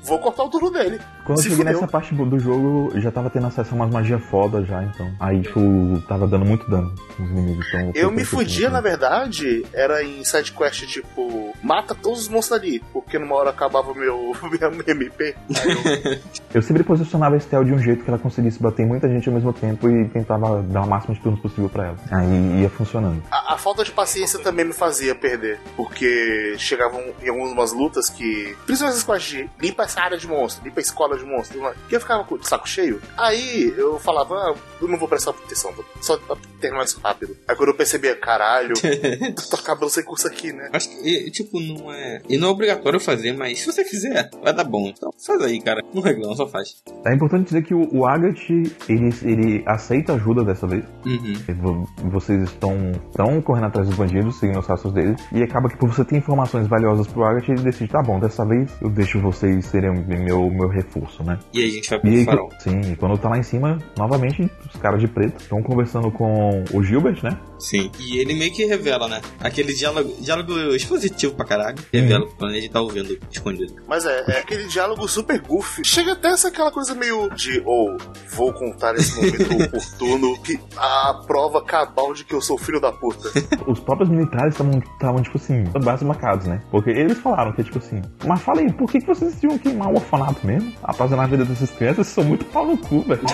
Vou 0.03 0.19
cortar 0.19 0.45
o 0.45 0.49
turno 0.51 0.71
dele. 0.71 1.01
Quando 1.25 1.39
eu 1.39 1.43
Se 1.43 1.43
cheguei 1.45 1.59
fudeu. 1.59 1.73
nessa 1.73 1.89
parte 1.89 2.15
do 2.15 2.39
jogo, 2.39 2.91
eu 2.95 3.01
já 3.01 3.11
tava 3.11 3.31
tendo 3.31 3.47
acesso 3.47 3.73
a 3.73 3.77
umas 3.77 3.91
magias 3.91 4.23
foda 4.25 4.63
já, 4.65 4.83
então. 4.83 5.11
Aí, 5.19 5.43
tipo, 5.43 5.61
tava 6.09 6.27
dando 6.27 6.45
muito 6.45 6.69
dano 6.71 6.95
nos 7.19 7.31
inimigos. 7.31 7.67
Então, 7.69 7.93
Eu 7.95 8.11
me 8.11 8.25
fudia, 8.25 8.69
na 8.71 8.81
verdade, 8.81 9.65
era 9.73 10.03
em 10.03 10.25
sidequest 10.25 10.87
tipo, 10.87 11.55
mata 11.63 11.95
todos 11.95 12.21
os 12.23 12.29
monstros 12.29 12.59
ali, 12.59 12.81
porque 12.93 13.19
numa 13.19 13.35
hora 13.37 13.51
acabava 13.51 13.93
o 13.93 13.95
meu, 13.95 14.33
meu 14.43 14.85
MP. 14.87 15.35
Eu, 15.49 16.21
Eu 16.55 16.63
sempre 16.63 16.83
posicionava 16.83 17.35
a 17.35 17.39
Estel 17.39 17.65
de 17.65 17.73
um 17.73 17.79
jeito 17.79 18.05
que 18.05 18.11
ela 18.11 18.19
conseguisse 18.19 18.61
bater 18.61 18.85
muita 18.87 19.09
gente 19.09 19.29
ao 19.29 19.35
mesmo 19.35 19.53
tempo 19.53 19.89
e 19.89 20.09
tentava 20.09 20.63
dar 20.63 20.80
o 20.85 20.89
máximo 20.89 21.15
de 21.15 21.21
turnos 21.21 21.41
possível 21.41 21.69
pra 21.69 21.87
ela. 21.89 21.99
Aí 22.11 22.63
ia 22.63 22.71
funcionando. 22.71 23.23
a, 23.31 23.55
a 23.55 23.59
falta 23.59 23.85
de 23.85 23.91
paciência 23.91 24.39
também 24.39 24.65
me 24.65 24.73
fazia 24.73 25.15
perder, 25.15 25.61
porque 25.77 26.55
chegavam 26.59 27.03
em 27.23 27.29
algumas 27.29 27.73
lutas 27.73 28.09
que, 28.09 28.57
principalmente 28.67 28.99
essas 28.99 29.05
quests 29.05 29.31
de 29.31 29.51
limpa 29.61 29.85
essa 29.85 30.01
área 30.01 30.19
de 30.19 30.27
monstro, 30.27 30.65
limpa 30.65 30.81
a 30.81 30.83
escola 30.83 31.17
de 31.17 31.25
monstro, 31.25 31.61
que 31.89 31.97
eu 31.97 32.01
ficava 32.01 32.25
com 32.25 32.35
o 32.35 32.45
saco 32.45 32.69
cheio. 32.69 33.01
Aí 33.17 33.75
eu 33.77 33.99
falava, 33.99 34.35
ah, 34.35 34.55
eu 34.81 34.89
não 34.89 34.99
vou 34.99 35.09
prestar 35.09 35.33
proteção, 35.33 35.73
só 36.01 36.17
pra 36.17 36.37
terminar 36.61 36.85
isso 36.85 37.01
rápido. 37.03 37.37
Aí 37.47 37.57
quando 37.57 37.71
eu 37.71 37.77
percebia, 37.77 38.17
caralho, 38.17 38.75
tô 39.51 39.57
acabando 39.57 39.91
sem 39.91 40.05
curso 40.05 40.27
aqui, 40.27 40.53
né? 40.53 40.71
acho 40.73 40.89
que, 40.89 41.09
e, 41.09 41.31
tipo, 41.31 41.61
não 41.61 41.93
é. 41.93 42.21
E 42.29 42.37
não 42.37 42.49
é 42.49 42.51
obrigatório 42.51 43.01
fazer, 43.01 43.33
mas 43.33 43.61
se 43.61 43.67
você 43.67 43.85
fizer, 43.85 44.31
vai 44.43 44.53
dar 44.53 44.65
bom. 44.65 44.89
Então 44.89 45.11
faz 45.25 45.43
aí, 45.43 45.61
cara. 45.61 45.83
Não 45.93 46.03
reclama, 46.03 46.35
só 46.37 46.47
faz. 46.49 46.83
É 47.05 47.15
importante 47.15 47.47
dizer 47.47 47.63
que 47.63 47.75
o, 47.75 47.89
o 47.93 48.07
Agat, 48.07 48.49
ele, 48.89 49.15
ele 49.23 49.65
aceita 49.67 50.15
ajuda 50.15 50.45
dessa 50.45 50.67
vez. 50.71 50.85
Uhum. 51.05 51.35
Vo- 51.61 51.89
Vocês 52.11 52.43
estão, 52.45 52.93
estão 53.11 53.41
correndo 53.43 53.67
atrás 53.67 53.87
dos 53.89 53.97
bandidos, 53.97 54.37
seguindo 54.37 54.59
os 54.61 54.67
rastros 54.67 54.93
deles, 54.95 55.21
e 55.33 55.43
acaba 55.43 55.69
que 55.69 55.77
por 55.77 55.91
você 55.93 56.05
ter 56.05 56.17
informações 56.17 56.67
valiosas 56.67 57.07
pro 57.07 57.25
Agat, 57.25 57.49
ele 57.51 57.63
decide, 57.63 57.91
tá 57.91 58.03
bom, 58.03 58.19
dessa 58.19 58.45
vez 58.47 58.71
eu 58.81 58.89
deixo 58.89 59.21
vocês 59.21 59.67
serem 59.67 60.05
meu, 60.07 60.49
meu 60.51 60.69
reforço, 60.69 61.23
né? 61.23 61.39
E 61.53 61.61
aí 61.61 61.67
a 61.69 61.73
gente 61.73 61.91
vai 61.91 61.99
E 61.99 62.01
pro 62.03 62.11
aí, 62.11 62.25
farol. 62.25 62.49
sim, 62.61 62.81
e 62.93 62.97
quando 62.97 63.19
tá 63.19 63.29
lá 63.29 63.39
em 63.39 63.43
cima, 63.43 63.79
novamente, 63.99 64.51
os 64.75 64.81
caras 64.81 65.01
de 65.01 65.09
preto 65.09 65.41
estão 65.41 65.63
conversando 65.63 66.11
com 66.11 66.65
o 66.73 66.83
Gilbert, 66.83 67.23
né? 67.23 67.37
Sim. 67.59 67.91
E 67.99 68.19
ele 68.19 68.35
meio 68.35 68.53
que 68.53 68.65
revela, 68.65 69.07
né? 69.09 69.21
Aquele 69.41 69.75
diálogo, 69.75 70.15
diálogo 70.21 70.53
expositivo 70.75 71.35
pra 71.35 71.45
caralho. 71.45 71.77
Revela 71.93 72.27
quando 72.39 72.55
ele 72.55 72.69
tá 72.69 72.81
ouvindo 72.81 73.19
escondido. 73.31 73.75
Mas 73.87 74.05
é, 74.07 74.25
é 74.29 74.39
aquele 74.39 74.67
diálogo 74.67 75.07
super 75.09 75.41
goofy. 75.41 75.83
Chega 75.85 76.13
até 76.13 76.29
a 76.29 76.37
ser 76.37 76.49
aquela 76.49 76.71
coisa 76.71 76.95
meio 76.95 77.29
de, 77.31 77.61
ou 77.67 77.97
vou 78.35 78.53
contar 78.53 78.95
esse 78.95 79.15
momento 79.17 79.65
oportuno 79.67 80.39
que 80.43 80.57
a 80.77 81.15
prova 81.27 81.63
cabal 81.63 82.13
de 82.15 82.25
que 82.25 82.35
eu 82.35 82.41
sou 82.41 82.59
filho 82.59 82.81
da 82.81 82.93
puta. 82.93 83.31
Os 83.67 83.81
próprios 83.81 84.09
militares 84.09 84.55
estavam, 84.55 85.23
tipo 85.23 85.37
assim, 85.37 85.65
basmacados, 85.83 86.47
né? 86.47 86.63
Porque 86.71 86.91
eles 86.91 87.19
falaram 87.19 87.53
que, 87.53 87.65
tipo 87.65 87.79
assim, 87.79 88.03
mas 88.27 88.41
fala 88.41 88.61
aí, 88.61 88.73
por 88.73 88.91
que, 88.91 89.01
que 89.01 89.07
vocês 89.07 89.33
decidiram 89.33 89.59
queimar 89.59 89.89
o 89.89 89.95
orfanato 89.95 90.47
mesmo? 90.47 90.73
Apasionar 90.83 91.27
a 91.27 91.29
vida 91.29 91.45
dessas 91.45 91.71
crianças, 91.71 92.07
vocês 92.07 92.15
são 92.15 92.25
muito 92.25 92.45
pau 92.47 92.67
no 92.67 92.79
cu, 92.79 93.03
velho. 93.03 93.21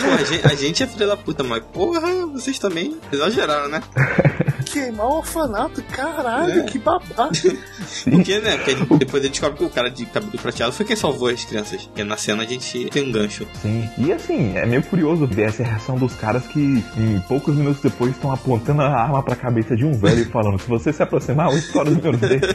Pô, 0.00 0.06
a 0.06 0.24
gente, 0.24 0.46
a 0.46 0.54
gente 0.54 0.82
é 0.82 0.86
filho 0.86 1.06
da 1.06 1.16
puta, 1.16 1.44
mas 1.44 1.62
porra, 1.64 2.26
vocês 2.26 2.58
também 2.58 2.96
exageraram, 3.12 3.68
né? 3.68 3.82
Queimar 4.72 5.06
o 5.06 5.16
orfanato, 5.18 5.82
caralho, 5.84 6.60
É. 6.60 6.62
que 6.64 6.78
babado. 6.78 7.30
Porque, 8.10 8.38
né? 8.38 8.56
Porque 8.56 8.70
ele- 8.70 8.86
depois 8.98 9.22
ele 9.22 9.30
descobre 9.30 9.58
que 9.58 9.64
o 9.64 9.70
cara 9.70 9.90
de 9.90 10.06
cabelo 10.06 10.38
prateado 10.38 10.72
foi 10.72 10.86
quem 10.86 10.96
salvou 10.96 11.28
as 11.28 11.44
crianças. 11.44 11.82
Porque 11.86 12.04
na 12.04 12.16
cena 12.16 12.42
a 12.42 12.46
gente 12.46 12.86
tem 12.90 13.08
um 13.08 13.12
gancho. 13.12 13.46
Sim. 13.62 13.88
E 13.98 14.12
assim, 14.12 14.56
é 14.56 14.64
meio 14.66 14.82
curioso 14.82 15.26
ver 15.26 15.48
essa 15.48 15.62
reação 15.62 15.96
dos 15.96 16.14
caras 16.14 16.46
que, 16.46 16.60
em 16.60 17.20
poucos 17.28 17.54
minutos 17.54 17.82
depois, 17.82 18.12
estão 18.12 18.32
apontando 18.32 18.82
a 18.82 18.88
arma 18.88 19.22
pra 19.22 19.34
cabeça 19.34 19.74
de 19.76 19.84
um 19.84 19.92
velho 19.98 20.22
e 20.22 20.24
falando: 20.26 20.58
se 20.60 20.68
você 20.68 20.92
se 20.92 21.02
aproximar, 21.02 21.50
eu 21.50 21.58
estouro 21.58 21.90
os 21.90 21.96
meus 21.98 22.18
dedos. 22.18 22.48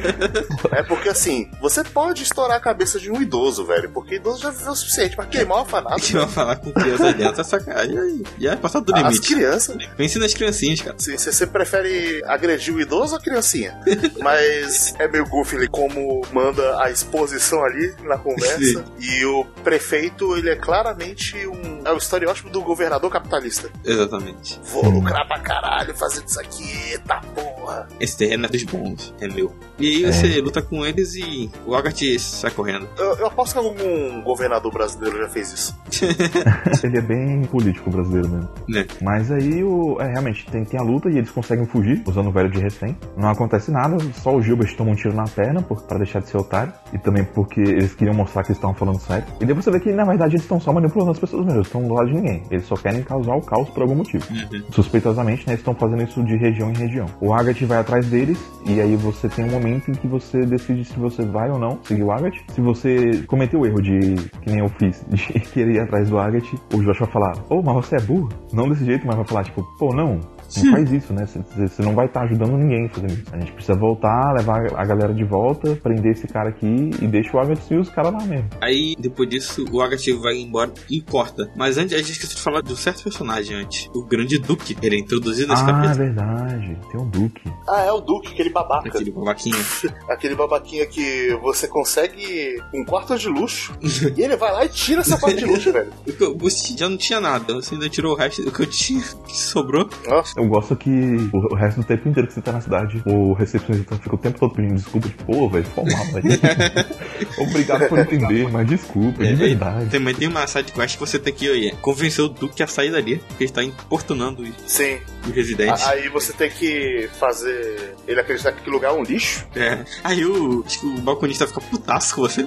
É 0.71 0.83
porque 0.83 1.09
assim, 1.09 1.49
você 1.61 1.83
pode 1.83 2.23
estourar 2.23 2.57
a 2.57 2.59
cabeça 2.59 2.99
de 2.99 3.11
um 3.11 3.21
idoso, 3.21 3.65
velho, 3.65 3.89
porque 3.91 4.15
idoso 4.15 4.41
já 4.41 4.49
viveu 4.51 4.71
o 4.71 4.75
suficiente, 4.75 5.15
mas 5.17 5.27
queimar 5.27 5.57
o 5.57 5.61
orfanato. 5.61 6.01
Que 6.01 6.13
vai 6.13 6.27
falar 6.27 6.55
com 6.57 6.71
criança 6.71 7.13
dentro 7.13 7.41
é 7.41 7.43
sacanagem. 7.43 7.97
aí 7.97 8.23
Já 8.39 8.53
é 8.53 8.55
passar 8.55 8.79
do 8.79 8.95
As 8.95 9.01
limite. 9.03 9.33
crianças. 9.35 9.77
Pense 9.97 10.19
nas 10.19 10.33
criancinhas, 10.33 10.81
cara. 10.81 10.95
Você 10.97 11.17
você 11.17 11.47
prefere 11.47 12.04
ele 12.05 12.23
agrediu 12.25 12.75
o 12.75 12.81
idoso 12.81 13.13
ou 13.13 13.19
a 13.19 13.21
criancinha? 13.21 13.79
Mas 14.21 14.93
é 14.99 15.07
meio 15.07 15.27
goofy 15.27 15.55
ele 15.55 15.67
como 15.67 16.21
manda 16.31 16.81
a 16.81 16.89
exposição 16.89 17.63
ali 17.63 17.93
na 18.03 18.17
conversa. 18.17 18.57
Sim. 18.59 18.83
E 18.99 19.25
o 19.25 19.45
prefeito, 19.63 20.35
ele 20.37 20.49
é 20.49 20.55
claramente 20.55 21.35
um. 21.47 21.81
É 21.85 21.91
o 21.91 21.97
estereótipo 21.97 22.49
do 22.49 22.61
governador 22.61 23.11
capitalista. 23.11 23.69
Exatamente. 23.83 24.59
Vou 24.63 24.89
lucrar 24.89 25.27
pra 25.27 25.39
caralho 25.39 25.95
fazendo 25.95 26.27
isso 26.27 26.39
aqui, 26.39 26.91
eita 26.91 27.21
porra. 27.33 27.87
Esse 27.99 28.17
terreno 28.17 28.45
é 28.45 28.49
dos 28.49 28.63
bons, 28.63 29.13
é 29.19 29.27
meu. 29.27 29.53
E 29.79 30.05
aí 30.05 30.11
você 30.11 30.41
luta 30.41 30.61
com 30.61 30.85
eles 30.85 31.15
e 31.15 31.49
o 31.65 31.75
Agatha 31.75 32.19
sai 32.19 32.51
correndo. 32.51 32.87
Eu, 32.97 33.17
eu 33.17 33.27
aposto 33.27 33.53
que 33.53 33.59
algum 33.59 34.21
governador 34.23 34.71
brasileiro 34.71 35.17
já 35.19 35.29
fez 35.29 35.51
isso. 35.51 35.75
Ele 36.83 36.97
é 36.97 37.01
bem 37.01 37.43
político 37.43 37.89
brasileiro 37.89 38.29
mesmo. 38.29 38.49
Né? 38.67 38.85
Mas 39.01 39.31
aí, 39.31 39.63
o, 39.63 39.97
é, 39.99 40.11
realmente, 40.11 40.45
tem, 40.47 40.63
tem 40.65 40.79
a 40.79 40.83
luta 40.83 41.09
e 41.09 41.17
eles 41.17 41.29
conseguem 41.29 41.65
fugir, 41.65 41.94
usando 42.05 42.27
o 42.27 42.31
velho 42.31 42.49
de 42.49 42.59
refém. 42.59 42.95
Não 43.17 43.29
acontece 43.29 43.71
nada, 43.71 43.97
só 44.13 44.35
o 44.35 44.41
Gilbert 44.41 44.75
toma 44.75 44.91
um 44.91 44.95
tiro 44.95 45.15
na 45.15 45.25
perna 45.25 45.61
por, 45.61 45.81
pra 45.83 45.97
deixar 45.97 46.19
de 46.19 46.29
ser 46.29 46.37
otário. 46.37 46.73
E 46.93 46.97
também 46.97 47.23
porque 47.23 47.61
eles 47.61 47.93
queriam 47.93 48.15
mostrar 48.15 48.43
que 48.43 48.49
eles 48.49 48.57
estavam 48.57 48.75
falando 48.75 48.99
sério. 48.99 49.25
E 49.39 49.45
depois 49.45 49.65
você 49.65 49.71
vê 49.71 49.79
que, 49.79 49.91
na 49.91 50.05
verdade, 50.05 50.33
eles 50.33 50.43
estão 50.43 50.59
só 50.59 50.71
manipulando 50.73 51.11
as 51.11 51.19
pessoas 51.19 51.45
mesmo, 51.45 51.59
eles 51.59 51.67
estão 51.67 51.81
do 51.81 51.93
lado 51.93 52.07
de 52.07 52.15
ninguém. 52.15 52.43
Eles 52.49 52.65
só 52.65 52.75
querem 52.75 53.01
causar 53.03 53.35
o 53.35 53.41
caos 53.41 53.69
por 53.69 53.83
algum 53.83 53.95
motivo. 53.95 54.25
Uhum. 54.31 54.63
Suspeitosamente, 54.71 55.45
né, 55.47 55.53
eles 55.53 55.59
estão 55.59 55.75
fazendo 55.75 56.03
isso 56.03 56.23
de 56.23 56.35
região 56.37 56.69
em 56.69 56.75
região. 56.75 57.05
O 57.21 57.33
Agat 57.33 57.63
vai 57.65 57.79
atrás 57.79 58.07
deles, 58.07 58.39
e 58.65 58.79
aí 58.79 58.95
você 58.95 59.27
tem 59.29 59.45
um 59.45 59.51
momento 59.51 59.91
em 59.91 59.93
que 59.93 60.07
você 60.07 60.45
decide 60.45 60.85
se 60.85 60.97
você 60.99 61.23
vai 61.25 61.49
ou 61.49 61.59
não 61.59 61.79
seguir 61.83 62.03
o 62.03 62.11
Agat. 62.11 62.35
Se 62.49 62.61
você 62.61 63.23
cometeu 63.27 63.61
o 63.61 63.65
erro 63.65 63.81
de, 63.81 64.15
que 64.41 64.49
nem 64.49 64.59
eu 64.59 64.69
fiz, 64.69 65.05
de 65.09 65.39
querer 65.51 65.75
ir 65.75 65.79
atrás 65.79 66.09
do 66.09 66.19
Agat, 66.19 66.45
o 66.73 66.83
Josh 66.83 66.99
vai 66.99 67.09
falar, 67.09 67.33
ô, 67.49 67.61
mas 67.61 67.75
você 67.75 67.95
é 67.97 68.01
burro? 68.01 68.29
Não 68.53 68.69
desse 68.69 68.85
jeito, 68.85 69.05
mas 69.05 69.15
vai 69.15 69.25
falar, 69.25 69.43
tipo, 69.43 69.63
pô, 69.77 69.93
não, 69.93 70.19
não 70.63 70.71
faz 70.71 70.91
isso, 70.91 71.13
né? 71.13 71.25
Você- 71.25 71.81
não 71.83 71.93
vai 71.93 72.05
estar 72.05 72.21
ajudando 72.23 72.57
ninguém 72.57 72.87
fazendo 72.89 73.13
isso. 73.13 73.23
A 73.31 73.37
gente 73.39 73.51
precisa 73.51 73.77
voltar, 73.77 74.33
levar 74.37 74.65
a 74.75 74.85
galera 74.85 75.13
de 75.13 75.23
volta, 75.23 75.75
prender 75.75 76.11
esse 76.13 76.27
cara 76.27 76.49
aqui 76.49 76.89
e 77.01 77.07
deixa 77.07 77.35
o 77.35 77.39
Agat 77.39 77.59
e 77.71 77.77
os 77.77 77.89
caras 77.89 78.13
lá 78.13 78.23
mesmo. 78.25 78.49
Aí, 78.61 78.95
depois 78.99 79.29
disso, 79.29 79.65
o 79.71 79.81
Agatha 79.81 80.15
vai 80.17 80.35
embora 80.37 80.71
e 80.89 81.01
corta. 81.01 81.49
Mas 81.55 81.77
antes, 81.77 81.93
a 81.93 81.97
gente 81.97 82.11
esqueceu 82.11 82.35
de 82.37 82.41
falar 82.41 82.61
de 82.61 82.71
um 82.73 82.75
certo 82.75 83.03
personagem 83.03 83.55
antes. 83.57 83.89
O 83.93 84.03
Grande 84.05 84.37
Duque. 84.37 84.75
Ele 84.81 84.95
é 84.95 84.99
introduzido 84.99 85.49
nesse 85.49 85.63
Ah, 85.63 85.67
capítulo. 85.67 85.95
verdade. 85.95 86.77
Tem 86.91 87.01
um 87.01 87.07
Duque. 87.09 87.41
Ah, 87.69 87.81
é 87.81 87.91
o 87.91 87.99
Duque, 88.01 88.33
aquele 88.33 88.49
babaca. 88.49 88.87
Aquele 88.89 89.11
babaquinho. 89.11 89.55
Aquele 90.09 90.35
babaquinha 90.35 90.85
que 90.85 91.33
você 91.41 91.67
consegue 91.67 92.57
um 92.73 92.83
quarto 92.85 93.17
de 93.17 93.27
luxo 93.29 93.73
e 93.81 94.21
ele 94.21 94.35
vai 94.35 94.51
lá 94.51 94.65
e 94.65 94.69
tira 94.69 95.01
essa 95.01 95.17
quarto 95.17 95.37
de 95.37 95.45
luxo, 95.45 95.71
velho. 95.73 95.91
Você 96.37 96.75
já 96.77 96.87
não 96.89 96.97
tinha 96.97 97.19
nada. 97.19 97.53
Você 97.55 97.73
ainda 97.75 97.89
tirou 97.89 98.13
o 98.13 98.15
resto 98.15 98.43
do 98.43 98.51
que 98.51 98.61
eu 98.61 98.65
tinha, 98.67 99.01
que 99.25 99.37
sobrou. 99.37 99.87
Nossa, 100.07 100.39
Eu 100.45 100.49
gosto 100.49 100.75
que 100.75 100.89
o 101.33 101.45
o 101.53 101.55
resto 101.55 101.81
do 101.81 101.85
tempo 101.85 102.07
inteiro 102.09 102.27
que 102.27 102.33
você 102.33 102.41
tá 102.41 102.51
na 102.51 102.61
cidade, 102.61 103.01
o 103.05 103.33
recepcionista 103.33 103.95
fica 103.95 104.15
o 104.15 104.17
tempo 104.17 104.39
todo 104.39 104.53
pedindo 104.53 104.75
desculpa, 104.75 105.07
tipo, 105.07 105.23
pô, 105.25 105.49
velho, 105.49 105.65
foi 105.65 105.83
mal, 105.85 106.05
velho. 106.05 106.39
Obrigado 107.39 107.87
por 107.87 107.99
entender, 107.99 108.49
mas 108.51 108.67
desculpa, 108.67 109.23
de 109.23 109.29
É, 109.31 109.35
verdade. 109.35 109.89
Também 109.89 110.13
tem 110.13 110.27
uma 110.27 110.45
side 110.47 110.71
quest 110.71 110.95
que 110.95 110.99
você 110.99 111.17
tem 111.19 111.33
que 111.33 111.49
aí, 111.49 111.71
convencer 111.81 112.23
o 112.23 112.29
Duque 112.29 112.61
a 112.63 112.67
sair 112.67 112.91
dali, 112.91 113.17
porque 113.27 113.43
ele 113.43 113.49
está 113.51 113.63
importunando 113.63 114.43
os, 114.43 114.49
sim. 114.67 114.97
os 115.25 115.31
residentes. 115.33 115.83
A- 115.85 115.91
Aí 115.95 116.09
você 116.09 116.33
tem 116.33 116.49
que 116.49 117.09
fazer 117.19 117.95
ele 118.07 118.19
acreditar 118.19 118.51
que 118.51 118.59
aquele 118.59 118.75
lugar 118.75 118.91
é 118.91 118.93
um 118.93 119.03
lixo. 119.03 119.45
É. 119.55 119.79
Aí 120.03 120.25
o, 120.25 120.61
que 120.63 120.85
o 120.85 120.97
balconista 121.01 121.47
fica 121.47 121.61
putaço 121.61 122.15
com 122.15 122.21
você. 122.21 122.45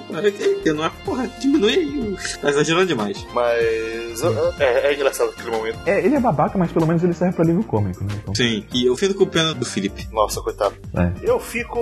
Eu 0.63 0.75
não 0.75 0.85
é, 0.85 0.91
porra, 1.03 1.27
diminui 1.39 2.15
Tá 2.41 2.49
exagerando 2.49 2.85
demais. 2.85 3.25
Mas 3.33 4.21
é, 4.59 4.87
é 4.87 4.93
engraçado 4.93 5.31
aquele 5.31 5.51
momento. 5.51 5.79
É, 5.85 5.99
ele 6.05 6.15
é 6.15 6.19
babaca, 6.19 6.57
mas 6.57 6.71
pelo 6.71 6.85
menos 6.85 7.03
ele 7.03 7.13
serve 7.13 7.35
pra 7.35 7.43
livro 7.45 7.63
cômico, 7.81 8.03
né? 8.03 8.13
Então, 8.21 8.35
Sim. 8.35 8.65
E 8.73 8.85
eu 8.85 8.95
fico 8.95 9.13
com 9.13 9.25
pena 9.25 9.53
do 9.53 9.65
Felipe. 9.65 10.07
Nossa, 10.11 10.41
coitado. 10.41 10.75
é. 10.95 11.11
Eu 11.23 11.39
fico. 11.39 11.79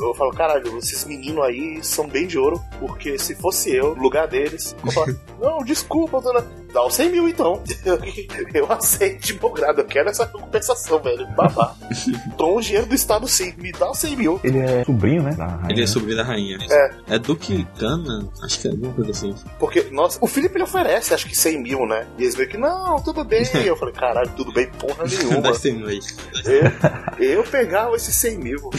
Eu 0.00 0.14
falo, 0.14 0.30
caralho, 0.32 0.78
esses 0.78 1.04
meninos 1.04 1.44
aí 1.44 1.78
são 1.82 2.08
bem 2.08 2.26
de 2.26 2.38
ouro, 2.38 2.60
porque 2.78 3.18
se 3.18 3.34
fosse 3.36 3.74
eu, 3.74 3.94
no 3.94 4.02
lugar 4.02 4.26
deles, 4.28 4.74
eu 4.84 4.92
falo, 4.92 5.16
não, 5.40 5.58
desculpa, 5.64 6.20
dona. 6.20 6.44
Dá 6.72 6.84
os 6.84 6.94
100 6.94 7.12
mil 7.12 7.28
então. 7.28 7.62
eu 8.52 8.72
aceito 8.72 9.26
de 9.26 9.34
bom 9.34 9.52
grado, 9.52 9.80
eu 9.80 9.84
quero 9.84 10.08
essa 10.08 10.26
compensação, 10.26 11.00
velho. 11.00 11.24
Babá. 11.36 11.76
Dou 12.36 12.58
o 12.58 12.60
dinheiro 12.60 12.84
do 12.86 12.96
Estado 12.96 13.28
sim, 13.28 13.54
me 13.58 13.70
dá 13.70 13.92
os 13.92 13.98
100 13.98 14.16
mil. 14.16 14.40
Ele 14.42 14.58
é 14.58 14.84
sobrinho, 14.84 15.22
né? 15.22 15.34
Da 15.34 15.46
rainha. 15.46 15.72
Ele 15.72 15.82
é 15.84 15.86
sobrinho 15.86 16.16
da 16.16 16.24
rainha. 16.24 16.58
É. 16.68 17.14
É 17.14 17.18
Duque 17.20 17.64
Cana? 17.78 18.28
Acho 18.42 18.58
que 18.58 18.66
é 18.66 18.70
alguma 18.72 18.92
coisa 18.92 19.12
assim. 19.12 19.32
Porque, 19.60 19.82
nossa, 19.92 20.18
o 20.20 20.26
Felipe 20.26 20.56
ele 20.56 20.64
oferece, 20.64 21.14
acho 21.14 21.28
que 21.28 21.36
100 21.36 21.62
mil, 21.62 21.86
né? 21.86 22.08
E 22.18 22.22
eles 22.24 22.34
meio 22.34 22.48
que, 22.48 22.58
não, 22.58 22.96
tudo 22.96 23.22
bem. 23.24 23.44
Eu 23.64 23.76
falei, 23.76 23.94
caralho, 23.94 24.30
tudo 24.36 24.52
bem, 24.52 24.68
porra 24.72 25.06
nenhuma. 25.18 25.40
Dá 25.40 25.54
100 25.54 25.72
mil 25.74 25.86
aí. 25.86 26.00
Eu, 27.18 27.24
eu 27.24 27.44
pegava 27.44 27.94
esses 27.96 28.14
100 28.16 28.38
mil 28.38 28.70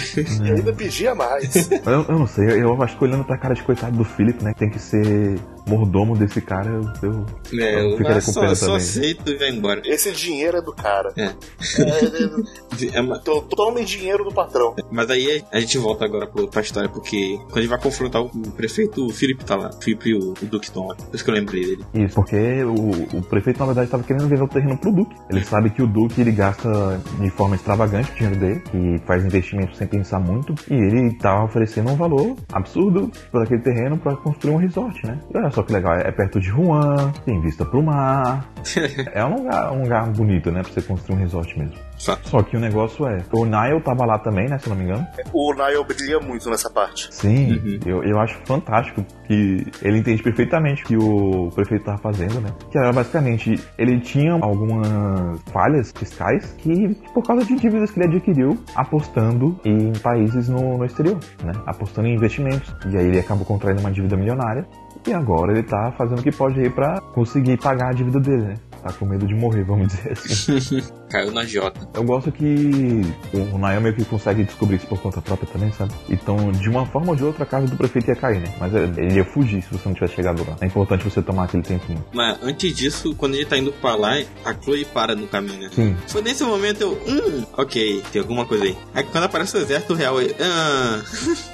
e 0.43 0.51
ainda 0.51 0.73
pedia 0.73 1.13
mais. 1.15 1.69
Eu, 1.71 2.05
eu 2.07 2.19
não 2.19 2.27
sei, 2.27 2.61
eu 2.61 2.81
acho 2.81 2.97
que 2.97 3.03
olhando 3.03 3.23
pra 3.23 3.37
cara 3.37 3.53
de 3.53 3.63
coitado 3.63 3.97
do 3.97 4.03
Philip, 4.03 4.43
né? 4.43 4.53
Que 4.53 4.59
tem 4.59 4.69
que 4.69 4.79
ser 4.79 5.39
mordomo 5.67 6.15
desse 6.17 6.41
cara, 6.41 6.69
eu. 6.69 6.81
eu 7.09 7.59
É, 7.59 7.85
eu 7.93 7.97
ficaria 7.97 8.21
com 8.21 8.31
só, 8.31 8.41
pena 8.41 8.55
só 8.55 8.65
também. 8.67 8.77
aceito 8.81 9.31
e 9.31 9.35
vai 9.37 9.49
embora. 9.49 9.81
Esse 9.85 10.11
dinheiro 10.11 10.57
é 10.57 10.61
do 10.61 10.73
cara. 10.73 11.11
É. 11.17 11.25
É, 11.25 12.97
É 12.97 13.01
uma- 13.01 13.19
to- 13.19 13.41
Tome 13.55 13.83
dinheiro 13.85 14.23
do 14.23 14.31
patrão. 14.33 14.75
Mas 14.91 15.09
aí 15.09 15.43
a 15.51 15.59
gente 15.59 15.77
volta 15.77 16.03
agora 16.05 16.27
pro, 16.27 16.47
pra 16.47 16.61
história, 16.61 16.89
porque 16.89 17.37
quando 17.45 17.57
ele 17.59 17.67
vai 17.67 17.79
confrontar 17.79 18.21
o 18.21 18.29
prefeito, 18.51 19.05
o 19.05 19.09
Felipe 19.09 19.43
tá 19.45 19.55
lá. 19.55 19.69
O 19.69 19.81
Felipe 19.83 20.09
e 20.09 20.13
o, 20.15 20.31
o 20.41 20.45
Duque 20.45 20.65
estão 20.65 20.87
lá. 20.87 20.95
Por 20.95 21.15
isso 21.15 21.23
que 21.23 21.29
eu 21.29 21.35
lembrei 21.35 21.61
dele. 21.65 21.85
Isso, 21.93 22.15
porque 22.15 22.63
o, 22.63 23.17
o 23.17 23.21
prefeito, 23.23 23.59
na 23.59 23.65
verdade, 23.67 23.87
estava 23.87 24.03
querendo 24.03 24.27
vender 24.27 24.43
o 24.43 24.47
terreno 24.47 24.77
pro 24.77 24.91
Duque. 24.91 25.15
Ele 25.29 25.43
sabe 25.43 25.69
que 25.69 25.81
o 25.81 25.87
Duque 25.87 26.21
ele 26.21 26.31
gasta 26.31 27.01
de 27.19 27.29
forma 27.29 27.55
extravagante 27.55 28.11
o 28.11 28.15
dinheiro 28.15 28.39
dele, 28.39 28.59
que 28.59 29.05
faz 29.05 29.23
investimentos 29.25 29.77
sem 29.77 29.87
pensar 29.87 30.19
muito, 30.19 30.53
e 30.69 30.73
ele 30.73 31.07
estava 31.13 31.43
oferecendo 31.45 31.91
um 31.91 31.95
valor 31.95 32.35
absurdo 32.51 33.09
por 33.31 33.43
aquele 33.43 33.61
terreno 33.61 33.97
para 33.97 34.15
construir 34.17 34.53
um 34.53 34.57
resort, 34.57 35.05
né? 35.05 35.19
E 35.33 35.37
olha 35.37 35.49
só 35.55 35.63
que 35.63 35.71
legal, 35.71 35.93
é 35.95 36.11
perto 36.11 36.37
de 36.37 36.47
Juan, 36.47 37.13
tem 37.25 37.39
vista 37.39 37.63
pro 37.65 37.81
mar. 37.81 38.45
é 39.13 39.23
um 39.23 39.35
lugar, 39.37 39.71
um 39.71 39.83
lugar 39.83 40.09
bonito, 40.11 40.51
né? 40.51 40.61
Pra 40.61 40.69
você 40.73 40.81
construir 40.81 41.15
um 41.15 41.19
resort 41.19 41.57
mesmo. 41.57 41.75
Só 41.97 42.43
que 42.43 42.57
o 42.57 42.59
negócio 42.59 43.07
é, 43.07 43.23
o 43.31 43.45
Nile 43.45 43.81
tava 43.81 44.05
lá 44.05 44.19
também, 44.19 44.49
né? 44.49 44.57
Se 44.59 44.67
não 44.67 44.75
me 44.75 44.83
engano. 44.83 45.07
O 45.31 45.53
Niall 45.53 45.85
brilha 45.85 46.19
muito 46.19 46.49
nessa 46.49 46.69
parte. 46.69 47.07
Sim, 47.09 47.45
Uhum. 47.53 47.79
eu, 47.85 48.03
eu 48.03 48.19
acho 48.19 48.37
fantástico 48.45 49.05
que 49.25 49.65
ele 49.81 49.99
entende 49.99 50.21
perfeitamente 50.21 50.83
o 50.83 50.85
que 50.87 50.97
o 50.97 51.49
prefeito 51.55 51.81
estava 51.81 51.97
fazendo, 51.99 52.41
né? 52.41 52.49
Que 52.69 52.77
era 52.77 52.91
basicamente, 52.91 53.57
ele 53.77 53.99
tinha 54.01 54.33
algumas 54.33 55.39
falhas 55.53 55.93
fiscais 55.95 56.53
que, 56.57 56.93
por 57.13 57.23
causa 57.23 57.45
de 57.45 57.55
dívidas 57.55 57.91
que 57.91 57.99
ele 58.01 58.07
adquiriu 58.17 58.57
apostando 58.75 59.57
em 59.63 59.93
países 59.99 60.49
no, 60.49 60.77
no 60.77 60.85
exterior, 60.85 61.17
né? 61.43 61.53
Apostando 61.65 62.07
em 62.09 62.15
investimentos. 62.15 62.75
E 62.91 62.97
aí 62.97 63.07
ele 63.07 63.19
acabou 63.19 63.45
contraindo 63.45 63.79
uma 63.79 63.91
dívida 63.91 64.17
milionária 64.17 64.65
e 65.07 65.13
agora 65.13 65.51
ele 65.51 65.63
tá 65.63 65.91
fazendo 65.97 66.19
o 66.19 66.23
que 66.23 66.31
pode 66.31 66.59
aí 66.59 66.69
pra 66.69 66.99
conseguir 67.13 67.57
pagar 67.57 67.89
a 67.89 67.93
dívida 67.93 68.19
dele, 68.19 68.41
né? 68.43 68.55
Tá 68.85 68.93
com 68.93 69.03
medo 69.03 69.25
de 69.25 69.33
morrer, 69.33 69.63
vamos 69.63 69.87
dizer 69.87 70.11
assim. 70.11 70.79
Caiu 71.09 71.31
na 71.31 71.43
Jota. 71.43 71.89
Eu 71.91 72.03
gosto 72.03 72.31
que 72.31 73.01
o 73.33 73.57
Nael 73.57 73.81
meio 73.81 73.95
que 73.95 74.05
consegue 74.05 74.43
descobrir 74.43 74.75
isso 74.75 74.85
por 74.85 75.01
conta 75.01 75.19
própria 75.23 75.49
também, 75.51 75.71
sabe? 75.71 75.91
Então, 76.07 76.51
de 76.51 76.69
uma 76.69 76.85
forma 76.85 77.09
ou 77.09 77.15
de 77.15 77.23
outra, 77.23 77.45
a 77.45 77.47
casa 77.47 77.65
do 77.65 77.75
prefeito 77.75 78.09
ia 78.09 78.15
cair, 78.15 78.41
né? 78.41 78.53
Mas 78.59 78.75
ele 78.75 79.15
ia 79.15 79.25
fugir 79.25 79.63
se 79.63 79.69
você 79.71 79.89
não 79.89 79.95
tivesse 79.95 80.13
chegado 80.13 80.45
lá. 80.47 80.55
É 80.61 80.67
importante 80.67 81.03
você 81.03 81.19
tomar 81.19 81.45
aquele 81.45 81.63
tempinho. 81.63 82.05
Mas 82.13 82.37
antes 82.43 82.75
disso, 82.75 83.15
quando 83.15 83.33
ele 83.33 83.45
tá 83.45 83.57
indo 83.57 83.71
pra 83.73 83.95
lá, 83.95 84.19
a 84.43 84.53
Chloe 84.53 84.85
para 84.85 85.15
no 85.15 85.25
caminho, 85.25 85.61
né? 85.61 85.69
Sim. 85.73 85.97
Foi 86.07 86.21
nesse 86.21 86.43
momento 86.43 86.81
eu, 86.81 86.91
hum, 87.07 87.43
ok, 87.57 88.03
tem 88.11 88.21
alguma 88.21 88.45
coisa 88.45 88.65
aí. 88.65 88.77
Aí 88.93 89.03
quando 89.03 89.23
aparece 89.23 89.57
o 89.57 89.61
exército 89.61 89.95
real, 89.95 90.21
eu, 90.21 90.35
ah, 90.39 91.01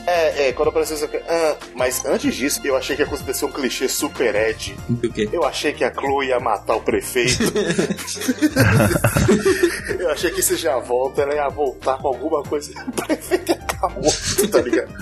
É, 0.05 0.47
é, 0.49 0.51
quando 0.51 0.67
apareceu 0.67 0.97
isso 0.97 1.05
aqui. 1.05 1.17
Ah, 1.29 1.55
mas 1.75 2.03
antes 2.03 2.35
disso, 2.35 2.59
eu 2.65 2.75
achei 2.75 2.93
que 2.97 3.01
ia 3.03 3.05
acontecer 3.05 3.45
um 3.45 3.51
clichê 3.51 3.87
super 3.87 4.35
Ed. 4.35 4.75
do 4.89 5.09
quê? 5.09 5.29
Eu 5.31 5.45
achei 5.45 5.71
que 5.71 5.85
a 5.85 5.93
Chloe 5.93 6.27
ia 6.27 6.39
matar 6.41 6.75
o 6.75 6.81
prefeito. 6.81 7.20
eu 9.99 10.09
achei 10.11 10.31
que 10.31 10.41
se 10.41 10.55
já 10.55 10.77
volta, 10.79 11.21
ela 11.21 11.33
ia 11.35 11.49
voltar 11.49 11.97
com 11.97 12.07
alguma 12.07 12.41
coisa. 12.43 12.71
O 12.87 12.91
prefeito 12.91 13.51
ia 13.51 13.55
estar 13.57 13.89
morto, 13.89 14.47
tá 14.49 14.61
ligado? 14.61 14.93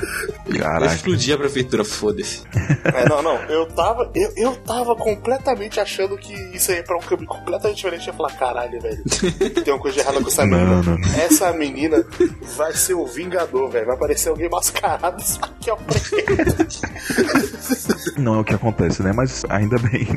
Caraca. 0.60 0.94
explodi 0.96 1.34
a 1.34 1.38
prefeitura, 1.38 1.84
foda-se. 1.84 2.42
É, 2.84 3.08
não, 3.10 3.22
não. 3.22 3.36
Eu 3.44 3.66
tava, 3.68 4.12
eu, 4.16 4.32
eu 4.38 4.56
tava 4.58 4.96
completamente 4.96 5.80
achando 5.80 6.18
que 6.18 6.34
isso 6.56 6.72
aí 6.72 6.78
ia 6.78 6.84
pra 6.84 6.98
um 6.98 7.02
caminho 7.02 7.28
completamente 7.28 7.78
diferente. 7.78 8.08
Eu 8.08 8.14
ia 8.14 8.18
falar, 8.18 8.32
caralho, 8.38 8.80
velho. 8.82 9.04
Tem 9.64 9.74
uma 9.74 9.80
coisa 9.80 9.96
de 9.96 10.02
errada 10.02 10.22
com 10.22 10.28
essa 10.28 10.46
Não, 10.46 10.58
menina. 10.58 10.82
não, 10.84 10.98
não. 10.98 11.16
Essa 11.20 11.52
menina 11.54 12.06
vai 12.56 12.74
ser 12.74 12.94
o 12.94 13.06
Vingador, 13.06 13.70
velho. 13.70 13.86
Vai 13.88 13.96
aparecer 13.96 14.30
alguém 14.30 14.50
mascarado, 14.50 15.22
só 15.24 15.42
que 15.60 15.70
é 15.70 15.74
o 15.74 15.78
prefeito. 15.78 16.34
Não 18.18 18.36
é 18.36 18.38
o 18.40 18.44
que 18.44 18.54
acontece, 18.54 19.02
né? 19.04 19.12
Mas 19.14 19.44
ainda 19.50 19.78
bem. 19.80 20.08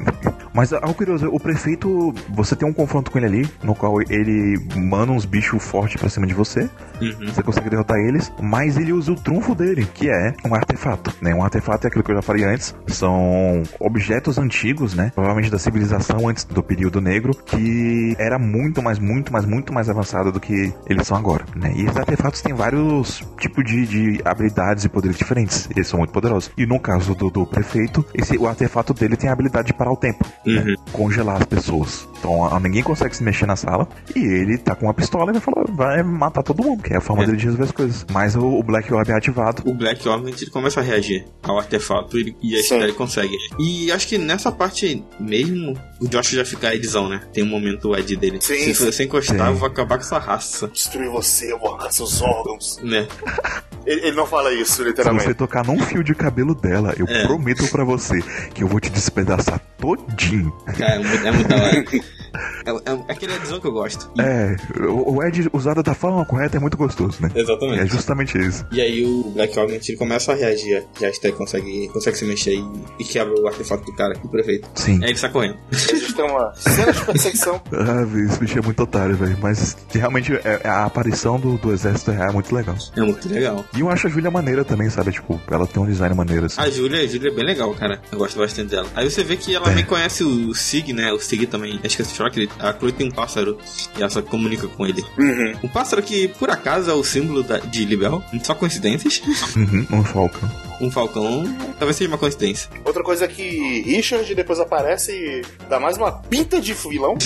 Mas 0.54 0.72
algo 0.72 0.94
curioso, 0.94 1.28
o 1.28 1.40
prefeito, 1.40 2.14
você 2.30 2.54
tem 2.54 2.68
um 2.68 2.72
confronto 2.72 3.10
com 3.10 3.18
ele 3.18 3.26
ali, 3.26 3.50
no 3.62 3.74
qual 3.74 4.00
ele 4.02 4.58
manda 4.76 5.12
uns 5.12 5.24
bichos 5.24 5.62
fortes 5.62 6.00
pra 6.00 6.08
cima 6.08 6.26
de 6.26 6.34
você. 6.34 6.68
Uhum. 7.00 7.26
Você 7.26 7.42
consegue 7.42 7.70
derrotar 7.70 7.98
eles, 7.98 8.32
mas 8.40 8.76
ele 8.76 8.92
usa 8.92 9.12
o 9.12 9.14
trunfo 9.14 9.54
dele, 9.54 9.86
que 9.94 10.08
é 10.08 10.34
um 10.44 10.54
artefato, 10.54 11.14
né? 11.20 11.34
Um 11.34 11.42
artefato 11.42 11.86
é 11.86 11.88
aquilo 11.88 12.04
que 12.04 12.10
eu 12.10 12.16
já 12.16 12.22
falei 12.22 12.44
antes, 12.44 12.74
são 12.88 13.62
objetos 13.80 14.38
antigos, 14.38 14.94
né? 14.94 15.10
Provavelmente 15.14 15.50
da 15.50 15.58
civilização 15.58 16.28
antes 16.28 16.44
do 16.44 16.62
período 16.62 17.00
negro, 17.00 17.32
que 17.34 18.14
era 18.18 18.38
muito 18.38 18.82
mais, 18.82 18.98
muito 18.98 19.32
mais, 19.32 19.44
muito 19.44 19.72
mais 19.72 19.88
avançada 19.88 20.30
do 20.30 20.40
que 20.40 20.72
eles 20.86 21.06
são 21.06 21.16
agora, 21.16 21.44
né? 21.56 21.72
E 21.74 21.84
esses 21.84 21.96
artefatos 21.96 22.42
têm 22.42 22.54
vários 22.54 23.22
tipos 23.38 23.64
de, 23.64 23.86
de 23.86 24.20
habilidades 24.24 24.84
e 24.84 24.88
poderes 24.88 25.16
diferentes, 25.16 25.68
eles 25.70 25.86
são 25.86 25.98
muito 25.98 26.12
poderosos. 26.12 26.50
E 26.56 26.66
no 26.66 26.78
caso 26.78 27.14
do, 27.14 27.30
do 27.30 27.46
prefeito, 27.46 28.04
esse, 28.14 28.36
o 28.36 28.46
artefato 28.46 28.92
dele 28.94 29.16
tem 29.16 29.30
a 29.30 29.32
habilidade 29.32 29.68
de 29.68 29.74
parar 29.74 29.92
o 29.92 29.96
tempo? 29.96 30.24
Uhum. 30.46 30.74
congelar 30.92 31.36
as 31.36 31.44
pessoas. 31.44 32.08
Então 32.18 32.44
a- 32.44 32.58
ninguém 32.60 32.82
consegue 32.82 33.16
se 33.16 33.22
mexer 33.22 33.46
na 33.46 33.56
sala 33.56 33.88
e 34.14 34.18
ele 34.20 34.58
tá 34.58 34.74
com 34.74 34.86
uma 34.86 34.94
pistola 34.94 35.30
e 35.30 35.32
vai 35.34 35.40
falar, 35.40 35.64
vai 35.70 36.02
matar 36.02 36.42
todo 36.42 36.62
mundo, 36.62 36.82
que 36.82 36.92
é 36.92 36.96
a 36.96 37.00
forma 37.00 37.22
É. 37.22 37.26
dele 37.26 37.38
de 37.38 37.44
resolver 37.44 37.64
as 37.64 37.72
coisas. 37.72 38.06
Mas 38.12 38.34
o, 38.36 38.44
o 38.44 38.62
Black 38.62 38.92
Orb 38.92 39.08
é 39.10 39.14
ativado. 39.14 39.62
O 39.68 39.74
Black 39.74 40.08
Orb 40.08 40.28
ele 40.28 40.50
começa 40.50 40.80
a 40.80 40.82
reagir 40.82 41.24
ao 41.42 41.58
artefato 41.58 42.18
e, 42.18 42.36
e 42.42 42.56
a 42.56 42.74
ele 42.82 42.92
consegue. 42.92 43.36
E 43.58 43.90
acho 43.92 44.06
que 44.08 44.18
nessa 44.18 44.50
parte 44.52 45.04
mesmo, 45.20 45.76
o 46.00 46.08
Josh 46.08 46.30
já 46.30 46.44
fica 46.44 46.68
a 46.68 46.74
Edzão, 46.74 47.08
né? 47.08 47.20
Tem 47.32 47.42
um 47.44 47.48
momento 47.48 47.94
Ed 47.96 48.16
dele. 48.16 48.38
Sim, 48.40 48.54
Se 48.56 48.74
sim. 48.74 48.84
você 48.86 49.04
encostar, 49.04 49.36
Sim. 49.46 49.52
eu 49.52 49.54
vou 49.56 49.68
acabar 49.68 49.98
com 49.98 50.04
sua 50.04 50.18
raça. 50.18 50.68
Destruir 50.68 51.10
você, 51.10 51.52
eu 51.52 51.58
vou 51.58 51.70
arrancar 51.74 51.92
seus 51.92 52.20
órgãos. 52.22 52.78
Né? 52.82 53.06
Ele, 53.84 54.00
ele 54.06 54.16
não 54.16 54.26
fala 54.28 54.52
isso, 54.54 54.76
Se 54.76 54.84
literalmente. 54.84 55.24
você 55.24 55.34
tocar 55.34 55.66
num 55.66 55.76
fio 55.80 56.04
de 56.04 56.14
cabelo 56.14 56.54
dela, 56.54 56.94
eu 56.96 57.04
É. 57.08 57.26
prometo 57.26 57.66
pra 57.68 57.82
você 57.82 58.22
que 58.54 58.62
eu 58.62 58.68
vou 58.68 58.78
te 58.78 58.88
despedaçar 58.88 59.58
todinho. 59.76 60.31
É, 60.78 61.28
é 61.28 61.32
muito 61.32 61.48
da 61.48 61.56
hora. 61.56 61.84
É, 62.64 62.70
é, 62.70 62.94
é 63.08 63.12
aquele 63.12 63.34
Edzão 63.34 63.60
que 63.60 63.66
eu 63.66 63.72
gosto. 63.72 64.08
E- 64.16 64.22
É, 64.22 64.56
o, 64.88 65.22
Ed 65.22 65.48
usado 65.52 65.82
da 65.82 65.94
forma 65.94 66.24
correta 66.24 66.56
é 66.56 66.60
muito 66.60 66.76
gostoso, 66.76 67.20
né? 67.20 67.28
Exatamente. 67.34 67.80
É 67.80 67.86
justamente 67.86 68.38
isso. 68.38 68.64
E 68.70 68.80
aí 68.80 69.04
o 69.04 69.24
Black 69.34 69.58
Orb 69.58 69.72
ele 69.72 69.96
começa 69.96 70.32
a 70.32 70.34
reagir. 70.34 70.84
Já 71.00 71.08
está 71.08 71.30
consegue, 71.32 71.88
consegue 71.88 72.16
se 72.16 72.24
mexer 72.24 72.54
e, 72.54 72.64
e 73.00 73.04
quebra 73.04 73.34
o 73.40 73.46
artefato 73.48 73.84
do 73.84 73.92
cara, 73.94 74.14
do 74.14 74.28
prefeito. 74.28 74.68
Sim. 74.76 75.00
Aí 75.02 75.10
ele 75.10 75.18
sai 75.18 75.30
correndo. 75.30 75.56
A 75.72 75.76
gente 75.94 76.14
tem 76.14 76.24
uma 76.24 76.54
cena 76.54 76.92
de 76.92 77.04
perseguição. 77.04 77.60
Ah, 77.72 78.02
esse 78.26 78.38
bicho 78.38 78.58
é 78.58 78.62
muito 78.62 78.82
otário, 78.82 79.16
velho. 79.16 79.36
Mas 79.40 79.76
realmente 79.92 80.32
é- 80.34 80.60
a 80.66 80.84
aparição 80.84 81.38
do, 81.40 81.56
do 81.58 81.72
exército 81.72 82.10
real 82.12 82.28
é 82.28 82.32
muito 82.32 82.54
legal. 82.54 82.76
É 82.96 83.00
muito 83.00 83.28
legal. 83.28 83.64
E 83.76 83.80
eu 83.80 83.90
acho 83.90 84.06
a 84.06 84.10
Júlia 84.10 84.30
maneira 84.30 84.64
também, 84.64 84.88
sabe? 84.88 85.10
Tipo, 85.12 85.40
ela 85.50 85.66
tem 85.66 85.82
um 85.82 85.86
design 85.86 86.14
maneiro, 86.14 86.46
assim. 86.46 86.60
A 86.60 86.70
Júlia, 86.70 87.00
a 87.02 87.06
Júlia 87.06 87.30
é 87.30 87.34
bem 87.34 87.44
legal, 87.44 87.74
cara. 87.74 88.00
Eu 88.12 88.18
gosto 88.18 88.38
bastante 88.38 88.70
dela. 88.70 88.86
Aí 88.94 89.08
você 89.10 89.24
vê 89.24 89.36
que 89.36 89.54
ela 89.54 89.70
É. 89.72 89.82
conhece 89.82 90.22
o 90.22 90.54
Sig, 90.54 90.92
né? 90.92 91.12
O 91.12 91.18
Sig 91.18 91.44
também. 91.46 91.80
Acho 91.84 91.96
que 91.96 92.02
choque, 92.24 92.40
ele- 92.40 92.50
a 92.58 92.72
Chloe 92.72 92.92
tem 92.92 93.06
um 93.06 93.10
pássaro 93.10 93.58
e 93.96 94.00
ela 94.00 94.10
só 94.10 94.22
comunica 94.22 94.66
com 94.68 94.86
ele. 94.86 95.04
Uhum. 95.18 95.52
Um 95.64 95.68
pássaro 95.68 96.02
que, 96.02 96.28
por 96.28 96.50
acaso, 96.50 96.90
é 96.90 96.94
o 96.94 97.04
símbolo 97.04 97.42
da- 97.42 97.58
de 97.58 97.84
Libel. 97.84 98.22
Só 98.42 98.54
coincidências. 98.54 99.22
Uhum, 99.56 99.86
um 99.92 100.04
Falcon. 100.04 100.48
Um 100.80 100.90
falcão, 100.90 101.44
talvez 101.78 101.94
seja 101.96 102.08
uma 102.10 102.18
coincidência. 102.18 102.68
Outra 102.84 103.04
coisa 103.04 103.26
é 103.26 103.28
que 103.28 103.82
Richard 103.82 104.34
depois 104.34 104.58
aparece 104.58 105.12
e 105.12 105.42
dá 105.68 105.78
mais 105.78 105.96
uma 105.96 106.10
pinta 106.10 106.60
de 106.60 106.72
vilão. 106.74 107.14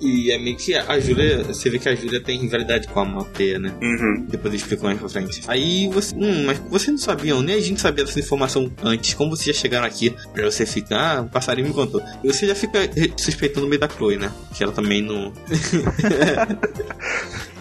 E 0.00 0.30
é 0.32 0.38
meio 0.38 0.56
que 0.56 0.74
a 0.74 0.98
Júlia, 1.00 1.42
você 1.44 1.70
vê 1.70 1.78
que 1.78 1.88
a 1.88 1.94
Júlia 1.94 2.20
tem 2.20 2.38
rivalidade 2.38 2.88
com 2.88 3.00
a 3.00 3.04
Mapeia, 3.04 3.58
né? 3.58 3.72
Uhum. 3.82 4.26
Depois 4.28 4.52
eu 4.52 4.58
explico 4.58 4.84
mais 4.84 4.98
pra 4.98 5.08
frente. 5.08 5.42
Aí 5.48 5.88
você. 5.88 6.14
Hum, 6.14 6.44
mas 6.46 6.58
vocês 6.68 6.88
não 6.90 6.98
sabiam, 6.98 7.40
nem 7.42 7.56
a 7.56 7.60
gente 7.60 7.80
sabia 7.80 8.04
dessa 8.04 8.18
informação 8.20 8.70
antes. 8.82 9.14
Como 9.14 9.34
vocês 9.34 9.56
já 9.56 9.62
chegaram 9.62 9.86
aqui? 9.86 10.14
Pra 10.32 10.44
você 10.50 10.66
ficar, 10.66 11.18
ah, 11.18 11.22
o 11.22 11.28
passarinho 11.28 11.68
me 11.68 11.74
contou. 11.74 12.02
E 12.22 12.26
você 12.32 12.46
já 12.46 12.54
fica 12.54 12.78
suspeitando 13.16 13.65
o 13.66 13.68
meio 13.68 13.80
da 13.80 13.88
Chloe, 13.88 14.16
né? 14.16 14.30
Que 14.54 14.64
ela 14.64 14.72
também 14.72 15.02
não. 15.02 15.32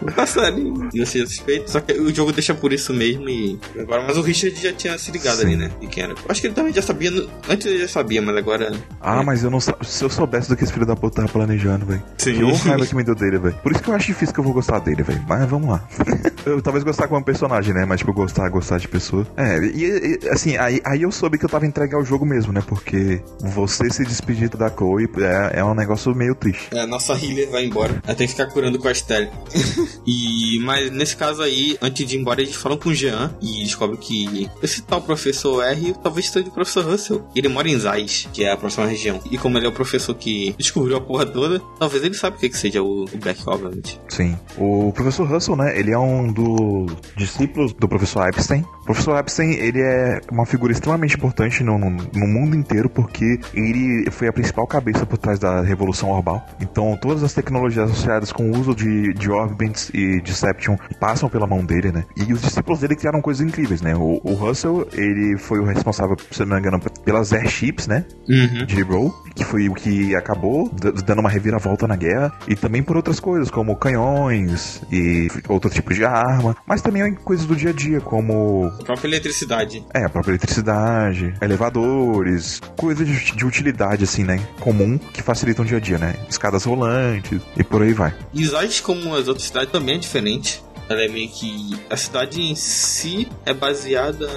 o 0.02 0.12
passarinho. 0.12 0.90
E 0.94 1.06
você 1.06 1.20
já 1.20 1.26
suspeita, 1.26 1.68
só 1.68 1.80
que 1.80 1.94
o 1.94 2.14
jogo 2.14 2.32
deixa 2.32 2.54
por 2.54 2.74
isso 2.74 2.94
mesmo 2.94 3.30
e. 3.30 3.60
Agora, 3.80 4.04
mas 4.06 4.18
o 4.18 4.22
Richard 4.22 4.56
já 4.62 4.74
tinha 4.74 4.98
se 4.98 5.12
ligado 5.12 5.38
Sim. 5.38 5.46
ali, 5.46 5.56
né? 5.56 5.72
De 5.80 5.88
quem 5.88 6.04
era. 6.04 6.16
Acho 6.30 6.42
que 6.42 6.48
ele 6.48 6.54
também 6.54 6.74
já 6.74 6.82
sabia. 6.82 7.12
no- 7.12 7.30
Antes 7.50 7.66
ele 7.68 7.80
já 7.80 7.88
sabia, 7.88 8.22
mas 8.22 8.36
agora. 8.36 8.72
Ah, 9.02 9.24
mas 9.24 9.44
eu 9.44 9.50
não 9.50 9.60
Se 9.60 9.72
eu 10.02 10.10
soubesse 10.10 10.50
do 10.50 10.56
que 10.56 10.64
esse 10.64 10.74
filho 10.74 10.86
da 10.86 10.96
puta 10.96 11.18
tava 11.18 11.30
planejando, 11.30 11.86
velho. 11.86 12.04
Sim. 12.18 12.34
Que 12.34 12.68
raiva 12.68 12.86
que 12.86 12.96
me 12.96 13.04
deu 13.04 13.16
dele, 13.16 13.38
velho. 13.38 13.56
Por 13.64 13.72
isso 13.72 13.82
que 13.82 13.90
eu 13.90 13.96
acho 13.96 14.08
difícil 14.08 14.34
que 14.34 14.40
eu 14.40 14.44
vou 14.44 14.54
gostar 14.54 14.80
dele, 14.80 15.04
velho. 15.04 15.24
Mas 15.28 15.50
vamos 15.50 15.70
lá. 15.70 15.88
eu 16.46 16.62
talvez 16.62 16.84
gostar 16.84 17.08
como 17.08 17.24
personagem, 17.24 17.74
né? 17.74 17.86
Mas, 17.86 18.00
tipo, 18.00 18.14
gostar, 18.14 18.48
gostar 18.50 18.78
de 18.78 18.88
pessoa. 18.88 19.26
É, 19.38 19.58
e, 19.60 20.20
e, 20.24 20.30
assim, 20.30 20.58
aí, 20.58 20.82
aí 20.84 21.02
eu 21.02 21.12
soube 21.12 21.38
que 21.38 21.46
eu 21.46 21.50
tava 21.50 21.66
entregue 21.66 21.96
ao 21.96 22.04
jogo 22.04 22.26
mesmo, 22.26 22.52
né? 22.54 22.62
Porque 22.68 23.22
você 23.40 23.90
se 23.90 24.04
despedir 24.04 24.50
da 24.50 24.70
Chloe 24.70 25.10
é, 25.18 25.60
é 25.60 25.64
um 25.64 25.74
negócio 25.74 25.95
meio 26.16 26.36
triste. 26.36 26.70
É, 26.72 26.86
nossa 26.86 27.14
healer 27.14 27.50
vai 27.50 27.66
embora. 27.66 28.02
Ela 28.06 28.16
tem 28.16 28.28
que 28.28 28.34
ficar 28.34 28.48
curando 28.48 28.80
com 28.80 28.88
a 28.88 28.92
Estelle. 28.92 29.30
e, 30.06 30.60
mas 30.64 30.92
nesse 30.92 31.16
caso 31.16 31.42
aí, 31.42 31.78
antes 31.82 32.06
de 32.06 32.16
ir 32.16 32.20
embora, 32.20 32.42
eles 32.42 32.56
falam 32.56 32.78
com 32.78 32.90
o 32.90 32.94
Jean 32.94 33.36
e 33.42 33.64
descobrem 33.64 34.00
que 34.00 34.50
esse 34.62 34.82
tal 34.82 35.02
professor 35.02 35.64
R 35.64 35.96
talvez 36.02 36.30
seja 36.30 36.48
o 36.48 36.52
professor 36.52 36.86
Russell. 36.86 37.28
Ele 37.36 37.48
mora 37.48 37.70
em 37.70 37.78
Zais, 37.80 38.28
que 38.34 38.44
é 38.44 38.52
a 38.52 38.58
próxima 38.58 38.86
região. 38.86 39.20
E 39.30 39.38
como 39.38 39.58
ele 39.58 39.66
é 39.66 39.70
o 39.70 39.74
professor 39.74 40.14
que 40.16 40.56
descobriu 40.58 40.98
a 40.98 41.02
porra 41.02 41.26
toda, 41.26 41.60
talvez 41.80 42.04
ele 42.04 42.14
saiba 42.14 42.36
o 42.36 42.40
que, 42.40 42.50
que 42.50 42.58
seja 42.58 42.82
o, 42.82 43.06
o 43.06 43.18
Black, 43.18 43.42
obviamente. 43.46 44.00
Sim. 44.10 44.38
O 44.58 44.92
professor 44.94 45.28
Russell, 45.28 45.56
né? 45.56 45.78
Ele 45.78 45.92
é 45.92 45.98
um 45.98 46.32
dos 46.32 46.96
discípulos 47.16 47.74
do 47.74 47.88
professor 47.88 48.28
Epstein. 48.28 48.62
O 48.82 48.86
professor 48.86 49.18
Epstein, 49.18 49.54
ele 49.54 49.82
é 49.82 50.22
uma 50.32 50.46
figura 50.46 50.72
extremamente 50.72 51.16
importante 51.16 51.64
no, 51.64 51.78
no, 51.78 51.90
no 51.90 52.28
mundo 52.28 52.56
inteiro 52.56 52.90
porque 52.90 53.40
ele 53.54 54.10
foi 54.12 54.28
a 54.28 54.34
principal 54.34 54.68
cabeça 54.68 55.06
por 55.06 55.18
trás 55.18 55.40
da 55.40 55.62
Revolução 55.62 55.85
Orbal. 55.94 56.46
Então, 56.60 56.98
todas 57.02 57.24
as 57.24 57.34
tecnologias 57.34 57.90
associadas 57.92 58.32
com 58.32 58.52
o 58.52 58.58
uso 58.60 58.76
de, 58.76 59.14
de 59.14 59.30
Orbits 59.30 59.90
e 59.94 60.22
Deception 60.22 60.78
passam 61.00 61.30
pela 61.30 61.48
mão 61.48 61.64
dele, 61.66 61.92
né? 61.92 62.06
E 62.16 62.32
os 62.34 62.42
discípulos 62.42 62.80
dele 62.80 62.96
criaram 62.96 63.22
coisas 63.22 63.46
incríveis, 63.46 63.82
né? 63.82 63.96
O, 63.96 64.20
o 64.24 64.34
Russell, 64.34 64.88
ele 64.94 65.38
foi 65.38 65.60
o 65.60 65.64
responsável, 65.66 66.16
se 66.32 66.46
não 66.46 66.56
me 66.56 66.60
engano, 66.62 66.80
pelas 67.04 67.34
airships, 67.34 67.88
né? 67.88 68.06
Uhum. 68.28 68.66
de 68.66 68.82
Row, 68.82 69.14
que 69.36 69.44
foi 69.44 69.70
o 69.70 69.74
que 69.74 70.16
acabou 70.16 70.70
dando 71.06 71.20
uma 71.20 71.30
reviravolta 71.30 71.88
na 71.88 71.96
guerra, 71.96 72.32
e 72.48 72.56
também 72.56 72.82
por 72.84 72.96
outras 72.98 73.20
coisas, 73.20 73.50
como 73.50 73.76
canhões 73.76 74.82
e 74.92 75.28
outro 75.48 75.70
tipo 75.70 75.94
de 75.94 76.04
arma, 76.06 76.56
mas 76.66 76.82
também 76.82 77.14
coisas 77.14 77.46
do 77.46 77.56
dia 77.56 77.70
a 77.70 77.74
dia, 77.74 78.02
como 78.02 78.68
A 78.80 78.84
própria 78.84 79.08
eletricidade. 79.08 79.84
é, 79.94 80.04
a 80.06 80.10
própria 80.10 80.32
eletricidade, 80.32 81.34
elevadores, 81.42 82.62
coisas 82.78 83.08
de, 83.08 83.36
de 83.36 83.46
utilidade, 83.46 84.04
assim, 84.04 84.24
né? 84.24 84.40
Comum 84.60 84.98
que 84.98 85.22
facilitam 85.22 85.64
o 85.64 85.68
dia 85.80 85.96
a 85.96 86.00
dia, 86.00 86.08
né? 86.08 86.16
Escadas 86.30 86.64
rolantes 86.66 87.42
e 87.58 87.64
por 87.64 87.82
aí 87.82 87.94
vai. 87.94 88.14
E 88.34 88.46
Zais, 88.46 88.80
como 88.80 89.16
as 89.16 89.28
outras 89.28 89.48
cidades, 89.48 89.72
também 89.72 89.96
é 89.96 89.98
diferente. 89.98 90.64
Ela 90.88 91.04
é 91.04 91.08
meio 91.08 91.30
que. 91.30 91.78
A 91.90 91.98
cidade 91.98 92.42
em 92.42 92.56
si 92.56 93.28
é 93.46 93.54
baseada. 93.54 94.28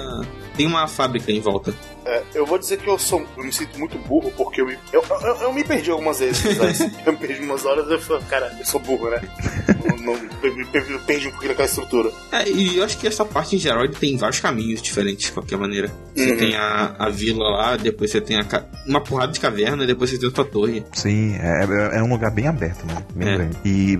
Tem 0.55 0.65
uma 0.65 0.87
fábrica 0.87 1.31
em 1.31 1.39
volta. 1.39 1.73
É, 2.09 2.23
eu 2.33 2.45
vou 2.45 2.57
dizer 2.57 2.77
que 2.79 2.87
eu 2.89 2.97
sou. 2.97 3.23
Eu 3.37 3.43
me 3.43 3.53
sinto 3.53 3.77
muito 3.77 3.97
burro 3.99 4.31
porque 4.35 4.61
eu 4.61 4.65
me. 4.65 4.75
Eu, 4.91 5.03
eu, 5.21 5.35
eu 5.41 5.53
me 5.53 5.63
perdi 5.63 5.91
algumas 5.91 6.19
vezes, 6.19 6.57
mas 6.57 6.79
eu 7.05 7.11
me 7.13 7.17
perdi 7.19 7.43
umas 7.43 7.65
horas 7.65 7.87
e 7.87 7.93
eu 7.93 7.99
falei, 7.99 8.23
cara, 8.27 8.55
eu 8.59 8.65
sou 8.65 8.79
burro, 8.79 9.09
né? 9.11 9.21
Eu 9.89 9.97
não, 10.05 10.13
eu 10.13 10.65
perdi, 11.05 11.27
um 11.27 11.31
pouquinho 11.31 11.49
daquela 11.49 11.65
estrutura. 11.67 12.11
É, 12.31 12.49
e 12.49 12.77
eu 12.77 12.83
acho 12.83 12.97
que 12.97 13.07
essa 13.07 13.23
parte 13.23 13.55
em 13.55 13.59
geral 13.59 13.83
ele 13.83 13.93
tem 13.95 14.17
vários 14.17 14.39
caminhos 14.39 14.81
diferentes, 14.81 15.27
de 15.27 15.31
qualquer 15.31 15.57
maneira. 15.57 15.89
Você 16.15 16.31
Uhum. 16.31 16.37
tem 16.37 16.55
a, 16.55 16.95
a 16.99 17.09
vila 17.09 17.43
lá, 17.49 17.77
depois 17.77 18.11
você 18.11 18.19
tem 18.21 18.37
a 18.37 18.45
uma 18.85 19.01
porrada 19.01 19.31
de 19.31 19.39
caverna, 19.39 19.85
depois 19.85 20.09
você 20.09 20.17
tem 20.17 20.27
outra 20.27 20.43
torre. 20.45 20.83
Sim, 20.93 21.35
é, 21.35 21.63
é- 21.95 21.99
é 21.99 22.03
um 22.03 22.09
lugar 22.09 22.31
bem 22.31 22.47
aberto, 22.47 22.85
né? 22.85 22.95
Bem 23.15 23.27
É. 23.29 23.35
grande. 23.37 23.57
E 23.65 23.97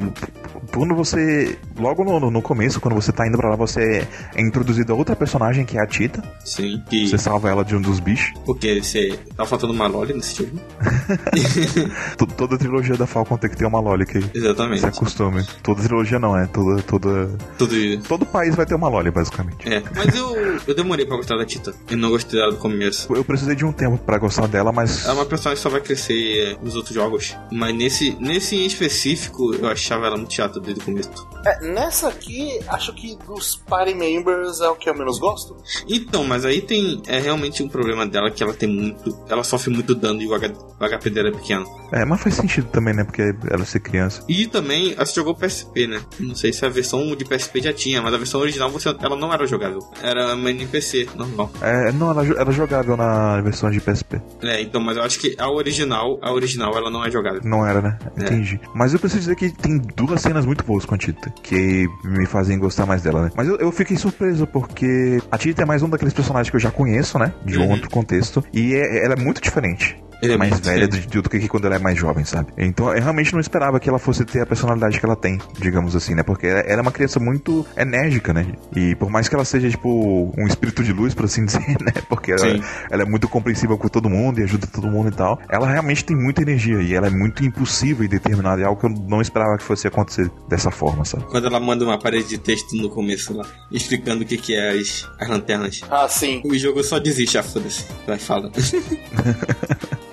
quando 0.74 0.96
você. 0.96 1.58
Logo 1.78 2.04
no, 2.04 2.30
no 2.32 2.42
começo, 2.42 2.80
quando 2.80 2.96
você 2.96 3.12
tá 3.12 3.26
indo 3.28 3.38
pra 3.38 3.50
lá, 3.50 3.56
você 3.56 4.06
é 4.36 4.42
introduzido 4.42 4.92
a 4.94 4.96
outra 4.96 5.16
personagem 5.16 5.66
que 5.66 5.78
é 5.78 5.82
a 5.82 5.88
Tita. 5.88 6.22
Sim. 6.44 6.84
Que, 6.90 7.08
Você 7.08 7.18
salva 7.18 7.50
ela 7.50 7.64
de 7.64 7.76
um 7.76 7.82
dos 7.82 7.99
bichos. 8.00 8.34
Porque 8.46 8.82
você 8.82 9.18
tá 9.36 9.46
faltando 9.46 9.74
uma 9.74 9.88
loli 9.88 10.14
nesse 10.14 10.36
jogo. 10.38 10.60
T- 12.18 12.26
Toda 12.38 12.58
trilogia 12.58 12.96
da 12.96 13.06
Falcon 13.06 13.38
tem 13.38 13.50
que 13.50 13.58
ter 13.58 13.66
uma 13.66 13.80
Loli, 13.80 14.06
que 14.06 14.20
Exatamente. 14.34 14.80
se 14.82 14.86
acostume. 14.86 15.46
Toda 15.64 15.82
trilogia 15.82 16.20
não, 16.20 16.38
é. 16.38 16.46
Toda, 16.48 16.82
toda. 16.84 17.38
Tudo 17.58 17.76
isso. 17.76 18.04
Todo 18.08 18.26
país 18.26 18.56
vai 18.56 18.66
ter 18.66 18.76
uma 18.76 18.88
Loli, 18.88 19.12
basicamente. 19.12 19.68
É, 19.72 19.84
mas 19.96 20.16
eu, 20.16 20.36
eu 20.68 20.76
demorei 20.76 21.06
pra 21.06 21.18
gostar 21.18 21.38
da 21.38 21.46
Tita. 21.46 21.74
Eu 21.90 21.98
não 21.98 22.10
gostei 22.10 22.40
dela 22.40 22.52
do 22.52 22.58
começo. 22.58 23.14
Eu 23.14 23.24
precisei 23.24 23.56
de 23.56 23.66
um 23.66 23.72
tempo 23.72 23.98
pra 23.98 24.18
gostar 24.18 24.48
dela, 24.48 24.72
mas. 24.72 25.04
Ela 25.06 25.14
é 25.14 25.16
uma 25.18 25.26
personagem 25.26 25.58
que 25.58 25.64
só 25.64 25.70
vai 25.70 25.82
crescer 25.82 26.58
nos 26.62 26.76
outros 26.76 26.94
jogos. 26.96 27.36
Mas 27.52 27.76
nesse, 27.76 28.16
nesse 28.20 28.56
em 28.56 28.66
específico, 28.66 29.54
eu 29.56 29.68
achava 29.68 30.06
ela 30.08 30.18
muito 30.18 30.34
chata. 30.34 30.50
chata 30.56 30.60
desde 30.62 30.82
o 30.82 30.86
começo. 30.86 31.10
É, 31.46 31.68
nessa 31.68 32.08
aqui, 32.08 32.60
acho 32.68 32.94
que 32.94 33.18
dos 33.28 33.56
party 33.68 33.94
members 33.94 34.62
é 34.62 34.70
o 34.70 34.76
que 34.76 34.90
eu 34.90 34.96
menos 34.96 35.20
gosto. 35.20 35.56
Então, 35.88 36.24
mas 36.24 36.46
aí 36.46 36.62
tem 36.62 37.02
é 37.08 37.20
realmente 37.20 37.62
um 37.64 37.68
problema 37.70 37.89
dela 38.10 38.32
que 38.32 38.44
ela 38.44 38.54
tem 38.54 38.70
muito. 38.70 39.18
Ela 39.30 39.44
sofre 39.44 39.72
muito 39.72 39.96
dano 39.96 40.22
e 40.22 40.28
o, 40.28 40.34
H, 40.34 40.48
o 40.80 40.86
HP 40.86 41.10
dela 41.10 41.30
é 41.30 41.32
pequeno. 41.32 41.66
É, 41.92 42.06
mas 42.06 42.22
faz 42.22 42.36
sentido 42.36 42.68
também, 42.68 42.94
né? 42.94 43.04
Porque 43.04 43.34
ela 43.50 43.66
ser 43.66 43.80
criança. 43.80 44.24
E 44.28 44.48
também, 44.48 44.94
ela 44.94 45.06
jogou 45.06 45.36
PSP, 45.36 45.88
né? 45.88 46.02
Não 46.20 46.36
sei 46.36 46.54
se 46.54 46.66
a 46.66 46.70
versão 46.70 47.16
de 47.16 47.26
PSP 47.26 47.62
já 47.62 47.74
tinha, 47.74 48.02
mas 48.02 48.14
a 48.14 48.18
versão 48.18 48.40
original 48.40 48.70
você, 48.70 48.90
ela 48.90 49.16
não 49.16 49.34
era 49.34 49.46
jogável. 49.46 49.80
Era 50.02 50.36
uma 50.36 50.50
NPC, 50.50 51.08
normal. 51.16 51.52
É, 51.62 51.92
não, 51.92 52.12
ela 52.12 52.26
era 52.26 52.52
jogável 52.52 52.96
na 52.96 53.42
versão 53.42 53.70
de 53.72 53.80
PSP. 53.80 54.22
É, 54.42 54.62
então, 54.62 54.82
mas 54.82 54.98
eu 54.98 55.04
acho 55.04 55.20
que 55.20 55.36
a 55.38 55.50
original, 55.50 56.20
a 56.22 56.32
original, 56.32 56.76
ela 56.76 56.90
não 56.90 57.04
é 57.04 57.12
jogável. 57.12 57.42
Não 57.44 57.66
era, 57.66 57.82
né? 57.82 57.98
É. 58.18 58.24
Entendi. 58.24 58.60
Mas 58.74 58.94
eu 58.94 59.00
preciso 59.00 59.22
dizer 59.22 59.36
que 59.36 59.52
tem 59.52 59.78
duas 59.96 60.22
cenas 60.22 60.46
muito 60.46 60.64
boas 60.64 60.86
com 60.86 60.96
a 60.96 60.98
Tita, 60.98 61.34
que 61.42 61.88
me 62.04 62.26
fazem 62.26 62.60
gostar 62.60 62.86
mais 62.86 63.02
dela, 63.02 63.24
né? 63.24 63.32
Mas 63.36 63.48
eu, 63.48 63.56
eu 63.58 63.72
fiquei 63.72 63.98
surpreso, 63.98 64.46
porque 64.48 65.22
a 65.32 65.38
Tita 65.38 65.64
é 65.64 65.66
mais 65.66 65.82
um 65.82 65.90
daqueles 65.90 66.14
personagens 66.14 66.50
que 66.50 66.56
eu 66.56 66.60
já 66.60 66.72
conheço, 66.72 67.18
né? 67.18 67.34
De 67.46 67.58
um 67.58 67.79
Outro 67.80 67.90
contexto. 67.90 68.44
E 68.54 68.74
é- 68.76 69.06
ela 69.06 69.14
é 69.14 69.20
muito 69.20 69.42
diferente. 69.42 70.02
Ele 70.22 70.34
é 70.34 70.38
mais 70.38 70.60
velha 70.60 70.88
do, 70.88 71.22
do 71.22 71.30
que 71.30 71.48
quando 71.48 71.66
ela 71.66 71.76
é 71.76 71.80
mais 71.80 71.98
jovem, 71.98 72.26
sabe? 72.26 72.52
Então 72.58 72.94
eu 72.94 73.02
realmente 73.02 73.34
não 73.34 73.40
esperava 73.40 73.80
que 73.80 73.90
ela 73.90 74.00
fosse 74.00 74.24
ter 74.26 74.42
a 74.42 74.46
personalidade 74.46 75.00
que 75.00 75.06
ela 75.06 75.16
tem, 75.16 75.40
digamos 75.60 75.96
assim, 75.96 76.16
né? 76.16 76.24
Porque 76.24 76.48
ela 76.48 76.80
ela 76.80 76.80
é 76.80 76.82
uma 76.82 76.92
criança 76.92 77.20
muito 77.20 77.66
enérgica, 77.76 78.34
né? 78.34 78.54
E 78.76 78.96
por 78.96 79.10
mais 79.10 79.28
que 79.28 79.36
ela 79.36 79.46
seja, 79.46 79.70
tipo, 79.70 80.34
um 80.38 80.48
espírito 80.48 80.84
de 80.84 80.94
luz, 80.94 81.14
por 81.14 81.26
assim 81.26 81.44
dizer, 81.46 81.78
né? 81.82 81.92
Porque 82.08 82.32
ela, 82.32 82.60
ela 82.90 83.04
é 83.04 83.06
muito 83.06 83.28
compreensiva 83.28 83.78
com 83.78 83.88
todo 83.88 84.10
mundo 84.10 84.40
e 84.40 84.44
ajuda 84.44 84.68
todo 84.68 84.88
mundo 84.88 85.10
e 85.10 85.12
tal. 85.12 85.40
Ela 85.50 85.70
realmente 85.70 86.06
tem 86.06 86.16
muita 86.16 86.42
energia 86.42 86.82
e 86.82 86.94
ela 86.94 87.08
é 87.08 87.10
muito 87.10 87.44
impulsiva 87.44 88.04
e 88.04 88.08
determinada. 88.08 88.62
É 88.62 88.66
algo 88.66 88.80
que 88.80 88.86
eu 88.86 88.90
não 88.90 89.22
esperava 89.22 89.58
que 89.58 89.64
fosse 89.64 89.88
acontecer 89.88 90.30
dessa 90.48 90.72
forma, 90.72 91.06
sabe? 91.06 91.26
Quando 91.26 91.48
ela 91.48 91.60
manda 91.60 91.84
uma 91.84 92.00
parede 92.00 92.30
de 92.30 92.38
texto 92.38 92.76
no 92.76 92.90
começo 92.90 93.34
lá, 93.36 93.46
explicando 93.72 94.24
o 94.24 94.26
que, 94.26 94.38
que 94.38 94.56
é 94.56 94.72
as, 94.72 95.10
as 95.20 95.28
lanternas. 95.28 95.82
Ah, 95.90 96.08
sim. 96.08 96.42
O 96.46 96.58
jogo 96.58 96.84
só 96.84 97.00
desiste, 97.00 97.38
ah, 97.38 97.44
foda-se. 97.44 97.86
Vai, 98.06 98.18
fala. 98.18 98.52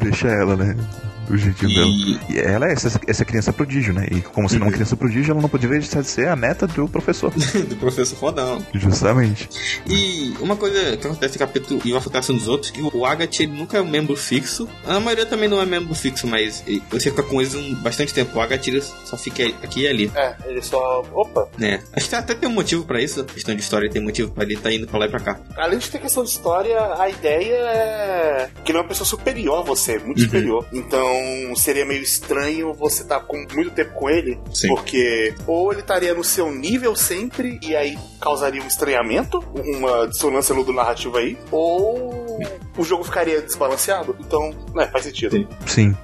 Deixa 0.00 0.28
ela, 0.28 0.56
né? 0.56 0.76
Do 1.30 1.36
jeitinho 1.38 1.74
dela. 1.74 1.86
E 1.86 2.34
E 2.34 2.38
ela 2.38 2.68
é 2.68 2.72
essa, 2.72 3.00
essa 3.06 3.24
criança 3.24 3.52
prodígio, 3.52 3.92
né? 3.94 4.06
E 4.10 4.20
como 4.20 4.48
sendo 4.48 4.62
uma 4.62 4.66
Uhum. 4.66 4.72
criança 4.72 4.96
prodígio, 4.96 5.32
ela 5.32 5.40
não 5.40 5.48
poderia 5.48 5.78
deixar 5.78 6.00
de 6.02 6.08
ser 6.08 6.28
a 6.28 6.36
neta 6.36 6.66
do 6.66 6.88
professor. 6.88 7.30
do 7.68 7.76
professor 7.76 8.16
fodão. 8.16 8.64
Justamente. 8.74 9.48
E 9.86 10.34
uma 10.40 10.56
coisa 10.56 10.96
que 10.96 11.06
acontece 11.06 11.34
no 11.34 11.38
capítulo 11.38 11.80
e 11.84 11.90
vai 11.92 12.00
acontecendo 12.00 12.36
nos 12.36 12.48
outros, 12.48 12.70
que 12.70 12.82
o 12.82 13.04
Agatha 13.06 13.42
ele 13.42 13.52
nunca 13.52 13.78
é 13.78 13.80
um 13.80 13.88
membro 13.88 14.16
fixo. 14.16 14.68
A 14.86 14.98
maioria 15.00 15.26
também 15.26 15.48
não 15.48 15.60
é 15.60 15.66
membro 15.66 15.94
fixo, 15.94 16.26
mas 16.26 16.62
ele- 16.66 16.82
você 16.90 17.10
fica 17.10 17.22
com 17.22 17.40
eles 17.40 17.54
um, 17.54 17.74
bastante 17.76 18.12
tempo. 18.12 18.36
O 18.36 18.40
Agatha 18.40 18.70
ele 18.70 18.80
só 18.82 19.16
fica 19.16 19.44
aqui 19.62 19.82
e 19.82 19.88
ali, 19.88 20.10
É, 20.14 20.34
ele 20.46 20.62
só. 20.62 21.04
Opa! 21.12 21.48
né? 21.58 21.82
Acho 21.94 22.08
que 22.08 22.14
até 22.14 22.34
tem 22.34 22.48
um 22.48 22.52
motivo 22.52 22.84
pra 22.84 23.00
isso. 23.00 23.24
Questão 23.24 23.54
de 23.54 23.60
história 23.62 23.88
tem 23.90 24.02
motivo 24.02 24.30
pra 24.32 24.44
ele 24.44 24.54
estar 24.54 24.72
indo 24.72 24.86
pra 24.86 24.98
lá 24.98 25.06
e 25.06 25.08
pra 25.08 25.20
cá. 25.20 25.38
Além 25.56 25.78
de 25.78 25.88
ter 25.90 25.98
questão 25.98 26.22
de 26.24 26.30
história, 26.30 26.76
a 26.98 27.08
ideia 27.08 27.54
é 27.54 28.48
que 28.64 28.72
não 28.72 28.80
é 28.80 28.82
uma 28.82 28.88
pessoa 28.88 29.06
superior 29.06 29.58
a 29.60 29.62
você, 29.62 29.98
muito 29.98 30.18
Uhum. 30.18 30.24
superior. 30.24 30.66
Então 30.72 31.19
seria 31.56 31.84
meio 31.84 32.02
estranho 32.02 32.72
você 32.74 33.02
estar 33.02 33.20
com 33.20 33.36
muito 33.54 33.70
tempo 33.70 33.92
com 33.94 34.08
ele, 34.08 34.38
Sim. 34.52 34.68
porque 34.68 35.34
ou 35.46 35.72
ele 35.72 35.80
estaria 35.80 36.14
no 36.14 36.24
seu 36.24 36.50
nível 36.50 36.94
sempre 36.94 37.58
e 37.62 37.74
aí 37.74 37.98
causaria 38.20 38.62
um 38.62 38.66
estranhamento, 38.66 39.38
uma 39.54 40.06
dissonância 40.06 40.54
no 40.54 40.64
do 40.64 40.72
narrativo 40.72 41.16
aí, 41.16 41.38
ou 41.50 42.38
o 42.76 42.84
jogo 42.84 43.04
ficaria 43.04 43.40
desbalanceado. 43.42 44.16
Então, 44.20 44.54
né, 44.74 44.88
faz 44.88 45.04
sentido. 45.04 45.36
Sim. 45.36 45.48
Sim. 45.66 45.96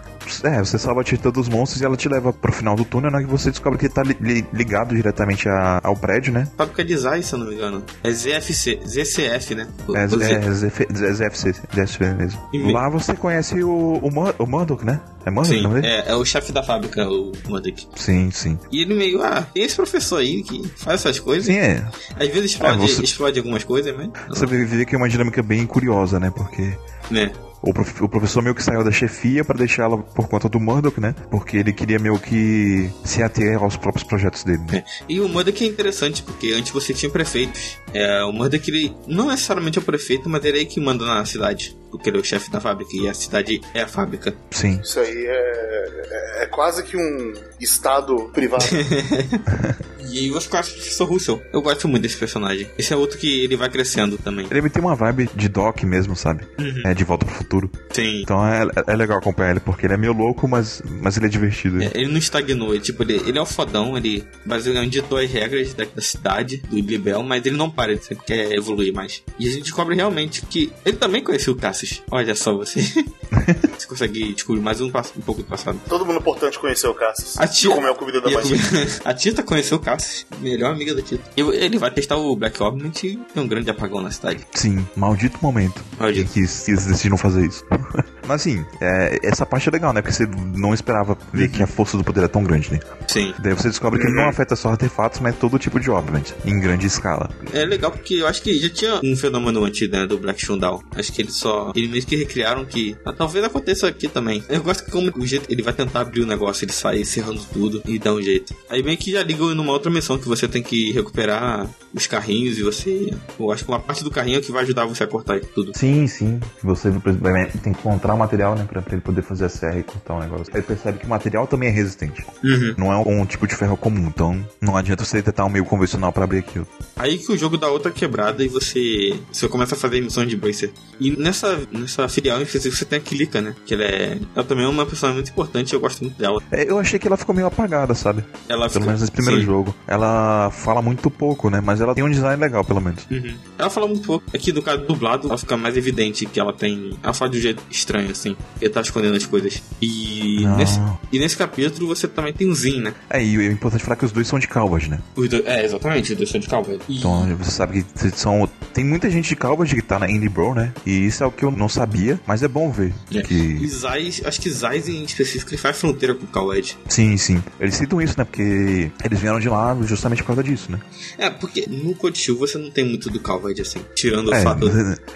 É, 0.44 0.58
você 0.58 0.78
salva 0.78 1.00
a 1.00 1.04
Tita 1.04 1.30
dos 1.30 1.48
monstros 1.48 1.80
e 1.80 1.84
ela 1.84 1.96
te 1.96 2.08
leva 2.08 2.32
pro 2.32 2.52
final 2.52 2.74
do 2.76 2.84
túnel, 2.84 3.10
né? 3.10 3.20
Que 3.20 3.26
você 3.30 3.50
descobre 3.50 3.78
que 3.78 3.88
tá 3.88 4.02
li- 4.02 4.16
li- 4.20 4.46
ligado 4.52 4.94
diretamente 4.94 5.48
a- 5.48 5.80
ao 5.82 5.96
prédio, 5.96 6.32
né? 6.32 6.46
Fábrica 6.56 6.84
de 6.84 6.96
Zai, 6.96 7.22
se 7.22 7.32
eu 7.34 7.38
não 7.38 7.46
me 7.46 7.54
engano. 7.54 7.82
É 8.02 8.10
ZFC, 8.10 8.80
ZCF, 8.86 9.54
né? 9.54 9.66
É, 9.94 10.06
dizer. 10.06 10.32
é 10.42 10.50
ZF 10.52 10.86
ZFC, 10.92 11.52
ZFC 11.74 12.14
mesmo. 12.14 12.40
E 12.52 12.72
Lá 12.72 12.88
você 12.88 13.14
conhece 13.14 13.62
o, 13.62 13.70
o, 14.02 14.10
Mur- 14.10 14.34
o 14.38 14.46
Murdoch, 14.46 14.84
né? 14.84 15.00
É 15.24 15.30
Murdoch 15.30 15.54
o 15.56 15.80
Sim, 15.80 15.86
é, 15.86 16.04
é 16.10 16.14
o 16.14 16.24
chefe 16.24 16.52
da 16.52 16.62
fábrica, 16.62 17.08
o 17.08 17.32
Muddick. 17.48 17.86
Sim, 17.96 18.30
sim. 18.30 18.58
E 18.70 18.82
ele 18.82 18.94
meio, 18.94 19.22
ah, 19.22 19.42
tem 19.52 19.64
esse 19.64 19.74
professor 19.76 20.18
aí 20.18 20.42
que 20.42 20.62
faz 20.76 21.00
essas 21.00 21.18
coisas. 21.18 21.46
Sim, 21.46 21.58
é. 21.58 21.84
Às 22.18 22.28
vezes 22.28 22.52
explode, 22.52 22.74
É, 22.84 22.86
você- 22.88 23.02
explode 23.02 23.38
algumas 23.38 23.64
coisas, 23.64 23.94
mas. 23.96 24.08
Você 24.28 24.46
vê 24.46 24.84
que 24.84 24.94
é 24.94 24.98
uma 24.98 25.08
dinâmica 25.08 25.42
bem 25.42 25.66
curiosa, 25.66 26.20
né? 26.20 26.30
Porque 26.34 26.76
Né? 27.10 27.32
O, 27.66 27.72
prof- 27.74 28.02
o 28.04 28.08
professor 28.08 28.42
meio 28.42 28.54
que 28.54 28.62
saiu 28.62 28.82
da 28.84 28.90
chefia 28.92 29.44
pra 29.44 29.56
deixar 29.56 29.84
ela 29.84 29.98
por 29.98 30.28
conta 30.28 30.48
do 30.48 30.58
Murdoch, 30.60 31.00
né? 31.00 31.14
Porque 31.30 31.56
ele 31.56 31.72
queria 31.72 31.98
meio 31.98 32.18
que 32.18 32.88
se 33.04 33.22
ater 33.22 33.56
aos 33.62 33.76
próprios 33.76 34.04
projetos 34.06 34.44
dele. 34.44 34.62
né? 34.70 34.84
E 35.08 35.20
o 35.20 35.28
Murdoch 35.28 35.62
é 35.62 35.66
interessante, 35.66 36.22
porque 36.22 36.52
antes 36.52 36.70
você 36.72 36.94
tinha 36.94 37.10
prefeitos. 37.10 37.78
É, 37.92 38.22
o 38.24 38.32
Murdoch, 38.32 38.70
ele 38.70 38.94
não 39.06 39.28
necessariamente 39.28 39.78
é 39.78 39.82
o 39.82 39.84
prefeito, 39.84 40.28
mas 40.28 40.44
ele 40.44 40.60
é 40.62 40.64
que 40.64 40.80
manda 40.80 41.04
na 41.04 41.24
cidade. 41.24 41.76
Porque 41.90 42.10
ele 42.10 42.18
é 42.18 42.20
o 42.20 42.24
chefe 42.24 42.50
da 42.50 42.60
fábrica 42.60 42.90
e 42.94 43.08
a 43.08 43.14
cidade 43.14 43.60
é 43.72 43.82
a 43.82 43.88
fábrica. 43.88 44.34
Sim. 44.50 44.80
Isso 44.82 44.98
aí 45.00 45.26
é, 45.26 46.40
é, 46.40 46.42
é 46.42 46.46
quase 46.46 46.82
que 46.82 46.96
um 46.96 47.32
estado 47.60 48.30
privado. 48.34 48.64
E 50.08 50.30
você 50.30 50.48
conhece 50.48 50.70
o 50.70 50.74
professor 50.74 51.04
Russell. 51.08 51.42
Eu 51.52 51.60
gosto 51.60 51.88
muito 51.88 52.02
desse 52.04 52.16
personagem. 52.16 52.70
Esse 52.78 52.92
é 52.92 52.96
outro 52.96 53.18
que 53.18 53.42
ele 53.44 53.56
vai 53.56 53.68
crescendo 53.68 54.16
também. 54.16 54.46
Ele 54.48 54.70
tem 54.70 54.80
uma 54.80 54.94
vibe 54.94 55.28
de 55.34 55.48
Doc 55.48 55.82
mesmo, 55.82 56.14
sabe? 56.14 56.46
Uhum. 56.60 56.82
É 56.84 56.94
de 56.94 57.02
volta 57.02 57.26
pro 57.26 57.34
futuro. 57.34 57.55
Tem. 57.92 58.22
Então 58.22 58.46
é, 58.46 58.66
é 58.86 58.96
legal 58.96 59.18
acompanhar 59.18 59.52
ele, 59.52 59.60
porque 59.60 59.86
ele 59.86 59.94
é 59.94 59.96
meio 59.96 60.12
louco, 60.12 60.46
mas, 60.46 60.82
mas 61.00 61.16
ele 61.16 61.26
é 61.26 61.28
divertido. 61.28 61.82
É, 61.82 61.90
ele 61.94 62.08
não 62.08 62.18
estagnou, 62.18 62.74
ele, 62.74 62.82
tipo, 62.82 63.02
ele, 63.02 63.14
ele 63.26 63.38
é 63.38 63.40
o 63.42 63.46
fodão, 63.46 63.96
ele 63.96 64.24
basicamente 64.44 64.92
ditou 64.92 65.18
as 65.18 65.30
regras 65.30 65.74
da, 65.74 65.84
da 65.84 66.02
cidade, 66.02 66.58
do 66.58 66.76
Libel, 66.76 67.22
mas 67.22 67.44
ele 67.44 67.56
não 67.56 67.70
para, 67.70 67.92
ele 67.92 68.00
sempre 68.00 68.24
quer 68.24 68.52
evoluir 68.52 68.92
mais. 68.92 69.22
E 69.38 69.48
a 69.48 69.50
gente 69.50 69.62
descobre 69.64 69.94
realmente 69.94 70.42
que 70.42 70.72
ele 70.84 70.96
também 70.96 71.22
conheceu 71.22 71.52
o 71.52 71.56
Cassius. 71.56 72.02
Olha 72.10 72.34
só 72.34 72.54
você. 72.56 72.80
você 73.76 73.86
consegue 73.86 74.32
descobrir 74.34 74.60
mais 74.62 74.80
um, 74.80 74.86
um 74.86 75.20
pouco 75.20 75.42
do 75.42 75.48
passado. 75.48 75.80
Todo 75.88 76.04
mundo 76.04 76.18
importante 76.18 76.58
conheceu 76.58 76.90
o 76.90 76.94
Cassius. 76.94 77.38
A 77.38 77.46
tia- 77.46 77.70
Comeu 77.70 77.92
a 77.92 77.94
comida 77.94 78.20
da 78.20 78.30
E 78.30 78.34
a, 78.34 78.38
magia. 78.38 78.56
a 79.04 79.14
Tita 79.14 79.42
conheceu 79.42 79.76
o 79.78 79.80
Cassius, 79.80 80.26
melhor 80.40 80.72
amiga 80.72 80.94
da 80.94 81.02
Tita. 81.02 81.22
E 81.36 81.40
ele 81.40 81.78
vai 81.78 81.90
testar 81.90 82.16
o 82.16 82.34
Black 82.36 82.60
Ornament 82.62 83.02
e 83.04 83.16
tem 83.16 83.42
um 83.42 83.46
grande 83.46 83.70
apagão 83.70 84.00
na 84.00 84.10
cidade. 84.10 84.46
Sim, 84.52 84.86
maldito 84.96 85.38
momento 85.42 85.84
Maldito. 85.98 86.30
eles 86.38 86.66
decidiram 86.66 87.16
fazer 87.16 87.45
isso. 87.45 87.45
Mas 88.26 88.40
assim, 88.40 88.64
é, 88.80 89.18
essa 89.22 89.46
parte 89.46 89.68
é 89.68 89.72
legal, 89.72 89.92
né? 89.92 90.02
Porque 90.02 90.14
você 90.14 90.26
não 90.54 90.74
esperava 90.74 91.16
ver 91.32 91.48
que 91.48 91.62
a 91.62 91.66
força 91.66 91.96
do 91.96 92.04
poder 92.04 92.24
é 92.24 92.28
tão 92.28 92.42
grande, 92.42 92.72
né? 92.72 92.80
Sim. 93.06 93.32
Daí 93.38 93.54
você 93.54 93.68
descobre 93.68 94.00
que 94.00 94.06
ele 94.06 94.16
não 94.16 94.28
afeta 94.28 94.56
só 94.56 94.70
artefatos, 94.70 95.20
mas 95.20 95.36
todo 95.36 95.58
tipo 95.58 95.78
de 95.78 95.90
obras, 95.90 96.34
em 96.44 96.58
grande 96.58 96.86
escala. 96.86 97.30
É 97.52 97.64
legal 97.64 97.90
porque 97.90 98.14
eu 98.14 98.26
acho 98.26 98.42
que 98.42 98.58
já 98.58 98.68
tinha 98.68 99.00
um 99.02 99.16
fenômeno 99.16 99.64
antes 99.64 99.88
né, 99.88 100.06
do 100.06 100.18
Black 100.18 100.44
Showdown. 100.44 100.82
Acho 100.96 101.12
que 101.12 101.22
eles 101.22 101.34
só. 101.34 101.72
Eles 101.76 101.90
meio 101.90 102.04
que 102.04 102.16
recriaram 102.16 102.64
que. 102.64 102.96
ah, 103.04 103.12
talvez 103.12 103.44
aconteça 103.44 103.86
aqui 103.86 104.08
também. 104.08 104.42
Eu 104.48 104.62
gosto 104.62 104.84
que 104.84 104.90
como 104.90 105.12
o 105.16 105.26
jeito 105.26 105.46
ele 105.50 105.62
vai 105.62 105.72
tentar 105.72 106.00
abrir 106.00 106.22
o 106.22 106.26
negócio, 106.26 106.64
ele 106.64 106.72
sai 106.72 107.04
serrando 107.04 107.40
tudo 107.52 107.82
e 107.86 107.98
dá 107.98 108.12
um 108.12 108.22
jeito. 108.22 108.54
Aí 108.68 108.82
meio 108.82 108.98
que 108.98 109.12
já 109.12 109.22
liga 109.22 109.44
numa 109.54 109.72
outra 109.72 109.90
missão 109.90 110.18
que 110.18 110.28
você 110.28 110.48
tem 110.48 110.62
que 110.62 110.92
recuperar 110.92 111.68
os 111.94 112.06
carrinhos 112.06 112.58
e 112.58 112.62
você. 112.62 113.14
Eu 113.38 113.50
acho 113.50 113.64
que 113.64 113.70
uma 113.70 113.80
parte 113.80 114.02
do 114.02 114.10
carrinho 114.10 114.38
é 114.38 114.40
que 114.40 114.52
vai 114.52 114.62
ajudar 114.62 114.86
você 114.86 115.04
a 115.04 115.06
cortar 115.06 115.40
tudo. 115.54 115.72
Sim, 115.74 116.06
sim. 116.06 116.40
Você 116.62 116.90
vai- 117.32 117.46
tem 117.46 117.72
que 117.72 117.80
encontrar 117.80 118.14
o 118.14 118.18
material, 118.18 118.54
né? 118.54 118.64
Pra, 118.68 118.80
pra 118.82 118.92
ele 118.94 119.02
poder 119.02 119.22
fazer 119.22 119.44
a 119.46 119.48
serra 119.48 119.78
e 119.78 119.82
cortar 119.82 120.14
o 120.14 120.20
negócio. 120.20 120.52
Ele 120.54 120.62
percebe 120.62 120.98
que 120.98 121.06
o 121.06 121.08
material 121.08 121.46
também 121.46 121.68
é 121.68 121.72
resistente. 121.72 122.24
Uhum. 122.44 122.74
Não 122.76 122.92
é 122.92 122.96
um 122.96 123.24
tipo 123.26 123.46
de 123.46 123.54
ferro 123.54 123.76
comum, 123.76 124.06
então 124.08 124.44
não 124.60 124.76
adianta 124.76 125.04
você 125.04 125.22
tentar 125.22 125.44
um 125.44 125.48
meio 125.50 125.64
convencional 125.64 126.12
pra 126.12 126.24
abrir 126.24 126.38
aquilo. 126.38 126.66
Aí 126.96 127.18
que 127.18 127.32
o 127.32 127.38
jogo 127.38 127.56
dá 127.58 127.68
outra 127.68 127.90
quebrada 127.90 128.42
e 128.44 128.48
você, 128.48 129.18
você 129.32 129.48
começa 129.48 129.74
a 129.74 129.78
fazer 129.78 130.00
missões 130.00 130.28
de 130.28 130.36
Bracer. 130.36 130.70
E 131.00 131.10
nessa, 131.16 131.60
nessa 131.70 132.08
filial 132.08 132.40
específico 132.42 132.76
você 132.76 132.84
tem 132.84 132.98
a 132.98 133.02
Kilika, 133.02 133.40
né? 133.40 133.54
Que 133.64 133.74
ela 133.74 133.84
é. 133.84 134.18
Ela 134.34 134.44
também 134.44 134.64
é 134.64 134.68
uma 134.68 134.86
personagem 134.86 135.16
muito 135.16 135.30
importante 135.30 135.74
eu 135.74 135.80
gosto 135.80 136.02
muito 136.02 136.18
dela. 136.18 136.42
É, 136.50 136.68
eu 136.70 136.78
achei 136.78 136.98
que 136.98 137.06
ela 137.06 137.16
ficou 137.16 137.34
meio 137.34 137.46
apagada, 137.46 137.94
sabe? 137.94 138.24
Ela 138.48 138.60
Pelo 138.68 138.70
fica- 138.70 138.86
menos 138.86 139.00
nesse 139.00 139.12
primeiro 139.12 139.40
Sim. 139.40 139.46
jogo. 139.46 139.74
Ela 139.86 140.50
fala 140.50 140.80
muito 140.82 141.10
pouco, 141.10 141.50
né? 141.50 141.60
Mas 141.62 141.80
ela 141.80 141.94
tem 141.94 142.04
um 142.04 142.10
design 142.10 142.40
legal, 142.40 142.64
pelo 142.64 142.80
menos. 142.80 143.06
Uhum. 143.10 143.34
Ela 143.58 143.70
fala 143.70 143.86
muito 143.86 144.02
pouco. 144.06 144.24
Aqui, 144.34 144.52
no 144.52 144.62
caso 144.62 144.84
dublado, 144.86 145.28
ela 145.28 145.38
fica 145.38 145.56
mais 145.56 145.76
evidente 145.76 146.26
que 146.26 146.38
ela 146.40 146.52
tem. 146.52 146.96
Ela 147.02 147.12
fala 147.18 147.30
de 147.30 147.38
um 147.38 147.40
jeito 147.40 147.62
estranho, 147.70 148.10
assim. 148.10 148.36
Ele 148.60 148.70
tá 148.70 148.80
escondendo 148.80 149.16
as 149.16 149.26
coisas. 149.26 149.62
E 149.80 150.40
Não. 150.42 150.56
nesse, 150.56 150.80
e 151.12 151.18
nesse 151.18 151.36
capítulo 151.36 151.86
você 151.88 152.06
também 152.08 152.32
tem 152.32 152.48
o 152.48 152.54
Zin, 152.54 152.80
né? 152.80 152.94
É, 153.10 153.22
e 153.22 153.36
é 153.36 153.46
importante 153.50 153.84
falar 153.84 153.96
que 153.96 154.04
os 154.04 154.12
dois 154.12 154.26
são 154.26 154.38
de 154.38 154.48
Calvard, 154.48 154.88
né? 154.90 155.00
Os 155.14 155.28
dois, 155.28 155.44
é, 155.46 155.64
exatamente, 155.64 156.12
os 156.12 156.18
dois 156.18 156.30
são 156.30 156.40
de 156.40 156.46
Calvary. 156.48 156.80
E, 156.88 156.98
Então 156.98 157.36
você 157.36 157.50
sabe 157.50 157.84
que 157.84 158.10
são. 158.16 158.48
Tem 158.72 158.84
muita 158.84 159.08
gente 159.10 159.28
de 159.28 159.36
Calvard 159.36 159.74
que 159.74 159.82
tá 159.82 159.98
na 159.98 160.10
Indie 160.10 160.28
Bro, 160.28 160.54
né? 160.54 160.72
E 160.84 161.06
isso 161.06 161.22
é 161.22 161.26
o 161.26 161.30
que 161.32 161.44
eu 161.44 161.50
não 161.50 161.68
sabia, 161.68 162.20
mas 162.26 162.42
é 162.42 162.48
bom 162.48 162.70
ver. 162.70 162.92
é. 163.14 163.22
Que. 163.22 163.34
E 163.34 163.68
Zais, 163.68 164.20
acho 164.24 164.40
que 164.40 164.50
Zais 164.50 164.88
em 164.88 165.02
específico 165.04 165.50
ele 165.50 165.56
faz 165.58 165.76
fronteira 165.78 166.14
com 166.14 166.24
o 166.24 166.28
Cowed. 166.28 166.76
Sim, 166.88 167.16
sim. 167.16 167.42
Eles 167.60 167.74
citam 167.74 168.00
isso, 168.02 168.14
né? 168.18 168.24
Porque 168.24 168.90
eles 169.04 169.20
vieram 169.20 169.40
de 169.40 169.48
lá 169.48 169.76
justamente 169.82 170.22
por 170.22 170.28
causa 170.28 170.42
disso, 170.42 170.70
né? 170.70 170.78
É, 171.18 171.30
porque 171.30 171.66
no 171.68 171.94
Code 171.94 172.18
Shield 172.18 172.38
você 172.40 172.58
não 172.58 172.70
tem 172.70 172.84
muito 172.84 173.08
do 173.10 173.18
Calved, 173.20 173.60
assim. 173.60 173.80
Tirando 173.94 174.28
o 174.28 174.34
É, 174.34 174.42
fato 174.42 174.68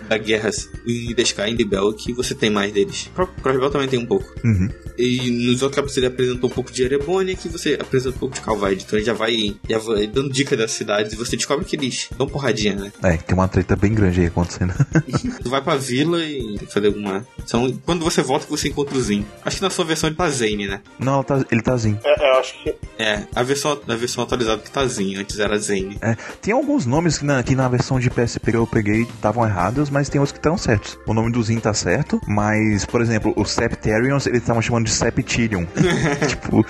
da 0.09 0.17
guerra 0.19 0.51
em 0.87 1.15
The 1.15 1.23
Sky 1.23 1.51
e 1.51 1.57
The 1.57 1.65
Bell, 1.65 1.90
que 1.95 2.13
você 2.13 2.35
tem 2.35 2.51
mais 2.51 2.73
deles. 2.73 3.07
O 3.07 3.11
próprio 3.11 3.43
Crossbell 3.43 3.71
também 3.71 3.89
tem 3.89 3.99
um 3.99 4.07
pouco. 4.07 4.27
Uhum. 4.45 4.69
E 4.99 5.31
nos 5.31 5.63
outros 5.63 5.77
capítulos 5.77 5.97
ele 5.97 6.07
apresentou 6.07 6.51
um 6.51 6.53
pouco 6.53 6.71
de 6.71 6.83
Erebônia, 6.83 7.35
que 7.35 7.49
você 7.49 7.79
apresenta 7.81 8.17
um 8.17 8.19
pouco 8.19 8.35
de 8.35 8.41
Calvide. 8.41 8.85
Então 8.85 8.99
ele 8.99 9.07
já 9.07 9.15
vai, 9.15 9.57
já 9.69 9.79
vai 9.79 10.07
dando 10.07 10.31
dica 10.31 10.57
das 10.57 10.73
cidades 10.73 11.13
e 11.13 11.17
você 11.17 11.37
descobre 11.37 11.65
que 11.65 11.77
eles 11.77 12.09
dão 12.17 12.29
porradinha, 12.29 12.75
né? 12.75 12.93
É, 13.03 13.17
tem 13.17 13.35
uma 13.35 13.49
treta 13.49 13.77
bem 13.77 13.95
grande 13.95 14.21
aí 14.21 14.27
acontecendo. 14.27 14.75
tu 15.43 15.49
vai 15.49 15.63
pra 15.63 15.77
vila 15.77 16.23
e 16.23 16.59
tem 16.59 16.67
que 16.67 16.73
fazer 16.73 16.89
alguma. 16.89 17.27
São, 17.47 17.73
quando 17.85 18.05
você 18.05 18.23
volta 18.23 18.47
você 18.49 18.69
encontra 18.69 18.97
o 18.97 19.01
Zin. 19.01 19.25
Acho 19.45 19.57
que 19.57 19.63
na 19.63 19.71
sua 19.71 19.85
versão 19.85 20.09
ele 20.09 20.17
tá 20.17 20.29
Zane, 20.29 20.67
né? 20.67 20.81
Não, 20.99 21.23
tá- 21.23 21.45
ele 21.51 21.63
tá 21.63 21.77
zinho. 21.77 21.99
É, 22.05 22.31
eu 22.35 22.39
acho 22.41 22.63
que. 22.63 22.75
É, 22.99 23.25
a 23.35 23.43
versão, 23.43 23.81
a 23.89 23.95
versão 23.95 24.25
atualizada 24.25 24.61
que 24.61 24.71
tá 24.71 24.85
Zin, 24.87 25.17
antes 25.17 25.39
era 25.39 25.57
Zane. 25.59 25.97
É, 26.03 26.17
tem 26.43 26.53
alguns 26.53 26.85
nomes 26.85 27.19
que 27.19 27.25
na, 27.25 27.43
que 27.43 27.55
na 27.55 27.69
versão 27.69 27.99
de 27.99 28.11
PSP 28.11 28.51
que 28.51 28.57
eu 28.57 28.67
peguei 28.67 29.03
estavam 29.03 29.47
errados, 29.47 29.89
mas 29.89 30.09
tem 30.09 30.21
outros 30.21 30.33
que 30.33 30.39
estão 30.39 30.59
certos. 30.59 30.99
O 31.07 31.15
nome 31.15 31.33
do 31.33 31.43
Zin 31.43 31.59
tá 31.59 31.73
certo, 31.81 32.21
mas, 32.27 32.85
por 32.85 33.01
exemplo, 33.01 33.33
os 33.37 33.51
Septarians 33.51 34.27
eles 34.27 34.41
estavam 34.41 34.63
chamando 34.63 34.85
de 34.85 34.91
Septilion. 34.93 35.65
tipo, 36.29 36.65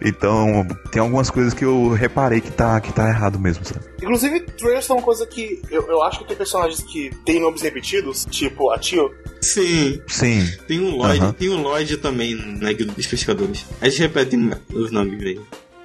então 0.00 0.66
tem 0.90 1.00
algumas 1.00 1.30
coisas 1.30 1.54
que 1.54 1.64
eu 1.64 1.90
reparei 1.90 2.40
que 2.40 2.50
tá, 2.50 2.80
que 2.80 2.92
tá 2.92 3.08
errado 3.08 3.38
mesmo, 3.38 3.64
sabe? 3.64 3.80
Inclusive, 4.02 4.40
Trails 4.40 4.88
é 4.88 4.92
uma 4.92 5.02
coisa 5.02 5.26
que 5.26 5.60
eu, 5.70 5.86
eu 5.88 6.02
acho 6.02 6.20
que 6.20 6.28
tem 6.28 6.36
personagens 6.36 6.82
que 6.82 7.10
têm 7.24 7.40
nomes 7.40 7.62
repetidos, 7.62 8.26
tipo 8.30 8.70
a 8.70 8.78
Tio. 8.78 9.10
Sim, 9.40 10.00
Sim. 10.08 10.46
tem 10.66 10.80
um 10.80 10.96
Lloyd, 10.96 11.20
Aham. 11.20 11.32
tem 11.32 11.48
um 11.50 11.62
Lloyd 11.62 11.96
também 11.98 12.34
na 12.34 12.72
guilda 12.72 12.92
dos 12.92 13.06
pescadores. 13.06 13.64
A 13.80 13.88
gente 13.88 14.00
repete 14.00 14.36
os 14.72 14.90
nomes 14.90 15.22
aí. 15.22 15.40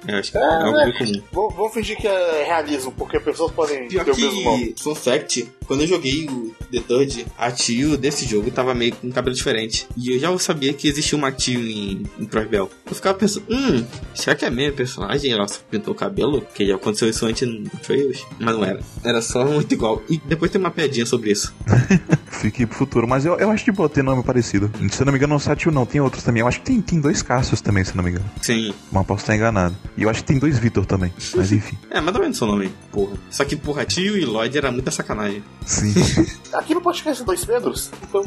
Eu 0.06 0.18
acho 0.18 0.32
que 0.32 0.38
é, 0.38 0.42
algo 0.42 0.84
bem 0.84 0.92
comum. 0.98 1.22
Vou, 1.32 1.50
vou 1.50 1.70
fingir 1.70 1.96
que 1.96 2.06
é 2.06 2.44
realismo, 2.44 2.92
porque 2.92 3.20
pessoas 3.20 3.52
podem 3.52 3.88
Pior 3.88 4.04
ter 4.04 4.12
o 4.12 4.16
mesmo 4.16 4.42
nome. 4.42 4.74
fun 4.78 4.94
fact, 4.94 5.48
quando 5.66 5.82
eu 5.82 5.86
joguei 5.86 6.26
o 6.28 6.54
The 6.70 6.80
Third, 6.80 7.26
a 7.38 7.50
tio 7.50 7.96
desse 7.96 8.26
jogo 8.26 8.50
tava 8.50 8.74
meio 8.74 8.94
com 8.96 9.06
um 9.06 9.10
cabelo 9.10 9.34
diferente. 9.34 9.86
E 9.96 10.14
eu 10.14 10.18
já 10.18 10.36
sabia 10.38 10.72
que 10.72 10.88
existia 10.88 11.16
uma 11.16 11.30
tio 11.30 11.60
em, 11.60 12.04
em 12.18 12.24
Crossbell. 12.24 12.70
Eu 12.86 12.94
ficava 12.94 13.16
pensando, 13.16 13.46
hum, 13.48 13.84
será 14.14 14.34
que 14.34 14.44
é 14.44 14.48
a 14.48 14.50
mesma 14.50 14.76
personagem? 14.76 15.32
Ela 15.32 15.46
só 15.48 15.60
pintou 15.70 15.94
o 15.94 15.96
cabelo? 15.96 16.42
Porque 16.42 16.66
já 16.66 16.74
aconteceu 16.74 17.08
isso 17.08 17.24
antes 17.26 17.48
no 17.48 17.68
Trails. 17.82 18.26
Mas 18.38 18.54
não 18.54 18.64
era. 18.64 18.80
Era 19.04 19.22
só 19.22 19.44
muito 19.44 19.72
igual. 19.72 20.02
E 20.08 20.18
depois 20.18 20.50
tem 20.50 20.60
uma 20.60 20.70
piadinha 20.70 21.06
sobre 21.06 21.30
isso. 21.30 21.54
Fique 22.30 22.66
pro 22.66 22.76
futuro, 22.76 23.06
mas 23.06 23.24
eu, 23.24 23.38
eu 23.38 23.50
acho 23.50 23.64
de 23.64 23.72
boa 23.72 23.88
ter 23.88 24.02
nome 24.02 24.22
parecido. 24.22 24.70
Se 24.90 25.02
eu 25.02 25.06
não 25.06 25.12
me 25.12 25.18
engano, 25.18 25.34
não 25.34 25.38
Satil 25.38 25.70
não, 25.70 25.86
tem 25.86 26.00
outros 26.00 26.24
também. 26.24 26.40
Eu 26.40 26.48
acho 26.48 26.60
que 26.60 26.66
tem, 26.66 26.80
tem 26.80 27.00
dois 27.00 27.22
Cassius 27.22 27.60
também, 27.60 27.84
se 27.84 27.92
eu 27.92 27.96
não 27.96 28.04
me 28.04 28.10
engano. 28.10 28.24
Sim. 28.40 28.74
Mas 28.90 29.06
posso 29.06 29.22
estar 29.22 29.36
enganado. 29.36 29.76
E 29.96 30.02
eu 30.02 30.08
acho 30.10 30.20
que 30.20 30.26
tem 30.26 30.38
dois 30.38 30.58
Vitor 30.58 30.86
também. 30.86 31.12
Mas 31.34 31.52
enfim. 31.52 31.76
É, 31.90 32.00
mais 32.00 32.14
ou 32.16 32.22
menos 32.22 32.38
seu 32.38 32.46
nome, 32.46 32.72
porra. 32.90 33.16
Só 33.30 33.44
que, 33.44 33.56
porra, 33.56 33.84
tio 33.84 34.16
e 34.16 34.24
Lloyd 34.24 34.56
era 34.56 34.70
muita 34.70 34.90
sacanagem. 34.90 35.42
Sim. 35.66 35.92
Aqui 36.54 36.74
no 36.74 36.80
podcast 36.80 37.22
Dois 37.24 37.44
Pedros, 37.44 37.90
então. 38.02 38.24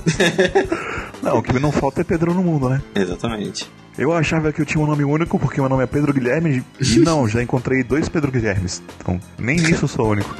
não, 1.24 1.40
o 1.40 1.44
que 1.44 1.54
não 1.60 1.72
falta 1.72 2.02
é 2.02 2.04
Pedro 2.04 2.34
no 2.34 2.44
mundo, 2.44 2.70
né? 2.70 2.82
Exatamente. 2.94 3.70
Eu 3.98 4.14
achava 4.14 4.52
que 4.52 4.62
eu 4.62 4.66
tinha 4.66 4.84
um 4.84 4.88
nome 4.88 5.06
único 5.06 5.40
porque 5.40 5.60
meu 5.62 5.70
nome 5.70 5.84
é 5.84 5.88
Pedro 5.88 6.14
Guilherme 6.14 6.64
e 6.82 7.00
não, 7.00 7.28
já 7.28 7.42
encontrei 7.42 7.82
dois 7.82 8.10
Pedro 8.10 8.32
Guilhermes. 8.32 8.84
Então, 9.00 9.20
nem 9.40 9.58
nisso 9.58 9.86
eu 9.86 9.88
sou 9.88 10.10
único. 10.10 10.36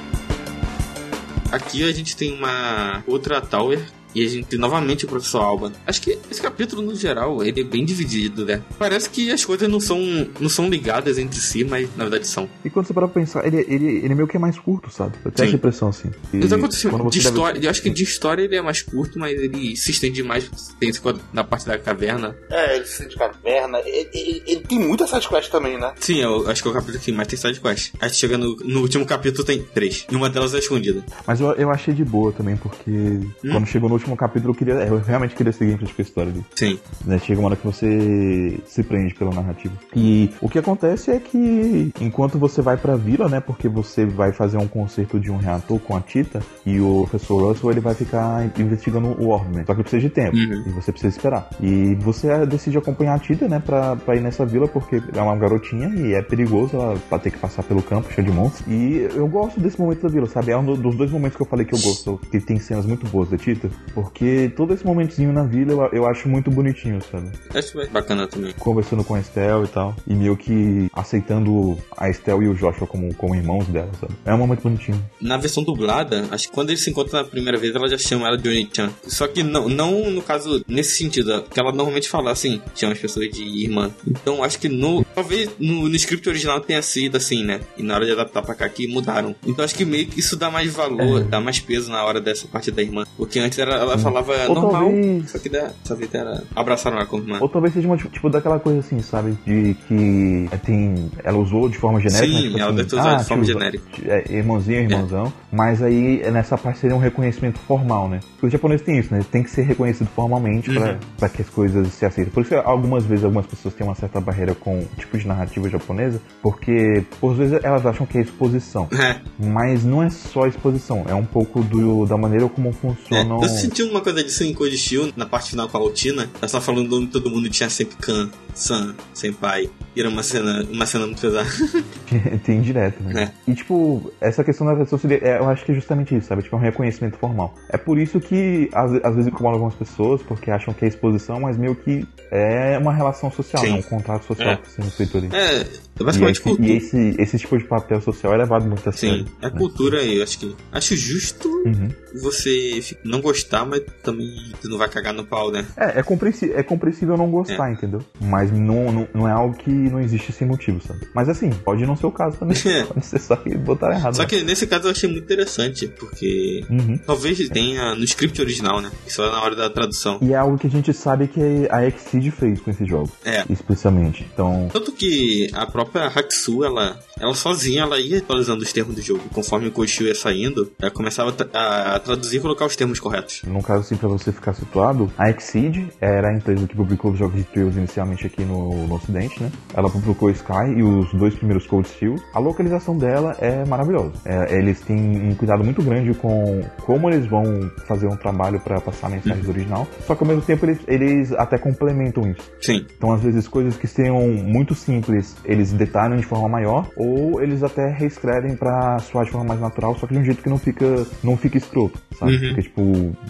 Aqui 1.52 1.88
a 1.88 1.92
gente 1.94 2.18
tem 2.18 2.38
uma 2.38 3.02
outra 3.08 3.40
Tower. 3.40 3.82
E 4.16 4.26
a 4.26 4.30
gente 4.30 4.48
tem 4.48 4.58
novamente 4.60 5.04
o 5.06 5.08
professor 5.08 5.42
Alba. 5.42 5.72
Acho 5.86 6.02
que 6.02 6.18
esse 6.32 6.42
capítulo, 6.42 6.82
no 6.82 6.96
geral, 6.96 7.44
ele 7.44 7.62
é 7.62 7.64
bem 7.64 7.84
dividido, 7.86 8.46
né? 8.46 8.62
Parece 8.80 9.10
que 9.10 9.30
as 9.32 9.44
coisas 9.44 9.68
não 9.70 9.80
são, 9.80 10.00
não 10.40 10.48
são 10.50 10.70
ligadas 10.70 11.18
entre 11.18 11.40
si, 11.40 11.64
mas 11.66 11.90
na 11.98 12.06
verdade 12.06 12.26
são. 12.28 12.50
E 12.64 12.70
quando 12.70 12.88
você 12.88 12.94
para 12.94 13.08
pra 13.08 13.22
pensar, 13.22 13.46
ele, 13.46 13.58
ele, 13.68 13.86
ele 14.06 14.16
meio 14.16 14.28
que 14.28 14.38
é 14.38 14.40
mais 14.40 14.58
curto, 14.58 14.90
sabe? 14.90 15.16
Eu 15.26 15.32
tenho 15.32 15.48
essa 15.48 15.56
impressão 15.58 15.90
assim. 15.90 16.10
E 16.34 16.38
Mas 16.38 16.54
aconteceu 16.54 16.90
quando 16.92 17.10
de 17.10 17.18
você 17.22 17.24
deve- 17.24 17.36
história. 17.36 17.60
Eu 17.66 17.70
acho 17.70 17.82
que 17.82 17.90
de 17.90 18.04
história 18.04 18.42
ele 18.44 18.56
é 18.56 18.62
mais 18.62 18.82
curto, 18.82 19.20
mas 19.20 19.38
ele 19.40 19.76
se 19.76 19.92
estende 19.92 20.24
mais. 20.24 20.50
Tem 20.80 20.92
na 21.34 21.44
parte 21.44 21.66
da 21.66 21.78
caverna. 21.78 22.36
É, 22.50 22.78
ele 22.78 22.86
se 22.86 22.98
sente 23.04 23.16
caverna. 23.18 23.80
Ele, 23.80 24.10
ele- 24.14 24.44
ele 24.48 24.60
tem 24.62 24.80
muita 24.80 25.06
sidequest 25.08 25.50
também, 25.52 25.78
né? 25.78 25.94
Sim, 26.00 26.22
eu 26.22 26.50
acho 26.50 26.62
que 26.62 26.68
é 26.68 26.72
o 26.72 26.74
capítulo 26.74 27.00
que 27.00 27.12
mais 27.12 27.28
tem 27.28 27.38
side 27.38 27.60
quest. 27.60 27.94
Aí 28.00 28.10
chega 28.14 28.38
no, 28.38 28.56
no 28.58 28.82
último 28.82 29.06
capítulo 29.06 29.44
tem 29.44 29.62
três. 29.62 30.06
E 30.10 30.16
uma 30.16 30.30
delas 30.30 30.54
é 30.54 30.60
escondida. 30.60 31.04
Mas 31.28 31.42
eu, 31.42 31.52
eu 31.54 31.70
achei 31.70 31.94
de 31.94 32.06
boa 32.06 32.32
também, 32.32 32.56
porque 32.56 32.92
Hum? 32.92 33.32
quando 33.52 33.66
chegou 33.68 33.90
no 33.90 33.96
último 33.96 34.05
capítulo 34.16 34.52
eu 34.54 34.56
queria. 34.58 34.74
Eu 34.76 35.00
realmente 35.00 35.36
queria 35.36 35.54
seguir 35.54 35.74
em 35.74 35.78
frente 35.78 35.94
com 35.94 36.02
a 36.02 36.04
história 36.04 36.32
ali. 36.32 36.46
Sim. 36.56 36.80
né? 37.06 37.18
Chega 37.20 37.40
uma 37.40 37.48
hora 37.48 37.56
que 37.56 37.66
você 37.66 38.60
se 38.66 38.84
prende 38.84 39.14
pela 39.16 39.32
narrativa. 39.34 39.74
E 39.96 40.32
o 40.42 40.50
que 40.50 40.60
acontece 40.60 41.12
é 41.12 41.20
que 41.20 41.92
enquanto 42.02 42.38
você 42.38 42.62
vai 42.62 42.78
pra 42.78 42.96
vila, 42.96 43.28
né? 43.30 43.40
Porque 43.40 43.68
você 43.70 44.06
vai 44.06 44.32
fazer 44.32 44.58
um 44.58 44.68
concerto 44.68 45.20
de 45.20 45.32
um 45.32 45.38
reator 45.38 45.80
com 45.80 45.96
a 45.96 46.02
Tita 46.02 46.42
e 46.66 46.80
o 46.80 47.06
professor 47.10 47.42
Russell 47.50 47.72
ele 47.72 47.80
vai 47.80 47.94
ficar 47.94 48.44
investigando 48.60 49.08
o 49.22 49.30
Orbman. 49.30 49.66
Só 49.66 49.74
que 49.74 49.82
precisa 49.82 50.02
de 50.02 50.10
tempo. 50.10 50.36
Uhum. 50.36 50.64
E 50.68 50.70
você 50.72 50.92
precisa 50.92 51.16
esperar. 51.16 51.50
E 51.62 51.96
você 51.96 52.46
decide 52.46 52.78
acompanhar 52.78 53.16
a 53.16 53.20
Tita, 53.20 53.48
né? 53.48 53.62
Pra, 53.66 53.96
pra 53.96 54.16
ir 54.16 54.22
nessa 54.22 54.46
vila, 54.46 54.68
porque 54.68 55.02
é 55.14 55.22
uma 55.22 55.36
garotinha 55.36 55.88
e 55.96 56.14
é 56.14 56.22
perigoso 56.22 56.76
ela 56.76 57.20
ter 57.20 57.32
que 57.32 57.38
passar 57.38 57.64
pelo 57.64 57.82
campo 57.82 58.12
cheio 58.12 58.28
de 58.28 58.34
monstros. 58.34 58.66
E 58.68 59.08
eu 59.16 59.28
gosto 59.28 59.60
desse 59.60 59.80
momento 59.80 60.02
da 60.02 60.10
vila, 60.10 60.28
sabe? 60.28 60.52
É 60.52 60.58
um 60.58 60.66
do- 60.66 60.76
dos 60.78 60.96
dois 60.96 61.10
momentos 61.12 61.36
que 61.38 61.42
eu 61.42 61.48
falei 61.48 61.66
que 61.66 61.74
eu 61.74 61.80
gosto, 61.80 62.20
que 62.32 62.40
tem 62.40 62.60
cenas 62.60 62.86
muito 62.86 63.06
boas 63.08 63.30
da 63.30 63.38
Tita. 63.38 63.70
Porque 63.96 64.52
todo 64.58 64.74
esse 64.74 64.86
momentozinho 64.86 65.32
na 65.32 65.44
vila 65.44 65.72
eu, 65.72 65.90
eu 65.94 66.06
acho 66.06 66.28
muito 66.28 66.52
bonitinho, 66.52 67.00
sabe? 67.10 67.32
Acho 67.54 67.78
bem 67.78 67.88
bacana 67.88 68.28
também. 68.28 68.54
Conversando 68.60 69.04
com 69.06 69.16
a 69.16 69.20
Estel 69.20 69.64
e 69.64 69.68
tal. 69.68 69.96
E 70.06 70.14
meio 70.14 70.36
que 70.36 70.90
aceitando 70.94 71.78
a 71.96 72.10
Estel 72.10 72.44
e 72.44 72.50
o 72.50 72.54
Joshua 72.54 72.86
como, 72.86 73.14
como 73.16 73.34
irmãos 73.34 73.66
dela, 73.68 73.90
sabe? 74.00 74.14
É 74.26 74.34
um 74.34 74.38
momento 74.38 74.64
bonitinho. 74.64 75.02
Na 75.22 75.38
versão 75.38 75.64
dublada, 75.64 76.28
acho 76.30 76.50
que 76.50 76.54
quando 76.54 76.70
eles 76.70 76.84
se 76.84 76.90
encontram 76.90 77.22
na 77.22 77.28
primeira 77.28 77.58
vez, 77.58 77.74
ela 77.74 77.88
já 77.88 77.98
chama 77.98 78.28
ela 78.28 78.38
de 78.38 78.50
Oni-chan. 78.50 78.92
Só 79.08 79.28
que 79.28 79.42
não, 79.42 79.70
não 79.70 80.12
no 80.12 80.22
caso, 80.22 80.64
nesse 80.68 80.98
sentido, 80.98 81.44
que 81.44 81.60
ela 81.60 81.72
normalmente 81.72 82.10
fala 82.10 82.32
assim, 82.32 82.62
chama 82.76 82.92
as 82.92 83.00
pessoas 83.00 83.30
de 83.30 83.44
irmã. 83.44 83.92
Então 84.06 84.44
acho 84.44 84.60
que 84.60 84.68
no. 84.68 85.06
Talvez 85.16 85.50
no, 85.58 85.88
no 85.88 85.96
script 85.96 86.28
original 86.28 86.60
tenha 86.60 86.82
sido 86.82 87.16
assim, 87.16 87.46
né? 87.46 87.62
E 87.78 87.84
na 87.84 87.96
hora 87.96 88.06
de 88.06 88.12
adaptar 88.12 88.42
pra 88.42 88.56
cá 88.56 88.66
aqui 88.66 88.88
mudaram. 88.88 89.34
Então 89.46 89.64
acho 89.64 89.76
que 89.76 89.86
meio 89.86 90.08
que 90.08 90.20
isso 90.20 90.36
dá 90.36 90.52
mais 90.52 90.74
valor, 90.74 91.24
dá 91.24 91.40
mais 91.40 91.60
peso 91.60 91.90
na 91.90 92.04
hora 92.04 92.20
dessa 92.20 92.48
parte 92.48 92.72
da 92.72 92.82
irmã. 92.82 93.06
Porque 93.16 93.40
antes 93.40 93.58
era, 93.58 93.85
ela 93.86 93.98
falava 93.98 94.34
Ou 94.50 94.56
normal, 94.56 94.72
talvez- 94.84 95.30
só 95.32 95.40
que 95.40 95.50
dessa 95.50 95.96
vez 95.96 96.14
era. 96.14 96.44
Abraçaram 96.56 96.98
ela 96.98 97.06
como 97.06 97.24
irmã. 97.24 97.38
Ou 97.42 97.50
talvez 97.50 97.74
seja 97.74 97.88
uma, 97.88 97.98
tipo, 97.98 98.30
daquela 98.30 98.60
coisa 98.60 98.80
assim, 98.80 99.00
sabe? 99.02 99.38
De 99.46 99.74
que 99.88 100.50
é, 100.52 100.58
tem. 100.58 101.10
Ela 101.24 101.38
usou 101.38 101.70
de 101.70 101.78
forma 101.78 102.00
genérica. 102.00 102.26
Sim, 102.26 102.34
né? 102.34 102.48
Tipo 102.48 102.60
ela 102.60 102.68
assim, 102.68 102.76
deve 102.78 102.96
usado 102.96 103.22
de 103.22 103.28
forma 103.28 103.44
genérica. 103.44 103.84
É, 104.06 104.32
irmãozinho, 104.34 104.80
irmãozão. 104.82 105.34
Mas 105.52 105.82
aí 105.82 106.30
nessa 106.32 106.58
parte 106.58 106.80
seria 106.80 106.96
um 106.96 107.00
reconhecimento 107.00 107.60
formal, 107.60 108.10
né? 108.10 108.20
Porque 108.34 108.48
o 108.48 108.50
japonês 108.50 108.82
tem 108.82 108.98
isso, 109.00 109.14
né? 109.14 109.22
Tem 109.32 109.44
que 109.44 109.50
ser 109.50 109.64
reconhecido 109.64 110.08
formalmente 110.08 110.72
pra, 110.74 110.92
Uhum. 110.92 110.98
pra 111.18 111.30
que 111.30 111.42
as 111.42 111.50
coisas 111.50 111.88
se 111.90 112.06
aceitem. 112.06 112.32
Por 112.34 112.42
isso 112.42 112.50
que 112.50 112.56
algumas 112.56 113.06
vezes 113.06 113.24
algumas 113.24 113.46
pessoas 113.46 113.74
têm 113.74 113.86
uma 113.86 113.96
certa 113.96 114.20
barreira 114.20 114.54
com 114.56 114.80
o 114.80 114.86
tipo 114.98 115.18
de 115.18 115.28
narrativa 115.28 115.70
japonesa, 115.70 116.22
porque 116.42 117.04
por 117.20 117.34
vezes 117.36 117.60
elas 117.64 117.86
acham 117.86 118.06
que 118.06 118.18
é 118.18 118.22
exposição. 118.22 118.88
É, 118.92 119.16
Mas 119.40 119.84
não 119.84 120.02
é 120.04 120.10
só 120.10 120.48
exposição, 120.48 121.04
é 121.08 121.14
um 121.14 121.26
pouco 121.26 121.62
do, 121.62 122.06
da 122.06 122.18
maneira 122.18 122.48
como 122.50 122.70
é. 122.70 122.74
funcionam. 122.74 123.42
Eu 123.42 123.50
senti 123.66 123.82
uma 123.82 124.00
coisa 124.00 124.24
disso 124.24 124.44
em 124.44 124.54
Code 124.54 124.78
Steel, 124.78 125.12
na 125.16 125.26
parte 125.26 125.50
final 125.50 125.68
com 125.68 125.78
a 125.78 125.82
Altina. 125.82 126.30
Ela 126.40 126.48
só 126.48 126.62
falando 126.62 126.86
o 126.88 126.90
nome 126.90 127.08
de 127.08 127.14
todo 127.14 127.32
mundo 127.32 127.50
tinha 127.50 127.70
sempre 127.70 127.98
Kan, 127.98 128.30
San, 128.56 128.96
Senpai. 129.14 129.70
E 129.96 130.00
era 130.02 130.10
uma 130.10 130.24
cena, 130.24 130.66
uma 130.72 130.86
cena 130.86 131.06
muito 131.06 131.22
pesada. 131.22 131.48
Tem 132.44 132.62
direto, 132.62 133.02
né? 133.04 133.32
E 133.48 133.54
tipo, 133.54 134.12
essa 134.20 134.44
questão 134.44 134.66
da 134.68 134.86
seria, 134.98 135.18
é, 135.22 135.38
eu 135.40 135.48
acho 135.50 135.64
que 135.66 135.72
é 135.72 135.76
justamente 135.76 136.16
isso, 136.16 136.28
sabe? 136.28 136.44
Tipo, 136.44 136.56
é 136.56 136.60
um 136.60 136.62
reconhecimento 136.62 137.18
formal. 137.18 137.54
É 137.70 137.78
por 137.78 137.98
isso 137.98 138.20
que 138.20 138.70
às, 138.74 138.92
às 139.04 139.16
vezes 139.16 139.28
incomoda 139.28 139.56
algumas 139.56 139.76
pessoas, 139.76 140.22
porque 140.22 140.50
acham 140.52 140.74
que 140.74 140.84
é 140.86 140.88
exposição, 140.88 141.40
mas 141.40 141.58
meio 141.58 141.76
que 141.76 142.06
é 142.32 142.78
uma 142.78 142.94
relação 142.94 143.32
social, 143.32 143.64
Sim. 143.64 143.74
né? 143.74 143.80
Um 143.80 143.82
contrato 143.84 144.26
social 144.26 144.50
É. 144.54 144.58
que 144.58 144.70
sendo 144.72 144.92
feito 144.92 145.18
ali. 145.18 145.30
É, 145.34 145.62
é 145.62 145.68
E, 146.00 146.04
basicamente 146.04 146.36
esse, 146.36 146.44
cultura. 146.44 146.68
e 146.68 146.76
esse, 146.78 147.16
esse 147.18 147.38
tipo 147.40 147.58
de 147.58 147.64
papel 147.66 148.02
social 148.02 148.34
é 148.34 148.38
levado 148.38 148.66
muito 148.66 148.88
a 148.88 148.92
sério. 148.92 149.20
Sim, 149.26 149.32
é 149.42 149.50
né? 149.50 149.58
cultura 149.58 150.02
e 150.02 150.18
eu 150.18 150.24
acho 150.24 150.40
que. 150.40 150.56
Acho 150.72 150.96
justo 150.98 151.50
Uhum. 151.66 151.90
você 152.22 152.80
não 153.04 153.22
gostar, 153.22 153.66
mas 153.66 153.82
também 154.04 154.28
você 154.62 154.68
não 154.68 154.78
vai 154.78 154.88
cagar 154.90 155.14
no 155.14 155.26
pau, 155.26 155.52
né? 155.52 155.66
É, 155.78 156.00
é, 156.00 156.04
compreensi- 156.04 156.52
é 156.54 156.62
compreensível 156.62 157.18
não 157.18 157.30
gostar, 157.32 157.72
entendeu? 157.72 158.02
Mas 158.22 158.45
não, 158.52 158.92
não, 158.92 159.08
não 159.14 159.28
é 159.28 159.32
algo 159.32 159.56
que 159.56 159.70
não 159.70 160.00
existe 160.00 160.32
sem 160.32 160.48
motivo, 160.48 160.80
sabe? 160.86 161.08
Mas 161.14 161.30
assim, 161.30 161.50
pode 161.50 161.86
não 161.86 161.96
ser 161.96 162.06
o 162.08 162.12
caso 162.12 162.38
também. 162.38 162.58
É. 162.66 162.84
Pode 162.96 163.06
ser 163.06 163.20
só 163.20 163.36
que 163.36 163.56
botaram 163.58 163.96
errado. 163.96 164.16
Só 164.16 164.24
né? 164.24 164.28
que 164.28 164.44
nesse 164.44 164.68
caso 164.68 164.88
eu 164.88 164.92
achei 164.92 165.10
muito 165.10 165.24
interessante, 165.24 165.88
porque 165.88 166.64
Uhum. 166.70 166.98
talvez 167.06 167.48
tenha 167.50 167.96
no 167.96 168.04
script 168.04 168.42
original, 168.42 168.82
né? 168.82 168.92
Só 169.08 169.30
na 169.32 169.42
hora 169.42 169.56
da 169.56 169.70
tradução. 169.70 170.18
E 170.22 170.34
é 170.34 170.36
algo 170.36 170.58
que 170.58 170.68
a 170.68 170.70
gente 170.70 170.94
sabe 170.94 171.28
que 171.28 171.68
a 171.70 171.86
Exceed 171.88 172.32
fez 172.32 172.60
com 172.62 172.72
esse 172.72 172.86
jogo, 172.86 173.12
É. 173.24 173.44
especialmente. 173.50 174.26
Então, 174.34 174.70
Tanto 174.72 174.92
que 174.92 175.50
a 175.54 175.66
própria 175.66 176.06
Haxu, 176.08 176.64
ela 176.64 177.00
ela 177.20 177.34
sozinha 177.34 177.84
ela 177.84 177.98
ia 178.00 178.18
atualizando 178.20 178.62
os 178.64 178.74
termos 178.74 178.96
do 178.96 179.02
jogo. 179.02 179.22
Conforme 179.34 179.68
o 179.68 179.72
Koshio 179.72 180.06
ia 180.08 180.16
saindo, 180.16 180.72
ela 180.80 180.92
começava 180.92 181.34
a, 181.54 181.96
a 181.96 182.00
traduzir 182.00 182.38
e 182.38 182.40
colocar 182.42 182.66
os 182.66 182.76
termos 182.76 183.00
corretos. 183.00 183.42
No 183.48 183.64
caso, 183.64 183.82
assim, 183.82 183.96
pra 183.96 184.10
você 184.10 184.32
ficar 184.34 184.54
situado, 184.54 185.12
a 185.18 185.30
Exceed 185.30 185.88
era 186.02 186.30
a 186.30 186.34
empresa 186.36 186.68
que 186.68 186.76
publicou 186.76 187.12
os 187.12 187.20
jogos 187.20 187.38
de 187.38 187.44
Trials 187.46 187.76
inicialmente 187.78 188.28
aqui 188.28 188.35
no, 188.44 188.88
no 188.88 188.96
ocidente, 188.96 189.42
né? 189.42 189.52
Ela 189.74 189.90
publicou 189.90 190.30
Sky 190.30 190.74
e 190.78 190.84
os 190.84 191.12
dois 191.14 191.36
primeiros 191.36 191.66
Cold 191.68 191.88
Steel. 191.88 192.16
A 192.34 192.40
localização 192.40 192.98
dela 192.98 193.36
é 193.40 193.64
maravilhosa. 193.66 194.14
É, 194.26 194.58
eles 194.58 194.82
têm 194.82 194.98
um 195.30 195.36
cuidado 195.36 195.64
muito 195.64 195.82
grande 195.82 196.14
com 196.14 196.62
como 196.82 197.10
eles 197.10 197.28
vão 197.28 197.44
fazer 197.88 198.08
um 198.08 198.18
trabalho 198.18 198.60
pra 198.60 198.82
passar 198.82 199.08
a 199.08 199.10
mensagem 199.12 199.42
do 199.44 199.50
original, 199.50 199.88
só 200.06 200.16
que 200.16 200.24
ao 200.24 200.28
mesmo 200.28 200.42
tempo 200.42 200.66
eles, 200.66 200.80
eles 200.88 201.32
até 201.34 201.58
complementam 201.58 202.30
isso. 202.30 202.52
Sim. 202.62 202.86
Então, 202.98 203.12
às 203.12 203.22
vezes, 203.22 203.48
coisas 203.48 203.78
que 203.78 203.88
sejam 203.88 204.28
muito 204.28 204.74
simples, 204.74 205.36
eles 205.46 205.72
detalham 205.72 206.18
de 206.18 206.26
forma 206.26 206.50
maior, 206.50 206.90
ou 206.98 207.42
eles 207.42 207.64
até 207.64 207.92
reescrevem 207.92 208.56
pra 208.56 209.00
soar 209.00 209.26
de 209.26 209.32
forma 209.32 209.48
mais 209.48 209.60
natural, 209.60 209.96
só 209.98 210.08
que 210.08 210.14
de 210.14 210.20
um 210.20 210.24
jeito 210.24 210.42
que 210.42 210.50
não 210.50 210.58
fica, 210.58 211.06
não 211.24 211.38
fica 211.38 211.58
escroto, 211.58 212.00
sabe? 212.18 212.34
Uhum. 212.34 212.50
Fica, 212.50 212.62
tipo, 212.62 212.82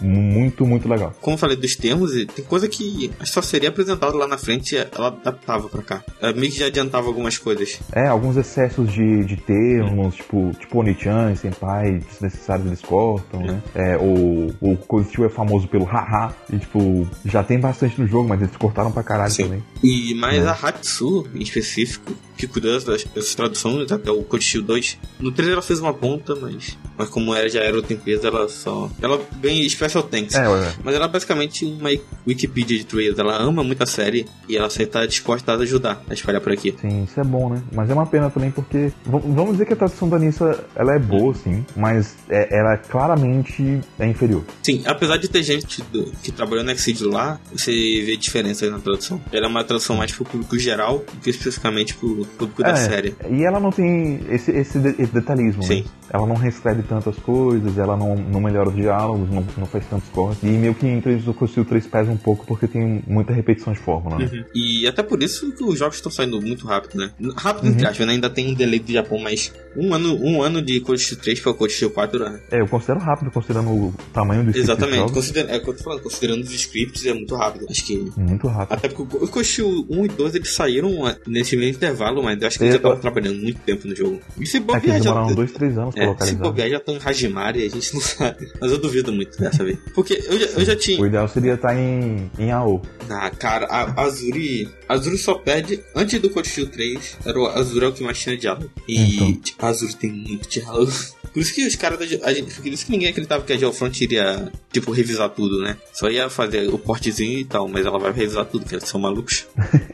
muito, 0.02 0.66
muito 0.66 0.88
legal. 0.88 1.12
Como 1.20 1.34
eu 1.34 1.38
falei 1.38 1.56
dos 1.56 1.76
termos, 1.76 2.12
tem 2.34 2.44
coisa 2.44 2.68
que 2.68 3.10
só 3.24 3.42
seria 3.42 3.68
apresentada 3.68 4.16
lá 4.16 4.26
na 4.26 4.38
frente, 4.38 4.76
ela 4.96 5.08
adaptava 5.08 5.68
pra 5.68 5.82
cá. 5.82 6.04
Ela 6.20 6.32
meio 6.32 6.50
que 6.52 6.58
já 6.58 6.66
adiantava 6.66 7.06
algumas 7.06 7.38
coisas. 7.38 7.78
É, 7.92 8.06
alguns 8.06 8.36
excessos 8.36 8.92
de, 8.92 9.24
de 9.24 9.36
termos, 9.36 10.14
tipo, 10.16 10.50
tipo 10.58 10.78
Onichan 10.80 11.34
Senpai, 11.34 11.98
desnecessários 12.10 12.66
eles 12.66 12.80
cortam, 12.80 13.40
né? 13.40 13.62
É, 13.74 13.96
o, 13.96 14.54
o 14.60 14.76
Cold 14.76 15.08
Steel 15.08 15.26
é 15.26 15.30
famoso 15.30 15.68
pelo 15.68 15.84
haha, 15.84 16.34
e 16.52 16.58
tipo, 16.58 17.08
já 17.24 17.42
tem 17.42 17.58
bastante 17.60 18.00
no 18.00 18.06
jogo, 18.06 18.28
mas 18.28 18.40
eles 18.40 18.56
cortaram 18.56 18.90
pra 18.90 19.02
caralho 19.02 19.30
Sim. 19.32 19.44
também. 19.44 19.64
E 19.82 20.14
mais 20.14 20.42
É. 20.44 20.48
a 20.48 20.52
Hatsu, 20.52 21.26
em 21.34 21.42
específico, 21.42 22.12
que 22.36 22.46
cuida 22.46 22.72
das- 22.72 22.84
dessas 23.04 23.34
traduções, 23.34 23.90
até 23.90 24.10
o 24.10 24.24
Steel 24.40 24.62
2. 24.62 24.98
No 25.18 25.32
3 25.32 25.50
ela 25.52 25.62
fez 25.62 25.80
uma 25.80 25.94
ponta, 25.94 26.34
mas, 26.34 26.76
mas 26.96 27.08
como 27.08 27.34
era, 27.34 27.48
já 27.48 27.60
era 27.60 27.76
outra 27.76 27.94
empresa, 27.94 28.28
ela 28.28 28.48
só. 28.48 28.90
Ela 29.00 29.20
bem 29.36 29.66
Special 29.68 30.02
Thanks. 30.02 30.34
É. 30.34 30.44
Mas 30.84 30.94
ela 30.94 31.06
é 31.06 31.08
basicamente 31.08 31.64
uma 31.64 31.90
Wikipedia 32.26 32.76
de 32.78 32.84
Trails. 32.84 33.18
Ela 33.18 33.36
ama 33.38 33.64
muito 33.64 33.82
a 33.82 33.86
série 33.86 34.26
e 34.48 34.56
ela 34.56 34.68
sempre 34.68 34.85
tá 34.86 35.04
disposta 35.06 35.52
a 35.52 35.56
ajudar 35.56 36.02
a 36.08 36.14
espalhar 36.14 36.40
por 36.40 36.52
aqui. 36.52 36.74
Sim, 36.80 37.04
isso 37.04 37.18
é 37.20 37.24
bom, 37.24 37.50
né? 37.50 37.62
Mas 37.72 37.90
é 37.90 37.94
uma 37.94 38.06
pena 38.06 38.30
também 38.30 38.50
porque. 38.50 38.92
Vamos 39.04 39.52
dizer 39.52 39.66
que 39.66 39.72
a 39.72 39.76
tradução 39.76 40.08
da 40.08 40.18
Nissa 40.18 40.64
ela 40.74 40.94
é 40.94 40.98
boa, 40.98 41.34
sim, 41.34 41.64
mas 41.76 42.16
é- 42.28 42.56
ela 42.58 42.76
claramente 42.76 43.80
é 43.98 44.06
inferior. 44.06 44.44
Sim, 44.62 44.82
apesar 44.86 45.16
de 45.16 45.28
ter 45.28 45.42
gente 45.42 45.82
do- 45.92 46.10
que 46.22 46.30
trabalhou 46.32 46.64
no 46.64 46.70
Exceed 46.70 47.00
lá, 47.02 47.38
você 47.52 47.70
vê 48.04 48.16
diferenças 48.16 48.70
na 48.70 48.78
tradução. 48.78 49.20
Ela 49.32 49.46
é 49.46 49.48
uma 49.48 49.64
tradução 49.64 49.96
mais 49.96 50.12
pro 50.12 50.24
público 50.24 50.58
geral 50.58 50.98
do 50.98 51.20
que 51.20 51.30
especificamente 51.30 51.94
pro 51.94 52.26
público 52.38 52.62
da 52.62 52.70
É, 52.70 52.76
série. 52.76 53.14
E 53.30 53.44
ela 53.44 53.58
não 53.60 53.70
tem 53.70 54.20
esse, 54.30 54.50
esse, 54.50 54.78
esse 54.78 55.12
detalhismo, 55.12 55.62
Sim. 55.62 55.82
né? 55.82 55.84
Ela 56.10 56.26
não 56.26 56.36
reescreve 56.36 56.82
tantas 56.82 57.16
coisas, 57.16 57.76
ela 57.78 57.96
não, 57.96 58.14
não 58.14 58.40
melhora 58.40 58.68
os 58.68 58.74
diálogos, 58.74 59.28
não, 59.30 59.44
não 59.58 59.66
faz 59.66 59.84
tantos 59.86 60.08
cortes. 60.10 60.42
E 60.42 60.46
meio 60.46 60.74
que 60.74 60.86
em 60.86 61.00
3 61.00 61.24
do 61.24 61.34
Costil 61.34 61.64
3 61.64 61.86
pesa 61.86 62.10
um 62.10 62.16
pouco 62.16 62.46
porque 62.46 62.66
tem 62.68 63.02
muita 63.06 63.32
repetição 63.32 63.72
de 63.72 63.78
fórmula, 63.80 64.18
né? 64.18 64.30
Uhum. 64.32 64.44
E 64.54 64.65
até 64.86 65.02
por 65.02 65.22
isso 65.22 65.52
que 65.52 65.64
os 65.64 65.78
jogos 65.78 65.96
estão 65.96 66.10
saindo 66.10 66.40
muito 66.40 66.66
rápido, 66.66 66.96
né? 66.98 67.10
Rápido, 67.36 67.64
Uhum. 67.66 67.70
entre 67.72 67.86
aspas, 67.86 68.06
né? 68.06 68.12
Ainda 68.14 68.30
tem 68.30 68.48
um 68.48 68.54
delay 68.54 68.78
do 68.78 68.92
Japão, 68.92 69.18
mas 69.18 69.52
um 69.76 69.92
ano, 69.94 70.16
um 70.22 70.42
ano 70.42 70.62
de 70.62 70.80
Code 70.80 71.00
Steel 71.00 71.20
3 71.20 71.40
para 71.40 71.54
Code 71.54 71.72
Steel 71.72 71.90
4 71.90 72.18
né? 72.18 72.40
É, 72.50 72.60
eu 72.60 72.66
considero 72.68 72.98
rápido, 73.00 73.30
considerando 73.30 73.70
o 73.70 73.94
tamanho 74.12 74.44
do 74.44 74.56
Exatamente. 74.56 75.12
Considera 75.12 75.50
é 75.52 75.58
o 75.58 75.62
que 75.62 75.70
eu 75.70 75.76
tô 75.76 75.82
falando, 75.84 76.02
considerando 76.02 76.42
os 76.42 76.52
scripts, 76.52 77.04
é 77.06 77.12
muito 77.12 77.34
rápido. 77.34 77.66
Acho 77.70 77.84
que. 77.84 78.12
Muito 78.16 78.46
rápido. 78.48 78.72
Até 78.74 78.88
porque 78.88 79.16
o 79.16 79.28
Code 79.28 79.46
Steel 79.46 79.86
1 79.90 80.04
e 80.04 80.08
2 80.08 80.34
eles 80.34 80.50
saíram 80.52 81.06
é, 81.08 81.16
nesse 81.26 81.56
meio 81.56 81.70
intervalo, 81.70 82.22
mas 82.22 82.40
eu 82.40 82.46
acho 82.48 82.58
que 82.58 82.64
eles 82.64 82.74
já 82.74 82.78
estavam 82.78 82.98
trabalhando 83.00 83.38
muito 83.42 83.60
tempo 83.60 83.86
no 83.86 83.94
jogo. 83.94 84.20
E 84.40 84.46
se 84.46 84.56
É 84.56 84.60
bobear 84.60 84.84
eles 84.84 85.04
já. 85.04 85.10
demoraram 85.10 85.34
dois, 85.34 85.52
três 85.52 85.76
anos 85.78 85.94
É, 85.96 86.24
se 86.24 86.34
bobear 86.36 86.68
já 86.70 86.76
estão 86.78 86.94
em 86.94 87.00
Hajimari 87.04 87.60
e 87.60 87.66
a 87.66 87.70
gente 87.70 87.94
não 87.94 88.00
sabe. 88.00 88.46
Mas 88.60 88.70
eu 88.72 88.78
duvido 88.78 89.12
muito 89.12 89.36
dessa 89.38 89.62
vez. 89.64 89.78
Porque 89.94 90.14
eu 90.28 90.38
já, 90.38 90.46
eu 90.46 90.64
já 90.64 90.76
tinha. 90.76 91.00
O 91.00 91.06
ideal 91.06 91.28
seria 91.28 91.54
estar 91.54 91.76
em, 91.76 92.30
em 92.38 92.50
AO. 92.50 92.80
Ah, 93.10 93.30
cara, 93.30 93.66
a 93.66 94.02
Azuri. 94.02 94.55
A 94.88 94.94
Azuri 94.94 95.18
só 95.18 95.34
perde. 95.34 95.80
Antes 95.94 96.20
do 96.20 96.30
Code 96.30 96.48
Steel 96.48 96.68
3, 96.68 97.16
era 97.24 97.38
o 97.38 97.46
Azuri 97.46 97.84
é 97.84 97.88
o 97.88 97.92
que 97.92 98.02
mais 98.02 98.18
tinha 98.18 98.36
diálogo. 98.36 98.70
E 98.88 99.14
Então. 99.16 99.32
tipo, 99.34 99.64
a 99.64 99.68
Azuri 99.68 99.94
tem 99.94 100.12
muito 100.12 100.48
diálogo. 100.48 100.92
Por 101.36 101.40
isso 101.42 101.52
que 101.54 101.66
os 101.66 101.74
caras 101.74 101.98
da. 101.98 102.06
Ge- 102.06 102.18
A 102.24 102.32
gente, 102.32 102.54
por 102.54 102.66
isso 102.66 102.86
que 102.86 102.92
ninguém 102.92 103.10
acreditava 103.10 103.44
que 103.44 103.52
a 103.52 103.58
Geofront 103.58 104.02
iria, 104.02 104.50
tipo, 104.72 104.90
revisar 104.90 105.28
tudo, 105.28 105.60
né? 105.60 105.76
Só 105.92 106.08
ia 106.08 106.30
fazer 106.30 106.66
o 106.72 106.78
portezinho 106.78 107.40
e 107.40 107.44
tal, 107.44 107.68
mas 107.68 107.84
ela 107.84 107.98
vai 107.98 108.10
revisar 108.10 108.46
tudo, 108.46 108.64
que 108.64 108.74
eles 108.74 108.88
são 108.88 108.98
malucos. 108.98 109.46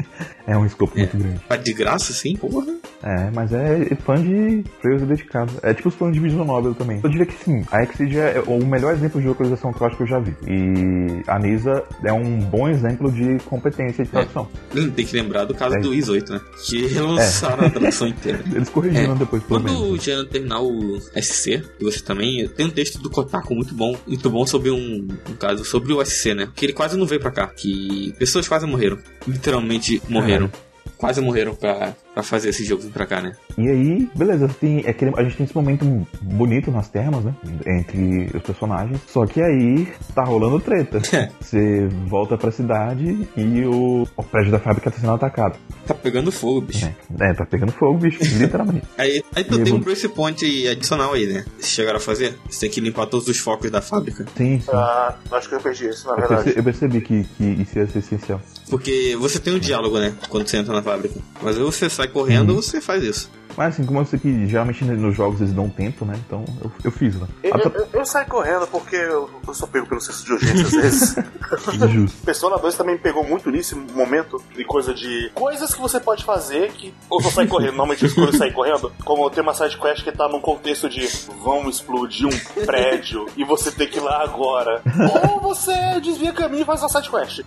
É 0.44 0.59
um 0.59 0.66
escopo 0.66 0.98
muito 0.98 1.16
grande. 1.16 1.39
Tá 1.48 1.56
de 1.56 1.73
graça, 1.73 2.10
assim, 2.10 2.35
porra. 2.35 2.66
É, 3.01 3.31
mas 3.32 3.52
é 3.52 3.94
fã 4.05 4.16
de 4.20 4.64
Trails 4.82 5.02
dedicado. 5.02 5.52
É 5.62 5.73
tipo 5.73 5.89
os 5.89 5.94
fãs 5.94 6.12
de 6.12 6.19
Vision 6.19 6.44
Novel 6.44 6.74
também. 6.74 7.01
Eu 7.02 7.09
diria 7.09 7.24
que 7.27 7.44
sim, 7.44 7.64
a 7.70 7.81
Exceed 7.85 8.16
é 8.16 8.43
o 8.44 8.64
melhor 8.66 8.93
exemplo 8.93 9.20
de 9.20 9.28
localização 9.28 9.73
que 9.73 9.81
eu 9.81 9.86
acho 9.86 9.97
que 9.97 10.02
eu 10.02 10.06
já 10.09 10.19
vi. 10.19 10.35
E 10.48 11.23
a 11.28 11.39
Nisa 11.39 11.85
é 12.05 12.12
um 12.12 12.40
bom 12.40 12.69
exemplo 12.69 13.10
de 13.12 13.39
competência 13.44 14.05
de 14.05 14.10
tradução. 14.10 14.48
Tem 14.97 15.06
que 15.06 15.14
lembrar 15.16 15.44
do 15.44 15.55
caso 15.55 15.77
É. 15.77 15.81
do 15.81 15.94
IS 15.94 16.09
8, 16.09 16.32
né? 16.32 16.40
Que 16.64 16.86
relançaram 16.89 17.64
a 17.64 17.70
tradução 17.70 18.09
inteira. 18.09 18.43
Eles 18.52 18.69
corrigiram 18.69 19.14
É. 19.14 19.19
depois, 19.19 19.44
pelo 19.44 19.60
Quando 19.60 19.73
menos. 19.73 19.90
o 19.90 19.97
Jean 19.97 20.24
terminar 20.27 20.60
o 20.60 20.98
SC, 21.32 21.62
e 21.80 21.84
você 21.84 22.00
também, 22.00 22.46
tem 22.48 22.66
um 22.66 22.70
texto 22.70 22.98
do 22.98 23.10
Kotaku 23.10 23.54
muito 23.54 23.74
bom, 23.74 23.96
muito 24.06 24.28
bom 24.30 24.46
sobre 24.46 24.70
um, 24.70 25.09
um 25.28 25.34
caso 25.36 25.64
sobre 25.64 25.92
o 25.92 26.04
SC, 26.04 26.34
né? 26.34 26.48
Que 26.54 26.66
ele 26.66 26.72
quase 26.72 26.96
não 26.96 27.06
veio 27.06 27.20
pra 27.20 27.30
cá, 27.30 27.46
que 27.46 28.14
pessoas 28.18 28.46
quase 28.46 28.66
morreram, 28.66 28.98
literalmente 29.26 30.02
morreram. 30.09 30.50
Quase 30.96 31.20
morreram 31.20 31.54
pra, 31.54 31.94
pra 32.14 32.22
fazer 32.22 32.50
esse 32.50 32.64
jogo 32.64 32.82
vir 32.82 32.92
pra 32.92 33.06
cá, 33.06 33.20
né? 33.20 33.32
E 33.59 33.68
aí, 33.68 34.09
beleza, 34.14 34.48
tem, 34.60 34.82
é 34.86 34.90
aquele- 34.90 35.12
a 35.16 35.22
gente 35.24 35.36
tem 35.36 35.44
esse 35.44 35.54
momento 35.54 35.84
bonito 36.20 36.70
nas 36.70 36.88
termas, 36.88 37.24
né? 37.24 37.34
Entre 37.66 38.30
os 38.36 38.42
personagens. 38.42 39.00
Só 39.09 39.26
que 39.26 39.40
aí 39.42 39.88
tá 40.14 40.22
rolando 40.24 40.60
treta. 40.60 41.00
É. 41.12 41.28
Você 41.40 41.88
volta 42.06 42.38
pra 42.38 42.50
cidade 42.50 43.28
e 43.36 43.64
o, 43.66 44.06
o 44.16 44.22
prédio 44.22 44.50
da 44.50 44.59
fábrica 44.59 44.90
tá 44.90 44.98
sendo 44.98 45.12
atacado. 45.12 45.59
Tá 45.86 45.92
pegando 45.94 46.32
fogo, 46.32 46.62
bicho. 46.62 46.86
É, 46.86 47.30
é, 47.30 47.34
tá 47.34 47.44
pegando 47.44 47.70
fogo, 47.72 47.98
bicho, 47.98 48.18
literalmente. 48.38 48.86
Aí, 48.96 49.22
aí 49.34 49.44
tu 49.44 49.60
E 49.60 49.64
tem 49.64 49.72
um 49.74 49.76
eu- 49.76 49.82
brace 49.82 50.09
point 50.09 50.42
adicional 50.68 51.12
aí, 51.12 51.26
né? 51.26 51.44
Vocês 51.59 51.72
chegaram 51.72 51.98
a 51.98 52.00
fazer? 52.00 52.38
Você 52.48 52.60
tem 52.60 52.70
que 52.70 52.80
limpar 52.80 53.06
todos 53.06 53.28
os 53.28 53.38
focos 53.38 53.70
da 53.70 53.82
fábrica. 53.82 54.24
Sim, 54.36 54.60
sim. 54.60 54.70
Ah, 54.72 55.14
acho 55.32 55.48
que 55.48 55.54
eu 55.56 55.60
perdi 55.60 55.86
isso, 55.88 56.06
na 56.06 56.14
Eu 56.14 56.18
verdade. 56.20 56.44
perce- 56.44 56.59
eu 56.59 56.64
percebi 56.64 57.00
que, 57.02 57.24
que 57.24 57.44
isso 57.44 57.78
ia 57.78 57.86
ser 57.88 57.98
essencial. 57.98 58.40
Porque 58.72 59.14
você 59.20 59.38
tem 59.38 59.54
um 59.54 59.58
diálogo, 59.58 59.98
né? 59.98 60.14
Quando 60.30 60.48
você 60.48 60.56
entra 60.56 60.72
na 60.72 60.82
fábrica. 60.82 61.14
Mas 61.42 61.58
ou 61.58 61.70
você 61.70 61.90
sai 61.90 62.08
correndo 62.08 62.48
Uhum. 62.48 62.56
ou 62.56 62.62
você 62.62 62.80
faz 62.80 63.04
isso. 63.04 63.30
Mas 63.56 63.74
assim, 63.74 63.84
como 63.84 64.00
eu 64.00 64.04
sei 64.04 64.18
que 64.18 64.46
geralmente 64.46 64.84
nos 64.84 65.14
jogos 65.14 65.40
eles 65.40 65.52
dão 65.52 65.68
tempo, 65.68 66.04
né? 66.04 66.14
Então 66.26 66.44
eu, 66.62 66.70
eu 66.84 66.90
fiz 66.90 67.18
lá. 67.20 67.26
Eu, 67.42 67.54
Até- 67.54 67.78
eu- 67.78 67.88
eu 67.92 68.04
saio 68.06 68.26
correndo 68.26 68.66
porque 68.68 68.96
eu, 68.96 69.28
eu 69.46 69.54
sou 69.54 69.68
pego 69.68 69.86
pelo 69.86 70.00
senso 70.00 70.24
de 70.24 70.32
urgência 70.32 70.64
às 70.66 70.72
vezes. 70.72 71.14
Justo. 71.92 72.16
Persona 72.24 72.56
2 72.58 72.74
também 72.76 72.94
me 72.94 73.00
pegou 73.00 73.24
muito 73.24 73.50
nisso, 73.50 73.76
momento 73.94 74.42
de 74.56 74.64
coisa 74.64 74.94
de 74.94 75.30
coisas 75.34 75.74
que 75.74 75.80
você 75.80 76.00
pode 76.00 76.24
fazer 76.24 76.72
que 76.72 76.92
ou 77.10 77.20
você 77.20 77.36
sai 77.36 77.46
correndo. 77.46 77.70
Normalmente 77.72 78.02
eu 78.04 78.08
escolho 78.08 78.36
sair 78.36 78.52
correndo. 78.52 78.92
Como 79.04 79.28
tem 79.30 79.42
uma 79.42 79.54
side 79.54 79.76
quest 79.78 80.02
que 80.04 80.12
tá 80.12 80.28
num 80.28 80.40
contexto 80.40 80.88
de 80.88 81.06
vão 81.42 81.68
explodir 81.68 82.26
um 82.26 82.64
prédio 82.64 83.26
e 83.36 83.44
você 83.44 83.70
tem 83.70 83.86
que 83.88 83.98
ir 83.98 84.02
lá 84.02 84.22
agora. 84.22 84.82
ou 85.30 85.40
você 85.40 85.72
desvia 86.00 86.32
caminho 86.32 86.62
e 86.62 86.64
faz 86.64 86.80
uma 86.82 86.88
side 86.88 87.10
quest. 87.10 87.40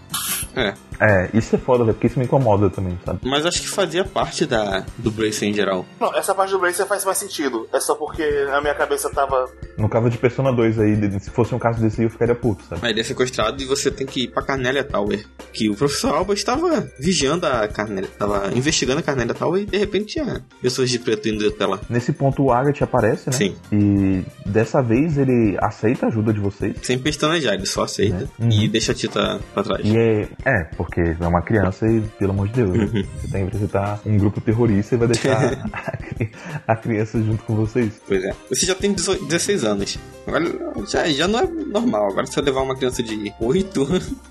É. 0.56 0.74
É, 1.02 1.30
isso 1.34 1.54
é 1.56 1.60
foda, 1.60 1.84
velho, 1.84 1.94
porque 1.94 2.08
isso 2.08 2.18
me 2.18 2.24
incomoda 2.24 2.70
também, 2.70 2.98
sabe? 3.06 3.20
Mas 3.24 3.46
acho 3.46 3.62
que 3.62 3.68
fazia 3.68 4.06
parte 4.06 4.46
da, 4.46 4.86
do 4.98 5.12
Brace 5.12 5.46
em 5.46 5.54
geral. 5.54 5.86
Não, 6.00 6.14
essa 6.16 6.34
parte 6.36 6.52
do 6.52 6.60
Bracer 6.60 6.86
faz 6.86 7.06
mais 7.06 7.18
sentido. 7.18 7.68
É 7.74 7.80
só 7.80 7.96
porque 7.96 8.24
a 8.52 8.60
minha 8.62 8.74
cabeça 8.76 9.10
tava. 9.10 9.46
No 9.78 9.88
caso 9.90 10.10
de 10.10 10.18
Persona 10.18 10.52
2 10.52 10.80
aí, 10.80 11.20
se 11.20 11.30
fosse 11.30 11.54
um 11.56 11.60
caso 11.60 11.82
desse 11.82 12.02
aí, 12.02 12.08
eu 12.08 12.10
ficaria 12.12 12.36
puto, 12.36 12.64
sabe? 12.66 12.82
Aí 12.84 12.92
ele 12.92 13.02
é 13.02 13.04
sequestrado 13.04 13.62
e 13.62 13.66
você 13.66 13.90
tem 13.92 14.06
que 14.06 14.24
ir 14.24 14.28
pra 14.30 14.44
Carnélia 14.44 14.84
Tower. 14.84 15.26
Que 15.54 15.70
o 15.70 15.76
professor 15.76 16.14
Alba 16.16 16.34
estava 16.34 16.88
vigiando 17.00 17.46
a 17.46 17.68
Carnélia, 17.68 18.08
estava 18.08 18.52
investigando 18.54 19.00
a 19.00 19.04
Carnélia 19.04 19.34
Tower 19.34 19.62
e 19.62 19.66
de 19.66 19.78
repente 19.78 20.06
tinha 20.14 20.44
pessoas 20.62 20.90
de 20.90 21.00
preto 21.00 21.30
indo 21.30 21.48
até 21.48 21.66
lá. 21.66 21.80
Nesse 21.90 22.12
ponto 22.12 22.44
o 22.44 22.52
Agat 22.52 22.82
aparece, 22.84 23.30
né? 23.30 23.36
Sim. 23.36 23.56
E 23.72 24.24
dessa 24.46 24.82
vez 24.82 25.18
ele 25.18 25.58
aceita 25.62 26.06
a 26.06 26.10
ajuda 26.10 26.34
de 26.34 26.40
vocês. 26.40 26.76
Sem 26.84 26.98
pestanejar, 27.00 27.54
ele 27.54 27.66
só 27.66 27.84
aceita 27.84 28.28
Uhum. 28.40 28.50
e 28.52 28.68
deixa 28.68 28.92
a 28.92 28.96
Tita 28.96 29.40
pra 29.54 29.64
trás. 29.64 29.82
E 29.86 29.98
é. 29.98 30.28
É, 30.46 30.64
porque 30.76 31.02
é 31.02 31.28
uma 31.28 31.42
criança 31.42 31.88
e, 31.88 32.02
pelo 32.20 32.32
amor 32.32 32.48
de 32.48 32.64
Deus? 32.64 32.70
Uhum. 32.78 33.04
você 33.22 33.28
tem 33.32 33.42
que 33.42 33.48
apresentar 33.48 34.00
um 34.06 34.18
grupo 34.18 34.42
terrorista 34.42 34.96
e 34.96 34.98
vai 34.98 35.08
deixar 35.08 35.36
a, 35.88 35.98
cri- 35.98 36.32
a 36.68 36.76
criança 36.76 37.22
junto 37.22 37.44
com 37.44 37.56
vocês. 37.56 38.00
Pois 38.08 38.24
é. 38.24 38.34
Você 38.50 38.66
já 38.66 38.76
tem 38.76 38.94
18 38.94 39.26
16 39.26 39.64
anos. 39.64 40.00
Agora 40.28 40.44
já, 40.88 41.08
já 41.08 41.28
não 41.28 41.40
é 41.40 41.46
normal. 41.46 42.10
Agora 42.10 42.26
se 42.26 42.38
eu 42.40 42.44
levar 42.44 42.62
uma 42.62 42.76
criança 42.76 43.04
de 43.04 43.32
8, 43.40 43.88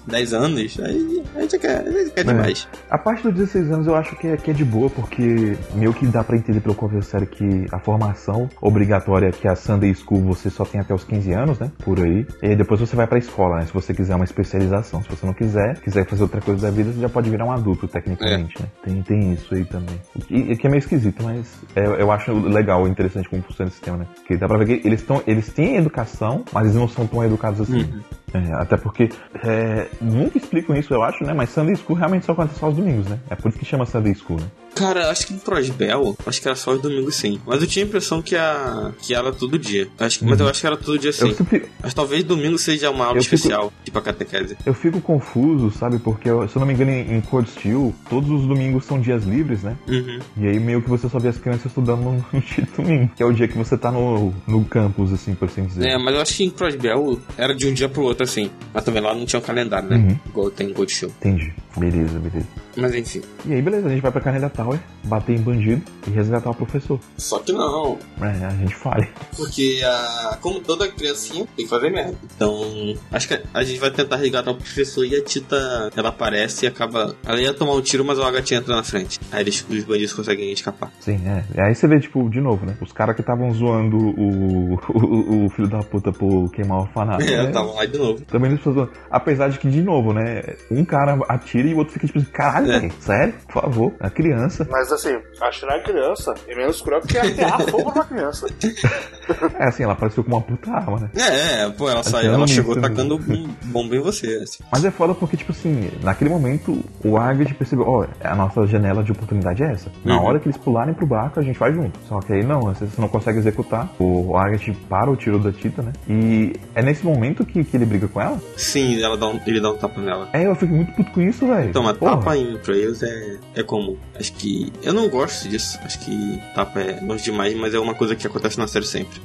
10 0.06 0.32
anos, 0.34 0.76
aí, 0.80 1.22
aí 1.36 1.48
já 1.48 1.58
quer, 1.58 1.84
já 1.84 2.10
quer 2.10 2.24
demais. 2.24 2.68
A 2.90 2.98
parte 2.98 3.22
dos 3.22 3.34
16 3.34 3.70
anos 3.70 3.86
eu 3.86 3.94
acho 3.94 4.16
que 4.16 4.26
é, 4.26 4.36
que 4.36 4.50
é 4.50 4.54
de 4.54 4.64
boa, 4.64 4.90
porque 4.90 5.56
meio 5.74 5.92
que 5.94 6.06
dá 6.06 6.24
pra 6.24 6.36
entender 6.36 6.60
pelo 6.60 6.74
série 7.02 7.26
que 7.26 7.66
a 7.72 7.78
formação 7.78 8.48
obrigatória 8.60 9.30
que 9.30 9.46
é 9.46 9.50
a 9.50 9.56
Sunday 9.56 9.94
School 9.94 10.22
você 10.22 10.50
só 10.50 10.64
tem 10.64 10.80
até 10.80 10.92
os 10.94 11.04
15 11.04 11.32
anos, 11.32 11.58
né? 11.58 11.70
Por 11.84 11.98
aí. 12.00 12.26
E 12.42 12.56
depois 12.56 12.80
você 12.80 12.94
vai 12.96 13.06
pra 13.06 13.18
escola, 13.18 13.56
né? 13.60 13.66
Se 13.66 13.72
você 13.72 13.94
quiser 13.94 14.14
uma 14.16 14.24
especialização. 14.24 15.02
Se 15.02 15.08
você 15.10 15.24
não 15.26 15.32
quiser, 15.32 15.78
quiser 15.80 16.06
fazer 16.06 16.22
outra 16.22 16.40
coisa 16.40 16.62
da 16.66 16.70
vida, 16.70 16.92
você 16.92 17.00
já 17.00 17.08
pode 17.08 17.30
virar 17.30 17.44
um 17.46 17.52
adulto, 17.52 17.86
tecnicamente, 17.88 18.60
né? 18.60 18.68
Tem, 18.84 19.02
tem 19.02 19.32
isso 19.32 19.54
aí 19.54 19.64
também. 19.64 20.00
E, 20.30 20.56
que 20.56 20.66
é 20.66 20.70
meio 20.70 20.78
esquisito, 20.80 21.22
mas 21.22 21.33
é, 21.74 21.84
eu 22.02 22.10
acho 22.10 22.32
legal, 22.32 22.86
interessante 22.86 23.28
como 23.28 23.42
funciona 23.42 23.68
esse 23.68 23.76
sistema, 23.76 23.98
né? 23.98 24.06
Porque 24.14 24.36
dá 24.36 24.46
pra 24.46 24.58
ver 24.58 24.66
que 24.66 24.86
eles, 24.86 25.02
tão, 25.02 25.22
eles 25.26 25.52
têm 25.52 25.76
educação, 25.76 26.44
mas 26.52 26.64
eles 26.64 26.76
não 26.76 26.88
são 26.88 27.06
tão 27.06 27.24
educados 27.24 27.60
assim. 27.60 27.82
Uhum. 27.82 28.00
É, 28.34 28.52
até 28.54 28.76
porque 28.76 29.10
é, 29.44 29.86
nunca 30.00 30.36
explicam 30.36 30.76
isso, 30.76 30.92
eu 30.92 31.02
acho, 31.02 31.24
né? 31.24 31.32
Mas 31.32 31.50
Sunday 31.50 31.76
School 31.76 31.96
realmente 31.96 32.26
só 32.26 32.32
acontece 32.32 32.58
só 32.58 32.66
aos 32.66 32.76
domingos, 32.76 33.06
né? 33.06 33.18
É 33.30 33.34
por 33.36 33.48
isso 33.48 33.58
que 33.58 33.64
chama 33.64 33.86
Sunday 33.86 34.14
School, 34.14 34.40
né? 34.40 34.46
Cara, 34.74 35.10
acho 35.10 35.26
que 35.26 35.32
no 35.34 35.40
Prosbel, 35.40 36.16
acho 36.26 36.40
que 36.40 36.48
era 36.48 36.56
só 36.56 36.72
os 36.72 36.80
domingos 36.80 37.14
sim. 37.14 37.40
Mas 37.46 37.60
eu 37.60 37.66
tinha 37.66 37.84
a 37.84 37.88
impressão 37.88 38.20
que, 38.20 38.34
a, 38.36 38.92
que 39.00 39.14
era 39.14 39.32
todo 39.32 39.58
dia. 39.58 39.88
Acho, 39.98 40.22
uhum. 40.24 40.30
Mas 40.30 40.40
eu 40.40 40.48
acho 40.48 40.60
que 40.60 40.66
era 40.66 40.76
todo 40.76 40.98
dia 40.98 41.12
sim. 41.12 41.32
Sempre... 41.32 41.66
Mas 41.82 41.94
talvez 41.94 42.24
domingo 42.24 42.58
seja 42.58 42.90
uma 42.90 43.06
aula 43.06 43.18
eu 43.18 43.20
especial, 43.20 43.70
fico... 43.70 43.84
tipo 43.84 43.98
a 43.98 44.02
catequese. 44.02 44.56
Eu 44.66 44.74
fico 44.74 45.00
confuso, 45.00 45.70
sabe? 45.70 45.98
Porque, 45.98 46.28
eu, 46.28 46.48
se 46.48 46.56
eu 46.56 46.60
não 46.60 46.66
me 46.66 46.74
engano, 46.74 46.90
em, 46.90 47.16
em 47.16 47.20
Code 47.20 47.50
Steel, 47.50 47.94
todos 48.10 48.30
os 48.30 48.46
domingos 48.46 48.84
são 48.84 49.00
dias 49.00 49.24
livres, 49.24 49.62
né? 49.62 49.76
Uhum. 49.88 50.18
E 50.36 50.46
aí 50.46 50.58
meio 50.58 50.82
que 50.82 50.88
você 50.88 51.08
só 51.08 51.18
vê 51.18 51.28
as 51.28 51.38
crianças 51.38 51.66
estudando 51.66 52.02
no, 52.02 52.12
no 52.32 52.40
dia 52.40 52.68
domingo, 52.76 53.10
que 53.14 53.22
é 53.22 53.26
o 53.26 53.32
dia 53.32 53.46
que 53.46 53.56
você 53.56 53.76
tá 53.78 53.92
no, 53.92 54.34
no 54.46 54.64
campus, 54.64 55.12
assim, 55.12 55.34
por 55.34 55.46
assim 55.46 55.64
dizer. 55.66 55.86
É, 55.86 55.98
mas 55.98 56.14
eu 56.14 56.20
acho 56.20 56.36
que 56.36 56.44
em 56.44 56.50
Prosbel 56.50 57.20
era 57.36 57.54
de 57.54 57.66
um 57.66 57.72
dia 57.74 57.88
pro 57.88 58.02
outro, 58.02 58.24
assim. 58.24 58.50
Mas 58.72 58.84
também 58.84 59.02
lá 59.02 59.14
não 59.14 59.24
tinha 59.24 59.38
um 59.38 59.42
calendário, 59.42 59.88
né? 59.88 59.96
Uhum. 59.96 60.18
Igual 60.26 60.50
tem 60.50 60.70
em 60.70 60.72
Code 60.72 60.92
Steel. 60.92 61.12
Entendi. 61.20 61.52
Beleza, 61.76 62.18
beleza. 62.18 62.63
Mas 62.76 62.94
enfim. 62.94 63.22
E 63.46 63.52
aí, 63.52 63.62
beleza, 63.62 63.86
a 63.86 63.90
gente 63.90 64.00
vai 64.00 64.10
pra 64.10 64.20
Canela 64.20 64.50
Tower, 64.50 64.78
bater 65.04 65.36
em 65.36 65.40
bandido 65.40 65.82
e 66.06 66.10
resgatar 66.10 66.50
o 66.50 66.54
professor. 66.54 66.98
Só 67.16 67.38
que 67.38 67.52
não. 67.52 67.98
É, 68.20 68.44
a 68.44 68.50
gente 68.50 68.74
fale. 68.74 69.08
Porque, 69.36 69.80
a, 69.84 70.38
como 70.40 70.60
toda 70.60 70.88
criancinha, 70.88 71.46
tem 71.56 71.64
que 71.64 71.70
fazer 71.70 71.90
merda. 71.90 72.16
Então, 72.36 72.96
acho 73.12 73.28
que 73.28 73.40
a 73.52 73.62
gente 73.62 73.78
vai 73.78 73.90
tentar 73.90 74.16
resgatar 74.16 74.50
o 74.50 74.56
professor 74.56 75.04
e 75.04 75.14
a 75.14 75.22
Tita, 75.22 75.90
ela 75.96 76.08
aparece 76.08 76.64
e 76.64 76.68
acaba. 76.68 77.14
Ela 77.24 77.40
ia 77.40 77.54
tomar 77.54 77.74
um 77.74 77.80
tiro, 77.80 78.04
mas 78.04 78.18
o 78.18 78.22
Agatha 78.22 78.54
entra 78.54 78.74
na 78.74 78.82
frente. 78.82 79.20
Aí 79.30 79.42
eles, 79.42 79.64
os 79.68 79.84
bandidos 79.84 80.12
conseguem 80.12 80.52
escapar. 80.52 80.90
Sim, 81.00 81.20
é. 81.26 81.44
E 81.54 81.60
aí 81.60 81.74
você 81.74 81.86
vê, 81.86 82.00
tipo, 82.00 82.28
de 82.28 82.40
novo, 82.40 82.66
né? 82.66 82.76
Os 82.80 82.92
caras 82.92 83.14
que 83.14 83.20
estavam 83.20 83.52
zoando 83.52 83.96
o, 83.98 84.74
o, 84.74 85.46
o, 85.46 85.50
filho 85.50 85.68
da 85.68 85.80
puta 85.80 86.12
por 86.12 86.50
queimar 86.50 86.78
o 86.78 86.82
orfanato. 86.82 87.24
É, 87.34 87.42
né? 87.42 87.48
estavam 87.48 87.74
lá 87.74 87.84
de 87.84 87.98
novo. 87.98 88.20
Também 88.26 88.50
eles 88.50 88.62
zoando. 88.62 88.90
Apesar 89.10 89.48
de 89.48 89.58
que, 89.58 89.68
de 89.68 89.82
novo, 89.82 90.12
né? 90.12 90.42
Um 90.70 90.84
cara 90.84 91.18
atira 91.28 91.68
e 91.68 91.74
o 91.74 91.78
outro 91.78 91.94
fica 91.94 92.06
tipo 92.06 92.18
assim, 92.18 92.28
caralho, 92.66 92.86
é. 92.86 92.90
sério? 93.00 93.34
Por 93.46 93.62
favor, 93.62 93.92
a 94.00 94.10
criança. 94.10 94.66
Mas 94.70 94.92
assim, 94.92 95.16
atirar 95.40 95.76
a 95.76 95.82
criança 95.82 96.34
é 96.46 96.54
menos 96.54 96.80
cruel 96.80 97.00
que 97.02 97.18
atear 97.18 97.60
fogo 97.68 97.92
pra 97.92 98.04
criança. 98.04 98.46
é 99.58 99.68
assim, 99.68 99.82
ela 99.82 99.92
apareceu 99.92 100.24
com 100.24 100.30
uma 100.30 100.40
puta 100.40 100.70
arma, 100.70 101.00
né? 101.00 101.10
É, 101.16 101.62
é 101.62 101.70
pô, 101.70 101.88
ela 101.88 102.02
saiu, 102.02 102.32
ela 102.32 102.46
chegou 102.46 102.80
tacando 102.80 103.16
um 103.16 103.48
bomba 103.64 103.96
em 103.96 104.00
você. 104.00 104.40
Assim. 104.42 104.64
Mas 104.70 104.84
é 104.84 104.90
foda 104.90 105.14
porque, 105.14 105.36
tipo 105.36 105.52
assim, 105.52 105.90
naquele 106.02 106.30
momento 106.30 106.82
o 107.04 107.16
Agate 107.16 107.54
percebeu, 107.54 107.86
ó, 107.86 108.04
oh, 108.04 108.26
a 108.26 108.34
nossa 108.34 108.66
janela 108.66 109.02
de 109.02 109.12
oportunidade 109.12 109.62
é 109.62 109.72
essa. 109.72 109.90
Na 110.04 110.18
uhum. 110.18 110.24
hora 110.24 110.40
que 110.40 110.46
eles 110.46 110.56
pularem 110.56 110.94
pro 110.94 111.06
barco, 111.06 111.40
a 111.40 111.42
gente 111.42 111.58
vai 111.58 111.72
junto. 111.72 111.98
Só 112.08 112.20
que 112.20 112.32
aí 112.32 112.44
não, 112.44 112.60
você 112.60 112.86
não 112.98 113.08
consegue 113.08 113.38
executar. 113.38 113.88
O 113.98 114.36
Agate 114.36 114.72
para 114.88 115.10
o 115.10 115.16
tiro 115.16 115.38
da 115.38 115.52
Tita, 115.52 115.82
né? 115.82 115.92
E 116.08 116.52
é 116.74 116.82
nesse 116.82 117.04
momento 117.04 117.44
que, 117.44 117.64
que 117.64 117.76
ele 117.76 117.84
briga 117.84 118.08
com 118.08 118.20
ela? 118.20 118.40
Sim, 118.56 119.02
ela 119.02 119.16
dá 119.16 119.28
um, 119.28 119.40
ele 119.46 119.60
dá 119.60 119.70
um 119.70 119.76
tapa 119.76 120.00
nela. 120.00 120.28
É, 120.32 120.46
eu 120.46 120.54
fico 120.54 120.74
muito 120.74 120.92
puto 120.92 121.10
com 121.12 121.20
isso, 121.20 121.46
velho. 121.46 121.70
Então, 121.70 121.82
mas 121.82 121.96
tapa 121.96 122.36
em 122.36 122.53
pra 122.58 122.76
eles 122.76 123.02
é, 123.02 123.38
é 123.54 123.62
comum. 123.62 123.96
Acho 124.18 124.32
que. 124.34 124.72
Eu 124.82 124.92
não 124.92 125.08
gosto 125.08 125.48
disso. 125.48 125.78
Acho 125.82 125.98
que 126.00 126.40
tapa 126.54 126.80
é 126.80 127.00
longe 127.00 127.24
demais, 127.24 127.54
mas 127.54 127.74
é 127.74 127.78
uma 127.78 127.94
coisa 127.94 128.14
que 128.16 128.26
acontece 128.26 128.58
na 128.58 128.66
série 128.66 128.86
sempre. 128.86 129.20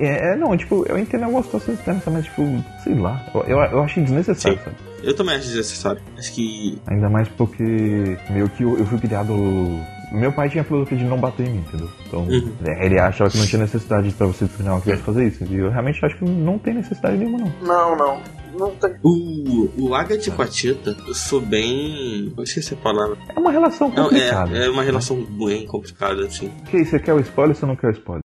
É, 0.00 0.32
é 0.32 0.36
não, 0.36 0.56
tipo, 0.56 0.84
eu 0.88 0.98
entendo 0.98 1.24
a 1.24 1.28
gostosa 1.28 1.72
desse 1.72 2.10
mas, 2.10 2.24
tipo, 2.24 2.42
sei 2.82 2.94
lá. 2.94 3.24
Eu, 3.34 3.42
eu, 3.42 3.58
eu 3.58 3.82
achei 3.82 4.02
desnecessário, 4.02 4.58
Sim. 4.58 4.64
sabe? 4.64 4.76
Eu 5.02 5.14
também 5.14 5.36
acho 5.36 5.46
desnecessário. 5.46 6.00
Acho 6.16 6.32
que. 6.32 6.78
Ainda 6.86 7.08
mais 7.08 7.28
porque 7.28 7.62
meio 8.30 8.48
que 8.50 8.62
eu, 8.62 8.78
eu 8.78 8.86
fui 8.86 8.98
criado. 8.98 9.34
Meu 10.10 10.32
pai 10.32 10.48
tinha 10.48 10.62
a 10.62 10.64
filosofia 10.64 10.96
de 10.96 11.04
não 11.04 11.18
bater 11.18 11.46
em 11.46 11.52
mim, 11.52 11.58
entendeu? 11.58 11.90
Então, 12.06 12.20
uhum. 12.20 12.52
É, 12.64 12.86
ele 12.86 12.98
achava 12.98 13.30
que 13.30 13.36
não 13.36 13.46
tinha 13.46 13.60
necessidade 13.60 14.10
pra 14.12 14.26
você 14.26 14.46
disciplinar 14.46 14.74
uma 14.74 14.80
criança 14.80 15.02
fazer 15.02 15.26
isso. 15.26 15.44
E 15.44 15.56
eu 15.56 15.70
realmente 15.70 16.04
acho 16.04 16.16
que 16.16 16.24
não 16.24 16.58
tem 16.58 16.74
necessidade 16.74 17.18
nenhuma, 17.18 17.38
não. 17.38 17.52
Não, 17.62 17.96
não. 17.96 18.22
Não 18.56 18.74
tem. 18.76 18.96
O, 19.02 19.88
o 19.88 19.94
Agatha 19.94 20.30
com 20.30 20.42
a 20.42 20.46
Tita, 20.46 20.96
eu 21.06 21.14
sou 21.14 21.40
bem. 21.40 22.32
Eu 22.36 22.44
esqueci 22.44 22.74
a 22.74 22.76
palavra. 22.76 23.18
É 23.34 23.38
uma 23.38 23.50
relação 23.50 23.90
complicada. 23.90 24.50
Não, 24.50 24.56
é, 24.56 24.66
é 24.66 24.70
uma 24.70 24.82
relação 24.82 25.22
bem 25.24 25.66
complicada, 25.66 26.26
assim. 26.26 26.50
Que 26.70 26.84
você 26.84 26.98
quer 26.98 27.14
o 27.14 27.20
spoiler 27.20 27.54
ou 27.54 27.60
você 27.60 27.66
não 27.66 27.76
quer 27.76 27.88
o 27.88 27.92
spoiler? 27.92 28.22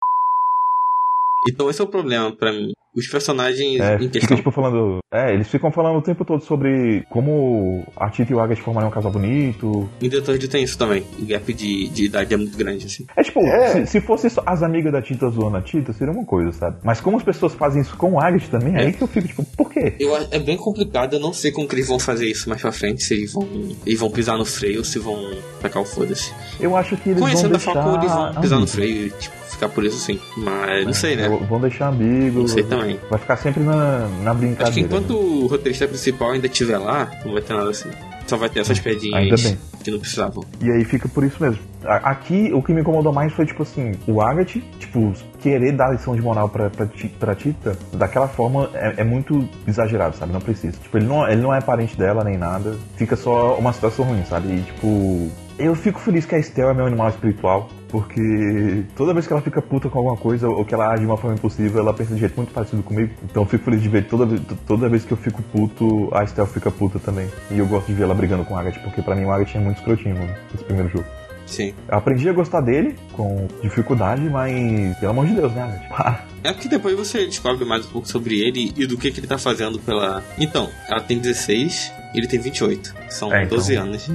Então 1.47 1.69
esse 1.69 1.81
é 1.81 1.83
o 1.83 1.87
problema 1.87 2.33
para 2.35 2.51
mim 2.53 2.73
os 2.95 3.07
personagens 3.07 3.79
é, 3.79 3.95
em 3.95 4.09
questão. 4.09 4.21
Fica, 4.21 4.35
tipo, 4.35 4.51
falando. 4.51 4.99
É, 5.11 5.33
eles 5.33 5.47
ficam 5.47 5.71
falando 5.71 5.97
o 5.97 6.01
tempo 6.01 6.23
todo 6.23 6.43
sobre 6.43 7.05
como 7.09 7.83
a 7.95 8.09
Tita 8.09 8.31
e 8.31 8.35
o 8.35 8.39
Agatha 8.39 8.61
formariam 8.61 8.89
um 8.89 8.93
casal 8.93 9.11
bonito. 9.11 9.89
Em 10.01 10.09
The 10.09 10.21
Third 10.21 10.47
tem 10.47 10.63
isso 10.63 10.77
também. 10.77 11.03
O 11.19 11.25
gap 11.25 11.53
de, 11.53 11.89
de 11.89 12.05
idade 12.05 12.33
é 12.33 12.37
muito 12.37 12.57
grande, 12.57 12.85
assim. 12.85 13.05
É 13.15 13.23
tipo, 13.23 13.39
é. 13.41 13.85
Se, 13.85 13.85
se 13.87 14.01
fosse 14.01 14.27
as 14.45 14.63
amigas 14.63 14.91
da 14.91 15.01
Tita 15.01 15.29
zoando 15.29 15.57
a 15.57 15.61
Tita, 15.61 15.93
seria 15.93 16.13
uma 16.13 16.25
coisa, 16.25 16.51
sabe? 16.51 16.77
Mas 16.83 17.01
como 17.01 17.17
as 17.17 17.23
pessoas 17.23 17.53
fazem 17.53 17.81
isso 17.81 17.95
com 17.97 18.13
o 18.13 18.19
Agatha 18.19 18.47
também, 18.59 18.75
é. 18.75 18.85
aí 18.85 18.93
que 18.93 19.01
eu 19.01 19.07
fico, 19.07 19.27
tipo, 19.27 19.43
por 19.57 19.71
quê? 19.71 19.95
Eu, 19.99 20.15
é 20.15 20.39
bem 20.39 20.57
complicado, 20.57 21.13
eu 21.13 21.19
não 21.19 21.33
sei 21.33 21.51
como 21.51 21.67
que 21.67 21.75
eles 21.75 21.87
vão 21.87 21.99
fazer 21.99 22.27
isso 22.27 22.47
mais 22.49 22.61
pra 22.61 22.71
frente, 22.71 23.03
se 23.03 23.13
eles 23.13 23.33
vão, 23.33 23.47
eles 23.85 23.99
vão 23.99 24.09
pisar 24.09 24.37
no 24.37 24.45
freio 24.45 24.79
ou 24.79 24.83
se 24.83 24.99
vão 24.99 25.31
tacar 25.61 25.81
o 25.81 25.85
foda-se. 25.85 26.33
Eu 26.59 26.75
acho 26.75 26.95
que 26.97 27.09
eles 27.09 27.21
Conhecendo 27.21 27.49
vão 27.49 27.57
deixar... 27.57 27.71
a 27.71 27.83
Falco, 27.83 27.99
eles 27.99 28.11
vão 28.11 28.41
pisar 28.41 28.59
no 28.59 28.67
freio 28.67 29.07
e, 29.07 29.09
tipo, 29.11 29.42
ficar 29.63 29.69
por 29.69 29.83
isso 29.83 29.97
sim. 29.97 30.19
Mas 30.37 30.85
não 30.85 30.93
sei, 30.93 31.15
né? 31.15 31.29
Vão 31.29 31.59
deixar 31.59 31.87
amigo. 31.87 32.39
Não 32.39 32.47
sei 32.47 32.63
também. 32.63 32.99
Vai 33.09 33.19
ficar 33.19 33.37
sempre 33.37 33.63
na, 33.63 34.07
na 34.23 34.33
brincadeira. 34.33 34.63
Acho 34.63 34.73
que 34.73 34.81
enquanto 34.81 35.13
né? 35.13 35.19
o 35.19 35.47
roteirista 35.47 35.87
principal 35.87 36.31
ainda 36.31 36.47
estiver 36.47 36.77
lá, 36.77 37.11
não 37.25 37.33
vai 37.33 37.41
ter 37.41 37.53
nada 37.53 37.69
assim. 37.69 37.89
Só 38.27 38.37
vai 38.37 38.49
ter 38.49 38.61
essas 38.61 38.79
pedinhas 38.79 39.57
que 39.83 39.91
não 39.91 39.99
precisavam. 39.99 40.45
E 40.61 40.71
aí 40.71 40.85
fica 40.85 41.09
por 41.09 41.25
isso 41.25 41.43
mesmo. 41.43 41.59
Aqui, 41.83 42.53
o 42.53 42.63
que 42.63 42.71
me 42.71 42.79
incomodou 42.79 43.11
mais 43.11 43.33
foi, 43.33 43.45
tipo 43.45 43.63
assim, 43.63 43.91
o 44.07 44.21
Agatha, 44.21 44.61
tipo, 44.79 45.11
querer 45.41 45.73
dar 45.73 45.91
lição 45.91 46.15
de 46.15 46.21
moral 46.21 46.47
pra, 46.47 46.69
pra, 46.69 46.87
pra 47.19 47.35
Tita, 47.35 47.77
daquela 47.91 48.29
forma, 48.29 48.69
é, 48.73 48.93
é, 49.01 49.03
muito 49.03 49.45
exagerado, 49.67 50.15
sabe? 50.15 50.31
Não 50.31 50.39
precisa. 50.39 50.77
Tipo, 50.81 50.97
ele 50.97 51.05
não, 51.05 51.27
ele 51.27 51.41
não 51.41 51.53
é 51.53 51.59
parente 51.59 51.97
dela 51.97 52.23
nem 52.23 52.37
nada. 52.37 52.77
Fica 52.95 53.17
só 53.17 53.57
uma 53.57 53.73
situação 53.73 54.05
ruim, 54.05 54.23
sabe? 54.23 54.53
E, 54.53 54.61
tipo, 54.61 55.29
eu 55.57 55.75
fico 55.75 55.99
feliz 55.99 56.25
que 56.25 56.35
a 56.35 56.39
Estel 56.39 56.69
é 56.69 56.73
meu 56.73 56.85
animal 56.85 57.09
espiritual, 57.09 57.69
porque 57.89 58.83
toda 58.95 59.13
vez 59.13 59.27
que 59.27 59.33
ela 59.33 59.41
fica 59.41 59.61
puta 59.61 59.89
com 59.89 59.99
alguma 59.99 60.17
coisa 60.17 60.49
ou 60.49 60.65
que 60.65 60.73
ela 60.73 60.89
age 60.89 61.01
de 61.01 61.05
uma 61.05 61.17
forma 61.17 61.35
impossível, 61.35 61.79
ela 61.79 61.93
pensa 61.93 62.13
de 62.13 62.19
jeito 62.19 62.35
muito 62.35 62.53
parecido 62.53 62.81
comigo. 62.81 63.13
Então 63.23 63.43
eu 63.43 63.47
fico 63.47 63.63
feliz 63.63 63.81
de 63.81 63.89
ver 63.89 64.07
toda, 64.07 64.39
toda 64.65 64.89
vez 64.89 65.05
que 65.05 65.11
eu 65.11 65.17
fico 65.17 65.41
puto, 65.43 66.09
a 66.13 66.23
Estel 66.23 66.47
fica 66.47 66.71
puta 66.71 66.99
também. 66.99 67.27
E 67.51 67.59
eu 67.59 67.67
gosto 67.67 67.87
de 67.87 67.93
ver 67.93 68.03
ela 68.03 68.15
brigando 68.15 68.45
com 68.45 68.55
o 68.55 68.57
Agatha, 68.57 68.79
porque 68.79 69.01
pra 69.01 69.15
mim 69.15 69.25
o 69.25 69.31
Agatha 69.31 69.57
é 69.57 69.61
muito 69.61 69.77
escrotinho, 69.77 70.17
mano, 70.17 70.33
nesse 70.51 70.63
primeiro 70.63 70.89
jogo. 70.89 71.22
Sim. 71.45 71.73
Eu 71.87 71.97
aprendi 71.97 72.27
a 72.27 72.33
gostar 72.33 72.61
dele 72.61 72.95
com 73.11 73.47
dificuldade, 73.61 74.21
mas 74.21 74.97
pelo 74.97 75.11
amor 75.11 75.27
de 75.27 75.35
Deus, 75.35 75.51
né, 75.53 75.61
Agatha? 75.91 76.23
É 76.43 76.51
porque 76.51 76.67
depois 76.67 76.95
você 76.95 77.25
descobre 77.25 77.63
mais 77.63 77.85
um 77.85 77.89
pouco 77.89 78.07
sobre 78.07 78.39
ele 78.39 78.73
e 78.75 78.85
do 78.85 78.97
que, 78.97 79.11
que 79.11 79.19
ele 79.19 79.27
tá 79.27 79.37
fazendo 79.37 79.79
pela. 79.79 80.23
Então, 80.37 80.69
ela 80.89 81.01
tem 81.01 81.17
16 81.17 82.03
ele 82.13 82.27
tem 82.27 82.39
28. 82.39 82.93
São 83.09 83.33
é, 83.33 83.43
então... 83.43 83.57
12 83.57 83.75
anos. 83.75 84.09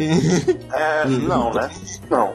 É, 0.72 1.06
não, 1.08 1.52
né? 1.52 1.70
Não. 2.10 2.34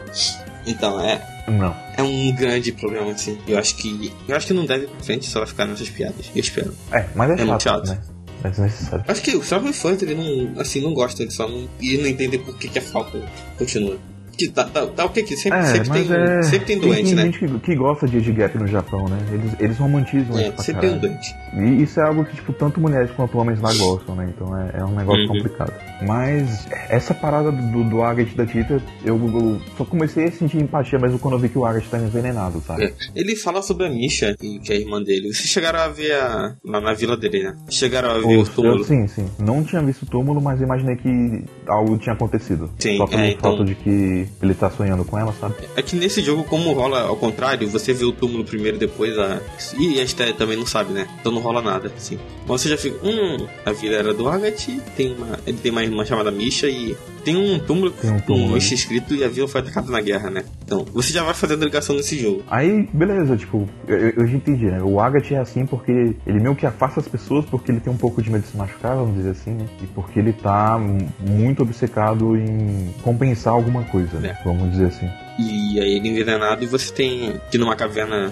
Então, 0.66 1.00
é. 1.00 1.22
Não. 1.48 1.76
É 1.96 2.04
um 2.04 2.36
grande 2.36 2.72
problema, 2.72 3.12
assim. 3.12 3.38
Eu 3.48 3.58
acho 3.58 3.76
que. 3.76 4.12
Eu 4.28 4.36
acho 4.36 4.48
que 4.48 4.54
não 4.54 4.66
deve 4.66 4.86
ir 4.86 4.88
pra 4.88 5.00
frente 5.00 5.26
só 5.26 5.40
vai 5.40 5.48
ficar 5.48 5.66
nessas 5.66 5.90
piadas. 5.90 6.30
Eu 6.36 6.42
espero. 6.42 6.74
É, 6.92 7.06
mas 7.16 7.30
é, 7.30 7.34
é 7.34 7.38
chato, 7.38 7.48
muito 7.48 7.64
chato. 7.64 7.88
Né? 7.88 8.02
É 8.44 8.50
desnecessário. 8.50 9.06
Acho 9.08 9.22
que 9.22 9.36
o 9.36 9.44
Jovem 9.44 9.72
Fã, 9.72 9.96
ele 10.02 10.16
não, 10.16 10.60
assim, 10.60 10.82
não 10.82 10.94
gosta, 10.94 11.22
ele 11.22 11.32
só 11.32 11.48
não. 11.48 11.68
E 11.80 11.98
não 11.98 12.08
entende 12.08 12.38
por 12.38 12.58
que, 12.58 12.68
que 12.68 12.80
a 12.80 12.82
falta 12.82 13.22
continua. 13.58 13.98
Que 14.38 14.50
tá, 14.50 14.64
tá, 14.66 14.86
tá 14.88 15.06
o 15.06 15.10
que 15.10 15.24
que 15.24 15.38
sempre, 15.38 15.60
é, 15.60 15.66
sempre, 15.66 15.90
tem, 15.90 16.16
é... 16.16 16.42
sempre 16.42 16.66
tem 16.66 16.80
doente, 16.80 17.04
tem 17.06 17.16
né? 17.16 17.22
Tem 17.24 17.32
gente 17.32 17.40
que, 17.40 17.60
que, 17.60 17.76
gosta 17.76 18.08
de 18.08 18.18
age 18.18 18.32
gap 18.32 18.58
no 18.58 18.68
Japão, 18.68 19.08
né? 19.08 19.18
Eles, 19.32 19.56
eles 19.60 19.78
romantizam 19.78 20.38
é, 20.38 20.50
isso 20.50 20.64
sempre 20.64 20.82
tem 20.82 20.96
um 20.96 21.00
doente. 21.00 21.36
E 21.54 21.84
isso 21.84 22.00
é 22.00 22.04
algo 22.04 22.26
que, 22.26 22.36
tipo, 22.36 22.52
tanto 22.54 22.82
mulheres 22.82 23.12
quanto 23.12 23.38
homens 23.38 23.62
lá 23.62 23.72
gostam, 23.74 24.16
né? 24.16 24.34
Então 24.36 24.58
é, 24.58 24.80
é 24.80 24.86
um 24.86 24.96
negócio 24.96 25.22
uhum. 25.22 25.28
complicado. 25.28 25.74
Mas 26.02 26.68
essa 26.90 27.14
parada 27.14 27.52
do, 27.52 27.84
do 27.84 28.02
Agatha 28.02 28.36
da 28.36 28.46
Tita, 28.46 28.82
eu, 29.06 29.18
eu, 29.18 29.62
só 29.78 29.86
comecei 29.86 30.26
a 30.26 30.32
sentir 30.32 30.58
empatia 30.58 30.98
mesmo 30.98 31.20
quando 31.20 31.36
eu 31.36 31.40
vi 31.40 31.50
que 31.50 31.58
o 31.58 31.66
Agatha 31.66 31.88
tá 31.92 32.00
envenenado, 32.00 32.60
sabe? 32.62 32.86
É. 32.86 32.94
Ele 33.16 33.36
fala 33.36 33.62
sobre 33.62 33.86
a 33.86 33.90
Misha, 33.90 34.36
que 34.40 34.60
é 34.70 34.74
a 34.74 34.80
irmã 34.80 35.02
dele. 35.02 35.34
Vocês 35.34 35.50
chegaram 35.50 35.80
a 35.80 35.88
ver 35.88 36.14
a, 36.14 36.56
lá 36.66 36.82
na 36.82 36.94
vila 36.94 37.16
dele, 37.16 37.44
né? 37.44 37.56
Chegaram 37.70 38.10
a 38.10 38.18
ver 38.18 38.38
o, 38.38 38.42
o 38.42 38.46
túmulo? 38.46 38.80
Eu, 38.80 38.84
sim, 38.84 39.08
sim. 39.08 39.30
Não 39.40 39.64
tinha 39.64 39.82
visto 39.82 40.04
o 40.04 40.06
túmulo, 40.08 40.42
mas 40.42 40.60
imaginei 40.60 40.96
que 40.96 41.44
algo 41.68 41.98
tinha 41.98 42.14
acontecido. 42.14 42.70
Sim, 42.80 42.98
só 42.98 43.06
pelo 43.06 43.22
é, 43.22 43.32
então... 43.32 43.52
fato 43.52 43.66
de 43.66 43.76
que 43.76 44.23
ele 44.42 44.54
tá 44.54 44.70
sonhando 44.70 45.06
com 45.06 45.18
ela, 45.18 45.34
sabe? 45.40 45.56
É 45.76 45.82
que 45.82 45.96
nesse 45.96 46.22
jogo, 46.22 46.44
como 46.44 46.72
rola 46.74 47.02
ao 47.04 47.16
contrário, 47.16 47.68
você 47.68 47.94
vê 47.94 48.06
o 48.06 48.12
túmulo 48.12 48.44
primeiro, 48.44 48.78
depois 48.78 49.18
a. 49.18 49.42
E 49.78 50.00
a 50.00 50.04
Esther 50.04 50.34
também 50.36 50.58
não 50.58 50.66
sabe, 50.66 50.94
né? 50.94 51.08
Então 51.20 51.32
não 51.32 51.42
rola 51.42 51.62
nada, 51.62 51.92
assim. 51.96 52.20
Então 52.44 52.58
você 52.58 52.70
já 52.70 52.78
fica, 52.78 52.98
hum, 53.06 53.48
a 53.66 53.72
vida 53.72 53.96
era 53.96 54.14
do 54.14 54.28
Agatha, 54.28 54.72
tem 54.96 55.16
uma, 55.16 55.40
ele 55.46 55.58
tem 55.58 55.72
uma 55.72 55.84
irmã 55.84 56.06
chamada 56.06 56.32
Misha 56.32 56.68
e 56.68 56.96
tem 57.24 57.36
um 57.36 57.60
túmulo 57.60 57.92
Tem 57.92 58.12
um 58.12 58.20
com 58.20 58.26
túmulo, 58.26 58.56
eixo 58.56 58.74
escrito 58.74 59.14
e 59.16 59.24
a 59.24 59.28
vila 59.28 59.48
foi 59.48 59.62
atacada 59.62 59.92
na 59.92 60.02
guerra, 60.02 60.30
né? 60.30 60.44
Então, 60.66 60.86
você 60.94 61.12
já 61.14 61.24
vai 61.24 61.34
fazendo 61.34 61.64
ligação 61.64 61.96
nesse 61.96 62.18
jogo. 62.20 62.44
Aí, 62.50 62.88
beleza, 62.94 63.36
tipo, 63.38 63.68
eu, 63.88 63.98
eu- 64.10 64.28
já 64.28 64.36
entendi, 64.36 64.66
né? 64.66 64.82
O 64.82 65.00
Agat 65.00 65.32
é 65.34 65.38
assim 65.38 65.66
porque 65.66 65.92
ele 66.26 66.40
meio 66.40 66.56
que 66.56 66.66
afasta 66.66 67.00
as 67.00 67.08
pessoas 67.08 67.46
porque 67.46 67.72
ele 67.72 67.80
tem 67.80 67.92
um 67.92 67.98
pouco 67.98 68.22
de 68.22 68.30
medo 68.30 68.42
de 68.44 68.48
se 68.50 68.58
machucar, 68.58 68.96
vamos 68.96 69.16
dizer 69.16 69.32
assim, 69.32 69.52
né? 69.52 69.66
E 69.82 69.88
porque 69.88 70.20
ele 70.20 70.34
tá 70.34 70.80
muito 71.20 71.62
obcecado 71.64 72.36
em 72.38 72.90
compensar 73.04 73.54
alguma 73.54 73.84
coisa, 73.84 74.20
né? 74.20 74.38
Vamos 74.46 74.72
dizer 74.72 74.88
assim. 74.88 75.10
E 75.40 75.80
aí 75.80 75.96
ele 75.96 76.08
é 76.10 76.12
envenenado 76.12 76.64
e 76.64 76.68
você 76.68 76.94
tem 76.94 77.40
que 77.50 77.58
ir 77.58 77.60
numa 77.60 77.76
caverna. 77.76 78.32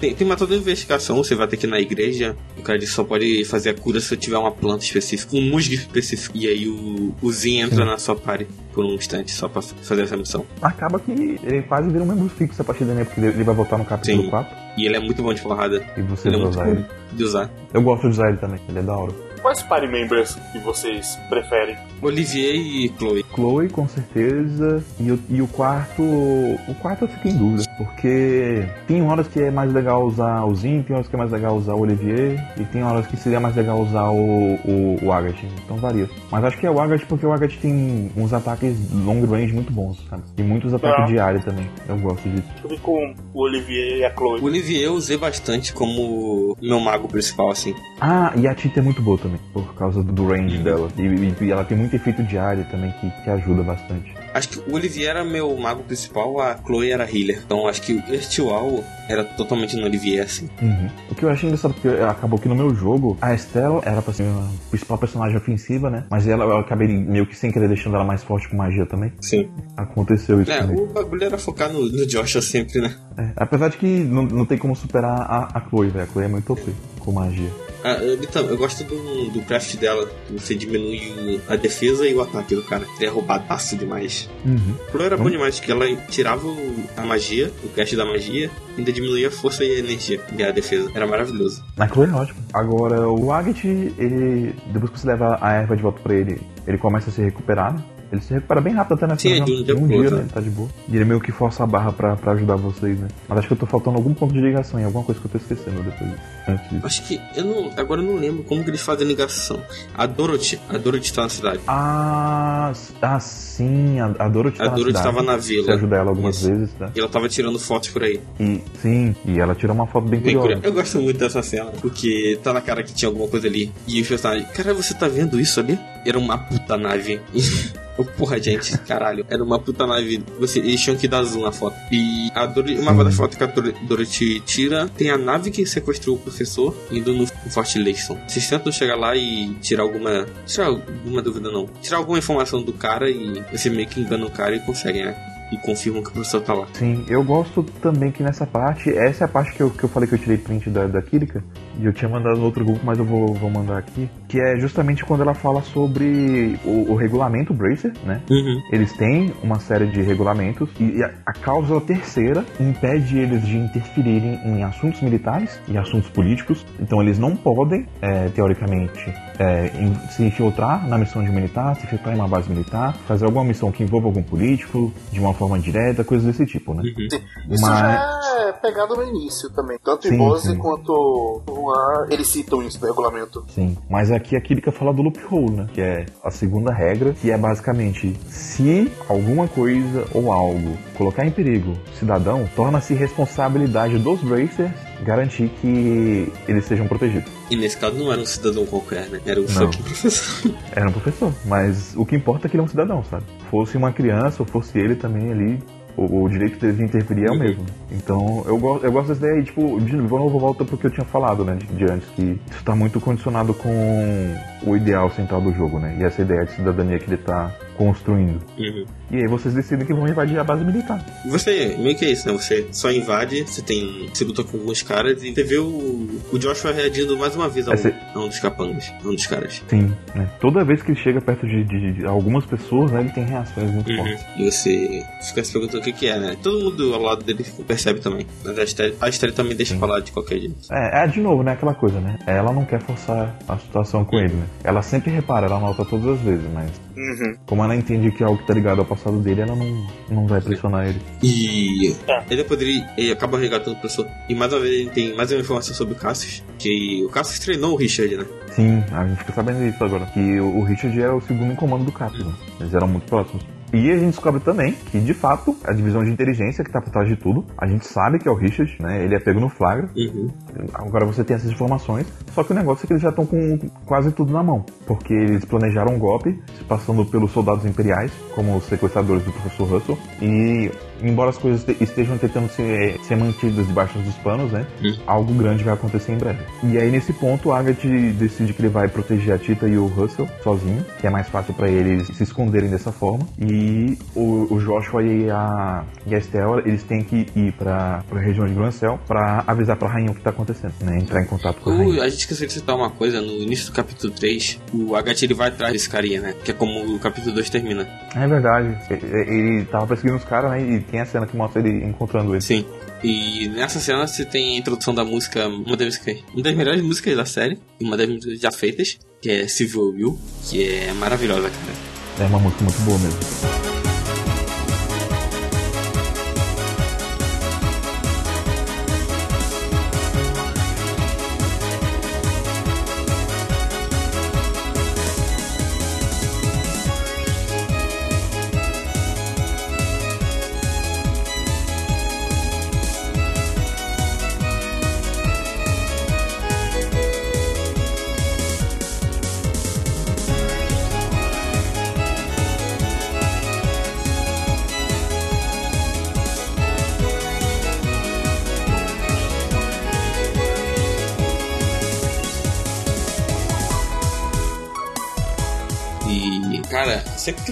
ter- 0.00 0.14
Tem 0.14 0.26
uma 0.26 0.36
toda 0.36 0.54
investigação, 0.56 1.16
você 1.22 1.34
vai 1.36 1.46
ter 1.46 1.56
que 1.56 1.66
ir 1.66 1.70
na 1.70 1.78
igreja. 1.80 2.34
O 2.58 2.62
cara 2.62 2.84
só 2.86 3.04
pode 3.04 3.44
fazer 3.44 3.70
a 3.70 3.74
cura 3.74 4.00
se 4.00 4.12
eu 4.12 4.18
tiver 4.18 4.36
uma 4.38 4.50
planta 4.50 4.84
específica, 4.84 5.36
um 5.36 5.42
musgo 5.42 5.74
específico. 5.74 6.36
E 6.36 6.48
aí 6.48 6.66
o, 6.68 7.14
o 7.22 7.32
Zin 7.32 7.60
entra 7.60 7.84
na 7.84 7.96
sua 7.96 8.16
party 8.16 8.46
por 8.72 8.84
um 8.84 8.94
instante 8.94 9.30
só 9.30 9.48
pra 9.48 9.62
fazer 9.62 10.02
essa 10.02 10.16
missão. 10.16 10.44
Acaba 10.60 10.98
que 10.98 11.12
ele 11.12 11.62
quase 11.62 11.88
vira 11.90 12.02
um 12.02 12.06
membro 12.08 12.28
fixo 12.28 12.60
a 12.60 12.64
partir 12.64 12.84
daí, 12.84 12.96
né? 12.96 13.04
Porque 13.04 13.20
ele 13.20 13.44
vai 13.44 13.54
voltar 13.54 13.78
no 13.78 13.84
capítulo 13.84 14.24
Sim. 14.24 14.30
4 14.30 14.56
E 14.78 14.86
ele 14.86 14.96
é 14.96 15.00
muito 15.00 15.22
bom 15.22 15.32
de 15.32 15.40
porrada. 15.42 15.84
e 15.96 16.02
você 16.02 16.28
Ele 16.28 16.36
é 16.36 16.40
muito 16.40 16.56
bom 16.56 16.66
ele. 16.66 16.84
de 17.12 17.22
usar. 17.24 17.50
Eu 17.72 17.82
gosto 17.82 18.02
de 18.02 18.08
usar 18.08 18.28
ele 18.30 18.38
também, 18.38 18.58
ele 18.68 18.78
é 18.80 18.82
da 18.82 18.96
hora. 18.96 19.12
Quais 19.42 19.60
party 19.62 19.88
members 19.88 20.36
que 20.52 20.58
vocês 20.60 21.18
preferem? 21.28 21.76
Olivier 22.00 22.54
e 22.54 22.88
Chloe. 22.96 23.24
Chloe, 23.34 23.68
com 23.68 23.88
certeza. 23.88 24.82
E 25.00 25.10
o, 25.10 25.18
e 25.28 25.42
o 25.42 25.48
quarto. 25.48 26.02
O 26.02 26.74
quarto 26.80 27.02
eu 27.04 27.08
fico 27.08 27.28
em 27.28 27.36
dúvida. 27.36 27.64
Porque 27.76 28.64
tem 28.86 29.02
horas 29.06 29.26
que 29.28 29.40
é 29.40 29.50
mais 29.50 29.72
legal 29.72 30.04
usar 30.04 30.44
o 30.44 30.54
Zin, 30.54 30.82
tem 30.82 30.94
horas 30.94 31.08
que 31.08 31.14
é 31.14 31.18
mais 31.18 31.30
legal 31.32 31.56
usar 31.56 31.74
o 31.74 31.80
Olivier. 31.80 32.40
E 32.56 32.64
tem 32.64 32.82
horas 32.84 33.06
que 33.06 33.16
seria 33.16 33.40
mais 33.40 33.54
legal 33.56 33.80
usar 33.80 34.10
o, 34.10 34.54
o, 34.64 34.98
o 35.04 35.12
Agat. 35.12 35.36
Então 35.64 35.76
varia. 35.76 36.08
Mas 36.30 36.44
acho 36.44 36.58
que 36.58 36.66
é 36.66 36.70
o 36.70 36.80
Agat 36.80 37.04
porque 37.06 37.26
o 37.26 37.32
Agat 37.32 37.56
tem 37.58 38.10
uns 38.16 38.32
ataques 38.32 38.76
long 38.92 39.24
range 39.26 39.52
muito 39.52 39.72
bons, 39.72 39.98
sabe? 40.08 40.22
E 40.38 40.42
muitos 40.42 40.72
ataques 40.72 41.04
Ah. 41.04 41.06
de 41.06 41.18
área 41.18 41.40
também. 41.40 41.68
Eu 41.88 41.98
gosto 41.98 42.28
disso. 42.28 42.48
Eu 42.62 42.70
fico 42.70 42.82
com 42.82 43.14
o 43.34 43.42
Olivier 43.42 43.98
e 43.98 44.04
a 44.04 44.12
Chloe. 44.14 44.40
O 44.40 44.44
Olivier 44.44 44.82
eu 44.84 44.94
usei 44.94 45.16
bastante 45.16 45.72
como 45.72 46.56
meu 46.62 46.78
mago 46.80 47.08
principal, 47.08 47.50
assim. 47.50 47.74
Ah, 48.00 48.32
e 48.36 48.46
a 48.46 48.54
Tita 48.54 48.80
é 48.80 48.82
muito 48.82 49.00
boa 49.02 49.18
também, 49.18 49.31
por 49.52 49.74
causa 49.74 50.02
do, 50.02 50.26
range 50.26 50.58
dela. 50.58 50.88
E, 50.96 51.02
e- 51.44 51.50
ela 51.50 51.64
tem 51.64 51.76
muito 51.76 51.94
efeito 51.96 52.22
de 52.22 52.36
área 52.38 52.64
também 52.64 52.92
que, 53.00 53.10
que 53.22 53.30
ajuda 53.30 53.62
bastante. 53.62 54.14
Acho 54.34 54.48
que 54.48 54.70
o 54.70 54.74
Olivier 54.74 55.10
era 55.10 55.24
meu 55.24 55.54
mago 55.56 55.82
principal, 55.82 56.40
a 56.40 56.56
Chloe 56.64 56.90
era 56.90 57.04
healer. 57.04 57.42
Então 57.44 57.66
acho 57.68 57.82
que 57.82 57.92
o 57.94 58.02
Ertual 58.14 58.82
era 59.08 59.24
totalmente 59.24 59.76
no 59.76 59.84
Olivier, 59.84 60.24
assim. 60.24 60.48
Uhum. 60.62 60.88
O 61.10 61.14
que 61.14 61.24
eu 61.24 61.28
achei 61.30 61.48
engraçado, 61.48 61.74
porque 61.74 61.88
acabou 61.88 62.38
que 62.38 62.48
no 62.48 62.54
meu 62.54 62.74
jogo, 62.74 63.16
a 63.20 63.34
Estelle 63.34 63.80
era 63.84 64.00
pra 64.00 64.12
ser 64.14 64.22
a 64.24 64.48
principal 64.70 64.96
personagem 64.96 65.36
ofensiva, 65.36 65.90
né? 65.90 66.04
Mas 66.10 66.26
ela, 66.26 66.44
eu 66.44 66.56
acabei 66.58 66.88
meio 66.88 67.26
que 67.26 67.36
sem 67.36 67.50
querer 67.52 67.68
deixando 67.68 67.94
ela 67.96 68.04
mais 68.04 68.22
forte 68.22 68.48
com 68.48 68.56
magia 68.56 68.86
também. 68.86 69.12
Sim. 69.20 69.50
Aconteceu 69.76 70.40
isso 70.40 70.50
É, 70.50 70.60
comigo. 70.62 70.82
o 70.84 70.86
bagulho 70.92 71.24
era 71.24 71.36
focar 71.36 71.70
no, 71.70 71.80
no 71.80 72.06
Joshua 72.06 72.40
sempre, 72.40 72.80
né? 72.80 72.94
É, 73.18 73.32
apesar 73.36 73.68
de 73.68 73.76
que 73.76 73.86
não, 73.86 74.22
não 74.22 74.46
tem 74.46 74.56
como 74.56 74.74
superar 74.74 75.20
a, 75.20 75.58
a 75.58 75.68
Chloe, 75.68 75.88
velho. 75.90 76.04
A 76.04 76.06
Chloe 76.06 76.24
é 76.24 76.28
muito 76.28 76.52
OP 76.52 76.62
com 77.00 77.12
magia. 77.12 77.50
Ah, 77.84 77.94
eu, 77.94 78.14
então, 78.14 78.44
eu 78.46 78.56
gosto 78.56 78.84
do, 78.84 79.30
do 79.30 79.40
craft 79.42 79.76
dela, 79.76 80.08
que 80.26 80.32
você 80.34 80.54
diminui 80.54 81.40
a 81.48 81.56
defesa 81.56 82.06
e 82.06 82.14
o 82.14 82.20
ataque 82.22 82.54
do 82.54 82.62
cara. 82.62 82.84
Ele 82.96 83.06
é 83.06 83.08
roubadaço 83.08 83.76
demais. 83.76 84.28
Uhum. 84.44 84.74
O 84.88 84.90
Chloe 84.92 85.04
era 85.06 85.16
bom 85.16 85.28
demais, 85.30 85.58
que 85.60 85.70
ela 85.72 85.84
tirava 86.08 86.46
o- 86.46 86.84
a 86.96 87.02
magia, 87.02 87.50
o 87.64 87.68
cast 87.70 87.94
da 87.96 88.04
magia, 88.04 88.50
e 88.76 88.78
ainda 88.78 88.92
diminuía 88.92 89.28
a 89.28 89.30
força 89.30 89.64
e 89.64 89.74
a 89.76 89.78
energia 89.80 90.20
e 90.36 90.42
a 90.42 90.50
defesa. 90.50 90.90
Era 90.94 91.06
maravilhoso. 91.06 91.62
A 91.78 91.88
Chloe 91.88 92.08
é 92.08 92.12
ótima. 92.12 92.38
Agora, 92.52 93.08
o 93.08 93.32
Agat, 93.32 93.64
ele. 93.64 94.54
Depois 94.68 94.92
que 94.92 95.00
você 95.00 95.06
leva 95.08 95.38
a 95.40 95.52
erva 95.54 95.76
de 95.76 95.82
volta 95.82 96.00
pra 96.00 96.14
ele, 96.14 96.40
ele 96.66 96.78
começa 96.78 97.10
a 97.10 97.12
se 97.12 97.20
recuperar, 97.22 97.74
né? 97.74 97.82
Ele 98.12 98.20
se 98.20 98.34
recupera 98.34 98.60
bem 98.60 98.74
rápido 98.74 98.94
até 98.94 99.06
nessa 99.06 99.22
Sim, 99.22 99.40
é 99.40 99.40
de 99.40 99.72
um 99.72 99.88
dia 99.88 100.02
né? 100.02 100.10
né? 100.10 100.18
Ele 100.20 100.28
tá 100.28 100.40
de 100.40 100.50
boa. 100.50 100.68
E 100.86 100.96
ele 100.96 101.04
meio 101.06 101.18
que 101.18 101.32
força 101.32 101.64
a 101.64 101.66
barra 101.66 101.92
pra, 101.92 102.14
pra 102.14 102.32
ajudar 102.32 102.56
vocês, 102.56 102.98
né? 102.98 103.08
Mas 103.26 103.38
acho 103.38 103.48
que 103.48 103.54
eu 103.54 103.58
tô 103.58 103.64
faltando 103.64 103.96
algum 103.96 104.12
ponto 104.12 104.34
de 104.34 104.40
ligação 104.40 104.78
em 104.78 104.84
alguma 104.84 105.02
coisa 105.02 105.18
que 105.18 105.26
eu 105.26 105.30
tô 105.30 105.38
esquecendo 105.38 105.82
depois. 105.82 106.12
Antes 106.46 106.70
disso. 106.70 106.86
Acho 106.86 107.02
que. 107.08 107.20
Eu 107.34 107.44
não, 107.44 107.70
agora 107.74 108.02
eu 108.02 108.06
não 108.06 108.16
lembro 108.16 108.42
como 108.44 108.62
que 108.62 108.68
eles 108.68 108.82
fazem 108.82 109.06
ligação. 109.06 109.62
A 109.94 110.04
Dorothy. 110.04 110.60
A 110.68 110.76
Dorothy 110.76 111.10
tá 111.10 111.22
na 111.22 111.28
cidade. 111.30 111.60
Ah, 111.66 112.72
ah 113.00 113.20
sim, 113.20 113.98
a, 113.98 114.06
a 114.18 114.28
Dorothy 114.28 114.60
A 114.60 114.64
tá 114.64 114.70
na 114.70 114.76
Dorothy 114.76 114.98
cidade. 114.98 115.16
tava 115.16 115.22
na 115.22 115.40
Você 115.40 115.48
vila. 115.48 115.74
ajuda 115.74 115.96
ela 115.96 116.10
algumas 116.10 116.36
Isso. 116.36 116.48
vezes, 116.50 116.72
tá? 116.74 116.90
E 116.94 117.00
ela 117.00 117.08
tava 117.08 117.28
tirando 117.30 117.58
fotos 117.58 117.88
por 117.88 118.02
aí. 118.02 118.20
E, 118.38 118.60
sim, 118.82 119.16
e 119.24 119.40
ela 119.40 119.54
tira 119.54 119.72
uma 119.72 119.86
foto 119.86 120.06
bem 120.06 120.20
Bem 120.20 120.36
curiosa. 120.36 120.60
Eu 120.62 120.72
gosto 120.74 121.00
muito 121.00 121.18
dessa 121.18 121.42
cena, 121.42 121.70
porque 121.80 122.38
tá 122.42 122.52
na 122.52 122.60
cara 122.60 122.82
que 122.82 122.92
tinha 122.92 123.08
alguma 123.08 123.26
coisa 123.26 123.46
ali. 123.46 123.72
E 123.88 124.02
os 124.02 124.06
personagens, 124.06 124.50
cara, 124.50 124.74
você 124.74 124.92
tá 124.92 125.08
vendo 125.08 125.40
isso 125.40 125.58
ali? 125.58 125.78
Era 126.04 126.18
uma 126.18 126.36
puta 126.36 126.76
nave. 126.76 127.18
Eu, 127.98 128.04
Porra, 128.04 128.40
gente, 128.40 128.76
caralho. 128.78 129.24
Era 129.28 129.42
uma 129.42 129.58
puta 129.58 129.86
nave. 129.86 130.22
Você, 130.38 130.58
eles 130.60 130.80
tinham 130.80 130.96
que 130.96 131.06
dar 131.06 131.22
zoom 131.24 131.42
na 131.42 131.52
foto. 131.52 131.76
E 131.90 132.30
a 132.34 132.46
Dorothy, 132.46 132.78
uma 132.80 133.04
das 133.04 133.14
fotos 133.14 133.36
que 133.36 133.44
a 133.44 133.46
Dor- 133.46 133.74
Dorothy 133.82 134.40
tira 134.40 134.88
tem 134.96 135.10
a 135.10 135.18
nave 135.18 135.50
que 135.50 135.64
sequestrou 135.66 136.16
o 136.16 136.18
professor 136.18 136.74
indo 136.90 137.12
no 137.12 137.26
Fort 137.26 137.74
Leyson. 137.76 138.18
Vocês 138.26 138.48
tentam 138.48 138.72
chegar 138.72 138.96
lá 138.96 139.14
e 139.16 139.54
tirar 139.60 139.82
alguma. 139.82 140.26
Tirar 140.46 140.66
alguma 140.68 141.20
dúvida, 141.22 141.50
não. 141.50 141.66
Tirar 141.82 141.98
alguma 141.98 142.18
informação 142.18 142.62
do 142.62 142.72
cara 142.72 143.10
e 143.10 143.42
você 143.52 143.68
meio 143.68 143.86
que 143.88 144.00
engana 144.00 144.24
o 144.26 144.30
cara 144.30 144.56
e 144.56 144.60
conseguem, 144.60 145.04
né? 145.04 145.31
E 145.52 145.58
confirmam 145.58 146.02
que 146.02 146.08
o 146.08 146.12
professor 146.12 146.40
tá 146.40 146.54
lá. 146.54 146.66
Sim, 146.72 147.04
eu 147.08 147.22
gosto 147.22 147.62
também 147.82 148.10
que 148.10 148.22
nessa 148.22 148.46
parte, 148.46 148.90
essa 148.90 149.24
é 149.24 149.26
a 149.26 149.28
parte 149.28 149.52
que 149.52 149.62
eu, 149.62 149.70
que 149.70 149.84
eu 149.84 149.88
falei 149.88 150.08
que 150.08 150.14
eu 150.14 150.18
tirei 150.18 150.38
print 150.38 150.70
da, 150.70 150.86
da 150.86 151.02
Kirika, 151.02 151.44
e 151.78 151.84
eu 151.84 151.92
tinha 151.92 152.08
mandado 152.08 152.38
no 152.38 152.44
outro 152.44 152.64
grupo, 152.64 152.80
mas 152.84 152.98
eu 152.98 153.04
vou, 153.04 153.34
vou 153.34 153.50
mandar 153.50 153.78
aqui, 153.78 154.08
que 154.28 154.40
é 154.40 154.58
justamente 154.58 155.04
quando 155.04 155.20
ela 155.20 155.34
fala 155.34 155.62
sobre 155.62 156.58
o, 156.64 156.92
o 156.92 156.94
regulamento 156.94 157.52
Bracer, 157.52 157.92
né? 158.04 158.20
Uhum. 158.30 158.62
Eles 158.72 158.92
têm 158.94 159.32
uma 159.42 159.60
série 159.60 159.86
de 159.86 160.00
regulamentos 160.00 160.68
e 160.80 161.02
a, 161.02 161.12
a 161.26 161.32
cláusula 161.32 161.80
terceira 161.80 162.44
impede 162.58 163.18
eles 163.18 163.46
de 163.46 163.56
interferirem 163.56 164.40
em 164.44 164.62
assuntos 164.62 165.00
militares 165.02 165.60
e 165.68 165.76
assuntos 165.76 166.08
políticos. 166.10 166.64
Então 166.80 167.02
eles 167.02 167.18
não 167.18 167.36
podem, 167.36 167.86
é, 168.00 168.28
teoricamente, 168.30 169.12
é, 169.42 169.66
in- 169.80 169.94
se 170.10 170.22
infiltrar 170.24 170.86
na 170.88 170.96
missão 170.98 171.22
de 171.24 171.30
um 171.30 171.32
militar, 171.34 171.74
se 171.76 171.84
infiltrar 171.84 172.14
em 172.14 172.18
uma 172.18 172.28
base 172.28 172.48
militar, 172.48 172.94
fazer 173.08 173.24
alguma 173.24 173.44
missão 173.44 173.72
que 173.72 173.82
envolva 173.82 174.06
algum 174.06 174.22
político 174.22 174.92
de 175.10 175.18
uma 175.20 175.34
forma 175.34 175.58
direta, 175.58 176.04
coisas 176.04 176.26
desse 176.26 176.46
tipo, 176.46 176.74
né? 176.74 176.82
Uhum. 176.82 177.52
Isso 177.54 177.62
Mas- 177.66 177.78
já 177.80 178.48
é 178.48 178.52
pegado 178.52 178.94
no 178.94 179.02
início 179.02 179.50
também. 179.50 179.78
Tanto 179.84 180.06
Sim, 180.06 180.14
em 180.14 180.18
Bose 180.18 180.50
sim. 180.50 180.58
quanto 180.58 181.42
Juan, 181.48 182.06
eles 182.10 182.26
citam 182.28 182.62
isso 182.62 182.80
no 182.80 182.86
regulamento. 182.86 183.44
Sim, 183.48 183.76
mas 183.90 184.10
aqui 184.10 184.36
a 184.36 184.40
Kirika 184.40 184.70
fala 184.70 184.92
do 184.92 185.02
loophole, 185.02 185.50
né? 185.50 185.66
Que 185.72 185.80
é 185.80 186.06
a 186.22 186.30
segunda 186.30 186.72
regra, 186.72 187.12
que 187.14 187.30
é 187.30 187.36
basicamente 187.38 188.14
se 188.28 188.90
alguma 189.08 189.48
coisa 189.48 190.04
ou 190.14 190.32
algo 190.32 190.76
colocar 191.02 191.26
em 191.26 191.30
perigo 191.32 191.72
o 191.72 191.98
cidadão, 191.98 192.48
torna-se 192.54 192.94
responsabilidade 192.94 193.98
dos 193.98 194.20
Bracers 194.22 194.70
garantir 195.04 195.48
que 195.60 196.32
eles 196.46 196.64
sejam 196.64 196.86
protegidos. 196.86 197.28
E 197.50 197.56
nesse 197.56 197.76
caso 197.76 197.96
não 197.96 198.12
era 198.12 198.20
um 198.20 198.24
cidadão 198.26 198.64
qualquer, 198.64 199.08
né? 199.08 199.20
Era 199.26 199.40
um 199.40 199.48
fucking 199.48 199.82
professor. 199.82 200.52
Era 200.72 200.88
um 200.88 200.92
professor, 200.92 201.32
mas 201.44 201.92
o 201.96 202.06
que 202.06 202.14
importa 202.14 202.46
é 202.46 202.50
que 202.50 202.56
ele 202.56 202.62
é 202.62 202.64
um 202.64 202.68
cidadão, 202.68 203.02
sabe? 203.04 203.24
Fosse 203.50 203.76
uma 203.76 203.92
criança 203.92 204.36
ou 204.42 204.46
fosse 204.46 204.78
ele 204.78 204.94
também 204.94 205.30
ali, 205.30 205.58
o, 205.96 206.22
o 206.22 206.28
direito 206.28 206.58
dele 206.58 206.74
de 206.78 206.84
interferir 206.84 207.26
é 207.26 207.30
o 207.30 207.32
Uhum. 207.34 207.38
mesmo. 207.40 207.66
Então, 207.90 208.42
eu, 208.46 208.56
go- 208.56 208.80
eu 208.82 208.90
gosto 208.92 209.08
dessa 209.08 209.26
ideia 209.26 209.40
e, 209.40 209.44
tipo, 209.44 209.78
de 209.80 209.94
novo 209.96 210.38
volta 210.38 210.64
pro 210.64 210.78
que 210.78 210.86
eu 210.86 210.90
tinha 210.90 211.04
falado, 211.04 211.44
né, 211.44 211.56
de, 211.56 211.66
de 211.66 211.84
antes, 211.84 212.08
que 212.16 212.40
isso 212.50 212.64
tá 212.64 212.74
muito 212.74 212.98
condicionado 213.00 213.52
com 213.52 214.34
o 214.64 214.74
ideal 214.76 215.10
central 215.10 215.40
do 215.42 215.52
jogo, 215.52 215.78
né? 215.78 215.96
E 216.00 216.04
essa 216.04 216.22
ideia 216.22 216.44
de 216.46 216.52
cidadania 216.52 216.98
que 216.98 217.10
ele 217.10 217.18
tá 217.18 217.50
construindo. 217.76 218.40
Uhum. 218.58 218.84
E 219.10 219.16
aí 219.16 219.26
vocês 219.28 219.54
decidem 219.54 219.86
que 219.86 219.92
vão 219.92 220.08
invadir 220.08 220.38
a 220.38 220.44
base 220.44 220.64
militar. 220.64 221.04
Você, 221.26 221.76
meio 221.78 221.96
que 221.96 222.04
é 222.04 222.10
isso, 222.10 222.26
né? 222.26 222.32
Você 222.34 222.66
só 222.72 222.90
invade, 222.90 223.42
você 223.42 223.60
tem. 223.62 224.08
Você 224.12 224.24
luta 224.24 224.42
com 224.42 224.56
alguns 224.58 224.82
caras 224.82 225.22
e 225.22 225.32
você 225.34 225.42
vê 225.44 225.58
o, 225.58 226.08
o 226.32 226.38
Joshua 226.38 226.72
reagindo 226.72 227.16
mais 227.18 227.36
uma 227.36 227.48
vez 227.48 227.68
a 227.68 227.72
um, 227.72 227.74
a 228.20 228.24
um 228.24 228.28
dos 228.28 228.38
capangas, 228.38 228.90
a 229.04 229.08
um 229.08 229.14
dos 229.14 229.26
caras. 229.26 229.62
Sim, 229.68 229.92
né? 230.14 230.30
Toda 230.40 230.64
vez 230.64 230.82
que 230.82 230.92
ele 230.92 231.00
chega 231.00 231.20
perto 231.20 231.46
de, 231.46 231.62
de- 231.64 231.92
de 231.92 232.06
algumas 232.06 232.46
pessoas, 232.46 232.90
né, 232.90 233.00
ele 233.00 233.10
tem 233.10 233.24
reações 233.24 233.70
muito 233.70 233.90
Uhum. 233.90 233.96
fortes. 233.98 234.24
E 234.36 234.50
você 234.50 235.04
fica 235.28 235.44
se 235.44 235.52
perguntando 235.52 235.78
o 235.80 235.82
que, 235.82 235.92
que 235.92 236.06
é, 236.06 236.18
né? 236.18 236.36
Todo 236.42 236.64
mundo 236.64 236.94
ao 236.94 237.02
lado 237.02 237.22
dele 237.24 237.44
percebe 237.66 238.00
também. 238.00 238.26
Mas 238.44 238.58
a 238.58 238.64
história, 238.64 238.94
a 239.00 239.32
também 239.32 239.54
deixa 239.56 239.74
Sim. 239.74 239.80
falar 239.80 240.00
de 240.00 240.10
qualquer 240.12 240.38
jeito. 240.38 240.54
É, 240.70 241.04
é 241.04 241.06
de 241.06 241.20
novo, 241.20 241.42
né? 241.42 241.52
Aquela 241.52 241.74
coisa, 241.74 242.00
né? 242.00 242.18
Ela 242.26 242.52
não 242.52 242.64
quer 242.64 242.80
forçar 242.80 243.36
a 243.46 243.58
situação 243.58 244.04
com 244.04 244.16
ele, 244.18 244.34
né? 244.34 244.46
Ela 244.64 244.80
sempre 244.82 245.10
repara, 245.10 245.46
ela 245.46 245.60
nota 245.60 245.84
todas 245.84 246.06
as 246.06 246.20
vezes, 246.20 246.44
mas 246.52 246.70
Uhum. 246.96 247.34
como 247.46 247.64
ela 247.64 247.74
entende 247.76 248.10
que 248.10 248.22
é 248.22 248.26
algo 248.26 248.38
que 248.38 248.46
tá 248.46 248.54
ligado 248.54 248.80
ao 248.80 248.84
passado 248.84 249.18
dele, 249.20 249.40
ela 249.42 249.54
não, 249.56 249.86
não 250.10 250.26
vai 250.26 250.40
pressionar 250.40 250.86
ele. 250.86 251.00
E 251.22 251.94
É. 252.08 252.22
ele 252.30 252.42
depois 252.42 252.60
ele, 252.60 253.12
acaba 253.12 253.38
resgatando 253.38 253.74
o 253.74 253.80
professor. 253.80 254.06
E 254.28 254.34
mais 254.34 254.52
uma 254.52 254.60
vez 254.60 254.74
ele 254.74 254.90
tem 254.90 255.14
mais 255.16 255.30
uma 255.32 255.40
informação 255.40 255.74
sobre 255.74 255.94
o 255.94 255.96
Cassius. 255.96 256.42
Que 256.58 257.02
o 257.04 257.08
Cassius 257.08 257.38
treinou 257.38 257.72
o 257.72 257.76
Richard, 257.76 258.16
né? 258.16 258.24
Sim, 258.50 258.82
a 258.92 259.06
gente 259.06 259.18
fica 259.18 259.32
sabendo 259.32 259.58
disso 259.70 259.82
agora. 259.82 260.06
Que 260.06 260.40
o 260.40 260.62
Richard 260.64 261.00
é 261.00 261.10
o 261.10 261.20
segundo 261.20 261.52
em 261.52 261.56
comando 261.56 261.84
do 261.84 261.92
Cap, 261.92 262.16
né? 262.22 262.32
Eles 262.60 262.74
eram 262.74 262.88
muito 262.88 263.06
próximos. 263.06 263.44
E 263.72 263.90
a 263.90 263.96
gente 263.96 264.10
descobre 264.10 264.40
também 264.40 264.72
que, 264.72 265.00
de 265.00 265.14
fato, 265.14 265.56
a 265.64 265.72
divisão 265.72 266.04
de 266.04 266.10
inteligência 266.10 266.62
que 266.62 266.70
tá 266.70 266.80
por 266.80 266.90
trás 266.90 267.08
de 267.08 267.16
tudo, 267.16 267.44
a 267.56 267.66
gente 267.66 267.86
sabe 267.86 268.18
que 268.18 268.28
é 268.28 268.30
o 268.30 268.34
Richard, 268.34 268.76
né? 268.80 269.02
Ele 269.02 269.14
é 269.14 269.18
pego 269.18 269.40
no 269.40 269.48
flagra. 269.48 269.88
Uhum. 269.96 270.28
Agora 270.74 271.06
você 271.06 271.24
tem 271.24 271.36
essas 271.36 271.50
informações, 271.50 272.06
só 272.34 272.44
que 272.44 272.52
o 272.52 272.54
negócio 272.54 272.84
é 272.84 272.86
que 272.86 272.92
eles 272.92 273.02
já 273.02 273.08
estão 273.08 273.24
com 273.24 273.58
quase 273.86 274.12
tudo 274.12 274.32
na 274.32 274.42
mão. 274.42 274.64
porque 274.86 275.14
eles 275.14 275.44
planejaram 275.44 275.94
um 275.94 275.98
golpe, 275.98 276.38
se 276.58 276.64
passando 276.64 277.04
pelos 277.06 277.30
soldados 277.32 277.64
imperiais, 277.64 278.12
como 278.34 278.56
os 278.56 278.64
sequestradores 278.64 279.24
do 279.24 279.32
professor 279.32 279.68
Russell, 279.68 279.98
e 280.20 280.70
embora 281.02 281.30
as 281.30 281.38
coisas 281.38 281.64
estejam 281.80 282.16
tentando 282.18 282.48
ser, 282.50 282.98
ser 283.06 283.16
mantidas 283.16 283.66
debaixo 283.66 283.98
dos 283.98 284.14
panos, 284.16 284.50
né? 284.52 284.66
Hum. 284.82 284.94
Algo 285.06 285.32
grande 285.34 285.64
vai 285.64 285.74
acontecer 285.74 286.12
em 286.12 286.18
breve. 286.18 286.40
E 286.64 286.78
aí, 286.78 286.90
nesse 286.90 287.12
ponto, 287.12 287.48
o 287.48 287.52
Agatha 287.52 287.88
decide 288.18 288.52
que 288.52 288.60
ele 288.62 288.68
vai 288.68 288.88
proteger 288.88 289.34
a 289.34 289.38
Tita 289.38 289.66
e 289.68 289.76
o 289.76 289.86
Russell 289.86 290.28
sozinho, 290.42 290.84
que 291.00 291.06
é 291.06 291.10
mais 291.10 291.28
fácil 291.28 291.54
para 291.54 291.68
eles 291.68 292.06
se 292.08 292.22
esconderem 292.22 292.70
dessa 292.70 292.92
forma. 292.92 293.26
E 293.40 293.96
o, 294.14 294.46
o 294.54 294.60
Joshua 294.60 295.02
e 295.02 295.30
a, 295.30 295.84
e 296.06 296.14
a 296.14 296.18
Estela, 296.18 296.60
eles 296.64 296.82
têm 296.82 297.02
que 297.02 297.26
ir 297.34 297.52
pra, 297.52 298.02
pra 298.08 298.20
região 298.20 298.46
de 298.46 298.54
Grancel 298.54 298.98
pra 299.06 299.44
avisar 299.46 299.76
pra 299.76 299.88
rainha 299.88 300.10
o 300.10 300.14
que 300.14 300.20
tá 300.22 300.30
acontecendo, 300.30 300.72
né? 300.82 300.98
Entrar 300.98 301.22
em 301.22 301.26
contato 301.26 301.60
com 301.60 301.70
a 301.70 301.74
O- 301.74 301.76
rainha. 301.78 302.02
a 302.02 302.08
gente 302.08 302.20
esqueceu 302.20 302.46
de 302.46 302.52
citar 302.52 302.76
uma 302.76 302.90
coisa, 302.90 303.20
no 303.20 303.32
início 303.32 303.66
do 303.66 303.72
capítulo 303.72 304.12
3, 304.12 304.60
o 304.72 304.94
Agatha 304.94 305.24
ele 305.24 305.34
vai 305.34 305.48
atrás 305.48 305.72
desse 305.72 305.88
carinha, 305.88 306.20
né? 306.20 306.34
Que 306.44 306.50
é 306.50 306.54
como 306.54 306.94
o 306.94 306.98
capítulo 306.98 307.34
2 307.34 307.50
termina. 307.50 307.88
É 308.14 308.26
verdade. 308.26 308.76
Ele, 308.90 309.06
ele 309.30 309.64
tava 309.64 309.86
perseguindo 309.86 310.16
os 310.16 310.24
caras, 310.24 310.50
né? 310.52 310.62
E 310.62 310.80
tem 310.92 311.00
a 311.00 311.06
cena 311.06 311.26
que 311.26 311.36
mostra 311.36 311.60
ele 311.66 311.84
encontrando 311.84 312.32
eles. 312.34 312.44
Sim. 312.44 312.64
E 313.02 313.48
nessa 313.48 313.80
cena 313.80 314.06
você 314.06 314.24
tem 314.24 314.54
a 314.56 314.58
introdução 314.58 314.94
da 314.94 315.04
música, 315.04 315.48
uma 315.48 315.76
das, 315.76 315.86
músicas- 315.86 316.18
uma 316.32 316.42
das 316.42 316.54
melhores 316.54 316.82
músicas 316.82 317.16
da 317.16 317.24
série, 317.24 317.58
e 317.80 317.84
uma 317.84 317.96
das 317.96 318.08
músicas 318.08 318.38
já 318.38 318.52
feitas, 318.52 318.98
que 319.20 319.30
é 319.30 319.48
Civil 319.48 319.90
Will, 319.94 320.18
que 320.48 320.62
é 320.68 320.92
maravilhosa, 320.92 321.50
cara. 321.50 322.24
É 322.24 322.26
uma 322.26 322.38
música 322.38 322.62
muito 322.62 322.80
boa 322.82 322.98
mesmo. 322.98 323.61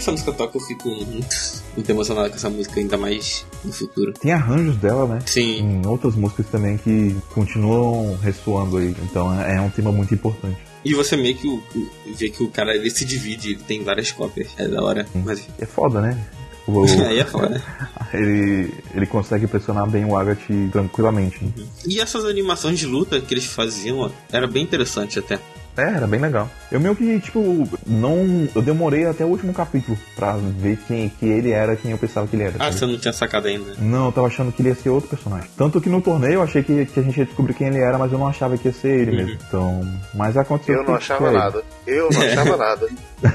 Essa 0.00 0.10
música 0.12 0.32
toca 0.32 0.56
eu 0.58 0.60
fico 0.62 0.88
muito, 0.88 1.36
muito 1.76 1.90
emocionado 1.90 2.30
com 2.30 2.36
essa 2.36 2.50
música, 2.50 2.80
ainda 2.80 2.96
mais 2.96 3.44
no 3.64 3.72
futuro. 3.72 4.12
Tem 4.14 4.32
arranjos 4.32 4.76
dela, 4.76 5.06
né? 5.06 5.18
Sim, 5.26 5.58
Em 5.60 5.86
outras 5.86 6.14
músicas 6.14 6.46
também 6.46 6.76
que 6.78 7.16
continuam 7.34 8.16
ressoando 8.16 8.76
aí. 8.78 8.94
Então 9.02 9.32
é 9.40 9.56
é 9.56 9.60
um 9.60 9.70
tema 9.70 9.90
muito 9.92 10.12
importante. 10.14 10.56
e 10.84 10.94
você 10.94 11.16
meio 11.16 11.36
que 11.36 11.46
o, 11.46 11.62
vê 12.16 12.30
que 12.30 12.42
o 12.42 12.48
cara 12.48 12.74
ele 12.74 12.90
se 12.90 13.04
divide, 13.04 13.50
ele 13.52 13.62
tem 13.66 13.82
várias 13.84 14.10
cópias, 14.12 14.48
é 14.56 14.66
da 14.68 14.82
hora. 14.82 15.06
Mas 15.24 15.46
É 15.58 15.66
foda, 15.66 16.00
né? 16.00 16.18
O- 16.66 16.84
aí 17.08 17.18
é 17.18 17.24
foda. 17.24 17.62
ele, 18.14 18.72
ele 18.94 19.06
consegue 19.06 19.46
pressionar 19.46 19.88
bem 19.88 20.04
o 20.04 20.16
Agatha 20.16 20.44
tranquilamente. 20.70 21.42
né? 21.44 21.50
E 21.86 22.00
essas 22.00 22.24
animações 22.24 22.78
de 22.78 22.86
luta 22.86 23.20
que 23.20 23.34
eles 23.34 23.44
faziam, 23.46 23.98
ó, 24.00 24.10
era 24.32 24.46
bem 24.46 24.62
interessante 24.62 25.18
até. 25.18 25.38
É, 25.80 25.96
era 25.96 26.06
bem 26.06 26.20
legal. 26.20 26.48
Eu 26.70 26.78
meio 26.80 26.94
que, 26.94 27.18
tipo, 27.20 27.68
não. 27.86 28.48
Eu 28.54 28.62
demorei 28.62 29.06
até 29.06 29.24
o 29.24 29.28
último 29.28 29.52
capítulo 29.52 29.98
pra 30.14 30.36
ver 30.36 30.78
quem 30.86 31.08
que 31.08 31.26
ele 31.26 31.50
era 31.50 31.74
quem 31.76 31.90
eu 31.90 31.98
pensava 31.98 32.26
que 32.26 32.36
ele 32.36 32.44
era. 32.44 32.54
Ah, 32.58 32.64
sabe? 32.66 32.78
você 32.78 32.86
não 32.86 32.98
tinha 32.98 33.12
sacado 33.12 33.48
ainda. 33.48 33.74
Não, 33.78 34.06
eu 34.06 34.12
tava 34.12 34.26
achando 34.26 34.52
que 34.52 34.62
ele 34.62 34.68
ia 34.70 34.74
ser 34.74 34.90
outro 34.90 35.08
personagem. 35.10 35.48
Tanto 35.56 35.80
que 35.80 35.88
no 35.88 36.00
torneio 36.00 36.34
eu 36.34 36.42
achei 36.42 36.62
que, 36.62 36.86
que 36.86 37.00
a 37.00 37.02
gente 37.02 37.18
ia 37.18 37.24
descobrir 37.24 37.54
quem 37.54 37.68
ele 37.68 37.78
era, 37.78 37.98
mas 37.98 38.12
eu 38.12 38.18
não 38.18 38.26
achava 38.26 38.56
que 38.56 38.68
ia 38.68 38.72
ser 38.74 38.88
ele 39.00 39.10
Uhum. 39.10 39.16
mesmo. 39.16 39.38
Então. 39.48 39.88
Mas 40.14 40.36
aconteceu. 40.36 40.76
Eu 40.76 40.84
não 40.84 40.94
achava 40.94 41.26
ele. 41.28 41.38
nada. 41.38 41.62
Eu 41.86 42.08
não 42.12 42.20
achava 42.22 42.56
nada. 42.58 42.88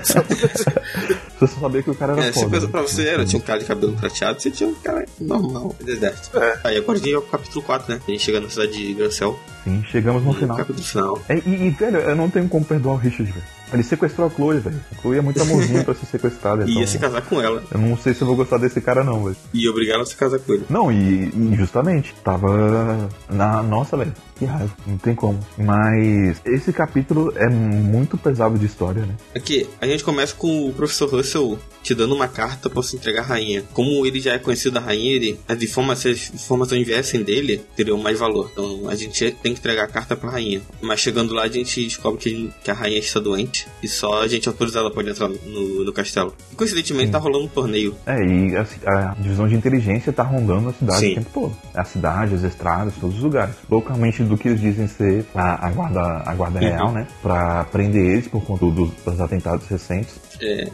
Só- 0.03 0.22
Você 1.40 1.48
só 1.48 1.60
sabia 1.60 1.84
que 1.84 1.90
o 1.90 1.95
cara 1.95 2.14
era 2.14 2.26
É, 2.26 2.32
se 2.32 2.40
foda. 2.40 2.49
coisa 2.52 2.66
né? 2.68 2.72
pra 2.72 2.82
você 2.82 3.07
era, 3.07 3.26
tinha 3.26 3.41
um 3.41 3.45
cara 3.45 3.60
de 3.60 3.66
cabelo 3.66 3.94
prateado, 3.94 4.41
você 4.41 4.49
tinha 4.49 4.70
um 4.70 4.74
cara 4.76 5.06
normal, 5.20 5.76
deserto. 5.84 6.38
É. 6.38 6.60
Aí 6.64 6.78
agora 6.78 6.98
a 6.98 7.02
gente 7.02 7.14
é 7.14 7.18
o 7.18 7.22
capítulo 7.24 7.62
4, 7.66 7.94
né? 7.94 8.02
A 8.07 8.12
gente 8.12 8.24
chega 8.24 8.40
na 8.40 8.49
cidade 8.49 8.72
de 8.72 8.94
Grancel, 8.94 9.38
Sim, 9.66 9.84
chegamos 9.91 10.24
no 10.24 10.34
final. 10.34 10.56
capítulo 10.56 10.86
final. 10.86 11.22
É, 11.28 11.36
e, 11.45 11.68
e, 11.68 11.70
velho, 11.72 11.98
eu 11.98 12.16
não 12.16 12.30
tenho 12.30 12.48
como 12.48 12.64
perdoar 12.64 12.94
o 12.94 12.98
Richard, 12.98 13.30
velho. 13.32 13.44
Ele 13.74 13.84
sequestrou 13.84 14.28
a 14.28 14.30
Chloe, 14.30 14.60
velho. 14.60 14.80
A 14.95 15.02
Chloe 15.02 15.18
é 15.18 15.22
muito 15.22 15.41
amorzinho 15.41 15.84
pra 15.84 15.94
ser 15.94 16.05
sequestrada. 16.05 16.64
E 16.65 16.70
Então... 16.70 16.81
ia 16.81 16.88
se 16.88 16.97
casar 16.99 17.22
com 17.23 17.41
ela. 17.41 17.62
Eu 17.72 17.80
não 17.80 17.97
sei 17.97 18.14
se 18.14 18.22
eu 18.22 18.28
vou 18.28 18.36
gostar 18.38 18.57
desse 18.57 18.80
cara, 18.80 19.04
não, 19.04 19.23
velho. 19.26 19.36
E 19.54 19.68
obrigar 19.68 19.96
ela 19.96 20.04
a 20.04 20.05
se 20.05 20.15
casar 20.15 20.39
com 20.39 20.54
ele. 20.54 20.65
Não, 20.70 20.89
e, 20.91 21.30
e 21.36 21.55
justamente, 21.57 22.14
tava 22.23 23.10
na. 23.30 23.62
Nossa, 23.64 23.97
velho, 23.97 24.14
que 24.36 24.46
raiva, 24.46 24.76
não 24.86 24.97
tem 24.97 25.15
como. 25.15 25.39
Mas 25.57 26.41
esse 26.46 26.72
capítulo 26.73 27.34
é 27.36 27.49
muito 27.49 28.18
pesado 28.18 28.57
de 28.57 28.65
história, 28.65 29.05
né? 29.05 29.15
Aqui, 29.36 29.68
a 29.80 29.88
gente 29.88 30.04
começa 30.04 30.36
com 30.36 30.68
o 30.68 30.73
professor 30.73 31.10
Russell 31.10 31.57
te 31.86 31.94
dando 31.94 32.15
uma 32.15 32.28
carta 32.28 32.68
pra 32.68 32.81
você 32.81 32.97
entregar 32.97 33.22
à 33.22 33.26
rainha. 33.26 33.64
Como 33.72 34.05
ele 34.05 34.20
já 34.20 34.34
é 34.34 34.39
conhecido 34.39 34.73
da 34.73 34.80
rainha, 34.80 35.14
ele, 35.14 35.39
as 35.47 35.62
informações, 35.62 36.34
informações 36.34 36.86
viessem 36.86 37.22
dele, 37.22 37.62
teriam 37.76 37.97
mais 37.97 38.18
valor. 38.18 38.49
Então 38.52 38.89
a 38.89 38.96
gente 38.96 39.31
tem 39.44 39.54
que 39.54 39.60
entregar 39.60 39.84
a 39.84 39.88
carta 39.88 40.15
pra 40.15 40.31
rainha. 40.31 40.62
Mas 40.81 40.99
chegando 40.99 41.34
lá, 41.36 41.44
a 41.44 41.47
gente 41.47 41.84
descobre 41.84 42.20
que, 42.20 42.52
que 42.64 42.72
a 42.72 42.73
rainha 42.73 42.97
está 42.97 43.20
doente 43.20 43.68
e 43.84 43.88
só 43.88 44.23
a 44.23 44.28
gente 44.28 44.49
autorizada 44.49 44.89
pode 44.89 45.12
entrar 45.12 45.30
no, 45.30 45.84
no 45.84 45.94
castelo. 45.94 46.34
E 46.52 46.55
coincidentemente 46.55 47.12
tá 47.12 47.20
rolando 47.20 47.46
um 47.46 47.49
torneio. 47.49 47.96
É, 48.07 48.18
e 48.20 48.55
a, 48.55 49.12
a 49.12 49.15
divisão 49.20 49.47
de 49.47 49.54
inteligência 49.54 50.12
tá 50.12 50.23
rondando 50.23 50.70
a 50.70 50.73
cidade 50.73 50.99
Sim. 50.99 51.12
o 51.12 51.15
tempo 51.15 51.30
todo. 51.34 51.57
A 51.76 51.84
cidade, 51.84 52.34
as 52.34 52.44
estradas, 52.44 52.96
todos 52.99 53.18
os 53.18 53.22
lugares. 53.22 53.54
Localmente 53.70 54.23
do 54.26 54.37
que 54.37 54.47
eles 54.49 54.60
dizem 54.62 54.87
ser 54.87 55.26
a, 55.34 55.68
a 55.68 55.71
guarda, 55.71 56.02
a 56.26 56.34
guarda 56.36 56.60
Uhum. 56.60 56.65
real, 56.65 56.91
né? 56.91 57.07
Pra 57.21 57.63
prender 57.65 58.04
eles 58.04 58.28
por 58.28 58.44
conta 58.44 58.65
dos, 58.65 58.91
dos 58.91 59.21
atentados 59.21 59.68
recentes. 59.68 60.15
É, 60.41 60.65
Mas 60.65 60.71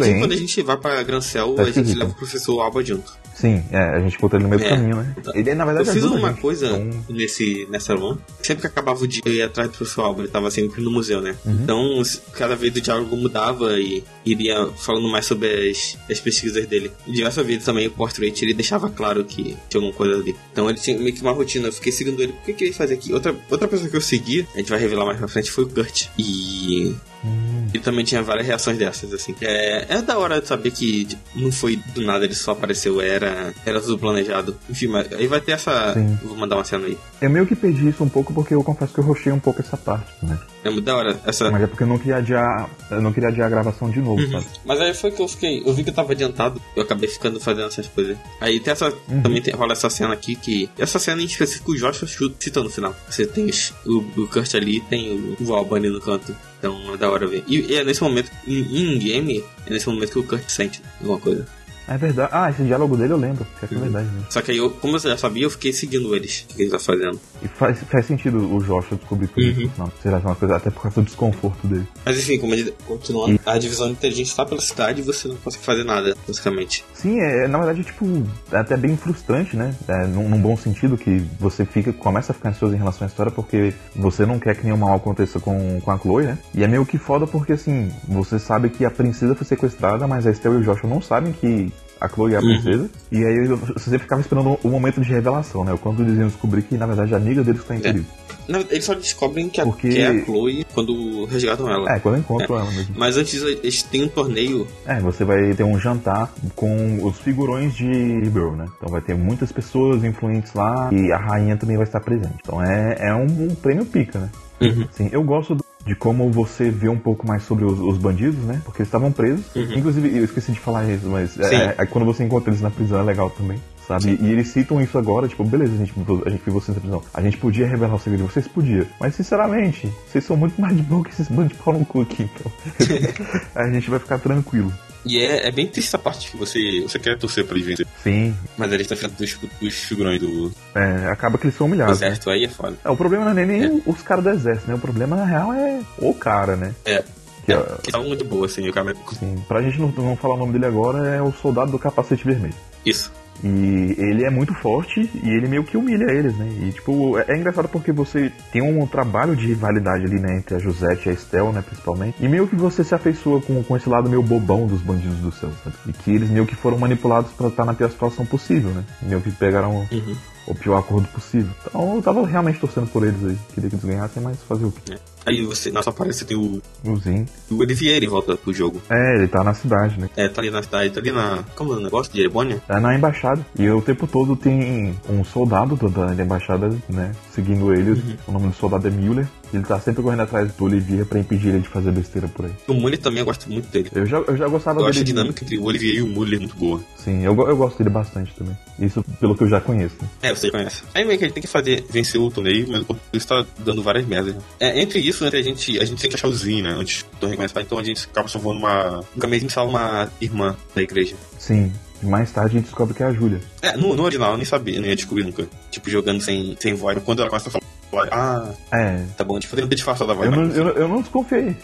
Porém, 0.00 0.18
quando 0.18 0.32
a 0.32 0.36
gente 0.36 0.60
vai 0.62 0.76
pra 0.76 1.02
Grancel, 1.02 1.54
Tá 1.54 1.62
a 1.62 1.70
gente 1.70 1.94
leva 1.94 2.10
o 2.10 2.14
professor 2.14 2.60
Alba 2.60 2.84
junto. 2.84 3.12
Sim, 3.36 3.62
é, 3.70 3.78
a 3.78 4.00
gente 4.00 4.16
encontra 4.16 4.38
ele 4.38 4.44
no 4.44 4.50
meio 4.50 4.62
É. 4.62 4.64
do 4.64 4.70
caminho, 4.76 4.96
né? 4.96 5.14
Ele, 5.34 5.54
na 5.54 5.62
Eu 5.64 5.66
verdade, 5.66 5.90
fiz 5.90 5.96
ajuda 6.02 6.16
a 6.16 6.18
uma 6.18 6.28
gente. 6.30 6.40
coisa 6.40 6.66
Então, 6.68 7.04
nesse, 7.10 7.66
nessa 7.70 7.94
run. 7.94 8.16
Sempre 8.42 8.62
que 8.62 8.66
acabava 8.66 9.02
o 9.04 9.06
dia, 9.06 9.22
eu 9.24 9.32
ia 9.32 9.46
atrás 9.46 9.70
do 9.70 9.76
professor 9.76 10.02
Alba, 10.02 10.22
ele 10.22 10.28
tava 10.28 10.50
sempre 10.50 10.82
no 10.82 10.90
museu, 10.90 11.20
né? 11.20 11.36
Uhum. 11.44 11.58
Então, 11.62 12.02
cada 12.32 12.56
vez 12.56 12.74
o 12.74 12.80
diálogo 12.80 13.16
mudava 13.16 13.78
e 13.78 14.02
iria 14.24 14.66
falando 14.76 15.08
mais 15.08 15.26
sobre 15.26 15.70
as, 15.70 15.96
as 16.10 16.18
pesquisas 16.20 16.66
dele. 16.66 16.90
E 17.06 17.12
diversas 17.12 17.46
vezes 17.46 17.64
também 17.64 17.86
o 17.86 17.90
portrait 17.90 18.42
ele 18.42 18.54
deixava 18.54 18.88
claro 18.90 19.24
que 19.24 19.56
tinha 19.68 19.80
alguma 19.80 19.92
coisa 19.92 20.14
ali. 20.20 20.34
Então 20.52 20.68
ele 20.70 20.78
tinha 20.78 20.98
meio 20.98 21.14
que 21.14 21.22
uma 21.22 21.32
rotina, 21.32 21.68
eu 21.68 21.72
fiquei 21.72 21.92
seguindo 21.92 22.22
ele. 22.22 22.32
O 22.32 22.44
que, 22.44 22.52
que 22.52 22.64
ele 22.64 22.72
fazia 22.72 22.96
aqui? 22.96 23.12
Outra, 23.12 23.34
outra 23.50 23.68
pessoa 23.68 23.88
que 23.88 23.96
eu 23.96 24.00
segui, 24.00 24.46
a 24.54 24.58
gente 24.58 24.70
vai 24.70 24.78
revelar 24.80 25.04
mais 25.04 25.18
pra 25.18 25.28
frente, 25.28 25.50
foi 25.50 25.64
o 25.64 25.68
Kurt. 25.68 26.06
E 26.18 26.94
hum, 27.26 27.68
ele 27.74 27.82
também 27.82 28.04
tinha 28.04 28.22
várias 28.22 28.46
reações 28.46 28.78
dessas, 28.78 29.12
assim. 29.12 29.34
É, 29.40 29.86
é 29.96 30.02
da 30.02 30.18
hora 30.18 30.40
de 30.40 30.46
saber 30.48 30.70
que 30.70 31.04
tipo, 31.04 31.22
não 31.34 31.50
foi 31.52 31.76
do 31.94 32.02
nada, 32.02 32.24
ele 32.24 32.34
só 32.34 32.52
apareceu, 32.52 33.00
era, 33.00 33.52
era 33.64 33.80
tudo 33.80 33.98
planejado. 33.98 34.56
Enfim, 34.70 34.86
mas 34.88 35.12
aí 35.12 35.26
vai 35.26 35.40
ter 35.40 35.52
essa. 35.52 35.94
Sim. 35.94 36.18
Vou 36.22 36.36
mandar 36.36 36.56
uma 36.56 36.64
cena 36.64 36.86
aí. 36.86 36.96
eu 37.20 37.30
meio 37.30 37.46
que 37.46 37.54
perdi 37.56 37.88
isso 37.88 38.02
um 38.04 38.08
pouco 38.08 38.32
porque 38.32 38.54
eu 38.54 38.62
confesso 38.62 38.92
que 38.94 39.00
eu 39.00 39.04
rochei 39.04 39.32
um 39.32 39.38
pouco 39.40 39.60
essa 39.60 39.76
parte, 39.76 40.10
né? 40.22 40.38
É 40.64 40.70
muito 40.70 40.84
da 40.84 40.96
hora. 40.96 41.16
Essa. 41.24 41.50
Mas 41.50 41.62
é 41.62 41.66
porque 41.66 41.82
eu 41.84 41.86
não 41.86 41.98
queria 41.98 42.16
adiar, 42.16 42.68
eu 42.90 43.00
não 43.00 43.12
queria 43.12 43.28
adiar 43.28 43.46
a 43.46 43.50
gravação 43.50 43.88
de 43.90 44.00
novo, 44.00 44.20
Uhum. 44.20 44.32
sabe? 44.32 44.46
Mas 44.64 44.80
aí 44.80 44.94
foi 44.94 45.10
que 45.10 45.20
eu 45.22 45.28
fiquei. 45.28 45.62
Eu 45.64 45.72
vi 45.72 45.84
que 45.84 45.90
eu 45.90 45.94
tava 45.94 46.12
adiantado. 46.12 46.60
Eu 46.74 46.82
acabei 46.82 47.08
ficando 47.08 47.38
fazendo 47.38 47.66
essas 47.68 47.86
coisas. 47.86 48.16
Aí 48.40 48.58
tem 48.58 48.72
essa. 48.72 48.92
Uhum. 49.08 49.22
Também 49.22 49.40
tem, 49.42 49.54
rola 49.54 49.72
essa 49.72 49.88
cena 49.90 50.12
aqui 50.14 50.34
que. 50.34 50.68
Essa 50.78 50.98
cena 50.98 51.22
em 51.22 51.24
específico 51.26 51.72
o 51.72 51.76
Joshua 51.76 52.08
chuta, 52.08 52.34
cita 52.40 52.62
no 52.62 52.70
final. 52.70 52.94
Você 53.08 53.26
tem 53.26 53.48
o, 53.84 53.98
o 54.16 54.26
Kurt 54.28 54.54
ali 54.54 54.80
tem 54.80 55.36
o, 55.40 55.44
o 55.48 55.54
Alban 55.54 55.76
ali 55.76 55.88
no 55.90 56.00
canto. 56.00 56.34
Então 56.58 56.94
é 56.94 56.96
da 56.96 57.10
hora 57.10 57.26
ver. 57.26 57.44
E, 57.46 57.60
e 57.72 57.74
é 57.76 57.84
nesse 57.84 58.02
momento, 58.02 58.30
em, 58.46 58.94
em 58.94 58.98
game, 58.98 59.44
é 59.66 59.70
nesse 59.70 59.88
momento 59.88 60.10
que 60.12 60.18
o 60.18 60.24
Kurt 60.24 60.48
sente 60.48 60.80
alguma 61.00 61.18
coisa. 61.18 61.46
É 61.88 61.96
verdade. 61.96 62.30
Ah, 62.32 62.50
esse 62.50 62.64
diálogo 62.64 62.96
dele 62.96 63.12
eu 63.12 63.16
lembro. 63.16 63.46
Isso 63.62 63.72
é 63.72 63.76
Uhum. 63.76 63.82
verdade 63.82 64.08
mesmo. 64.10 64.26
Só 64.28 64.42
que 64.42 64.50
aí 64.50 64.56
eu, 64.56 64.70
como 64.70 64.96
eu 64.96 64.98
já 64.98 65.16
sabia, 65.16 65.44
eu 65.44 65.50
fiquei 65.50 65.72
seguindo 65.72 66.16
eles. 66.16 66.44
O 66.50 66.54
que 66.56 66.62
eles 66.62 66.72
tá 66.72 66.80
fazendo. 66.80 67.20
E 67.40 67.46
faz, 67.46 67.78
faz 67.88 68.06
sentido 68.06 68.38
o 68.38 68.58
Joshua 68.58 68.98
descobrir 68.98 69.28
tudo 69.28 69.40
Uhum. 69.46 69.50
isso. 69.66 69.72
Não, 69.78 69.92
será 70.02 70.18
uma 70.18 70.34
coisa, 70.34 70.56
até 70.56 70.68
por 70.68 70.82
causa 70.82 71.00
do 71.00 71.04
desconforto 71.04 71.64
dele. 71.64 71.86
Mas 72.04 72.18
enfim, 72.18 72.38
como 72.38 72.54
ele 72.54 72.74
continuando, 72.88 73.38
a 73.46 73.56
divisão 73.56 73.86
de 73.86 73.92
inteligência 73.92 74.32
está 74.32 74.44
pela 74.44 74.60
cidade 74.60 75.00
e 75.00 75.04
você 75.04 75.28
não 75.28 75.36
consegue 75.36 75.64
fazer 75.64 75.84
nada, 75.84 76.16
basicamente. 76.26 76.84
Sim, 77.06 77.20
é, 77.20 77.46
na 77.46 77.58
verdade, 77.58 77.84
tipo, 77.84 78.04
é 78.50 78.56
até 78.56 78.76
bem 78.76 78.96
frustrante, 78.96 79.56
né? 79.56 79.72
É, 79.86 80.06
num, 80.08 80.28
num 80.28 80.40
bom 80.40 80.56
sentido, 80.56 80.98
que 80.98 81.24
você 81.38 81.64
fica, 81.64 81.92
começa 81.92 82.32
a 82.32 82.34
ficar 82.34 82.48
ansioso 82.48 82.74
em 82.74 82.78
relação 82.78 83.06
à 83.06 83.08
história 83.08 83.30
porque 83.30 83.72
você 83.94 84.26
não 84.26 84.40
quer 84.40 84.56
que 84.56 84.64
nenhum 84.64 84.76
mal 84.76 84.96
aconteça 84.96 85.38
com, 85.38 85.80
com 85.80 85.90
a 85.92 85.96
Chloe, 85.98 86.24
né? 86.24 86.38
E 86.52 86.64
é 86.64 86.66
meio 86.66 86.84
que 86.84 86.98
foda 86.98 87.24
porque, 87.24 87.52
assim, 87.52 87.92
você 88.08 88.40
sabe 88.40 88.70
que 88.70 88.84
a 88.84 88.90
princesa 88.90 89.36
foi 89.36 89.46
sequestrada, 89.46 90.04
mas 90.08 90.26
a 90.26 90.32
Estelle 90.32 90.56
e 90.56 90.58
o 90.58 90.62
Joshua 90.64 90.90
não 90.90 91.00
sabem 91.00 91.32
que, 91.32 91.72
a 92.00 92.08
Chloe 92.08 92.34
é 92.34 92.38
a 92.38 92.40
Uhum. 92.40 92.46
princesa. 92.60 92.90
E 93.12 93.24
aí 93.24 93.46
você 93.46 93.84
sempre 93.84 94.00
ficava 94.00 94.20
esperando 94.20 94.58
o 94.64 94.68
momento 94.68 95.00
de 95.00 95.08
revelação, 95.08 95.64
né? 95.64 95.78
Quando 95.80 96.02
eles 96.02 96.18
iam 96.18 96.26
descobrir 96.26 96.62
que, 96.62 96.76
na 96.76 96.86
verdade, 96.86 97.14
a 97.14 97.16
amiga 97.18 97.44
deles 97.44 97.62
tá 97.64 97.74
em 97.74 97.78
É. 97.78 97.82
perigo. 97.82 98.06
Não, 98.06 98.25
eles 98.70 98.84
só 98.84 98.94
descobrem 98.94 99.48
que, 99.48 99.60
a, 99.60 99.64
Porque- 99.64 99.88
que 99.88 99.98
é 99.98 100.08
a 100.08 100.24
Chloe 100.24 100.66
quando 100.74 101.24
resgatam 101.26 101.68
ela. 101.70 101.90
É, 101.92 101.98
quando 101.98 102.14
eu 102.16 102.20
encontro 102.20 102.54
ela 102.56 102.70
mesmo. 102.70 102.94
Mas 102.96 103.16
antes 103.16 103.42
eles 103.42 103.82
têm 103.82 104.04
um 104.04 104.08
torneio. 104.08 104.66
É, 104.86 105.00
você 105.00 105.24
vai 105.24 105.52
ter 105.54 105.64
um 105.64 105.78
jantar 105.78 106.32
com 106.54 107.04
os 107.04 107.18
figurões 107.18 107.74
de 107.74 107.84
Rebel, 108.20 108.52
né? 108.52 108.66
Então 108.76 108.88
vai 108.90 109.00
ter 109.00 109.14
muitas 109.14 109.50
pessoas 109.52 110.04
influentes 110.04 110.52
lá 110.54 110.90
e 110.92 111.12
a 111.12 111.16
rainha 111.18 111.56
também 111.56 111.76
vai 111.76 111.84
estar 111.86 112.00
presente. 112.00 112.34
Então 112.42 112.62
é, 112.62 112.96
é 113.00 113.14
um, 113.14 113.24
um 113.50 113.54
prêmio 113.54 113.84
pica, 113.84 114.18
né? 114.18 114.30
Uhum. 114.60 114.86
Sim, 114.92 115.08
eu 115.12 115.22
gosto 115.22 115.54
do- 115.54 115.64
de 115.84 115.94
como 115.94 116.28
você 116.32 116.68
vê 116.70 116.88
um 116.88 116.98
pouco 116.98 117.26
mais 117.26 117.44
sobre 117.44 117.64
os, 117.64 117.78
os 117.78 117.96
bandidos, 117.96 118.42
né? 118.44 118.60
Porque 118.64 118.82
eles 118.82 118.88
estavam 118.88 119.12
presos. 119.12 119.44
Uhum. 119.54 119.72
Inclusive, 119.76 120.18
eu 120.18 120.24
esqueci 120.24 120.50
de 120.50 120.58
falar 120.58 120.84
isso, 120.90 121.06
mas 121.06 121.38
é, 121.38 121.54
é, 121.54 121.74
é 121.78 121.86
quando 121.86 122.04
você 122.04 122.24
encontra 122.24 122.50
eles 122.50 122.60
na 122.60 122.70
prisão 122.70 122.98
é 122.98 123.02
legal 123.04 123.30
também. 123.30 123.58
Sabe? 123.86 124.18
E 124.20 124.32
eles 124.32 124.48
citam 124.48 124.80
isso 124.82 124.98
agora, 124.98 125.28
tipo, 125.28 125.44
beleza, 125.44 125.72
a 125.74 125.76
gente, 125.76 125.92
a 126.26 126.30
gente 126.30 126.42
viu 126.44 126.54
vocês 126.54 126.74
na 126.76 126.80
prisão. 126.80 127.02
A 127.14 127.22
gente 127.22 127.36
podia 127.36 127.66
revelar 127.68 127.94
o 127.94 127.98
segredo 128.00 128.26
de 128.26 128.32
vocês? 128.32 128.48
Podia. 128.48 128.86
Mas, 128.98 129.14
sinceramente, 129.14 129.88
vocês 130.10 130.24
são 130.24 130.36
muito 130.36 130.60
mais 130.60 130.76
de 130.76 130.82
boa 130.82 131.04
que 131.04 131.10
esses 131.10 131.28
bandos 131.28 131.52
de 131.56 131.62
pau 131.62 131.72
no 131.78 131.84
cu 131.86 132.00
aqui, 132.02 132.24
então. 132.24 132.52
a 133.54 133.70
gente 133.70 133.88
vai 133.88 133.98
ficar 133.98 134.18
tranquilo. 134.18 134.72
E 135.04 135.20
é, 135.20 135.46
é 135.46 135.52
bem 135.52 135.68
triste 135.68 135.86
essa 135.86 135.98
parte 136.00 136.28
que 136.32 136.36
você, 136.36 136.58
você 136.82 136.98
quer 136.98 137.16
torcer 137.16 137.44
pra 137.46 137.54
eles 137.54 137.64
vencer. 137.68 137.86
Sim, 138.02 138.34
Mas 138.58 138.72
eles 138.72 138.90
estão 138.90 138.98
frente 138.98 139.14
dos, 139.14 139.38
dos 139.60 139.74
figurões 139.74 140.20
do 140.20 140.50
é, 140.74 141.06
acaba 141.08 141.38
que 141.38 141.44
eles 141.46 141.56
são 141.56 141.68
humilhados. 141.68 141.98
exército, 142.02 142.28
aí 142.28 142.42
é 142.44 142.48
foda. 142.48 142.76
É, 142.84 142.90
o 142.90 142.96
problema 142.96 143.32
não 143.32 143.40
é 143.40 143.46
nem 143.46 143.64
É. 143.66 143.80
os 143.86 144.02
caras 144.02 144.24
do 144.24 144.30
exército, 144.30 144.68
né? 144.68 144.74
O 144.74 144.80
problema, 144.80 145.14
na 145.14 145.24
real, 145.24 145.52
é 145.52 145.80
o 145.98 146.12
cara, 146.12 146.56
né? 146.56 146.74
É. 146.84 147.04
Que, 147.44 147.52
é, 147.52 147.62
Que 147.84 147.92
tava 147.92 148.02
muito 148.02 148.24
boa, 148.24 148.46
assim, 148.46 148.68
o 148.68 148.72
cara. 148.72 148.96
assim, 149.12 149.36
pra 149.46 149.62
gente 149.62 149.78
não, 149.80 149.90
não 149.90 150.16
falar 150.16 150.34
o 150.34 150.38
nome 150.38 150.54
dele 150.54 150.66
agora, 150.66 151.06
é 151.06 151.22
o 151.22 151.30
soldado 151.32 151.70
do 151.70 151.78
capacete 151.78 152.24
vermelho. 152.24 152.54
Isso. 152.84 153.12
E 153.44 153.94
ele 153.98 154.24
é 154.24 154.30
muito 154.30 154.54
forte 154.54 155.10
e 155.22 155.30
ele 155.30 155.48
meio 155.48 155.64
que 155.64 155.76
humilha 155.76 156.10
eles, 156.10 156.36
né? 156.36 156.48
E 156.62 156.72
tipo, 156.72 157.18
é, 157.18 157.24
é 157.28 157.36
engraçado 157.36 157.68
porque 157.68 157.92
você 157.92 158.32
tem 158.52 158.62
um 158.62 158.86
trabalho 158.86 159.36
de 159.36 159.46
rivalidade 159.46 160.04
ali, 160.04 160.20
né? 160.20 160.38
Entre 160.38 160.54
a 160.54 160.58
Josette 160.58 161.08
e 161.08 161.10
a 161.10 161.14
Estel, 161.14 161.52
né? 161.52 161.62
Principalmente. 161.62 162.16
E 162.20 162.28
meio 162.28 162.46
que 162.46 162.56
você 162.56 162.82
se 162.82 162.94
afeiçoa 162.94 163.40
com, 163.40 163.62
com 163.62 163.76
esse 163.76 163.88
lado 163.88 164.08
meio 164.08 164.22
bobão 164.22 164.66
dos 164.66 164.80
bandidos 164.80 165.18
do 165.18 165.32
céu, 165.32 165.50
sabe? 165.62 165.76
E 165.86 165.92
que 165.92 166.10
eles 166.10 166.30
meio 166.30 166.46
que 166.46 166.54
foram 166.54 166.78
manipulados 166.78 167.32
pra 167.32 167.48
estar 167.48 167.64
na 167.64 167.74
pior 167.74 167.90
situação 167.90 168.24
possível, 168.24 168.70
né? 168.70 168.84
Meio 169.02 169.20
que 169.20 169.30
pegaram 169.30 169.86
Uhum. 169.90 170.16
O 170.46 170.54
pior 170.54 170.78
acordo 170.78 171.06
possível. 171.08 171.50
Então 171.66 171.96
eu 171.96 172.02
tava 172.02 172.26
realmente 172.26 172.58
torcendo 172.60 172.86
por 172.88 173.04
eles 173.06 173.22
aí. 173.24 173.36
Queria 173.54 173.70
que 173.70 173.76
eles 173.76 173.84
ganhassem, 173.84 174.22
mas 174.22 174.38
fazer 174.48 174.64
o 174.64 174.72
quê? 174.72 174.96
Aí 175.24 175.42
você, 175.44 175.72
na 175.72 175.82
sua 175.82 175.92
parede, 175.92 176.14
você 176.16 176.24
tem 176.24 176.36
o, 176.36 176.62
O 176.84 176.96
Zin. 176.98 177.26
o 177.50 177.56
Olivier 177.58 178.00
em 178.02 178.06
volta 178.06 178.36
pro 178.36 178.52
jogo. 178.54 178.80
É, 178.88 179.16
ele 179.16 179.26
tá 179.26 179.42
na 179.42 179.52
cidade, 179.54 179.98
né? 180.00 180.08
É, 180.16 180.28
tá 180.28 180.40
ali 180.40 180.50
na 180.52 180.62
cidade, 180.62 180.90
tá 180.90 181.00
ali 181.00 181.10
na. 181.10 181.42
Como 181.56 181.72
é 181.72 181.76
o 181.76 181.80
negócio 181.80 182.12
de 182.12 182.20
Erebônia? 182.20 182.62
É 182.68 182.78
na 182.78 182.94
embaixada. 182.94 183.44
E 183.58 183.68
o 183.68 183.82
tempo 183.82 184.06
todo 184.06 184.36
tem 184.36 184.96
um 185.10 185.24
soldado 185.24 185.74
do- 185.74 185.88
da, 185.90 186.06
da 186.14 186.22
embaixada, 186.22 186.68
né? 186.88 187.10
Seguindo 187.32 187.72
ele. 187.74 188.00
O 188.28 188.30
nome 188.32 188.48
do 188.48 188.54
soldado 188.54 188.86
é 188.86 188.90
Müller. 188.90 189.26
Ele 189.52 189.62
tá 189.62 189.78
sempre 189.80 190.02
correndo 190.02 190.20
atrás 190.22 190.52
do 190.52 190.64
Olivier 190.64 191.06
pra 191.06 191.18
impedir 191.18 191.48
ele 191.48 191.60
de 191.60 191.68
fazer 191.68 191.90
besteira 191.92 192.26
por 192.28 192.44
aí. 192.46 192.52
O 192.68 192.74
Mully 192.74 192.96
também 192.98 193.20
eu 193.20 193.24
gosto 193.26 193.50
muito 193.50 193.68
dele. 193.68 193.90
Eu 193.94 194.04
já, 194.06 194.18
eu 194.18 194.36
já 194.36 194.48
gostava 194.48 194.78
Eu 194.80 194.84
dele. 194.84 194.90
acho 194.90 195.00
a 195.00 195.04
dinâmica 195.04 195.44
entre 195.44 195.58
o 195.58 195.64
Olivier 195.64 195.96
e 195.96 196.02
o 196.02 196.06
Mully 196.06 196.38
muito 196.38 196.56
boa. 196.56 196.80
Sim, 196.96 197.22
eu, 197.22 197.34
eu 197.48 197.56
gosto 197.56 197.78
dele 197.78 197.90
bastante 197.90 198.32
também. 198.34 198.56
Isso 198.78 199.02
pelo 199.20 199.34
que 199.36 199.44
eu 199.44 199.48
já 199.48 199.60
conheço. 199.60 199.94
né? 200.02 200.08
É, 200.22 200.34
você 200.34 200.50
conhece. 200.50 200.82
Aí 200.94 201.04
meio 201.04 201.18
que 201.18 201.24
a 201.24 201.28
gente 201.28 201.34
tem 201.34 201.42
que 201.42 201.48
fazer, 201.48 201.84
vencer 201.88 202.20
o 202.20 202.30
torneio, 202.30 202.66
mas 202.68 202.80
ele 202.82 202.98
está 203.14 203.44
dando 203.60 203.82
várias 203.82 204.04
merdas. 204.06 204.34
né? 204.34 204.40
É, 204.60 204.80
entre 204.82 204.98
isso, 204.98 205.24
entre 205.24 205.38
a 205.38 205.42
gente, 205.42 205.78
a 205.80 205.84
gente 205.84 206.00
tem 206.00 206.10
que 206.10 206.16
achar 206.16 206.28
o 206.28 206.32
Zin, 206.34 206.62
né? 206.62 206.70
Antes 206.76 207.02
do 207.04 207.16
torneio 207.20 207.36
começar, 207.36 207.60
então 207.62 207.78
a 207.78 207.84
gente 207.84 208.06
acaba 208.10 208.28
salvando 208.28 208.58
uma. 208.58 209.00
Um 209.16 209.20
caminho 209.20 209.48
salva 209.48 209.70
uma 209.70 210.10
irmã 210.20 210.56
da 210.74 210.82
igreja. 210.82 211.14
Sim. 211.38 211.72
Mais 212.02 212.30
tarde 212.30 212.50
a 212.56 212.58
gente 212.58 212.66
descobre 212.66 212.94
que 212.94 213.02
é 213.02 213.06
a 213.06 213.12
Júlia. 213.12 213.40
É, 213.62 213.74
no, 213.76 213.96
no 213.96 214.02
original 214.02 214.32
eu 214.32 214.36
nem 214.36 214.44
sabia, 214.44 214.78
não 214.80 214.86
ia 214.86 214.94
descobrir 214.94 215.24
nunca. 215.24 215.48
Tipo, 215.70 215.88
jogando 215.88 216.20
sem, 216.20 216.54
sem 216.60 216.74
voz. 216.74 216.98
Quando 217.02 217.20
ela 217.20 217.30
começa 217.30 217.48
a 217.48 217.52
falar, 217.52 217.64
ah, 218.10 218.52
É. 218.72 219.04
tá 219.16 219.24
bom, 219.24 219.38
tipo, 219.38 219.54
fazendo 219.54 219.68
disfarçado 219.74 220.08
da 220.08 220.14
voz. 220.14 220.30
Eu 220.30 220.36
não, 220.36 220.46
mas- 220.46 220.56
eu, 220.56 220.68
eu 220.70 220.88
não 220.88 221.00
desconfiei. 221.00 221.56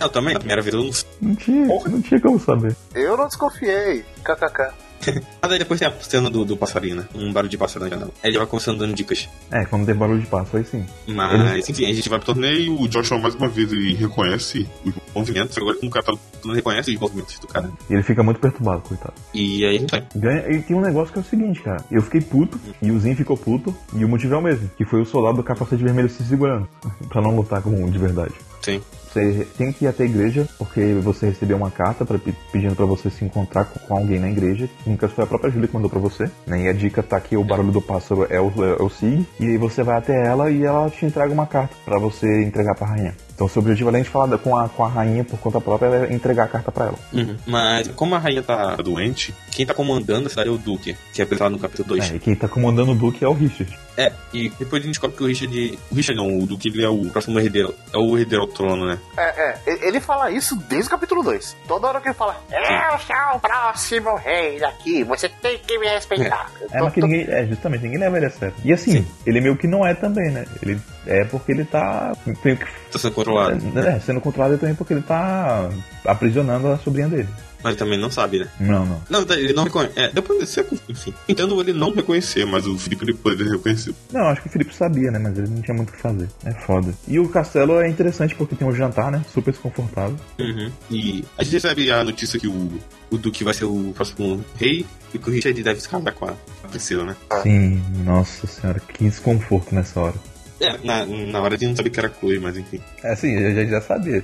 Eu 0.00 0.08
também, 0.08 0.32
na 0.32 0.38
primeira 0.38 0.62
vez 0.62 0.74
eu 0.74 0.80
não 0.84 0.90
Não 1.20 1.34
tinha, 1.34 1.66
não 1.66 2.00
tinha 2.00 2.20
como 2.20 2.38
saber. 2.38 2.74
Eu 2.94 3.16
não 3.16 3.26
desconfiei. 3.26 4.04
KKK. 4.22 4.70
Mas 5.40 5.52
aí 5.52 5.58
depois 5.58 5.78
tem 5.80 5.88
a 5.88 5.92
cena 6.00 6.28
do, 6.30 6.44
do 6.44 6.56
passarinho, 6.56 6.96
né? 6.96 7.04
Um 7.14 7.32
barulho 7.32 7.50
de 7.50 7.56
pássaro 7.58 7.84
na 7.84 7.90
janela. 7.90 8.10
Aí 8.22 8.30
ele 8.30 8.38
vai 8.38 8.46
começando 8.46 8.78
dando 8.78 8.94
dicas. 8.94 9.28
É, 9.50 9.64
quando 9.64 9.86
tem 9.86 9.94
barulho 9.94 10.20
de 10.20 10.26
passo, 10.26 10.56
aí 10.56 10.64
sim. 10.64 10.84
Mas, 11.06 11.68
enfim, 11.68 11.86
a 11.86 11.92
gente 11.92 12.08
vai 12.08 12.18
pro 12.18 12.26
torneio. 12.34 12.58
E 12.58 12.68
o 12.70 12.88
Joshua 12.88 13.18
mais 13.18 13.34
uma 13.34 13.48
vez 13.48 13.72
ele 13.72 13.94
reconhece 13.94 14.68
os 14.84 14.94
movimentos. 15.14 15.56
Agora, 15.56 15.76
como 15.76 15.88
o 15.88 15.92
cara 15.92 16.06
tá- 16.06 16.14
não 16.44 16.54
reconhece 16.54 16.92
os 16.94 17.00
movimentos 17.00 17.38
do 17.38 17.46
cara. 17.46 17.70
E 17.88 17.94
ele 17.94 18.02
fica 18.02 18.22
muito 18.22 18.40
perturbado, 18.40 18.82
coitado. 18.82 19.14
E 19.34 19.64
aí 19.64 19.86
vai. 19.90 20.06
Ganha, 20.14 20.50
e 20.50 20.62
tem 20.62 20.76
um 20.76 20.80
negócio 20.80 21.12
que 21.12 21.18
é 21.18 21.22
o 21.22 21.24
seguinte, 21.24 21.60
cara. 21.62 21.84
Eu 21.90 22.02
fiquei 22.02 22.20
puto, 22.20 22.58
e 22.82 22.90
o 22.90 22.98
Zin 22.98 23.14
ficou 23.14 23.36
puto, 23.36 23.74
e 23.94 24.04
o 24.04 24.08
motivo 24.08 24.34
é 24.34 24.38
o 24.38 24.42
mesmo. 24.42 24.70
Que 24.76 24.84
foi 24.84 25.00
o 25.00 25.06
soldado 25.06 25.36
do 25.36 25.42
capacete 25.42 25.82
vermelho 25.82 26.08
se 26.08 26.22
segurando. 26.24 26.68
pra 27.08 27.20
não 27.22 27.34
lutar 27.36 27.62
como 27.62 27.76
um 27.76 27.90
de 27.90 27.98
verdade. 27.98 28.34
Sim. 28.62 28.80
Você 29.08 29.46
tem 29.56 29.72
que 29.72 29.84
ir 29.84 29.88
até 29.88 30.04
a 30.04 30.06
igreja, 30.06 30.46
porque 30.58 30.94
você 31.02 31.26
recebeu 31.26 31.56
uma 31.56 31.70
carta 31.70 32.06
pedindo 32.52 32.76
pra 32.76 32.86
você 32.86 33.10
se 33.10 33.24
encontrar 33.24 33.64
com, 33.64 33.78
com 33.80 33.96
alguém 33.96 34.18
na 34.18 34.28
igreja. 34.28 34.68
No 34.86 34.96
caso 34.96 35.14
foi 35.14 35.24
a 35.24 35.26
própria 35.26 35.50
Júlia 35.50 35.68
que 35.68 35.74
mandou 35.74 35.90
pra 35.90 35.98
você. 35.98 36.30
Né? 36.46 36.62
E 36.62 36.68
a 36.68 36.72
dica 36.72 37.02
tá 37.02 37.20
que 37.20 37.36
o 37.36 37.44
barulho 37.44 37.72
do 37.72 37.82
pássaro 37.82 38.26
é 38.28 38.40
o, 38.40 38.52
é 38.64 38.82
o 38.82 38.88
Sig. 38.88 39.26
E 39.40 39.46
aí 39.46 39.56
você 39.56 39.82
vai 39.82 39.96
até 39.96 40.26
ela 40.26 40.50
e 40.50 40.64
ela 40.64 40.90
te 40.90 41.06
entrega 41.06 41.32
uma 41.32 41.46
carta 41.46 41.74
pra 41.84 41.98
você 41.98 42.42
entregar 42.42 42.74
pra 42.74 42.86
rainha. 42.86 43.14
Então 43.38 43.46
seu 43.46 43.62
objetivo, 43.62 43.88
além 43.88 44.02
de 44.02 44.08
falar 44.10 44.36
com, 44.38 44.56
a, 44.56 44.68
com 44.68 44.84
a 44.84 44.88
rainha 44.88 45.22
por 45.22 45.38
conta 45.38 45.60
própria, 45.60 45.86
é 46.08 46.12
entregar 46.12 46.42
a 46.46 46.48
carta 46.48 46.72
pra 46.72 46.86
ela. 46.86 46.98
Uhum. 47.12 47.36
Mas, 47.46 47.86
como 47.94 48.16
a 48.16 48.18
rainha 48.18 48.42
tá 48.42 48.74
doente. 48.74 49.32
Quem 49.52 49.64
tá 49.64 49.72
comandando 49.72 50.26
a 50.26 50.30
cidade 50.30 50.48
é 50.48 50.52
o 50.52 50.58
Duque, 50.58 50.96
que 51.12 51.20
é 51.20 51.24
apresentado 51.24 51.52
no 51.52 51.58
capítulo 51.60 51.88
2. 51.90 52.10
É, 52.10 52.16
e 52.16 52.18
quem 52.18 52.34
tá 52.34 52.48
comandando 52.48 52.90
o 52.90 52.94
Duque 52.96 53.24
é 53.24 53.28
o 53.28 53.32
Richard. 53.32 53.78
É. 53.96 54.12
e 54.32 54.48
depois 54.50 54.80
a 54.82 54.86
gente 54.86 54.94
descobre 54.94 55.16
que 55.16 55.22
o 55.22 55.26
Richard. 55.26 55.78
O 55.90 55.94
Richard 55.94 56.20
não, 56.20 56.38
o 56.38 56.46
Duque 56.46 56.68
ele 56.68 56.84
é 56.84 56.88
o 56.88 57.04
próximo 57.10 57.38
herdeiro. 57.38 57.72
É 57.92 57.96
o 57.98 58.18
herdeiro 58.18 58.42
ao 58.42 58.48
trono, 58.48 58.86
né? 58.86 58.98
É, 59.16 59.50
é, 59.66 59.86
ele 59.88 60.00
fala 60.00 60.30
isso 60.32 60.56
desde 60.68 60.88
o 60.88 60.90
capítulo 60.90 61.22
2. 61.22 61.56
Toda 61.68 61.86
hora 61.88 62.00
que 62.00 62.08
ele 62.08 62.14
fala, 62.14 62.36
eu 62.50 62.98
sou 62.98 63.36
o 63.36 63.40
próximo 63.40 64.16
rei 64.16 64.58
daqui, 64.58 65.02
você 65.04 65.28
tem 65.28 65.58
que 65.58 65.78
me 65.78 65.86
respeitar. 65.88 66.50
Eu 66.60 66.66
É, 66.72 66.78
tô- 66.78 66.84
mas 66.84 66.92
que 66.94 67.00
tô- 67.00 67.06
ninguém. 67.06 67.26
É, 67.28 67.46
justamente, 67.46 67.82
ninguém 67.82 67.98
leva 68.00 68.16
ele 68.16 68.26
a 68.26 68.30
sério. 68.30 68.54
E 68.64 68.72
assim, 68.72 68.92
Sim. 69.02 69.06
ele 69.26 69.40
meio 69.40 69.56
que 69.56 69.66
não 69.68 69.84
é 69.86 69.94
também, 69.94 70.30
né? 70.30 70.44
Ele 70.62 70.78
é 71.08 71.24
porque 71.24 71.52
ele 71.52 71.64
tá. 71.64 72.14
Meio. 72.44 72.58
Tá 72.92 72.98
sendo 72.98 73.14
controlado. 73.14 73.78
É, 73.78 73.98
sendo 73.98 74.20
controlado 74.20 74.58
também 74.58 74.74
porque 74.74 74.92
ele 74.92 75.02
tá 75.02 75.68
aprisionando 76.04 76.68
a 76.68 76.78
sobrinha 76.78 77.08
dele. 77.08 77.28
Mas 77.62 77.72
ele 77.72 77.76
também 77.76 77.98
não 77.98 78.10
sabe, 78.10 78.38
né? 78.38 78.48
Não, 78.60 78.86
não. 78.86 79.02
Não, 79.10 79.34
ele 79.34 79.52
não 79.52 79.64
reconhece. 79.64 79.98
É, 79.98 80.12
depois 80.12 80.38
você. 80.38 80.64
Enfim. 80.88 81.12
Entendo 81.28 81.60
ele 81.60 81.72
não 81.72 81.92
reconhecer. 81.92 82.44
Mas 82.44 82.66
o 82.66 82.78
Felipe 82.78 83.04
ele 83.04 83.14
poderia 83.14 83.52
reconhecer. 83.52 83.94
Não, 84.12 84.28
acho 84.28 84.42
que 84.42 84.48
o 84.48 84.50
Felipe 84.50 84.74
sabia, 84.74 85.10
né? 85.10 85.18
Mas 85.18 85.36
ele 85.36 85.48
não 85.48 85.62
tinha 85.62 85.74
muito 85.74 85.90
o 85.90 85.92
que 85.92 86.00
fazer. 86.00 86.28
É 86.44 86.52
foda. 86.52 86.94
E 87.08 87.18
o 87.18 87.28
castelo 87.28 87.80
é 87.80 87.88
interessante 87.88 88.34
porque 88.34 88.54
tem 88.54 88.68
um 88.68 88.74
jantar, 88.74 89.10
né? 89.10 89.24
Super 89.32 89.50
desconfortável. 89.50 90.16
Uhum. 90.38 90.70
E 90.90 91.24
a 91.36 91.42
gente 91.42 91.54
recebe 91.54 91.90
a 91.90 92.04
notícia 92.04 92.38
que 92.38 92.46
o, 92.46 92.70
o 93.10 93.18
Duque 93.18 93.42
vai 93.42 93.54
ser 93.54 93.64
o 93.64 93.92
próximo 93.94 94.44
rei 94.56 94.86
e 95.12 95.18
que 95.18 95.28
o 95.28 95.32
Richard 95.32 95.60
deve 95.62 95.80
se 95.80 95.88
casar 95.88 96.12
com 96.12 96.26
a, 96.26 96.34
a 96.62 96.68
Priscila, 96.68 97.04
né? 97.04 97.16
Sim, 97.42 97.82
nossa 98.04 98.46
senhora, 98.46 98.78
que 98.80 99.04
desconforto 99.04 99.74
nessa 99.74 99.98
hora. 100.00 100.14
É, 100.60 100.76
na, 100.84 101.06
na 101.06 101.40
hora 101.40 101.56
de 101.56 101.66
não 101.66 101.76
saber 101.76 101.90
que 101.90 102.00
era 102.00 102.08
Chloe, 102.18 102.38
mas 102.40 102.56
enfim. 102.56 102.80
É 103.04 103.12
assim, 103.12 103.30
eu 103.30 103.54
já, 103.54 103.64
já 103.64 103.80
sabia. 103.80 104.22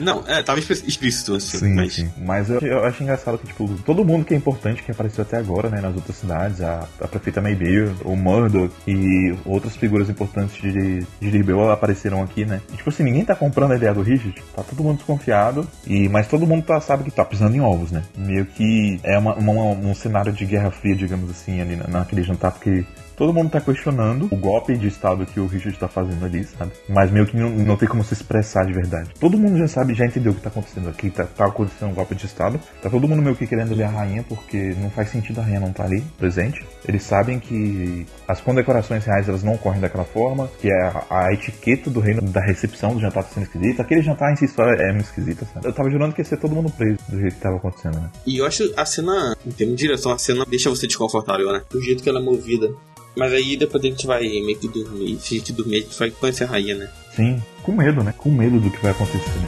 Não, 0.00 0.24
é, 0.26 0.42
tava 0.42 0.58
explí- 0.58 0.82
explícito 0.88 1.34
assim, 1.36 1.58
Sim, 1.58 1.74
mas. 1.74 1.94
sim. 1.94 2.10
Mas 2.18 2.50
eu, 2.50 2.58
eu 2.60 2.84
acho 2.84 3.02
engraçado 3.02 3.38
que, 3.38 3.46
tipo, 3.46 3.68
todo 3.84 4.04
mundo 4.04 4.24
que 4.24 4.34
é 4.34 4.36
importante 4.36 4.82
que 4.82 4.90
apareceu 4.90 5.22
até 5.22 5.36
agora, 5.36 5.68
né, 5.70 5.80
nas 5.80 5.94
outras 5.94 6.16
cidades, 6.16 6.60
a, 6.60 6.86
a 7.00 7.08
prefeita 7.08 7.40
Maybeer, 7.40 7.90
o 8.04 8.16
Murdoch 8.16 8.72
e 8.86 9.34
outras 9.44 9.76
figuras 9.76 10.10
importantes 10.10 10.60
de, 10.60 11.00
de 11.20 11.30
Libel 11.30 11.70
apareceram 11.70 12.22
aqui, 12.22 12.44
né? 12.44 12.60
E, 12.72 12.76
tipo 12.76 12.90
assim, 12.90 13.02
ninguém 13.04 13.24
tá 13.24 13.34
comprando 13.34 13.72
a 13.72 13.76
ideia 13.76 13.94
do 13.94 14.02
Richard, 14.02 14.42
tá 14.54 14.62
todo 14.62 14.82
mundo 14.82 14.96
desconfiado, 14.96 15.66
e, 15.86 16.08
mas 16.08 16.26
todo 16.28 16.46
mundo 16.46 16.64
tá, 16.64 16.80
sabe 16.80 17.04
que 17.04 17.10
tá 17.10 17.24
pisando 17.24 17.56
em 17.56 17.60
ovos, 17.60 17.90
né? 17.92 18.02
Meio 18.16 18.46
que 18.46 18.98
é 19.04 19.16
uma, 19.18 19.34
uma- 19.34 19.52
um 19.62 19.94
cenário 19.94 20.32
de 20.32 20.44
guerra 20.44 20.70
fria, 20.70 20.94
digamos 20.96 21.30
assim, 21.30 21.60
ali 21.60 21.76
na- 21.76 21.86
naquele 21.86 22.22
jantar, 22.22 22.50
porque 22.52 22.84
Todo 23.16 23.32
mundo 23.32 23.50
tá 23.50 23.60
questionando 23.60 24.28
o 24.30 24.36
golpe 24.36 24.76
de 24.76 24.88
estado 24.88 25.24
que 25.24 25.40
o 25.40 25.46
Richard 25.46 25.78
tá 25.78 25.88
fazendo 25.88 26.22
ali, 26.24 26.44
sabe? 26.44 26.72
Mas 26.86 27.10
meio 27.10 27.26
que 27.26 27.34
não, 27.34 27.48
não 27.48 27.76
tem 27.76 27.88
como 27.88 28.04
se 28.04 28.12
expressar 28.12 28.66
de 28.66 28.74
verdade. 28.74 29.10
Todo 29.18 29.38
mundo 29.38 29.56
já 29.56 29.66
sabe, 29.66 29.94
já 29.94 30.04
entendeu 30.04 30.32
o 30.32 30.34
que 30.34 30.42
tá 30.42 30.50
acontecendo 30.50 30.90
aqui. 30.90 31.10
Tá, 31.10 31.24
tá 31.24 31.46
acontecendo 31.46 31.90
um 31.90 31.94
golpe 31.94 32.14
de 32.14 32.26
estado. 32.26 32.60
Tá 32.82 32.90
todo 32.90 33.08
mundo 33.08 33.22
meio 33.22 33.34
que 33.34 33.46
querendo 33.46 33.74
ver 33.74 33.84
a 33.84 33.88
rainha, 33.88 34.22
porque 34.28 34.74
não 34.78 34.90
faz 34.90 35.08
sentido 35.08 35.40
a 35.40 35.44
rainha 35.44 35.60
não 35.60 35.72
tá 35.72 35.84
ali, 35.84 36.02
presente. 36.18 36.62
Eles 36.86 37.02
sabem 37.02 37.38
que 37.38 38.06
as 38.28 38.40
condecorações 38.40 39.04
reais 39.06 39.28
elas 39.28 39.42
não 39.42 39.54
ocorrem 39.54 39.80
daquela 39.80 40.04
forma, 40.04 40.50
que 40.60 40.68
é 40.68 40.82
a, 40.82 41.06
a 41.10 41.32
etiqueta 41.32 41.88
do 41.88 42.00
reino 42.00 42.20
da 42.20 42.42
recepção 42.42 42.94
do 42.94 43.00
jantar 43.00 43.24
tá 43.24 43.30
sendo 43.30 43.44
esquisita. 43.44 43.80
Aquele 43.80 44.02
jantar 44.02 44.30
em 44.30 44.36
si 44.36 44.46
só 44.46 44.62
é 44.62 44.92
muito 44.92 45.06
esquisita, 45.06 45.46
sabe? 45.54 45.66
Eu 45.66 45.72
tava 45.72 45.90
jurando 45.90 46.12
que 46.12 46.20
ia 46.20 46.24
ser 46.24 46.36
todo 46.36 46.54
mundo 46.54 46.70
preso 46.70 46.98
do 47.08 47.18
jeito 47.18 47.36
que 47.36 47.40
tava 47.40 47.56
acontecendo, 47.56 47.98
né? 47.98 48.10
E 48.26 48.38
eu 48.38 48.46
acho 48.46 48.70
a 48.76 48.84
cena, 48.84 49.34
em 49.46 49.50
termos 49.50 49.76
de 49.76 49.82
direção, 49.82 50.12
a 50.12 50.18
cena 50.18 50.44
deixa 50.46 50.68
você 50.68 50.86
desconfortável, 50.86 51.50
né? 51.50 51.62
Do 51.70 51.80
jeito 51.80 52.02
que 52.02 52.08
ela 52.10 52.20
é 52.20 52.22
movida. 52.22 52.70
Mas 53.16 53.32
aí 53.32 53.56
depois 53.56 53.82
a 53.82 53.86
gente 53.86 54.06
vai 54.06 54.20
meio 54.22 54.58
que 54.58 54.68
dormir. 54.68 55.18
Se 55.20 55.34
a 55.36 55.38
gente 55.38 55.52
dormir, 55.52 55.76
a 55.76 55.80
gente 55.80 55.98
vai 55.98 56.10
conhecer 56.10 56.44
a 56.44 56.48
rainha, 56.48 56.74
né? 56.74 56.88
Sim, 57.14 57.42
com 57.62 57.72
medo, 57.72 58.04
né? 58.04 58.12
Com 58.16 58.30
medo 58.30 58.60
do 58.60 58.70
que 58.70 58.78
vai 58.82 58.90
acontecer, 58.92 59.30
né? 59.38 59.46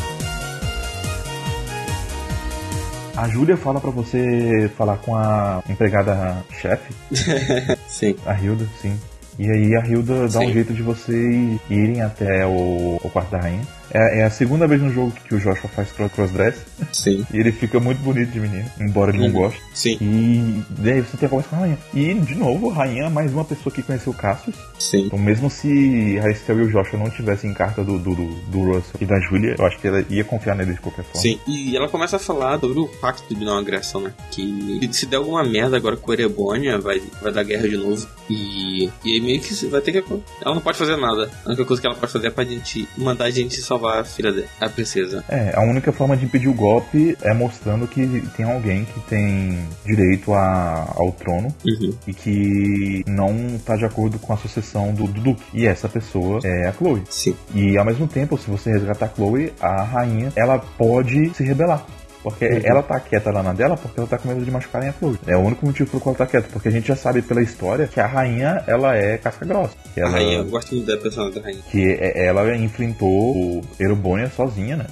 A 3.16 3.28
Júlia 3.28 3.56
fala 3.56 3.80
pra 3.80 3.90
você 3.90 4.70
falar 4.76 4.96
com 4.98 5.14
a 5.16 5.62
empregada 5.68 6.44
chefe, 6.60 6.94
Sim. 7.88 8.14
a 8.24 8.32
Hilda, 8.34 8.64
sim. 8.80 8.96
E 9.38 9.50
aí 9.50 9.74
a 9.74 9.84
Hilda 9.84 10.28
dá 10.28 10.38
um 10.38 10.46
Sim. 10.46 10.52
jeito 10.52 10.72
de 10.72 10.82
vocês 10.82 11.60
irem 11.68 12.00
até 12.00 12.46
o, 12.46 12.96
o 13.02 13.10
quarto 13.12 13.30
da 13.32 13.38
rainha. 13.38 13.66
É, 13.92 14.20
é 14.20 14.24
a 14.24 14.30
segunda 14.30 14.66
vez 14.66 14.80
no 14.82 14.90
jogo 14.90 15.12
que 15.26 15.34
o 15.34 15.38
Joshua 15.38 15.68
faz 15.68 15.90
cro- 15.92 16.08
crossdress. 16.10 16.58
Sim. 16.92 17.26
E 17.32 17.38
ele 17.38 17.52
fica 17.52 17.78
muito 17.80 17.98
bonito 18.00 18.30
de 18.30 18.40
menino, 18.40 18.70
embora 18.80 19.10
ele 19.10 19.18
não 19.18 19.26
Uhum. 19.26 19.32
goste. 19.32 19.60
Sim. 19.74 19.96
E 20.00 20.62
daí 20.70 21.00
você 21.00 21.16
tem 21.16 21.26
a 21.26 21.30
conversa 21.30 21.50
com 21.50 21.56
a 21.56 21.58
rainha. 21.60 21.78
E, 21.94 22.14
de 22.14 22.34
novo, 22.34 22.70
a 22.70 22.74
rainha 22.74 23.04
é 23.04 23.08
mais 23.08 23.32
uma 23.32 23.44
pessoa 23.44 23.72
que 23.74 23.82
conheceu 23.82 24.12
o 24.12 24.16
Cassius. 24.16 24.56
Sim. 24.78 25.06
Então, 25.06 25.18
mesmo 25.18 25.50
se 25.50 26.18
a 26.24 26.30
Estelle 26.30 26.60
e 26.60 26.64
o 26.64 26.70
Joshua 26.70 26.98
não 26.98 27.10
tivessem 27.10 27.52
carta 27.54 27.82
do, 27.84 27.98
do, 27.98 28.14
do, 28.14 28.60
Russell 28.62 28.94
e 29.00 29.06
da 29.06 29.18
Julia, 29.20 29.54
eu 29.58 29.64
acho 29.66 29.78
que 29.78 29.86
ela 29.88 30.04
ia 30.10 30.24
confiar 30.24 30.54
nele 30.56 30.74
de 30.74 30.80
qualquer 30.80 31.04
forma. 31.04 31.20
Sim. 31.20 31.38
E 31.46 31.76
ela 31.76 31.88
começa 31.88 32.16
a 32.16 32.18
falar 32.18 32.58
sobre 32.60 32.78
o 32.80 32.88
pacto 32.88 33.34
de 33.34 33.44
não 33.44 33.56
agressão, 33.58 34.00
né? 34.02 34.12
Que 34.30 34.88
se 34.92 35.06
der 35.06 35.16
alguma 35.16 35.42
merda 35.44 35.76
agora 35.76 35.96
com 35.96 36.10
a 36.10 36.14
Erebônia, 36.14 36.78
vai, 36.78 37.00
vai 37.22 37.32
dar 37.32 37.42
guerra 37.42 37.68
de 37.68 37.76
novo. 37.76 38.06
E, 38.28 38.84
e 39.04 39.14
aí 39.14 39.20
meio 39.20 39.40
que 39.40 39.54
vai 39.66 39.80
ter 39.80 39.92
que. 40.02 40.12
Ela 40.42 40.54
não 40.54 40.60
pode 40.62 40.76
fazer 40.78 40.96
nada. 40.96 41.30
A 41.44 41.48
única 41.48 41.64
coisa 41.64 41.80
que 41.80 41.86
ela 41.88 41.96
pode 41.96 42.12
fazer 42.12 42.26
é 42.28 42.30
pra 42.30 42.44
gente 42.44 42.86
mandar 42.96 43.24
a 43.26 43.30
gente 43.30 43.60
salvar 43.78 44.00
a 44.00 44.04
filha 44.04 44.32
dela, 44.32 44.46
a 44.60 44.68
princesa. 44.68 45.24
É, 45.28 45.52
a 45.54 45.60
única 45.62 45.92
forma 45.92 46.16
de 46.16 46.24
impedir 46.24 46.48
o 46.48 46.54
golpe 46.54 47.16
é 47.22 47.32
mostrando 47.32 47.86
que 47.86 48.22
tem 48.36 48.44
alguém 48.44 48.84
que 48.84 49.00
tem 49.00 49.58
direito 49.86 50.34
a, 50.34 50.92
ao 50.96 51.12
trono 51.12 51.48
Uhum. 51.64 51.94
e 52.06 52.12
que 52.12 53.04
não 53.06 53.58
tá 53.64 53.76
de 53.76 53.84
acordo 53.84 54.18
com 54.18 54.32
a 54.32 54.36
sucessão 54.36 54.92
do, 54.92 55.06
do 55.06 55.20
Duque. 55.20 55.42
E 55.54 55.66
essa 55.66 55.88
pessoa 55.88 56.40
é 56.44 56.66
a 56.68 56.72
Chloe. 56.72 57.02
Sim. 57.08 57.34
E 57.54 57.76
ao 57.78 57.84
mesmo 57.84 58.06
tempo, 58.06 58.36
se 58.36 58.50
você 58.50 58.70
resgatar 58.70 59.06
a 59.06 59.08
Chloe, 59.08 59.52
a 59.60 59.82
rainha, 59.82 60.32
ela 60.34 60.58
pode 60.58 61.32
se 61.34 61.42
rebelar. 61.44 61.84
Porque 62.22 62.44
Uhum. 62.46 62.60
ela 62.64 62.82
tá 62.82 62.98
quieta 63.00 63.30
lá 63.30 63.42
na 63.42 63.52
dela 63.52 63.76
porque 63.76 63.98
ela 63.98 64.08
tá 64.08 64.18
com 64.18 64.28
medo 64.28 64.44
de 64.44 64.50
machucarem 64.50 64.88
a 64.88 64.92
Chloe. 64.92 65.18
É 65.26 65.36
o 65.36 65.40
único 65.40 65.64
motivo 65.64 65.88
pelo 65.88 66.00
qual 66.02 66.14
ela 66.14 66.26
tá 66.26 66.30
quieta. 66.30 66.48
Porque 66.52 66.68
a 66.68 66.70
gente 66.72 66.88
já 66.88 66.96
sabe 66.96 67.22
pela 67.22 67.40
história 67.42 67.86
que 67.86 68.00
a 68.00 68.06
rainha, 68.06 68.62
ela 68.66 68.96
é 68.96 69.16
casca 69.18 69.46
grossa. 69.46 69.74
Que 69.94 70.00
A 70.00 70.04
ela, 70.04 70.12
rainha, 70.12 70.38
eu 70.38 70.44
gosto 70.46 70.74
muito 70.74 70.86
da 70.86 70.96
personagem 71.00 71.34
da 71.38 71.44
rainha. 71.44 71.62
que 71.70 71.92
é- 72.00 72.26
ela 72.26 72.56
enfrentou 72.56 73.08
o 73.36 73.62
Erobonia 73.78 74.28
sozinha, 74.34 74.76
né? 74.76 74.86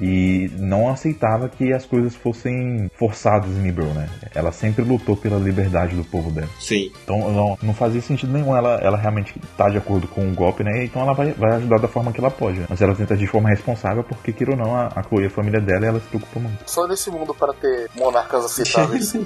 E 0.00 0.50
não 0.58 0.88
aceitava 0.88 1.48
que 1.48 1.72
as 1.72 1.84
coisas 1.84 2.14
fossem 2.14 2.90
forçadas 2.98 3.50
em 3.50 3.60
Nibel, 3.60 3.86
né? 3.94 4.08
Ela 4.34 4.52
sempre 4.52 4.84
lutou 4.84 5.16
pela 5.16 5.38
liberdade 5.38 5.94
do 5.96 6.04
povo 6.04 6.30
dela. 6.30 6.48
Sim. 6.60 6.90
Então 7.04 7.30
não, 7.32 7.58
não 7.62 7.74
fazia 7.74 8.00
sentido 8.00 8.32
nenhum 8.32 8.56
ela, 8.56 8.74
ela 8.82 8.96
realmente 8.96 9.34
tá 9.56 9.68
de 9.68 9.78
acordo 9.78 10.06
com 10.08 10.28
o 10.28 10.34
golpe, 10.34 10.62
né? 10.64 10.84
Então 10.84 11.02
ela 11.02 11.12
vai, 11.12 11.32
vai 11.32 11.52
ajudar 11.56 11.78
da 11.78 11.88
forma 11.88 12.12
que 12.12 12.20
ela 12.20 12.30
pode. 12.30 12.58
né? 12.60 12.66
Mas 12.68 12.80
ela 12.80 12.94
tenta 12.94 13.16
de 13.16 13.26
forma 13.26 13.48
responsável, 13.48 14.02
porque, 14.04 14.32
queira 14.32 14.52
ou 14.52 14.58
não, 14.58 14.74
a, 14.74 14.86
a 14.94 15.02
Chloe 15.02 15.26
a 15.26 15.30
família 15.30 15.60
dela, 15.60 15.86
ela 15.86 16.00
se 16.00 16.06
preocupa 16.06 16.40
muito. 16.40 16.58
Só 16.66 16.86
nesse 16.86 17.10
mundo 17.10 17.34
para 17.34 17.52
ter 17.54 17.88
monarcas 17.94 18.44
aceitáveis. 18.44 19.12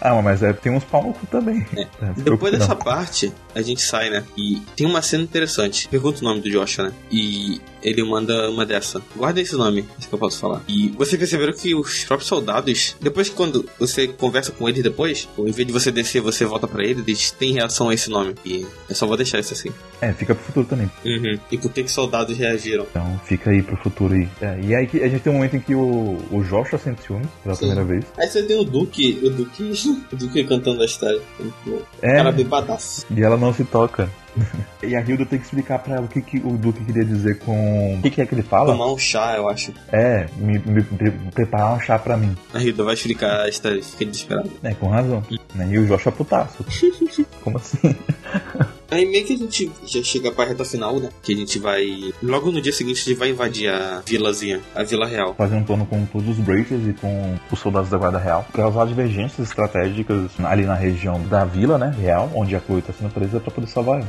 Ah, 0.00 0.20
mas 0.20 0.42
é, 0.42 0.52
tem 0.52 0.70
uns 0.72 0.84
pau 0.84 1.02
no 1.02 1.12
cu 1.14 1.26
também. 1.26 1.64
É, 1.76 1.84
preocupe 1.86 2.22
Depois 2.22 2.52
dessa 2.52 2.74
não. 2.74 2.76
parte, 2.76 3.32
a 3.54 3.62
gente 3.62 3.80
sai, 3.80 4.10
né? 4.10 4.22
E 4.36 4.60
tem 4.76 4.86
uma 4.86 5.00
cena 5.00 5.22
interessante. 5.22 5.88
Pergunta 5.88 6.20
o 6.20 6.24
nome 6.24 6.40
do 6.40 6.50
Joshua, 6.50 6.86
né? 6.86 6.92
E 7.10 7.60
ele 7.84 8.02
manda 8.02 8.50
uma 8.50 8.64
dessa. 8.64 9.00
Guarda 9.14 9.40
esse 9.40 9.54
nome, 9.54 9.84
esse 9.98 10.08
que 10.08 10.14
eu 10.14 10.18
posso 10.18 10.38
falar. 10.38 10.62
E 10.66 10.88
vocês 10.96 11.18
perceberam 11.18 11.52
que 11.52 11.74
os 11.74 12.04
próprios 12.04 12.28
soldados, 12.28 12.96
depois 13.00 13.28
que 13.28 13.34
quando 13.34 13.68
você 13.78 14.08
conversa 14.08 14.50
com 14.52 14.68
eles 14.68 14.82
depois, 14.82 15.28
em 15.38 15.50
vez 15.52 15.66
de 15.66 15.72
você 15.72 15.90
descer, 15.92 16.20
você 16.20 16.44
volta 16.44 16.66
pra 16.66 16.82
eles, 16.84 17.04
eles 17.06 17.30
têm 17.30 17.52
reação 17.52 17.88
a 17.90 17.94
esse 17.94 18.08
nome. 18.10 18.34
E 18.44 18.66
eu 18.88 18.94
só 18.94 19.06
vou 19.06 19.16
deixar 19.16 19.38
isso 19.38 19.52
assim. 19.52 19.70
É, 20.00 20.12
fica 20.12 20.34
pro 20.34 20.44
futuro 20.44 20.66
também. 20.66 20.90
Uhum. 21.04 21.38
E 21.52 21.58
por 21.58 21.70
que 21.72 21.82
que 21.84 21.90
soldados 21.90 22.36
reagiram? 22.36 22.86
Então 22.90 23.20
fica 23.24 23.50
aí 23.50 23.62
pro 23.62 23.76
futuro 23.76 24.14
aí. 24.14 24.28
É, 24.40 24.60
e 24.62 24.74
aí 24.74 24.88
a 25.02 25.08
gente 25.08 25.20
tem 25.22 25.32
um 25.32 25.36
momento 25.36 25.56
em 25.56 25.60
que 25.60 25.74
o, 25.74 26.18
o 26.30 26.42
Joshua 26.42 26.78
sente 26.78 27.02
ciúmes 27.02 27.28
pela 27.42 27.54
Sim. 27.54 27.66
primeira 27.66 27.84
vez. 27.84 28.04
Aí 28.18 28.28
você 28.28 28.42
tem 28.42 28.58
o 28.58 28.64
Duque, 28.64 29.20
o 29.22 29.30
Duque, 29.30 29.72
o 30.12 30.16
Duque 30.16 30.44
cantando 30.44 30.82
a 30.82 30.84
história. 30.86 31.20
O 31.66 31.82
É. 32.02 32.16
cara 32.16 32.32
bebadaço. 32.32 33.04
E 33.10 33.22
ela 33.22 33.36
não 33.36 33.52
se 33.52 33.64
toca. 33.64 34.10
e 34.82 34.94
a 34.96 35.00
Hilda 35.00 35.24
tem 35.26 35.38
que 35.38 35.44
explicar 35.44 35.78
pra 35.78 35.96
ela 35.96 36.04
o 36.04 36.08
que, 36.08 36.20
que 36.20 36.38
o 36.38 36.56
Duque 36.56 36.84
queria 36.84 37.04
dizer 37.04 37.38
com. 37.38 37.94
O 37.98 38.02
que, 38.02 38.10
que 38.10 38.20
é 38.20 38.26
que 38.26 38.34
ele 38.34 38.42
fala? 38.42 38.72
Tomar 38.72 38.92
um 38.92 38.98
chá, 38.98 39.34
eu 39.36 39.48
acho. 39.48 39.72
É, 39.92 40.26
me, 40.36 40.58
me- 40.58 40.86
me- 40.90 41.30
preparar 41.32 41.74
um 41.76 41.80
chá 41.80 41.98
pra 41.98 42.16
mim. 42.16 42.36
A 42.52 42.58
Hilda 42.60 42.84
vai 42.84 42.94
explicar 42.94 43.42
a 43.42 43.48
história, 43.48 43.82
fica 43.82 44.04
desesperado. 44.04 44.50
É, 44.62 44.74
com 44.74 44.88
razão. 44.88 45.22
Né? 45.54 45.68
E 45.70 45.78
o 45.78 45.86
Joshua 45.86 46.12
é 46.12 46.16
putaço. 46.16 46.64
Como 47.42 47.56
assim? 47.58 47.78
Aí 48.94 49.04
meio 49.06 49.26
que 49.26 49.32
a 49.32 49.36
gente 49.36 49.72
já 49.84 50.00
chega 50.04 50.30
pra 50.30 50.44
reta 50.44 50.64
final, 50.64 51.00
né? 51.00 51.08
Que 51.20 51.32
a 51.32 51.36
gente 51.36 51.58
vai. 51.58 52.12
Logo 52.22 52.52
no 52.52 52.62
dia 52.62 52.72
seguinte 52.72 53.00
a 53.00 53.04
gente 53.04 53.18
vai 53.18 53.30
invadir 53.30 53.68
a 53.68 54.00
vilazinha, 54.06 54.60
a 54.72 54.84
Vila 54.84 55.04
Real. 55.04 55.34
Fazer 55.34 55.56
um 55.56 55.64
plano 55.64 55.84
com 55.84 56.06
todos 56.06 56.28
os 56.28 56.36
Breakers 56.36 56.86
e 56.86 56.92
com 56.92 57.34
os 57.50 57.58
soldados 57.58 57.90
da 57.90 57.98
Guarda 57.98 58.18
Real. 58.18 58.46
Causar 58.52 58.86
divergências 58.86 59.48
estratégicas 59.48 60.30
ali 60.44 60.62
na 60.62 60.74
região 60.74 61.20
da 61.26 61.44
vila, 61.44 61.76
né? 61.76 61.92
Real, 62.00 62.30
onde 62.36 62.54
a 62.54 62.60
Chloe 62.60 62.82
tá 62.82 62.92
sendo 62.92 63.12
presa 63.12 63.40
pra 63.40 63.50
poder 63.50 63.66
salvar 63.66 63.98
ela. 63.98 64.08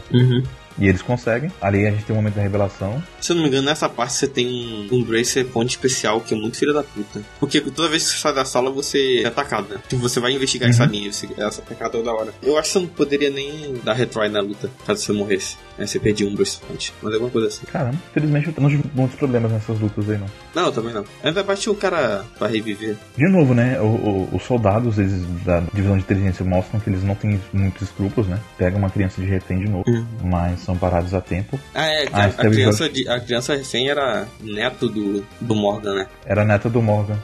E 0.77 0.87
eles 0.87 1.01
conseguem. 1.01 1.51
Ali 1.61 1.87
a 1.87 1.91
gente 1.91 2.03
tem 2.03 2.13
um 2.13 2.17
momento 2.17 2.35
da 2.35 2.41
revelação. 2.41 3.01
Se 3.21 3.31
eu 3.31 3.35
não 3.35 3.43
me 3.43 3.49
engano, 3.49 3.65
nessa 3.65 3.87
parte 3.87 4.13
você 4.13 4.27
tem 4.27 4.89
um, 4.91 5.03
Bracer 5.03 5.45
ponto 5.45 5.69
especial 5.69 6.19
que 6.19 6.33
é 6.33 6.37
muito 6.37 6.57
filho 6.57 6.73
da 6.73 6.83
puta. 6.83 7.21
Porque 7.39 7.61
toda 7.61 7.87
vez 7.87 8.03
que 8.03 8.09
você 8.11 8.17
sai 8.17 8.33
da 8.33 8.43
sala, 8.43 8.69
você 8.71 9.21
é 9.23 9.27
atacado, 9.27 9.69
né? 9.69 9.79
Tipo, 9.87 10.01
você 10.01 10.19
vai 10.19 10.31
investigar 10.31 10.69
essa 10.69 10.85
linha, 10.85 11.11
você 11.11 11.29
é 11.37 11.43
atacado 11.43 11.91
toda 11.91 12.11
hora. 12.11 12.33
Eu 12.41 12.57
acho 12.57 12.69
que 12.69 12.73
você 12.73 12.79
não 12.79 12.87
poderia 12.87 13.29
nem 13.29 13.75
dar 13.83 13.93
retry 13.93 14.29
na 14.29 14.41
luta, 14.41 14.69
caso 14.85 15.01
você 15.01 15.13
morresse. 15.13 15.57
Aí 15.77 15.87
você 15.87 15.99
perdia 15.99 16.27
um 16.27 16.33
Bracer 16.35 16.59
point. 16.67 16.93
Mas 17.01 17.13
alguma 17.13 17.31
coisa 17.31 17.47
assim. 17.47 17.65
Caramba, 17.65 17.97
felizmente 18.13 18.47
eu 18.47 18.53
não 18.61 18.69
tive 18.69 18.83
muitos 18.93 19.17
problemas 19.17 19.51
nessas 19.51 19.79
lutas 19.79 20.09
aí, 20.09 20.17
não. 20.17 20.27
Não, 20.55 20.71
também 20.71 20.93
não. 20.93 21.03
Ainda 21.23 21.43
bate 21.43 21.69
o 21.69 21.75
cara 21.75 22.23
pra 22.37 22.47
reviver. 22.47 22.95
De 23.17 23.27
novo, 23.29 23.53
né? 23.53 23.79
o- 23.79 23.83
o- 23.85 24.29
os 24.33 24.43
soldados 24.43 24.97
eles, 24.97 25.21
da 25.43 25.59
divisão 25.73 25.97
de 25.97 26.03
inteligência 26.03 26.45
mostram 26.45 26.79
que 26.79 26.89
eles 26.89 27.03
não 27.03 27.15
têm 27.15 27.39
muitos 27.53 27.81
escrúpulos, 27.83 28.27
né? 28.29 28.39
Pegam 28.57 28.79
uma 28.79 28.89
criança 28.89 29.21
de 29.21 29.27
refém 29.27 29.59
de 29.59 29.69
novo, 29.69 29.83
Uhum. 29.89 30.05
mas 30.23 30.59
são 30.61 30.77
parados 30.77 31.13
a 31.13 31.21
tempo. 31.21 31.59
Ah, 31.73 31.85
é, 31.87 32.05
Ah, 32.11 32.23
a, 32.23 32.25
a 32.25 32.31
criança, 32.49 32.89
de, 32.89 33.07
a 33.09 33.19
criança 33.19 33.55
refém 33.55 33.89
era 33.89 34.25
neto 34.41 34.87
do, 34.87 35.25
do 35.41 35.55
Morgan, 35.55 35.93
né? 35.95 36.07
Era 36.25 36.45
neta 36.45 36.69
do 36.69 36.81
Morgan, 36.81 37.17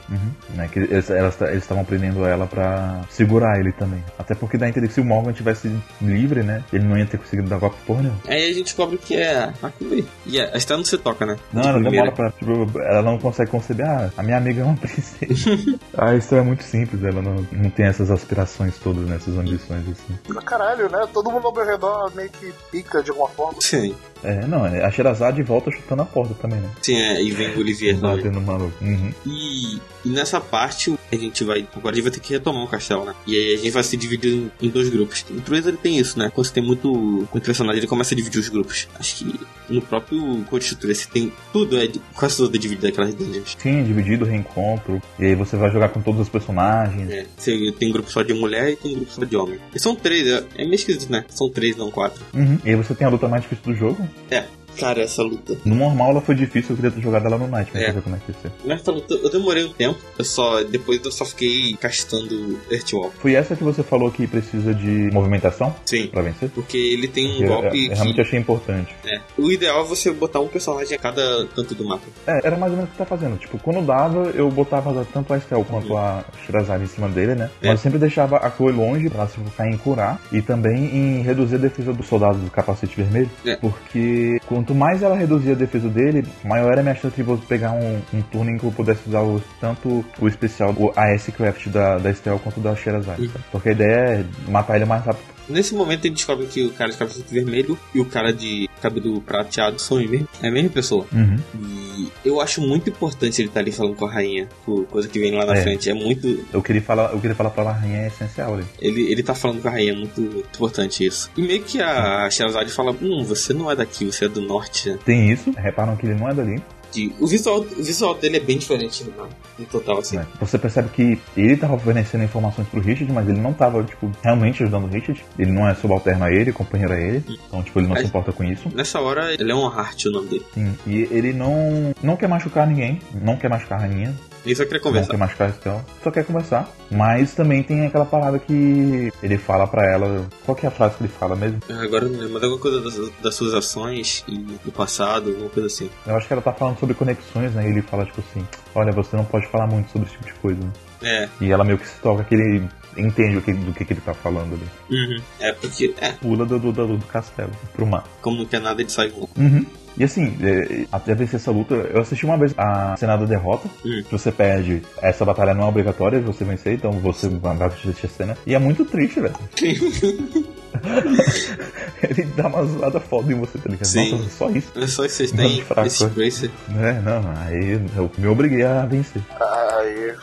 né? 0.55 0.67
Que 0.71 0.79
eles 0.79 1.09
estavam 1.57 1.83
prendendo 1.85 2.25
ela 2.25 2.45
pra 2.47 3.01
segurar 3.09 3.59
ele 3.59 3.71
também. 3.71 4.03
Até 4.19 4.35
porque 4.35 4.57
dá 4.57 4.65
a 4.65 4.69
entender 4.69 4.87
que 4.87 4.93
se 4.93 5.01
o 5.01 5.05
Morgan 5.05 5.31
tivesse 5.33 5.71
livre, 6.01 6.43
né? 6.43 6.63
Ele 6.73 6.83
não 6.83 6.97
ia 6.97 7.05
ter 7.05 7.17
conseguido 7.17 7.49
dar 7.49 7.57
golpe 7.57 7.77
porra 7.85 8.01
nenhuma. 8.01 8.19
Aí 8.41 8.51
a 8.51 8.53
gente 8.53 8.65
descobre 8.65 8.97
que 8.97 9.15
é 9.15 9.53
a 9.61 9.71
Chloe. 9.77 10.05
E 10.25 10.39
a 10.39 10.55
Estela 10.57 10.77
não 10.77 10.85
se 10.85 10.97
toca, 10.97 11.25
né? 11.25 11.35
Não, 11.53 11.61
De 11.61 11.67
ela 11.67 11.79
primeira. 11.79 12.11
demora 12.11 12.31
pra. 12.31 12.31
Tipo, 12.31 12.79
ela 12.79 13.01
não 13.01 13.17
consegue 13.17 13.51
conceber. 13.51 13.85
Ah, 13.85 14.11
a 14.17 14.23
minha 14.23 14.37
amiga 14.37 14.61
é 14.61 14.63
uma 14.63 14.75
princesa. 14.77 15.79
a 15.97 16.15
história 16.15 16.41
é 16.41 16.45
muito 16.45 16.63
simples, 16.63 17.03
ela 17.03 17.21
não, 17.21 17.45
não 17.51 17.69
tem 17.69 17.85
essas 17.85 18.09
aspirações 18.11 18.77
todas, 18.77 19.05
né? 19.05 19.15
Essas 19.15 19.37
ambições 19.37 19.83
assim. 19.89 20.33
Caralho, 20.45 20.89
né? 20.89 21.07
Todo 21.13 21.31
mundo 21.31 21.47
ao 21.47 21.53
meu 21.53 21.65
redor 21.65 22.11
meio 22.15 22.29
que 22.29 22.53
pica 22.71 23.01
de 23.03 23.09
alguma 23.11 23.29
forma. 23.29 23.61
Sim. 23.61 23.95
É, 24.23 24.45
não, 24.45 24.65
é, 24.67 24.83
a 24.85 24.91
Sherazade 24.91 25.41
volta 25.41 25.71
chutando 25.71 26.03
a 26.03 26.05
porta 26.05 26.33
também, 26.35 26.59
né? 26.59 26.69
Sim, 26.81 26.95
é, 26.95 27.21
e 27.23 27.31
vem 27.31 27.55
o 27.55 27.59
Olivier 27.59 27.99
também. 27.99 28.17
Batendo 28.17 28.39
maluco. 28.41 28.73
Uhum. 28.81 29.11
E, 29.25 29.77
e 30.05 30.09
nessa 30.09 30.39
parte 30.39 30.95
a 31.11 31.15
gente 31.15 31.43
vai. 31.43 31.67
Agora 31.75 31.93
a 31.93 31.95
gente 31.95 32.03
vai 32.03 32.11
ter 32.11 32.19
que 32.19 32.33
retomar 32.33 32.63
o 32.63 32.67
castelo, 32.67 33.03
né? 33.05 33.15
E 33.25 33.35
aí 33.35 33.55
a 33.55 33.57
gente 33.57 33.71
vai 33.71 33.83
se 33.83 33.97
dividir 33.97 34.31
em, 34.33 34.51
em 34.61 34.69
dois 34.69 34.89
grupos. 34.89 35.25
O 35.29 35.41
Truez 35.41 35.65
ele 35.65 35.77
tem 35.77 35.97
isso, 35.97 36.19
né? 36.19 36.31
Quando 36.33 36.45
você 36.45 36.53
tem 36.53 36.63
muito, 36.63 36.91
muito 36.93 37.41
personagem, 37.41 37.79
ele 37.79 37.87
começa 37.87 38.13
a 38.13 38.17
dividir 38.17 38.30
os 38.39 38.49
grupos. 38.49 38.87
Acho 38.99 39.15
que 39.15 39.39
no 39.69 39.81
próprio 39.81 40.43
Coach 40.49 40.75
Truez 40.75 41.05
tem 41.05 41.31
tudo, 41.51 41.77
é 41.77 41.89
quase 42.13 42.37
tudo 42.37 42.55
é 42.55 42.59
dividido 42.59 42.87
aquelas 42.87 43.13
dungeons. 43.13 43.55
Sim, 43.57 43.83
dividido, 43.83 44.25
reencontro. 44.25 45.01
E 45.17 45.25
aí 45.25 45.35
você 45.35 45.55
vai 45.55 45.71
jogar 45.71 45.89
com 45.89 46.01
todos 46.01 46.21
os 46.21 46.29
personagens. 46.29 47.09
É, 47.09 47.25
você 47.37 47.71
tem 47.77 47.89
um 47.89 47.93
grupo 47.93 48.11
só 48.11 48.21
de 48.21 48.33
mulher 48.33 48.71
e 48.71 48.75
tem 48.75 48.91
um 48.91 48.95
grupo 48.95 49.11
só 49.11 49.23
de 49.23 49.35
homem. 49.35 49.59
E 49.73 49.79
são 49.79 49.95
três, 49.95 50.27
é, 50.27 50.43
é 50.55 50.63
meio 50.63 50.75
esquisito, 50.75 51.11
né? 51.11 51.25
São 51.29 51.49
três, 51.49 51.75
não 51.75 51.89
quatro. 51.89 52.23
Uhum. 52.33 52.59
E 52.63 52.69
aí 52.69 52.75
você 52.75 52.93
tem 52.93 53.07
a 53.07 53.09
luta 53.09 53.27
mais 53.27 53.43
difícil 53.43 53.65
do 53.65 53.75
jogo. 53.75 54.07
É, 54.29 54.45
cara, 54.79 55.01
essa 55.01 55.21
luta. 55.23 55.57
No 55.65 55.75
normal 55.75 56.11
ela 56.11 56.21
foi 56.21 56.35
difícil, 56.35 56.71
eu 56.71 56.75
queria 56.75 56.91
ter 56.91 57.01
jogado 57.01 57.25
ela 57.25 57.37
no 57.37 57.47
Night, 57.47 57.71
mas 57.73 57.81
É. 57.81 57.85
pra 57.85 57.93
ver 57.95 58.01
como 58.01 58.15
é 58.15 58.19
que 58.19 58.31
ia 58.31 58.37
ser. 58.41 58.51
Nessa 58.65 58.91
luta 58.91 59.13
eu 59.15 59.29
demorei 59.29 59.65
um 59.65 59.73
tempo. 59.73 59.99
Eu 60.17 60.25
só. 60.25 60.63
Depois 60.63 61.03
eu 61.03 61.11
só 61.11 61.25
fiquei 61.25 61.75
castando 61.79 62.59
Earthwalk. 62.71 63.15
Foi 63.19 63.33
essa 63.35 63.55
que 63.55 63.63
você 63.63 63.83
falou 63.83 64.11
que 64.11 64.25
precisa 64.27 64.73
de 64.73 65.09
movimentação 65.11 65.75
Sim. 65.85 66.07
pra 66.07 66.21
vencer? 66.21 66.49
Porque 66.49 66.77
ele 66.77 67.07
tem 67.07 67.27
um 67.39 67.41
Eu, 67.43 67.47
golpe 67.47 67.65
eu- 67.67 67.71
eu 67.71 67.71
que. 67.71 67.87
realmente 67.95 68.21
achei 68.21 68.39
importante. 68.39 68.95
É. 69.05 69.19
O 69.37 69.51
ideal 69.51 69.81
é 69.83 69.87
você 69.87 70.11
botar 70.11 70.39
um 70.39 70.47
personagem 70.47 70.95
a 70.95 70.99
cada 70.99 71.45
canto 71.55 71.73
do 71.75 71.85
mapa. 71.85 72.03
É, 72.27 72.39
era 72.45 72.57
mais 72.57 72.71
ou 72.71 72.77
menos 72.77 72.89
o 72.89 72.91
que 72.93 72.97
tá 72.97 73.05
fazendo. 73.05 73.37
Tipo, 73.37 73.57
quando 73.59 73.85
dava, 73.85 74.31
eu 74.35 74.49
botava 74.49 75.05
tanto 75.13 75.33
a 75.33 75.37
Estel 75.37 75.63
quanto 75.65 75.95
a 75.97 76.23
Shirazade 76.45 76.83
em 76.83 76.87
cima 76.87 77.07
dele, 77.09 77.35
né? 77.35 77.49
É. 77.61 77.67
Mas 77.69 77.71
eu 77.71 77.77
sempre 77.83 77.99
deixava 77.99 78.37
a 78.37 78.49
Chloe 78.51 78.71
longe 78.71 79.09
pra 79.09 79.19
ela 79.21 79.29
se 79.29 79.37
focar 79.37 79.67
em 79.67 79.77
curar 79.77 80.19
e 80.31 80.41
também 80.41 80.85
em 80.95 81.21
reduzir 81.21 81.55
a 81.55 81.59
defesa 81.59 81.93
do 81.93 82.03
soldado 82.03 82.37
do 82.37 82.49
capacete 82.51 82.95
vermelho. 82.95 83.29
É. 83.45 83.55
Porque 83.55 84.39
quanto 84.61 84.75
mais 84.75 85.01
ela 85.01 85.15
reduzia 85.15 85.53
a 85.53 85.55
defesa 85.55 85.89
dele, 85.89 86.23
maior 86.43 86.71
era 86.71 86.81
a 86.81 86.83
minha 86.83 86.93
chance 86.95 87.15
de 87.15 87.23
você 87.23 87.43
pegar 87.47 87.71
um, 87.71 87.99
um 88.13 88.21
turno 88.21 88.51
em 88.51 88.57
que 88.57 88.63
eu 88.63 88.71
pudesse 88.71 89.01
usar 89.09 89.21
o- 89.21 89.41
tanto 89.59 90.05
o 90.19 90.27
especial, 90.27 90.71
o 90.77 90.91
AS 90.95 91.27
Craft 91.35 91.67
da, 91.69 91.97
da 91.97 92.11
Estel 92.11 92.37
quanto 92.39 92.59
da 92.59 92.75
Shirazade. 92.75 93.23
Uhum. 93.23 93.31
Porque 93.51 93.69
a 93.69 93.71
ideia 93.71 93.95
é 94.19 94.25
matar 94.51 94.75
ele 94.75 94.85
o 94.85 94.87
mais 94.87 95.03
rápido. 95.03 95.25
Nesse 95.49 95.73
momento 95.73 96.05
ele 96.05 96.15
descobre 96.15 96.45
que 96.47 96.63
o 96.63 96.71
cara 96.71 96.91
de 96.91 96.97
cabelo 96.97 97.23
vermelho 97.29 97.79
e 97.93 97.99
o 97.99 98.05
cara 98.05 98.31
de 98.31 98.69
cabelo 98.81 99.21
prateado 99.21 99.79
são 99.79 99.97
a 99.97 100.01
mesma, 100.01 100.27
é 100.41 100.47
a 100.47 100.51
mesma 100.51 100.69
pessoa. 100.69 101.05
Uhum. 101.13 101.37
E 101.55 102.07
eu 102.25 102.39
acho 102.41 102.61
muito 102.61 102.89
importante 102.89 103.41
ele 103.41 103.49
estar 103.49 103.59
ali 103.59 103.71
falando 103.71 103.95
com 103.95 104.05
a 104.05 104.11
rainha, 104.11 104.47
por 104.65 104.85
coisa 104.87 105.07
que 105.07 105.19
vem 105.19 105.31
lá 105.33 105.45
na 105.45 105.55
É. 105.57 105.61
frente. 105.61 105.89
É 105.89 105.93
muito. 105.93 106.45
Eu 106.53 106.61
queria 106.61 106.81
falar, 106.81 107.11
eu 107.11 107.19
queria 107.19 107.35
falar 107.35 107.49
pra 107.51 107.71
rainha 107.71 107.97
é 108.03 108.07
essencial 108.07 108.55
ali. 108.55 108.65
Ele, 108.79 109.11
ele 109.11 109.21
tá 109.23 109.35
falando 109.35 109.61
com 109.61 109.67
a 109.67 109.71
rainha, 109.71 109.91
é 109.91 109.95
muito 109.95 110.21
importante 110.21 111.05
isso. 111.05 111.29
E 111.37 111.41
meio 111.41 111.61
que 111.63 111.81
a 111.81 112.29
Sherazade 112.29 112.71
fala: 112.71 112.91
Hum, 113.01 113.23
você 113.23 113.53
não 113.53 113.69
é 113.69 113.75
daqui, 113.75 114.05
você 114.05 114.25
é 114.25 114.29
do 114.29 114.41
norte. 114.41 114.89
né?" 114.89 114.99
Tem 115.05 115.31
isso, 115.31 115.51
reparam 115.51 115.95
que 115.95 116.05
ele 116.05 116.15
não 116.15 116.29
é 116.29 116.33
dali. 116.33 116.61
Que 116.91 117.13
o, 117.19 117.27
visual, 117.27 117.59
o 117.59 117.83
visual 117.83 118.13
dele 118.15 118.37
é 118.37 118.39
bem 118.39 118.57
diferente 118.57 119.03
no, 119.03 119.11
no 119.59 119.65
total, 119.65 119.99
assim. 119.99 120.17
né? 120.17 120.27
Você 120.39 120.57
percebe 120.57 120.89
que 120.89 121.19
ele 121.37 121.55
tava 121.57 121.77
fornecendo 121.79 122.23
informações 122.23 122.67
pro 122.67 122.81
Richard, 122.81 123.11
mas 123.13 123.27
ele 123.29 123.39
não 123.39 123.53
tava, 123.53 123.83
tipo, 123.83 124.11
realmente 124.21 124.61
ajudando 124.63 124.85
o 124.85 124.87
Richard. 124.87 125.23
Ele 125.39 125.51
não 125.51 125.67
é 125.67 125.73
subalterno 125.73 126.25
a 126.25 126.31
ele, 126.31 126.51
companheiro 126.51 126.93
a 126.93 126.99
ele. 126.99 127.23
Então, 127.47 127.63
tipo, 127.63 127.79
ele 127.79 127.87
não 127.87 127.93
Mas- 127.93 128.03
se 128.03 128.07
importa 128.09 128.31
com 128.31 128.43
isso. 128.43 128.69
Nessa 128.75 128.99
hora, 128.99 129.33
ele 129.33 129.51
é 129.51 129.55
um 129.55 129.65
Hart 129.67 130.05
o 130.05 130.11
nome 130.11 130.27
dele. 130.27 130.45
Sim. 130.53 130.73
E 130.85 131.07
ele 131.11 131.33
não, 131.33 131.93
não 132.03 132.15
quer 132.17 132.27
machucar 132.27 132.67
ninguém, 132.67 132.99
não 133.13 133.37
quer 133.37 133.49
machucar 133.49 133.79
a 133.79 133.81
rainha, 133.87 134.13
Ele 134.45 134.55
só 134.55 134.63
queria 134.63 134.79
não 134.79 134.83
conversar. 134.83 135.11
quer 135.11 135.17
machucar 135.17 135.47
a 135.47 135.51
Estela, 135.51 135.85
só 136.03 136.11
quer 136.11 136.25
conversar. 136.25 136.69
Mas 136.89 137.33
também 137.33 137.61
tem 137.63 137.85
aquela 137.85 138.05
parada 138.05 138.39
que 138.39 139.11
ele 139.21 139.37
fala 139.37 139.67
pra 139.67 139.85
ela. 139.91 140.25
Qual 140.45 140.55
que 140.55 140.65
é 140.65 140.69
a 140.69 140.71
frase 140.71 140.95
que 140.97 141.03
ele 141.03 141.13
fala 141.17 141.35
mesmo? 141.35 141.59
Agora 141.69 142.05
eu 142.05 142.09
não 142.09 142.19
lembro, 142.19 142.33
mas 142.33 142.43
alguma 142.43 142.61
coisa 142.61 142.81
das, 142.81 143.11
das 143.21 143.35
suas 143.35 143.53
ações 143.53 144.23
e 144.27 144.37
do 144.65 144.71
passado, 144.71 145.29
alguma 145.29 145.49
coisa 145.49 145.67
assim. 145.67 145.89
Eu 146.05 146.15
acho 146.17 146.27
que 146.27 146.33
ela 146.33 146.41
tá 146.41 146.51
falando 146.51 146.79
sobre 146.79 146.95
conexões, 146.95 147.53
né? 147.53 147.65
E 147.67 147.71
ele 147.71 147.81
fala, 147.81 148.05
tipo 148.05 148.21
assim: 148.21 148.45
Olha, 148.75 148.91
você 148.91 149.15
não 149.15 149.25
pode 149.25 149.47
falar 149.47 149.67
muito 149.67 149.91
sobre 149.91 150.07
esse 150.07 150.17
tipo 150.17 150.25
de 150.27 150.33
coisa. 150.39 150.59
né? 150.61 150.71
É, 151.03 151.29
E 151.39 151.51
ela 151.51 151.63
meio 151.63 151.77
que 151.77 151.87
se 151.87 151.99
toca 152.01 152.23
que 152.23 152.35
ele 152.35 152.67
entende 153.01 153.37
o 153.37 153.41
que, 153.41 153.53
do 153.53 153.73
que, 153.73 153.85
que 153.85 153.93
ele 153.93 154.01
tá 154.01 154.13
falando 154.13 154.53
ali. 154.53 154.97
uhum. 154.99 155.21
é 155.39 155.51
porque, 155.53 155.93
é, 155.99 156.11
Pula 156.13 156.45
do, 156.45 156.59
do, 156.59 156.71
do, 156.71 156.97
do 156.97 157.05
castelo 157.05 157.51
pro 157.73 157.85
mar. 157.85 158.03
como 158.21 158.37
não 158.37 158.45
quer 158.45 158.61
nada, 158.61 158.81
ele 158.81 158.89
sai 158.89 159.09
voando. 159.09 159.29
Uhum. 159.37 159.65
E 159.97 160.03
assim, 160.03 160.37
é, 160.41 160.85
até 160.91 161.13
vencer 161.13 161.35
essa 161.35 161.51
luta, 161.51 161.75
eu 161.75 162.01
assisti 162.01 162.25
uma 162.25 162.37
vez 162.37 162.53
a 162.57 162.95
cena 162.97 163.17
da 163.17 163.25
derrota. 163.25 163.67
Hum. 163.85 164.01
Se 164.03 164.11
você 164.11 164.31
perde, 164.31 164.81
essa 165.01 165.25
batalha 165.25 165.53
não 165.53 165.63
é 165.63 165.67
obrigatória 165.67 166.19
de 166.19 166.25
você 166.25 166.45
vencer, 166.45 166.73
então 166.73 166.91
você 166.93 167.27
vai 167.27 167.67
assistir 167.67 168.05
a 168.05 168.09
cena. 168.09 168.37
E 168.47 168.55
é 168.55 168.59
muito 168.59 168.85
triste, 168.85 169.19
velho. 169.19 169.35
Ele 172.03 172.23
dá 172.35 172.47
uma 172.47 172.65
zoada 172.65 172.99
foda 172.99 173.31
em 173.31 173.35
você, 173.35 173.57
tá 173.57 173.69
ligado? 173.69 173.85
Sim. 173.85 174.11
Nossa, 174.11 174.29
só 174.29 174.49
isso. 174.49 174.71
É 174.75 174.87
só 174.87 175.03
que 175.07 175.09
vocês 175.09 175.31
têm 175.31 175.61
fraco, 175.63 175.87
esse 175.87 176.03
é. 176.03 176.07
bracer. 176.07 176.51
É, 176.79 176.93
não, 177.01 177.23
aí 177.45 177.79
eu 177.95 178.11
me 178.17 178.27
obriguei 178.27 178.63
a 178.63 178.85
vencer. 178.85 179.21
Aí, 179.39 180.13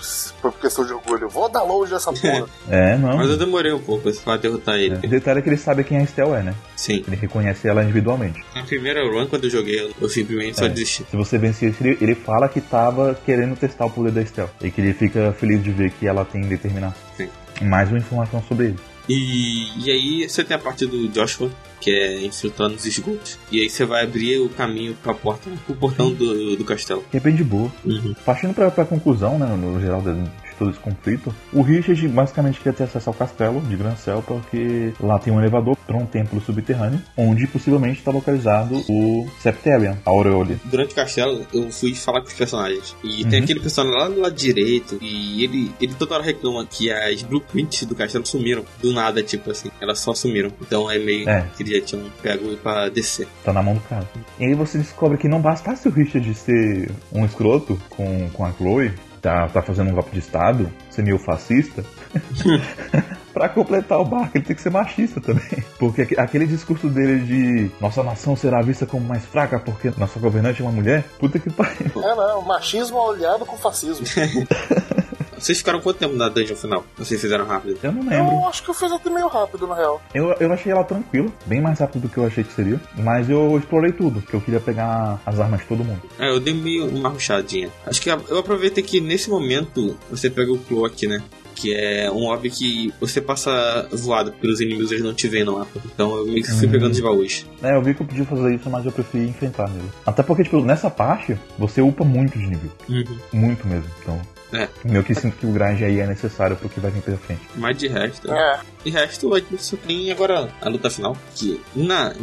por 0.43 0.53
questão 0.55 0.85
de 0.85 0.93
orgulho, 0.93 1.29
vou 1.29 1.49
dar 1.49 1.63
longe 1.63 1.93
dessa 1.93 2.13
porra. 2.13 2.47
É, 2.69 2.97
não. 2.97 3.17
Mas 3.17 3.31
eu 3.31 3.37
demorei 3.37 3.73
um 3.73 3.79
pouco 3.81 4.11
pra 4.25 4.37
derrotar 4.37 4.77
ele. 4.77 4.97
O 4.97 5.09
detalhe 5.09 5.39
é 5.39 5.43
que 5.43 5.49
ele 5.49 5.57
sabe 5.57 5.85
quem 5.85 5.99
a 5.99 6.03
Estel 6.03 6.35
é, 6.35 6.43
né? 6.43 6.55
Sim. 6.77 7.05
Ele 7.07 7.17
reconhece 7.17 7.69
ela 7.69 7.83
individualmente. 7.83 8.43
Na 8.55 8.63
primeira 8.65 9.03
run, 9.05 9.27
quando 9.27 9.45
eu 9.45 9.51
joguei, 9.51 9.81
eu- 9.81 9.91
eu 10.01 10.09
simplesmente 10.09 10.59
só 10.59 10.67
É. 10.67 10.69
desisti. 10.69 11.05
Se 11.11 11.17
você 11.17 11.39
vencer 11.39 11.71
isso, 11.71 11.83
ele, 11.85 11.97
ele 12.01 12.15
fala 12.15 12.49
que 12.49 12.61
tava 12.61 13.19
querendo 13.25 13.57
testar 13.57 13.87
o 13.87 13.91
poder 13.91 14.13
da 14.13 14.23
Estel. 14.23 14.51
E 14.61 14.71
que 14.71 14.81
ele 14.81 14.93
fica 14.93 15.33
feliz 15.39 15.63
de 15.63 15.71
ver 15.71 15.91
que 15.93 16.07
ela 16.07 16.25
tem 16.25 16.41
determinação. 16.43 16.99
Sim. 17.17 17.29
Mais 17.63 17.89
uma 17.89 17.99
informação 17.99 18.43
sobre 18.49 18.67
ele. 18.67 18.79
E, 19.09 19.69
e 19.85 19.91
aí 19.91 20.29
você 20.29 20.45
tem 20.45 20.57
a 20.57 20.61
parte 20.61 20.87
do 20.87 21.09
Joshua, 21.09 21.51
que 21.81 21.91
é 21.91 22.25
infiltrar 22.25 22.69
nos 22.69 22.85
esgotos. 22.85 23.39
E 23.51 23.61
aí 23.61 23.71
você 23.71 23.85
vai 23.85 24.05
abrir 24.05 24.39
o 24.41 24.49
caminho 24.49 24.97
pra 25.03 25.15
porta, 25.15 25.51
pro 25.67 25.75
portão 25.75 26.13
do, 26.13 26.57
do 26.57 26.65
castelo. 26.65 27.05
Que 27.11 27.17
é 27.17 27.21
bem 27.21 27.35
de 27.35 27.45
boa. 27.45 27.73
Uhum. 27.85 28.15
Partindo 28.25 28.53
pra, 28.53 28.71
pra 28.71 28.85
conclusão, 28.85 29.39
né, 29.39 29.47
no 29.57 29.81
geral 29.81 30.03
de 30.03 30.11
todo 30.59 30.71
esse 30.71 30.81
conflito, 30.81 31.35
o 31.53 31.63
Richard 31.63 32.07
basicamente 32.09 32.61
quer 32.61 32.73
ter 32.75 32.85
acesso 32.85 33.09
ao 33.11 33.15
castelo 33.15 33.61
de 33.63 33.77
Grancel 33.77 34.23
porque 34.27 34.93
lá 35.01 35.19
tem 35.19 35.33
um 35.33 35.39
elevador 35.41 35.77
para 35.87 35.97
um 35.97 36.05
templo 36.07 36.41
subterrâneo, 36.41 37.01
onde 37.17 37.47
possivelmente 37.47 37.99
está 38.01 38.11
localizado 38.11 38.83
o 38.89 39.27
Septarian, 39.41 39.97
a 40.05 40.11
Aureole. 40.11 40.59
Durante 40.65 40.93
o 40.93 40.95
castelo, 40.95 41.47
eu 41.53 41.71
fui 41.71 41.95
falar 41.95 42.21
com 42.21 42.27
os 42.29 42.35
personagens. 42.35 42.95
E 43.03 43.25
tem 43.25 43.39
Uhum. 43.39 43.45
aquele 43.45 43.61
personagem 43.61 43.99
lá 43.99 44.09
do 44.09 44.21
lado 44.21 44.35
direito. 44.35 44.99
E 45.01 45.45
ele, 45.45 45.71
ele 45.81 45.95
toda 45.95 46.15
hora 46.17 46.25
reclama 46.25 46.67
que 46.67 46.91
as 46.91 47.23
blueprints 47.23 47.85
do 47.87 47.95
castelo 47.95 48.27
sumiram. 48.27 48.65
Do 48.83 48.93
nada, 48.93 49.23
tipo 49.23 49.51
assim. 49.51 49.71
Elas 49.81 50.01
só 50.01 50.13
sumiram. 50.15 50.51
Então 50.61 50.91
é 50.91 50.99
meio 50.99 51.29
É. 51.29 51.47
que 51.57 51.63
eles 51.63 51.79
já 51.79 51.85
tinham 51.85 52.05
pego 52.23 52.57
pra 52.59 52.89
descer. 52.89 53.27
Tá 53.45 53.53
na 53.53 53.63
mão 53.63 53.75
do 53.75 53.81
cara. 53.81 54.07
E 54.39 54.45
aí 54.45 54.55
você 54.55 54.79
descobre 54.79 55.17
que 55.19 55.29
não 55.29 55.41
bastasse 55.41 55.89
o 55.89 55.91
Richard 55.91 56.33
ser 56.35 56.91
um 57.13 57.25
escroto 57.25 57.79
com, 57.91 58.29
com 58.33 58.45
a 58.45 58.53
Chloe, 58.53 58.93
tá, 59.21 59.49
tá 59.49 59.63
fazendo 59.63 59.91
um 59.91 59.95
golpe 59.95 60.11
de 60.13 60.19
estado, 60.21 60.71
ser 60.91 61.03
meio 61.03 61.19
fascista. 61.19 61.85
pra 63.33 63.49
completar 63.49 63.99
o 64.01 64.05
barco, 64.05 64.37
ele 64.37 64.45
tem 64.45 64.57
que 64.57 64.63
ser 64.63 64.71
machista 64.71 65.21
também. 65.21 65.63
Porque 65.79 66.03
aque- 66.03 66.19
aquele 66.19 66.47
discurso 66.47 66.89
dele 66.89 67.21
de 67.21 67.71
nossa 67.81 68.03
nação 68.03 68.35
será 68.35 68.61
vista 68.63 68.87
como 68.87 69.07
mais 69.07 69.25
fraca 69.25 69.59
porque 69.61 69.93
nossa 69.97 70.19
governante 70.19 70.61
é 70.63 70.65
uma 70.65 70.73
mulher, 70.73 71.05
puta 71.19 71.39
que 71.39 71.51
pariu. 71.51 71.91
É, 72.03 72.15
não, 72.15 72.43
machismo 72.43 73.01
aliado 73.11 73.45
com 73.47 73.57
fascismo. 73.57 74.05
Vocês 75.39 75.59
ficaram 75.59 75.81
quanto 75.81 75.99
tempo 75.99 76.15
na 76.15 76.29
dungeon 76.29 76.57
final? 76.57 76.85
Vocês 76.97 77.21
fizeram 77.21 77.47
rápido? 77.47 77.79
Eu 77.83 77.93
não 77.93 78.03
lembro. 78.03 78.33
Eu 78.35 78.49
acho 78.49 78.63
que 78.63 78.71
eu 78.71 78.75
fiz 78.75 78.91
até 78.93 79.09
meio 79.11 79.29
rápido, 79.29 79.67
na 79.67 79.75
real. 79.75 80.03
Eu, 80.15 80.33
eu 80.41 80.53
achei 80.53 80.73
ela 80.73 80.85
tranquila, 80.85 81.29
bem 81.47 81.61
mais 81.61 81.79
rápido 81.79 82.03
do 82.03 82.09
que 82.09 82.19
eu 82.19 82.27
achei 82.27 82.45
que 82.45 82.53
seria. 82.53 82.81
Mas 82.97 83.29
eu 83.31 83.57
explorei 83.59 83.93
tudo, 83.93 84.21
porque 84.21 84.37
eu 84.37 84.41
queria 84.41 84.61
pegar 84.61 85.21
as 85.25 85.39
armas 85.39 85.61
de 85.61 85.67
todo 85.67 85.85
mundo. 85.85 86.03
É, 86.19 86.31
eu 86.31 86.41
dei 86.41 86.55
meio 86.55 86.87
uma 86.89 87.09
ruchadinha. 87.09 87.71
Acho 87.87 88.01
que 88.01 88.11
eu 88.11 88.39
aproveitei 88.39 88.83
que 88.83 89.01
nesse 89.01 89.31
momento 89.31 89.97
você 90.11 90.29
pega 90.31 90.53
o 90.53 90.59
Cloak, 90.59 91.07
né? 91.07 91.23
Que 91.55 91.75
é 91.75 92.09
um 92.09 92.21
mob 92.21 92.49
que 92.51 92.95
você 93.01 93.21
passa 93.21 93.89
voado 93.93 94.31
pelos 94.33 94.61
inimigos, 94.61 94.93
eles 94.93 95.03
não 95.03 95.13
te 95.13 95.27
veem 95.27 95.43
no 95.45 95.59
mapa. 95.59 95.81
Então 95.93 96.17
eu 96.17 96.25
meio 96.27 96.43
que 96.45 96.53
fui 96.53 96.69
Hum. 96.69 96.71
pegando 96.71 96.93
os 96.93 97.01
baús. 97.01 97.47
É, 97.61 97.75
eu 97.75 97.83
vi 97.83 97.95
que 97.95 98.03
eu 98.03 98.07
podia 98.07 98.25
fazer 98.25 98.55
isso, 98.55 98.71
mas 98.71 98.87
eu 98.87 98.93
preferi 98.93 99.25
enfrentar 99.27 99.69
mesmo. 99.69 99.91
Até 100.07 100.23
porque, 100.23 100.45
tipo, 100.45 100.61
nessa 100.63 100.89
parte, 100.89 101.37
você 101.59 101.81
upa 101.81 102.05
muito 102.05 102.39
de 102.39 102.47
nível. 102.47 102.71
Uhum. 102.89 103.19
Muito 103.33 103.67
mesmo. 103.67 103.91
Então, 104.01 104.21
É. 104.53 104.69
meio 104.85 105.05
que 105.05 105.15
sinto 105.15 105.37
que 105.37 105.47
o 105.47 105.53
grind 105.53 105.83
aí 105.83 106.01
é 106.01 106.07
necessário 106.07 106.57
pro 106.57 106.69
que 106.69 106.81
vai 106.81 106.91
vir 106.91 107.03
pela 107.03 107.19
frente. 107.19 107.43
Mas 107.55 107.77
de 107.77 107.89
resto. 107.89 108.33
É. 108.33 108.61
De 108.85 108.91
resto, 108.91 109.35
a 109.35 109.39
gente 109.41 109.63
só 109.63 109.77
tem 109.77 110.11
agora 110.11 110.51
a 110.61 110.69
luta 110.69 110.89
final. 110.89 111.17
Que 111.35 111.61
na, 111.77 112.15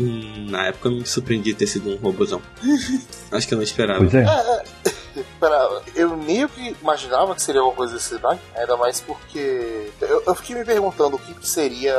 na 0.49 0.67
época 0.67 0.89
eu 0.89 0.93
me 0.93 1.05
surpreendi 1.05 1.53
ter 1.53 1.67
sido 1.67 1.91
um 1.91 1.97
robôzão. 1.97 2.41
Acho 3.31 3.47
que 3.47 3.53
eu 3.53 3.57
não 3.57 3.63
esperava. 3.63 3.99
Pois 3.99 4.13
é. 4.15 4.23
É, 4.23 4.89
é. 4.89 4.95
Pera, 5.39 5.81
eu 5.95 6.17
meio 6.17 6.49
que 6.49 6.75
imaginava 6.81 7.33
que 7.35 7.41
seria 7.41 7.61
alguma 7.61 7.77
coisa 7.77 7.93
desse 7.93 8.15
naipe, 8.21 8.41
ainda 8.53 8.75
mais 8.75 8.99
porque 8.99 9.89
eu, 10.01 10.23
eu 10.27 10.35
fiquei 10.35 10.55
me 10.57 10.65
perguntando 10.65 11.15
o 11.15 11.19
que, 11.19 11.33
que 11.33 11.47
seria 11.47 11.95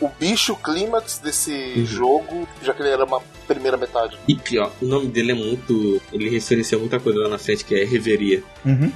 o 0.00 0.08
bicho 0.08 0.54
clímax 0.56 1.18
desse 1.18 1.52
Uhum. 1.76 1.84
jogo, 1.86 2.48
já 2.62 2.72
que 2.72 2.82
ele 2.82 2.90
era 2.90 3.04
uma 3.04 3.20
primeira 3.48 3.76
metade. 3.76 4.16
E 4.28 4.34
pior, 4.36 4.70
o 4.80 4.84
nome 4.86 5.06
dele 5.08 5.32
é 5.32 5.34
muito. 5.34 6.00
Ele 6.12 6.28
referencia 6.30 6.78
muita 6.78 7.00
coisa 7.00 7.18
lá 7.20 7.28
na 7.30 7.38
frente 7.38 7.64
que 7.64 7.74
é 7.74 7.84
Reveria. 7.84 8.42
Uhum. 8.64 8.92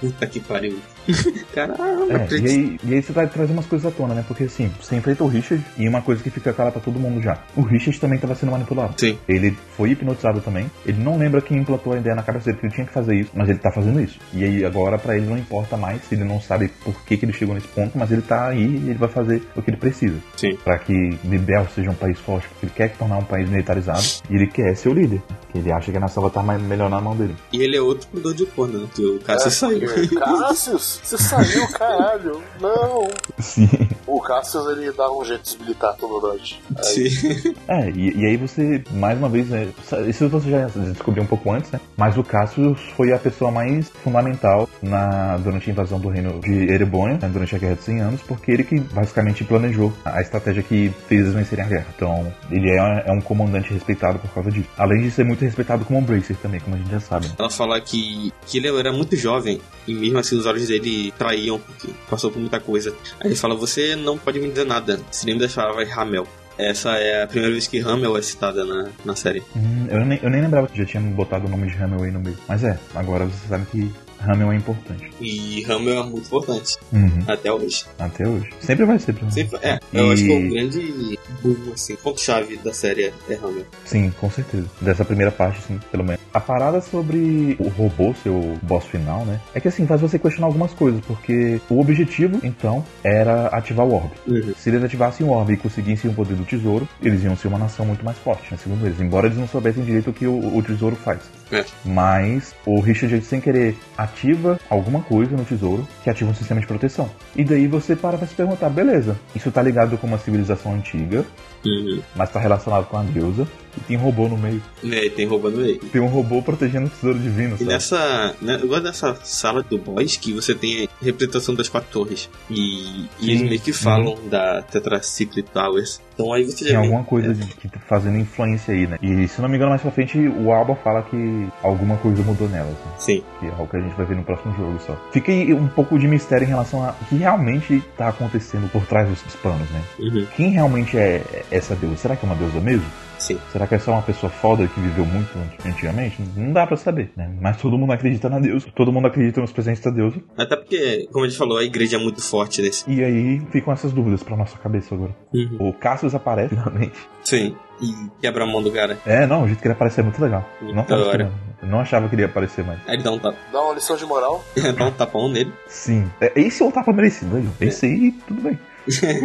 Puta 0.00 0.26
que 0.26 0.40
pariu. 0.40 0.80
Caramba, 1.54 1.84
É, 2.10 2.34
e, 2.38 2.46
aí, 2.46 2.78
e 2.84 2.94
aí 2.94 3.02
você 3.02 3.12
vai 3.12 3.26
trazer 3.26 3.52
umas 3.52 3.66
coisas 3.66 3.86
à 3.86 3.94
tona, 3.94 4.14
né? 4.14 4.24
Porque 4.26 4.44
assim, 4.44 4.70
você 4.80 4.96
enfrenta 4.96 5.22
o 5.24 5.26
Richard 5.28 5.64
e 5.76 5.88
uma 5.88 6.02
coisa 6.02 6.22
que 6.22 6.30
fica 6.30 6.52
clara 6.52 6.70
pra 6.70 6.80
todo 6.80 6.98
mundo 6.98 7.20
já. 7.22 7.38
O 7.56 7.62
Richard 7.62 7.98
também 8.00 8.18
tava 8.18 8.34
sendo 8.34 8.52
manipulado. 8.52 8.94
Sim. 8.98 9.18
Ele 9.28 9.56
foi 9.76 9.90
hipnotizado 9.90 10.40
também. 10.40 10.70
Ele 10.86 11.02
não 11.02 11.16
lembra 11.18 11.40
quem 11.40 11.58
implantou 11.58 11.92
a 11.92 11.98
ideia 11.98 12.14
na 12.16 12.22
cabeça 12.22 12.46
dele 12.46 12.58
que 12.58 12.66
ele 12.66 12.74
tinha 12.74 12.86
que 12.86 12.92
fazer 12.92 13.14
isso, 13.16 13.30
mas 13.34 13.48
ele 13.48 13.58
tá 13.58 13.70
fazendo 13.70 14.00
isso. 14.00 14.18
E 14.32 14.44
aí 14.44 14.64
agora 14.64 14.98
pra 14.98 15.16
ele 15.16 15.26
não 15.26 15.36
importa 15.38 15.76
mais 15.76 16.02
se 16.04 16.14
ele 16.14 16.24
não 16.24 16.40
sabe 16.40 16.68
por 16.84 16.94
que, 17.04 17.16
que 17.16 17.24
ele 17.24 17.32
chegou 17.32 17.54
nesse 17.54 17.68
ponto, 17.68 17.96
mas 17.98 18.10
ele 18.10 18.22
tá 18.22 18.48
aí 18.48 18.62
e 18.64 18.90
ele 18.90 18.94
vai 18.94 19.08
fazer 19.08 19.42
o 19.56 19.62
que 19.62 19.70
ele 19.70 19.76
precisa. 19.76 20.16
Sim. 20.36 20.56
Pra 20.64 20.78
que 20.78 21.18
Libel 21.24 21.66
seja 21.74 21.90
um 21.90 21.94
país 21.94 22.18
forte, 22.18 22.48
porque 22.48 22.66
ele 22.66 22.72
quer 22.74 22.96
tornar 22.96 23.18
um 23.18 23.24
país 23.24 23.48
militarizado 23.48 24.02
e 24.30 24.34
ele 24.34 24.46
quer 24.46 24.74
ser 24.76 24.88
o 24.88 24.94
líder. 24.94 25.22
Que 25.52 25.58
ele 25.58 25.70
acha 25.72 25.90
que 25.90 25.96
a 25.96 26.00
nação 26.00 26.20
vai 26.22 26.30
estar 26.30 26.42
mais, 26.42 26.60
melhor 26.62 26.90
na 26.90 27.00
mão 27.00 27.16
dele. 27.16 27.34
E 27.52 27.62
ele 27.62 27.76
é 27.76 27.80
outro 27.80 28.08
cuidador 28.08 28.34
de 28.34 28.46
corno, 28.46 28.80
né? 28.80 28.86
Que 28.94 29.04
o 29.04 29.20
Cássio 29.20 29.50
saiu. 29.50 29.80
porque- 29.88 30.14
Cassius, 30.16 30.93
você 31.02 31.18
saiu, 31.18 31.68
caralho. 31.68 32.42
Não. 32.60 33.08
Sim. 33.40 33.88
O 34.06 34.20
Cassius 34.20 34.66
ele 34.68 34.92
dá 34.92 35.10
um 35.10 35.24
jeito 35.24 35.42
de 35.42 35.50
desbilitar 35.50 35.94
todo 35.96 36.20
noite. 36.20 36.60
Sim. 36.82 37.04
É, 37.66 37.88
e, 37.90 38.14
e 38.16 38.26
aí 38.26 38.36
você, 38.36 38.84
mais 38.90 39.16
uma 39.18 39.28
vez, 39.28 39.48
né, 39.48 39.68
isso 40.06 40.28
você 40.28 40.50
já 40.50 40.66
descobriu 40.66 41.22
um 41.22 41.26
pouco 41.26 41.50
antes, 41.50 41.70
né? 41.70 41.80
Mas 41.96 42.16
o 42.18 42.22
Cassius 42.22 42.78
foi 42.96 43.12
a 43.12 43.18
pessoa 43.18 43.50
mais 43.50 43.88
fundamental 44.02 44.68
na, 44.82 45.36
durante 45.38 45.70
a 45.70 45.72
invasão 45.72 45.98
do 45.98 46.08
reino 46.08 46.40
de 46.40 46.70
Erebônia, 46.70 47.18
né, 47.20 47.28
durante 47.28 47.54
a 47.54 47.58
Guerra 47.58 47.76
de 47.76 47.82
100 47.82 48.00
Anos, 48.00 48.20
porque 48.22 48.50
ele 48.50 48.64
que 48.64 48.78
basicamente 48.78 49.44
planejou 49.44 49.92
a 50.04 50.20
estratégia 50.20 50.62
que 50.62 50.92
fez 51.08 51.22
eles 51.22 51.32
vencerem 51.32 51.64
a 51.64 51.68
guerra. 51.68 51.86
Então, 51.96 52.32
ele 52.50 52.70
é, 52.70 53.04
é 53.06 53.12
um 53.12 53.20
comandante 53.20 53.72
respeitado 53.72 54.18
por 54.18 54.30
causa 54.30 54.50
disso. 54.50 54.68
Além 54.76 55.02
de 55.02 55.10
ser 55.10 55.24
muito 55.24 55.42
respeitado 55.44 55.84
como 55.84 55.98
um 55.98 56.02
Bracer 56.02 56.36
também, 56.36 56.60
como 56.60 56.76
a 56.76 56.78
gente 56.78 56.90
já 56.90 57.00
sabe. 57.00 57.26
né? 57.26 57.34
Ela 57.38 57.50
fala 57.50 57.80
que, 57.80 58.32
que 58.46 58.58
ele 58.58 58.68
era 58.78 58.92
muito 58.92 59.16
jovem 59.16 59.60
e 59.86 59.94
mesmo 59.94 60.18
assim 60.18 60.36
os 60.36 60.46
olhos 60.46 60.68
dele 60.68 61.12
traíam 61.18 61.58
porque 61.58 61.88
passou 62.10 62.30
por 62.30 62.38
muita 62.40 62.60
coisa. 62.60 62.94
Aí 63.20 63.28
ele 63.28 63.36
fala: 63.36 63.54
Você 63.54 63.93
não 63.96 64.18
pode 64.18 64.40
me 64.40 64.48
dizer 64.48 64.66
nada. 64.66 65.00
Se 65.10 65.26
lembra 65.26 65.46
das 65.46 65.54
palavras 65.54 65.90
Hamel. 65.96 66.26
Essa 66.56 66.90
é 66.90 67.24
a 67.24 67.26
primeira 67.26 67.52
vez 67.52 67.66
que 67.66 67.80
Hamel 67.80 68.16
é 68.16 68.22
citada 68.22 68.64
na, 68.64 68.88
na 69.04 69.16
série. 69.16 69.42
Hum, 69.56 69.86
eu, 69.90 70.04
nem, 70.04 70.20
eu 70.22 70.30
nem 70.30 70.40
lembrava 70.40 70.68
que 70.68 70.78
já 70.78 70.84
tinha 70.84 71.02
botado 71.02 71.46
o 71.46 71.50
nome 71.50 71.68
de 71.68 71.82
Hamel 71.82 72.04
aí 72.04 72.10
no 72.12 72.20
meio. 72.20 72.36
Mas 72.46 72.62
é, 72.62 72.78
agora 72.94 73.24
você 73.24 73.48
sabe 73.48 73.66
que 73.66 73.90
Hamel 74.30 74.52
é 74.52 74.56
importante. 74.56 75.10
E 75.20 75.64
Hamel 75.68 76.00
é 76.00 76.02
muito 76.02 76.26
importante, 76.26 76.76
Uhum. 76.92 77.18
até 77.28 77.52
hoje. 77.52 77.84
Até 77.98 78.26
hoje. 78.28 78.50
Sempre 78.60 78.84
vai 78.84 78.98
ser 78.98 79.12
pra. 79.14 79.30
Sempre, 79.30 79.58
é, 79.62 79.78
eu 79.92 80.10
acho 80.10 80.22
que 80.24 80.32
é 80.32 80.40
E- 80.40 80.46
o 80.46 80.50
grande 80.50 81.18
boom, 81.42 81.72
assim, 81.72 81.96
ponto-chave 81.96 82.56
da 82.58 82.72
série 82.72 83.12
é 83.28 83.34
Hamel. 83.34 83.64
Sim, 83.84 84.12
com 84.20 84.30
certeza. 84.30 84.66
Dessa 84.80 85.04
primeira 85.04 85.30
parte, 85.32 85.60
sim, 85.62 85.78
pelo 85.90 86.04
menos. 86.04 86.20
A 86.32 86.40
parada 86.40 86.80
sobre 86.80 87.56
o 87.60 87.68
robô 87.68 88.12
ser 88.22 88.30
o 88.30 88.58
boss 88.62 88.84
final, 88.86 89.24
né? 89.24 89.40
É 89.54 89.60
que 89.60 89.68
assim, 89.68 89.86
faz 89.86 90.00
você 90.00 90.18
questionar 90.18 90.46
algumas 90.48 90.72
coisas, 90.72 91.00
porque 91.06 91.60
o 91.70 91.80
objetivo, 91.80 92.40
então, 92.42 92.84
era 93.04 93.46
ativar 93.48 93.86
o 93.86 93.94
orbe. 93.94 94.10
Uhum. 94.26 94.52
Se 94.58 94.68
eles 94.70 94.82
ativassem 94.82 95.24
o 95.24 95.30
orbe 95.30 95.52
e 95.52 95.56
conseguissem 95.56 96.10
o 96.10 96.14
poder 96.14 96.34
do 96.34 96.44
tesouro, 96.44 96.88
eles 97.00 97.22
iam 97.22 97.36
ser 97.36 97.48
uma 97.48 97.58
nação 97.58 97.86
muito 97.86 98.04
mais 98.04 98.18
forte, 98.18 98.50
né? 98.50 98.58
Segundo 98.60 98.84
eles. 98.84 99.00
Embora 99.00 99.26
eles 99.26 99.38
não 99.38 99.46
soubessem 99.46 99.84
direito 99.84 100.10
o 100.10 100.12
que 100.12 100.26
o, 100.26 100.56
o 100.56 100.62
tesouro 100.62 100.96
faz. 100.96 101.20
É. 101.52 101.64
Mas 101.84 102.54
o 102.64 102.80
Richard, 102.80 103.20
sem 103.22 103.40
querer, 103.40 103.76
ativa 103.96 104.58
alguma 104.68 105.00
coisa 105.00 105.36
no 105.36 105.44
tesouro 105.44 105.86
que 106.02 106.10
ativa 106.10 106.30
um 106.30 106.34
sistema 106.34 106.60
de 106.60 106.66
proteção. 106.66 107.10
E 107.36 107.44
daí 107.44 107.66
você 107.66 107.94
para 107.94 108.18
pra 108.18 108.26
se 108.26 108.34
perguntar, 108.34 108.68
beleza, 108.70 109.16
isso 109.34 109.50
tá 109.50 109.62
ligado 109.62 109.98
com 109.98 110.06
uma 110.06 110.18
civilização 110.18 110.74
antiga, 110.74 111.24
Uhum. 111.64 112.00
mas 112.14 112.30
tá 112.30 112.38
relacionado 112.38 112.86
com 112.86 112.96
a 112.96 113.02
deusa, 113.02 113.46
e 113.76 113.80
tem 113.80 113.96
robô 113.96 114.28
no 114.28 114.36
meio. 114.38 114.62
É, 114.84 115.08
tem 115.08 115.26
roubando 115.26 115.60
ele. 115.60 115.78
Tem 115.78 116.00
um 116.00 116.06
robô 116.06 116.40
protegendo 116.42 116.86
o 116.86 116.90
tesouro 116.90 117.18
divino, 117.18 117.54
E 117.56 117.58
sabe? 117.58 117.70
nessa. 117.72 118.34
Né, 118.40 118.58
eu 118.62 118.68
gosto 118.68 118.84
dessa 118.84 119.14
sala 119.24 119.62
do 119.64 119.78
boss 119.78 120.16
que 120.16 120.32
você 120.32 120.54
tem 120.54 120.84
a 120.84 121.04
representação 121.04 121.54
das 121.56 121.68
quatro 121.68 121.90
torres. 121.90 122.30
E, 122.48 123.06
e 123.20 123.30
eles 123.30 123.40
Sim. 123.40 123.48
meio 123.48 123.60
que 123.60 123.72
falam 123.72 124.16
da 124.28 124.62
Tetracyclic 124.62 125.50
Towers. 125.50 126.00
Então 126.14 126.32
aí 126.32 126.44
você 126.44 126.64
Tem 126.64 126.72
já 126.74 126.80
vê. 126.80 126.86
alguma 126.86 127.02
coisa 127.02 127.34
de, 127.34 127.44
que 127.54 127.68
tá 127.68 127.80
fazendo 127.88 128.16
influência 128.18 128.72
aí, 128.72 128.86
né? 128.86 128.96
E 129.02 129.26
se 129.26 129.40
não 129.42 129.48
me 129.48 129.56
engano, 129.56 129.70
mais 129.70 129.82
pra 129.82 129.90
frente, 129.90 130.16
o 130.18 130.52
Alba 130.52 130.76
fala 130.76 131.02
que 131.02 131.48
alguma 131.60 131.96
coisa 131.96 132.22
mudou 132.22 132.48
nela, 132.48 132.70
assim. 132.70 133.16
Sim. 133.16 133.24
Que 133.40 133.46
é 133.46 133.50
algo 133.50 133.66
que 133.66 133.76
a 133.76 133.80
gente 133.80 133.96
vai 133.96 134.06
ver 134.06 134.14
no 134.16 134.22
próximo 134.22 134.54
jogo 134.56 134.78
só. 134.86 134.96
Fica 135.12 135.32
aí 135.32 135.52
um 135.52 135.66
pouco 135.66 135.98
de 135.98 136.06
mistério 136.06 136.44
em 136.44 136.48
relação 136.48 136.84
a 136.84 136.90
o 136.92 137.04
que 137.06 137.16
realmente 137.16 137.82
tá 137.98 138.08
acontecendo 138.10 138.70
por 138.70 138.86
trás 138.86 139.08
dos, 139.08 139.20
dos 139.22 139.34
panos, 139.36 139.68
né? 139.70 139.82
Uhum. 139.98 140.26
Quem 140.36 140.50
realmente 140.50 140.96
é 140.96 141.24
essa 141.56 141.74
deusa? 141.74 141.96
Será 141.96 142.16
que 142.16 142.24
é 142.24 142.28
uma 142.28 142.34
deusa 142.34 142.60
mesmo? 142.60 142.86
Sim. 143.18 143.38
Será 143.52 143.66
que 143.66 143.74
é 143.74 143.78
só 143.78 143.92
uma 143.92 144.02
pessoa 144.02 144.30
foda 144.30 144.66
que 144.66 144.80
viveu 144.80 145.06
muito 145.06 145.30
antigamente? 145.64 146.20
Não 146.36 146.52
dá 146.52 146.66
pra 146.66 146.76
saber, 146.76 147.10
né? 147.16 147.30
Mas 147.40 147.56
todo 147.56 147.78
mundo 147.78 147.92
acredita 147.92 148.28
na 148.28 148.38
deusa. 148.38 148.66
Todo 148.74 148.92
mundo 148.92 149.06
acredita 149.06 149.40
nos 149.40 149.52
presentes 149.52 149.82
da 149.82 149.90
deusa. 149.90 150.20
Até 150.36 150.56
porque, 150.56 151.08
como 151.12 151.24
a 151.24 151.28
gente 151.28 151.38
falou, 151.38 151.58
a 151.58 151.64
igreja 151.64 151.96
é 151.96 151.98
muito 151.98 152.20
forte 152.20 152.60
nesse. 152.60 152.90
E 152.90 153.02
aí 153.02 153.40
ficam 153.50 153.72
essas 153.72 153.92
dúvidas 153.92 154.22
pra 154.22 154.36
nossa 154.36 154.58
cabeça 154.58 154.94
agora. 154.94 155.16
Uhum. 155.32 155.68
O 155.68 155.72
Cassius 155.72 156.14
aparece 156.14 156.54
finalmente. 156.54 156.98
Sim. 157.22 157.56
E 157.80 158.20
quebra 158.20 158.44
a 158.44 158.46
mão 158.46 158.62
do 158.62 158.70
cara. 158.70 158.98
É, 159.06 159.26
não, 159.26 159.44
o 159.44 159.46
jeito 159.46 159.60
que 159.60 159.66
ele 159.66 159.74
aparece 159.74 160.00
é 160.00 160.02
muito 160.02 160.20
legal. 160.22 160.48
Muito 160.60 160.74
Não, 160.74 160.84
tava 160.84 161.32
não 161.62 161.80
achava 161.80 162.08
que 162.08 162.14
ele 162.14 162.22
ia 162.22 162.26
aparecer 162.26 162.64
mais. 162.64 162.78
Aí 162.86 162.94
ele 162.94 163.02
dá 163.02 163.10
um, 163.10 163.18
tapa, 163.18 163.38
Dá 163.50 163.60
uma 163.62 163.74
lição 163.74 163.96
de 163.96 164.04
moral. 164.04 164.44
dá 164.76 164.86
um 164.86 164.90
tapão 164.92 165.28
nele. 165.28 165.52
Sim. 165.66 166.10
É, 166.20 166.32
esse 166.36 166.62
é 166.62 166.66
o 166.66 166.70
tapa 166.70 166.92
merecido. 166.92 167.36
É. 167.60 167.64
Esse 167.64 167.86
aí, 167.86 168.12
tudo 168.26 168.42
bem. 168.42 168.58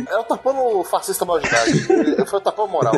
É 0.07 0.17
o 0.17 0.23
tapão 0.23 0.53
no 0.53 0.83
fascista 0.83 1.25
maior 1.25 1.41
de 1.41 1.47
idade. 1.47 2.25
Foi 2.25 2.39
o 2.39 2.41
tapão 2.41 2.67
moral. 2.67 2.93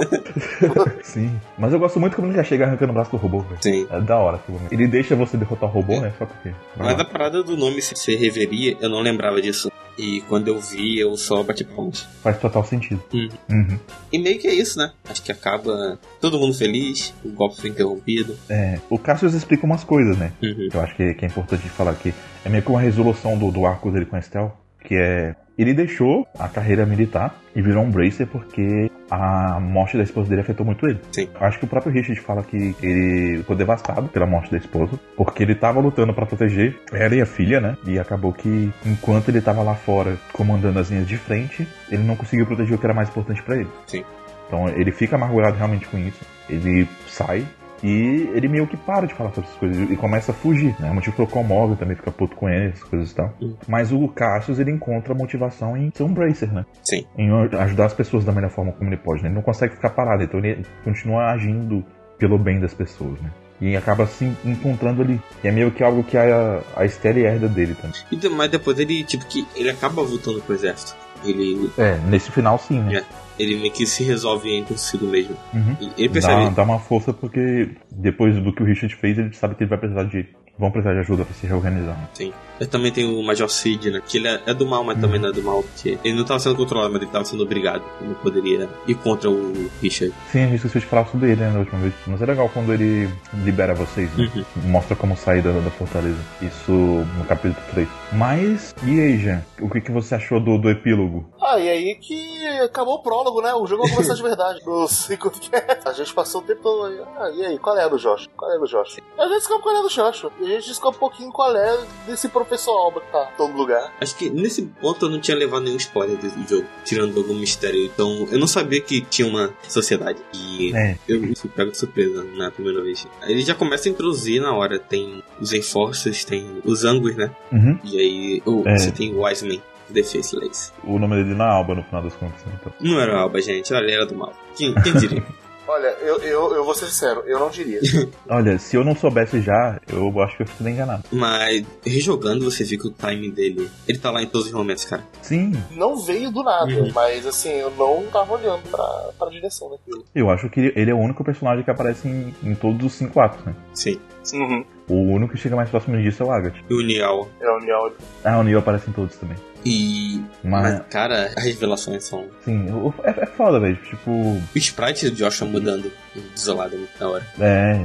Sim. 1.03 1.39
Mas 1.57 1.73
eu 1.73 1.79
gosto 1.79 1.99
muito 1.99 2.15
como 2.15 2.27
ele 2.27 2.35
já 2.35 2.43
chega 2.43 2.65
arrancando 2.65 2.91
o 2.91 2.93
braço 2.93 3.11
do 3.11 3.17
robô, 3.17 3.39
velho. 3.39 3.57
Sim. 3.61 3.87
É 3.89 3.99
da 4.01 4.17
hora 4.17 4.37
aquilo. 4.37 4.59
Ele 4.71 4.87
deixa 4.87 5.15
você 5.15 5.37
derrotar 5.37 5.69
o 5.69 5.73
robô, 5.73 5.99
né? 5.99 6.13
Só 6.17 6.25
porque. 6.25 6.49
Vai 6.75 6.87
Mas 6.87 6.97
lá. 6.97 7.01
a 7.03 7.05
parada 7.05 7.43
do 7.43 7.57
nome 7.57 7.81
ser 7.81 8.15
reveria, 8.15 8.77
eu 8.79 8.89
não 8.89 9.01
lembrava 9.01 9.41
disso. 9.41 9.71
E 9.97 10.21
quando 10.21 10.47
eu 10.47 10.59
vi, 10.59 10.99
eu 10.99 11.15
só 11.17 11.43
bati 11.43 11.63
palmas. 11.63 12.07
Faz 12.23 12.39
total 12.39 12.63
sentido. 12.63 13.03
Uhum. 13.13 13.29
Uhum. 13.49 13.79
E 14.11 14.17
meio 14.17 14.39
que 14.39 14.47
é 14.47 14.53
isso, 14.53 14.79
né? 14.79 14.91
Acho 15.07 15.21
que 15.21 15.31
acaba 15.31 15.99
todo 16.19 16.39
mundo 16.39 16.53
feliz, 16.53 17.13
o 17.23 17.29
golpe 17.29 17.59
foi 17.59 17.69
interrompido. 17.69 18.37
É, 18.49 18.79
o 18.89 18.97
Cassius 18.97 19.33
explica 19.33 19.65
umas 19.65 19.83
coisas, 19.83 20.17
né? 20.17 20.31
Uhum. 20.41 20.69
que 20.69 20.75
eu 20.75 20.81
acho 20.81 20.95
que, 20.95 21.13
que 21.13 21.25
é 21.25 21.27
importante 21.27 21.67
falar 21.69 21.91
aqui. 21.91 22.13
É 22.43 22.49
meio 22.49 22.63
que 22.63 22.69
uma 22.69 22.81
resolução 22.81 23.37
do, 23.37 23.51
do 23.51 23.65
arco 23.65 23.91
dele 23.91 24.05
com 24.05 24.15
a 24.15 24.19
Estel, 24.19 24.57
que 24.83 24.95
é. 24.95 25.35
Ele 25.57 25.73
deixou 25.73 26.25
a 26.39 26.47
carreira 26.47 26.85
militar 26.85 27.35
e 27.55 27.61
virou 27.61 27.83
um 27.83 27.91
Bracer 27.91 28.25
porque 28.25 28.89
a 29.11 29.59
morte 29.59 29.97
da 29.97 30.01
esposa 30.03 30.29
dele 30.29 30.41
afetou 30.41 30.65
muito 30.65 30.87
ele. 30.87 30.99
Sim. 31.11 31.29
Acho 31.39 31.59
que 31.59 31.65
o 31.65 31.67
próprio 31.67 31.91
Richard 31.91 32.19
fala 32.21 32.41
que 32.41 32.73
ele 32.81 33.39
ficou 33.39 33.55
devastado 33.55 34.07
pela 34.07 34.25
morte 34.25 34.49
da 34.49 34.57
esposa, 34.57 34.97
porque 35.15 35.43
ele 35.43 35.53
tava 35.53 35.79
lutando 35.79 36.13
pra 36.13 36.25
proteger 36.25 36.79
ela 36.91 37.13
e 37.13 37.21
a 37.21 37.25
filha, 37.25 37.59
né? 37.59 37.77
E 37.85 37.99
acabou 37.99 38.33
que, 38.33 38.71
enquanto 38.85 39.29
ele 39.29 39.41
tava 39.41 39.61
lá 39.61 39.75
fora 39.75 40.17
comandando 40.33 40.79
as 40.79 40.89
linhas 40.89 41.07
de 41.07 41.17
frente, 41.17 41.67
ele 41.91 42.03
não 42.03 42.15
conseguiu 42.15 42.45
proteger 42.47 42.73
o 42.73 42.79
que 42.79 42.85
era 42.85 42.93
mais 42.93 43.09
importante 43.09 43.43
pra 43.43 43.57
ele. 43.57 43.69
Sim. 43.85 44.03
Então 44.47 44.67
ele 44.69 44.91
fica 44.91 45.15
amargurado 45.15 45.57
realmente 45.57 45.85
com 45.87 45.97
isso. 45.97 46.21
Ele 46.49 46.87
sai 47.07 47.45
e 47.83 48.29
ele 48.33 48.47
meio 48.47 48.67
que 48.67 48.77
para 48.77 49.07
de 49.07 49.13
falar 49.13 49.31
sobre 49.31 49.49
essas 49.49 49.59
coisas 49.59 49.89
e 49.89 49.95
começa 49.95 50.31
a 50.31 50.35
fugir, 50.35 50.75
né? 50.79 50.91
O 50.91 50.95
motivo 50.95 51.15
pelo 51.15 51.27
qual 51.27 51.43
Morgan 51.43 51.75
também 51.75 51.95
fica 51.95 52.11
puto 52.11 52.35
com 52.35 52.47
ele, 52.47 52.69
essas 52.69 52.83
coisas 52.83 53.11
e 53.11 53.15
tal. 53.15 53.33
Hum. 53.41 53.55
Mas 53.67 53.91
o 53.91 54.07
Cassius, 54.07 54.59
ele 54.59 54.71
encontra 54.71 55.13
motivação 55.13 55.75
em 55.75 55.91
ser 55.93 56.03
um 56.03 56.13
Bracer, 56.13 56.51
né? 56.53 56.65
Sim. 56.83 57.05
Em 57.17 57.31
ajudar 57.31 57.85
as 57.85 57.93
pessoas 57.93 58.23
da 58.23 58.31
melhor 58.31 58.51
forma 58.51 58.71
como 58.71 58.89
ele 58.89 58.97
pode, 58.97 59.23
né? 59.23 59.29
Ele 59.29 59.35
não 59.35 59.41
consegue 59.41 59.75
ficar 59.75 59.89
parado, 59.91 60.23
então 60.23 60.39
ele 60.39 60.65
continua 60.83 61.31
agindo 61.31 61.83
pelo 62.17 62.37
bem 62.37 62.59
das 62.59 62.73
pessoas, 62.73 63.19
né? 63.19 63.31
E 63.59 63.75
acaba 63.75 64.07
se 64.07 64.25
encontrando 64.43 65.01
ali. 65.03 65.21
E 65.43 65.47
é 65.47 65.51
meio 65.51 65.71
que 65.71 65.83
algo 65.83 66.03
que 66.03 66.17
a, 66.17 66.61
a 66.75 66.85
Estelle 66.85 67.23
herda 67.23 67.47
dele 67.47 67.75
também. 67.75 67.99
E 68.11 68.29
mas 68.29 68.49
depois 68.49 68.79
ele, 68.79 69.03
tipo, 69.03 69.25
que 69.25 69.47
ele 69.55 69.69
acaba 69.69 70.03
voltando 70.03 70.41
pro 70.41 70.55
exército. 70.55 70.95
Ele, 71.23 71.69
É, 71.77 71.99
nesse 72.09 72.31
final 72.31 72.57
sim, 72.57 72.79
né? 72.79 72.97
É. 72.97 73.20
ele 73.37 73.57
meio 73.57 73.71
que 73.71 73.85
se 73.85 74.03
resolve 74.03 74.49
em 74.49 74.63
consigo 74.63 75.05
mesmo. 75.05 75.35
Uhum. 75.53 75.75
Ele 75.97 76.09
percebe. 76.09 76.45
Dá, 76.45 76.49
dá 76.49 76.63
uma 76.63 76.79
força 76.79 77.13
porque 77.13 77.69
depois 77.91 78.35
do 78.41 78.53
que 78.53 78.63
o 78.63 78.65
Richard 78.65 78.95
fez, 78.95 79.17
ele 79.17 79.33
sabe 79.33 79.55
que 79.55 79.63
ele 79.63 79.69
vai 79.69 79.77
precisar 79.77 80.03
de. 80.05 80.25
Vão 80.59 80.69
precisar 80.69 80.93
de 80.93 80.99
ajuda 80.99 81.25
pra 81.25 81.33
se 81.33 81.47
reorganizar. 81.47 81.97
né? 81.97 82.07
Sim. 82.13 82.33
Eu 82.59 82.67
também 82.67 82.91
tem 82.91 83.05
o 83.05 83.23
Major 83.23 83.49
Sid, 83.49 83.89
né? 83.89 84.01
Que 84.05 84.17
ele 84.17 84.27
é, 84.27 84.39
é 84.45 84.53
do 84.53 84.67
mal, 84.67 84.83
mas 84.83 84.99
também 84.99 85.19
não 85.19 85.29
é 85.29 85.31
do 85.31 85.41
mal. 85.41 85.63
Porque 85.63 85.97
ele 86.03 86.15
não 86.15 86.23
tava 86.25 86.39
sendo 86.39 86.55
controlado, 86.55 86.93
mas 86.93 87.01
ele 87.01 87.09
tava 87.09 87.25
sendo 87.25 87.41
obrigado. 87.41 87.81
Ele 87.99 88.09
não 88.09 88.15
poderia 88.15 88.69
ir 88.87 88.93
contra 88.95 89.29
o 89.29 89.53
Richard. 89.81 90.13
Sim, 90.31 90.39
a 90.43 90.45
gente 90.47 90.55
esqueceu 90.57 90.81
de 90.81 90.85
falar 90.85 91.07
sobre 91.07 91.31
ele 91.31 91.41
né, 91.41 91.49
na 91.49 91.59
última 91.59 91.79
vez. 91.79 91.93
Mas 92.05 92.21
é 92.21 92.25
legal 92.27 92.47
quando 92.53 92.71
ele 92.73 93.09
libera 93.43 93.73
vocês, 93.73 94.15
né? 94.15 94.29
Uhum. 94.35 94.43
Mostra 94.69 94.95
como 94.95 95.17
sair 95.17 95.41
da, 95.41 95.51
da 95.51 95.71
fortaleza. 95.71 96.19
Isso 96.41 96.71
no 96.71 97.25
capítulo 97.25 97.55
3. 97.71 97.87
Mas, 98.13 98.75
e 98.83 98.99
aí, 98.99 99.17
Jean? 99.17 99.41
O 99.59 99.67
que, 99.69 99.81
que 99.81 99.91
você 99.91 100.13
achou 100.15 100.39
do, 100.39 100.59
do 100.59 100.69
epílogo? 100.69 101.27
Ah, 101.41 101.57
e 101.59 101.67
aí 101.67 101.95
que 101.95 102.47
acabou 102.59 102.95
o 102.95 103.01
prólogo, 103.01 103.41
né? 103.41 103.51
O 103.55 103.65
jogo 103.65 103.83
vai 103.83 103.93
começar 103.95 104.13
de 104.13 104.21
verdade. 104.21 104.59
No 104.71 104.87
que 105.31 105.49
A 105.85 105.93
gente 105.93 106.13
passou 106.13 106.41
o 106.41 106.43
tempo 106.43 106.61
todo 106.61 106.85
aí. 106.85 106.99
Ah, 107.17 107.31
e 107.35 107.45
aí, 107.45 107.57
qual 107.57 107.77
é 107.77 107.80
a 107.83 107.87
do 107.87 107.97
Josh? 107.97 108.29
Qual 108.35 108.51
é 108.51 108.57
do 108.59 108.65
Josh? 108.67 108.97
A 109.17 109.23
gente 109.27 109.35
descobre 109.37 109.63
qual 109.63 109.75
é 109.77 109.81
do 109.81 109.89
Josh. 109.89 110.25
E 110.39 110.45
a 110.45 110.47
gente 110.59 110.67
descobre 110.67 110.97
um 110.97 110.99
pouquinho 110.99 111.31
qual 111.31 111.55
é 111.55 111.79
desse 112.07 112.27
professor 112.29 112.71
Alba 112.77 113.01
que 113.01 113.11
tá 113.11 113.29
em 113.33 113.37
todo 113.37 113.53
lugar. 113.55 113.93
Acho 114.01 114.15
que 114.15 114.29
nesse 114.29 114.63
ponto 114.63 115.05
eu 115.05 115.09
não 115.09 115.19
tinha 115.19 115.35
levado 115.37 115.63
nenhum 115.63 115.77
spoiler 115.77 116.17
desse 116.17 116.41
jogo, 116.47 116.67
tirando 116.85 117.17
algum 117.17 117.33
mistério. 117.35 117.83
Então 117.85 118.27
eu 118.31 118.39
não 118.39 118.47
sabia 118.47 118.81
que 118.81 119.01
tinha 119.01 119.27
uma 119.27 119.53
sociedade. 119.67 120.19
E 120.33 120.75
É, 120.75 120.97
eu 121.07 121.21
fui 121.35 121.49
pego 121.49 121.71
de 121.71 121.77
surpresa 121.77 122.23
na 122.35 122.51
primeira 122.51 122.81
vez. 122.81 123.05
Ele 123.23 123.41
já 123.41 123.53
começa 123.55 123.87
a 123.87 123.91
introduzir 123.91 124.41
na 124.41 124.53
hora. 124.55 124.79
Tem 124.79 125.23
os 125.39 125.53
Enforcers, 125.53 126.23
tem 126.25 126.61
os 126.65 126.83
Angus, 126.85 127.15
né? 127.15 127.31
uhum. 127.51 127.79
E 127.83 127.97
aí 127.99 128.43
oh, 128.45 128.63
É. 128.65 128.77
você 128.77 128.91
tem 128.91 129.13
o 129.13 129.23
Wiseman, 129.23 129.61
The 129.93 130.03
Faceless. 130.03 130.71
o 130.83 130.97
nome 130.97 131.15
dele 131.17 131.35
não 131.35 131.45
é 131.45 131.49
Alba 131.49 131.75
no 131.75 131.83
final 131.83 132.01
das 132.03 132.13
contas. 132.15 132.43
né, 132.45 132.53
Então. 132.59 132.73
Não 132.79 132.99
era 132.99 133.19
Alba, 133.19 133.41
gente. 133.41 133.73
Olha, 133.73 133.91
era 133.91 134.05
do 134.05 134.15
mal. 134.15 134.33
Quem, 134.55 134.73
quem 134.75 134.93
diria? 134.93 135.23
Olha, 135.73 135.87
eu, 136.01 136.17
eu, 136.19 136.53
eu 136.55 136.65
vou 136.65 136.75
ser 136.75 136.87
sincero, 136.87 137.23
eu 137.25 137.39
não 137.39 137.49
diria. 137.49 137.79
Olha, 138.29 138.57
se 138.59 138.75
eu 138.75 138.83
não 138.83 138.93
soubesse 138.95 139.39
já, 139.41 139.79
eu 139.87 140.21
acho 140.21 140.35
que 140.37 140.43
eu 140.43 140.47
fiquei 140.47 140.73
enganado. 140.73 141.03
Mas 141.11 141.65
rejogando 141.85 142.43
você 142.49 142.63
vê 142.63 142.77
que 142.77 142.87
o 142.87 142.91
timing 142.91 143.31
dele. 143.31 143.69
Ele 143.87 143.97
tá 143.97 144.11
lá 144.11 144.21
em 144.21 144.27
todos 144.27 144.47
os 144.47 144.53
momentos, 144.53 144.83
cara. 144.85 145.03
Sim, 145.21 145.53
Não 145.71 145.97
veio 145.97 146.29
do 146.31 146.43
nada, 146.43 146.65
Uhum. 146.71 146.91
mas 146.93 147.25
assim, 147.25 147.51
eu 147.53 147.71
não 147.71 148.03
tava 148.11 148.33
olhando 148.33 148.63
pra, 148.69 148.83
pra 149.17 149.29
direção 149.29 149.69
daquilo. 149.69 150.03
eu 150.13 150.29
acho 150.29 150.49
que 150.49 150.73
ele 150.75 150.91
é 150.91 150.93
o 150.93 150.97
único 150.99 151.23
personagem 151.23 151.63
que 151.63 151.71
aparece 151.71 152.07
em, 152.07 152.35
em 152.43 152.53
todos 152.55 152.85
os 152.85 152.93
cinco 152.93 153.19
atos, 153.21 153.43
né? 153.45 153.55
Sim. 153.73 153.99
Uhum. 154.33 154.63
O 154.87 154.95
único 154.95 155.33
que 155.33 155.39
chega 155.39 155.55
mais 155.55 155.69
próximo 155.69 156.01
disso 156.01 156.23
é 156.23 156.25
o 156.25 156.31
Agatha. 156.31 156.57
E 156.69 156.73
o 156.73 156.81
Nial. 156.81 157.29
É 157.39 157.49
o 157.49 157.59
Niall. 157.59 157.93
Ah, 158.23 158.39
o 158.39 158.43
Neo 158.43 158.59
aparece 158.59 158.89
em 158.89 158.93
todos 158.93 159.15
também. 159.15 159.37
E. 159.63 160.19
Mas, 160.43 160.63
Mas, 160.73 160.81
cara, 160.89 161.31
as 161.37 161.43
revelações 161.45 162.03
são. 162.03 162.25
sim, 162.43 162.65
é, 163.03 163.09
é 163.23 163.25
foda, 163.27 163.59
velho. 163.59 163.75
Tipo, 163.75 164.09
O 164.11 164.41
sprite 164.55 165.07
do 165.11 165.15
Joshua 165.15 165.47
mudando, 165.47 165.91
desolado, 166.33 166.73
é 166.73 166.77
muito 166.79 166.97
da 166.99 167.07
hora. 167.07 167.27
É, 167.39 167.79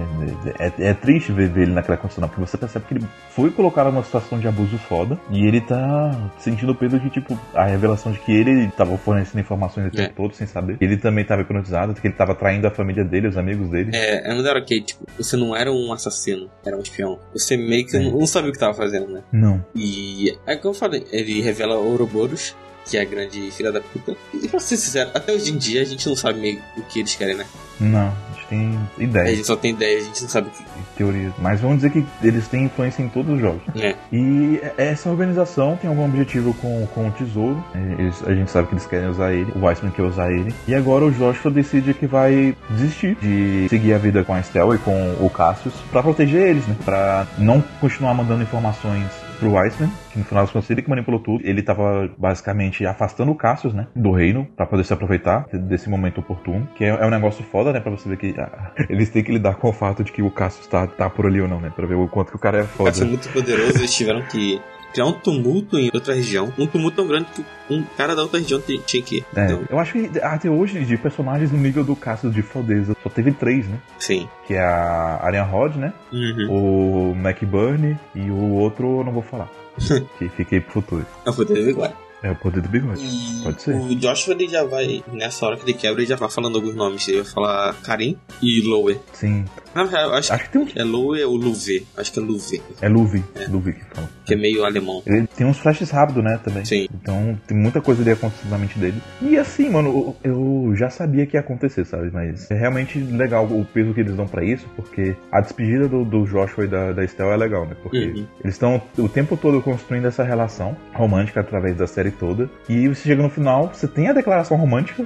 é, 0.58 0.73
é 0.89 0.94
triste 0.94 1.33
ver, 1.33 1.50
ver 1.50 1.62
ele 1.65 1.73
naquela 1.73 1.99
condição, 1.99 2.26
porque 2.26 2.41
você 2.41 2.57
percebe 2.57 2.86
que 2.86 2.94
ele 2.94 3.07
foi 3.28 3.50
colocado 3.50 3.86
numa 3.92 4.02
situação 4.02 4.39
de 4.39 4.49
abuso 4.49 4.78
foda 4.78 5.18
e 5.31 5.47
ele 5.47 5.60
tá 5.60 6.31
sentindo 6.39 6.73
o 6.73 6.75
peso 6.75 6.99
de, 6.99 7.10
tipo, 7.10 7.39
a 7.55 7.66
revelação 7.66 8.10
de 8.10 8.20
que 8.20 8.33
ele 8.33 8.70
tava 8.70 8.97
fornecendo 8.97 9.41
informações 9.41 9.89
o 9.89 9.91
tempo 9.91 10.10
É. 10.10 10.15
todo 10.16 10.34
sem 10.34 10.47
saber. 10.47 10.78
Ele 10.81 10.97
também 10.97 11.26
tava 11.26 11.42
hipnotizado, 11.42 11.92
que 11.92 12.07
ele 12.07 12.15
tava 12.15 12.34
traindo 12.34 12.66
a 12.66 12.70
família 12.70 13.05
dele, 13.05 13.28
os 13.28 13.36
amigos 13.36 13.68
dele. 13.68 13.91
É, 13.94 14.33
é 14.33 14.42
da 14.42 14.49
hora 14.49 14.65
que, 14.65 14.81
tipo, 14.81 15.05
você 15.18 15.36
não 15.36 15.55
era 15.55 15.70
um 15.70 15.92
assassino, 15.92 16.50
era 16.65 16.75
um 16.75 16.81
espião. 16.97 17.18
Você 17.33 17.57
meio 17.57 17.86
que 17.86 17.97
É. 17.97 18.00
não, 18.00 18.18
não 18.20 18.26
sabia 18.26 18.50
o 18.50 18.52
que 18.52 18.58
tava 18.58 18.75
fazendo, 18.75 19.08
né? 19.08 19.23
Não. 19.33 19.65
E 19.75 20.36
é 20.47 20.57
como 20.57 20.75
eu 20.75 20.78
falei, 20.78 21.05
ele 21.12 21.41
revela 21.41 21.76
Ouroboros, 21.76 22.55
que 22.89 22.97
é 22.97 23.00
a 23.00 23.05
grande 23.05 23.50
filha 23.50 23.70
da 23.73 23.81
puta. 23.81 24.16
E 24.34 24.49
pra 24.49 24.58
ser 24.60 24.76
sincero, 24.76 25.10
até 25.12 25.33
hoje 25.33 25.52
em 25.52 25.57
dia 25.58 25.83
a 25.83 25.84
gente 25.84 26.08
não 26.08 26.16
sabe 26.16 26.41
meio 26.41 26.62
o 26.76 26.83
que 26.83 27.00
eles 27.00 27.15
querem, 27.15 27.34
né? 27.36 27.47
Não, 27.80 28.08
a 28.08 28.34
gente 28.34 28.46
tem 28.48 28.78
A 28.98 29.02
ideia. 29.02 29.36
gente 29.36 29.46
só 29.46 29.56
tem 29.56 29.72
ideia, 29.72 29.98
a 29.98 30.02
gente 30.02 30.22
não 30.22 30.28
sabe 30.28 30.48
o 30.48 30.50
que. 30.50 30.64
teorias. 30.96 31.32
Mas 31.38 31.60
vamos 31.60 31.76
dizer 31.76 31.90
que 31.90 32.05
eles 32.22 32.48
têm 32.48 32.64
influência 32.64 33.02
em 33.02 33.08
todos 33.08 33.34
os 33.34 33.40
jogos. 33.40 33.60
É. 33.76 33.94
E 34.10 34.60
essa 34.78 35.10
organização 35.10 35.76
tem 35.76 35.90
algum 35.90 36.05
objetivo 36.06 36.55
com, 36.55 36.86
com 36.94 37.08
o 37.08 37.10
tesouro. 37.10 37.62
Eles- 37.98 38.22
a 38.26 38.34
gente 38.34 38.50
sabe 38.50 38.68
que 38.68 38.74
eles 38.74 38.86
querem 38.86 39.08
usar 39.08 39.32
ele. 39.34 39.52
O 39.55 39.64
Weissman 39.66 39.90
quer 39.92 40.02
usar 40.05 40.32
ele. 40.32 40.55
E 40.66 40.74
agora 40.74 41.05
o 41.05 41.10
Joshua 41.10 41.50
decide 41.50 41.92
que 41.92 42.06
vai 42.06 42.56
desistir 42.70 43.14
de 43.20 43.66
seguir 43.68 43.92
a 43.92 43.98
vida 43.98 44.24
com 44.24 44.32
a 44.32 44.40
Estelle 44.40 44.76
e 44.76 44.78
com 44.78 45.14
o 45.20 45.28
Cassius 45.28 45.74
pra 45.92 46.02
proteger 46.02 46.48
eles, 46.48 46.66
né? 46.66 46.76
Pra 46.84 47.26
não 47.36 47.62
continuar 47.80 48.14
mandando 48.14 48.42
informações 48.42 49.05
pro 49.36 49.52
Weissman, 49.52 49.90
que 50.12 50.18
no 50.18 50.24
final 50.24 50.44
das 50.44 50.52
contas 50.52 50.70
ele 50.70 50.82
que 50.82 50.90
manipulou 50.90 51.20
tudo. 51.20 51.47
Ele 51.47 51.62
tava 51.62 52.10
basicamente 52.18 52.84
afastando 52.86 53.31
o 53.32 53.34
Cassius, 53.34 53.74
né? 53.74 53.86
Do 53.94 54.10
reino, 54.12 54.47
pra 54.56 54.66
poder 54.66 54.84
se 54.84 54.92
aproveitar 54.92 55.47
desse 55.52 55.89
momento 55.89 56.18
oportuno. 56.20 56.68
Que 56.74 56.84
é, 56.84 56.89
é 56.89 57.06
um 57.06 57.10
negócio 57.10 57.44
foda, 57.44 57.73
né? 57.73 57.81
Pra 57.81 57.90
você 57.90 58.08
ver 58.08 58.16
que 58.16 58.34
ah, 58.39 58.73
eles 58.89 59.10
têm 59.10 59.23
que 59.23 59.32
lidar 59.32 59.56
com 59.56 59.68
o 59.68 59.73
fato 59.73 60.02
de 60.02 60.12
que 60.12 60.23
o 60.23 60.31
Cassius 60.31 60.66
tá, 60.66 60.86
tá 60.86 61.08
por 61.10 61.26
ali 61.26 61.40
ou 61.40 61.48
não, 61.48 61.60
né? 61.60 61.73
Pra 61.74 61.86
ver 61.86 61.94
o 61.94 62.08
quanto 62.08 62.31
que 62.31 62.36
o 62.36 62.40
cara 62.40 62.58
é 62.58 62.62
O 62.62 62.66
foda. 62.66 62.92
cara 62.92 63.05
é 63.05 63.08
muito 63.08 63.28
poderoso, 63.31 63.78
eles 63.78 63.94
tiveram 63.94 64.23
que 64.23 64.60
criar 64.97 65.07
um 65.07 65.12
tumulto 65.12 65.78
em 65.78 65.91
outra 65.92 66.15
região. 66.15 66.50
Um 66.58 66.66
tumulto 66.66 66.97
tão 66.97 67.07
grande 67.07 67.26
que 67.34 67.44
um 67.68 67.83
cara 67.83 68.16
da 68.16 68.23
outra 68.23 68.41
região 68.41 68.58
tinha 68.60 69.02
que 69.02 69.18
ir. 69.18 69.25
É, 69.36 69.44
Então, 69.44 69.65
eu 69.68 69.78
acho 69.78 69.92
que 69.92 70.18
até 70.20 70.49
hoje, 70.49 70.83
de 70.86 70.97
personagens 70.97 71.52
no 71.52 71.58
nível 71.58 71.84
do 71.84 71.94
Cassius 71.94 72.34
de 72.34 72.41
Faldeza, 72.41 72.97
só 73.02 73.10
teve 73.10 73.33
três, 73.33 73.68
né? 73.68 73.78
sim. 73.99 74.26
Que 74.47 74.55
é 74.55 74.60
a 74.60 75.20
Arian 75.23 75.42
Rod, 75.42 75.76
né? 75.76 75.92
Uhum. 76.10 77.12
O 77.12 77.16
McBurney 77.16 77.97
e 78.15 78.31
o 78.31 78.52
outro 78.55 79.00
eu 79.00 79.05
não 79.05 79.12
vou 79.12 79.23
falar. 79.23 79.50
que 80.18 80.28
fiquei 80.31 80.60
pro 80.60 80.73
futuro. 80.73 81.07
É 81.26 81.31
o 81.31 81.34
poder 81.34 81.62
do 81.62 81.68
igual. 81.70 81.92
É 82.26 82.30
o 82.30 82.34
poder 82.34 82.60
do 82.60 82.68
bigode. 82.68 83.00
E 83.05 83.42
Pode 83.44 83.62
ser. 83.62 83.74
o 83.76 83.94
Joshua 83.94 84.34
ele 84.34 84.48
já 84.48 84.64
vai, 84.64 85.02
nessa 85.12 85.46
hora 85.46 85.56
que 85.56 85.62
ele 85.64 85.74
quebra, 85.74 86.00
ele 86.02 86.08
já 86.08 86.16
vai 86.16 86.28
falando 86.28 86.56
alguns 86.56 86.74
nomes. 86.74 87.06
Ele 87.06 87.22
vai 87.22 87.30
falar 87.30 87.74
Karim 87.84 88.16
e 88.42 88.60
Lowe. 88.62 88.98
Sim. 89.12 89.44
Eu 89.74 90.14
acho 90.14 90.32
Acho 90.32 90.44
que 90.44 90.50
tem 90.50 90.62
um. 90.62 90.68
é 90.74 90.82
Lowe 90.82 91.22
ou 91.24 91.36
Louve. 91.36 91.86
Acho 91.96 92.12
que 92.12 92.18
é 92.18 92.22
Louve, 92.22 92.62
É 92.80 92.88
Luvi. 92.88 93.24
Luvi 93.48 93.72
que 93.74 93.84
fala. 93.94 94.08
que 94.24 94.32
é 94.34 94.36
meio 94.36 94.64
alemão. 94.64 95.02
Ele 95.06 95.26
tem 95.26 95.46
uns 95.46 95.58
flashes 95.58 95.90
rápidos, 95.90 96.24
né, 96.24 96.40
também. 96.42 96.64
Sim. 96.64 96.88
Então 96.92 97.38
tem 97.46 97.56
muita 97.56 97.80
coisa 97.80 98.00
ali 98.02 98.10
acontecendo 98.10 98.50
na 98.50 98.58
mente 98.58 98.78
dele. 98.78 99.00
E 99.22 99.36
assim, 99.36 99.68
mano, 99.70 100.16
eu 100.24 100.36
eu 100.36 100.74
já 100.76 100.88
sabia 100.90 101.26
que 101.26 101.36
ia 101.36 101.40
acontecer, 101.40 101.84
sabe? 101.84 102.10
Mas 102.12 102.50
é 102.50 102.55
realmente 102.55 102.98
legal 102.98 103.44
o 103.46 103.64
peso 103.64 103.92
que 103.94 104.00
eles 104.00 104.16
dão 104.16 104.26
pra 104.26 104.42
isso, 104.44 104.66
porque 104.74 105.14
a 105.30 105.40
despedida 105.40 105.86
do, 105.88 106.05
do 106.05 106.24
Joshua 106.24 106.64
e 106.64 106.68
da, 106.68 106.92
da 106.92 107.05
Estelle 107.05 107.30
é 107.30 107.36
legal, 107.36 107.66
né? 107.66 107.76
Porque 107.82 107.98
Uhum. 108.06 108.26
eles 108.42 108.55
estão 108.55 108.80
o 108.98 109.08
tempo 109.08 109.36
todo 109.36 109.60
construindo 109.62 110.06
essa 110.06 110.24
relação 110.24 110.76
romântica 110.94 111.40
através 111.40 111.76
da 111.76 111.86
série 111.86 112.10
toda. 112.18 112.48
E 112.68 112.88
você 112.88 113.02
chega 113.08 113.22
no 113.22 113.30
final, 113.30 113.70
você 113.72 113.86
tem 113.86 114.08
a 114.08 114.12
declaração 114.12 114.56
romântica, 114.56 115.04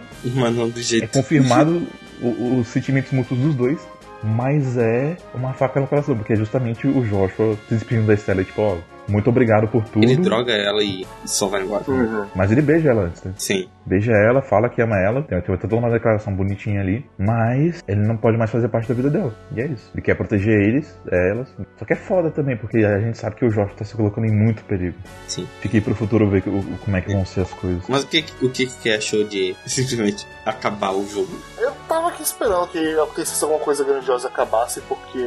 do 0.71 0.81
é 0.81 0.83
jeito. 0.83 1.09
confirmado 1.13 1.87
o- 2.23 2.59
os 2.61 2.69
sentimentos 2.69 3.13
mútuos 3.13 3.41
dos 3.41 3.55
dois. 3.55 3.79
Mas 4.23 4.77
é 4.77 5.17
uma 5.35 5.55
faca 5.55 5.81
no 5.81 5.87
coração, 5.87 6.15
porque 6.15 6.35
é 6.35 6.37
justamente 6.37 6.87
o 6.87 7.03
Joshua 7.07 7.57
se 7.69 7.75
despedindo 7.75 8.07
da 8.07 8.13
Estelle, 8.13 8.45
tipo, 8.45 8.61
ó, 8.61 8.77
muito 9.11 9.29
obrigado 9.31 9.69
por 9.69 9.85
tudo. 9.85 10.05
Ele 10.05 10.17
droga 10.17 10.53
ela 10.53 10.83
e 10.83 11.07
só 11.25 11.49
vai 11.49 11.63
embora. 11.63 11.85
Uhum. 11.89 12.27
Mas 12.35 12.51
ele 12.53 12.63
beija 12.63 12.91
ela 12.91 13.03
antes, 13.03 13.23
né? 13.25 13.33
Sim. 13.37 13.69
Beija 13.87 14.13
ela, 14.13 14.41
fala 14.43 14.69
que 14.69 14.81
ama 14.81 14.97
ela, 14.99 15.23
tem, 15.23 15.41
tem 15.41 15.57
toda 15.59 15.77
uma 15.77 15.91
declaração 15.91 16.35
bonitinha 16.35 16.81
ali, 16.81 17.05
mas 17.19 17.83
ele 17.89 18.01
não 18.07 18.17
pode 18.17 18.37
mais 18.39 18.51
fazer 18.51 18.69
parte 18.69 18.89
da 18.89 18.95
vida 18.95 19.11
dela. 19.11 19.35
E 19.57 19.61
é 19.61 19.67
isso. 19.67 19.91
Ele 19.95 20.03
quer 20.03 20.15
proteger 20.17 20.55
eles, 20.61 20.97
elas. 21.11 21.49
Só 21.77 21.85
que 21.85 21.95
é 21.95 21.97
foda 21.97 22.31
também, 22.31 22.57
porque 22.57 22.79
a 22.79 23.01
gente 23.01 23.19
sabe 23.19 23.37
que 23.37 23.45
o 23.45 23.49
Josh 23.49 23.75
tá 23.75 23.85
se 23.85 23.97
colocando 23.97 24.27
em 24.27 24.33
muito 24.37 24.63
perigo. 24.65 24.97
Sim. 25.27 25.47
Fiquei 25.61 25.81
pro 25.81 25.95
futuro 25.95 26.29
ver 26.31 26.43
o- 26.47 26.79
como 26.85 26.97
é 26.97 27.01
que 27.01 27.13
vão 27.13 27.25
ser 27.25 27.41
as 27.41 27.53
coisas. 27.53 27.83
Mas 27.89 28.05
o 28.05 28.07
que, 28.07 28.25
o 28.43 28.49
que 28.51 28.67
que 28.67 28.91
achou 28.93 29.25
de 29.25 29.57
simplesmente 29.67 30.27
acabar 30.47 30.93
o 30.93 31.05
jogo? 31.09 31.31
Eu 31.59 31.73
tava 31.89 32.09
aqui 32.09 32.23
esperando 32.23 32.69
que 32.69 32.79
acontecesse 32.99 33.43
alguma 33.43 33.61
coisa 33.61 33.83
grandiosa 33.83 34.29
e 34.29 34.31
acabasse, 34.31 34.81
porque 34.83 35.19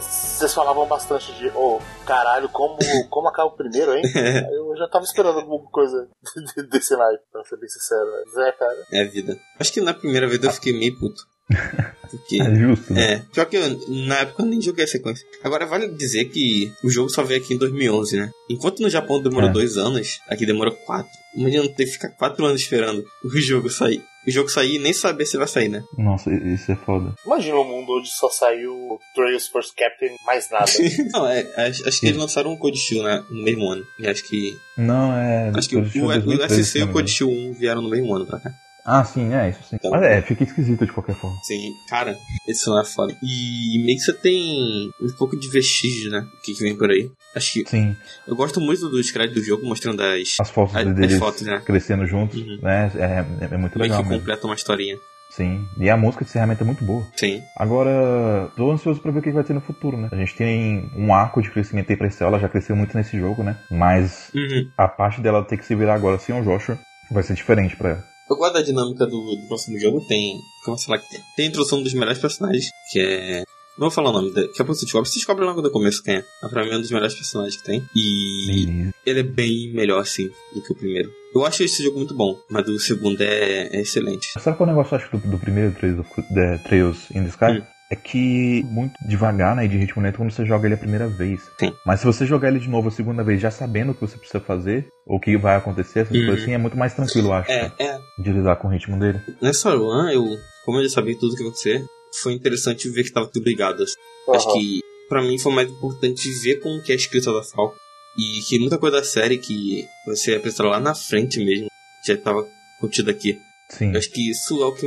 vocês 0.00 0.52
falavam 0.54 0.86
bastante 0.86 1.32
de, 1.34 1.50
oh, 1.54 1.78
caralho, 2.06 2.48
como, 2.48 2.76
como 3.08 3.27
acaba 3.28 3.48
o 3.48 3.56
primeiro, 3.56 3.94
hein? 3.94 4.02
Eu 4.52 4.76
já 4.76 4.88
tava 4.88 5.04
esperando 5.04 5.38
alguma 5.40 5.68
coisa 5.70 6.08
desse 6.70 6.96
naipe, 6.96 7.22
pra 7.32 7.44
ser 7.44 7.56
bem 7.58 7.68
sincero. 7.68 8.06
Mas 8.26 8.46
é, 8.46 8.52
cara. 8.52 8.86
É 8.92 9.00
a 9.02 9.08
vida. 9.08 9.38
Acho 9.58 9.72
que 9.72 9.80
na 9.80 9.94
primeira 9.94 10.26
vez 10.26 10.42
eu 10.42 10.50
fiquei 10.52 10.72
meio 10.72 10.98
puto. 10.98 11.22
Porque. 12.10 12.40
É 12.40 12.54
justo, 12.54 12.92
né? 12.92 13.12
É, 13.14 13.18
pior 13.32 13.44
que 13.46 13.56
eu, 13.56 13.62
na 14.06 14.16
época 14.20 14.42
eu 14.42 14.46
nem 14.46 14.60
joguei 14.60 14.84
a 14.84 14.88
sequência. 14.88 15.26
Agora 15.42 15.66
vale 15.66 15.88
dizer 15.88 16.26
que 16.26 16.72
o 16.84 16.90
jogo 16.90 17.08
só 17.10 17.22
veio 17.22 17.40
aqui 17.40 17.54
em 17.54 17.58
2011, 17.58 18.16
né? 18.18 18.30
Enquanto 18.50 18.80
no 18.80 18.88
Japão 18.90 19.22
demorou 19.22 19.48
É. 19.48 19.52
dois 19.52 19.76
anos, 19.76 20.18
aqui 20.28 20.44
demorou 20.46 20.74
quatro. 20.74 21.10
Imagina 21.34 21.68
ter 21.68 21.84
que 21.84 21.92
ficar 21.92 22.08
quatro 22.10 22.44
anos 22.46 22.60
esperando 22.60 23.04
o 23.24 23.28
jogo 23.38 23.68
sair. 23.70 24.02
O 24.26 24.30
jogo 24.30 24.48
sair 24.48 24.76
e 24.76 24.78
nem 24.78 24.92
saber 24.92 25.24
se 25.24 25.38
vai 25.38 25.46
sair, 25.46 25.68
né? 25.68 25.82
Nossa, 25.96 26.30
isso 26.32 26.70
é 26.70 26.76
foda. 26.76 27.14
Imagina 27.24 27.56
um 27.56 27.64
mundo 27.64 27.98
onde 27.98 28.08
só 28.10 28.28
saiu 28.28 28.98
Trails 29.14 29.48
First 29.48 29.74
Captain, 29.76 30.16
mais 30.26 30.50
nada. 30.50 30.70
Não, 31.12 31.26
é, 31.26 31.40
acho, 31.68 31.88
acho 31.88 32.00
que 32.00 32.06
eles 32.06 32.18
lançaram 32.18 32.52
um 32.52 32.56
Code 32.56 32.78
Shield 32.78 33.04
né, 33.04 33.24
no 33.30 33.42
mesmo 33.42 33.70
ano. 33.70 33.84
E 33.98 34.06
acho 34.06 34.24
que. 34.28 34.56
Não, 34.76 35.16
é. 35.16 35.50
Acho 35.54 35.68
que 35.68 35.76
o, 35.76 35.80
o, 35.80 35.82
o 35.82 36.12
2013, 36.14 36.64
SC 36.64 36.78
e 36.78 36.82
o 36.82 36.92
Code 36.92 37.10
Shield 37.10 37.34
1 37.50 37.52
vieram 37.54 37.80
no 37.80 37.88
mesmo 37.88 38.14
ano 38.14 38.26
pra 38.26 38.40
cá. 38.40 38.50
Ah, 38.90 39.04
sim, 39.04 39.34
é 39.34 39.50
isso 39.50 39.60
sim. 39.68 39.76
Então- 39.76 39.90
Mas 39.90 40.02
é, 40.02 40.22
fica 40.22 40.44
esquisito 40.44 40.86
de 40.86 40.92
qualquer 40.92 41.14
forma. 41.14 41.36
Sim, 41.42 41.72
cara, 41.88 42.16
esse 42.48 42.66
não 42.68 42.80
é 42.80 42.84
foda. 42.84 43.14
E 43.22 43.78
meio 43.84 43.98
que 43.98 44.04
você 44.04 44.14
tem 44.14 44.90
um 45.00 45.12
pouco 45.18 45.38
de 45.38 45.48
vestígio, 45.50 46.10
né? 46.10 46.20
O 46.20 46.42
que, 46.42 46.54
que 46.54 46.62
vem 46.62 46.74
por 46.76 46.90
aí. 46.90 47.10
Acho 47.36 47.52
que. 47.52 47.68
Sim, 47.68 47.94
Eu 48.26 48.34
gosto 48.34 48.60
muito 48.60 48.88
dos 48.88 49.10
créditos 49.10 49.42
do 49.42 49.46
jogo 49.46 49.66
mostrando 49.66 50.00
as. 50.02 50.36
as 50.40 50.48
fotos 50.50 50.74
As- 50.74 50.86
as 50.86 50.94
deles 50.94 51.18
fotos, 51.18 51.42
né? 51.42 51.60
crescendo 51.66 52.06
juntos, 52.06 52.40
Uhum. 52.40 52.58
né? 52.62 52.90
É, 52.96 53.44
é, 53.44 53.54
é 53.54 53.56
muito 53.58 53.78
Meio 53.78 53.90
legal 53.90 54.02
que 54.02 54.08
mesmo. 54.08 54.20
completa 54.20 54.46
uma 54.46 54.54
historinha. 54.54 54.96
Sim. 55.30 55.66
E 55.78 55.90
a 55.90 55.96
música 55.96 56.24
de 56.24 56.30
encerramento 56.30 56.62
é 56.62 56.66
muito 56.66 56.82
boa. 56.82 57.06
Sim. 57.14 57.42
Agora, 57.56 58.50
tô 58.56 58.70
ansioso 58.72 58.98
pra 59.00 59.12
ver 59.12 59.18
o 59.18 59.22
que 59.22 59.30
vai 59.30 59.44
ter 59.44 59.52
no 59.52 59.60
futuro, 59.60 59.96
né? 59.98 60.08
A 60.10 60.16
gente 60.16 60.34
tem 60.34 60.90
um 60.96 61.12
arco 61.14 61.42
de 61.42 61.50
crescimento 61.50 61.90
aí 61.90 61.96
pra 61.98 62.08
Estelle, 62.08 62.30
ela 62.30 62.40
já 62.40 62.48
cresceu 62.48 62.74
muito 62.74 62.96
nesse 62.96 63.18
jogo, 63.18 63.42
né? 63.42 63.56
Mas 63.70 64.30
Uhum. 64.34 64.70
a 64.76 64.88
parte 64.88 65.20
dela 65.20 65.44
ter 65.44 65.58
que 65.58 65.66
se 65.66 65.74
virar 65.74 65.94
agora 65.94 66.18
sem 66.18 66.34
o 66.34 66.42
Joshua 66.42 66.78
vai 67.10 67.22
ser 67.22 67.34
diferente 67.34 67.76
pra 67.76 67.90
ela. 67.90 68.04
Eu 68.28 68.36
gosto 68.36 68.54
da 68.54 68.62
dinâmica 68.62 69.06
do, 69.06 69.36
do 69.36 69.46
próximo 69.48 69.78
jogo. 69.78 70.00
Tem. 70.06 70.40
Como 70.64 70.78
sei 70.78 70.94
lá 70.94 71.00
que 71.00 71.08
tem? 71.08 71.20
Tem 71.36 71.46
a 71.46 71.48
introdução 71.48 71.82
dos 71.82 71.94
melhores 71.94 72.18
personagens, 72.18 72.70
que 72.92 73.00
é. 73.00 73.44
Não 73.78 73.86
vou 73.86 73.90
falar 73.92 74.10
o 74.10 74.12
nome, 74.12 74.32
daqui 74.32 74.60
a 74.60 74.64
pouco 74.64 74.74
você 74.74 74.84
descobre. 74.84 75.08
Você 75.08 75.14
descobre 75.14 75.44
logo 75.44 75.62
do 75.62 75.70
começo 75.70 76.02
quem 76.02 76.16
é. 76.16 76.24
Mas 76.42 76.50
pra 76.50 76.64
mim 76.64 76.70
é 76.70 76.76
um 76.76 76.80
dos 76.80 76.90
melhores 76.90 77.14
personagens 77.14 77.56
que 77.56 77.64
tem. 77.64 77.82
E 77.94 78.46
Beleza. 78.66 78.94
ele 79.06 79.20
é 79.20 79.22
bem 79.22 79.72
melhor, 79.72 80.00
assim, 80.00 80.28
do 80.52 80.60
que 80.60 80.72
o 80.72 80.76
primeiro. 80.76 81.08
Eu 81.32 81.46
acho 81.46 81.62
esse 81.62 81.84
jogo 81.84 81.98
muito 81.98 82.14
bom, 82.14 82.36
mas 82.50 82.66
o 82.66 82.78
segundo 82.80 83.20
é, 83.20 83.68
é 83.68 83.80
excelente. 83.80 84.32
Sabe 84.40 84.56
qual 84.56 84.68
é 84.68 84.72
o 84.72 84.74
negócio, 84.74 84.96
acho, 84.96 85.16
do, 85.16 85.30
do 85.30 85.38
primeiro 85.38 85.72
Trails, 85.76 86.00
of, 86.00 86.10
the 86.34 86.58
Trails 86.66 87.10
in 87.12 87.22
the 87.22 87.28
Sky? 87.28 87.58
Hum. 87.60 87.77
É 87.90 87.96
que 87.96 88.62
muito 88.64 88.92
devagar, 89.08 89.56
né, 89.56 89.64
e 89.64 89.68
de 89.68 89.78
ritmo 89.78 90.02
lento 90.02 90.16
quando 90.18 90.30
você 90.30 90.44
joga 90.44 90.66
ele 90.66 90.74
a 90.74 90.78
primeira 90.78 91.08
vez. 91.08 91.40
Sim. 91.58 91.72
Mas 91.86 92.00
se 92.00 92.06
você 92.06 92.26
jogar 92.26 92.48
ele 92.48 92.58
de 92.60 92.68
novo 92.68 92.88
a 92.88 92.90
segunda 92.90 93.24
vez, 93.24 93.40
já 93.40 93.50
sabendo 93.50 93.92
o 93.92 93.94
que 93.94 94.02
você 94.02 94.18
precisa 94.18 94.40
fazer, 94.40 94.88
ou 95.06 95.16
o 95.16 95.20
que 95.20 95.36
vai 95.38 95.56
acontecer, 95.56 96.00
essas 96.00 96.14
Uhum. 96.14 96.26
coisas 96.26 96.42
assim, 96.42 96.52
é 96.52 96.58
muito 96.58 96.76
mais 96.76 96.92
tranquilo, 96.94 97.28
eu 97.28 97.32
acho, 97.32 97.50
É, 97.50 97.72
é. 97.78 97.98
de 98.18 98.30
lidar 98.30 98.56
com 98.56 98.68
o 98.68 98.70
ritmo 98.70 98.98
dele. 99.00 99.18
Nessa 99.40 99.70
run, 99.70 100.08
eu, 100.10 100.22
como 100.66 100.78
eu 100.78 100.82
já 100.84 100.90
sabia 100.90 101.18
tudo 101.18 101.32
o 101.32 101.36
que 101.36 101.42
ia 101.42 101.48
acontecer, 101.48 101.84
foi 102.22 102.34
interessante 102.34 102.90
ver 102.90 103.04
que 103.04 103.12
tava 103.12 103.26
tudo 103.26 103.44
ligado. 103.48 103.82
assim. 103.82 103.94
Acho 104.34 104.52
que, 104.52 104.80
pra 105.08 105.22
mim, 105.22 105.38
foi 105.38 105.52
mais 105.54 105.70
importante 105.70 106.28
ver 106.42 106.60
como 106.60 106.82
que 106.82 106.92
é 106.92 106.94
a 106.94 106.98
escrita 106.98 107.32
da 107.32 107.42
Falco. 107.42 107.74
E 108.18 108.40
que 108.42 108.58
muita 108.58 108.76
coisa 108.76 108.98
da 108.98 109.04
série 109.04 109.38
que 109.38 109.86
você 110.04 110.34
apresentou 110.34 110.66
lá 110.66 110.78
na 110.80 110.94
frente 110.94 111.38
mesmo, 111.42 111.68
já 112.06 112.16
tava 112.18 112.44
contida 112.80 113.10
aqui. 113.12 113.38
Sim, 113.70 113.92
Eu 113.92 113.98
acho 113.98 114.10
que 114.10 114.30
isso 114.30 114.62
é 114.62 114.66
o 114.66 114.72
que 114.72 114.86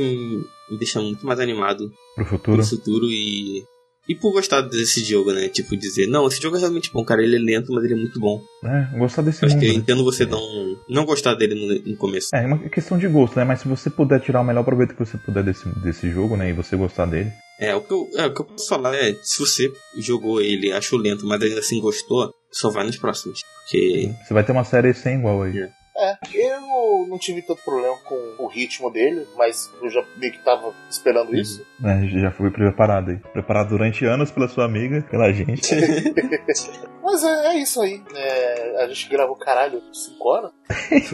me 0.70 0.78
deixa 0.78 1.00
muito 1.00 1.24
mais 1.26 1.38
animado 1.40 1.90
pro 2.16 2.24
futuro. 2.24 2.56
no 2.58 2.64
futuro 2.64 3.06
e. 3.10 3.62
E 4.08 4.16
por 4.16 4.32
gostar 4.32 4.62
desse 4.62 5.04
jogo, 5.04 5.32
né? 5.32 5.48
Tipo, 5.48 5.76
dizer, 5.76 6.08
não, 6.08 6.26
esse 6.26 6.42
jogo 6.42 6.56
é 6.56 6.58
realmente 6.58 6.90
bom, 6.92 7.04
cara. 7.04 7.22
Ele 7.22 7.36
é 7.36 7.38
lento, 7.38 7.72
mas 7.72 7.84
ele 7.84 7.94
é 7.94 7.96
muito 7.96 8.18
bom. 8.18 8.42
É, 8.64 8.98
gostar 8.98 9.22
desse 9.22 9.44
Eu 9.44 9.46
acho 9.46 9.54
mundo. 9.54 9.62
que 9.62 9.68
eu 9.68 9.74
né? 9.74 9.78
entendo 9.78 10.02
você 10.04 10.26
não, 10.26 10.76
não 10.88 11.04
gostar 11.04 11.34
dele 11.34 11.54
no, 11.54 11.92
no 11.92 11.96
começo. 11.96 12.34
É, 12.34 12.42
é 12.42 12.46
uma 12.46 12.58
questão 12.68 12.98
de 12.98 13.06
gosto, 13.06 13.36
né? 13.36 13.44
Mas 13.44 13.60
se 13.60 13.68
você 13.68 13.88
puder 13.88 14.20
tirar 14.20 14.40
o 14.40 14.44
melhor 14.44 14.64
proveito 14.64 14.94
que 14.94 14.98
você 15.06 15.16
puder 15.16 15.44
desse, 15.44 15.68
desse 15.78 16.10
jogo, 16.10 16.36
né? 16.36 16.50
E 16.50 16.52
você 16.52 16.74
gostar 16.74 17.06
dele. 17.06 17.30
É, 17.60 17.76
o 17.76 17.80
que, 17.80 17.92
eu, 17.92 18.08
é, 18.16 18.26
o 18.26 18.34
que 18.34 18.40
eu 18.40 18.44
posso 18.44 18.66
falar 18.68 18.92
é, 18.96 19.14
se 19.22 19.38
você 19.38 19.70
jogou 19.96 20.40
ele, 20.40 20.72
achou 20.72 20.98
lento, 20.98 21.24
mas 21.24 21.40
ainda 21.40 21.60
assim 21.60 21.80
gostou, 21.80 22.34
só 22.50 22.70
vai 22.70 22.84
nos 22.84 22.96
próximos. 22.96 23.38
Porque. 23.62 24.10
Você 24.26 24.34
vai 24.34 24.42
ter 24.44 24.50
uma 24.50 24.64
série 24.64 24.92
sem 24.94 25.20
igual 25.20 25.42
aí. 25.42 25.56
É. 25.56 25.70
É, 25.96 26.16
eu 26.34 27.06
não 27.06 27.18
tive 27.18 27.42
tanto 27.42 27.62
problema 27.62 27.96
com 27.98 28.34
o 28.38 28.46
ritmo 28.46 28.90
dele, 28.90 29.26
mas 29.36 29.70
eu 29.82 29.90
já 29.90 30.02
meio 30.16 30.32
que 30.32 30.42
tava 30.42 30.74
esperando 30.90 31.34
isso. 31.34 31.64
É, 31.84 32.06
já 32.08 32.30
foi 32.30 32.50
preparado 32.50 33.10
aí. 33.10 33.16
Preparado 33.32 33.70
durante 33.70 34.04
anos 34.04 34.30
pela 34.30 34.48
sua 34.48 34.64
amiga, 34.64 35.02
pela 35.10 35.32
gente. 35.32 35.74
Mas 37.02 37.24
é, 37.24 37.46
é 37.48 37.56
isso 37.56 37.82
aí. 37.82 38.00
É, 38.14 38.84
a 38.84 38.88
gente 38.88 39.08
gravou 39.08 39.34
caralho 39.34 39.82
5 39.92 40.28
horas? 40.28 40.52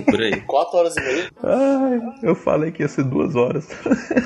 Por 0.04 0.20
aí. 0.20 0.40
4 0.42 0.78
horas 0.78 0.96
e 0.96 1.00
meia. 1.00 1.30
Ai, 1.42 2.00
eu 2.22 2.34
falei 2.34 2.70
que 2.70 2.82
ia 2.82 2.88
ser 2.88 3.04
duas 3.04 3.34
horas. 3.34 3.66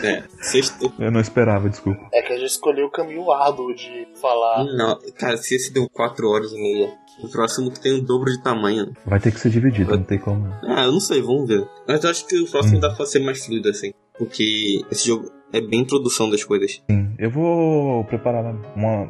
É, 0.05 0.25
sexto. 0.43 0.93
Eu 0.99 1.13
não 1.13 1.21
esperava, 1.21 1.69
desculpa. 1.71 2.09
É 2.13 2.21
que 2.21 2.33
a 2.33 2.37
gente 2.37 2.51
escolheu 2.51 2.87
o 2.87 2.91
caminho 2.91 3.31
árduo 3.31 3.73
de 3.75 4.09
falar. 4.21 4.65
Não, 4.65 4.99
cara, 5.17 5.37
se 5.37 5.55
esse 5.55 5.73
deu 5.73 5.89
4 5.89 6.29
horas 6.29 6.53
e 6.53 6.61
meia, 6.61 6.93
o 7.23 7.28
próximo 7.28 7.70
tem 7.70 7.99
o 7.99 8.02
dobro 8.02 8.31
de 8.31 8.42
tamanho. 8.42 8.92
Vai 9.07 9.20
ter 9.20 9.33
que 9.33 9.41
ser 9.41 9.51
dividido, 9.51 9.97
não 9.97 10.05
tem 10.05 10.18
como. 10.18 10.47
Ah, 10.65 10.84
eu 10.84 10.92
não 10.92 11.01
sei, 11.01 11.23
vamos 11.23 11.47
ver. 11.47 11.67
Mas 11.86 12.02
eu 12.02 12.10
acho 12.10 12.26
que 12.26 12.39
o 12.41 12.51
próximo 12.51 12.81
dá 12.81 12.91
pra 12.91 13.07
ser 13.07 13.20
mais 13.20 13.44
fluido 13.44 13.68
assim. 13.68 13.92
Porque 14.18 14.83
esse 14.91 15.07
jogo 15.07 15.31
é 15.52 15.60
bem 15.60 15.81
introdução 15.81 16.31
das 16.31 16.42
coisas. 16.44 16.83
Sim, 16.91 17.15
eu 17.18 17.31
vou 17.31 18.05
preparar 18.05 18.55
uma, 18.75 19.02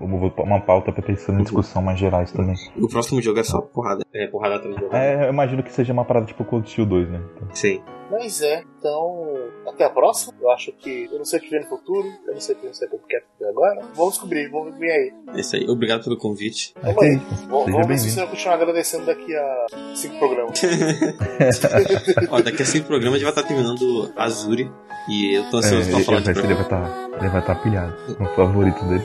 uma, 0.43 0.61
pauta 0.61 0.93
pra 0.93 1.03
pensar 1.03 1.33
em 1.35 1.43
discussão 1.43 1.81
mais 1.83 1.99
gerais 1.99 2.33
também. 2.33 2.57
O 2.77 2.89
próximo 2.89 3.23
jogo 3.23 3.39
é 3.39 3.45
só 3.45 3.61
porrada. 3.61 4.05
É, 4.13 4.27
porrada 4.27 4.57
atrás 4.57 4.77
de. 4.77 4.85
É, 4.95 5.27
eu 5.27 5.33
imagino 5.33 5.63
que 5.63 5.73
seja 5.73 5.93
uma 5.93 6.05
parada 6.05 6.27
tipo 6.27 6.45
Cold 6.45 6.69
Steel 6.69 6.87
2, 6.87 7.11
né? 7.11 7.21
Então, 7.37 7.49
Sim. 7.55 7.83
Mas 8.11 8.43
é, 8.43 8.65
então. 8.83 9.25
Até 9.67 9.85
a 9.85 9.91
próxima. 9.91 10.35
Eu 10.41 10.51
acho 10.51 10.73
que. 10.73 11.09
Eu 11.11 11.19
não 11.19 11.25
sei 11.25 11.39
o 11.39 11.43
que 11.43 11.51
vem 11.51 11.61
no 11.61 11.67
futuro. 11.69 12.07
Eu 12.27 12.35
não 12.35 12.41
sei 12.41 12.55
o 12.57 12.59
que 12.59 12.65
vai 12.67 12.75
quero 13.09 13.25
fazer 13.39 13.51
agora. 13.51 13.81
Vamos 13.95 14.15
descobrir, 14.15 14.49
vamos 14.51 14.77
ver 14.77 14.91
aí. 14.91 15.13
É 15.37 15.41
isso 15.41 15.57
aí. 15.57 15.69
Obrigado 15.69 16.03
pelo 16.03 16.19
convite. 16.19 16.75
Vamos 16.83 16.97
Ok, 16.97 17.09
aí. 17.09 17.19
seja 17.19 17.47
Vamos, 17.49 17.71
vamos 17.71 17.87
ver 17.87 17.99
se 17.99 18.11
você 18.11 18.21
vai 18.21 18.29
continuar 18.29 18.55
agradecendo 18.55 19.07
daqui 19.07 19.35
a 19.35 19.67
cinco 19.95 20.19
programas. 20.19 20.61
Ó, 22.31 22.41
daqui 22.41 22.63
a 22.63 22.67
cinco 22.67 22.89
programas 22.89 23.15
a 23.15 23.25
gente 23.25 23.33
vai 23.33 23.43
estar 23.43 23.55
terminando 23.55 24.13
Azuri. 24.17 24.71
E 25.09 25.37
eu 25.37 25.49
tô 25.51 25.59
ansioso 25.59 25.89
É, 25.89 25.91
pra 25.91 25.97
ele, 25.97 26.05
falar 26.05 26.21
vai, 26.21 26.35
de 26.35 26.41
ele 26.41 26.55
vai 26.55 26.63
estar 26.63 27.09
ele 27.21 27.29
vai 27.29 27.45
tá 27.45 27.55
pilhado. 27.55 27.97
O 28.21 28.27
favorito 28.35 28.85
dele. 28.85 29.05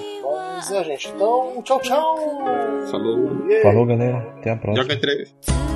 Mas 0.56 0.72
é, 0.72 0.84
gente. 0.84 1.10
Então, 1.10 1.62
tchau, 1.64 1.80
tchau. 1.82 2.16
Falou. 2.90 3.46
Yeah. 3.46 3.62
Falou, 3.62 3.86
galera. 3.86 4.18
Até 4.40 4.52
a 4.52 4.58
próxima. 4.58 4.84
Joga 4.84 5.00
três. 5.00 5.36
To 5.42 5.52
your 5.52 5.56
side. 5.56 5.67